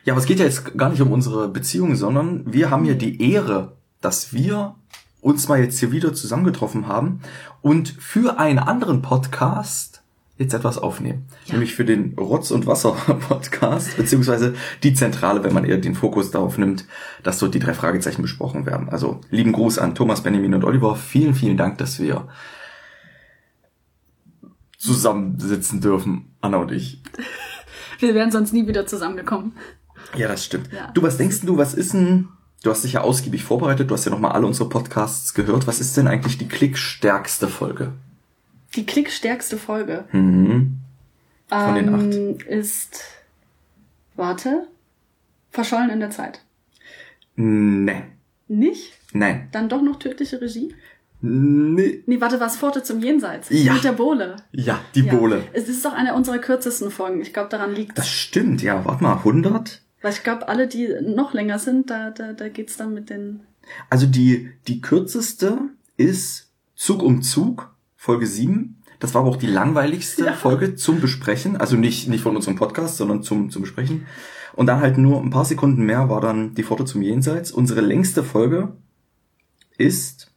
Ja, 0.03 0.13
aber 0.13 0.19
es 0.19 0.25
geht 0.25 0.39
ja 0.39 0.45
jetzt 0.45 0.77
gar 0.77 0.89
nicht 0.89 1.01
um 1.01 1.11
unsere 1.11 1.47
Beziehung, 1.47 1.95
sondern 1.95 2.51
wir 2.51 2.69
haben 2.71 2.83
ja 2.85 2.95
die 2.95 3.31
Ehre, 3.31 3.77
dass 4.01 4.33
wir 4.33 4.75
uns 5.21 5.47
mal 5.47 5.59
jetzt 5.59 5.79
hier 5.79 5.91
wieder 5.91 6.13
zusammengetroffen 6.13 6.87
haben 6.87 7.21
und 7.61 7.89
für 7.89 8.39
einen 8.39 8.59
anderen 8.59 9.01
Podcast 9.01 10.01
jetzt 10.37 10.53
etwas 10.53 10.77
aufnehmen. 10.77 11.25
Ja. 11.45 11.53
Nämlich 11.53 11.73
für 11.73 11.85
den 11.85 12.13
Rotz- 12.13 12.51
und 12.51 12.67
Wasser-Podcast, 12.67 13.97
beziehungsweise 13.97 14.53
die 14.83 14.93
Zentrale, 14.93 15.43
wenn 15.43 15.53
man 15.53 15.65
eher 15.65 15.77
den 15.77 15.95
Fokus 15.95 16.31
darauf 16.31 16.57
nimmt, 16.57 16.85
dass 17.23 17.39
dort 17.39 17.55
die 17.55 17.59
drei 17.59 17.73
Fragezeichen 17.73 18.21
besprochen 18.21 18.65
werden. 18.65 18.89
Also 18.89 19.21
lieben 19.29 19.51
Gruß 19.51 19.79
an 19.79 19.95
Thomas, 19.95 20.21
Benjamin 20.21 20.53
und 20.53 20.63
Oliver. 20.63 20.95
Vielen, 20.95 21.33
vielen 21.33 21.57
Dank, 21.57 21.79
dass 21.79 21.99
wir 21.99 22.27
zusammensitzen 24.77 25.81
dürfen, 25.81 26.35
Anna 26.39 26.57
und 26.57 26.71
ich. 26.71 27.01
wir 27.99 28.13
wären 28.13 28.31
sonst 28.31 28.53
nie 28.53 28.67
wieder 28.67 28.85
zusammengekommen. 28.85 29.53
Ja, 30.15 30.27
das 30.27 30.45
stimmt. 30.45 30.69
Ja. 30.71 30.91
Du, 30.93 31.01
was 31.01 31.17
denkst 31.17 31.41
du, 31.41 31.57
was 31.57 31.73
ist 31.73 31.93
denn, 31.93 32.29
du 32.63 32.69
hast 32.71 32.83
dich 32.83 32.93
ja 32.93 33.01
ausgiebig 33.01 33.43
vorbereitet, 33.43 33.89
du 33.89 33.93
hast 33.93 34.05
ja 34.05 34.11
nochmal 34.11 34.31
alle 34.33 34.47
unsere 34.47 34.69
Podcasts 34.69 35.33
gehört. 35.33 35.67
Was 35.67 35.79
ist 35.79 35.95
denn 35.97 36.07
eigentlich 36.07 36.37
die 36.37 36.47
klickstärkste 36.47 37.47
Folge? 37.47 37.93
Die 38.75 38.85
klickstärkste 38.85 39.57
Folge 39.57 40.05
Mhm. 40.11 40.79
Von 41.49 41.75
den 41.75 41.93
acht. 41.95 42.13
ähm, 42.13 42.37
ist, 42.49 43.01
warte, 44.15 44.67
verschollen 45.51 45.89
in 45.89 46.01
der 46.01 46.09
Zeit. 46.11 46.41
Nee. 47.35 47.93
Nicht? 47.93 48.03
nicht? 48.49 48.93
Nein. 49.13 49.47
Dann 49.51 49.69
doch 49.69 49.81
noch 49.81 49.97
tödliche 49.99 50.41
Regie? 50.41 50.73
Nee. 51.21 52.03
Nee, 52.05 52.21
warte, 52.21 52.39
was 52.39 52.57
Pforte 52.57 52.83
zum 52.83 53.01
Jenseits? 53.01 53.47
Ja. 53.49 53.73
Mit 53.73 53.83
der 53.83 53.93
Bohle. 53.93 54.35
Ja, 54.51 54.79
die 54.95 55.01
Ja. 55.01 55.15
Bohle. 55.15 55.43
Es 55.53 55.67
ist 55.69 55.85
auch 55.87 55.93
eine 55.93 56.13
unserer 56.13 56.37
kürzesten 56.39 56.91
Folgen. 56.91 57.21
Ich 57.21 57.33
glaube, 57.33 57.49
daran 57.49 57.73
liegt 57.73 57.97
Das 57.97 58.09
stimmt, 58.09 58.61
ja. 58.61 58.83
Warte 58.85 59.03
mal, 59.03 59.15
100? 59.17 59.81
Weil 60.07 60.13
ich 60.13 60.23
glaube, 60.23 60.47
alle, 60.47 60.69
die 60.69 60.87
noch 61.01 61.33
länger 61.33 61.59
sind, 61.59 61.89
da, 61.89 62.11
da, 62.11 62.31
da 62.31 62.47
geht's 62.47 62.77
dann 62.77 62.93
mit 62.93 63.09
den. 63.09 63.41
Also 63.89 64.05
die, 64.05 64.49
die 64.65 64.79
kürzeste 64.79 65.57
ist 65.97 66.49
Zug 66.75 67.03
um 67.03 67.21
Zug, 67.21 67.75
Folge 67.97 68.25
7. 68.25 68.81
Das 68.99 69.13
war 69.13 69.23
aber 69.23 69.31
auch 69.31 69.35
die 69.35 69.47
langweiligste 69.47 70.31
Folge 70.31 70.75
zum 70.75 71.01
Besprechen. 71.01 71.57
Also 71.57 71.75
nicht, 71.75 72.07
nicht 72.07 72.21
von 72.21 72.37
unserem 72.37 72.55
Podcast, 72.55 72.95
sondern 72.95 73.21
zum, 73.21 73.49
zum 73.49 73.63
Besprechen. 73.63 74.05
Und 74.53 74.67
dann 74.67 74.79
halt 74.79 74.97
nur 74.97 75.21
ein 75.21 75.29
paar 75.29 75.43
Sekunden 75.43 75.85
mehr 75.85 76.07
war 76.07 76.21
dann 76.21 76.55
die 76.55 76.63
Pforte 76.63 76.85
zum 76.85 77.01
Jenseits. 77.01 77.51
Unsere 77.51 77.81
längste 77.81 78.23
Folge 78.23 78.77
ist 79.77 80.31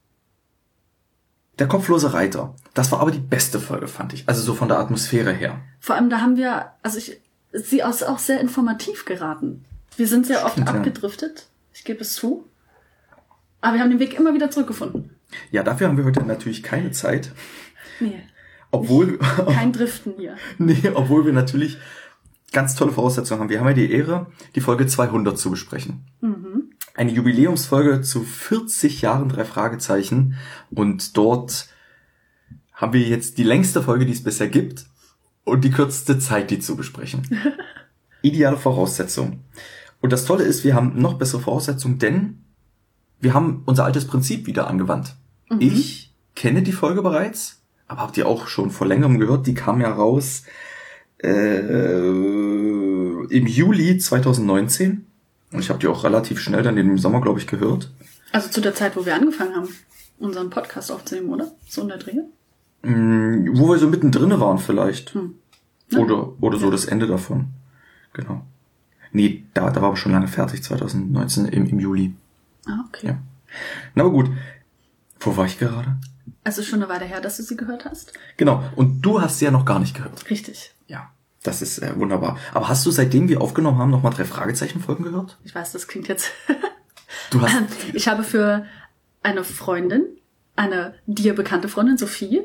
der 1.60 1.68
kopflose 1.68 2.12
Reiter. 2.12 2.56
Das 2.74 2.90
war 2.90 2.98
aber 2.98 3.12
die 3.12 3.20
beste 3.20 3.60
Folge, 3.60 3.86
fand 3.86 4.14
ich. 4.14 4.28
Also 4.28 4.42
so 4.42 4.52
von 4.52 4.66
der 4.66 4.80
Atmosphäre 4.80 5.32
her. 5.32 5.60
Vor 5.78 5.94
allem, 5.94 6.10
da 6.10 6.20
haben 6.20 6.36
wir, 6.36 6.72
also 6.82 6.98
ich, 6.98 7.20
sie 7.52 7.81
ist 7.81 8.02
auch 8.06 8.18
sehr 8.18 8.40
informativ 8.40 9.05
geraten. 9.05 9.64
Wir 9.97 10.06
sind 10.06 10.27
sehr 10.27 10.44
oft 10.44 10.52
Stimmt, 10.52 10.68
ja. 10.68 10.74
abgedriftet. 10.74 11.48
Ich 11.72 11.85
gebe 11.85 12.01
es 12.01 12.14
zu. 12.14 12.44
Aber 13.60 13.74
wir 13.74 13.82
haben 13.82 13.90
den 13.90 13.98
Weg 13.98 14.18
immer 14.18 14.35
wieder 14.35 14.51
zurückgefunden. 14.51 15.10
Ja, 15.51 15.62
dafür 15.62 15.89
haben 15.89 15.97
wir 15.97 16.05
heute 16.05 16.22
natürlich 16.24 16.62
keine 16.62 16.90
Zeit. 16.90 17.32
Nee, 18.01 18.22
Obwohl, 18.70 19.18
kein 19.18 19.72
Driften 19.72 20.14
hier. 20.16 20.36
Nee, 20.59 20.90
obwohl 20.94 21.27
wir 21.27 21.32
natürlich 21.32 21.78
ganz 22.52 22.74
tolle 22.74 22.93
Voraussetzungen 22.93 23.40
haben. 23.40 23.48
Wir 23.48 23.60
haben 23.60 23.68
ja 23.68 23.74
die 23.74 23.93
Ehre, 23.93 24.27
die 24.55 24.60
Folge 24.60 24.86
200 24.86 25.39
zu 25.39 25.51
besprechen. 25.51 26.06
Eine 26.94 27.12
Jubiläumsfolge 27.12 28.01
zu 28.02 28.22
40 28.22 29.02
Jahren 29.02 29.28
drei 29.28 29.44
Fragezeichen. 29.44 30.36
Und 30.70 31.16
dort 31.16 31.68
haben 32.72 32.93
wir 32.93 33.02
jetzt 33.02 33.39
die 33.39 33.44
längste 33.44 33.82
Folge, 33.82 34.06
die 34.06 34.12
es 34.12 34.24
bisher 34.24 34.48
gibt 34.48 34.86
und 35.51 35.62
die 35.62 35.70
kürzeste 35.70 36.18
Zeit, 36.18 36.51
die 36.51 36.59
zu 36.59 36.77
besprechen. 36.77 37.22
Ideale 38.22 38.56
Voraussetzung. 38.56 39.40
Und 40.01 40.12
das 40.12 40.24
Tolle 40.24 40.44
ist, 40.44 40.64
wir 40.64 40.74
haben 40.74 41.01
noch 41.01 41.14
bessere 41.14 41.40
Voraussetzungen, 41.40 41.98
denn 41.98 42.44
wir 43.20 43.35
haben 43.35 43.62
unser 43.66 43.85
altes 43.85 44.06
Prinzip 44.06 44.47
wieder 44.47 44.66
angewandt. 44.66 45.14
Ich 45.59 46.14
kenne 46.36 46.62
die 46.62 46.72
Folge 46.72 47.02
bereits, 47.02 47.60
aber 47.89 48.02
habt 48.02 48.16
ihr 48.16 48.27
auch 48.27 48.47
schon 48.47 48.70
vor 48.70 48.86
längerem 48.86 49.18
gehört? 49.18 49.47
Die 49.47 49.55
kam 49.55 49.81
ja 49.81 49.93
raus 49.93 50.44
äh, 51.22 51.59
im 52.09 53.47
Juli 53.47 53.98
2019. 53.98 55.06
Und 55.52 55.59
ich 55.59 55.68
habe 55.68 55.81
die 55.81 55.89
auch 55.89 56.05
relativ 56.05 56.40
schnell 56.40 56.62
dann 56.62 56.77
im 56.77 56.97
Sommer, 56.98 57.20
glaube 57.20 57.40
ich, 57.40 57.47
gehört. 57.47 57.90
Also 58.32 58.48
zu 58.48 58.60
der 58.60 58.74
Zeit, 58.74 58.97
wo 58.97 59.05
wir 59.05 59.14
angefangen 59.14 59.56
haben, 59.56 59.68
unseren 60.18 60.51
Podcast 60.51 60.93
aufzunehmen, 60.93 61.31
oder? 61.31 61.51
So 61.68 61.82
in 61.82 61.89
der 61.89 61.98
Dreh? 61.98 62.20
Mm, 62.82 63.59
Wo 63.59 63.68
wir 63.68 63.78
so 63.78 63.89
mittendrin 63.89 64.39
waren 64.39 64.59
vielleicht. 64.59 65.14
Hm. 65.14 65.35
Oder, 65.96 66.42
oder 66.42 66.58
so 66.58 66.70
das 66.70 66.84
Ende 66.84 67.06
davon. 67.06 67.48
Genau. 68.12 68.44
Nee, 69.12 69.44
da, 69.54 69.70
da 69.70 69.80
war 69.80 69.88
aber 69.88 69.96
schon 69.96 70.12
lange 70.12 70.28
fertig, 70.28 70.62
2019 70.62 71.46
im, 71.46 71.66
im 71.66 71.80
Juli. 71.80 72.14
Ah, 72.66 72.84
okay. 72.88 73.08
Ja. 73.08 73.18
Na 73.94 74.04
aber 74.04 74.12
gut. 74.12 74.30
Wo 75.18 75.36
war 75.36 75.46
ich 75.46 75.58
gerade? 75.58 75.96
Also 76.44 76.62
schon 76.62 76.82
eine 76.82 76.90
Weile 76.90 77.04
her, 77.04 77.20
dass 77.20 77.36
du 77.36 77.42
sie 77.42 77.56
gehört 77.56 77.84
hast? 77.84 78.12
Genau. 78.36 78.62
Und 78.76 79.02
du 79.02 79.20
hast 79.20 79.38
sie 79.38 79.44
ja 79.44 79.50
noch 79.50 79.64
gar 79.64 79.78
nicht 79.78 79.96
gehört. 79.96 80.30
Richtig. 80.30 80.72
Ja. 80.86 81.10
Das 81.42 81.62
ist 81.62 81.78
äh, 81.78 81.98
wunderbar. 81.98 82.38
Aber 82.52 82.68
hast 82.68 82.84
du, 82.84 82.90
seitdem 82.90 83.28
wir 83.28 83.40
aufgenommen 83.40 83.78
haben, 83.78 83.90
nochmal 83.90 84.12
drei 84.12 84.24
Fragezeichen-Folgen 84.24 85.04
gehört? 85.04 85.38
Ich 85.44 85.54
weiß, 85.54 85.72
das 85.72 85.88
klingt 85.88 86.08
jetzt. 86.08 86.32
Du 87.30 87.40
hast. 87.40 87.54
Ich 87.92 88.08
habe 88.08 88.22
für 88.22 88.66
eine 89.22 89.44
Freundin, 89.44 90.02
eine 90.56 90.94
dir 91.06 91.34
bekannte 91.34 91.68
Freundin, 91.68 91.98
Sophie, 91.98 92.42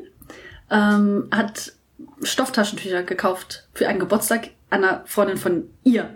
ähm, 0.70 1.28
hat 1.30 1.72
Stofftaschentücher 2.22 3.02
gekauft 3.02 3.66
für 3.74 3.88
einen 3.88 3.98
Geburtstag 4.00 4.48
einer 4.70 5.02
Freundin 5.06 5.36
von 5.36 5.64
ihr. 5.84 6.10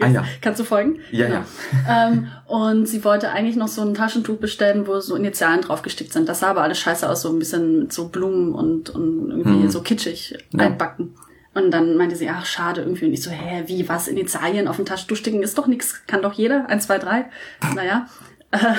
ah 0.00 0.06
ja. 0.06 0.24
Kannst 0.40 0.60
du 0.60 0.64
folgen? 0.64 1.00
Ja, 1.10 1.26
Genau. 1.26 1.44
ähm, 1.88 2.28
und 2.46 2.86
sie 2.86 3.04
wollte 3.04 3.30
eigentlich 3.30 3.56
noch 3.56 3.68
so 3.68 3.82
ein 3.82 3.94
Taschentuch 3.94 4.36
bestellen, 4.38 4.86
wo 4.86 5.00
so 5.00 5.14
Initialen 5.16 5.60
draufgestickt 5.60 6.12
sind. 6.12 6.28
Das 6.28 6.40
sah 6.40 6.50
aber 6.50 6.62
alles 6.62 6.78
scheiße 6.78 7.08
aus, 7.08 7.22
so 7.22 7.30
ein 7.32 7.38
bisschen 7.38 7.80
mit 7.80 7.92
so 7.92 8.08
Blumen 8.08 8.54
und, 8.54 8.90
und 8.90 9.30
irgendwie 9.30 9.64
Mhm. 9.64 9.70
so 9.70 9.82
kitschig 9.82 10.36
Ja. 10.52 10.64
einbacken. 10.66 11.14
Und 11.54 11.70
dann 11.70 11.96
meinte 11.96 12.16
sie, 12.16 12.28
ach, 12.30 12.46
schade 12.46 12.80
irgendwie. 12.80 13.04
Und 13.06 13.12
ich 13.12 13.22
so, 13.22 13.30
hä, 13.30 13.62
wie, 13.66 13.88
was, 13.88 14.08
Initialien 14.08 14.66
auf 14.66 14.76
dem 14.76 14.86
Taschentuch 14.86 15.16
sticken 15.16 15.42
ist 15.42 15.56
doch 15.56 15.68
nix, 15.68 16.04
kann 16.08 16.20
doch 16.22 16.32
jeder, 16.32 16.68
eins, 16.68 16.86
zwei, 16.86 16.98
drei. 16.98 17.26
Naja. 17.74 18.06
Äh, 18.54 18.74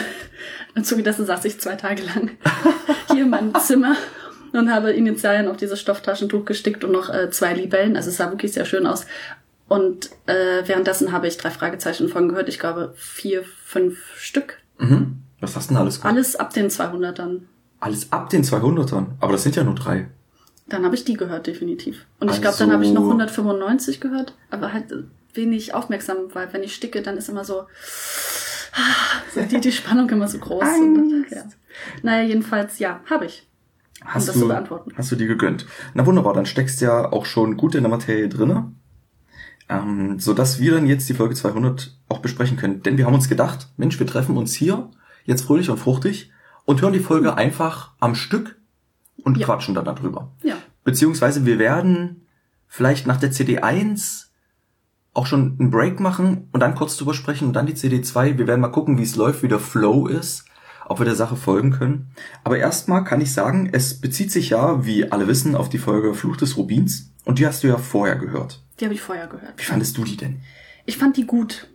und 0.77 0.87
zugedessen 0.87 1.25
saß 1.25 1.43
ich 1.43 1.59
zwei 1.59 1.75
Tage 1.75 2.01
lang 2.03 2.31
hier 3.11 3.23
in 3.23 3.29
meinem 3.29 3.53
Zimmer 3.55 3.97
und 4.53 4.71
habe 4.73 4.91
Initialien 4.91 5.47
auf 5.47 5.57
dieses 5.57 5.79
Stofftaschentuch 5.79 6.45
gestickt 6.45 6.83
und 6.83 6.91
noch 6.91 7.09
äh, 7.13 7.29
zwei 7.29 7.53
Libellen. 7.53 7.95
Also 7.95 8.09
es 8.09 8.17
sah 8.17 8.29
wirklich 8.31 8.53
sehr 8.53 8.65
schön 8.65 8.85
aus. 8.87 9.05
Und 9.67 10.11
äh, 10.27 10.61
währenddessen 10.65 11.11
habe 11.11 11.27
ich 11.27 11.37
drei 11.37 11.49
Fragezeichen 11.49 12.07
von 12.09 12.29
gehört. 12.29 12.49
Ich 12.49 12.59
glaube 12.59 12.93
vier, 12.95 13.43
fünf 13.43 13.97
Stück. 14.17 14.59
Mhm. 14.77 15.21
Was 15.39 15.55
hast 15.55 15.69
du 15.69 15.73
denn 15.73 15.81
alles 15.81 15.97
gehört? 15.99 16.13
Alles 16.15 16.35
ab 16.35 16.53
den 16.53 16.69
200ern. 16.69 17.41
Alles 17.79 18.11
ab 18.11 18.29
den 18.29 18.43
200ern. 18.43 19.07
Aber 19.19 19.31
das 19.33 19.43
sind 19.43 19.55
ja 19.55 19.63
nur 19.63 19.75
drei. 19.75 20.07
Dann 20.67 20.83
habe 20.85 20.95
ich 20.95 21.03
die 21.05 21.13
gehört, 21.15 21.47
definitiv. 21.47 22.05
Und 22.19 22.29
ich 22.31 22.35
glaube, 22.41 22.47
Also- 22.53 22.63
dann 22.65 22.73
habe 22.73 22.83
ich 22.85 22.91
noch 22.91 23.03
195 23.03 23.99
gehört, 23.99 24.33
aber 24.49 24.73
halt 24.73 24.85
wenig 25.33 25.73
aufmerksam, 25.73 26.17
weil 26.33 26.51
wenn 26.53 26.63
ich 26.63 26.73
sticke, 26.73 27.01
dann 27.01 27.17
ist 27.17 27.29
immer 27.29 27.43
so 27.43 27.65
die, 29.35 29.59
die 29.59 29.71
Spannung 29.71 30.09
immer 30.09 30.27
so 30.27 30.37
groß. 30.39 30.63
Und, 30.79 31.25
ja. 31.29 31.43
Naja, 32.03 32.23
jedenfalls, 32.27 32.79
ja, 32.79 33.01
habe 33.09 33.25
ich. 33.25 33.47
Hast 34.05 34.27
das 34.27 34.35
du, 34.35 34.41
zu 34.41 34.47
beantworten. 34.47 34.91
Hast 34.95 35.11
du 35.11 35.15
die 35.15 35.25
gegönnt? 35.27 35.65
Na 35.93 36.05
wunderbar, 36.05 36.33
dann 36.33 36.45
steckst 36.45 36.79
du 36.81 36.85
ja 36.85 37.11
auch 37.11 37.25
schon 37.25 37.57
gut 37.57 37.75
in 37.75 37.83
der 37.83 37.89
Materie 37.91 38.29
drinne. 38.29 38.71
Ähm, 39.67 40.19
sodass 40.19 40.59
wir 40.59 40.73
dann 40.73 40.85
jetzt 40.85 41.09
die 41.09 41.15
Folge 41.15 41.33
200 41.33 41.97
auch 42.07 42.19
besprechen 42.19 42.55
können. 42.55 42.83
Denn 42.83 42.97
wir 42.97 43.05
haben 43.07 43.15
uns 43.15 43.27
gedacht, 43.29 43.69
Mensch, 43.77 43.97
wir 43.99 44.05
treffen 44.05 44.37
uns 44.37 44.53
hier, 44.53 44.89
jetzt 45.23 45.41
fröhlich 45.45 45.69
und 45.71 45.77
fruchtig, 45.79 46.31
und 46.65 46.81
hören 46.81 46.93
die 46.93 46.99
Folge 46.99 47.35
einfach 47.35 47.91
am 47.99 48.13
Stück 48.15 48.57
und 49.23 49.37
Ja. 49.37 49.45
quatschen 49.45 49.73
dann 49.73 49.85
darüber. 49.85 50.31
Ja. 50.43 50.55
Beziehungsweise 50.83 51.45
wir 51.47 51.57
werden 51.57 52.27
vielleicht 52.67 53.07
nach 53.07 53.17
der 53.17 53.31
CD 53.31 53.59
1 53.59 54.31
auch 55.15 55.25
schon 55.25 55.55
einen 55.59 55.71
Break 55.71 55.99
machen 55.99 56.49
und 56.51 56.59
dann 56.59 56.75
kurz 56.75 56.97
drüber 56.97 57.13
sprechen 57.15 57.47
und 57.47 57.53
dann 57.53 57.65
die 57.65 57.73
CD 57.73 58.01
2. 58.01 58.37
Wir 58.37 58.47
werden 58.47 58.61
mal 58.61 58.67
gucken, 58.67 58.97
wie 58.99 59.03
es 59.03 59.15
läuft, 59.15 59.41
wie 59.41 59.47
der 59.47 59.59
Flow 59.59 60.07
ist, 60.07 60.45
ob 60.87 60.99
wir 60.99 61.05
der 61.05 61.15
Sache 61.15 61.35
folgen 61.35 61.71
können. 61.71 62.07
Aber 62.43 62.57
erstmal 62.57 63.03
kann 63.03 63.21
ich 63.21 63.33
sagen, 63.33 63.69
es 63.71 63.99
bezieht 63.99 64.31
sich 64.31 64.49
ja, 64.49 64.85
wie 64.85 65.11
alle 65.11 65.27
wissen, 65.27 65.55
auf 65.55 65.69
die 65.69 65.77
Folge 65.77 66.13
Fluch 66.13 66.37
des 66.37 66.57
Rubins 66.57 67.11
und 67.23 67.39
die 67.39 67.47
hast 67.47 67.63
du 67.63 67.67
ja 67.67 67.77
vorher 67.77 68.15
gehört. 68.15 68.61
Die 68.79 68.85
habe 68.85 68.93
ich 68.93 69.01
vorher 69.01 69.27
gehört. 69.27 69.53
Wie 69.57 69.63
fandest 69.63 69.97
du 69.97 70.03
die 70.03 70.17
denn? 70.17 70.41
Ich 70.85 70.97
fand 70.97 71.17
die 71.17 71.25
gut. 71.25 71.67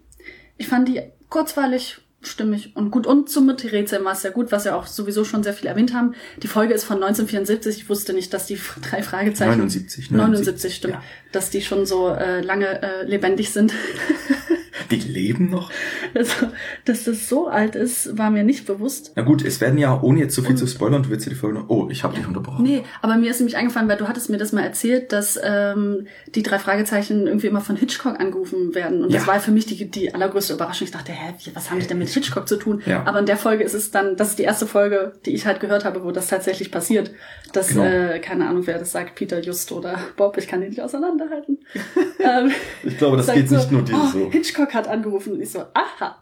Ich 0.57 0.69
fand 0.69 0.89
die 0.89 1.03
kurzweilig, 1.29 2.01
stimmig 2.21 2.77
und 2.77 2.91
gut. 2.91 3.07
Und 3.07 3.31
zum 3.31 3.49
Rätseln 3.49 4.05
war 4.05 4.13
es 4.13 4.23
sehr 4.23 4.31
gut, 4.31 4.53
was 4.53 4.65
wir 4.65 4.77
auch 4.77 4.87
sowieso 4.87 5.25
schon 5.25 5.43
sehr 5.43 5.55
viel 5.55 5.67
erwähnt 5.67 5.95
haben. 5.95 6.15
Die 6.43 6.49
Folge 6.49 6.75
ist 6.75 6.85
von 6.85 6.97
1974. 6.97 7.79
Ich 7.79 7.89
wusste 7.89 8.13
nicht, 8.13 8.33
dass 8.35 8.47
die 8.47 8.59
drei 8.91 9.03
Fragezeichen... 9.03 9.51
79, 9.51 10.11
79, 10.11 10.75
stimmt. 10.75 10.95
ja. 10.95 11.03
Dass 11.33 11.51
die 11.51 11.63
schon 11.63 11.87
so 11.87 12.11
äh, 12.11 12.43
lange 12.43 12.83
äh, 12.83 13.05
lebendig 13.07 13.51
sind. 13.51 13.73
Die 14.91 14.97
leben 14.97 15.51
noch? 15.51 15.71
also, 16.15 16.47
dass 16.85 17.05
das 17.05 17.29
so 17.29 17.49
alt 17.49 17.75
ist, 17.77 18.17
war 18.19 18.31
mir 18.31 18.43
nicht 18.45 18.67
bewusst. 18.67 19.13
Na 19.17 19.23
gut, 19.23 19.45
es 19.45 19.61
werden 19.61 19.79
ja, 19.79 20.01
ohne 20.01 20.21
jetzt 20.21 20.35
zu 20.35 20.43
viel 20.43 20.57
zu 20.57 20.67
spoilern, 20.67 21.03
du 21.03 21.11
willst 21.11 21.27
ja 21.27 21.31
die 21.31 21.37
Folge 21.39 21.59
noch... 21.61 21.69
Oh, 21.69 21.89
ich 21.91 22.03
habe 22.05 22.15
dich 22.17 22.27
unterbrochen. 22.27 22.63
Nee, 22.65 22.83
aber 23.03 23.17
mir 23.17 23.31
ist 23.31 23.39
nämlich 23.41 23.57
eingefallen, 23.57 23.89
weil 23.89 23.97
du 23.97 24.09
hattest 24.09 24.31
mir 24.31 24.39
das 24.39 24.53
mal 24.53 24.63
erzählt, 24.63 25.13
dass 25.13 25.39
ähm, 25.43 26.07
die 26.35 26.43
drei 26.43 26.59
Fragezeichen 26.59 27.27
irgendwie 27.27 27.47
immer 27.47 27.61
von 27.61 27.77
Hitchcock 27.77 28.19
angerufen 28.21 28.75
werden. 28.75 29.03
Und 29.05 29.13
das 29.13 29.23
Ja. 29.27 29.33
war 29.33 29.41
für 29.41 29.51
mich 29.51 29.67
die, 29.67 29.91
die 29.91 30.15
allergrößte 30.15 30.55
Überraschung. 30.55 30.87
Ich 30.87 30.93
dachte, 30.93 31.13
hä, 31.13 31.35
was 31.55 31.71
haben 31.71 31.81
die 31.81 31.87
denn 31.87 31.99
mit 31.99 32.09
Hitchcock 32.09 32.49
zu 32.49 32.57
tun? 32.57 32.83
Ja. 32.87 33.05
Aber 33.07 33.19
in 33.21 33.27
der 33.27 33.37
Folge 33.37 33.65
ist 33.65 33.75
es 33.75 33.91
dann, 33.91 34.17
das 34.17 34.29
ist 34.31 34.39
die 34.39 34.45
erste 34.45 34.67
Folge, 34.67 35.13
die 35.27 35.31
ich 35.31 35.47
halt 35.47 35.61
gehört 35.61 35.85
habe, 35.85 36.05
wo 36.05 36.11
das 36.11 36.29
tatsächlich 36.29 36.71
passiert. 36.71 37.11
Dass, 37.53 37.69
Genau. 37.69 37.85
äh, 37.85 38.19
keine 38.21 38.49
Ahnung, 38.49 38.67
wer 38.67 38.79
das 38.79 38.93
sagt, 38.93 39.15
Peter 39.17 39.41
Just 39.41 39.73
oder 39.73 39.99
Bob, 40.17 40.37
ich 40.39 40.47
kann 40.49 40.61
die 40.61 40.69
nicht 40.69 40.81
auseinanderhalten. 40.81 41.59
ähm, 42.21 42.51
Ich 42.85 42.97
glaube, 42.99 43.17
das 43.17 43.33
geht 43.33 43.51
nicht 43.51 43.71
nur 43.71 43.83
dir 43.83 43.95
oh, 43.97 44.07
so. 44.13 44.31
Hitchcock 44.31 44.70
hat 44.75 44.89
angerufen. 44.89 45.35
Und 45.35 45.41
ich 45.41 45.51
so, 45.51 45.61
aha, 45.75 46.17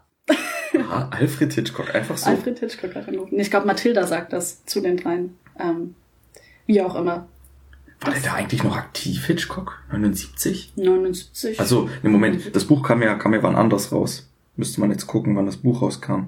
Ah, 0.91 1.09
Alfred 1.09 1.51
Hitchcock, 1.53 1.95
einfach 1.95 2.15
so. 2.17 2.29
Alfred 2.29 2.59
Hitchcock 2.59 2.93
hat 2.93 3.07
angerufen. 3.07 3.39
Ich 3.39 3.49
glaube, 3.49 3.65
Mathilda 3.65 4.05
sagt 4.05 4.33
das 4.33 4.63
zu 4.65 4.81
den 4.81 4.97
dreien. 4.97 5.35
Ähm, 5.59 5.95
wie 6.67 6.81
auch 6.81 6.93
immer. 6.95 7.27
War 8.01 8.13
der 8.13 8.21
da 8.21 8.33
eigentlich 8.35 8.63
noch 8.63 8.77
aktiv, 8.77 9.25
Hitchcock? 9.25 9.81
79? 9.91 10.73
79. 10.77 11.59
Also, 11.59 11.89
im 12.03 12.11
Moment, 12.11 12.55
das 12.55 12.65
Buch 12.65 12.83
kam 12.83 13.01
ja, 13.01 13.15
kam 13.15 13.33
ja 13.33 13.41
wann 13.43 13.55
anders 13.55 13.91
raus. 13.91 14.29
Müsste 14.55 14.79
man 14.79 14.91
jetzt 14.91 15.07
gucken, 15.07 15.35
wann 15.35 15.47
das 15.47 15.57
Buch 15.57 15.81
rauskam. 15.81 16.27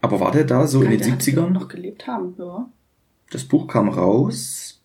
Aber 0.00 0.18
war 0.18 0.32
der 0.32 0.44
da 0.44 0.66
so 0.66 0.80
in 0.82 0.88
Kann 0.88 0.98
den 0.98 1.18
der 1.18 1.18
70ern? 1.18 1.50
noch 1.50 1.68
gelebt 1.68 2.06
haben, 2.06 2.34
ja. 2.38 2.68
Das 3.30 3.44
Buch 3.44 3.68
kam 3.68 3.90
raus. 3.90 4.81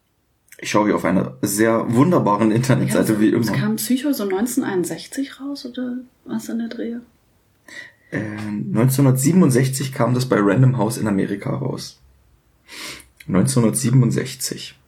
Ich 0.59 0.71
schaue 0.71 0.85
hier 0.87 0.95
auf 0.95 1.05
einer 1.05 1.37
sehr 1.41 1.93
wunderbaren 1.93 2.51
Internetseite, 2.51 3.19
wie 3.19 3.31
Es 3.33 3.47
immer. 3.47 3.57
kam 3.57 3.75
Psycho 3.75 4.11
so 4.11 4.23
1961 4.23 5.39
raus 5.39 5.65
oder 5.65 5.97
was 6.25 6.49
in 6.49 6.57
der 6.59 6.67
Drehe? 6.69 7.01
Äh, 8.09 8.19
1967 8.19 9.93
kam 9.93 10.13
das 10.15 10.25
bei 10.25 10.37
Random 10.39 10.77
House 10.77 10.97
in 10.97 11.07
Amerika 11.07 11.51
raus. 11.51 11.99
1967. 13.27 14.79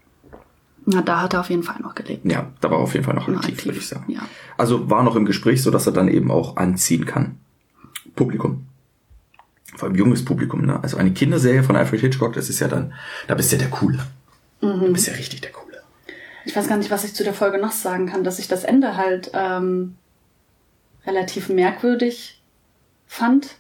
Na, 0.86 1.02
da 1.02 1.22
hat 1.22 1.34
er 1.34 1.42
auf 1.42 1.50
jeden 1.50 1.64
Fall 1.64 1.80
noch 1.82 1.94
gelebt. 1.94 2.26
Ja, 2.26 2.52
da 2.62 2.72
war 2.72 2.80
er 2.80 2.84
auf 2.84 2.94
jeden 2.94 3.06
Fall 3.06 3.14
noch 3.14 3.28
Noch 3.28 3.38
aktiv, 3.40 3.54
aktiv, 3.54 3.66
würde 3.66 3.78
ich 3.80 3.88
sagen. 3.88 4.12
ja. 4.12 4.22
Also 4.58 4.90
war 4.90 5.04
noch 5.04 5.16
im 5.16 5.26
Gespräch, 5.26 5.62
so 5.62 5.70
dass 5.72 5.86
er 5.86 5.92
dann 5.94 6.08
eben 6.08 6.32
auch 6.32 6.58
anziehen 6.58 7.06
kann. 7.06 7.38
Publikum. 8.16 8.66
Vor 9.76 9.88
allem 9.88 9.96
junges 9.98 10.26
Publikum, 10.26 10.66
ne? 10.66 10.82
Also 10.82 10.98
eine 10.98 11.12
Kinderserie 11.12 11.62
von 11.64 11.76
Alfred 11.76 12.02
Hitchcock, 12.02 12.34
das 12.34 12.50
ist 12.50 12.60
ja 12.60 12.68
dann, 12.68 12.94
da 13.28 13.36
bist 13.36 13.52
du 13.52 13.58
ja 13.58 13.62
der 13.62 13.70
Coole. 13.70 14.00
Mhm. 14.62 14.80
Du 14.80 14.94
bist 14.94 15.08
ja 15.08 15.14
richtig 15.14 15.42
der 15.42 15.52
Coole. 15.52 15.82
Ich 16.46 16.56
weiß 16.56 16.68
gar 16.68 16.78
nicht, 16.78 16.92
was 16.92 17.04
ich 17.04 17.14
zu 17.14 17.24
der 17.24 17.34
Folge 17.34 17.58
noch 17.58 17.72
sagen 17.72 18.08
kann, 18.08 18.24
dass 18.24 18.40
ich 18.40 18.48
das 18.48 18.64
Ende 18.64 18.98
halt 18.98 19.32
ähm, 19.34 19.96
relativ 21.06 21.50
merkwürdig 21.50 22.42
fand, 23.06 23.56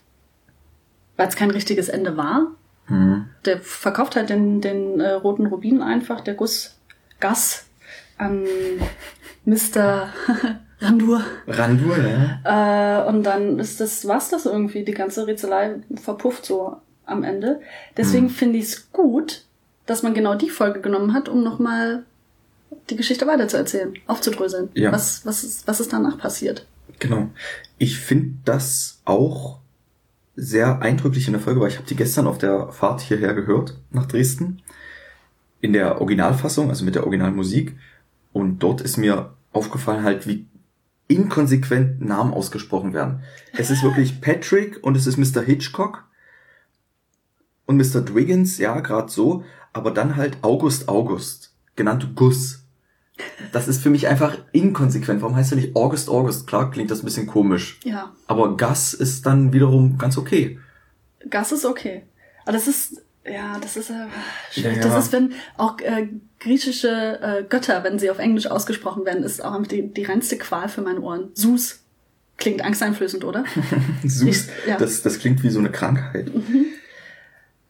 weil 1.17 1.27
es 1.27 1.35
kein 1.35 1.51
richtiges 1.51 1.89
Ende 1.89 2.17
war. 2.17 2.47
Mhm. 2.87 3.27
Der 3.45 3.59
verkauft 3.59 4.15
halt 4.15 4.29
den, 4.29 4.61
den 4.61 4.99
äh, 4.99 5.11
roten 5.11 5.45
Rubin 5.45 5.81
einfach, 5.81 6.21
der 6.21 6.33
Guss, 6.33 6.77
Gas 7.19 7.67
an 8.17 8.45
Mr. 9.45 10.13
Randur. 10.81 11.23
Randur, 11.47 11.97
ja. 11.97 13.03
Äh, 13.03 13.07
und 13.09 13.23
dann 13.23 13.59
ist 13.59 13.81
das, 13.81 14.07
war's 14.07 14.29
das 14.29 14.45
irgendwie, 14.45 14.83
die 14.85 14.93
ganze 14.93 15.27
Rätselei 15.27 15.81
verpufft 16.01 16.45
so 16.45 16.77
am 17.05 17.23
Ende. 17.23 17.59
Deswegen 17.97 18.29
finde 18.29 18.59
ich 18.59 18.65
es 18.65 18.91
gut, 18.91 19.45
dass 19.89 20.03
man 20.03 20.13
genau 20.13 20.35
die 20.35 20.51
Folge 20.51 20.81
genommen 20.81 21.13
hat, 21.13 21.29
um 21.29 21.43
nochmal 21.43 22.03
die 22.89 22.95
Geschichte 22.95 23.25
weiterzuerzählen, 23.25 23.93
aufzudröseln. 24.05 24.69
Ja. 24.75 24.91
Was, 24.91 25.25
was, 25.25 25.43
ist, 25.43 25.67
was 25.67 25.79
ist 25.79 25.91
danach 25.91 26.19
passiert? 26.19 26.67
Genau. 26.99 27.29
Ich 27.79 27.97
finde 27.97 28.37
das 28.45 28.99
auch 29.05 29.59
sehr 30.35 30.83
eindrücklich 30.83 31.27
in 31.27 31.33
der 31.33 31.41
Folge, 31.41 31.59
weil 31.59 31.69
ich 31.69 31.77
habe 31.77 31.87
die 31.87 31.95
gestern 31.95 32.27
auf 32.27 32.37
der 32.37 32.71
Fahrt 32.71 33.01
hierher 33.01 33.33
gehört, 33.33 33.77
nach 33.89 34.05
Dresden. 34.05 34.61
In 35.59 35.73
der 35.73 35.99
Originalfassung, 35.99 36.69
also 36.69 36.85
mit 36.85 36.93
der 36.93 37.03
Originalmusik. 37.03 37.75
Und 38.31 38.59
dort 38.59 38.81
ist 38.81 38.97
mir 38.97 39.33
aufgefallen 39.51 40.03
halt, 40.03 40.27
wie 40.27 40.45
inkonsequent 41.07 41.99
Namen 41.99 42.33
ausgesprochen 42.33 42.93
werden. 42.93 43.23
Es 43.57 43.71
ist 43.71 43.81
wirklich 43.81 44.21
Patrick 44.21 44.83
und 44.83 44.95
es 44.95 45.07
ist 45.07 45.17
Mr. 45.17 45.41
Hitchcock 45.41 46.05
und 47.65 47.77
Mr. 47.77 48.01
Dwiggins, 48.01 48.57
ja, 48.57 48.79
gerade 48.79 49.11
so, 49.11 49.43
aber 49.73 49.91
dann 49.91 50.15
halt 50.15 50.37
August 50.41 50.87
August, 50.89 51.53
genannt 51.75 52.15
Gus. 52.15 52.63
Das 53.51 53.67
ist 53.67 53.81
für 53.81 53.89
mich 53.89 54.07
einfach 54.07 54.37
inkonsequent. 54.53 55.21
Warum 55.21 55.35
heißt 55.35 55.51
er 55.51 55.57
nicht 55.57 55.75
August 55.75 56.09
August? 56.09 56.47
Klar, 56.47 56.71
klingt 56.71 56.89
das 56.89 57.01
ein 57.01 57.05
bisschen 57.05 57.27
komisch. 57.27 57.79
Ja, 57.83 58.13
Aber 58.27 58.55
Gus 58.55 58.93
ist 58.93 59.25
dann 59.25 59.51
wiederum 59.51 59.97
ganz 59.97 60.17
okay. 60.17 60.57
Gas 61.29 61.51
ist 61.51 61.65
okay. 61.65 62.03
Aber 62.43 62.53
das 62.53 62.67
ist, 62.67 63.01
ja, 63.25 63.59
das 63.59 63.75
ist 63.75 63.89
äh, 63.89 64.05
schwierig. 64.51 64.77
Ja, 64.77 64.81
ja. 64.83 64.87
Das 64.95 65.05
ist, 65.05 65.11
wenn 65.11 65.33
auch 65.57 65.79
äh, 65.81 66.07
griechische 66.39 67.19
äh, 67.21 67.43
Götter, 67.43 67.83
wenn 67.83 67.99
sie 67.99 68.09
auf 68.09 68.19
Englisch 68.19 68.47
ausgesprochen 68.47 69.03
werden, 69.05 69.23
ist 69.23 69.43
auch 69.43 69.51
einfach 69.53 69.67
die, 69.67 69.93
die 69.93 70.05
reinste 70.05 70.37
Qual 70.37 70.69
für 70.69 70.81
meine 70.81 71.01
Ohren. 71.01 71.35
Zeus 71.35 71.79
klingt 72.37 72.63
angsteinflößend, 72.63 73.25
oder? 73.25 73.43
Sus, 74.05 74.47
Ja. 74.65 74.77
das, 74.77 75.01
das 75.01 75.19
klingt 75.19 75.43
wie 75.43 75.49
so 75.49 75.59
eine 75.59 75.71
Krankheit. 75.71 76.31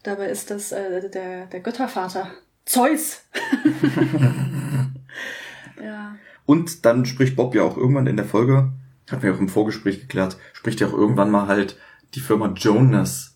Dabei 0.04 0.30
ist 0.30 0.50
das 0.50 0.72
äh, 0.72 1.10
der, 1.10 1.48
der 1.48 1.60
Göttervater. 1.60 2.32
Zeus! 2.66 3.24
ja. 5.84 6.16
Und 6.46 6.86
dann 6.86 7.06
spricht 7.06 7.36
Bob 7.36 7.56
ja 7.56 7.64
auch 7.64 7.78
irgendwann 7.78 8.08
in 8.08 8.16
der 8.16 8.26
Folge, 8.26 8.72
hat 9.12 9.24
mir 9.24 9.34
auch 9.34 9.40
im 9.40 9.50
Vorgespräch 9.50 10.02
geklärt, 10.02 10.38
spricht 10.54 10.80
ja 10.80 10.88
auch 10.88 10.94
irgendwann 10.94 11.32
mal 11.32 11.48
halt 11.48 11.78
die 12.16 12.20
Firma 12.20 12.54
Jonas 12.56 13.36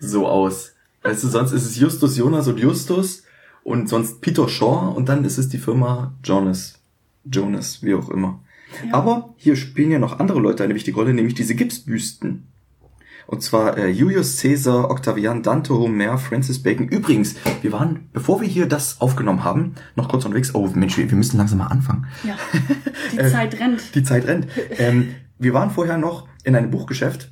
so 0.00 0.26
aus. 0.26 0.74
Weißt 1.02 1.24
du, 1.24 1.28
sonst 1.28 1.52
ist 1.52 1.64
es 1.64 1.78
Justus, 1.78 2.16
Jonas 2.16 2.48
und 2.48 2.58
Justus 2.58 3.24
und 3.64 3.88
sonst 3.88 4.20
Peter 4.20 4.48
Shaw 4.48 4.94
und 4.94 5.08
dann 5.08 5.24
ist 5.24 5.38
es 5.38 5.48
die 5.48 5.58
Firma 5.58 6.14
Jonas. 6.22 6.80
Jonas, 7.24 7.82
wie 7.82 7.94
auch 7.94 8.10
immer. 8.10 8.40
Aber 8.90 9.34
hier 9.36 9.56
spielen 9.56 9.90
ja 9.90 9.98
noch 9.98 10.18
andere 10.18 10.40
Leute 10.40 10.64
eine 10.64 10.74
wichtige 10.74 10.96
Rolle, 10.96 11.14
nämlich 11.14 11.34
diese 11.34 11.54
Gipsbüsten. 11.54 12.51
Und 13.26 13.42
zwar 13.42 13.78
äh, 13.78 13.88
Julius 13.88 14.40
Caesar, 14.40 14.90
Octavian, 14.90 15.42
Dante, 15.42 15.74
Homer, 15.74 16.18
Francis 16.18 16.62
Bacon. 16.62 16.88
Übrigens, 16.88 17.36
wir 17.62 17.72
waren, 17.72 18.08
bevor 18.12 18.40
wir 18.40 18.48
hier 18.48 18.66
das 18.66 19.00
aufgenommen 19.00 19.44
haben, 19.44 19.74
noch 19.96 20.08
kurz 20.08 20.24
unterwegs. 20.24 20.54
Oh 20.54 20.68
Mensch, 20.74 20.96
wir 20.98 21.10
wir 21.10 21.16
müssen 21.16 21.38
langsam 21.38 21.58
mal 21.58 21.66
anfangen. 21.68 22.06
ja. 22.24 22.34
Die 23.12 23.18
Äh, 23.18 23.30
Zeit 23.30 23.58
rennt. 23.60 23.94
Die 23.94 24.02
Zeit 24.02 24.26
rennt. 24.26 24.46
ähm, 24.78 25.14
wir 25.38 25.54
waren 25.54 25.70
vorher 25.70 25.98
noch 25.98 26.28
in 26.44 26.54
einem 26.56 26.70
Buchgeschäft 26.70 27.30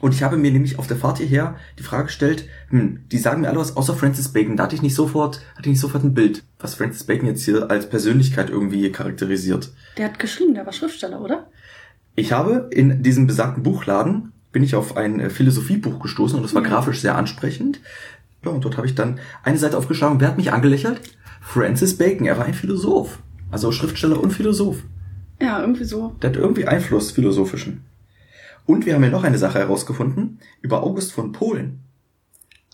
und 0.00 0.14
ich 0.14 0.22
habe 0.22 0.36
mir 0.36 0.50
nämlich 0.52 0.78
auf 0.78 0.86
der 0.86 0.96
Fahrt 0.96 1.18
hierher 1.18 1.56
die 1.78 1.82
Frage 1.82 2.04
gestellt, 2.04 2.48
hm, 2.70 3.00
die 3.10 3.18
sagen 3.18 3.40
mir 3.42 3.48
alle 3.48 3.58
was 3.58 3.76
außer 3.76 3.94
Francis 3.94 4.28
Bacon. 4.32 4.56
Da 4.56 4.64
hatte 4.64 4.74
ich 4.76 4.82
nicht 4.82 4.94
sofort, 4.94 5.40
hatte 5.56 5.62
ich 5.68 5.72
nicht 5.72 5.80
sofort 5.80 6.04
ein 6.04 6.14
Bild, 6.14 6.44
was 6.60 6.74
Francis 6.74 7.04
Bacon 7.04 7.26
jetzt 7.26 7.42
hier 7.44 7.70
als 7.70 7.88
Persönlichkeit 7.88 8.48
irgendwie 8.50 8.90
charakterisiert. 8.92 9.72
Der 9.96 10.06
hat 10.06 10.18
geschrieben, 10.18 10.54
der 10.54 10.64
war 10.66 10.72
Schriftsteller, 10.72 11.20
oder? 11.20 11.48
Ich 12.14 12.32
habe 12.32 12.68
in 12.72 13.02
diesem 13.02 13.26
besagten 13.26 13.62
Buchladen 13.62 14.32
bin 14.52 14.62
ich 14.62 14.74
auf 14.74 14.96
ein 14.96 15.20
äh, 15.20 15.30
Philosophiebuch 15.30 16.00
gestoßen 16.00 16.36
und 16.36 16.42
das 16.42 16.54
war 16.54 16.62
Ja. 16.62 16.68
grafisch 16.68 17.00
sehr 17.00 17.16
ansprechend. 17.16 17.80
Ja, 18.44 18.50
und 18.50 18.64
dort 18.64 18.76
habe 18.76 18.86
ich 18.86 18.94
dann 18.94 19.18
eine 19.42 19.58
Seite 19.58 19.76
aufgeschlagen. 19.76 20.20
Wer 20.20 20.28
hat 20.28 20.36
mich 20.38 20.52
angelächelt? 20.52 21.00
Francis 21.40 21.96
Bacon. 21.98 22.26
Er 22.26 22.38
war 22.38 22.44
ein 22.44 22.54
Philosoph. 22.54 23.18
Also 23.50 23.72
Schriftsteller 23.72 24.20
und 24.20 24.32
Philosoph. 24.32 24.82
Ja, 25.40 25.60
irgendwie 25.60 25.84
so. 25.84 26.14
Der 26.22 26.30
hat 26.30 26.36
irgendwie 26.36 26.66
Einfluss, 26.66 27.10
philosophischen. 27.10 27.84
Und 28.66 28.84
wir 28.86 28.94
haben 28.94 29.02
ja 29.04 29.10
noch 29.10 29.24
eine 29.24 29.38
Sache 29.38 29.58
herausgefunden 29.58 30.40
über 30.60 30.82
August 30.82 31.12
von 31.12 31.32
Polen. 31.32 31.80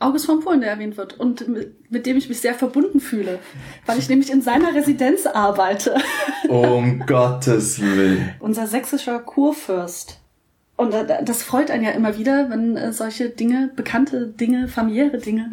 August 0.00 0.26
von 0.26 0.40
Polen, 0.40 0.60
der 0.60 0.70
erwähnt 0.70 0.96
wird 0.96 1.18
und 1.20 1.46
mit, 1.48 1.90
mit 1.90 2.04
dem 2.06 2.16
ich 2.16 2.28
mich 2.28 2.40
sehr 2.40 2.54
verbunden 2.54 2.98
fühle, 2.98 3.38
weil 3.86 3.98
ich 3.98 4.08
nämlich 4.08 4.30
in 4.32 4.42
seiner 4.42 4.74
Residenz 4.74 5.24
arbeite. 5.26 5.94
Um 6.48 6.98
Gottes 7.06 7.80
Willen. 7.80 8.30
Unser 8.40 8.66
sächsischer 8.66 9.20
Kurfürst. 9.20 10.20
Und 10.76 10.92
das 11.24 11.42
freut 11.42 11.70
einen 11.70 11.84
ja 11.84 11.90
immer 11.90 12.18
wieder, 12.18 12.50
wenn 12.50 12.76
äh, 12.76 12.92
solche 12.92 13.28
Dinge, 13.28 13.70
bekannte 13.76 14.26
Dinge, 14.26 14.66
familiäre 14.68 15.18
Dinge 15.18 15.50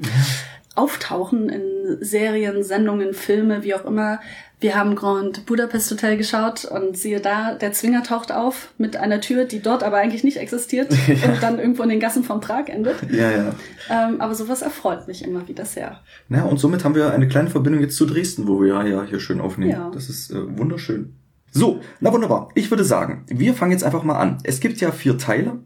auftauchen 0.76 1.49
in 1.49 1.98
Serien, 1.99 2.64
Sendungen, 2.64 3.14
Filme, 3.14 3.64
wie 3.64 3.76
auch 3.76 3.85
immer. 3.85 4.19
Wir 4.61 4.76
haben 4.76 4.95
Grand 4.95 5.48
Budapest 5.48 5.89
Hotel 5.91 6.18
geschaut 6.18 6.65
und 6.65 6.95
siehe 6.95 7.19
da, 7.19 7.56
der 7.56 7.73
Zwinger 7.73 8.03
taucht 8.03 8.31
auf 8.31 8.72
mit 8.77 8.95
einer 8.95 9.19
Tür, 9.19 9.45
die 9.45 9.60
dort 9.60 9.84
aber 9.84 9.98
eigentlich 9.98 10.23
nicht 10.23 10.38
existiert 10.38 10.91
und 11.07 11.41
dann 11.41 11.60
irgendwo 11.60 11.84
in 11.84 11.89
den 11.89 11.99
Gassen 11.99 12.23
vom 12.23 12.41
Prag 12.41 12.68
endet. 12.68 12.95
Ja, 13.11 13.31
ja. 13.31 13.56
Ähm, 13.89 14.22
aber 14.22 14.35
sowas 14.35 14.61
erfreut 14.61 15.07
mich 15.07 15.23
immer 15.23 15.48
wieder 15.48 15.65
sehr. 15.65 15.99
Na, 16.30 16.43
und 16.43 16.60
somit 16.60 16.85
haben 16.85 16.95
wir 16.95 17.11
eine 17.11 17.27
kleine 17.27 17.49
Verbindung 17.49 17.81
jetzt 17.81 17.98
zu 17.98 18.06
Dresden, 18.06 18.48
wo 18.48 18.61
wir 18.61 18.85
ja 18.85 19.03
hier 19.03 19.19
schön 19.19 19.41
aufnehmen. 19.41 19.72
Ja. 19.72 19.91
Das 19.91 20.10
ist 20.10 20.31
äh, 20.31 20.57
wunderschön. 20.57 21.15
So, 21.52 21.82
na 21.99 22.14
wunderbar. 22.14 22.49
Ich 22.56 22.72
würde 22.72 22.86
sagen, 22.86 23.26
wir 23.28 23.53
fangen 23.53 23.73
jetzt 23.73 23.84
einfach 23.84 24.03
mal 24.03 24.18
an. 24.18 24.38
Es 24.44 24.61
gibt 24.61 24.80
ja 24.80 24.91
vier 24.91 25.18
Teile, 25.18 25.60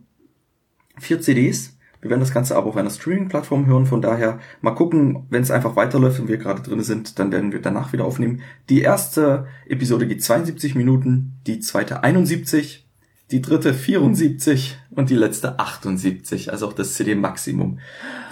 vier 0.98 1.22
CDs. 1.22 1.78
Wir 2.02 2.10
werden 2.10 2.20
das 2.20 2.34
Ganze 2.34 2.56
aber 2.56 2.68
auf 2.68 2.78
einer 2.78 2.90
Streaming-Plattform 2.90 3.68
hören. 3.68 3.86
Von 3.86 4.02
daher 4.02 4.40
mal 4.62 4.72
gucken, 4.72 5.26
wenn 5.30 5.44
es 5.44 5.52
einfach 5.52 5.76
weiterläuft 5.76 6.20
und 6.20 6.28
wir 6.28 6.38
gerade 6.38 6.62
drin 6.62 6.82
sind, 6.82 7.20
dann 7.20 7.32
werden 7.32 7.52
wir 7.52 7.62
danach 7.62 7.94
wieder 7.94 8.06
aufnehmen. 8.06 8.42
Die 8.70 8.82
erste 8.82 9.48
Episode 9.68 10.08
geht 10.08 10.24
72 10.24 10.76
Minuten, 10.76 11.34
die 11.46 11.60
zweite 11.60 12.04
71, 12.04 12.88
die 13.32 13.42
dritte 13.42 13.74
74 13.74 14.78
und 14.92 15.10
die 15.10 15.16
letzte 15.16 15.60
78. 15.60 16.52
Also 16.52 16.68
auch 16.68 16.74
das 16.74 16.94
CD-Maximum. 16.96 17.80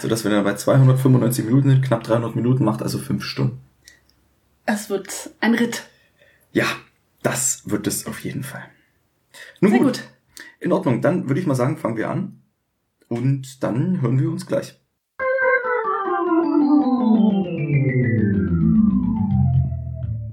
Sodass 0.00 0.24
wir 0.24 0.30
dann 0.30 0.44
bei 0.44 0.54
295 0.54 1.44
Minuten 1.44 1.70
sind, 1.70 1.84
knapp 1.84 2.02
300 2.04 2.36
Minuten, 2.36 2.64
macht 2.64 2.82
also 2.82 2.98
fünf 2.98 3.24
Stunden. 3.24 3.60
Es 4.66 4.88
wird 4.88 5.30
ein 5.40 5.54
Ritt. 5.54 5.84
Ja, 6.52 6.66
das 7.24 7.62
wird 7.68 7.86
es 7.86 8.06
auf 8.06 8.20
jeden 8.20 8.44
Fall. 8.44 8.64
Nun 9.60 9.72
Sehr 9.72 9.80
gut. 9.80 9.88
gut. 9.94 10.08
In 10.60 10.72
Ordnung, 10.72 11.00
dann 11.00 11.28
würde 11.28 11.40
ich 11.40 11.46
mal 11.46 11.54
sagen, 11.54 11.76
fangen 11.76 11.96
wir 11.96 12.10
an. 12.10 12.42
Und 13.08 13.62
dann 13.62 14.00
hören 14.00 14.20
wir 14.20 14.30
uns 14.30 14.46
gleich. 14.46 14.80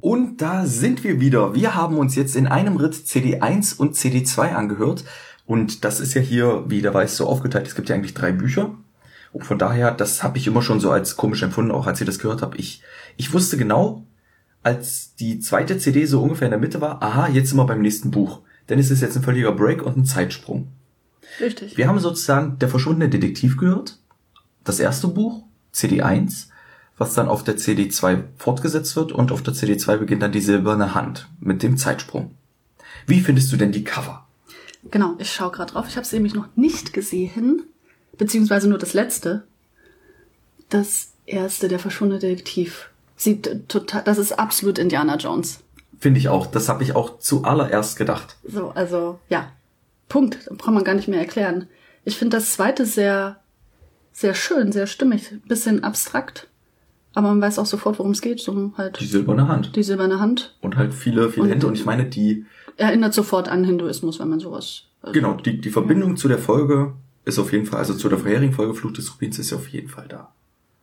Und 0.01 0.41
da 0.41 0.65
sind 0.65 1.03
wir 1.03 1.19
wieder. 1.19 1.55
Wir 1.55 1.75
haben 1.75 1.97
uns 1.97 2.15
jetzt 2.15 2.35
in 2.35 2.47
einem 2.47 2.75
Ritt 2.77 2.93
CD1 2.93 3.77
und 3.77 3.95
CD2 3.95 4.53
angehört. 4.53 5.05
Und 5.45 5.85
das 5.85 5.99
ist 5.99 6.13
ja 6.13 6.21
hier, 6.21 6.65
wie 6.67 6.81
der 6.81 6.93
Weiß, 6.93 7.17
so 7.17 7.27
aufgeteilt. 7.27 7.67
Es 7.67 7.75
gibt 7.75 7.89
ja 7.89 7.95
eigentlich 7.95 8.13
drei 8.13 8.31
Bücher. 8.31 8.75
Und 9.31 9.45
von 9.45 9.57
daher, 9.57 9.91
das 9.91 10.23
habe 10.23 10.37
ich 10.37 10.47
immer 10.47 10.61
schon 10.61 10.79
so 10.79 10.91
als 10.91 11.15
komisch 11.15 11.41
empfunden, 11.43 11.71
auch 11.71 11.87
als 11.87 12.01
ich 12.01 12.05
das 12.05 12.19
gehört 12.19 12.41
habe. 12.41 12.57
Ich, 12.57 12.81
ich 13.15 13.33
wusste 13.33 13.57
genau, 13.57 14.05
als 14.63 15.15
die 15.15 15.39
zweite 15.39 15.77
CD 15.77 16.05
so 16.05 16.21
ungefähr 16.21 16.47
in 16.47 16.51
der 16.51 16.59
Mitte 16.59 16.81
war, 16.81 17.01
aha, 17.01 17.29
jetzt 17.29 17.49
sind 17.49 17.57
wir 17.57 17.65
beim 17.65 17.81
nächsten 17.81 18.11
Buch. 18.11 18.41
Denn 18.69 18.79
es 18.79 18.91
ist 18.91 19.01
jetzt 19.01 19.17
ein 19.17 19.23
völliger 19.23 19.51
Break 19.51 19.81
und 19.81 19.97
ein 19.97 20.05
Zeitsprung. 20.05 20.67
Richtig. 21.39 21.77
Wir 21.77 21.87
haben 21.87 21.99
sozusagen 21.99 22.59
Der 22.59 22.69
verschwundene 22.69 23.09
Detektiv 23.09 23.57
gehört, 23.57 23.97
das 24.63 24.79
erste 24.79 25.07
Buch, 25.07 25.43
CD1, 25.73 26.47
was 26.97 27.15
dann 27.15 27.27
auf 27.27 27.43
der 27.43 27.57
CD2 27.57 28.23
fortgesetzt 28.37 28.95
wird 28.95 29.11
und 29.11 29.31
auf 29.31 29.41
der 29.41 29.53
CD2 29.53 29.97
beginnt 29.97 30.21
dann 30.21 30.31
die 30.31 30.41
silberne 30.41 30.93
Hand 30.93 31.27
mit 31.39 31.63
dem 31.63 31.77
Zeitsprung. 31.77 32.35
Wie 33.07 33.21
findest 33.21 33.51
du 33.51 33.57
denn 33.57 33.71
die 33.71 33.83
Cover? 33.83 34.27
Genau, 34.91 35.15
ich 35.17 35.31
schaue 35.31 35.51
gerade 35.51 35.73
drauf. 35.73 35.87
Ich 35.87 35.95
habe 35.95 36.05
es 36.05 36.11
nämlich 36.11 36.35
noch 36.35 36.47
nicht 36.55 36.93
gesehen, 36.93 37.63
beziehungsweise 38.17 38.69
nur 38.69 38.77
das 38.77 38.93
letzte. 38.93 39.43
Das 40.69 41.13
erste, 41.25 41.67
der 41.67 41.79
verschwundene 41.79 42.19
Detektiv. 42.19 42.90
Sieht 43.21 43.69
total, 43.69 44.01
das 44.03 44.17
ist 44.17 44.31
absolut 44.39 44.79
Indiana 44.79 45.15
Jones. 45.15 45.59
Finde 45.99 46.19
ich 46.19 46.27
auch. 46.27 46.47
Das 46.47 46.69
habe 46.69 46.81
ich 46.81 46.95
auch 46.95 47.19
zuallererst 47.19 47.95
gedacht. 47.95 48.35
So, 48.43 48.69
also 48.71 49.19
ja, 49.29 49.51
Punkt. 50.09 50.39
Da 50.47 50.55
braucht 50.55 50.73
man 50.73 50.83
gar 50.83 50.95
nicht 50.95 51.07
mehr 51.07 51.19
erklären. 51.19 51.67
Ich 52.03 52.17
finde 52.17 52.37
das 52.37 52.53
zweite 52.53 52.83
sehr, 52.87 53.39
sehr 54.11 54.33
schön, 54.33 54.71
sehr 54.71 54.87
stimmig, 54.87 55.31
bisschen 55.47 55.83
abstrakt. 55.83 56.47
Aber 57.13 57.27
man 57.27 57.41
weiß 57.41 57.59
auch 57.59 57.67
sofort, 57.67 57.99
worum 57.99 58.13
es 58.13 58.21
geht. 58.21 58.39
So 58.39 58.73
halt 58.75 58.99
Die 58.99 59.05
silberne 59.05 59.47
Hand. 59.47 59.75
die 59.75 59.83
silberne 59.83 60.19
Hand. 60.19 60.57
Und 60.61 60.77
halt 60.77 60.91
viele, 60.91 61.29
viele 61.29 61.43
Und- 61.43 61.51
Hände. 61.51 61.67
Und 61.67 61.75
ich 61.75 61.85
meine, 61.85 62.05
die, 62.05 62.45
Erinnert 62.77 63.13
sofort 63.13 63.49
an 63.49 63.63
Hinduismus, 63.65 64.19
wenn 64.19 64.29
man 64.29 64.39
sowas. 64.39 64.85
also- 65.03 65.13
genau, 65.13 65.33
die, 65.35 65.61
die 65.61 65.69
Verbindung 65.69 66.17
zu 66.17 66.27
der 66.27 66.39
Folge 66.39 66.93
ist 67.25 67.37
auf 67.37 67.51
jeden 67.51 67.67
Fall, 67.67 67.77
also 67.77 67.93
zu 67.93 68.09
der 68.09 68.17
vorherigen 68.17 68.53
Folge 68.53 68.73
Fluch 68.73 68.93
des 68.93 69.13
Rubins 69.13 69.37
ist 69.37 69.51
ja 69.51 69.57
auf 69.57 69.67
jeden 69.67 69.89
Fall 69.89 70.07
da. 70.07 70.33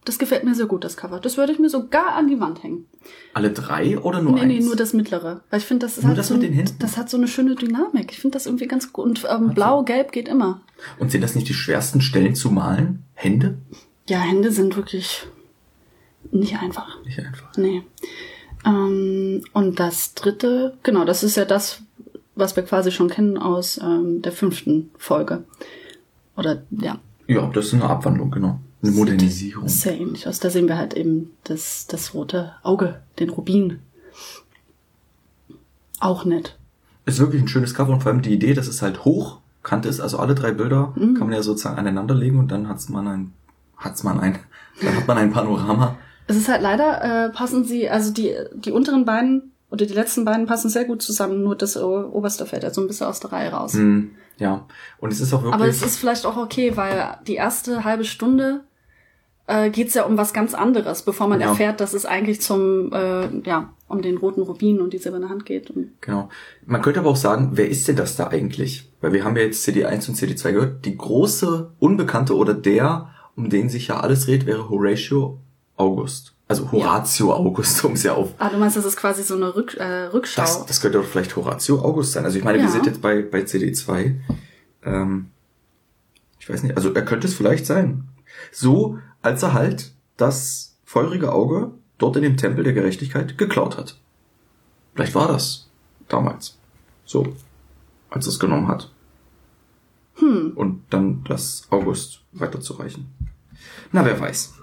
Das 0.08 0.18
gefällt 0.18 0.42
mir 0.42 0.54
sehr 0.54 0.64
gut, 0.64 0.84
das 0.84 0.96
Cover. 0.96 1.20
Das 1.20 1.36
würde 1.36 1.52
ich 1.52 1.58
mir 1.58 1.68
sogar 1.68 2.14
an 2.14 2.28
die 2.28 2.40
Wand 2.40 2.62
hängen. 2.62 2.86
Alle 3.34 3.50
drei 3.50 3.98
oder 3.98 4.22
nur 4.22 4.32
nee, 4.32 4.40
eins? 4.40 4.48
nee, 4.54 4.60
nur 4.60 4.74
das 4.74 4.94
mittlere. 4.94 5.42
Weil 5.50 5.60
ich 5.60 5.66
finde, 5.66 5.84
das, 5.84 6.02
Nur 6.02 6.14
das 6.14 6.28
so, 6.28 6.34
mit 6.34 6.44
den 6.44 6.54
Händen? 6.54 6.76
das 6.78 6.96
hat 6.96 7.10
so 7.10 7.18
eine 7.18 7.28
schöne 7.28 7.56
Dynamik. 7.56 8.10
Ich 8.10 8.18
finde 8.18 8.32
das 8.32 8.46
irgendwie 8.46 8.66
ganz 8.68 8.90
gut. 8.90 9.04
Und 9.04 9.26
ähm, 9.30 9.52
blau, 9.52 9.82
gelb 9.82 10.10
geht 10.12 10.26
immer. 10.26 10.62
Und 10.98 11.10
sind 11.10 11.20
das 11.20 11.34
nicht 11.34 11.46
die 11.46 11.52
schwersten 11.52 12.00
Stellen 12.00 12.34
zu 12.34 12.50
malen? 12.50 13.02
Hände? 13.12 13.58
Ja, 14.08 14.20
Hände 14.20 14.50
sind 14.50 14.76
wirklich 14.76 15.26
nicht 16.30 16.56
einfach. 16.56 17.04
Nicht 17.04 17.18
einfach. 17.18 17.54
Nee. 17.58 17.82
Ähm, 18.64 19.44
und 19.52 19.78
das 19.78 20.14
dritte, 20.14 20.78
genau, 20.84 21.04
das 21.04 21.22
ist 21.22 21.36
ja 21.36 21.44
das, 21.44 21.82
was 22.34 22.56
wir 22.56 22.62
quasi 22.62 22.92
schon 22.92 23.10
kennen 23.10 23.36
aus 23.36 23.76
ähm, 23.76 24.22
der 24.22 24.32
fünften 24.32 24.88
Folge. 24.96 25.44
Oder 26.34 26.62
ja, 26.70 26.98
Ja, 27.26 27.46
das 27.52 27.66
ist 27.66 27.74
eine 27.74 27.84
Abwandlung, 27.84 28.30
genau. 28.30 28.58
Eine 28.82 28.92
Modernisierung. 28.92 29.64
ist 29.66 29.80
sehr 29.80 29.98
ähnlich 29.98 30.26
aus. 30.28 30.38
Da 30.40 30.50
sehen 30.50 30.68
wir 30.68 30.78
halt 30.78 30.94
eben 30.94 31.32
das, 31.44 31.86
das 31.88 32.14
rote 32.14 32.52
Auge, 32.62 33.00
den 33.18 33.30
Rubin. 33.30 33.80
Auch 36.00 36.24
nett. 36.24 36.56
Ist 37.06 37.18
wirklich 37.18 37.42
ein 37.42 37.48
schönes 37.48 37.74
Cover 37.74 37.92
und 37.92 38.02
vor 38.02 38.12
allem 38.12 38.22
die 38.22 38.32
Idee, 38.32 38.54
dass 38.54 38.68
es 38.68 38.82
halt 38.82 39.04
hochkant 39.04 39.86
ist, 39.86 40.00
also 40.00 40.18
alle 40.18 40.34
drei 40.34 40.52
Bilder 40.52 40.92
Mhm. 40.96 41.14
kann 41.14 41.26
man 41.26 41.32
ja 41.36 41.42
sozusagen 41.42 41.78
aneinander 41.78 42.14
legen 42.14 42.38
und 42.38 42.48
dann 42.52 42.68
hat's 42.68 42.88
man 42.88 43.08
ein, 43.08 43.32
hat's 43.76 44.04
man 44.04 44.20
ein, 44.20 44.38
dann 44.82 44.96
hat 44.96 45.08
man 45.08 45.18
ein 45.18 45.32
Panorama. 45.32 45.96
Es 46.28 46.36
ist 46.36 46.48
halt 46.48 46.62
leider, 46.62 47.02
äh, 47.26 47.30
passen 47.30 47.64
sie, 47.64 47.88
also 47.88 48.12
die, 48.12 48.34
die 48.54 48.70
unteren 48.70 49.04
beiden 49.04 49.52
oder 49.70 49.86
die 49.86 49.94
letzten 49.94 50.24
beiden 50.24 50.46
passen 50.46 50.68
sehr 50.70 50.84
gut 50.84 51.02
zusammen, 51.02 51.42
nur 51.42 51.56
das 51.56 51.76
oberste 51.76 52.46
fällt 52.46 52.64
halt 52.64 52.74
so 52.74 52.80
ein 52.82 52.86
bisschen 52.86 53.06
aus 53.06 53.20
der 53.20 53.32
Reihe 53.32 53.50
raus. 53.50 53.72
Hm, 53.72 54.12
ja. 54.38 54.66
Und 54.98 55.12
es 55.12 55.20
ist 55.20 55.32
auch 55.32 55.42
wirklich. 55.42 55.54
Aber 55.54 55.66
es 55.68 55.82
ist 55.82 55.96
vielleicht 55.96 56.26
auch 56.26 56.36
okay, 56.36 56.76
weil 56.76 57.16
die 57.26 57.34
erste 57.34 57.84
halbe 57.84 58.04
Stunde 58.04 58.60
äh, 59.48 59.70
geht's 59.70 59.94
ja 59.94 60.04
um 60.04 60.16
was 60.16 60.32
ganz 60.32 60.54
anderes, 60.54 61.02
bevor 61.02 61.26
man 61.26 61.40
Ja. 61.40 61.48
erfährt, 61.48 61.80
dass 61.80 61.94
es 61.94 62.06
eigentlich 62.06 62.40
zum, 62.40 62.92
äh, 62.92 63.28
ja, 63.44 63.72
um 63.88 64.02
den 64.02 64.18
roten 64.18 64.42
Rubin 64.42 64.80
und 64.80 64.92
die 64.92 64.98
silberne 64.98 65.28
Hand 65.30 65.46
geht. 65.46 65.72
Genau. 66.02 66.28
Man 66.66 66.82
könnte 66.82 67.00
aber 67.00 67.08
auch 67.10 67.16
sagen, 67.16 67.50
wer 67.54 67.68
ist 67.68 67.88
denn 67.88 67.96
das 67.96 68.14
da 68.16 68.28
eigentlich? 68.28 68.90
Weil 69.00 69.12
wir 69.14 69.24
haben 69.24 69.36
ja 69.36 69.42
jetzt 69.42 69.66
CD1 69.66 70.08
und 70.08 70.16
CD2 70.16 70.52
gehört. 70.52 70.84
Die 70.84 70.96
große 70.96 71.70
Unbekannte 71.78 72.36
oder 72.36 72.52
der, 72.54 73.10
um 73.36 73.48
den 73.50 73.68
sich 73.70 73.88
ja 73.88 74.00
alles 74.00 74.26
dreht, 74.26 74.44
wäre 74.46 74.68
Horatio 74.68 75.38
August. 75.76 76.34
Also 76.48 76.70
Horatio 76.72 77.32
August, 77.32 77.84
um 77.86 77.92
es 77.94 78.02
ja 78.02 78.14
auf. 78.14 78.30
ah, 78.38 78.48
du 78.50 78.58
meinst, 78.58 78.76
das 78.76 78.84
ist 78.84 78.96
quasi 78.96 79.22
so 79.22 79.34
eine 79.36 79.54
Rück, 79.54 79.74
äh, 79.78 80.04
Rückschau. 80.12 80.42
Das, 80.42 80.66
das 80.66 80.80
könnte 80.80 80.98
doch 80.98 81.04
vielleicht 81.06 81.34
Horatio 81.36 81.80
August 81.80 82.12
sein. 82.12 82.24
Also 82.24 82.36
ich 82.38 82.44
meine, 82.44 82.58
wir 82.58 82.64
Ja. 82.66 82.70
sind 82.70 82.86
jetzt 82.86 83.00
bei, 83.00 83.22
bei 83.22 83.40
CD2. 83.40 84.14
Ähm, 84.84 85.26
ich 86.38 86.48
weiß 86.50 86.62
nicht, 86.62 86.76
also 86.76 86.92
er 86.92 87.02
könnte 87.04 87.26
es 87.26 87.34
vielleicht 87.34 87.66
sein. 87.66 88.04
So, 88.52 88.98
als 89.28 89.42
er 89.42 89.52
halt 89.52 89.92
das 90.16 90.78
feurige 90.84 91.32
Auge 91.32 91.72
dort 91.98 92.16
in 92.16 92.22
dem 92.22 92.38
Tempel 92.38 92.64
der 92.64 92.72
Gerechtigkeit 92.72 93.36
geklaut 93.36 93.76
hat. 93.76 94.00
Vielleicht 94.94 95.14
war 95.14 95.28
das 95.28 95.68
damals. 96.08 96.58
So, 97.04 97.36
als 98.08 98.26
er 98.26 98.30
es 98.30 98.40
genommen 98.40 98.68
hat. 98.68 98.90
Hm. 100.14 100.52
Und 100.54 100.82
dann 100.90 101.24
das 101.24 101.66
August 101.68 102.20
weiterzureichen. 102.32 103.06
Na, 103.92 104.04
wer 104.04 104.18
weiß. 104.18 104.54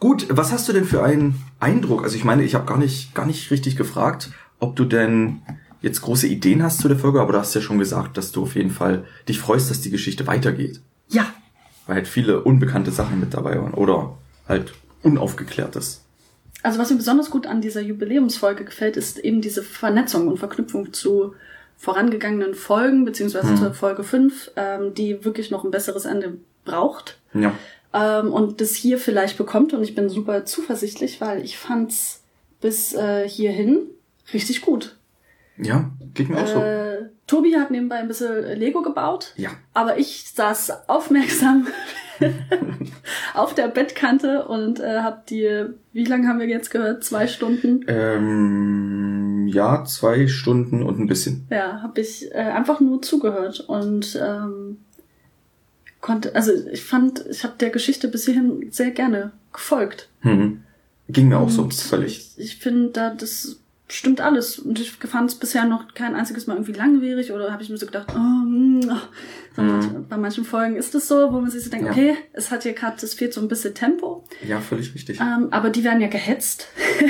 Gut, 0.00 0.26
was 0.28 0.50
hast 0.50 0.68
du 0.68 0.72
denn 0.72 0.84
für 0.84 1.04
einen 1.04 1.40
Eindruck? 1.60 2.02
Also 2.02 2.16
ich 2.16 2.24
meine, 2.24 2.42
ich 2.42 2.56
habe 2.56 2.66
gar 2.66 2.78
nicht, 2.78 3.14
gar 3.14 3.24
nicht 3.24 3.52
richtig 3.52 3.76
gefragt, 3.76 4.32
ob 4.58 4.74
du 4.74 4.84
denn 4.84 5.42
jetzt 5.80 6.00
große 6.00 6.26
Ideen 6.26 6.62
hast 6.62 6.80
zu 6.80 6.88
der 6.88 6.98
Folge, 6.98 7.20
aber 7.20 7.34
du 7.34 7.38
hast 7.38 7.54
ja 7.54 7.60
schon 7.60 7.78
gesagt, 7.78 8.16
dass 8.16 8.32
du 8.32 8.42
auf 8.42 8.56
jeden 8.56 8.70
Fall 8.70 9.04
dich 9.28 9.38
freust, 9.38 9.70
dass 9.70 9.80
die 9.80 9.90
Geschichte 9.90 10.26
weitergeht. 10.26 10.80
Ja, 11.08 11.32
Weil 11.86 11.96
halt 11.96 12.08
viele 12.08 12.42
unbekannte 12.42 12.90
Sachen 12.90 13.18
mit 13.20 13.34
dabei 13.34 13.60
waren 13.60 13.74
oder 13.74 14.16
halt 14.48 14.72
unaufgeklärtes. 15.02 16.02
Also 16.62 16.78
was 16.78 16.90
mir 16.90 16.96
besonders 16.96 17.30
gut 17.30 17.46
an 17.46 17.60
dieser 17.60 17.80
Jubiläumsfolge 17.80 18.64
gefällt, 18.64 18.96
ist 18.96 19.18
eben 19.18 19.40
diese 19.40 19.62
Vernetzung 19.62 20.28
und 20.28 20.38
Verknüpfung 20.38 20.92
zu 20.92 21.34
vorangegangenen 21.76 22.54
Folgen, 22.54 23.04
beziehungsweise 23.04 23.48
Mhm. 23.48 23.56
zur 23.56 23.74
Folge 23.74 24.04
5, 24.04 24.52
ähm, 24.54 24.94
die 24.94 25.24
wirklich 25.24 25.50
noch 25.50 25.64
ein 25.64 25.72
besseres 25.72 26.04
Ende 26.04 26.34
braucht. 26.64 27.18
Ja. 27.34 27.52
Ähm, 27.92 28.32
und 28.32 28.60
das 28.60 28.76
hier 28.76 28.98
vielleicht 28.98 29.36
bekommt. 29.36 29.72
Und 29.72 29.82
ich 29.82 29.96
bin 29.96 30.08
super 30.08 30.44
zuversichtlich, 30.44 31.20
weil 31.20 31.44
ich 31.44 31.58
fand's 31.58 32.22
bis 32.60 32.94
äh, 32.94 33.28
hierhin 33.28 33.80
richtig 34.32 34.60
gut. 34.60 34.96
Ja, 35.58 35.90
geht 36.14 36.28
mir 36.28 36.38
auch 36.42 36.46
so. 36.46 36.60
Äh, 36.60 37.10
Tobi 37.26 37.54
hat 37.56 37.70
nebenbei 37.70 37.96
ein 37.96 38.08
bisschen 38.08 38.58
Lego 38.58 38.82
gebaut. 38.82 39.32
Ja. 39.36 39.50
Aber 39.74 39.98
ich 39.98 40.30
saß 40.34 40.88
aufmerksam 40.88 41.66
auf 43.34 43.54
der 43.54 43.68
Bettkante 43.68 44.46
und 44.46 44.80
äh, 44.80 45.00
hab 45.00 45.26
die, 45.26 45.66
wie 45.92 46.04
lange 46.04 46.28
haben 46.28 46.40
wir 46.40 46.48
jetzt 46.48 46.70
gehört? 46.70 47.04
Zwei 47.04 47.26
Stunden. 47.26 47.84
Ähm, 47.86 49.48
ja, 49.52 49.84
zwei 49.84 50.26
Stunden 50.26 50.82
und 50.82 50.98
ein 50.98 51.06
bisschen. 51.06 51.46
Ja, 51.50 51.82
habe 51.82 52.00
ich 52.00 52.30
äh, 52.32 52.38
einfach 52.38 52.80
nur 52.80 53.02
zugehört 53.02 53.60
und 53.60 54.18
ähm, 54.20 54.78
konnte, 56.00 56.34
also 56.34 56.52
ich 56.70 56.84
fand, 56.84 57.24
ich 57.30 57.44
habe 57.44 57.54
der 57.58 57.70
Geschichte 57.70 58.08
bis 58.08 58.24
hierhin 58.24 58.68
sehr 58.70 58.90
gerne 58.90 59.32
gefolgt. 59.52 60.08
Mhm. 60.22 60.62
Ging 61.08 61.28
mir 61.28 61.38
auch 61.38 61.50
so, 61.50 61.62
Und 61.62 61.74
völlig. 61.74 62.34
Ich, 62.36 62.44
ich 62.44 62.56
finde, 62.56 62.90
da 62.90 63.14
das 63.14 63.61
stimmt 63.92 64.20
alles. 64.20 64.58
Und 64.58 64.80
ich 64.80 64.92
fand 64.92 65.30
es 65.30 65.36
bisher 65.36 65.64
noch 65.64 65.94
kein 65.94 66.14
einziges 66.14 66.46
Mal 66.46 66.54
irgendwie 66.54 66.72
langwierig 66.72 67.32
oder 67.32 67.52
habe 67.52 67.62
ich 67.62 67.68
mir 67.68 67.76
so 67.76 67.86
gedacht, 67.86 68.08
oh, 68.10 68.16
hm, 68.16 68.90
oh. 68.90 69.60
Mhm. 69.60 70.06
bei 70.08 70.16
manchen 70.16 70.44
Folgen 70.44 70.76
ist 70.76 70.94
es 70.94 71.08
so, 71.08 71.32
wo 71.32 71.40
man 71.40 71.50
sich 71.50 71.62
so 71.62 71.70
denkt, 71.70 71.86
Ja. 71.86 71.92
okay, 71.92 72.16
es 72.32 72.50
hat 72.50 72.62
hier 72.62 72.72
gerade, 72.72 72.96
es 73.04 73.14
fehlt 73.14 73.34
so 73.34 73.40
ein 73.40 73.48
bisschen 73.48 73.74
Tempo. 73.74 74.24
Ja, 74.46 74.60
völlig 74.60 74.94
richtig. 74.94 75.20
Ähm, 75.20 75.48
aber 75.50 75.70
die 75.70 75.84
werden 75.84 76.00
ja 76.00 76.08
gehetzt. 76.08 76.68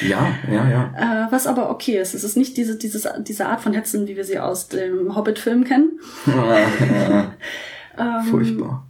Ja, 0.00 0.34
ja, 0.50 0.68
ja. 0.68 1.26
Äh, 1.28 1.30
was 1.32 1.46
aber 1.46 1.70
okay 1.70 2.00
ist. 2.00 2.14
Es 2.14 2.24
ist 2.24 2.36
nicht 2.36 2.56
diese, 2.56 2.76
dieses, 2.76 3.06
diese 3.20 3.46
Art 3.46 3.60
von 3.60 3.72
Hetzen, 3.72 4.08
wie 4.08 4.16
wir 4.16 4.24
sie 4.24 4.38
aus 4.38 4.66
dem 4.68 5.14
Hobbit-Film 5.14 5.62
kennen. 5.64 6.00
Ähm, 7.98 8.24
Furchtbar. 8.30 8.86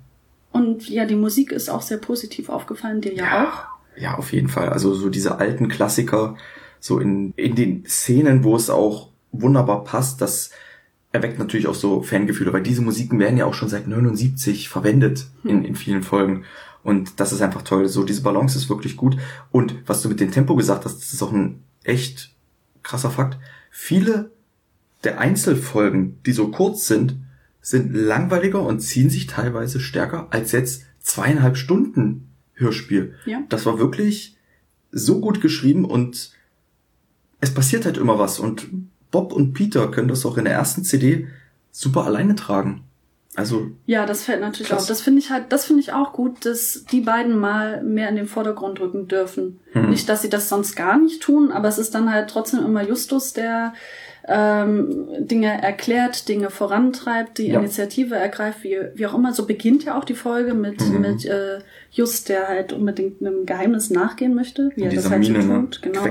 Und 0.53 0.89
ja, 0.89 1.05
die 1.07 1.17
Musik 1.17 1.51
ist 1.51 1.69
auch 1.69 1.83
sehr 1.83 1.99
positiv 1.99 2.49
aufgefallen, 2.49 3.01
dir 3.01 3.15
ja, 3.15 3.45
auch. 3.45 4.01
Ja, 4.01 4.15
auf 4.15 4.33
jeden 4.33 4.49
Fall. 4.49 4.69
Also 4.69 4.95
so 4.95 5.09
diese 5.09 5.39
alten 5.39 5.69
Klassiker, 5.69 6.37
so 6.83 6.99
in, 6.99 7.33
in 7.37 7.55
den 7.55 7.87
Szenen, 7.87 8.43
wo 8.43 8.57
es 8.57 8.69
auch 8.69 9.11
wunderbar 9.31 9.85
passt, 9.85 10.21
das 10.21 10.51
erweckt 11.13 11.39
natürlich 11.39 11.69
auch 11.69 11.77
so 11.77 12.03
Fangefühle, 12.03 12.53
weil 12.53 12.65
diese 12.65 12.83
Musiken 12.83 13.21
werden 13.21 13.37
ja 13.37 13.47
auch 13.47 13.55
schon 13.55 13.69
seit 13.69 13.87
79 13.87 14.69
verwendet 14.69 15.29
in, 15.45 15.65
in 15.65 15.77
vielen 15.77 16.03
Folgen. 16.03 16.45
Und 16.83 17.21
das 17.21 17.33
ist 17.33 17.41
einfach 17.41 17.63
toll. 17.63 17.87
So, 17.87 18.03
diese 18.03 18.23
Balance 18.23 18.59
ist 18.59 18.69
wirklich 18.69 18.97
gut. 18.97 19.17
Und 19.53 19.77
was 19.87 20.03
du 20.03 20.09
mit 20.09 20.19
dem 20.19 20.33
Tempo 20.33 20.57
gesagt 20.57 20.85
hast, 20.85 20.97
das 20.97 21.13
ist 21.13 21.23
auch 21.23 21.31
ein 21.31 21.63
echt 21.85 22.35
krasser 22.83 23.11
Fakt. 23.11 23.39
Viele 23.71 24.33
der 25.05 25.21
Einzelfolgen, 25.21 26.19
die 26.27 26.33
so 26.33 26.49
kurz 26.49 26.89
sind, 26.89 27.15
sind 27.61 27.95
langweiliger 27.95 28.61
und 28.61 28.81
ziehen 28.81 29.09
sich 29.09 29.29
teilweise 29.29 29.79
stärker 29.79 30.27
als 30.31 30.51
jetzt 30.51 30.85
zweieinhalb 30.99 31.57
Stunden 31.57 32.29
Hörspiel. 32.55 33.15
Ja. 33.25 33.45
Das 33.49 33.67
war 33.67 33.79
wirklich 33.79 34.37
so 34.91 35.21
gut 35.21 35.41
geschrieben 35.41 35.85
und 35.85 36.33
es 37.43 37.53
passiert 37.53 37.85
halt 37.85 37.99
immer 37.99 38.19
was 38.19 38.39
und 38.39 38.69
Bob 39.11 39.33
und 39.33 39.53
Peter 39.53 39.89
können 39.91 40.09
das 40.09 40.25
auch 40.25 40.39
in 40.39 40.45
der 40.45 40.55
ersten 40.55 40.85
CD 40.85 41.27
super 41.71 42.05
alleine 42.07 42.35
tragen. 42.35 42.85
Also, 43.35 43.71
Ja, 43.87 44.05
das 44.07 44.25
fällt 44.25 44.41
natürlich 44.43 44.69
Krass. 44.69 44.83
auf. 44.83 44.89
Das 44.89 45.01
finde 45.01 45.19
ich 45.19 45.31
halt, 45.31 45.53
das 45.53 45.65
finde 45.65 45.81
ich 45.81 45.93
auch 45.93 46.13
gut, 46.13 46.45
dass 46.45 46.85
die 46.93 47.01
beiden 47.01 47.37
mal 47.39 47.83
mehr 47.83 48.09
in 48.11 48.17
den 48.17 48.27
Vordergrund 48.27 48.79
rücken 48.79 49.09
dürfen. 49.09 49.59
Hm. 49.73 49.91
Nicht, 49.91 50.09
dass 50.09 50.23
sie 50.23 50.29
das 50.29 50.49
sonst 50.51 50.77
gar 50.77 50.99
nicht 50.99 51.23
tun, 51.23 51.51
aber 51.51 51.69
es 51.69 51.79
ist 51.79 51.95
dann 51.95 52.13
halt 52.13 52.31
trotzdem 52.31 52.61
immer 52.65 52.87
Justus, 52.87 53.33
der 53.33 53.73
ähm, 54.29 55.07
Dinge 55.19 55.63
erklärt, 55.63 56.29
Dinge 56.29 56.51
vorantreibt, 56.51 57.39
die 57.39 57.49
Ja. 57.49 57.59
Initiative 57.59 58.15
ergreift, 58.15 58.63
wie, 58.63 58.79
wie 58.95 59.07
auch 59.07 59.15
immer. 59.15 59.33
So 59.33 59.47
beginnt 59.47 59.85
ja 59.85 59.99
auch 59.99 60.05
die 60.05 60.15
Folge 60.15 60.55
mit, 60.55 60.81
Mhm. 60.81 61.01
mit 61.01 61.25
äh, 61.25 61.59
Just, 61.91 62.29
der 62.29 62.47
halt 62.49 62.73
unbedingt 62.73 63.21
einem 63.21 63.47
Geheimnis 63.47 63.91
nachgehen 63.91 64.35
möchte, 64.35 64.71
wie 64.77 64.83
er 64.85 64.93
das 64.95 65.11
halt 65.11 65.21
Mine, 65.23 65.43
so 65.43 65.49
ne? 65.49 65.61
tut. 65.63 65.83
Genau 65.83 66.05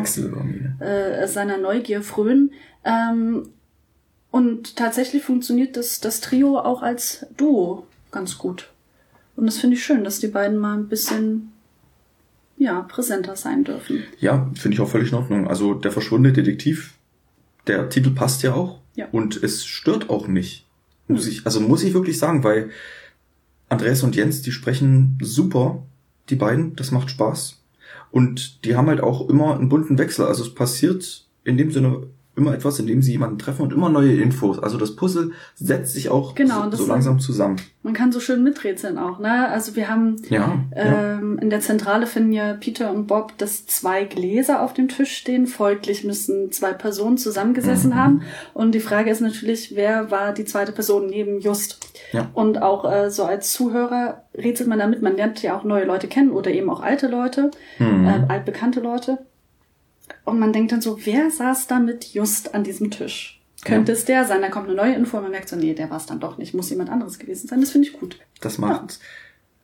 äh, 0.80 1.28
seiner 1.28 1.58
Neugier 1.58 2.02
frönen. 2.02 2.52
Ähm, 2.84 3.48
Und 4.30 4.78
tatsächlich 4.78 5.24
funktioniert 5.24 5.76
das, 5.76 6.00
das 6.00 6.22
Trio 6.22 6.58
auch 6.58 6.82
als 6.84 7.26
Duo 7.36 7.86
ganz 8.12 8.38
gut. 8.38 8.70
Und 9.36 9.46
das 9.46 9.58
finde 9.58 9.76
ich 9.76 9.84
schön, 9.84 10.04
dass 10.06 10.20
die 10.20 10.28
beiden 10.28 10.58
mal 10.58 10.78
ein 10.78 10.88
bisschen, 10.88 11.52
ja, 12.58 12.82
präsenter 12.82 13.36
sein 13.36 13.64
dürfen. 13.64 14.04
Ja, 14.20 14.50
finde 14.56 14.76
ich 14.76 14.82
auch 14.82 14.88
völlig 14.88 15.12
in 15.12 15.18
Ordnung. 15.18 15.48
Also 15.48 15.74
der 15.74 15.92
verschwundene 15.92 16.32
Detektiv, 16.34 16.94
der 17.72 17.89
Titel 17.89 18.11
passt 18.11 18.43
ja 18.43 18.53
auch. 18.53 18.80
Ja. 18.95 19.07
Und 19.11 19.41
es 19.41 19.65
stört 19.65 20.10
auch 20.10 20.27
nicht. 20.27 20.68
Muss 21.07 21.27
ich, 21.27 21.45
also 21.45 21.60
muss 21.60 21.84
ich 21.84 21.93
wirklich 21.93 22.18
sagen, 22.18 22.43
weil 22.43 22.69
Andreas 23.69 24.03
und 24.03 24.15
Jens, 24.15 24.41
die 24.41 24.52
sprechen 24.52 25.18
super, 25.22 25.84
die 26.30 26.35
beiden, 26.35 26.76
das 26.76 26.91
macht 26.91 27.10
Spaß. 27.10 27.61
Und 28.11 28.65
die 28.65 28.76
haben 28.76 28.88
halt 28.88 29.02
auch 29.02 29.30
immer 29.30 29.56
einen 29.56 29.69
bunten 29.69 29.98
Wechsel. 29.98 30.26
Also 30.26 30.43
es 30.43 30.53
passiert 30.53 31.26
in 31.43 31.57
dem 31.57 31.72
Sinne 31.72 32.07
immer 32.36 32.53
etwas, 32.53 32.80
in 32.80 32.88
dem 32.88 33.02
sie 33.02 33.12
jemanden 33.12 33.38
treffen 33.40 33.62
und 33.64 33.74
immer 33.74 33.90
neue 33.90 34.14
Infos. 34.14 34.58
Also 34.58 34.78
das 34.78 34.95
Puzzle 34.95 35.32
setzt 35.56 35.94
sich 35.94 36.10
auch 36.10 36.34
Genau, 36.34 36.70
so, 36.72 36.78
so 36.78 36.86
langsam 36.88 37.20
zusammen. 37.20 37.58
Man 37.84 37.94
kann 37.94 38.12
so 38.14 38.20
schön 38.22 38.41
miträtseln 38.41 38.98
auch, 38.98 39.20
ne? 39.20 39.49
Also 39.49 39.76
wir 39.76 39.90
haben 39.90 40.16
Ja, 40.30 40.58
ja. 40.76 41.14
ähm, 41.18 41.38
in 41.41 41.49
der 41.49 41.60
Zentrale 41.60 42.08
finden 42.08 42.32
ja 42.32 42.53
Peter 42.53 42.91
und 42.91 43.08
Bob, 43.08 43.38
dass 43.38 43.66
zwei 43.66 44.06
Gläser 44.06 44.62
auf 44.62 44.74
dem 44.74 44.88
Tisch 44.88 45.12
stehen. 45.18 45.45
Folglich 45.45 46.03
müssen 46.06 46.52
zwei 46.53 46.72
Personen 46.74 47.18
zusammengesessen 47.18 47.90
Mhm. 47.91 47.95
haben. 47.95 48.22
Und 48.53 48.76
die 48.76 48.80
Frage 48.80 49.10
ist 49.12 49.20
natürlich, 49.22 49.76
wer 49.76 50.10
war 50.10 50.34
die 50.34 50.45
zweite 50.45 50.72
Person 50.72 51.08
neben 51.08 51.41
Just? 51.41 51.80
Ja. 52.14 52.30
Und 52.34 52.62
auch 52.62 52.90
äh, 52.90 53.10
so 53.12 53.24
als 53.26 53.52
Zuhörer 53.52 54.24
rätselt 54.38 54.70
man 54.70 54.80
damit. 54.80 55.02
Man 55.02 55.18
lernt 55.18 55.41
ja 55.41 55.58
auch 55.58 55.64
neue 55.66 55.84
Leute 55.86 56.08
kennen 56.08 56.32
oder 56.32 56.52
eben 56.52 56.70
auch 56.70 56.82
alte 56.82 57.08
Leute, 57.08 57.52
Mhm. 57.80 58.06
äh, 58.06 58.22
altbekannte 58.30 58.80
Leute. 58.80 59.18
Und 60.26 60.40
man 60.40 60.53
denkt 60.53 60.72
dann 60.72 60.82
so, 60.82 60.99
wer 61.06 61.32
saß 61.32 61.68
da 61.68 61.80
mit 61.80 62.06
Just 62.14 62.53
an 62.53 62.64
diesem 62.64 62.91
Tisch? 62.91 63.41
Könnte 63.64 63.91
Ja. 63.91 63.98
es 63.98 64.06
der 64.06 64.26
sein? 64.26 64.41
Da 64.41 64.49
kommt 64.49 64.68
eine 64.68 64.76
neue 64.76 64.95
Info 64.95 65.18
und 65.18 65.23
man 65.23 65.32
merkt 65.32 65.49
so, 65.49 65.56
nee, 65.56 65.73
der 65.73 65.90
war 65.90 65.98
es 65.98 66.06
dann 66.06 66.19
doch 66.19 66.38
nicht. 66.38 66.53
Muss 66.53 66.69
jemand 66.69 66.90
anderes 66.90 67.19
gewesen 67.19 67.48
sein. 67.48 67.61
Das 67.61 67.72
finde 67.72 67.88
ich 67.88 67.94
gut. 67.99 68.18
Das 68.40 68.57
macht 68.57 68.99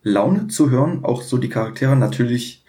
Laune 0.03 0.47
zu 0.47 0.69
hören, 0.69 1.03
auch 1.03 1.21
so 1.21 1.37
die 1.37 1.49
Charaktere. 1.49 1.95
Natürlich 1.95 2.63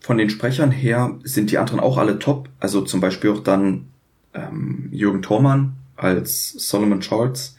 von 0.00 0.18
den 0.18 0.28
Sprechern 0.30 0.70
her 0.72 1.18
sind 1.22 1.50
die 1.50 1.58
anderen 1.58 1.80
auch 1.80 1.98
alle 1.98 2.18
top. 2.18 2.48
Also 2.58 2.80
zum 2.82 3.00
Beispiel 3.00 3.30
auch 3.30 3.40
dann 3.42 3.86
ähm, 4.34 4.88
Jürgen 4.90 5.22
Thormann 5.22 5.74
als 5.96 6.50
Solomon 6.52 7.00
Charles. 7.00 7.56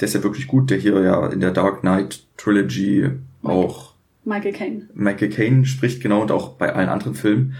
Der 0.00 0.08
ist 0.08 0.14
ja 0.14 0.24
wirklich 0.24 0.48
gut, 0.48 0.70
der 0.70 0.78
hier 0.78 1.00
ja 1.02 1.28
in 1.28 1.38
der 1.40 1.52
Dark 1.52 1.80
Knight 1.82 2.24
Trilogy 2.36 3.10
auch 3.44 3.94
Michael 4.24 4.52
Caine. 4.52 4.88
Michael 4.94 5.28
Caine 5.30 5.66
spricht, 5.66 6.02
genau, 6.02 6.22
und 6.22 6.32
auch 6.32 6.54
bei 6.54 6.72
allen 6.72 6.88
anderen 6.88 7.14
Filmen. 7.14 7.54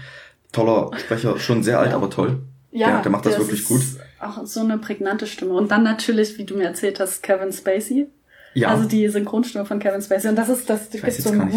Toller 0.55 0.91
Sprecher, 0.97 1.37
schon 1.39 1.63
sehr 1.63 1.79
alt, 1.79 1.89
Ja. 1.91 1.95
aber 1.97 2.09
toll. 2.09 2.39
Ja, 2.71 3.01
der 3.01 3.11
macht 3.11 3.25
das 3.25 3.37
wirklich 3.37 3.61
ist 3.61 3.67
gut. 3.67 3.81
Auch 4.19 4.45
so 4.45 4.59
eine 4.61 4.77
prägnante 4.77 5.27
Stimme. 5.27 5.53
Und 5.53 5.71
dann 5.71 5.83
natürlich, 5.83 6.37
wie 6.37 6.43
du 6.45 6.55
mir 6.57 6.65
erzählt 6.65 6.99
hast, 6.99 7.21
Kevin 7.23 7.51
Spacey. 7.53 8.07
Ja, 8.53 8.69
Also 8.69 8.87
die 8.87 9.07
Synchronstimme 9.09 9.65
von 9.65 9.79
Kevin 9.79 10.01
Spacey. 10.01 10.29
Und 10.29 10.35
das 10.35 10.49
ist, 10.49 10.69
das 10.69 10.89
gibt 10.89 11.11
so 11.11 11.29
einen 11.29 11.51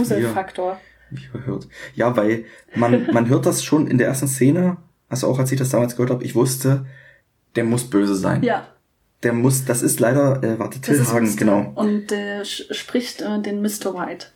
wie 1.11 1.25
überhört. 1.25 1.67
Ja, 1.95 2.17
weil 2.17 2.45
man, 2.75 3.07
man 3.13 3.29
hört 3.29 3.47
das 3.47 3.65
schon 3.65 3.87
in 3.87 3.99
der 3.99 4.09
ersten 4.09 4.29
Szene, 4.29 4.77
also 5.09 5.27
auch 5.29 5.39
als 5.39 5.51
ich 5.53 5.59
das 5.59 5.71
damals 5.71 5.97
gehört 5.97 6.11
habe, 6.11 6.23
ich 6.25 6.35
wusste, 6.35 6.85
der 7.57 7.65
muss 7.65 7.89
böse 7.89 8.15
sein. 8.15 8.43
Ja. 8.43 8.67
Der 9.23 9.33
muss, 9.33 9.65
das 9.65 9.83
ist 9.83 9.99
leider, 10.01 10.43
äh, 10.45 10.59
warte, 10.59 10.81
Till 10.81 10.99
das 10.99 11.13
Hagen, 11.13 11.27
Mr. 11.31 11.37
genau. 11.37 11.73
Und 11.75 12.11
der 12.11 12.45
sch- 12.45 12.73
spricht 12.75 13.23
äh, 13.23 13.41
den 13.41 13.63
Mr. 13.63 13.95
White. 13.95 14.27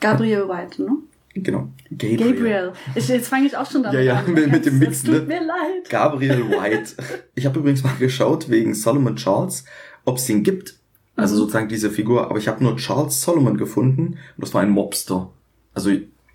Gabriel 0.00 0.48
White, 0.48 0.82
ne? 0.82 0.90
Genau. 1.34 1.68
Gabriel. 1.90 2.16
Gabriel. 2.34 2.72
Ich, 2.94 3.08
jetzt 3.08 3.28
fange 3.28 3.46
ich 3.46 3.56
auch 3.56 3.70
schon 3.70 3.82
damit 3.82 3.98
Ja, 4.00 4.04
ja, 4.04 4.18
an. 4.20 4.32
mit- 4.34 4.50
mit 4.52 4.66
dem 4.66 4.78
Mix, 4.78 5.02
tut 5.02 5.14
ne? 5.14 5.20
mir 5.22 5.40
leid. 5.40 5.88
Gabriel 5.88 6.48
White. 6.50 6.94
Ich 7.34 7.46
habe 7.46 7.58
übrigens 7.60 7.82
mal 7.82 7.94
geschaut 7.98 8.50
wegen 8.50 8.74
Solomon 8.74 9.16
Charles, 9.16 9.64
ob 10.04 10.18
es 10.18 10.26
den 10.26 10.42
gibt. 10.42 10.78
Also 11.16 11.34
Mhm. 11.34 11.38
sozusagen 11.38 11.68
diese 11.68 11.90
Figur. 11.90 12.28
Aber 12.28 12.38
ich 12.38 12.48
habe 12.48 12.62
nur 12.62 12.76
Charles 12.76 13.20
Solomon 13.22 13.56
gefunden 13.56 14.02
und 14.08 14.18
das 14.38 14.52
war 14.52 14.60
ein 14.62 14.70
Mobster. 14.70 15.30
Also 15.74 15.90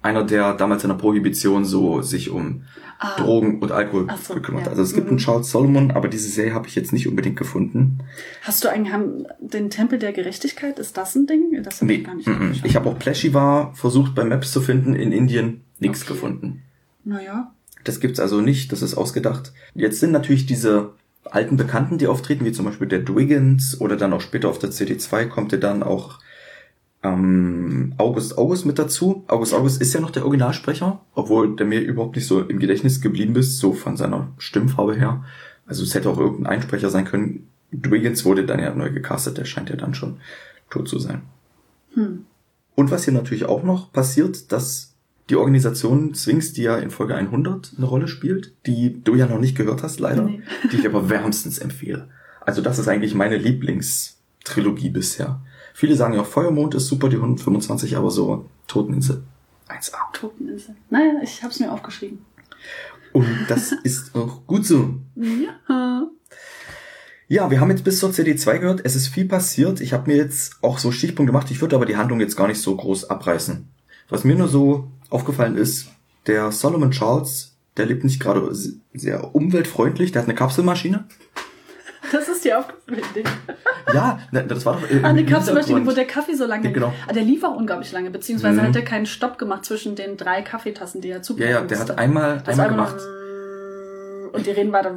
einer, 0.08 0.24
der 0.24 0.54
damals 0.54 0.84
in 0.84 0.90
der 0.90 0.96
Prohibition 0.98 1.66
so 1.66 2.02
sich 2.02 2.30
um 2.30 2.64
Ah. 3.00 3.16
Drogen 3.16 3.60
und 3.62 3.72
Alkohol 3.72 4.08
so, 4.24 4.34
gekümmert 4.34 4.62
hat. 4.62 4.68
ja. 4.68 4.72
Also 4.72 4.82
es 4.82 4.94
gibt 4.96 5.06
Mhm. 5.06 5.10
einen 5.12 5.18
Charles 5.20 5.52
Solomon, 5.52 5.92
aber 5.92 6.08
diese 6.08 6.30
Serie 6.30 6.56
habe 6.56 6.68
ich 6.68 6.74
jetzt 6.74 6.92
nicht 6.94 7.08
unbedingt 7.08 7.38
gefunden. 7.38 8.00
Hast 8.42 8.64
du 8.64 8.70
eigentlich 8.70 8.92
haben, 8.92 9.28
den 9.40 9.70
Tempel 9.70 10.00
der 10.00 10.14
Gerechtigkeit? 10.14 10.80
Ist 10.80 10.98
das 10.98 11.14
ein 11.16 11.28
Ding? 11.28 11.62
Das 11.62 11.80
Nee, 11.84 11.94
ich 12.02 12.08
angeschaut. 12.10 12.62
ich 12.66 12.76
habe 12.76 12.90
auch 12.90 12.98
Pleshivar 12.98 13.72
versucht 13.76 14.16
bei 14.16 14.24
Maps 14.26 14.52
zu 14.52 14.62
finden, 14.62 14.96
in 14.96 15.12
Indien 15.12 15.62
nichts 15.78 16.02
Okay. 16.02 16.14
gefunden. 16.14 16.64
Naja. 17.04 17.52
Das 17.84 18.00
gibt's 18.00 18.20
also 18.20 18.42
nicht, 18.42 18.72
das 18.72 18.82
ist 18.82 18.96
ausgedacht. 18.96 19.54
Jetzt 19.76 20.00
sind 20.00 20.12
natürlich 20.12 20.48
diese 20.48 20.94
alten 21.30 21.56
Bekannten, 21.56 22.00
die 22.00 22.08
auftreten, 22.08 22.46
wie 22.46 22.52
zum 22.52 22.66
Beispiel 22.66 22.88
der 22.88 23.02
Dwiggins 23.02 23.80
oder 23.80 23.96
dann 23.96 24.12
auch 24.12 24.22
später 24.22 24.50
auf 24.50 24.58
der 24.58 24.72
CD2 24.72 25.26
kommt 25.28 25.52
ja 25.52 25.60
dann 25.60 25.84
auch 25.84 26.18
ähm, 27.04 27.94
August 27.98 28.38
August 28.38 28.66
mit 28.66 28.80
dazu. 28.80 29.24
August 29.28 29.54
August 29.54 29.82
ist 29.82 29.94
ja 29.94 30.00
noch 30.02 30.12
der 30.12 30.24
Originalsprecher, 30.24 31.02
obwohl 31.14 31.56
der 31.56 31.66
mir 31.66 31.82
überhaupt 31.82 32.16
nicht 32.16 32.28
so 32.28 32.42
im 32.42 32.60
Gedächtnis 32.60 33.02
geblieben 33.02 33.36
ist, 33.36 33.60
so 33.60 33.74
von 33.74 33.98
seiner 33.98 34.32
Stimmfarbe 34.38 34.96
her. 34.96 35.24
Also 35.66 35.84
es 35.84 35.94
hätte 35.94 36.10
auch 36.10 36.18
irgendein 36.18 36.48
Einsprecher 36.54 36.90
sein 36.90 37.06
können. 37.06 37.48
Dwiggins 37.72 38.26
wurde 38.26 38.46
dann 38.46 38.60
ja 38.60 38.74
neu 38.74 38.92
gecastet, 38.92 39.38
der 39.38 39.46
scheint 39.46 39.70
ja 39.70 39.76
dann 39.76 39.94
schon 39.94 40.18
tot 40.70 40.88
zu 40.88 41.00
sein. 41.00 41.24
Hm. 41.94 42.26
Und 42.76 42.92
was 42.92 43.06
hier 43.06 43.14
natürlich 43.14 43.46
auch 43.46 43.64
noch 43.64 43.92
passiert, 43.92 44.52
dass 44.52 44.94
die 45.30 45.36
Organisation 45.36 46.16
Sphinx, 46.16 46.54
die 46.54 46.64
ja 46.64 46.78
in 46.78 46.90
Folge 46.90 47.16
100 47.16 47.74
eine 47.76 47.86
Rolle 47.86 48.08
spielt, 48.08 48.54
die 48.66 49.04
du 49.04 49.16
ja 49.16 49.28
noch 49.28 49.40
nicht 49.40 49.58
gehört 49.58 49.84
hast, 49.84 50.00
leider, 50.00 50.24
Nee. 50.24 50.42
die 50.72 50.78
ich 50.78 50.86
aber 50.86 51.10
wärmstens 51.10 51.60
empfehle. 51.60 52.08
Also 52.42 52.62
das 52.62 52.80
ist 52.80 52.88
eigentlich 52.88 53.14
meine 53.14 53.38
Lieblingstrilogie 53.38 54.90
bisher. 54.90 55.42
Viele 55.80 55.96
sagen 55.96 56.16
ja 56.16 56.22
auch 56.22 56.26
Feuermond 56.26 56.74
ist 56.74 56.88
super, 56.88 57.08
die 57.08 57.18
125, 57.18 57.98
aber 57.98 58.10
so 58.10 58.50
Toteninsel 58.66 59.22
1A. 59.70 60.12
Toteninsel. 60.12 60.76
Naja, 60.90 61.20
ich 61.22 61.44
hab's 61.44 61.60
mir 61.60 61.72
aufgeschrieben. 61.72 62.26
Und 63.14 63.46
das 63.48 63.72
ist 63.84 64.16
auch 64.16 64.48
gut 64.48 64.66
so. 64.66 64.96
Ja. 65.16 66.08
Ja, 67.28 67.52
wir 67.52 67.62
haben 67.62 67.70
jetzt 67.70 67.84
bis 67.84 68.00
zur 68.00 68.10
CD2 68.10 68.58
gehört. 68.58 68.82
Es 68.86 68.96
ist 68.96 69.10
viel 69.10 69.28
passiert. 69.28 69.80
Ich 69.80 69.94
habe 69.94 70.10
mir 70.10 70.18
jetzt 70.18 70.56
auch 70.64 70.80
so 70.80 70.92
Stichpunkte 70.92 71.32
gemacht. 71.32 71.52
Ich 71.52 71.62
würde 71.62 71.76
aber 71.76 71.86
die 71.86 71.98
Handlung 71.98 72.22
jetzt 72.22 72.38
gar 72.38 72.48
nicht 72.48 72.60
so 72.60 72.76
groß 72.76 73.12
abreißen. 73.12 73.68
Was 74.10 74.24
mir 74.24 74.36
nur 74.36 74.48
so 74.48 74.88
aufgefallen 75.12 75.58
ist, 75.58 75.90
der 76.26 76.52
Solomon 76.52 76.90
Charles, 76.90 77.56
der 77.76 77.86
lebt 77.86 78.04
nicht 78.04 78.20
gerade 78.20 78.50
sehr 78.96 79.36
umweltfreundlich. 79.36 80.12
Der 80.12 80.24
hat 80.24 80.28
eine 80.28 80.36
Kapselmaschine. 80.36 81.06
Das 82.12 82.28
ist 82.30 82.44
dir 82.46 82.60
aufgefallen. 82.60 83.02
Ja, 83.94 84.20
ne, 84.32 84.44
das 84.48 84.66
war 84.66 84.76
doch. 84.76 84.90
äh, 84.90 85.00
Ah, 85.04 85.10
eine 85.10 85.22
im 85.22 85.26
Kapselmaschine, 85.28 85.86
wo 85.86 85.92
der 85.92 86.06
Kaffee 86.06 86.36
so 86.36 86.46
lange. 86.46 86.66
Ja, 86.66 86.72
genau. 86.72 86.94
Ah, 87.08 87.14
der 87.14 87.24
lief 87.24 87.44
auch 87.44 87.56
unglaublich 87.56 87.92
lange, 87.92 88.10
beziehungsweise 88.12 88.62
Mhm. 88.62 88.68
hat 88.68 88.76
er 88.76 88.82
keinen 88.84 89.06
Stopp 89.06 89.38
gemacht 89.38 89.66
zwischen 89.66 89.96
den 89.96 90.18
drei 90.18 90.42
Kaffeetassen, 90.42 91.02
die 91.02 91.10
er 91.10 91.18
Ja, 91.18 91.22
zugeben 91.22 91.50
ja, 91.50 91.62
der 91.62 91.80
hat 91.80 91.98
einmal, 91.98 92.42
Also 92.46 92.62
einmal 92.62 92.70
gemacht. 92.70 92.96
Und 94.34 94.46
die 94.46 94.52
reden 94.52 94.72
weiter. 94.72 94.94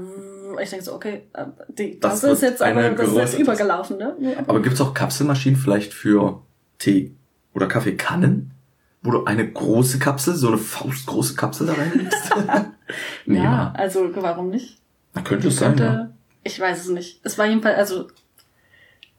Ich 0.61 0.69
denke 0.71 0.85
so, 0.85 0.95
okay, 0.95 1.23
äh, 1.33 1.45
die, 1.69 1.99
Das 2.01 2.21
das, 2.21 2.33
ist 2.35 2.43
jetzt 2.43 2.63
aber 2.63 2.91
das 2.91 3.09
ist 3.09 3.17
jetzt 3.17 3.39
übergelaufen, 3.39 3.97
ne? 3.99 4.15
Aber 4.47 4.61
gibt's 4.61 4.81
auch 4.81 4.93
Kapselmaschinen 4.95 5.59
vielleicht 5.59 5.95
für 5.95 6.43
Tee 6.79 7.15
oder 7.55 7.67
Kaffeekannen? 7.67 8.53
Wo 9.03 9.13
du 9.13 9.25
eine 9.25 9.51
große 9.51 9.99
Kapsel, 9.99 10.35
so 10.35 10.49
eine 10.49 10.59
faustgroße 10.59 11.35
Kapsel 11.35 11.69
da 11.69 11.73
reinlegst? 11.73 12.31
nee, 13.27 13.39
ja, 13.39 13.43
ja. 13.45 13.73
also 13.75 14.11
warum 14.17 14.51
nicht? 14.51 14.77
Na, 15.15 15.23
könnte 15.23 15.49
es 15.49 15.57
sein, 15.57 15.69
Könnte, 15.77 15.85
ja. 15.85 16.11
Ich 16.43 16.59
weiß 16.59 16.81
es 16.81 16.89
nicht. 16.89 17.21
Es 17.23 17.37
war 17.39 17.47
jedenfalls, 17.47 17.77
also 17.79 18.09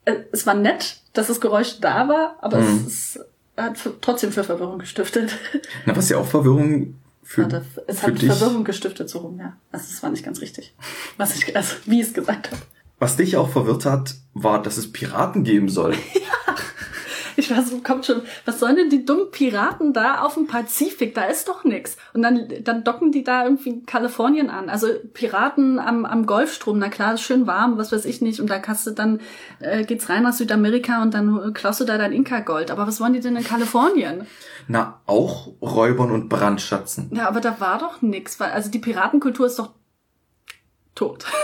äh, 0.06 0.16
es 0.32 0.46
war 0.46 0.54
nett, 0.56 0.98
dass 1.14 1.28
das 1.28 1.40
Geräusch 1.42 1.80
da 1.80 2.08
war, 2.08 2.38
aber 2.42 2.58
Mhm. 2.60 2.86
es, 2.88 3.16
es 3.18 3.20
hat 3.58 3.78
für, 3.78 4.00
trotzdem 4.02 4.32
für 4.32 4.44
Verwirrung 4.44 4.80
gestiftet. 4.80 5.32
Na, 5.86 5.96
was 5.96 6.10
ja 6.10 6.18
auch 6.18 6.26
Verwirrung 6.28 6.96
für, 7.24 7.44
Warte, 7.44 7.64
es 7.88 8.00
für 8.00 8.08
hat 8.08 8.22
dich, 8.22 8.32
Verwirrung 8.32 8.64
gestiftet, 8.64 9.10
so 9.10 9.20
rum, 9.20 9.40
ja. 9.40 9.56
Also 9.72 9.86
es 9.92 10.02
war 10.02 10.10
nicht 10.10 10.26
ganz 10.26 10.42
richtig. 10.42 10.74
Was 11.18 11.36
ich, 11.36 11.56
also 11.56 11.76
wie 11.86 12.02
ich 12.02 12.08
es 12.08 12.14
gesagt 12.14 12.52
habe. 12.52 12.62
was 13.00 13.16
dich 13.18 13.38
auch 13.38 13.50
verwirrt 13.50 13.86
hat, 13.86 14.16
war, 14.34 14.62
dass 14.62 14.78
es 14.78 14.92
Piraten 14.92 15.44
geben 15.44 15.70
soll. 15.70 15.96
Ich 17.42 17.50
weiß, 17.50 17.72
so 17.72 17.80
kommt 17.80 18.06
schon, 18.06 18.22
was 18.46 18.60
sollen 18.60 18.76
denn 18.76 18.92
die 18.92 19.04
dummen 19.04 19.32
Piraten 19.32 19.94
da 19.94 20.22
auf 20.22 20.36
dem 20.36 20.46
Pazifik? 20.46 21.16
Da 21.16 21.24
ist 21.24 21.48
doch 21.48 21.64
nix. 21.64 21.98
Und 22.14 22.22
dann, 22.22 22.48
dann 22.64 22.84
docken 22.84 23.12
die 23.12 23.24
da 23.24 23.46
irgendwie 23.46 23.70
in 23.70 23.86
Kalifornien 23.88 24.52
an. 24.52 24.70
Also 24.70 24.90
Piraten 25.14 25.80
am, 25.80 26.06
am 26.06 26.28
Golfstrom, 26.28 26.78
na 26.78 26.90
klar, 26.90 27.16
ist 27.16 27.22
schön 27.22 27.48
warm, 27.48 27.80
was 27.80 27.92
weiß 27.92 28.06
ich 28.06 28.22
nicht. 28.22 28.40
Und 28.40 28.52
da 28.52 28.60
kannst 28.60 28.86
du 28.86 28.92
dann, 28.92 29.22
äh, 29.60 29.84
geht's 29.84 30.08
rein 30.08 30.22
nach 30.22 30.34
Südamerika 30.34 31.02
und 31.02 31.16
dann 31.16 31.52
klaust 31.56 31.82
du 31.82 31.86
da 31.86 31.98
dein 31.98 32.14
Inka-Gold. 32.14 32.70
Aber 32.70 32.86
was 32.86 33.02
wollen 33.02 33.14
die 33.14 33.22
denn 33.22 33.36
in 33.36 33.44
Kalifornien? 33.44 34.28
Na, 34.68 35.02
auch 35.08 35.48
Räubern 35.64 36.12
und 36.12 36.30
Brandschatzen. 36.30 37.10
Ja, 37.12 37.28
aber 37.28 37.42
da 37.42 37.60
war 37.60 37.80
doch 37.80 38.04
nix, 38.04 38.40
weil, 38.40 38.52
also 38.52 38.70
die 38.70 38.78
Piratenkultur 38.78 39.48
ist 39.48 39.58
doch 39.58 39.72
tot. 40.94 41.26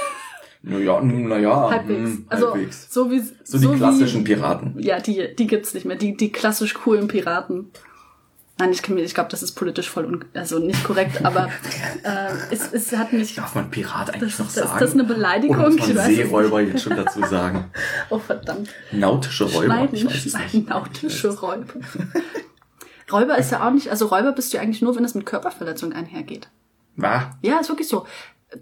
Naja, 0.70 1.02
naja, 1.02 1.70
halbwegs. 1.72 2.00
hm, 2.10 2.26
Also, 2.30 2.54
halbwegs. 2.54 2.88
so 2.94 3.10
wie, 3.12 3.22
So 3.44 3.58
die 3.58 3.72
wie- 3.72 3.78
klassischen 3.78 4.24
Piraten. 4.24 4.76
Ja, 4.80 5.00
die, 5.00 5.36
die 5.36 5.48
gibt's 5.48 5.74
nicht 5.74 5.86
mehr. 5.86 5.96
Die, 5.98 6.16
die 6.18 6.32
klassisch 6.32 6.74
coolen 6.74 7.08
Piraten. 7.08 7.72
Nein, 8.60 8.72
ich, 8.72 8.82
ich 8.90 9.14
glaube, 9.14 9.30
das 9.30 9.44
ist 9.44 9.52
politisch 9.52 9.88
voll 9.88 10.06
un 10.06 10.26
also 10.34 10.58
nicht 10.58 10.84
korrekt, 10.84 11.24
aber 11.24 11.46
äh, 12.04 12.30
es, 12.50 12.74
es 12.74 12.92
hat 12.98 13.14
mich. 13.14 13.36
Darf 13.36 13.54
man 13.54 13.70
Pirat 13.70 14.12
eigentlich 14.14 14.36
Das- 14.36 14.40
noch 14.40 14.50
sagen? 14.50 14.74
ist 14.74 14.82
das 14.82 14.94
eine 14.94 15.04
Beleidigung? 15.04 15.58
Oder 15.58 15.70
muss 15.70 15.88
Ich 15.88 15.94
man 15.94 16.06
Seeräuber 16.06 16.62
jetzt 16.62 16.82
schon 16.84 16.96
dazu 16.98 17.24
sagen? 17.24 17.66
Oh 18.10 18.18
verdammt. 18.18 18.70
Nautische 18.92 19.44
Räuber. 19.44 19.66
Schneiden, 19.66 19.96
ich 19.96 20.06
weiß 20.06 20.26
es 20.26 20.54
nicht. 20.54 20.70
nautische 20.70 21.30
Räuber. 21.40 21.66
Räuber 23.12 23.38
ist 23.38 23.52
ja 23.52 23.66
auch 23.66 23.72
nicht, 23.72 23.90
also 23.90 24.08
Räuber 24.08 24.32
bist 24.34 24.54
du 24.54 24.58
eigentlich 24.60 24.82
nur, 24.82 24.96
wenn 24.96 25.06
es 25.06 25.14
mit 25.16 25.26
Körperverletzung 25.26 25.94
einhergeht. 25.94 26.50
Ah, 27.02 27.32
Ja, 27.42 27.60
ist 27.60 27.70
wirklich 27.70 27.88
so. 27.88 28.06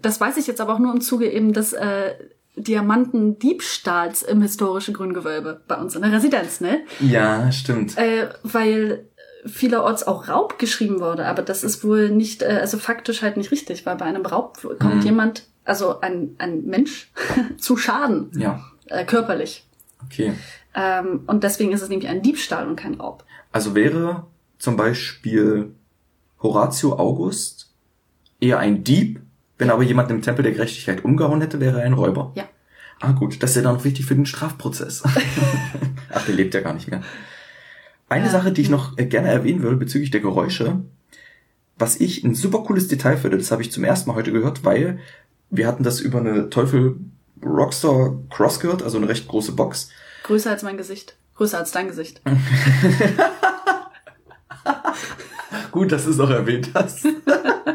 Das 0.02 0.20
weiß 0.20 0.36
ich 0.36 0.46
jetzt 0.46 0.60
aber 0.60 0.74
auch 0.74 0.78
nur 0.78 0.92
im 0.92 1.00
Zuge 1.00 1.30
eben 1.30 1.52
des 1.52 1.72
äh, 1.72 2.14
Diamantendiebstahls 2.56 4.22
im 4.22 4.42
historischen 4.42 4.94
Grüngewölbe 4.94 5.60
bei 5.68 5.76
uns 5.76 5.94
in 5.94 6.02
der 6.02 6.12
Residenz, 6.12 6.60
ne? 6.60 6.80
ja, 7.00 7.50
stimmt. 7.52 7.96
Äh, 7.98 8.28
weil 8.42 9.06
vielerorts 9.44 10.04
auch 10.06 10.28
Raub 10.28 10.58
geschrieben 10.58 11.00
wurde, 11.00 11.26
aber 11.26 11.42
das 11.42 11.62
ist 11.62 11.84
wohl 11.84 12.10
nicht, 12.10 12.42
äh, 12.42 12.58
also 12.60 12.78
faktisch 12.78 13.22
halt 13.22 13.36
nicht 13.36 13.50
richtig, 13.52 13.86
weil 13.86 13.96
bei 13.96 14.04
einem 14.06 14.26
Raub 14.26 14.58
kommt 14.80 14.96
Mhm. 14.96 15.02
jemand, 15.02 15.44
also 15.64 16.00
ein, 16.00 16.34
ein 16.38 16.64
Mensch, 16.64 17.12
zu 17.58 17.76
Schaden, 17.76 18.30
Ja, 18.36 18.64
äh, 18.86 19.04
körperlich. 19.04 19.64
okay. 20.04 20.32
Ähm, 20.74 21.20
und 21.26 21.44
deswegen 21.44 21.72
ist 21.72 21.82
es 21.82 21.88
nämlich 21.88 22.08
ein 22.08 22.22
Diebstahl 22.22 22.66
und 22.66 22.76
kein 22.76 22.94
Raub. 22.94 23.24
Also 23.52 23.74
wäre 23.74 24.26
zum 24.58 24.76
Beispiel 24.76 25.72
Horatio 26.42 26.98
August 26.98 27.72
eher 28.40 28.58
ein 28.58 28.82
Dieb, 28.84 29.20
wenn 29.58 29.70
aber 29.70 29.82
jemand 29.82 30.10
im 30.10 30.22
Tempel 30.22 30.42
der 30.42 30.52
Gerechtigkeit 30.52 31.04
umgehauen 31.04 31.40
hätte, 31.40 31.60
wäre 31.60 31.80
er 31.80 31.84
ein 31.86 31.92
Räuber. 31.94 32.32
Ja. 32.34 32.44
Ah 33.00 33.12
gut, 33.12 33.42
das 33.42 33.50
ist 33.50 33.56
ja 33.56 33.62
dann 33.62 33.74
noch 33.74 33.84
wichtig 33.84 34.06
für 34.06 34.14
den 34.14 34.26
Strafprozess. 34.26 35.02
Ach, 36.12 36.24
der 36.26 36.34
lebt 36.34 36.54
ja 36.54 36.60
gar 36.60 36.72
nicht 36.74 36.88
mehr. 36.88 37.02
Eine 38.08 38.26
Ja. 38.26 38.30
Sache, 38.30 38.52
die 38.52 38.62
ich 38.62 38.70
noch 38.70 38.96
äh, 38.98 39.04
gerne 39.06 39.28
erwähnen 39.28 39.62
würde 39.62 39.76
bezüglich 39.76 40.10
der 40.10 40.20
Geräusche, 40.20 40.80
was 41.78 41.96
ich 42.00 42.24
ein 42.24 42.34
super 42.34 42.60
cooles 42.60 42.88
Detail 42.88 43.16
finde, 43.18 43.36
das 43.36 43.50
habe 43.50 43.60
ich 43.62 43.70
zum 43.72 43.84
ersten 43.84 44.08
Mal 44.08 44.16
heute 44.16 44.32
gehört, 44.32 44.64
weil 44.64 44.98
wir 45.50 45.66
hatten 45.66 45.82
das 45.82 46.00
über 46.00 46.20
eine 46.20 46.48
Teufel 46.48 46.96
Rockstar 47.44 48.16
Cross 48.30 48.60
gehört, 48.60 48.82
also 48.82 48.96
eine 48.96 49.08
recht 49.08 49.28
große 49.28 49.52
Box. 49.52 49.90
Größer 50.22 50.50
als 50.50 50.62
mein 50.62 50.78
Gesicht. 50.78 51.16
Größer 51.34 51.58
als 51.58 51.70
dein 51.72 51.88
Gesicht. 51.88 52.22
Gut, 55.70 55.92
dass 55.92 56.04
du 56.04 56.10
es 56.10 56.16
noch 56.16 56.30
erwähnt 56.30 56.70
hast. 56.74 57.04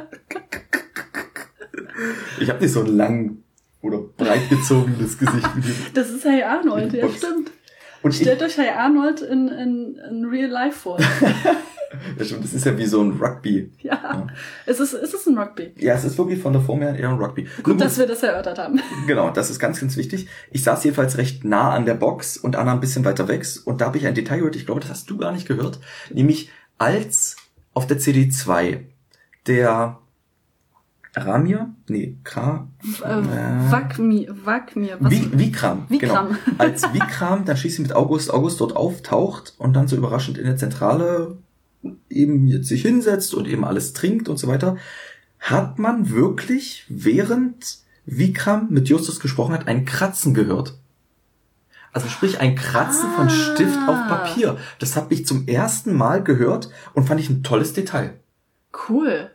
ich 2.40 2.50
habe 2.50 2.62
nicht 2.62 2.72
so 2.72 2.82
ein 2.82 2.96
lang 2.96 3.38
oder 3.82 4.00
breit 4.00 4.50
gezogenes 4.50 5.18
Gesicht. 5.18 5.50
Das 5.94 6.10
ist 6.10 6.24
Hey 6.26 6.44
Arnold, 6.44 6.94
ja 6.94 7.08
stimmt. 7.10 7.52
Und 8.04 8.12
ich, 8.14 8.22
Stellt 8.22 8.42
euch 8.42 8.58
Hey 8.58 8.70
Arnold 8.70 9.22
in, 9.22 9.48
in, 9.48 9.96
in 10.10 10.26
Real 10.26 10.50
Life 10.50 10.80
vor. 10.80 11.00
ja, 12.18 12.26
stimmt, 12.26 12.44
das 12.44 12.54
ist 12.54 12.66
ja 12.66 12.78
wie 12.78 12.86
so 12.86 13.02
ein 13.02 13.12
Rugby. 13.12 13.72
ja. 13.80 14.28
Es 14.66 14.80
ist, 14.80 14.94
es 14.94 15.14
ist 15.14 15.28
ein 15.28 15.38
Rugby. 15.38 15.74
Ja, 15.78 15.94
es 15.96 16.04
ist 16.04 16.18
wirklich 16.18 16.40
von 16.40 16.54
der 16.54 16.62
Form 16.62 16.82
her 16.82 16.96
eher 16.96 17.10
ein 17.10 17.18
Rugby. 17.18 17.48
Gut, 17.64 17.80
dass 17.80 17.98
wir 17.98 18.08
das 18.08 18.24
erörtert 18.24 18.58
haben. 18.58 18.80
Genau, 19.08 19.30
das 19.30 19.50
ist 19.50 19.60
ganz, 19.60 19.80
ganz 19.80 19.98
wichtig. 19.98 20.28
Ich 20.52 20.64
saß 20.64 20.84
jedenfalls 20.84 21.18
recht 21.18 21.44
nah 21.44 21.72
an 21.72 21.86
der 21.86 21.96
Box 21.96 22.38
und 22.38 22.56
Anna 22.56 22.74
ein 22.74 22.80
bisschen 22.80 23.06
weiter 23.06 23.28
weg. 23.28 23.46
Und 23.66 23.82
da 23.82 23.86
habe 23.86 23.98
ich 23.98 24.08
ein 24.08 24.16
Detail 24.16 24.38
gehört, 24.38 24.56
ich 24.56 24.66
glaube, 24.66 24.82
das 24.82 24.90
hast 24.90 25.10
du 25.10 25.18
gar 25.18 25.32
nicht 25.32 25.48
gehört. 25.48 25.80
Nämlich 26.12 26.50
als 26.78 27.36
auf 27.74 27.88
der 27.88 28.00
CD2 28.00 28.80
der 29.48 30.01
Ramir, 31.16 31.70
nee, 31.90 32.16
Äh, 33.02 33.72
Wagmi, 33.72 34.30
Wagmir, 34.46 34.98
was? 35.00 35.12
Wie, 35.12 35.30
Vikram, 35.38 35.86
Vikram. 35.90 36.30
genau. 36.30 36.40
Als 36.58 36.94
Vikram 36.94 37.44
dann 37.44 37.58
schließlich 37.58 37.88
mit 37.88 37.96
August, 37.96 38.34
August 38.34 38.62
dort 38.62 38.76
auftaucht 38.76 39.56
und 39.58 39.74
dann 39.74 39.88
so 39.90 39.98
überraschend 39.98 40.38
in 40.38 40.46
der 40.46 40.56
Zentrale 40.56 41.38
eben 42.10 42.48
jetzt 42.48 42.68
sich 42.68 42.82
hinsetzt 42.84 43.34
und 43.34 43.48
eben 43.48 43.66
alles 43.66 43.92
trinkt 43.94 44.30
und 44.30 44.38
so 44.38 44.48
weiter, 44.48 44.78
hat 45.40 45.80
man 45.80 46.12
wirklich, 46.12 46.86
während 46.88 47.80
Vikram 48.06 48.68
mit 48.70 48.88
Justus 48.88 49.20
gesprochen 49.20 49.54
hat, 49.54 49.68
ein 49.68 49.86
Kratzen 49.86 50.34
gehört. 50.34 50.78
Also 51.94 52.08
sprich 52.08 52.40
ein 52.40 52.56
Kratzen 52.56 53.10
von 53.18 53.30
Stift 53.30 53.78
auf 53.88 53.98
Papier. 54.08 54.58
Das 54.80 54.96
habe 54.96 55.14
ich 55.14 55.26
zum 55.26 55.48
ersten 55.48 55.94
Mal 55.94 56.24
gehört 56.24 56.70
und 56.94 57.06
fand 57.06 57.20
ich 57.20 57.30
ein 57.30 57.44
tolles 57.44 57.74
Detail. 57.74 58.14
Cool. 58.88 59.32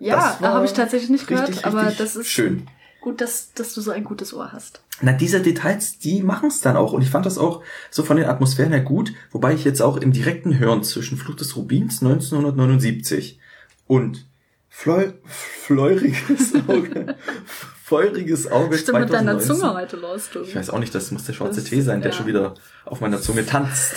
Ja, 0.00 0.36
war 0.40 0.54
habe 0.54 0.66
ich 0.66 0.72
tatsächlich 0.72 1.10
nicht 1.10 1.26
gehört, 1.26 1.48
richtig, 1.48 1.64
aber 1.66 1.82
richtig 1.82 1.98
das 1.98 2.16
ist 2.16 2.28
schön. 2.28 2.66
gut, 3.00 3.20
dass, 3.20 3.52
dass 3.54 3.74
du 3.74 3.80
so 3.80 3.90
ein 3.90 4.04
gutes 4.04 4.34
Ohr 4.34 4.52
hast. 4.52 4.82
Na, 5.00 5.12
diese 5.12 5.40
Details, 5.40 5.98
die 5.98 6.22
machen 6.22 6.48
es 6.48 6.60
dann 6.60 6.76
auch. 6.76 6.92
Und 6.92 7.02
ich 7.02 7.10
fand 7.10 7.26
das 7.26 7.38
auch 7.38 7.62
so 7.90 8.02
von 8.02 8.16
den 8.16 8.26
Atmosphären 8.26 8.72
her 8.72 8.80
gut, 8.82 9.12
wobei 9.30 9.52
ich 9.54 9.64
jetzt 9.64 9.80
auch 9.82 9.96
im 9.98 10.12
direkten 10.12 10.58
Hören 10.58 10.82
zwischen 10.82 11.18
Flucht 11.18 11.40
des 11.40 11.56
Rubins 11.56 12.02
1979 12.02 13.38
und 13.86 14.26
Fleu 14.68 15.12
fleuriges 15.24 16.52
Auge, 16.68 17.16
feuriges 17.82 18.50
Auge 18.50 18.76
Stimmt 18.76 19.00
mit 19.00 19.10
deiner 19.12 19.38
2019. 19.38 19.56
Zunge 19.56 19.74
heute 19.74 19.96
los, 19.96 20.28
du. 20.30 20.42
Ich 20.42 20.54
weiß 20.54 20.68
auch 20.68 20.78
nicht, 20.78 20.94
das 20.94 21.10
muss 21.12 21.24
der 21.24 21.32
schwarze 21.32 21.60
Das- 21.62 21.70
Tee 21.70 21.80
sein, 21.80 22.02
der 22.02 22.10
ja. 22.10 22.16
schon 22.16 22.26
wieder 22.26 22.54
auf 22.84 23.00
meiner 23.00 23.20
Zunge 23.22 23.46
tanzt. 23.46 23.94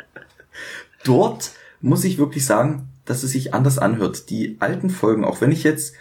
Dort 1.04 1.52
muss 1.80 2.04
ich 2.04 2.18
wirklich 2.18 2.44
sagen, 2.44 2.88
dass 3.12 3.22
es 3.22 3.32
sich 3.32 3.52
anders 3.52 3.78
anhört. 3.78 4.30
Die 4.30 4.56
alten 4.60 4.88
Folgen, 4.88 5.22
auch 5.22 5.42
wenn 5.42 5.52
ich 5.52 5.64
jetzt 5.64 5.94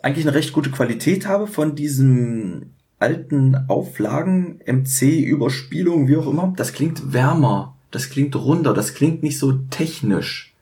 eigentlich 0.00 0.24
eine 0.24 0.36
recht 0.36 0.52
gute 0.52 0.70
Qualität 0.70 1.26
habe 1.26 1.48
von 1.48 1.74
diesen 1.74 2.72
alten 3.00 3.56
Auflagen, 3.66 4.60
MC, 4.64 5.24
Überspielung, 5.24 6.06
wie 6.06 6.16
auch 6.16 6.28
immer, 6.28 6.54
das 6.56 6.72
klingt 6.72 7.12
wärmer, 7.12 7.76
das 7.90 8.10
klingt 8.10 8.36
runder, 8.36 8.74
das 8.74 8.94
klingt 8.94 9.24
nicht 9.24 9.40
so 9.40 9.54
technisch. 9.70 10.54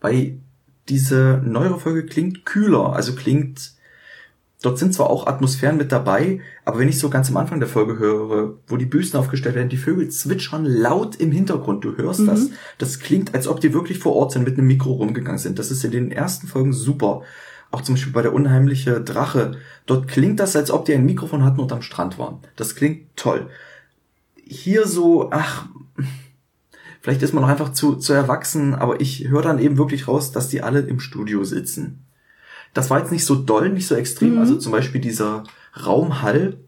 Weil 0.00 0.38
diese 0.88 1.42
neuere 1.44 1.78
Folge 1.78 2.06
klingt 2.06 2.46
kühler, 2.46 2.94
also 2.94 3.14
klingt 3.14 3.72
Dort 4.66 4.80
sind 4.80 4.92
zwar 4.92 5.10
auch 5.10 5.28
Atmosphären 5.28 5.76
mit 5.76 5.92
dabei, 5.92 6.40
aber 6.64 6.80
wenn 6.80 6.88
ich 6.88 6.98
so 6.98 7.08
ganz 7.08 7.28
am 7.30 7.36
Anfang 7.36 7.60
der 7.60 7.68
Folge 7.68 8.00
höre, 8.00 8.54
wo 8.66 8.76
die 8.76 8.84
Büsten 8.84 9.16
aufgestellt 9.16 9.54
werden, 9.54 9.68
die 9.68 9.76
Vögel 9.76 10.08
zwitschern 10.08 10.64
laut 10.64 11.14
im 11.14 11.30
Hintergrund, 11.30 11.84
du 11.84 11.96
hörst 11.96 12.18
Mhm. 12.18 12.26
das. 12.26 12.50
Das 12.76 12.98
klingt, 12.98 13.32
als 13.32 13.46
ob 13.46 13.60
die 13.60 13.72
wirklich 13.72 14.00
vor 14.00 14.16
Ort 14.16 14.32
sind, 14.32 14.42
mit 14.42 14.58
einem 14.58 14.66
Mikro 14.66 14.94
rumgegangen 14.94 15.38
sind. 15.38 15.60
Das 15.60 15.70
ist 15.70 15.84
in 15.84 15.92
den 15.92 16.10
ersten 16.10 16.48
Folgen 16.48 16.72
super. 16.72 17.22
Auch 17.70 17.82
zum 17.82 17.94
Beispiel 17.94 18.12
bei 18.12 18.22
der 18.22 18.34
unheimliche 18.34 19.00
Drache. 19.00 19.52
Dort 19.86 20.08
klingt 20.08 20.40
das, 20.40 20.56
als 20.56 20.72
ob 20.72 20.84
die 20.84 20.94
ein 20.94 21.06
Mikrofon 21.06 21.44
hatten 21.44 21.60
und 21.60 21.70
am 21.70 21.82
Strand 21.82 22.18
waren. 22.18 22.38
Das 22.56 22.74
klingt 22.74 23.16
toll. 23.16 23.46
Hier 24.34 24.88
so, 24.88 25.30
ach, 25.30 25.66
vielleicht 27.02 27.22
ist 27.22 27.34
man 27.34 27.42
noch 27.44 27.50
einfach 27.50 27.72
zu, 27.72 27.94
zu 27.94 28.12
erwachsen, 28.14 28.74
aber 28.74 29.00
ich 29.00 29.28
höre 29.28 29.42
dann 29.42 29.60
eben 29.60 29.78
wirklich 29.78 30.08
raus, 30.08 30.32
dass 30.32 30.48
die 30.48 30.62
alle 30.62 30.80
im 30.80 30.98
Studio 30.98 31.44
sitzen. 31.44 32.02
Das 32.76 32.90
war 32.90 32.98
jetzt 32.98 33.10
nicht 33.10 33.24
so 33.24 33.36
doll, 33.36 33.70
nicht 33.70 33.86
so 33.86 33.94
extrem. 33.94 34.34
Mhm. 34.34 34.38
Also 34.40 34.56
zum 34.56 34.70
Beispiel 34.70 35.00
dieser 35.00 35.44
Raumhall, 35.86 36.58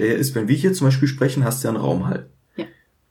der 0.00 0.16
ist, 0.16 0.34
wenn 0.34 0.48
wir 0.48 0.56
hier 0.56 0.72
zum 0.72 0.88
Beispiel 0.88 1.06
sprechen, 1.06 1.44
hast 1.44 1.62
du 1.62 1.68
ja 1.68 1.74
einen 1.74 1.80
Raumhall. 1.80 2.28
Ja. 2.56 2.64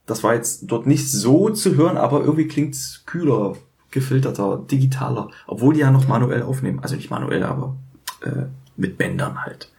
Das 0.05 0.21
war 0.21 0.33
jetzt 0.33 0.63
dort 0.63 0.85
nicht 0.85 1.09
so 1.09 1.49
zu 1.51 1.77
hören, 1.77 1.95
aber 1.95 2.19
irgendwie 2.19 2.49
klingt's 2.49 3.03
kühler, 3.05 3.55
gefilterter, 3.89 4.65
digitaler. 4.69 5.29
Obwohl 5.47 5.75
die 5.75 5.79
ja 5.79 5.91
noch 5.91 6.09
manuell 6.09 6.41
aufnehmen. 6.41 6.79
Also 6.81 6.97
nicht 6.97 7.09
manuell, 7.09 7.43
aber 7.43 7.77
äh, 8.19 8.47
mit 8.75 8.97
Bändern 8.97 9.45
halt. 9.45 9.71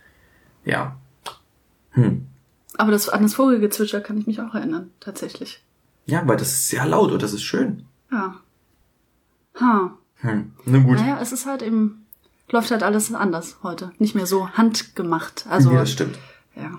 Ja. 0.64 0.96
Hm. 1.90 2.26
Aber 2.78 2.90
das, 2.90 3.10
an 3.10 3.22
das 3.22 3.34
Vogelgezwitscher 3.34 4.00
kann 4.00 4.16
ich 4.16 4.26
mich 4.26 4.40
auch 4.40 4.54
erinnern, 4.54 4.92
tatsächlich. 4.98 5.62
Ja, 6.06 6.26
weil 6.26 6.38
das 6.38 6.48
ist 6.48 6.68
sehr 6.70 6.86
laut 6.86 7.12
und 7.12 7.22
das 7.22 7.34
ist 7.34 7.42
schön. 7.42 7.84
Ja. 8.10 8.36
Ha. 9.60 9.98
Hm. 10.20 10.52
Na 10.64 10.78
gut. 10.78 10.96
Naja, 10.96 11.18
es 11.20 11.32
ist 11.32 11.44
halt 11.44 11.60
eben, 11.60 12.01
läuft 12.52 12.70
halt 12.70 12.82
alles 12.82 13.12
anders 13.14 13.56
heute. 13.62 13.90
Nicht 13.98 14.14
mehr 14.14 14.26
so 14.26 14.48
handgemacht. 14.50 15.46
Also, 15.48 15.70
nee, 15.70 15.76
das 15.76 15.90
stimmt. 15.92 16.18
ja, 16.56 16.70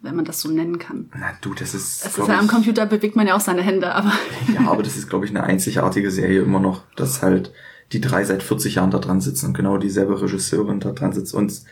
wenn 0.00 0.14
man 0.14 0.24
das 0.24 0.40
so 0.40 0.48
nennen 0.50 0.78
kann. 0.78 1.10
Na 1.18 1.32
du, 1.40 1.54
das 1.54 1.74
ist. 1.74 2.04
Es 2.06 2.16
ist 2.18 2.28
ja 2.28 2.38
am 2.38 2.46
Computer 2.48 2.86
bewegt 2.86 3.16
man 3.16 3.26
ja 3.26 3.34
auch 3.34 3.40
seine 3.40 3.62
Hände, 3.62 3.94
aber 3.94 4.12
Ja, 4.54 4.70
aber 4.70 4.82
das 4.82 4.96
ist, 4.96 5.08
glaube 5.08 5.24
ich, 5.24 5.30
eine 5.32 5.42
einzigartige 5.42 6.10
Serie 6.10 6.42
immer 6.42 6.60
noch, 6.60 6.82
dass 6.94 7.22
halt 7.22 7.52
die 7.92 8.00
drei 8.00 8.22
seit 8.24 8.42
40 8.42 8.76
Jahren 8.76 8.90
da 8.90 8.98
dran 8.98 9.20
sitzen 9.20 9.46
und 9.46 9.54
genau 9.54 9.78
dieselbe 9.78 10.20
Regisseurin 10.20 10.78
da 10.80 10.92
dran 10.92 11.12
sitzt. 11.12 11.34
Und 11.34 11.62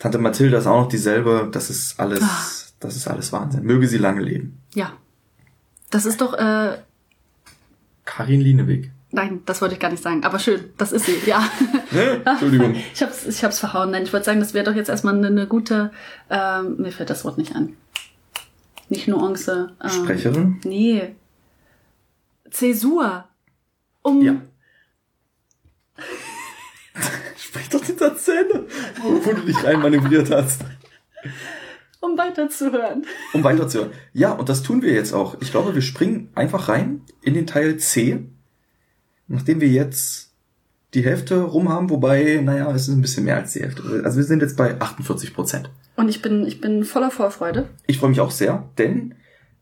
Tante 0.00 0.18
Mathilda 0.18 0.58
ist 0.58 0.66
auch 0.66 0.80
noch 0.82 0.88
dieselbe. 0.88 1.48
Das 1.52 1.70
ist 1.70 1.98
alles, 2.00 2.20
Ah. 2.22 2.44
das 2.80 2.96
ist 2.96 3.06
alles 3.08 3.32
Wahnsinn. 3.32 3.62
Möge 3.62 3.86
sie 3.88 3.98
lange 3.98 4.20
leben. 4.22 4.58
ja. 4.74 4.92
Das 5.90 6.06
ist 6.06 6.20
doch, 6.20 6.34
äh, 6.34 6.76
Karin 8.04 8.40
Lieneweg. 8.40 8.90
Nein, 9.14 9.42
das 9.46 9.60
wollte 9.62 9.74
ich 9.74 9.80
gar 9.80 9.90
nicht 9.90 10.02
sagen, 10.02 10.24
aber 10.24 10.38
schön, 10.38 10.70
das 10.76 10.92
ist 10.92 11.06
sie, 11.06 11.16
ja. 11.26 11.48
Entschuldigung. 12.24 12.74
Ich 12.94 13.02
hab's, 13.02 13.26
ich 13.26 13.42
hab's 13.44 13.58
verhauen. 13.58 13.90
Nein, 13.90 14.02
ich 14.02 14.12
wollte 14.12 14.26
sagen, 14.26 14.40
das 14.40 14.54
wäre 14.54 14.64
doch 14.64 14.74
jetzt 14.74 14.88
erstmal 14.88 15.14
eine, 15.14 15.28
eine 15.28 15.46
gute, 15.46 15.90
ähm, 16.30 16.76
mir 16.78 16.92
fällt 16.92 17.10
das 17.10 17.24
Wort 17.24 17.38
nicht 17.38 17.54
an. 17.56 17.76
Nicht 18.88 19.08
Nuance. 19.08 19.72
Ähm, 19.82 19.88
Sprecherin? 19.90 20.60
Nee. 20.64 21.14
Zäsur. 22.50 23.24
Um, 24.02 24.20
Ja. 24.22 24.36
Sprech 27.36 27.68
doch 27.70 27.84
hinter 27.84 28.16
Zähne, 28.16 28.66
wo 29.02 29.32
du 29.32 29.40
dich 29.42 29.62
reinmanövriert 29.64 30.30
hast. 30.30 30.62
um 32.00 32.16
weiterzuhören. 32.18 33.04
Um 33.32 33.42
weiterzuhören. 33.44 33.92
Ja, 34.12 34.32
und 34.32 34.48
das 34.48 34.62
tun 34.62 34.82
wir 34.82 34.92
jetzt 34.92 35.12
auch. 35.12 35.36
Ich 35.40 35.50
glaube, 35.50 35.74
wir 35.74 35.82
springen 35.82 36.30
einfach 36.34 36.68
rein 36.68 37.02
in 37.22 37.34
den 37.34 37.46
Teil 37.46 37.76
C. 37.78 38.24
nachdem 39.28 39.60
wir 39.60 39.68
jetzt 39.68 40.30
die 40.94 41.04
Hälfte 41.04 41.40
rum 41.42 41.68
haben, 41.68 41.90
wobei, 41.90 42.40
naja, 42.42 42.70
es 42.72 42.88
ist 42.88 42.94
ein 42.94 43.00
bisschen 43.02 43.24
mehr 43.24 43.36
als 43.36 43.52
die 43.52 43.60
Hälfte. 43.62 43.82
Also 44.04 44.16
wir 44.18 44.24
sind 44.24 44.42
jetzt 44.42 44.56
bei 44.56 44.80
48 44.80 45.34
Prozent. 45.34 45.70
Und 45.96 46.08
ich 46.08 46.22
bin, 46.22 46.46
ich 46.46 46.60
bin 46.60 46.84
voller 46.84 47.10
Vorfreude. 47.10 47.68
Ich 47.86 47.98
freue 47.98 48.10
mich 48.10 48.20
auch 48.20 48.30
sehr, 48.30 48.68
denn 48.78 49.14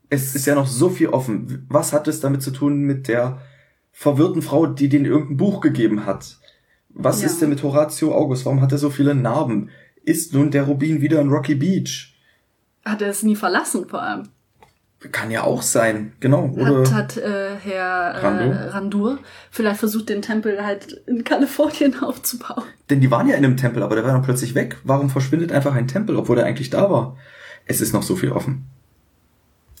es 0.09 0.35
ist 0.35 0.45
ja 0.45 0.53
noch 0.55 0.67
so 0.67 0.89
viel 0.89 1.07
offen. 1.09 1.65
Was 1.69 1.91
hat 1.91 2.07
es 2.07 2.19
damit 2.19 2.43
zu 2.43 2.51
tun 2.51 2.81
mit 2.81 3.07
der 3.07 3.41
verwirrten 3.91 4.41
Frau, 4.43 4.67
die 4.67 4.89
den 4.89 5.05
irgendein 5.05 5.37
Buch 5.37 5.59
gegeben 5.61 6.05
hat? 6.05 6.37
Was 6.89 7.21
Ja. 7.21 7.27
ist 7.27 7.41
denn 7.41 7.49
mit 7.49 7.63
Horatio 7.63 8.13
August? 8.13 8.45
Warum 8.45 8.61
hat 8.61 8.71
er 8.71 8.77
so 8.77 8.91
viele 8.91 9.15
Narben? 9.15 9.69
Ist 10.03 10.33
nun 10.33 10.51
der 10.51 10.63
Rubin 10.63 11.01
wieder 11.01 11.19
in 11.21 11.29
Rocky 11.29 11.55
Beach? 11.55 12.13
Hat 12.85 13.01
er 13.01 13.09
es 13.09 13.23
nie 13.23 13.35
verlassen, 13.35 13.87
vor 13.89 14.03
allem. 14.03 14.23
Kann 15.11 15.31
ja 15.31 15.43
auch 15.43 15.61
sein, 15.61 16.13
genau. 16.19 16.45
Oder 16.55 16.79
Hat, 16.79 16.93
hat 16.93 17.17
äh, 17.17 17.55
Herr 17.61 18.11
äh, 18.11 18.25
Randur? 18.25 18.55
Randur 18.73 19.19
vielleicht 19.51 19.79
versucht, 19.79 20.09
den 20.09 20.21
Tempel 20.21 20.65
halt 20.65 21.01
in 21.07 21.23
Kalifornien 21.23 21.99
aufzubauen. 22.01 22.63
Denn 22.89 23.01
die 23.01 23.11
waren 23.11 23.27
ja 23.27 23.35
in 23.35 23.43
einem 23.43 23.57
Tempel, 23.57 23.83
aber 23.83 23.95
der 23.95 24.03
war 24.03 24.11
dann 24.11 24.21
plötzlich 24.21 24.55
weg. 24.55 24.77
Warum 24.83 25.09
verschwindet 25.09 25.51
einfach 25.51 25.75
ein 25.75 25.87
Tempel, 25.87 26.15
obwohl 26.15 26.39
er 26.39 26.45
eigentlich 26.45 26.69
da 26.69 26.89
war? 26.89 27.17
Es 27.65 27.81
ist 27.81 27.93
noch 27.93 28.03
so 28.03 28.15
viel 28.15 28.31
offen. 28.31 28.65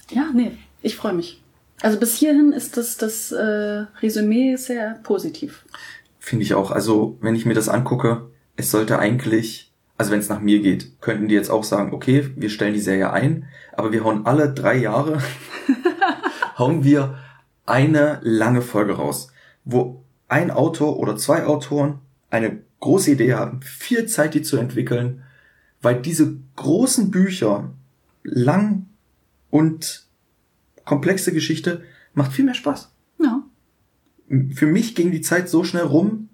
Ja, 0.09 0.29
nee, 0.33 0.51
ich 0.81 0.95
freue 0.95 1.13
mich. 1.13 1.41
Also 1.81 1.99
bis 1.99 2.15
hierhin 2.15 2.53
ist 2.53 2.77
das, 2.77 2.97
das 2.97 3.31
äh, 3.31 3.85
Resümee 4.01 4.55
sehr 4.55 4.99
positiv. 5.03 5.65
Finde 6.19 6.43
ich 6.43 6.53
auch. 6.53 6.71
Also, 6.71 7.17
wenn 7.19 7.35
ich 7.35 7.45
mir 7.45 7.53
das 7.53 7.67
angucke, 7.67 8.29
es 8.55 8.71
sollte 8.71 8.99
eigentlich, 8.99 9.72
also 10.03 10.11
wenn 10.11 10.19
es 10.19 10.27
nach 10.27 10.41
mir 10.41 10.61
geht, 10.61 10.99
könnten 10.99 11.29
die 11.29 11.33
jetzt 11.33 11.49
auch 11.49 11.63
sagen, 11.63 11.93
okay, 11.93 12.29
wir 12.35 12.49
stellen 12.49 12.73
die 12.73 12.81
Serie 12.81 13.13
ein, 13.13 13.45
aber 13.71 13.93
wir 13.93 14.03
hauen 14.03 14.25
alle 14.25 14.53
drei 14.53 14.75
Jahre, 14.75 15.19
hauen 16.57 16.83
wir 16.83 17.17
eine 17.65 18.19
lange 18.21 18.61
Folge 18.61 18.97
raus, 18.97 19.31
wo 19.63 20.03
ein 20.27 20.51
Autor 20.51 20.99
oder 20.99 21.15
zwei 21.15 21.45
Autoren 21.45 21.99
eine 22.29 22.63
große 22.81 23.11
Idee 23.11 23.35
haben, 23.35 23.61
viel 23.61 24.05
Zeit, 24.05 24.33
die 24.33 24.41
zu 24.41 24.57
entwickeln, 24.57 25.23
weil 25.81 26.01
diese 26.01 26.35
großen 26.57 27.09
Bücher 27.09 27.71
lang 28.23 28.87
und 29.51 30.05
komplexe 30.83 31.31
Geschichte 31.31 31.81
macht 32.13 32.33
viel 32.33 32.43
mehr 32.43 32.55
Spaß. 32.55 32.91
Ja. 33.23 33.41
Für 34.53 34.67
mich 34.67 34.95
ging 34.95 35.11
die 35.11 35.21
Zeit 35.21 35.47
so 35.47 35.63
schnell 35.63 35.85
rum. 35.85 36.27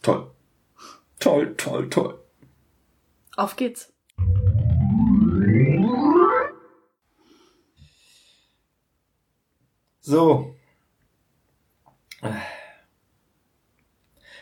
Toll. 0.00 0.30
Toll, 1.18 1.54
toll, 1.58 1.90
toll. 1.90 2.17
Auf 3.38 3.54
geht's. 3.54 3.92
So. 10.00 10.56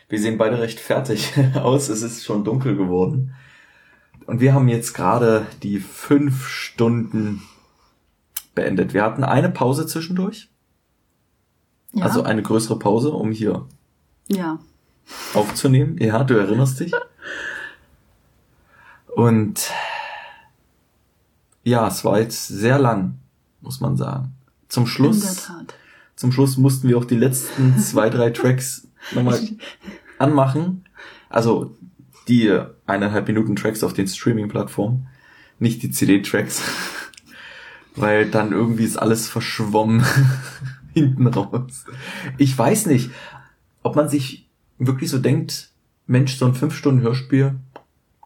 Wir 0.08 0.18
sehen 0.18 0.39
beide 0.39 0.58
recht 0.60 0.81
fertig 0.81 1.34
aus. 1.57 1.91
Es 1.91 2.00
ist 2.00 2.25
schon 2.25 2.42
dunkel 2.42 2.75
geworden. 2.75 3.34
Und 4.25 4.41
wir 4.41 4.55
haben 4.55 4.68
jetzt 4.68 4.94
gerade 4.94 5.47
die 5.62 5.78
fünf 5.78 6.49
Stunden 6.49 7.42
beendet. 8.55 8.94
Wir 8.94 9.02
hatten 9.02 9.25
eine 9.25 9.50
Pause 9.50 9.86
zwischendurch. 9.86 10.49
Ja. 11.92 12.07
Also 12.07 12.23
eine 12.23 12.42
größere 12.42 12.78
Pause, 12.78 13.10
um 13.10 13.31
hier 13.31 13.68
ja. 14.28 14.58
aufzunehmen. 15.34 15.99
Ja, 15.99 16.25
du 16.25 16.33
erinnerst 16.33 16.81
dich. 16.81 16.92
Und 19.17 19.73
ja, 21.65 21.89
es 21.89 22.05
war 22.05 22.20
jetzt 22.20 22.49
sehr 22.49 22.78
lang, 22.78 23.17
muss 23.62 23.81
man 23.81 23.97
sagen. 23.97 24.35
Zum 24.69 24.86
Schluss, 24.86 25.51
zum 26.17 26.33
Schluss 26.33 26.59
mussten 26.59 26.86
wir 26.86 26.99
auch 26.99 27.07
die 27.07 27.17
letzten 27.17 27.78
zwei, 27.78 28.11
drei 28.11 28.28
Tracks 28.28 28.89
nochmal 29.15 29.41
anmachen. 30.19 30.85
Also 31.31 31.75
die 32.28 32.61
eineinhalb 32.85 33.27
Minuten 33.27 33.57
Tracks 33.57 33.83
auf 33.83 33.95
den 33.95 34.07
Streaming-Plattformen, 34.07 35.07
nicht 35.59 35.83
die 35.83 35.91
CD-Tracks. 35.91 36.61
Weil 37.97 38.28
dann 38.28 38.53
irgendwie 38.53 38.85
ist 38.85 38.99
alles 38.99 39.28
verschwommen 39.28 40.05
hinten 40.93 41.27
raus. 41.27 41.86
Ich 42.36 42.57
weiß 42.57 42.85
nicht, 42.85 43.11
ob 43.83 43.97
man 43.97 44.11
sich 44.11 44.51
wirklich 44.78 45.09
so 45.09 45.19
denkt, 45.19 45.70
Mensch, 46.07 46.36
so 46.36 46.45
ein 46.45 46.55
fünf 46.55 46.77
Stunden 46.77 47.01
Hörspiel, 47.01 47.59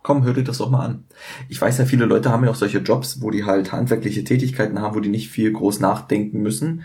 komm, 0.02 0.24
hör 0.24 0.34
dir 0.34 0.44
das 0.44 0.58
doch 0.58 0.70
mal 0.70 0.84
an. 0.84 1.04
Ich 1.48 1.60
weiß 1.60 1.78
ja, 1.78 1.84
viele 1.84 2.06
Leute 2.06 2.30
haben 2.30 2.44
ja 2.44 2.50
auch 2.50 2.56
solche 2.56 2.78
Jobs, 2.78 3.20
wo 3.20 3.30
die 3.30 3.44
halt 3.44 3.72
handwerkliche 3.72 4.24
Tätigkeiten 4.24 4.80
haben, 4.80 4.96
wo 4.96 5.00
die 5.00 5.08
nicht 5.08 5.30
viel 5.30 5.52
groß 5.52 5.80
nachdenken 5.80 6.40
müssen, 6.42 6.82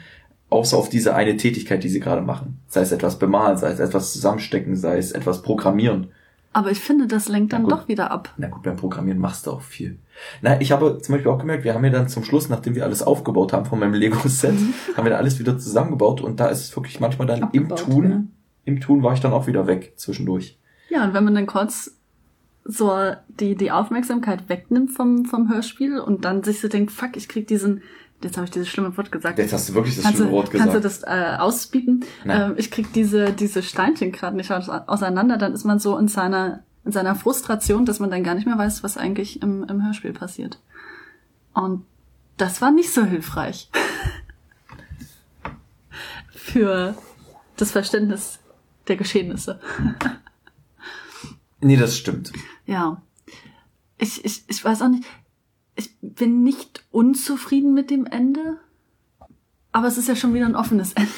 außer 0.50 0.78
auf 0.78 0.90
diese 0.90 1.16
eine 1.16 1.38
Tätigkeit, 1.38 1.84
die 1.84 1.90
sie 1.90 2.00
gerade 2.00 2.22
machen. 2.22 2.60
Sei 2.68 2.82
es 2.82 2.92
etwas 2.92 3.20
bemalen, 3.20 3.58
sei 3.58 3.72
es 3.72 3.80
etwas 3.80 4.14
zusammenstecken, 4.14 4.76
sei 4.76 4.98
es 4.98 5.12
etwas 5.12 5.42
programmieren. 5.42 6.08
Aber 6.56 6.72
ich 6.72 6.80
finde, 6.80 7.06
das 7.06 7.28
lenkt 7.28 7.52
dann 7.52 7.68
doch 7.68 7.90
wieder 7.90 8.12
ab. 8.12 8.34
Na 8.38 8.48
gut, 8.48 8.64
beim 8.64 8.78
Programmieren 8.78 9.20
machst 9.20 9.46
du 9.46 9.52
auch 9.52 9.62
viel. 9.62 10.00
Na, 10.42 10.62
ich 10.62 10.72
habe 10.72 11.00
zum 11.02 11.14
Beispiel 11.14 11.30
auch 11.30 11.38
gemerkt, 11.38 11.66
wir 11.66 11.74
haben 11.74 11.84
ja 11.84 11.92
dann 11.92 12.08
zum 12.08 12.24
Schluss, 12.24 12.48
nachdem 12.48 12.76
wir 12.76 12.86
alles 12.86 13.04
aufgebaut 13.04 13.52
haben 13.52 13.66
von 13.66 13.78
meinem 13.78 13.94
Lego-Set, 13.94 14.56
haben 14.96 15.04
wir 15.04 15.10
da 15.12 15.18
alles 15.18 15.38
wieder 15.38 15.58
zusammengebaut 15.60 16.22
und 16.22 16.40
da 16.40 16.48
ist 16.48 16.62
es 16.62 16.74
wirklich 16.74 17.02
manchmal 17.02 17.28
dann 17.28 17.44
Abgebaut, 17.44 17.82
im 17.82 17.86
Tun, 17.86 18.10
ja. 18.10 18.24
im 18.64 18.80
Tun 18.80 19.04
war 19.04 19.12
ich 19.12 19.20
dann 19.20 19.34
auch 19.34 19.48
wieder 19.48 19.68
weg 19.68 19.96
zwischendurch. 19.98 20.58
Ja, 20.90 21.04
und 21.04 21.14
wenn 21.14 21.26
man 21.26 21.36
dann 21.36 21.46
kurz 21.46 21.92
so 22.68 23.14
die, 23.40 23.56
die 23.56 23.72
Aufmerksamkeit 23.72 24.50
wegnimmt 24.50 24.92
vom, 24.92 25.26
vom 25.26 25.50
Hörspiel 25.52 26.00
und 26.00 26.26
dann 26.26 26.44
sich 26.44 26.60
so 26.62 26.68
denkt, 26.68 26.92
fuck, 26.92 27.16
ich 27.16 27.30
krieg 27.30 27.48
diesen, 27.48 27.84
jetzt 28.24 28.38
habe 28.38 28.46
ich 28.46 28.52
dieses 28.52 28.68
schlimme 28.70 28.96
Wort 28.98 29.12
gesagt. 29.12 29.38
Jetzt 29.38 29.54
hast 29.54 29.70
du 29.70 29.76
wirklich 29.76 29.96
das 29.96 30.04
kannst 30.04 30.18
schlimme 30.18 30.32
du, 30.32 30.36
Wort 30.38 30.52
kannst 30.52 30.74
du 30.74 30.82
gesagt. 30.82 31.04
das 31.04 31.04
äh, 31.04 31.38
ausbieten? 31.38 32.04
Ähm, 32.26 32.56
ich 32.58 32.72
krieg 32.72 32.92
diese, 32.94 33.32
diese 33.34 33.62
Steinchen 33.62 34.12
gerade 34.12 34.36
nicht 34.36 34.52
aus- 34.52 34.68
auseinander, 34.70 35.38
dann 35.38 35.54
ist 35.54 35.64
man 35.64 35.78
so 35.78 35.96
in 35.98 36.08
seiner, 36.08 36.64
in 36.86 36.92
seiner 36.92 37.14
Frustration, 37.16 37.86
dass 37.86 38.00
man 38.00 38.10
dann 38.10 38.24
gar 38.24 38.34
nicht 38.34 38.48
mehr 38.48 38.58
weiß, 38.58 38.82
was 38.84 38.98
eigentlich 38.98 39.44
im, 39.44 39.64
im 39.66 39.86
Hörspiel 39.86 40.14
passiert. 40.14 40.60
Und 41.54 41.86
das 42.38 42.62
war 42.62 42.72
nicht 42.72 42.92
so 42.92 43.04
hilfreich. 43.06 43.70
Für 46.32 46.96
das 47.58 47.72
Verständnis 47.72 48.40
der 48.88 48.96
Geschehnisse. 48.98 49.60
Nee, 51.62 51.78
das 51.78 51.98
stimmt. 51.98 52.32
Ja. 52.66 53.02
Ich, 53.98 54.24
ich, 54.26 54.44
ich 54.48 54.64
weiß 54.64 54.82
auch 54.82 54.90
nicht. 54.90 55.06
Ich 55.76 55.90
bin 56.02 56.44
nicht 56.44 56.84
unzufrieden 56.92 57.74
mit 57.74 57.90
dem 57.90 58.06
Ende. 58.06 58.58
Aber 59.72 59.88
es 59.88 59.98
ist 59.98 60.08
ja 60.08 60.16
schon 60.16 60.34
wieder 60.34 60.46
ein 60.46 60.56
offenes 60.56 60.94
Ende. 60.94 61.12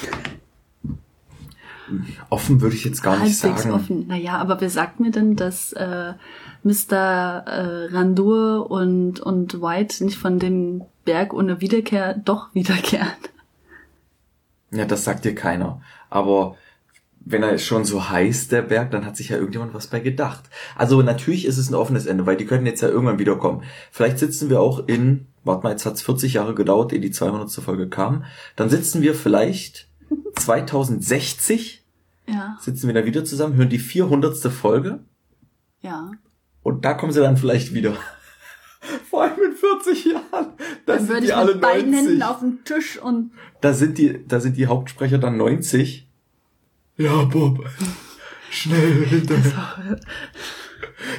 Offen 2.28 2.60
würde 2.60 2.76
ich 2.76 2.84
jetzt 2.84 3.02
gar 3.02 3.18
nicht 3.18 3.42
Halbwegs 3.42 3.62
sagen. 3.62 3.74
offen. 3.74 4.06
Naja, 4.08 4.36
aber 4.38 4.60
wer 4.60 4.70
sagt 4.70 5.00
mir 5.00 5.10
denn, 5.10 5.36
dass 5.36 5.72
äh, 5.72 6.14
Mr. 6.62 7.44
Äh, 7.46 7.94
Randur 7.94 8.70
und, 8.70 9.20
und 9.20 9.62
White 9.62 10.04
nicht 10.04 10.18
von 10.18 10.38
dem 10.38 10.82
Berg 11.04 11.32
ohne 11.32 11.60
Wiederkehr 11.60 12.14
doch 12.14 12.54
wiederkehren? 12.54 13.08
Ja, 14.70 14.84
das 14.84 15.04
sagt 15.04 15.24
dir 15.24 15.34
keiner. 15.34 15.80
Aber 16.10 16.56
wenn 17.24 17.42
er 17.42 17.58
schon 17.58 17.84
so 17.84 18.08
heißt, 18.08 18.52
der 18.52 18.62
Berg, 18.62 18.90
dann 18.90 19.04
hat 19.04 19.16
sich 19.16 19.28
ja 19.28 19.36
irgendjemand 19.36 19.74
was 19.74 19.86
bei 19.88 20.00
gedacht. 20.00 20.44
Also 20.76 21.02
natürlich 21.02 21.44
ist 21.44 21.58
es 21.58 21.70
ein 21.70 21.74
offenes 21.74 22.06
Ende, 22.06 22.26
weil 22.26 22.36
die 22.36 22.46
können 22.46 22.66
jetzt 22.66 22.80
ja 22.80 22.88
irgendwann 22.88 23.18
wiederkommen. 23.18 23.62
Vielleicht 23.90 24.18
sitzen 24.18 24.50
wir 24.50 24.60
auch 24.60 24.86
in, 24.88 25.26
warte 25.44 25.64
mal, 25.64 25.70
jetzt 25.70 25.84
hat's 25.86 26.02
40 26.02 26.34
Jahre 26.34 26.54
gedauert, 26.54 26.92
ehe 26.92 27.00
die 27.00 27.10
200. 27.10 27.50
Folge 27.50 27.88
kam. 27.88 28.24
Dann 28.56 28.70
sitzen 28.70 29.02
wir 29.02 29.14
vielleicht 29.14 29.88
2060, 30.36 31.84
Ja, 32.28 32.58
sitzen 32.60 32.88
wir 32.88 32.94
da 32.94 33.06
wieder 33.06 33.24
zusammen, 33.24 33.56
hören 33.56 33.70
die 33.70 33.78
400. 33.78 34.36
Folge 34.52 35.00
ja. 35.80 36.10
und 36.62 36.84
da 36.84 36.92
kommen 36.92 37.10
sie 37.10 37.20
dann 37.20 37.38
vielleicht 37.38 37.72
wieder. 37.72 37.94
Vor 39.10 39.22
allem 39.22 39.42
in 39.42 39.52
40 39.56 40.04
Jahren. 40.04 40.22
Da 40.30 40.46
Dann 40.86 40.98
sind 40.98 41.08
würde 41.08 41.20
die 41.22 41.26
ich 41.28 41.34
alle 41.34 41.52
mit 41.52 41.62
beiden 41.62 41.90
90. 41.90 42.08
Händen 42.10 42.22
auf 42.22 42.40
den 42.40 42.64
Tisch 42.64 42.98
und 43.00 43.32
Da 43.62 43.72
sind 43.72 43.96
die, 43.98 44.26
da 44.26 44.40
sind 44.40 44.58
die 44.58 44.66
Hauptsprecher 44.66 45.18
dann 45.18 45.38
90. 45.38 46.07
Ja, 46.98 47.24
Bob. 47.24 47.64
Schnell 48.50 49.06
hinterher. 49.06 49.98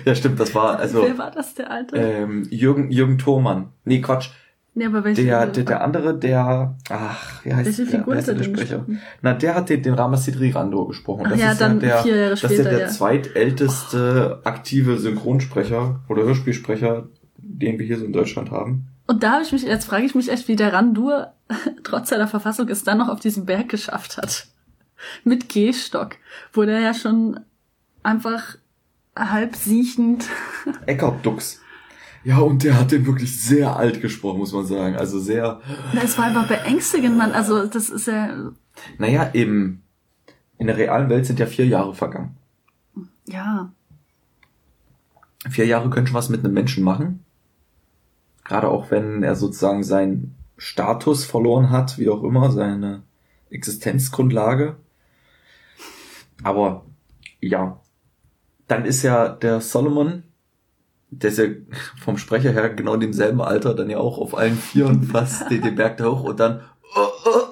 Ja, 0.05 0.13
stimmt, 0.13 0.39
das 0.39 0.53
war, 0.53 0.77
also, 0.79 1.01
wer 1.03 1.17
war 1.17 1.31
das, 1.31 1.55
der 1.55 1.71
Alte? 1.71 1.95
ähm, 1.95 2.47
Jürgen, 2.49 2.91
Jürgen 2.91 3.17
Thormann. 3.17 3.69
Nee, 3.85 4.01
Quatsch. 4.01 4.29
nee, 4.73 4.85
aber 4.85 5.03
welche 5.05 5.23
Der, 5.23 5.47
der, 5.47 5.63
der 5.63 5.81
andere, 5.81 6.17
der, 6.17 6.75
ach, 6.89 7.45
wie 7.45 7.53
heißt 7.53 7.65
Welche 7.65 7.85
der, 7.85 7.99
Figur 7.99 8.13
wer 8.13 8.19
ist 8.19 8.27
er 8.27 8.33
der 8.35 8.43
denn 8.43 8.55
Sprecher? 8.55 8.85
Na, 9.21 9.33
der 9.33 9.55
hat 9.55 9.69
den, 9.69 9.81
den 9.81 9.93
Ramasidri 9.93 10.51
Rando 10.51 10.85
gesprochen. 10.85 11.27
Ach 11.27 11.35
ja, 11.37 11.53
dann 11.53 11.79
der, 11.79 11.99
vier 11.99 12.15
Jahre 12.15 12.29
Das 12.31 12.43
ist 12.43 12.51
später, 12.51 12.63
ja 12.63 12.77
der 12.77 12.87
ja. 12.87 12.87
zweitälteste 12.87 14.41
aktive 14.43 14.97
Synchronsprecher 14.97 16.01
oder 16.09 16.23
Hörspielsprecher, 16.23 17.07
den 17.37 17.79
wir 17.79 17.85
hier 17.85 17.99
so 17.99 18.05
in 18.05 18.13
Deutschland 18.13 18.51
haben. 18.51 18.87
Und 19.07 19.23
da 19.23 19.33
habe 19.33 19.43
ich 19.43 19.51
mich, 19.51 19.63
jetzt 19.63 19.85
frage 19.85 20.05
ich 20.05 20.13
mich 20.13 20.29
echt, 20.29 20.47
wie 20.49 20.55
der 20.55 20.73
Randur 20.73 21.33
trotz 21.83 22.09
seiner 22.09 22.27
Verfassung 22.27 22.67
es 22.67 22.83
dann 22.83 22.97
noch 22.97 23.07
auf 23.07 23.19
diesen 23.19 23.45
Berg 23.45 23.69
geschafft 23.69 24.17
hat. 24.17 24.47
Mit 25.23 25.49
Gehstock, 25.49 26.17
wo 26.53 26.63
der 26.63 26.79
ja 26.79 26.93
schon 26.93 27.39
einfach 28.03 28.57
halb 29.15 29.55
siechend. 29.55 30.25
Eckhard 30.85 31.25
Dux. 31.25 31.61
Ja, 32.23 32.39
und 32.39 32.63
der 32.63 32.77
hat 32.77 32.91
den 32.91 33.05
wirklich 33.05 33.41
sehr 33.41 33.77
alt 33.77 34.01
gesprochen, 34.01 34.39
muss 34.39 34.51
man 34.51 34.65
sagen. 34.65 34.95
Also 34.95 35.19
sehr, 35.19 35.61
Na, 35.93 36.01
Es 36.03 36.17
war 36.17 36.25
einfach 36.25 36.47
beängstigend, 36.47 37.17
man. 37.17 37.31
Also 37.31 37.65
das 37.65 37.89
ist 37.89 38.07
ja. 38.07 38.51
naja, 38.97 39.23
im, 39.23 39.81
In 40.57 40.67
der 40.67 40.77
realen 40.77 41.09
Welt 41.09 41.25
sind 41.25 41.39
ja 41.39 41.45
vier 41.45 41.65
Jahre 41.65 41.95
vergangen. 41.95 42.35
Ja. 43.25 43.71
Vier 45.49 45.65
Jahre 45.65 45.89
können 45.89 46.07
schon 46.07 46.15
was 46.15 46.29
mit 46.29 46.43
einem 46.43 46.53
Menschen 46.53 46.83
machen. 46.83 47.23
Gerade 48.43 48.67
auch 48.67 48.91
wenn 48.91 49.23
er 49.23 49.35
sozusagen 49.35 49.83
seinen 49.83 50.35
Status 50.57 51.23
verloren 51.23 51.69
hat, 51.69 51.97
wie 51.97 52.09
auch 52.09 52.23
immer, 52.23 52.51
seine 52.51 53.03
Existenzgrundlage. 53.49 54.75
Aber 56.43 56.85
ja, 57.41 57.81
dann 58.67 58.85
ist 58.85 59.03
ja 59.03 59.29
der 59.29 59.61
Solomon, 59.61 60.23
der 61.09 61.31
ist 61.31 61.39
ja 61.39 61.45
vom 62.01 62.17
Sprecher 62.17 62.51
her 62.51 62.69
genau 62.69 62.93
in 62.93 63.01
demselben 63.01 63.41
Alter, 63.41 63.73
dann 63.73 63.89
ja 63.89 63.97
auch 63.97 64.17
auf 64.17 64.37
allen 64.37 64.57
Vieren 64.57 65.03
fast 65.03 65.49
den, 65.49 65.61
den 65.61 65.75
Berg 65.75 65.97
da 65.97 66.05
hoch 66.05 66.23
und 66.23 66.39
dann 66.39 66.61
oh, 66.95 67.07
oh, 67.25 67.48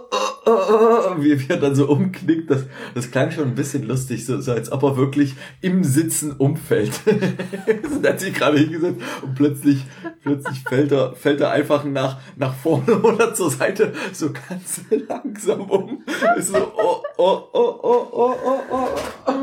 oh, 0.47 1.15
wie, 1.21 1.39
wie 1.39 1.51
er 1.51 1.57
dann 1.57 1.75
so 1.75 1.87
umknickt, 1.89 2.49
das, 2.49 2.65
das 2.95 3.11
klang 3.11 3.31
schon 3.31 3.45
ein 3.45 3.55
bisschen 3.55 3.83
lustig, 3.83 4.25
so, 4.25 4.39
so 4.39 4.51
als 4.51 4.71
ob 4.71 4.83
er 4.83 4.97
wirklich 4.97 5.35
im 5.61 5.83
Sitzen 5.83 6.31
umfällt. 6.31 7.01
der 8.03 8.13
hat 8.13 8.19
sich 8.19 8.33
gerade 8.33 8.57
hingesetzt 8.57 9.01
und 9.21 9.35
plötzlich, 9.35 9.85
plötzlich 10.23 10.63
fällt 10.63 10.91
er, 10.91 11.13
fällt 11.13 11.41
er 11.41 11.51
einfach 11.51 11.83
nach, 11.83 12.19
nach 12.35 12.53
vorne 12.55 12.99
oder 13.01 13.33
zur 13.33 13.51
Seite 13.51 13.93
so 14.13 14.31
ganz 14.31 14.81
langsam 15.07 15.61
um. 15.61 16.03
Ist 16.37 16.49
so, 16.49 16.57
oh, 16.57 17.03
oh, 17.17 17.41
oh, 17.53 17.79
oh, 17.83 18.07
oh, 18.11 18.35
oh, 18.43 18.87
oh. 19.27 19.35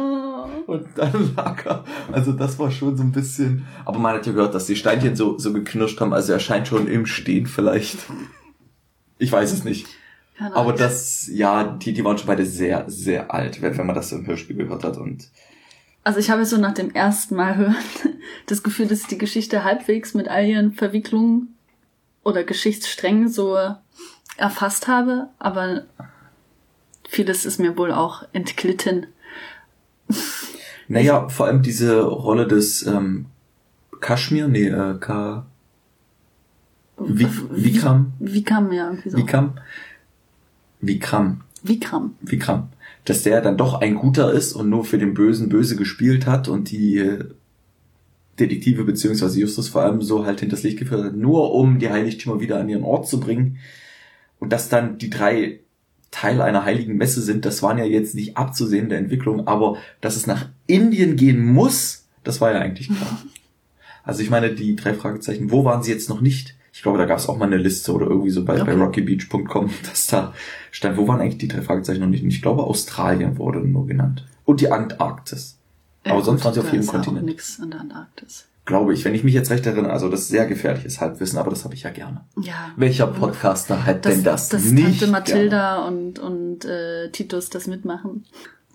Und 0.66 0.86
dann 0.96 1.34
lag 1.36 1.64
er. 1.66 1.84
Also 2.10 2.32
das 2.32 2.58
war 2.58 2.70
schon 2.70 2.96
so 2.96 3.02
ein 3.02 3.12
bisschen. 3.12 3.66
Aber 3.84 3.98
man 3.98 4.14
hat 4.14 4.26
ja 4.26 4.32
gehört, 4.32 4.54
dass 4.54 4.66
die 4.66 4.76
Steinchen 4.76 5.14
so, 5.14 5.38
so 5.38 5.52
geknirscht 5.52 6.00
haben. 6.00 6.14
Also 6.14 6.32
er 6.32 6.40
scheint 6.40 6.68
schon 6.68 6.86
im 6.86 7.04
Stehen 7.04 7.46
vielleicht. 7.46 7.98
Ich 9.18 9.30
weiß 9.30 9.52
es 9.52 9.64
nicht. 9.64 9.86
Keine 10.36 10.54
Aber 10.56 10.72
das, 10.72 11.28
ja, 11.32 11.64
die, 11.64 11.92
die 11.92 12.04
waren 12.04 12.18
schon 12.18 12.26
beide 12.26 12.44
sehr, 12.46 12.84
sehr 12.88 13.32
alt, 13.32 13.62
wenn, 13.62 13.76
wenn 13.78 13.86
man 13.86 13.94
das 13.94 14.08
so 14.10 14.16
im 14.16 14.26
Hörspiel 14.26 14.56
gehört 14.56 14.84
hat. 14.84 14.96
Und 14.96 15.28
Also 16.02 16.18
ich 16.18 16.30
habe 16.30 16.44
so 16.44 16.56
nach 16.56 16.74
dem 16.74 16.90
ersten 16.90 17.36
Mal 17.36 17.56
hören 17.56 17.76
das 18.46 18.62
Gefühl, 18.62 18.88
dass 18.88 19.02
ich 19.02 19.06
die 19.06 19.18
Geschichte 19.18 19.64
halbwegs 19.64 20.14
mit 20.14 20.28
all 20.28 20.44
ihren 20.46 20.72
Verwicklungen 20.72 21.54
oder 22.24 22.42
Geschichtssträngen 22.42 23.28
so 23.28 23.56
erfasst 24.36 24.88
habe, 24.88 25.28
aber 25.38 25.84
vieles 27.08 27.44
ist 27.44 27.60
mir 27.60 27.76
wohl 27.76 27.92
auch 27.92 28.24
entglitten. 28.32 29.06
naja, 30.88 31.28
vor 31.28 31.46
allem 31.46 31.62
diese 31.62 32.02
Rolle 32.02 32.46
des 32.48 32.84
ähm, 32.86 33.26
Kaschmir, 34.00 34.48
nee, 34.48 34.66
äh, 34.68 34.98
Ka, 34.98 35.46
Vi- 36.96 37.28
Vikram, 37.50 38.12
Vikram, 38.18 38.72
ja, 38.72 38.88
irgendwie 38.90 39.10
so. 39.10 39.18
Vikram, 39.18 39.54
Vikram, 40.86 41.42
Vikram. 41.62 42.14
Vikram, 42.20 42.68
dass 43.04 43.22
der 43.22 43.40
dann 43.40 43.56
doch 43.56 43.80
ein 43.80 43.94
Guter 43.94 44.32
ist 44.32 44.52
und 44.52 44.68
nur 44.68 44.84
für 44.84 44.98
den 44.98 45.14
Bösen 45.14 45.48
böse 45.48 45.76
gespielt 45.76 46.26
hat 46.26 46.48
und 46.48 46.70
die 46.70 46.98
äh, 46.98 47.24
Detektive 48.38 48.84
beziehungsweise 48.84 49.40
Justus 49.40 49.68
vor 49.68 49.82
allem 49.82 50.02
so 50.02 50.26
halt 50.26 50.40
hinters 50.40 50.62
Licht 50.62 50.78
geführt 50.78 51.04
hat, 51.04 51.16
nur 51.16 51.52
um 51.54 51.78
die 51.78 51.90
Heiligtümer 51.90 52.40
wieder 52.40 52.58
an 52.58 52.68
ihren 52.68 52.82
Ort 52.82 53.08
zu 53.08 53.20
bringen. 53.20 53.58
Und 54.38 54.52
dass 54.52 54.68
dann 54.68 54.98
die 54.98 55.10
drei 55.10 55.60
Teil 56.10 56.40
einer 56.40 56.64
heiligen 56.64 56.96
Messe 56.96 57.22
sind, 57.22 57.44
das 57.44 57.62
waren 57.62 57.78
ja 57.78 57.84
jetzt 57.84 58.14
nicht 58.14 58.36
abzusehen 58.36 58.88
der 58.88 58.98
Entwicklung, 58.98 59.46
aber 59.46 59.78
dass 60.00 60.16
es 60.16 60.26
nach 60.26 60.48
Indien 60.66 61.16
gehen 61.16 61.44
muss, 61.44 62.06
das 62.22 62.40
war 62.40 62.52
ja 62.52 62.60
eigentlich 62.60 62.88
klar. 62.88 63.22
Also 64.06 64.20
ich 64.20 64.28
meine, 64.28 64.54
die 64.54 64.76
drei 64.76 64.92
Fragezeichen, 64.92 65.50
wo 65.50 65.64
waren 65.64 65.82
sie 65.82 65.90
jetzt 65.90 66.10
noch 66.10 66.20
nicht? 66.20 66.56
Ich 66.74 66.82
glaube, 66.82 66.98
da 66.98 67.04
gab 67.04 67.18
es 67.18 67.28
auch 67.28 67.38
mal 67.38 67.46
eine 67.46 67.56
Liste 67.56 67.92
oder 67.92 68.06
irgendwie 68.08 68.30
so 68.30 68.44
bei, 68.44 68.56
bei 68.56 68.62
Okay. 68.62 68.72
rockybeach.com, 68.72 69.70
dass 69.88 70.08
da 70.08 70.34
stand, 70.72 70.96
wo 70.96 71.06
waren 71.06 71.20
eigentlich 71.20 71.38
die 71.38 71.46
drei 71.46 71.62
Fragezeichen 71.62 72.00
noch 72.00 72.08
nicht? 72.08 72.24
Und 72.24 72.30
ich 72.30 72.42
glaube, 72.42 72.64
Australien 72.64 73.38
wurde 73.38 73.60
nur 73.60 73.86
genannt. 73.86 74.26
Und 74.44 74.60
die 74.60 74.70
Antarktis. 74.72 75.56
Aber 76.04 76.16
Ja, 76.18 76.22
sonst 76.22 76.40
gut, 76.40 76.46
waren 76.46 76.54
sie 76.54 76.60
auf 76.60 76.72
jedem 76.72 76.86
Kontinent. 76.86 77.22
Auch 77.22 77.26
nix 77.28 77.60
an 77.60 77.70
der 77.70 77.80
Antarktis. 77.80 78.46
Glaube 78.64 78.92
ich, 78.92 79.04
wenn 79.04 79.14
ich 79.14 79.22
mich 79.22 79.34
jetzt 79.34 79.50
recht 79.50 79.64
erinnere. 79.66 79.92
Also 79.92 80.08
das 80.08 80.22
ist 80.22 80.28
sehr 80.28 80.46
gefährliches 80.46 81.00
Halbwissen, 81.00 81.38
aber 81.38 81.50
das 81.50 81.64
habe 81.64 81.74
ich 81.74 81.84
ja 81.84 81.90
gerne. 81.90 82.22
Ja. 82.40 82.72
Welcher 82.76 83.06
Podcaster 83.06 83.86
hat 83.86 84.04
dass, 84.04 84.14
denn 84.14 84.24
das, 84.24 84.48
dass 84.48 84.64
nicht 84.64 84.84
Tante 84.84 84.98
gerne? 84.98 85.12
Mathilda 85.12 85.86
und, 85.86 86.18
und 86.18 86.64
äh, 86.64 87.08
Titus 87.10 87.50
das 87.50 87.68
mitmachen. 87.68 88.24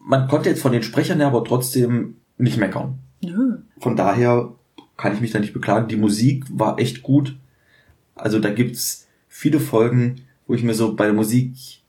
Man 0.02 0.28
konnte 0.30 0.48
jetzt 0.50 0.62
von 0.62 0.72
den 0.72 0.84
Sprechern 0.84 1.18
her 1.18 1.28
aber 1.28 1.44
trotzdem 1.44 2.16
nicht 2.38 2.58
meckern. 2.58 3.00
Nö. 3.22 3.58
Von 3.80 3.98
daher 3.98 4.54
kann 4.96 5.14
ich 5.14 5.22
mich 5.22 5.32
da 5.32 5.40
nicht 5.40 5.54
beklagen. 5.54 5.88
Die 5.90 5.98
Musik 5.98 6.46
war 6.50 6.80
echt 6.80 7.04
gut. 7.04 7.36
Also 8.22 8.40
da 8.40 8.50
gibt's 8.50 9.08
viele 9.28 9.60
Folgen, 9.60 10.22
wo 10.48 10.54
ich 10.54 10.64
mir 10.64 10.74
so 10.74 10.96
bei 10.96 11.06
der 11.06 11.14
Musik 11.14 11.80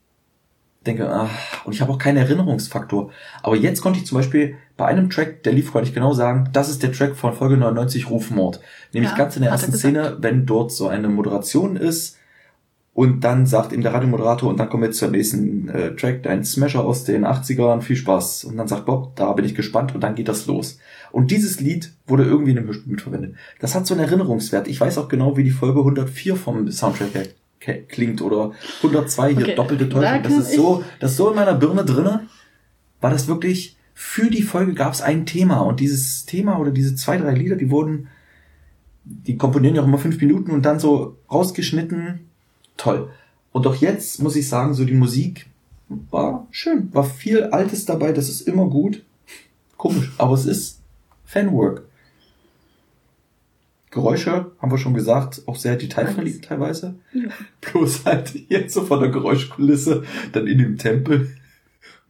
denke, 0.85 1.09
ah, 1.09 1.29
und 1.63 1.73
ich 1.73 1.81
habe 1.81 1.91
auch 1.91 1.97
keinen 1.97 2.17
Erinnerungsfaktor. 2.17 3.11
Aber 3.43 3.55
jetzt 3.55 3.81
konnte 3.81 3.99
ich 3.99 4.05
zum 4.05 4.17
Beispiel 4.17 4.55
bei 4.77 4.85
einem 4.87 5.09
Track, 5.09 5.43
der 5.43 5.53
lief, 5.53 5.71
konnte 5.71 5.87
ich 5.87 5.93
genau 5.93 6.13
sagen, 6.13 6.49
das 6.53 6.69
ist 6.69 6.81
der 6.81 6.91
Track 6.91 7.15
von 7.15 7.33
Folge 7.33 7.57
99 7.57 8.09
Rufmord. 8.09 8.59
Nämlich 8.93 9.11
Ja, 9.11 9.17
ganz 9.17 9.35
in 9.35 9.43
der 9.43 9.51
er 9.51 9.53
ersten. 9.53 9.73
Szene, 9.73 10.17
wenn 10.19 10.45
dort 10.45 10.71
so 10.71 10.87
eine 10.87 11.07
Moderation 11.07 11.75
ist 11.75 12.17
und 12.93 13.23
dann 13.23 13.45
sagt 13.45 13.71
ihm 13.71 13.81
der 13.81 13.93
Radiomoderator 13.93 14.49
und 14.49 14.59
dann 14.59 14.69
kommen 14.69 14.83
wir 14.83 14.87
jetzt 14.87 14.99
zur 14.99 15.09
nächsten 15.09 15.69
äh, 15.69 15.95
Track, 15.95 16.23
dein 16.23 16.43
Smasher 16.43 16.83
aus 16.83 17.05
den 17.05 17.25
80ern, 17.25 17.81
viel 17.81 17.95
Spaß. 17.95 18.43
Und 18.43 18.57
dann 18.57 18.67
sagt 18.67 18.85
Bob, 18.85 19.15
da 19.15 19.31
bin 19.31 19.45
ich 19.45 19.55
gespannt 19.55 19.95
und 19.95 20.01
dann 20.01 20.15
geht 20.15 20.27
das 20.27 20.45
los. 20.47 20.77
Und 21.11 21.31
dieses 21.31 21.61
Lied 21.61 21.93
wurde 22.05 22.25
irgendwie 22.25 22.51
in 22.51 22.57
dem 22.57 22.65
Hörspiel 22.65 22.91
mitverwendet. 22.91 23.35
Das 23.59 23.75
hat 23.75 23.87
so 23.87 23.93
einen 23.93 24.03
Erinnerungswert. 24.03 24.67
Ich 24.67 24.79
weiß 24.79 24.97
auch 24.97 25.07
genau, 25.07 25.37
wie 25.37 25.43
die 25.45 25.51
Folge 25.51 25.79
104 25.79 26.35
vom 26.35 26.69
Soundtrack 26.69 27.13
her 27.13 27.27
klingt 27.87 28.21
oder 28.21 28.51
102 28.83 29.29
hier 29.29 29.41
Okay, 29.43 29.55
doppelte 29.55 29.87
da 29.87 29.99
Täuschung. 29.99 30.23
Das 30.23 30.33
ist 30.33 30.55
so, 30.55 30.83
das 30.99 31.11
ist 31.11 31.17
so 31.17 31.29
in 31.29 31.35
meiner 31.35 31.53
Birne 31.53 31.85
drinne. 31.85 32.27
War 32.99 33.11
das 33.11 33.27
wirklich 33.27 33.77
für 33.93 34.31
die 34.31 34.41
Folge 34.41 34.73
gab 34.73 34.93
es 34.93 35.01
ein 35.01 35.27
Thema 35.27 35.59
und 35.59 35.79
dieses 35.79 36.25
Thema 36.25 36.57
oder 36.57 36.71
diese 36.71 36.95
zwei 36.95 37.17
drei 37.17 37.33
Lieder, 37.33 37.55
die 37.55 37.69
wurden, 37.69 38.07
die 39.03 39.37
komponieren 39.37 39.75
ja 39.75 39.83
auch 39.83 39.87
immer 39.87 39.99
fünf 39.99 40.19
Minuten 40.19 40.51
und 40.51 40.65
dann 40.65 40.79
so 40.79 41.17
rausgeschnitten. 41.31 42.30
Toll. 42.81 43.11
Und 43.51 43.67
auch 43.67 43.75
jetzt 43.75 44.23
muss 44.23 44.35
ich 44.35 44.49
sagen, 44.49 44.73
so 44.73 44.85
die 44.85 44.95
Musik 44.95 45.45
war 45.87 46.47
schön, 46.49 46.91
war 46.95 47.03
viel 47.03 47.43
Altes 47.43 47.85
dabei. 47.85 48.11
Das 48.11 48.27
ist 48.27 48.41
immer 48.41 48.65
gut. 48.65 49.03
Komisch, 49.77 50.11
aber 50.17 50.33
es 50.33 50.47
ist 50.47 50.81
Fanwork. 51.23 51.83
Geräusche, 53.91 54.51
haben 54.59 54.71
wir 54.71 54.79
schon 54.79 54.95
gesagt, 54.95 55.43
auch 55.45 55.57
sehr 55.57 55.75
detailverliebt 55.75 56.45
teilweise. 56.45 56.95
Ja. 57.13 57.29
Bloß 57.71 58.05
halt 58.05 58.33
jetzt 58.49 58.73
so 58.73 58.83
von 58.83 58.99
der 58.99 59.09
Geräuschkulisse, 59.09 60.03
dann 60.31 60.47
in 60.47 60.57
dem 60.57 60.79
Tempel. 60.79 61.35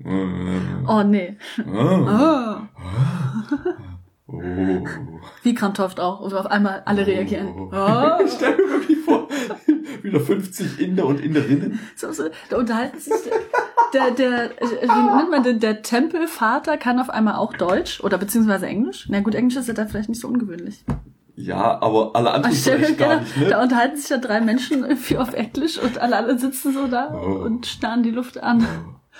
Oh 0.05 1.03
nee. 1.03 1.35
Ah. 1.67 2.69
Oh. 2.77 3.90
Oh. 4.33 4.85
Vikram 5.43 5.73
tauft 5.73 5.99
auch 5.99 6.19
und 6.21 6.33
auf 6.33 6.45
einmal 6.45 6.83
alle 6.85 7.05
reagieren. 7.05 7.47
Oh. 7.55 7.69
Oh. 7.71 8.23
Ich 8.25 8.31
stelle 8.33 8.57
mir 8.57 8.69
wirklich 8.71 8.99
vor, 8.99 9.27
wieder 10.03 10.19
50 10.19 10.79
Inder 10.79 11.05
und 11.05 11.19
Inderinnen. 11.19 11.79
So, 11.95 12.11
so, 12.11 12.23
da 12.49 12.57
unterhalten 12.57 12.99
sich 12.99 13.13
der, 13.93 14.11
der, 14.11 14.61
äh, 14.61 14.87
wie 14.87 15.15
nennt 15.17 15.31
man 15.31 15.43
den, 15.43 15.59
der 15.59 15.81
Tempelvater 15.81 16.77
kann 16.77 16.99
auf 16.99 17.09
einmal 17.09 17.35
auch 17.35 17.53
Deutsch 17.53 18.01
oder 18.01 18.17
beziehungsweise 18.17 18.65
Englisch. 18.67 19.07
Na 19.09 19.19
gut, 19.19 19.35
Englisch 19.35 19.57
ist 19.57 19.67
ja 19.67 19.73
da 19.73 19.85
vielleicht 19.85 20.09
nicht 20.09 20.21
so 20.21 20.27
ungewöhnlich. 20.27 20.85
Ja, 21.35 21.81
aber 21.81 22.11
alle 22.13 22.31
anderen 22.31 22.55
vielleicht 22.55 22.97
gar 22.97 23.21
nicht, 23.21 23.35
ne? 23.37 23.47
Da 23.47 23.61
unterhalten 23.63 23.97
sich 23.97 24.09
ja 24.09 24.17
drei 24.17 24.41
Menschen 24.41 24.83
irgendwie 24.83 25.17
auf 25.17 25.33
Englisch 25.33 25.79
und 25.79 25.97
alle, 25.97 26.15
alle 26.17 26.37
sitzen 26.37 26.73
so 26.73 26.87
da 26.87 27.13
Oh. 27.13 27.43
und 27.43 27.65
starren 27.65 28.03
die 28.03 28.11
Luft 28.11 28.41
an. 28.41 28.65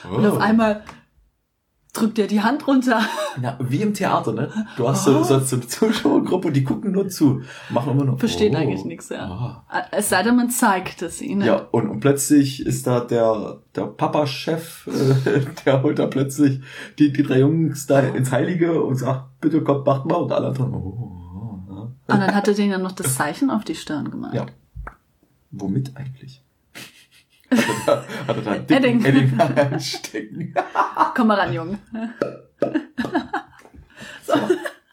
Oh. 0.10 0.16
Und 0.16 0.26
auf 0.26 0.40
einmal 0.40 0.84
drückt 1.94 2.20
er 2.20 2.28
die 2.28 2.42
Hand 2.42 2.68
runter. 2.68 3.02
Na, 3.40 3.58
wie 3.62 3.82
im 3.82 3.94
Theater, 3.94 4.32
ne? 4.34 4.50
Du 4.78 4.88
hast 4.88 5.04
so, 5.04 5.24
so, 5.24 5.40
so 5.40 5.58
eine 5.58 5.68
Zuschauergruppe, 5.68 6.52
die 6.52 6.64
gucken 6.64 6.92
nur 6.92 7.10
zu, 7.10 7.42
machen 7.70 7.92
immer 7.92 8.06
nur. 8.06 8.18
Verstehen 8.18 8.56
oh. 8.56 8.60
eigentlich 8.60 8.86
nichts, 8.86 9.10
ja. 9.10 9.64
Ah. 9.68 9.84
Es 9.92 10.10
sei 10.10 10.24
denn, 10.24 10.38
man 10.38 10.50
zeigt 10.50 11.02
es 11.02 11.22
ihnen. 11.22 11.42
Ja, 11.42 11.68
und, 11.72 11.90
und 11.90 12.00
plötzlich 12.00 12.66
ist 12.66 12.88
da 12.88 13.02
der, 13.02 13.62
der 13.76 13.88
Papa-Chef, 13.88 14.88
äh, 14.88 15.42
der 15.66 15.84
holt 15.84 16.00
da 16.00 16.08
plötzlich 16.08 16.62
die, 16.98 17.12
die 17.12 17.24
drei 17.24 17.40
Jungs 17.40 17.88
da 17.88 18.00
ins 18.00 18.32
Heilige 18.32 18.82
und 18.82 18.96
sagt, 18.96 19.42
bitte 19.42 19.62
kommt, 19.62 19.86
macht 19.86 20.06
mal. 20.06 20.16
Und 20.16 20.32
alle 20.32 20.48
anderen, 20.48 20.74
oh, 20.74 20.78
oh, 20.78 21.74
oh. 21.74 21.82
Und 22.14 22.20
dann 22.20 22.34
hat 22.34 22.48
er 22.48 22.54
denen 22.54 22.72
ja 22.72 22.78
noch 22.78 22.94
das 22.94 23.16
Zeichen 23.16 23.50
auf 23.50 23.64
die 23.64 23.76
Stirn 23.76 24.10
gemalt. 24.10 24.34
Ja. 24.34 24.46
Womit 25.52 25.98
eigentlich? 25.98 26.44
Hat 27.52 27.66
er 27.68 27.86
da, 27.86 28.06
hat 28.28 28.38
er 28.38 28.42
da 28.42 28.58
dicken 28.58 29.04
Edding. 29.04 29.06
Edding 29.06 29.40
reinstecken? 29.40 30.56
Komm 31.16 31.28
mal 31.28 31.40
ran, 31.40 31.54
Junge. 31.54 31.80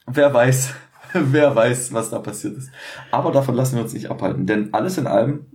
Wer 0.07 0.35
weiß, 0.35 0.75
wer 1.13 1.55
weiß, 1.55 1.93
was 1.93 2.11
da 2.11 2.19
passiert 2.19 2.57
ist. 2.57 2.71
Aber 3.11 3.31
davon 3.31 3.55
lassen 3.55 3.77
wir 3.77 3.83
uns 3.83 3.93
nicht 3.93 4.11
abhalten, 4.11 4.47
denn 4.47 4.73
alles 4.73 4.99
in 4.99 5.07
allem 5.07 5.47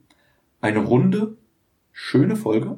eine 0.61 0.79
runde, 0.79 1.35
schöne 1.91 2.35
Folge. 2.35 2.77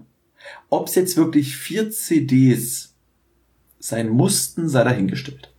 Ob 0.70 0.88
es 0.88 0.96
jetzt 0.96 1.18
wirklich 1.18 1.58
vier 1.58 1.92
CDs 1.92 2.96
sein 3.78 4.10
mussten, 4.10 4.70
sei 4.70 4.84
dahingestellt. 4.84 5.52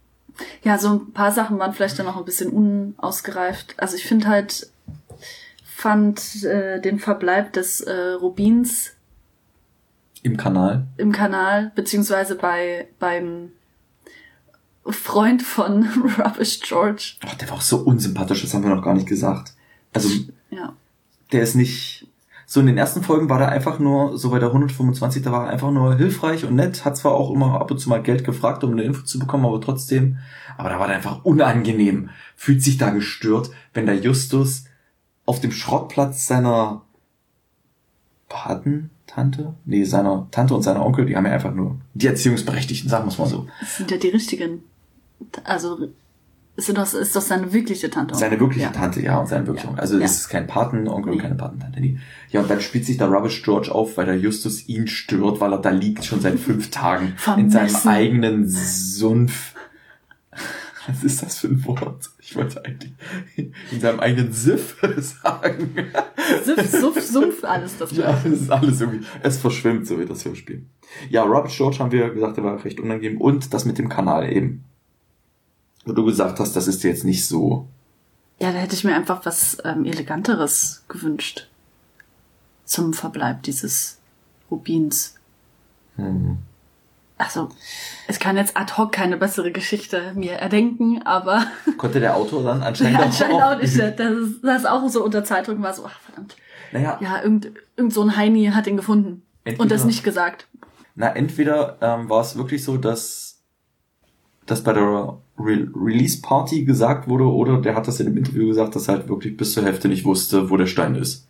Ja, 0.63 0.79
so 0.79 0.91
ein 0.91 1.13
paar 1.13 1.33
Sachen 1.33 1.59
waren 1.59 1.73
vielleicht 1.73 1.99
dann 1.99 2.07
noch 2.07 2.17
ein 2.17 2.25
bisschen 2.25 2.51
unausgereift. 2.51 3.75
Also 3.79 3.97
ich 3.97 4.05
finde 4.05 4.29
halt, 4.29 4.71
fand 5.77 6.43
äh, 6.45 6.81
den 6.81 6.99
Verbleib 6.99 7.53
des 7.53 7.83
äh, 7.83 8.13
Rubins 8.21 8.93
Im 10.23 10.39
Kanal. 10.39 10.87
im 10.97 11.13
Kanal, 11.13 11.71
beziehungsweise 11.75 12.35
bei 12.37 12.89
beim 12.99 13.51
Freund 14.89 15.43
von 15.43 15.85
Rubbish 16.19 16.61
George. 16.61 17.17
Ach, 17.27 17.35
der 17.35 17.49
war 17.51 17.57
auch 17.57 17.61
so 17.61 17.79
unsympathisch, 17.79 18.41
das 18.41 18.55
haben 18.55 18.63
wir 18.65 18.75
noch 18.75 18.83
gar 18.83 18.95
nicht 18.95 19.07
gesagt. 19.09 19.53
Also, 19.93 20.09
Ja. 20.51 20.73
der 21.33 21.43
ist 21.43 21.57
nicht. 21.57 22.07
So 22.49 22.61
in 22.61 22.67
den 22.67 22.79
ersten 22.79 23.03
Folgen 23.03 23.29
war 23.29 23.39
der 23.39 23.49
einfach 23.51 23.79
nur, 23.81 24.17
so 24.17 24.31
bei 24.31 24.39
der 24.39 24.49
125, 24.51 25.23
da 25.23 25.33
war 25.33 25.47
er 25.47 25.51
einfach 25.53 25.73
nur 25.73 25.97
hilfreich 25.97 26.45
und 26.45 26.55
nett, 26.55 26.85
hat 26.85 26.97
zwar 26.97 27.13
auch 27.15 27.33
immer 27.33 27.61
ab 27.61 27.71
und 27.73 27.79
zu 27.79 27.89
mal 27.91 28.01
Geld 28.03 28.23
gefragt, 28.25 28.63
um 28.65 28.71
eine 28.73 28.85
Info 28.85 29.03
zu 29.03 29.19
bekommen, 29.19 29.45
aber 29.45 29.61
trotzdem, 29.61 30.19
aber 30.57 30.69
da 30.71 30.79
war 30.79 30.87
der 30.87 30.97
einfach 30.97 31.25
unangenehm, 31.25 32.09
fühlt 32.37 32.63
sich 32.63 32.79
da 32.79 32.91
gestört, 32.91 33.51
wenn 33.75 33.85
der 33.87 33.97
Justus 33.97 34.65
auf 35.27 35.41
dem 35.41 35.53
Schrottplatz 35.53 36.27
seiner 36.27 36.83
Patentante, 38.29 39.55
nee, 39.65 39.85
seiner 39.85 40.27
Tante 40.31 40.55
und 40.55 40.63
seiner 40.63 40.85
Onkel, 40.85 41.07
die 41.07 41.17
haben 41.17 41.27
ja 41.27 41.33
einfach 41.33 41.55
nur 41.55 41.77
die 41.95 42.07
Erziehungsberechtigten, 42.07 42.89
sagen 42.91 43.05
wir 43.07 43.13
es 43.13 43.19
mal 43.19 43.27
so. 43.27 43.47
Das 43.61 43.77
sind 43.77 43.91
ja 43.91 43.97
die 43.99 44.09
richtigen. 44.09 44.63
Also 45.45 45.89
ist 46.57 46.75
das, 46.77 46.95
ist 46.95 47.15
das 47.15 47.29
seine 47.29 47.53
wirkliche 47.53 47.91
Tante? 47.91 48.15
Seine 48.15 48.41
wirkliche 48.41 48.65
ja. 48.65 48.71
Tante, 48.73 49.03
ja, 49.03 49.19
und 49.19 49.29
seine 49.29 49.47
wirkliche 49.47 49.67
Ja. 49.67 49.71
Onkel. 49.71 49.81
Also 49.83 49.99
Ja. 49.99 50.05
es 50.07 50.17
ist 50.21 50.29
kein 50.29 50.47
Patenonkel 50.47 51.13
und 51.13 51.19
keine 51.19 51.35
Patentante. 51.35 51.81
Nee. 51.81 51.99
Ja, 52.31 52.41
und 52.41 52.51
dann 52.51 52.61
spielt 52.61 52.87
sich 52.87 52.97
der 52.97 53.09
Rubbish 53.09 53.43
George 53.43 53.71
auf, 53.75 53.97
weil 53.97 54.07
der 54.07 54.19
Justus 54.19 54.67
ihn 54.69 54.87
stört, 54.87 55.41
weil 55.41 55.53
er 55.53 55.59
da 55.59 55.71
liegt 55.71 56.05
schon 56.05 56.21
seit 56.21 56.39
fünf 56.39 56.71
Tagen 56.71 57.15
in 57.37 57.51
seinem 57.51 57.77
eigenen 57.87 58.49
Sumpf. 58.49 59.55
Was 60.89 61.05
ist 61.05 61.23
das 61.23 61.39
für 61.39 61.49
ein 61.49 61.65
Wort? 61.65 62.11
Ich 62.19 62.37
wollte 62.37 62.65
eigentlich 62.65 62.93
in 63.37 63.81
seinem 63.81 64.01
eigenen 64.01 64.33
Siff 64.33 64.77
sagen. 64.99 65.75
Sumpf, 66.45 66.71
Sumpf, 66.71 67.01
Sumpf, 67.01 67.45
alles 67.45 67.79
das 67.79 67.93
Ja, 67.93 68.13
das 68.13 68.25
ist 68.25 68.51
alles 68.51 68.81
irgendwie, 68.81 69.05
es 69.23 69.39
verschwimmt 69.39 69.87
so 69.87 69.99
wie 69.99 70.05
das 70.05 70.25
Hörspiel. 70.25 70.65
Ja, 71.11 71.25
Robert 71.25 71.51
George 71.51 71.79
haben 71.79 71.91
wir 71.91 72.11
gesagt, 72.11 72.37
der 72.37 72.45
war 72.45 72.65
recht 72.65 72.81
unangenehm. 72.81 73.21
Und 73.21 73.53
das 73.53 73.65
mit 73.65 73.79
dem 73.79 73.89
Kanal 73.89 74.31
eben. 74.31 74.65
Wo 75.85 75.93
du 75.93 76.05
gesagt 76.05 76.41
hast, 76.41 76.55
das 76.55 76.67
ist 76.69 76.83
dir 76.83 76.89
jetzt 76.91 77.05
nicht 77.05 77.27
so. 77.27 77.69
Ja, 78.39 78.53
da 78.53 78.59
hätte 78.59 78.75
ich 78.75 78.85
mir 78.85 78.95
einfach 78.95 79.25
was 79.25 79.59
ähm, 79.65 79.85
Eleganteres 79.85 80.85
gewünscht. 80.89 81.49
Zum 82.65 82.93
Verbleib 82.93 83.43
dieses 83.45 83.99
Rubins. 84.51 85.15
Hm. 85.97 86.39
Also, 87.19 87.49
es 88.09 88.19
kann 88.19 88.37
jetzt 88.37 88.57
ad 88.59 88.75
hoc 88.77 88.93
keine 88.93 89.17
bessere 89.17 89.51
Geschichte 89.51 90.13
mir 90.15 90.33
erdenken, 90.33 91.01
aber 91.05 91.47
Konnte 91.79 91.99
der 92.01 92.15
Autor 92.17 92.43
dann 92.45 92.63
anscheinend, 92.63 92.99
ja, 92.99 93.05
anscheinend 93.07 93.43
auch 93.43 93.59
nicht. 93.59 93.79
Dass 93.79 93.97
das 94.43 94.67
auch 94.67 94.87
so 94.89 95.03
unter 95.05 95.25
Zeitdruck 95.25 95.61
war, 95.63 95.73
so, 95.73 95.85
ach 95.87 95.99
verdammt. 96.01 96.37
Naja, 96.73 96.99
Ja, 97.01 97.23
irgend, 97.23 97.53
irgend 97.77 97.95
so 97.95 98.03
ein 98.03 98.17
Heini 98.17 98.47
hat 98.53 98.67
ihn 98.67 98.77
gefunden. 98.77 99.23
Entweder- 99.45 99.63
Und 99.63 99.71
das 99.71 99.85
nicht 99.85 100.05
gesagt. 100.05 100.47
na 100.95 101.09
entweder 101.15 101.79
ähm, 101.81 102.09
war 102.11 102.21
es 102.21 102.37
wirklich 102.37 102.63
so, 102.65 102.77
dass 102.77 103.39
das 104.45 104.63
bei 104.63 104.73
der 104.75 105.17
Re 105.39 105.69
Release 105.75 106.21
Party 106.21 106.65
gesagt 106.65 107.09
wurde, 107.09 107.25
oder 107.25 107.61
der 107.61 107.75
hat 107.77 107.87
das 107.89 107.99
in 108.01 108.07
dem 108.07 108.17
Interview 108.17 108.47
gesagt, 108.49 108.75
dass 108.77 108.89
er 108.89 108.95
halt 108.97 109.09
wirklich 109.09 109.37
bis 109.37 109.53
zur 109.55 109.65
Hälfte 109.65 109.89
nicht 109.89 110.05
wusste, 110.05 110.51
wo 110.51 110.57
der 110.57 110.67
Stein 110.67 110.95
ist. 110.97 111.27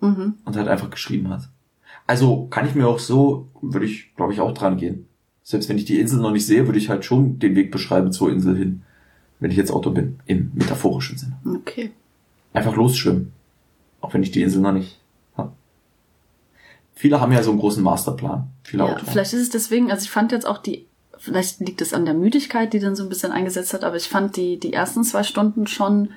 Mhm. 0.00 0.34
Und 0.44 0.56
halt 0.56 0.68
einfach 0.68 0.90
geschrieben 0.90 1.28
hat. 1.30 1.48
Also 2.06 2.46
kann 2.50 2.66
ich 2.66 2.74
mir 2.74 2.86
auch 2.86 2.98
so, 2.98 3.48
würde 3.62 3.86
ich, 3.86 4.14
glaube 4.16 4.32
ich, 4.32 4.40
auch 4.40 4.52
dran 4.52 4.76
gehen. 4.76 5.06
Selbst 5.42 5.68
wenn 5.68 5.78
ich 5.78 5.84
die 5.84 6.00
Insel 6.00 6.20
noch 6.20 6.32
nicht 6.32 6.46
sehe, 6.46 6.66
würde 6.66 6.78
ich 6.78 6.88
halt 6.88 7.04
schon 7.04 7.38
den 7.38 7.54
Weg 7.54 7.70
beschreiben 7.70 8.12
zur 8.12 8.30
Insel 8.30 8.56
hin. 8.56 8.82
Wenn 9.40 9.50
ich 9.50 9.56
jetzt 9.56 9.70
Auto 9.70 9.90
bin, 9.90 10.18
im 10.26 10.50
metaphorischen 10.54 11.18
Sinne. 11.18 11.38
Okay. 11.44 11.92
Einfach 12.52 12.76
losschwimmen. 12.76 13.32
Auch 14.00 14.14
wenn 14.14 14.22
ich 14.22 14.30
die 14.30 14.42
Insel 14.42 14.62
noch 14.62 14.72
nicht 14.72 15.00
habe. 15.36 15.52
Viele 16.94 17.20
haben 17.20 17.32
ja 17.32 17.42
so 17.42 17.50
einen 17.50 17.60
großen 17.60 17.82
Masterplan. 17.82 18.48
Viele 18.62 18.84
Ja, 18.84 18.98
vielleicht 18.98 19.32
ist 19.32 19.42
es 19.42 19.50
deswegen, 19.50 19.90
also 19.90 20.04
ich 20.04 20.10
fand 20.10 20.32
jetzt 20.32 20.46
auch 20.46 20.58
die, 20.58 20.86
vielleicht 21.18 21.60
liegt 21.60 21.80
es 21.80 21.92
an 21.92 22.04
der 22.04 22.14
Müdigkeit, 22.14 22.72
die 22.72 22.80
dann 22.80 22.96
so 22.96 23.02
ein 23.02 23.08
bisschen 23.08 23.32
eingesetzt 23.32 23.74
hat, 23.74 23.84
aber 23.84 23.96
ich 23.96 24.08
fand 24.08 24.36
die, 24.36 24.58
die 24.58 24.72
ersten 24.72 25.04
zwei 25.04 25.22
Stunden 25.22 25.66
schon 25.66 26.10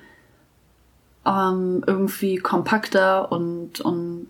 ähm, 1.25 1.83
irgendwie 1.85 2.37
kompakter 2.37 3.31
und, 3.31 3.81
und 3.81 4.27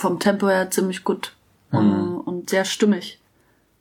vom 0.00 0.18
Tempo 0.18 0.48
her 0.48 0.70
ziemlich 0.70 1.04
gut 1.04 1.32
und, 1.70 2.20
und 2.20 2.50
sehr 2.50 2.64
stimmig. 2.64 3.20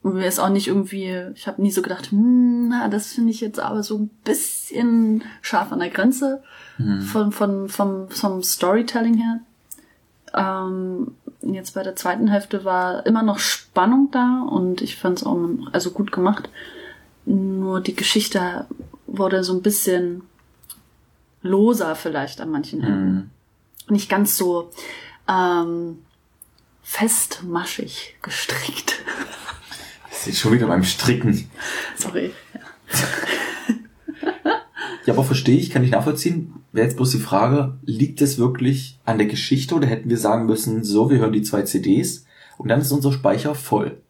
Und 0.01 0.15
mir 0.15 0.27
ist 0.27 0.39
auch 0.39 0.49
nicht 0.49 0.67
irgendwie, 0.67 1.14
ich 1.33 1.48
habe 1.48 1.61
nie 1.61 1.72
so 1.72 1.81
gedacht, 1.81 2.11
hm, 2.11 2.69
na, 2.69 2.88
das 2.88 3.14
finde 3.14 3.31
ich 3.31 3.41
jetzt 3.41 3.59
aber 3.59 3.83
so 3.83 3.98
ein 3.98 4.09
bisschen 4.23 5.23
scharf 5.41 5.72
an 5.72 5.80
der 5.80 5.89
Grenze 5.89 6.41
von, 7.11 7.31
von, 7.31 7.67
vom, 7.67 8.09
vom 8.09 8.43
Storytelling 8.43 9.15
her. 9.15 9.39
Ähm, 10.33 11.15
jetzt 11.41 11.73
bei 11.73 11.83
der 11.83 11.95
zweiten 11.95 12.27
Hälfte 12.27 12.64
war 12.64 13.06
immer 13.06 13.23
noch 13.23 13.39
Spannung 13.39 14.09
da 14.11 14.45
und 14.49 14.81
ich 14.81 14.95
fand 14.95 15.19
es 15.19 15.25
auch 15.25 15.38
also 15.73 15.91
gut 15.91 16.11
gemacht. 16.11 16.49
Nur 17.25 17.81
die 17.81 17.95
Geschichte 17.95 18.65
wurde 19.07 19.43
so 19.43 19.53
ein 19.53 19.61
bisschen 19.61 20.22
loser 21.41 21.95
vielleicht 21.95 22.39
an 22.39 22.51
manchen 22.51 22.81
Enden. 22.81 23.15
Mhm. 23.15 23.30
Nicht 23.93 24.09
ganz 24.09 24.38
so 24.38 24.69
ähm, 25.27 25.99
festmaschig 26.90 28.16
gestrickt. 28.22 28.95
Das 30.11 30.27
ist 30.27 30.40
schon 30.40 30.51
wieder 30.51 30.68
beim 30.68 30.84
Stricken. 30.84 31.50
Sorry. 31.95 32.32
Ja, 35.06 35.14
aber 35.14 35.24
verstehe 35.24 35.58
ich, 35.58 35.69
kann 35.72 35.84
ich 35.84 35.92
nachvollziehen. 35.92 36.53
Wäre 36.74 36.85
jetzt 36.85 36.98
bloß 36.98 37.11
die 37.11 37.19
Frage, 37.19 37.77
liegt 37.85 38.22
es 38.22 38.38
wirklich 38.38 39.00
an 39.06 39.18
der 39.18 39.26
Geschichte 39.27 39.74
oder 39.74 39.88
hätten 39.88 40.09
wir 40.09 40.18
sagen 40.18 40.45
müssen, 40.45 40.84
so, 40.84 41.09
wir 41.09 41.18
hören 41.19 41.32
die 41.32 41.42
zwei 41.42 41.61
CDs 41.64 42.26
und 42.58 42.68
dann 42.68 42.82
ist 42.82 42.92
unser 42.92 43.11
Speicher 43.14 43.56
voll. 43.56 44.01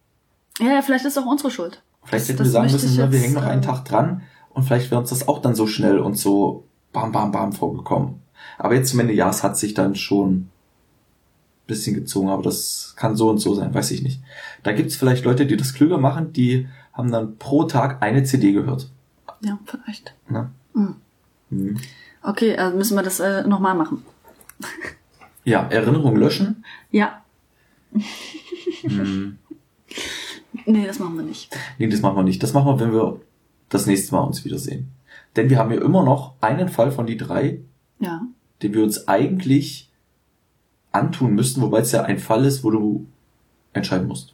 Ja, 0.59 0.73
ja, 0.73 0.81
vielleicht 0.81 1.05
ist 1.05 1.17
auch 1.17 1.25
unsere 1.27 1.51
Schuld. 1.51 1.81
Vielleicht 2.03 2.23
Das- 2.23 2.29
hätten 2.29 2.43
wir 2.43 2.51
sagen 2.51 2.71
müssen, 2.71 2.95
ne, 2.97 3.11
wir 3.11 3.19
hängen 3.19 3.35
noch 3.35 3.43
einen 3.45 3.61
ähm, 3.61 3.67
Tag 3.69 3.85
dran 3.85 4.23
und 4.49 4.63
vielleicht 4.63 4.89
wäre 4.91 4.99
uns 4.99 5.11
das 5.11 5.27
auch 5.27 5.39
dann 5.41 5.53
so 5.55 5.67
schnell 5.67 5.99
und 5.99 6.15
so 6.17 6.65
bam, 6.91 7.11
bam, 7.11 7.31
bam 7.31 7.53
vorgekommen. 7.53 8.15
Aber 8.57 8.73
jetzt 8.73 8.89
zum 8.89 8.99
Ende, 8.99 9.13
ja, 9.13 9.29
es 9.29 9.43
hat 9.43 9.57
sich 9.57 9.75
dann 9.75 9.95
schon 9.95 10.49
bisschen 11.69 11.95
gezogen, 11.95 12.27
aber 12.29 12.43
das 12.43 12.93
kann 12.97 13.15
so 13.15 13.29
und 13.29 13.37
so 13.37 13.55
sein, 13.55 13.73
weiß 13.73 13.91
ich 13.91 14.01
nicht. 14.03 14.19
Da 14.63 14.73
gibt's 14.73 14.95
vielleicht 14.97 15.23
Leute, 15.23 15.45
die 15.45 15.55
das 15.55 15.73
klüger 15.73 15.97
machen, 15.97 16.33
die 16.33 16.67
haben 16.93 17.11
dann 17.11 17.37
pro 17.37 17.63
Tag 17.63 18.01
eine 18.01 18.23
CD 18.23 18.51
gehört. 18.51 18.89
Ja, 19.41 19.57
vielleicht. 19.65 20.13
Ne? 20.27 20.49
Mhm. 20.73 20.95
Mhm. 21.49 21.77
Okay, 22.21 22.57
also 22.57 22.75
müssen 22.77 22.95
wir 22.95 23.03
das 23.03 23.21
äh, 23.21 23.47
nochmal 23.47 23.75
machen. 23.75 24.03
Ja, 25.45 25.61
Erinnerung 25.69 26.17
löschen. 26.17 26.65
Ja. 26.91 27.23
Mhm. 28.83 29.37
Nee, 30.65 30.85
das 30.85 30.99
machen 30.99 31.15
wir 31.15 31.23
nicht. 31.23 31.55
Nee, 31.79 31.87
das 31.87 32.01
machen 32.01 32.15
wir 32.17 32.23
nicht. 32.23 32.43
Das 32.43 32.53
machen 32.53 32.67
wir, 32.67 32.79
wenn 32.79 32.91
wir 32.93 33.19
das 33.69 33.87
nächste 33.87 34.13
Mal 34.13 34.21
uns 34.21 34.45
wiedersehen. 34.45 34.89
Denn 35.35 35.49
wir 35.49 35.57
haben 35.57 35.71
ja 35.71 35.81
immer 35.81 36.03
noch 36.03 36.33
einen 36.41 36.69
Fall 36.69 36.91
von 36.91 37.07
die 37.07 37.17
drei, 37.17 37.61
Ja. 37.99 38.21
den 38.61 38.73
wir 38.73 38.83
uns 38.83 39.07
eigentlich 39.07 39.88
antun 40.91 41.33
müssten, 41.35 41.61
wobei 41.61 41.79
es 41.79 41.91
ja 41.91 42.03
ein 42.03 42.19
Fall 42.19 42.45
ist, 42.45 42.63
wo 42.63 42.71
du 42.71 43.05
entscheiden 43.73 44.07
musst. 44.07 44.33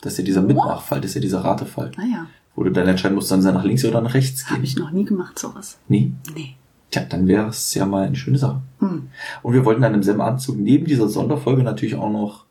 Das 0.00 0.12
ist 0.12 0.18
ja 0.20 0.24
dieser 0.24 0.42
Mitmachfall, 0.42 1.00
das 1.00 1.10
ist 1.10 1.14
ja 1.16 1.20
dieser 1.20 1.40
Ratefall, 1.44 1.90
Naja, 1.96 2.26
wo 2.54 2.62
du 2.64 2.70
dann 2.70 2.86
entscheiden 2.86 3.14
musst, 3.14 3.30
dann 3.30 3.40
nach 3.40 3.64
links 3.64 3.84
oder 3.84 4.00
nach 4.00 4.14
rechts 4.14 4.44
habe 4.46 4.56
gehen. 4.56 4.64
ich 4.64 4.76
noch 4.76 4.90
nie 4.92 5.04
gemacht, 5.04 5.38
sowas. 5.38 5.78
Nee? 5.88 6.12
Nee. 6.34 6.54
Tja, 6.90 7.02
dann 7.08 7.26
wäre 7.26 7.48
es 7.48 7.74
ja 7.74 7.84
mal 7.84 8.06
eine 8.06 8.14
schöne 8.16 8.38
Sache. 8.38 8.60
Hm. 8.78 9.08
Und 9.42 9.52
wir 9.52 9.64
wollten 9.64 9.82
dann 9.82 9.94
im 9.94 10.02
selben 10.04 10.20
Anzug 10.20 10.56
neben 10.56 10.86
dieser 10.86 11.08
Sonderfolge 11.08 11.62
natürlich 11.64 11.96
auch 11.96 12.10
noch 12.10 12.44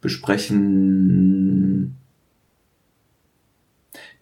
besprechen 0.00 1.96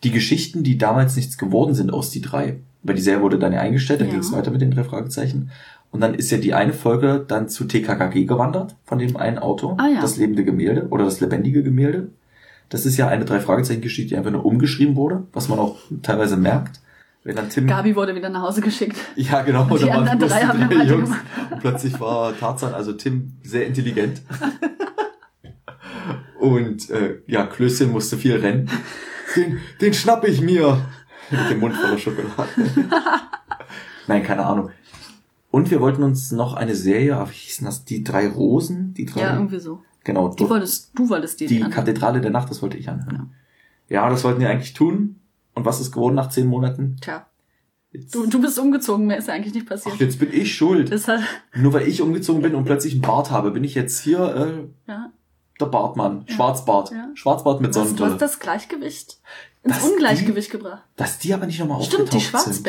die 0.02 0.10
Geschichten, 0.10 0.62
die 0.62 0.78
damals 0.78 1.14
nichts 1.16 1.36
geworden 1.38 1.74
sind 1.74 1.92
aus 1.92 2.10
die 2.10 2.20
drei. 2.22 2.58
Weil 2.82 2.94
die 2.96 3.02
Serie 3.02 3.22
wurde 3.22 3.38
dann 3.38 3.52
ja 3.52 3.60
eingestellt, 3.60 4.00
dann 4.00 4.08
Ja. 4.08 4.14
ging 4.14 4.22
es 4.22 4.32
weiter 4.32 4.50
mit 4.50 4.62
den 4.62 4.70
drei 4.70 4.84
Fragezeichen. 4.84 5.50
Und 5.92 6.00
dann 6.00 6.14
ist 6.14 6.30
ja 6.30 6.38
die 6.38 6.54
eine 6.54 6.72
Folge 6.72 7.24
dann 7.26 7.48
zu 7.48 7.64
TKKG 7.64 8.24
gewandert, 8.24 8.76
von 8.84 8.98
dem 8.98 9.16
einen 9.16 9.38
Autor. 9.38 9.76
Ah, 9.78 9.88
ja. 9.88 10.00
Das 10.00 10.16
lebende 10.16 10.44
Gemälde 10.44 10.86
oder 10.90 11.04
das 11.04 11.20
lebendige 11.20 11.62
Gemälde. 11.62 12.10
Das 12.68 12.86
ist 12.86 12.96
ja 12.96 13.08
eine 13.08 13.24
drei 13.24 13.40
Fragezeichen-Geschichte, 13.40 14.10
die 14.10 14.16
einfach 14.16 14.30
nur 14.30 14.46
umgeschrieben 14.46 14.94
wurde, 14.94 15.24
was 15.32 15.48
man 15.48 15.58
auch 15.58 15.78
teilweise 16.02 16.36
merkt. 16.36 16.80
Wenn 17.24 17.36
dann 17.36 17.50
Tim 17.50 17.66
Gabi 17.66 17.96
wurde 17.96 18.14
wieder 18.14 18.30
nach 18.30 18.42
Hause 18.42 18.62
geschickt. 18.62 18.96
ja, 19.16 19.42
genau. 19.42 19.66
Und 19.68 19.82
die 19.82 19.90
anderen 19.90 20.18
drei 20.20 20.40
die 20.40 20.46
haben 20.46 20.70
dann 20.70 20.88
Jungs. 20.88 21.10
Und 21.50 21.60
plötzlich 21.60 22.00
war 22.00 22.38
Tarzan, 22.38 22.72
also 22.72 22.92
Tim, 22.92 23.32
sehr 23.42 23.66
intelligent. 23.66 24.22
Und 26.38 26.88
äh, 26.88 27.18
ja, 27.26 27.44
Klößchen 27.44 27.90
musste 27.92 28.16
viel 28.16 28.36
rennen. 28.36 28.70
Den, 29.36 29.60
den 29.80 29.92
schnapp 29.92 30.26
ich 30.26 30.40
mir. 30.40 30.80
Mit 31.30 31.50
dem 31.50 31.60
Mund 31.60 31.76
voller 31.76 31.98
Schokolade. 31.98 32.48
Nein, 34.06 34.22
keine 34.22 34.46
Ahnung. 34.46 34.70
Und 35.50 35.70
wir 35.70 35.80
wollten 35.80 36.02
uns 36.02 36.30
noch 36.32 36.54
eine 36.54 36.74
Serie, 36.76 37.16
ah, 37.16 37.28
wie 37.28 37.34
hießen 37.34 37.64
das? 37.64 37.84
Die 37.84 38.04
drei 38.04 38.28
Rosen? 38.28 38.94
Die 38.94 39.06
drei? 39.06 39.20
Ja, 39.22 39.34
irgendwie 39.34 39.58
so. 39.58 39.82
Genau, 40.04 40.28
Die 40.28 40.48
wolltest, 40.48 40.92
du 40.94 41.08
wolltest 41.08 41.40
die, 41.40 41.46
die 41.46 41.56
anhören. 41.56 41.72
Kathedrale 41.72 42.20
der 42.20 42.30
Nacht, 42.30 42.50
das 42.50 42.62
wollte 42.62 42.76
ich 42.78 42.88
anhören. 42.88 43.34
Ja. 43.88 44.08
das 44.08 44.24
wollten 44.24 44.40
wir 44.40 44.48
eigentlich 44.48 44.72
tun. 44.72 45.20
Und 45.54 45.64
was 45.64 45.80
ist 45.80 45.92
geworden 45.92 46.14
nach 46.14 46.28
zehn 46.28 46.46
Monaten? 46.46 46.96
Tja, 47.00 47.26
Jetzt, 47.92 48.14
du, 48.14 48.24
du 48.26 48.40
bist 48.40 48.56
umgezogen, 48.58 49.06
mehr 49.08 49.18
ist 49.18 49.26
ja 49.26 49.34
eigentlich 49.34 49.52
nicht 49.52 49.68
passiert. 49.68 49.96
ach, 49.96 50.00
jetzt 50.00 50.20
bin 50.20 50.32
ich 50.32 50.54
schuld. 50.54 50.92
Das 50.92 51.08
hat, 51.08 51.20
Nur 51.56 51.72
weil 51.72 51.88
ich 51.88 52.00
umgezogen 52.00 52.40
bin 52.40 52.54
und 52.54 52.64
plötzlich 52.64 52.92
einen 52.92 53.02
Bart 53.02 53.32
habe, 53.32 53.50
bin 53.50 53.64
ich 53.64 53.74
jetzt 53.74 54.00
hier. 54.00 54.20
Äh, 54.86 54.90
ja. 54.90 55.10
Der 55.60 55.66
Bartmann. 55.66 56.24
Schwarzbart. 56.28 56.92
Ja. 56.92 57.10
Schwarzbart 57.14 57.60
mit 57.60 57.70
Was, 57.70 57.74
du 57.76 57.82
Sonnenbrille. 57.82 58.12
hast 58.12 58.22
das 58.22 58.38
Gleichgewicht 58.38 59.20
ins 59.64 59.82
Ungleichgewicht 59.82 60.50
gebracht. 60.50 60.82
Dass 60.96 61.18
die 61.18 61.34
aber 61.34 61.46
nicht 61.46 61.58
nochmal 61.58 61.82
Stimmt, 61.82 62.12
die 62.12 62.16
aufgetaucht 62.18 62.54
sind. 62.54 62.66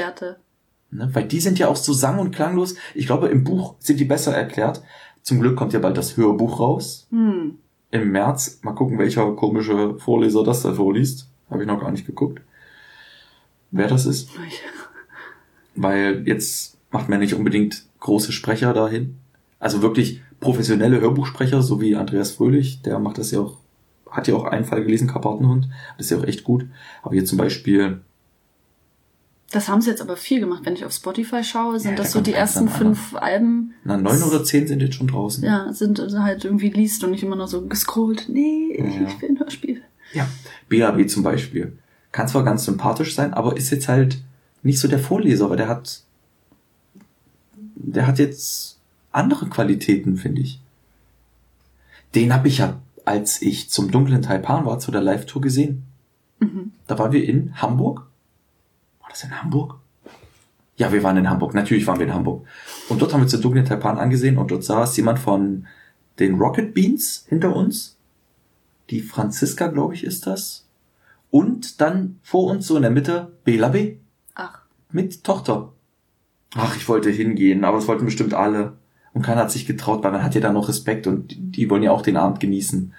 Ne? 0.92 1.10
Weil 1.14 1.28
die 1.28 1.40
sind 1.40 1.58
ja 1.58 1.68
auch 1.68 1.76
so 1.76 1.94
sang- 1.94 2.20
und 2.20 2.36
klanglos. 2.36 2.76
Ich 2.94 3.06
glaube, 3.06 3.30
im 3.30 3.44
Buch 3.44 3.76
sind 3.80 4.00
die 4.00 4.06
besser 4.06 4.36
erklärt. 4.36 4.84
Zum 5.24 5.40
Glück 5.40 5.56
kommt 5.56 5.74
ja 5.74 5.80
bald 5.80 5.98
das 5.98 6.18
Hörbuch 6.18 6.60
raus. 6.60 7.08
Hm. 7.12 7.58
Im 7.92 8.12
März. 8.12 8.60
Mal 8.64 8.74
gucken, 8.74 8.98
welcher 8.98 9.32
komische 9.34 9.98
Vorleser 10.00 10.44
das 10.44 10.64
da 10.64 10.74
vorliest. 10.74 11.30
Habe 11.50 11.64
ich 11.64 11.68
noch 11.68 11.80
gar 11.80 11.92
nicht 11.92 12.06
geguckt. 12.06 12.42
Wer 13.72 13.88
das 13.88 14.06
ist. 14.06 14.30
Weil 15.76 16.28
jetzt 16.28 16.78
macht 16.92 17.08
man 17.08 17.20
nicht 17.20 17.34
unbedingt 17.34 17.86
große 18.00 18.32
Sprecher 18.32 18.74
dahin. 18.74 19.18
Also 19.60 19.82
wirklich 19.82 20.22
professionelle 20.40 21.00
Hörbuchsprecher, 21.00 21.62
so 21.62 21.80
wie 21.80 21.96
Andreas 21.96 22.32
Fröhlich. 22.32 22.82
Der 22.82 23.00
macht 23.00 23.18
das 23.18 23.32
ja 23.32 23.40
auch, 23.40 23.58
hat 24.10 24.28
ja 24.28 24.36
auch 24.36 24.46
einen 24.46 24.66
Fall 24.66 24.84
gelesen, 24.84 25.08
Karpatenhund. 25.08 25.70
Das 25.98 26.08
ist 26.08 26.12
ja 26.12 26.18
auch 26.18 26.28
echt 26.28 26.44
gut. 26.44 26.66
Aber 27.04 27.14
hier 27.14 27.26
zum 27.26 27.38
Beispiel 27.38 28.02
Das 29.52 29.68
haben 29.68 29.82
sie 29.82 29.90
jetzt 29.90 30.02
aber 30.02 30.16
viel 30.16 30.40
gemacht. 30.40 30.62
Wenn 30.64 30.74
ich 30.74 30.86
auf 30.86 30.94
Spotify 30.94 31.44
schaue, 31.44 31.80
sind 31.80 31.92
Ja, 31.92 31.98
da 31.98 32.04
das 32.04 32.12
so 32.14 32.20
kommt 32.20 32.28
die 32.28 32.34
ersten 32.34 32.70
fünf 32.70 33.16
Alben. 33.16 33.74
Na, 33.84 33.98
neun 33.98 34.24
oder 34.24 34.44
zehn 34.44 34.66
sind 34.66 34.82
jetzt 34.82 34.96
schon 34.96 35.08
draußen. 35.08 35.44
Ja, 35.44 35.72
sind 35.74 36.00
halt 36.00 36.46
irgendwie 36.46 36.70
liest 36.70 37.04
und 37.04 37.12
nicht 37.12 37.24
immer 37.24 37.36
nur 37.36 37.48
so 37.48 37.66
gescrollt. 37.68 38.28
Nee, 38.30 38.78
Ja. 38.80 38.86
ich 39.08 39.22
will 39.22 39.30
ein 39.30 39.40
Hörspiel. 39.40 39.82
Ja. 40.14 40.28
BAB 40.70 41.10
zum 41.10 41.24
Beispiel. 41.24 41.78
Kann 42.14 42.28
zwar 42.28 42.44
ganz 42.44 42.66
sympathisch 42.66 43.14
sein, 43.16 43.34
aber 43.34 43.58
ist 43.58 43.70
jetzt 43.72 43.88
halt 43.90 44.22
nicht 44.64 44.80
so 44.80 44.88
der 44.88 45.00
Vorleser, 45.00 45.50
weil 45.50 45.58
der 45.58 45.68
hat, 45.68 46.02
der 47.76 48.08
hat 48.08 48.20
jetzt 48.20 48.78
andere 49.12 49.48
Qualitäten, 49.48 50.18
finde 50.18 50.42
ich. 50.42 50.60
Den 52.16 52.34
habe 52.34 52.48
ich 52.48 52.60
ja, 52.60 52.80
als 53.06 53.42
ich 53.42 53.70
zum 53.70 53.92
dunklen 53.92 54.22
Taipan 54.22 54.66
war, 54.66 54.80
zu 54.80 54.92
der 54.92 55.02
Live-Tour 55.02 55.42
gesehen. 55.42 55.84
Mhm. 56.40 56.72
Da 56.88 56.98
waren 57.00 57.12
wir 57.12 57.24
in 57.28 57.62
Hamburg. 57.62 58.08
Das 59.12 59.24
in 59.26 59.42
Hamburg? 59.42 59.76
Ja, 60.78 60.92
wir 60.94 61.04
waren 61.04 61.18
in 61.18 61.30
Hamburg. 61.30 61.54
Natürlich 61.54 61.86
waren 61.86 62.00
wir 62.00 62.08
in 62.08 62.14
Hamburg. 62.14 62.48
Und 62.88 63.02
dort 63.02 63.14
haben 63.14 63.22
wir 63.22 63.28
zu 63.28 63.40
dunklen 63.40 63.66
Taipan 63.66 63.98
angesehen 63.98 64.38
und 64.38 64.52
dort 64.52 64.64
saß 64.64 64.96
jemand 64.98 65.20
von 65.20 65.68
den 66.20 66.36
Rocket 66.36 66.74
Beans 66.74 67.26
hinter 67.28 67.54
uns. 67.54 67.98
Die 68.90 69.02
Franziska, 69.02 69.68
glaube 69.68 69.96
ich, 69.96 70.06
ist 70.06 70.28
das. 70.28 70.66
Und 71.30 71.82
dann 71.82 72.20
vor 72.24 72.50
uns 72.50 72.68
so 72.68 72.78
in 72.78 72.82
der 72.84 72.92
Mitte 72.92 73.34
Bela 73.44 73.70
B. 73.70 73.98
Ach, 74.34 74.62
mit 74.92 75.24
Tochter. 75.24 75.74
Ach, 76.56 76.76
ich 76.76 76.88
wollte 76.88 77.10
hingehen, 77.10 77.64
aber 77.66 77.78
es 77.78 77.88
wollten 77.88 78.06
bestimmt 78.06 78.34
alle. 78.34 78.78
Und 79.14 79.24
keiner 79.24 79.42
hat 79.42 79.52
sich 79.52 79.66
getraut, 79.66 80.04
weil 80.04 80.12
man 80.12 80.24
hat 80.24 80.36
ja 80.36 80.42
dann 80.42 80.54
noch 80.54 80.70
Respekt 80.70 81.06
und 81.06 81.32
die, 81.32 81.52
die 81.52 81.70
wollen 81.70 81.84
ja 81.84 81.92
auch 81.92 82.02
den 82.02 82.18
Abend 82.18 82.40
genießen. 82.40 82.94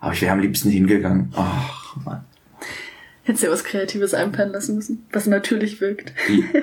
Aber 0.00 0.12
ich 0.12 0.20
wäre 0.20 0.32
am 0.32 0.40
liebsten 0.40 0.68
hingegangen. 0.68 1.32
Ach, 1.34 1.96
Mann. 2.04 2.24
Hättest 3.24 3.44
du 3.44 3.50
was 3.50 3.64
Kreatives 3.64 4.14
einpennen 4.14 4.52
lassen 4.52 4.76
müssen, 4.76 5.06
was 5.12 5.26
natürlich 5.26 5.80
wirkt. 5.80 6.12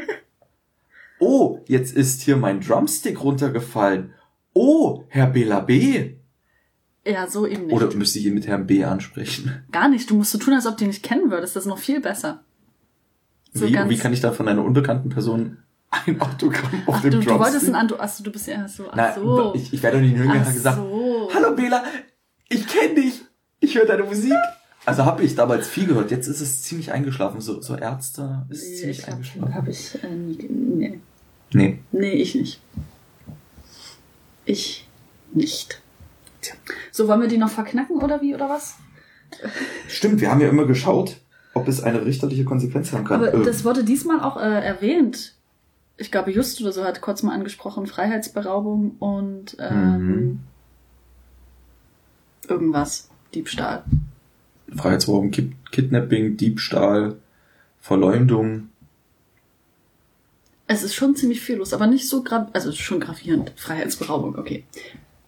Oh, 1.24 1.60
jetzt 1.68 1.96
ist 1.96 2.24
hier 2.24 2.36
mein 2.36 2.62
Drumstick 2.62 3.24
runtergefallen. 3.24 4.12
Oh, 4.54 5.04
Herr 5.08 5.28
Bela 5.28 5.60
B. 5.60 6.16
Ja, 7.06 7.28
so 7.28 7.46
eben 7.46 7.68
nicht. 7.68 7.76
Oder 7.76 7.96
müsste 7.96 8.18
ich 8.18 8.26
ihn 8.26 8.34
mit 8.34 8.48
Herrn 8.48 8.66
B 8.66 8.84
ansprechen? 8.84 9.64
Gar 9.72 9.90
nicht. 9.90 10.10
Du 10.10 10.16
musst 10.16 10.32
so 10.32 10.40
tun, 10.40 10.56
als 10.56 10.66
ob 10.66 10.78
du 10.78 10.84
ihn 10.84 10.88
nicht 10.88 11.04
kennen 11.04 11.30
würdest. 11.30 11.56
Das 11.56 11.64
ist 11.66 11.70
noch 11.70 11.78
viel 11.78 12.02
besser. 12.02 12.44
So 13.54 13.68
wie, 13.68 13.78
wie 13.90 13.98
kann 13.98 14.14
ich 14.14 14.20
da 14.22 14.32
von 14.32 14.48
einer 14.48 14.66
unbekannten 14.66 15.10
Person 15.10 15.58
ein 15.92 16.20
Autogramm 16.20 16.82
auf 16.88 16.96
Ach, 16.96 17.02
dem 17.02 17.12
du, 17.12 17.18
Drumstick? 17.18 17.34
du 17.34 17.40
wolltest 17.40 17.68
ein 17.68 17.76
Ando. 17.76 17.96
Achso, 18.00 18.24
du 18.24 18.32
bist 18.32 18.48
ja 18.48 18.68
so. 18.68 18.88
Ach 18.90 18.96
Na, 18.96 19.14
so. 19.14 19.54
ich, 19.56 19.72
ich 19.74 19.84
werde 19.84 19.98
doch 19.98 20.04
nicht 20.04 20.20
und 20.20 20.44
gesagt, 20.54 20.78
so. 20.78 21.30
Hallo 21.36 21.56
Bela, 21.56 21.84
ich 22.50 22.66
kenne 22.66 22.96
dich. 22.96 23.22
Ich 23.60 23.76
höre 23.78 23.86
deine 23.86 24.06
Musik. 24.06 24.34
Also 24.86 25.06
habe 25.06 25.24
ich 25.24 25.36
damals 25.36 25.68
viel 25.68 25.86
gehört. 25.88 26.10
Jetzt 26.12 26.28
ist 26.28 26.42
es 26.42 26.64
ziemlich 26.64 26.92
eingeschlafen. 26.92 27.40
So, 27.42 27.62
so 27.62 27.76
Ärzte 27.76 28.46
ist 28.50 28.78
ziemlich 28.80 29.00
ich 29.00 29.08
hab, 29.08 29.14
eingeschlafen. 29.14 29.56
hab 29.56 29.68
ich 29.68 30.04
äh, 30.04 30.08
nie. 30.10 30.38
Nee. 30.50 31.00
Nee. 31.54 31.80
nee, 31.92 32.12
ich 32.14 32.34
nicht. 32.36 32.62
Ich 34.46 34.88
nicht. 35.34 35.82
Tja. 36.42 36.56
So, 36.92 37.08
wollen 37.08 37.22
wir 37.22 37.28
die 37.28 37.38
noch 37.38 37.50
verknacken 37.52 37.98
oder 37.98 38.22
wie, 38.22 38.34
oder 38.34 38.50
was? 38.50 38.76
Stimmt, 39.88 40.20
wir 40.22 40.32
haben 40.32 40.42
ja 40.42 40.50
immer 40.50 40.66
geschaut, 40.66 41.18
ob 41.54 41.68
es 41.68 41.82
eine 41.82 42.04
richterliche 42.04 42.44
Konsequenz 42.44 42.92
haben 42.92 43.06
kann. 43.06 43.22
Aber 43.24 43.34
Äh, 43.34 43.44
das 43.44 43.64
wurde 43.64 43.84
diesmal 43.84 44.20
auch 44.22 44.38
äh, 44.38 44.66
erwähnt. 44.66 45.36
Ich 45.98 46.12
glaube, 46.12 46.32
Just 46.32 46.60
oder 46.62 46.72
so 46.72 46.84
hat 46.84 47.00
kurz 47.02 47.22
mal 47.22 47.34
angesprochen, 47.36 47.86
Freiheitsberaubung 47.86 48.96
und 48.98 49.56
ähm, 49.60 50.08
Mhm. 50.08 50.40
irgendwas. 52.48 53.10
Diebstahl. 53.36 53.84
Freiheitsraum, 54.76 55.32
Kid 55.32 55.54
Kidnapping, 55.72 56.38
Diebstahl, 56.38 57.16
Verleumdung. 57.80 58.70
Es 60.68 60.84
ist 60.84 60.96
schon 60.96 61.16
ziemlich 61.16 61.42
viel 61.42 61.58
los, 61.58 61.74
aber 61.74 61.88
nicht 61.88 62.08
so 62.08 62.24
grav 62.24 62.48
also 62.54 62.72
schon 62.72 63.00
gravierend. 63.00 63.52
Freiheitsberaubung, 63.58 64.38
okay. 64.38 64.64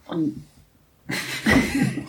Und 0.07 0.43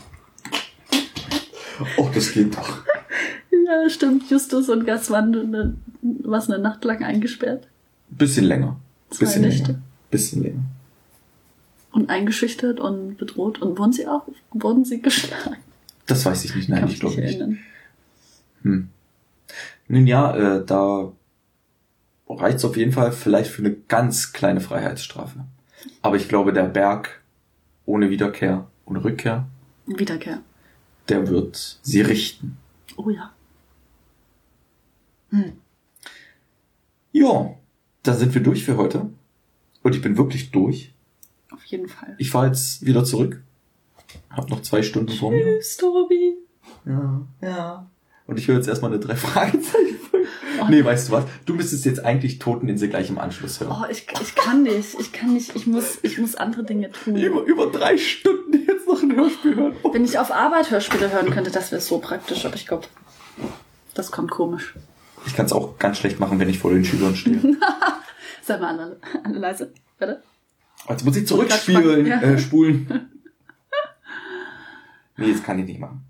Oh, 1.96 2.08
das 2.14 2.32
geht 2.32 2.56
doch. 2.56 2.82
ja, 3.50 3.88
stimmt, 3.90 4.30
Justus 4.30 4.68
und 4.68 4.84
Gas 4.86 5.10
waren 5.10 5.34
eine, 5.34 5.74
was 6.02 6.48
eine 6.48 6.62
Nacht 6.62 6.84
lang 6.84 7.02
eingesperrt 7.02 7.66
Bisschen 8.10 8.44
länger. 8.44 8.76
Zwei 9.10 9.24
Bisschen 9.26 9.42
Nächte. 9.42 9.66
länger. 9.72 9.82
Bisschen 10.10 10.42
länger. 10.44 10.62
und 11.92 12.10
eingeschüchtert 12.10 12.78
und 12.78 13.16
bedroht. 13.16 13.60
Und 13.60 13.76
wurden 13.78 13.92
sie 13.92 14.06
auch, 14.06 14.28
wurden 14.52 14.84
sie 14.84 15.00
geschlagen? 15.02 15.56
Das 16.07 16.24
weiß 16.24 16.44
ich 16.44 16.55
nicht. 16.55 16.68
Nein, 16.68 16.81
Kann 16.81 16.91
ich 16.91 17.00
glaube 17.00 17.16
nicht 17.16 17.24
erinnern. 17.39 17.58
Hm. 18.62 18.89
Nun 19.89 20.07
ja, 20.07 20.36
äh, 20.36 20.65
da 20.65 21.12
reicht's 22.28 22.65
auf 22.65 22.76
jeden 22.76 22.92
Fall 22.92 23.12
vielleicht 23.12 23.50
für 23.50 23.62
eine 23.62 23.74
ganz 23.74 24.33
kleine 24.33 24.60
Freiheitsstrafe. 24.60 25.44
Aber 26.02 26.16
ich 26.16 26.28
glaube, 26.28 26.52
der 26.52 26.65
Berg 26.65 27.23
ohne 27.86 28.10
Wiederkehr, 28.10 28.66
ohne 28.86 29.05
Rückkehr, 29.05 29.47
Wiederkehr. 29.86 30.41
der 31.08 31.28
wird 31.28 31.78
sie 31.83 32.00
richten. 32.00 32.57
Oh 32.97 33.10
ja. 33.10 33.33
Ja, 37.12 37.55
da 38.02 38.15
sind 38.15 38.34
wir 38.34 38.42
durch 38.42 38.65
für 38.65 38.76
heute. 38.76 39.10
Und 39.83 39.94
ich 39.94 40.02
bin 40.02 40.16
wirklich 40.16 40.50
durch. 40.50 40.94
Auf 41.50 41.65
jeden 41.65 41.89
Fall. 41.89 42.15
Ich 42.18 42.31
fahre 42.31 42.47
jetzt 42.47 42.84
wieder 42.84 43.05
zurück. 43.05 43.42
Hab 44.36 44.50
noch 44.50 44.62
zwei 44.62 44.82
Stunden 44.82 45.12
vor 45.12 45.30
mir. 45.30 45.58
Tschüss, 45.58 45.76
Tobi. 45.76 46.36
Ja, 46.86 47.22
ja. 47.42 47.90
Und 48.26 48.38
ich 48.38 48.48
höre 48.48 48.56
jetzt 48.56 48.68
erstmal 48.68 48.90
eine 48.90 49.00
drei 49.00 49.16
Fragezeichen. 49.16 49.98
Nee, 50.70 50.82
weißt 50.84 51.08
du 51.08 51.12
was? 51.12 51.24
Du 51.44 51.54
müsstest 51.54 51.84
jetzt 51.84 52.02
eigentlich 52.04 52.38
Toteninsel 52.38 52.88
gleich 52.88 53.10
im 53.10 53.18
Anschluss 53.18 53.60
hören. 53.60 53.76
Oh, 53.82 53.84
ich, 53.90 54.06
ich 54.22 54.34
kann 54.34 54.62
nicht. 54.62 54.98
Ich 54.98 55.12
kann 55.12 55.34
nicht. 55.34 55.54
Ich 55.54 55.66
muss, 55.66 55.98
ich 56.02 56.18
muss 56.18 56.34
andere 56.34 56.64
Dinge 56.64 56.90
tun. 56.90 57.16
Über, 57.16 57.42
über 57.42 57.66
drei 57.66 57.98
Stunden 57.98 58.64
jetzt 58.66 58.86
noch 58.88 59.02
ein 59.02 59.14
Hörspiel 59.14 59.56
hören. 59.56 59.76
Oh. 59.82 59.92
Wenn 59.92 60.04
ich 60.04 60.18
auf 60.18 60.30
Arbeit 60.32 60.70
Hörspiele 60.70 61.10
hören 61.12 61.30
könnte, 61.30 61.50
das 61.50 61.70
wäre 61.70 61.82
so 61.82 61.98
praktisch. 61.98 62.46
Aber 62.46 62.54
ich 62.54 62.66
glaube, 62.66 62.86
das 63.94 64.10
kommt 64.10 64.30
komisch. 64.30 64.74
Ich 65.26 65.34
kann 65.34 65.44
es 65.46 65.52
auch 65.52 65.78
ganz 65.78 65.98
schlecht 65.98 66.18
machen, 66.18 66.38
wenn 66.38 66.48
ich 66.48 66.58
vor 66.58 66.70
den 66.72 66.84
Schülern 66.84 67.14
stehe. 67.16 67.40
Sei 68.42 68.56
mal 68.58 68.78
alle, 68.78 69.00
alle 69.22 69.38
leise. 69.38 69.72
Warte. 69.98 70.22
Jetzt 70.88 71.04
muss 71.04 71.16
ich 71.16 71.26
zurückspielen, 71.26 72.06
Ja. 72.06 72.20
äh, 72.22 72.38
spulen. 72.38 73.10
Nee, 75.17 75.33
das 75.33 75.43
kann 75.43 75.59
ich 75.59 75.67
nicht 75.67 75.81
machen. 75.81 76.05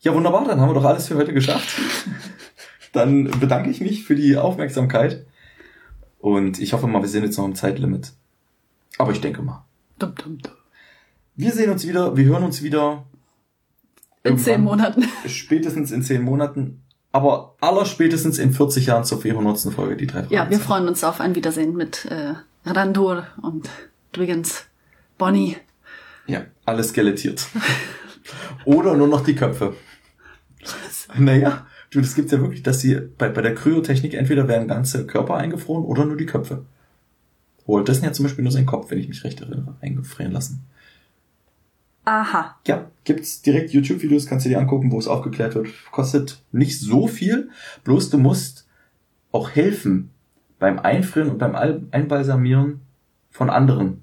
Ja, 0.00 0.14
wunderbar, 0.14 0.44
dann 0.44 0.60
haben 0.60 0.70
wir 0.70 0.74
doch 0.74 0.84
alles 0.84 1.08
für 1.08 1.16
heute 1.16 1.32
geschafft. 1.32 1.80
Dann 2.92 3.24
bedanke 3.38 3.68
ich 3.68 3.82
mich 3.82 4.04
für 4.04 4.14
die 4.14 4.36
Aufmerksamkeit. 4.38 5.26
Und 6.18 6.58
ich 6.58 6.72
hoffe 6.72 6.86
mal, 6.86 7.02
wir 7.02 7.08
sind 7.08 7.24
jetzt 7.24 7.36
noch 7.36 7.44
im 7.44 7.54
Zeitlimit. 7.54 8.12
Aber 8.96 9.12
ich 9.12 9.20
denke 9.20 9.42
mal. 9.42 9.66
Dum, 9.98 10.14
dum, 10.14 10.38
dum. 10.38 10.52
Wir 11.36 11.52
sehen 11.52 11.70
uns 11.70 11.86
wieder, 11.86 12.16
wir 12.16 12.24
hören 12.24 12.44
uns 12.44 12.62
wieder. 12.62 13.04
In 14.24 14.38
zehn 14.38 14.62
Monaten. 14.62 15.04
Spätestens 15.26 15.92
in 15.92 16.02
zehn 16.02 16.22
Monaten. 16.22 16.82
Aber 17.12 17.56
aller 17.60 17.86
spätestens 17.86 18.38
in 18.38 18.52
40 18.52 18.86
Jahren 18.86 19.04
zur 19.04 19.20
400. 19.20 19.72
Folge, 19.72 19.96
die 19.96 20.06
drei 20.06 20.26
Ja, 20.28 20.50
wir 20.50 20.60
freuen 20.60 20.88
uns 20.88 21.02
auf 21.04 21.20
ein 21.20 21.34
Wiedersehen 21.34 21.74
mit 21.74 22.04
äh, 22.04 22.34
Randur 22.66 23.26
und 23.40 23.68
Dwiggins, 24.14 24.66
Bonnie. 25.16 25.56
Ja, 26.26 26.42
alles 26.66 26.90
skelettiert. 26.90 27.46
Oder 28.64 28.96
nur 28.96 29.08
noch 29.08 29.22
die 29.24 29.34
Köpfe. 29.34 29.74
Naja, 31.16 31.66
du, 31.90 32.00
das 32.00 32.14
gibt's 32.14 32.32
ja 32.32 32.40
wirklich, 32.40 32.62
dass 32.62 32.80
sie 32.80 33.00
bei, 33.16 33.28
bei 33.28 33.42
der 33.42 33.54
Kryotechnik 33.54 34.14
entweder 34.14 34.48
werden 34.48 34.68
ganze 34.68 35.06
Körper 35.06 35.36
eingefroren 35.36 35.84
oder 35.84 36.04
nur 36.04 36.16
die 36.16 36.26
Köpfe. 36.26 36.64
Walt 37.66 37.88
Disney 37.88 38.06
hat 38.06 38.14
zum 38.14 38.24
Beispiel 38.24 38.42
nur 38.42 38.52
seinen 38.52 38.66
Kopf, 38.66 38.90
wenn 38.90 38.98
ich 38.98 39.08
mich 39.08 39.24
recht 39.24 39.40
erinnere, 39.40 39.76
eingefrieren 39.80 40.32
lassen. 40.32 40.64
Aha. 42.04 42.56
Ja, 42.66 42.90
gibt's 43.04 43.42
direkt 43.42 43.70
YouTube-Videos, 43.70 44.26
kannst 44.26 44.46
du 44.46 44.50
dir 44.50 44.58
angucken, 44.58 44.90
wo 44.90 44.98
es 44.98 45.08
aufgeklärt 45.08 45.54
wird. 45.54 45.68
Kostet 45.90 46.42
nicht 46.52 46.80
so 46.80 47.06
viel, 47.06 47.50
bloß 47.84 48.08
du 48.08 48.18
musst 48.18 48.66
auch 49.30 49.50
helfen 49.50 50.10
beim 50.58 50.78
Einfrieren 50.78 51.30
und 51.30 51.38
beim 51.38 51.54
Al- 51.54 51.82
Einbalsamieren 51.90 52.80
von 53.30 53.50
anderen. 53.50 54.02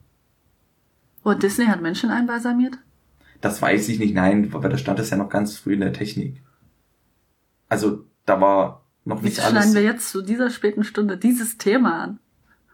Und 1.24 1.42
Disney 1.42 1.66
hat 1.66 1.82
Menschen 1.82 2.12
einbalsamiert? 2.12 2.78
Das 3.46 3.62
weiß 3.62 3.90
ich 3.90 4.00
nicht, 4.00 4.16
nein, 4.16 4.52
weil 4.54 4.72
da 4.72 4.76
stand 4.76 4.98
es 4.98 5.12
ja 5.12 5.18
noch 5.18 5.30
ganz 5.30 5.56
früh 5.56 5.76
in 5.76 5.82
der 5.82 5.94
Technik. 5.94 6.42
Also 7.70 8.06
da 8.26 8.42
war 8.42 8.84
noch 9.04 9.22
Wie 9.22 9.26
nicht 9.26 9.38
schneiden 9.38 9.58
alles. 9.58 9.76
wir 9.76 9.84
jetzt 9.84 10.10
zu 10.10 10.24
dieser 10.24 10.50
späten 10.50 10.84
Stunde 10.84 11.16
dieses 11.16 11.60
Thema 11.60 12.02
an? 12.02 12.20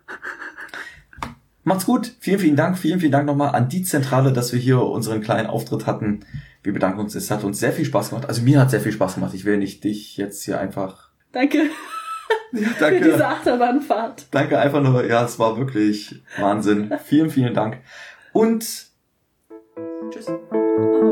Macht's 1.65 1.85
gut. 1.85 2.15
Vielen, 2.21 2.39
vielen 2.39 2.55
Dank. 2.55 2.77
Vielen, 2.77 3.01
vielen 3.01 3.11
Dank 3.11 3.25
nochmal 3.25 3.53
an 3.53 3.67
die 3.67 3.83
Zentrale, 3.83 4.31
dass 4.31 4.53
wir 4.53 4.59
hier 4.61 4.81
unseren 4.81 5.19
kleinen 5.19 5.47
Auftritt 5.47 5.87
hatten. 5.87 6.21
Wir 6.63 6.71
bedanken 6.71 7.01
uns. 7.01 7.15
Es 7.15 7.29
hat 7.29 7.43
uns 7.43 7.59
sehr 7.59 7.73
viel 7.73 7.83
Spaß 7.83 8.11
gemacht. 8.11 8.29
Also 8.29 8.41
mir 8.41 8.61
hat 8.61 8.71
sehr 8.71 8.79
viel 8.79 8.93
Spaß 8.93 9.15
gemacht. 9.15 9.33
Ich 9.33 9.43
will 9.43 9.57
nicht 9.57 9.83
dich 9.83 10.15
jetzt 10.15 10.41
hier 10.45 10.57
einfach. 10.57 11.09
Danke 11.33 11.69
Ja, 12.53 12.67
für 12.69 13.01
diese 13.01 13.27
Achterbahnfahrt. 13.27 14.27
Danke 14.31 14.57
einfach 14.57 14.81
nur. 14.81 15.05
Ja, 15.05 15.25
es 15.25 15.37
war 15.37 15.57
wirklich 15.57 16.23
Wahnsinn. 16.37 16.93
vielen, 17.03 17.29
vielen 17.29 17.53
Dank. 17.53 17.79
Und 18.31 18.89
tschüss. 20.11 20.27
Oh. 20.77 21.10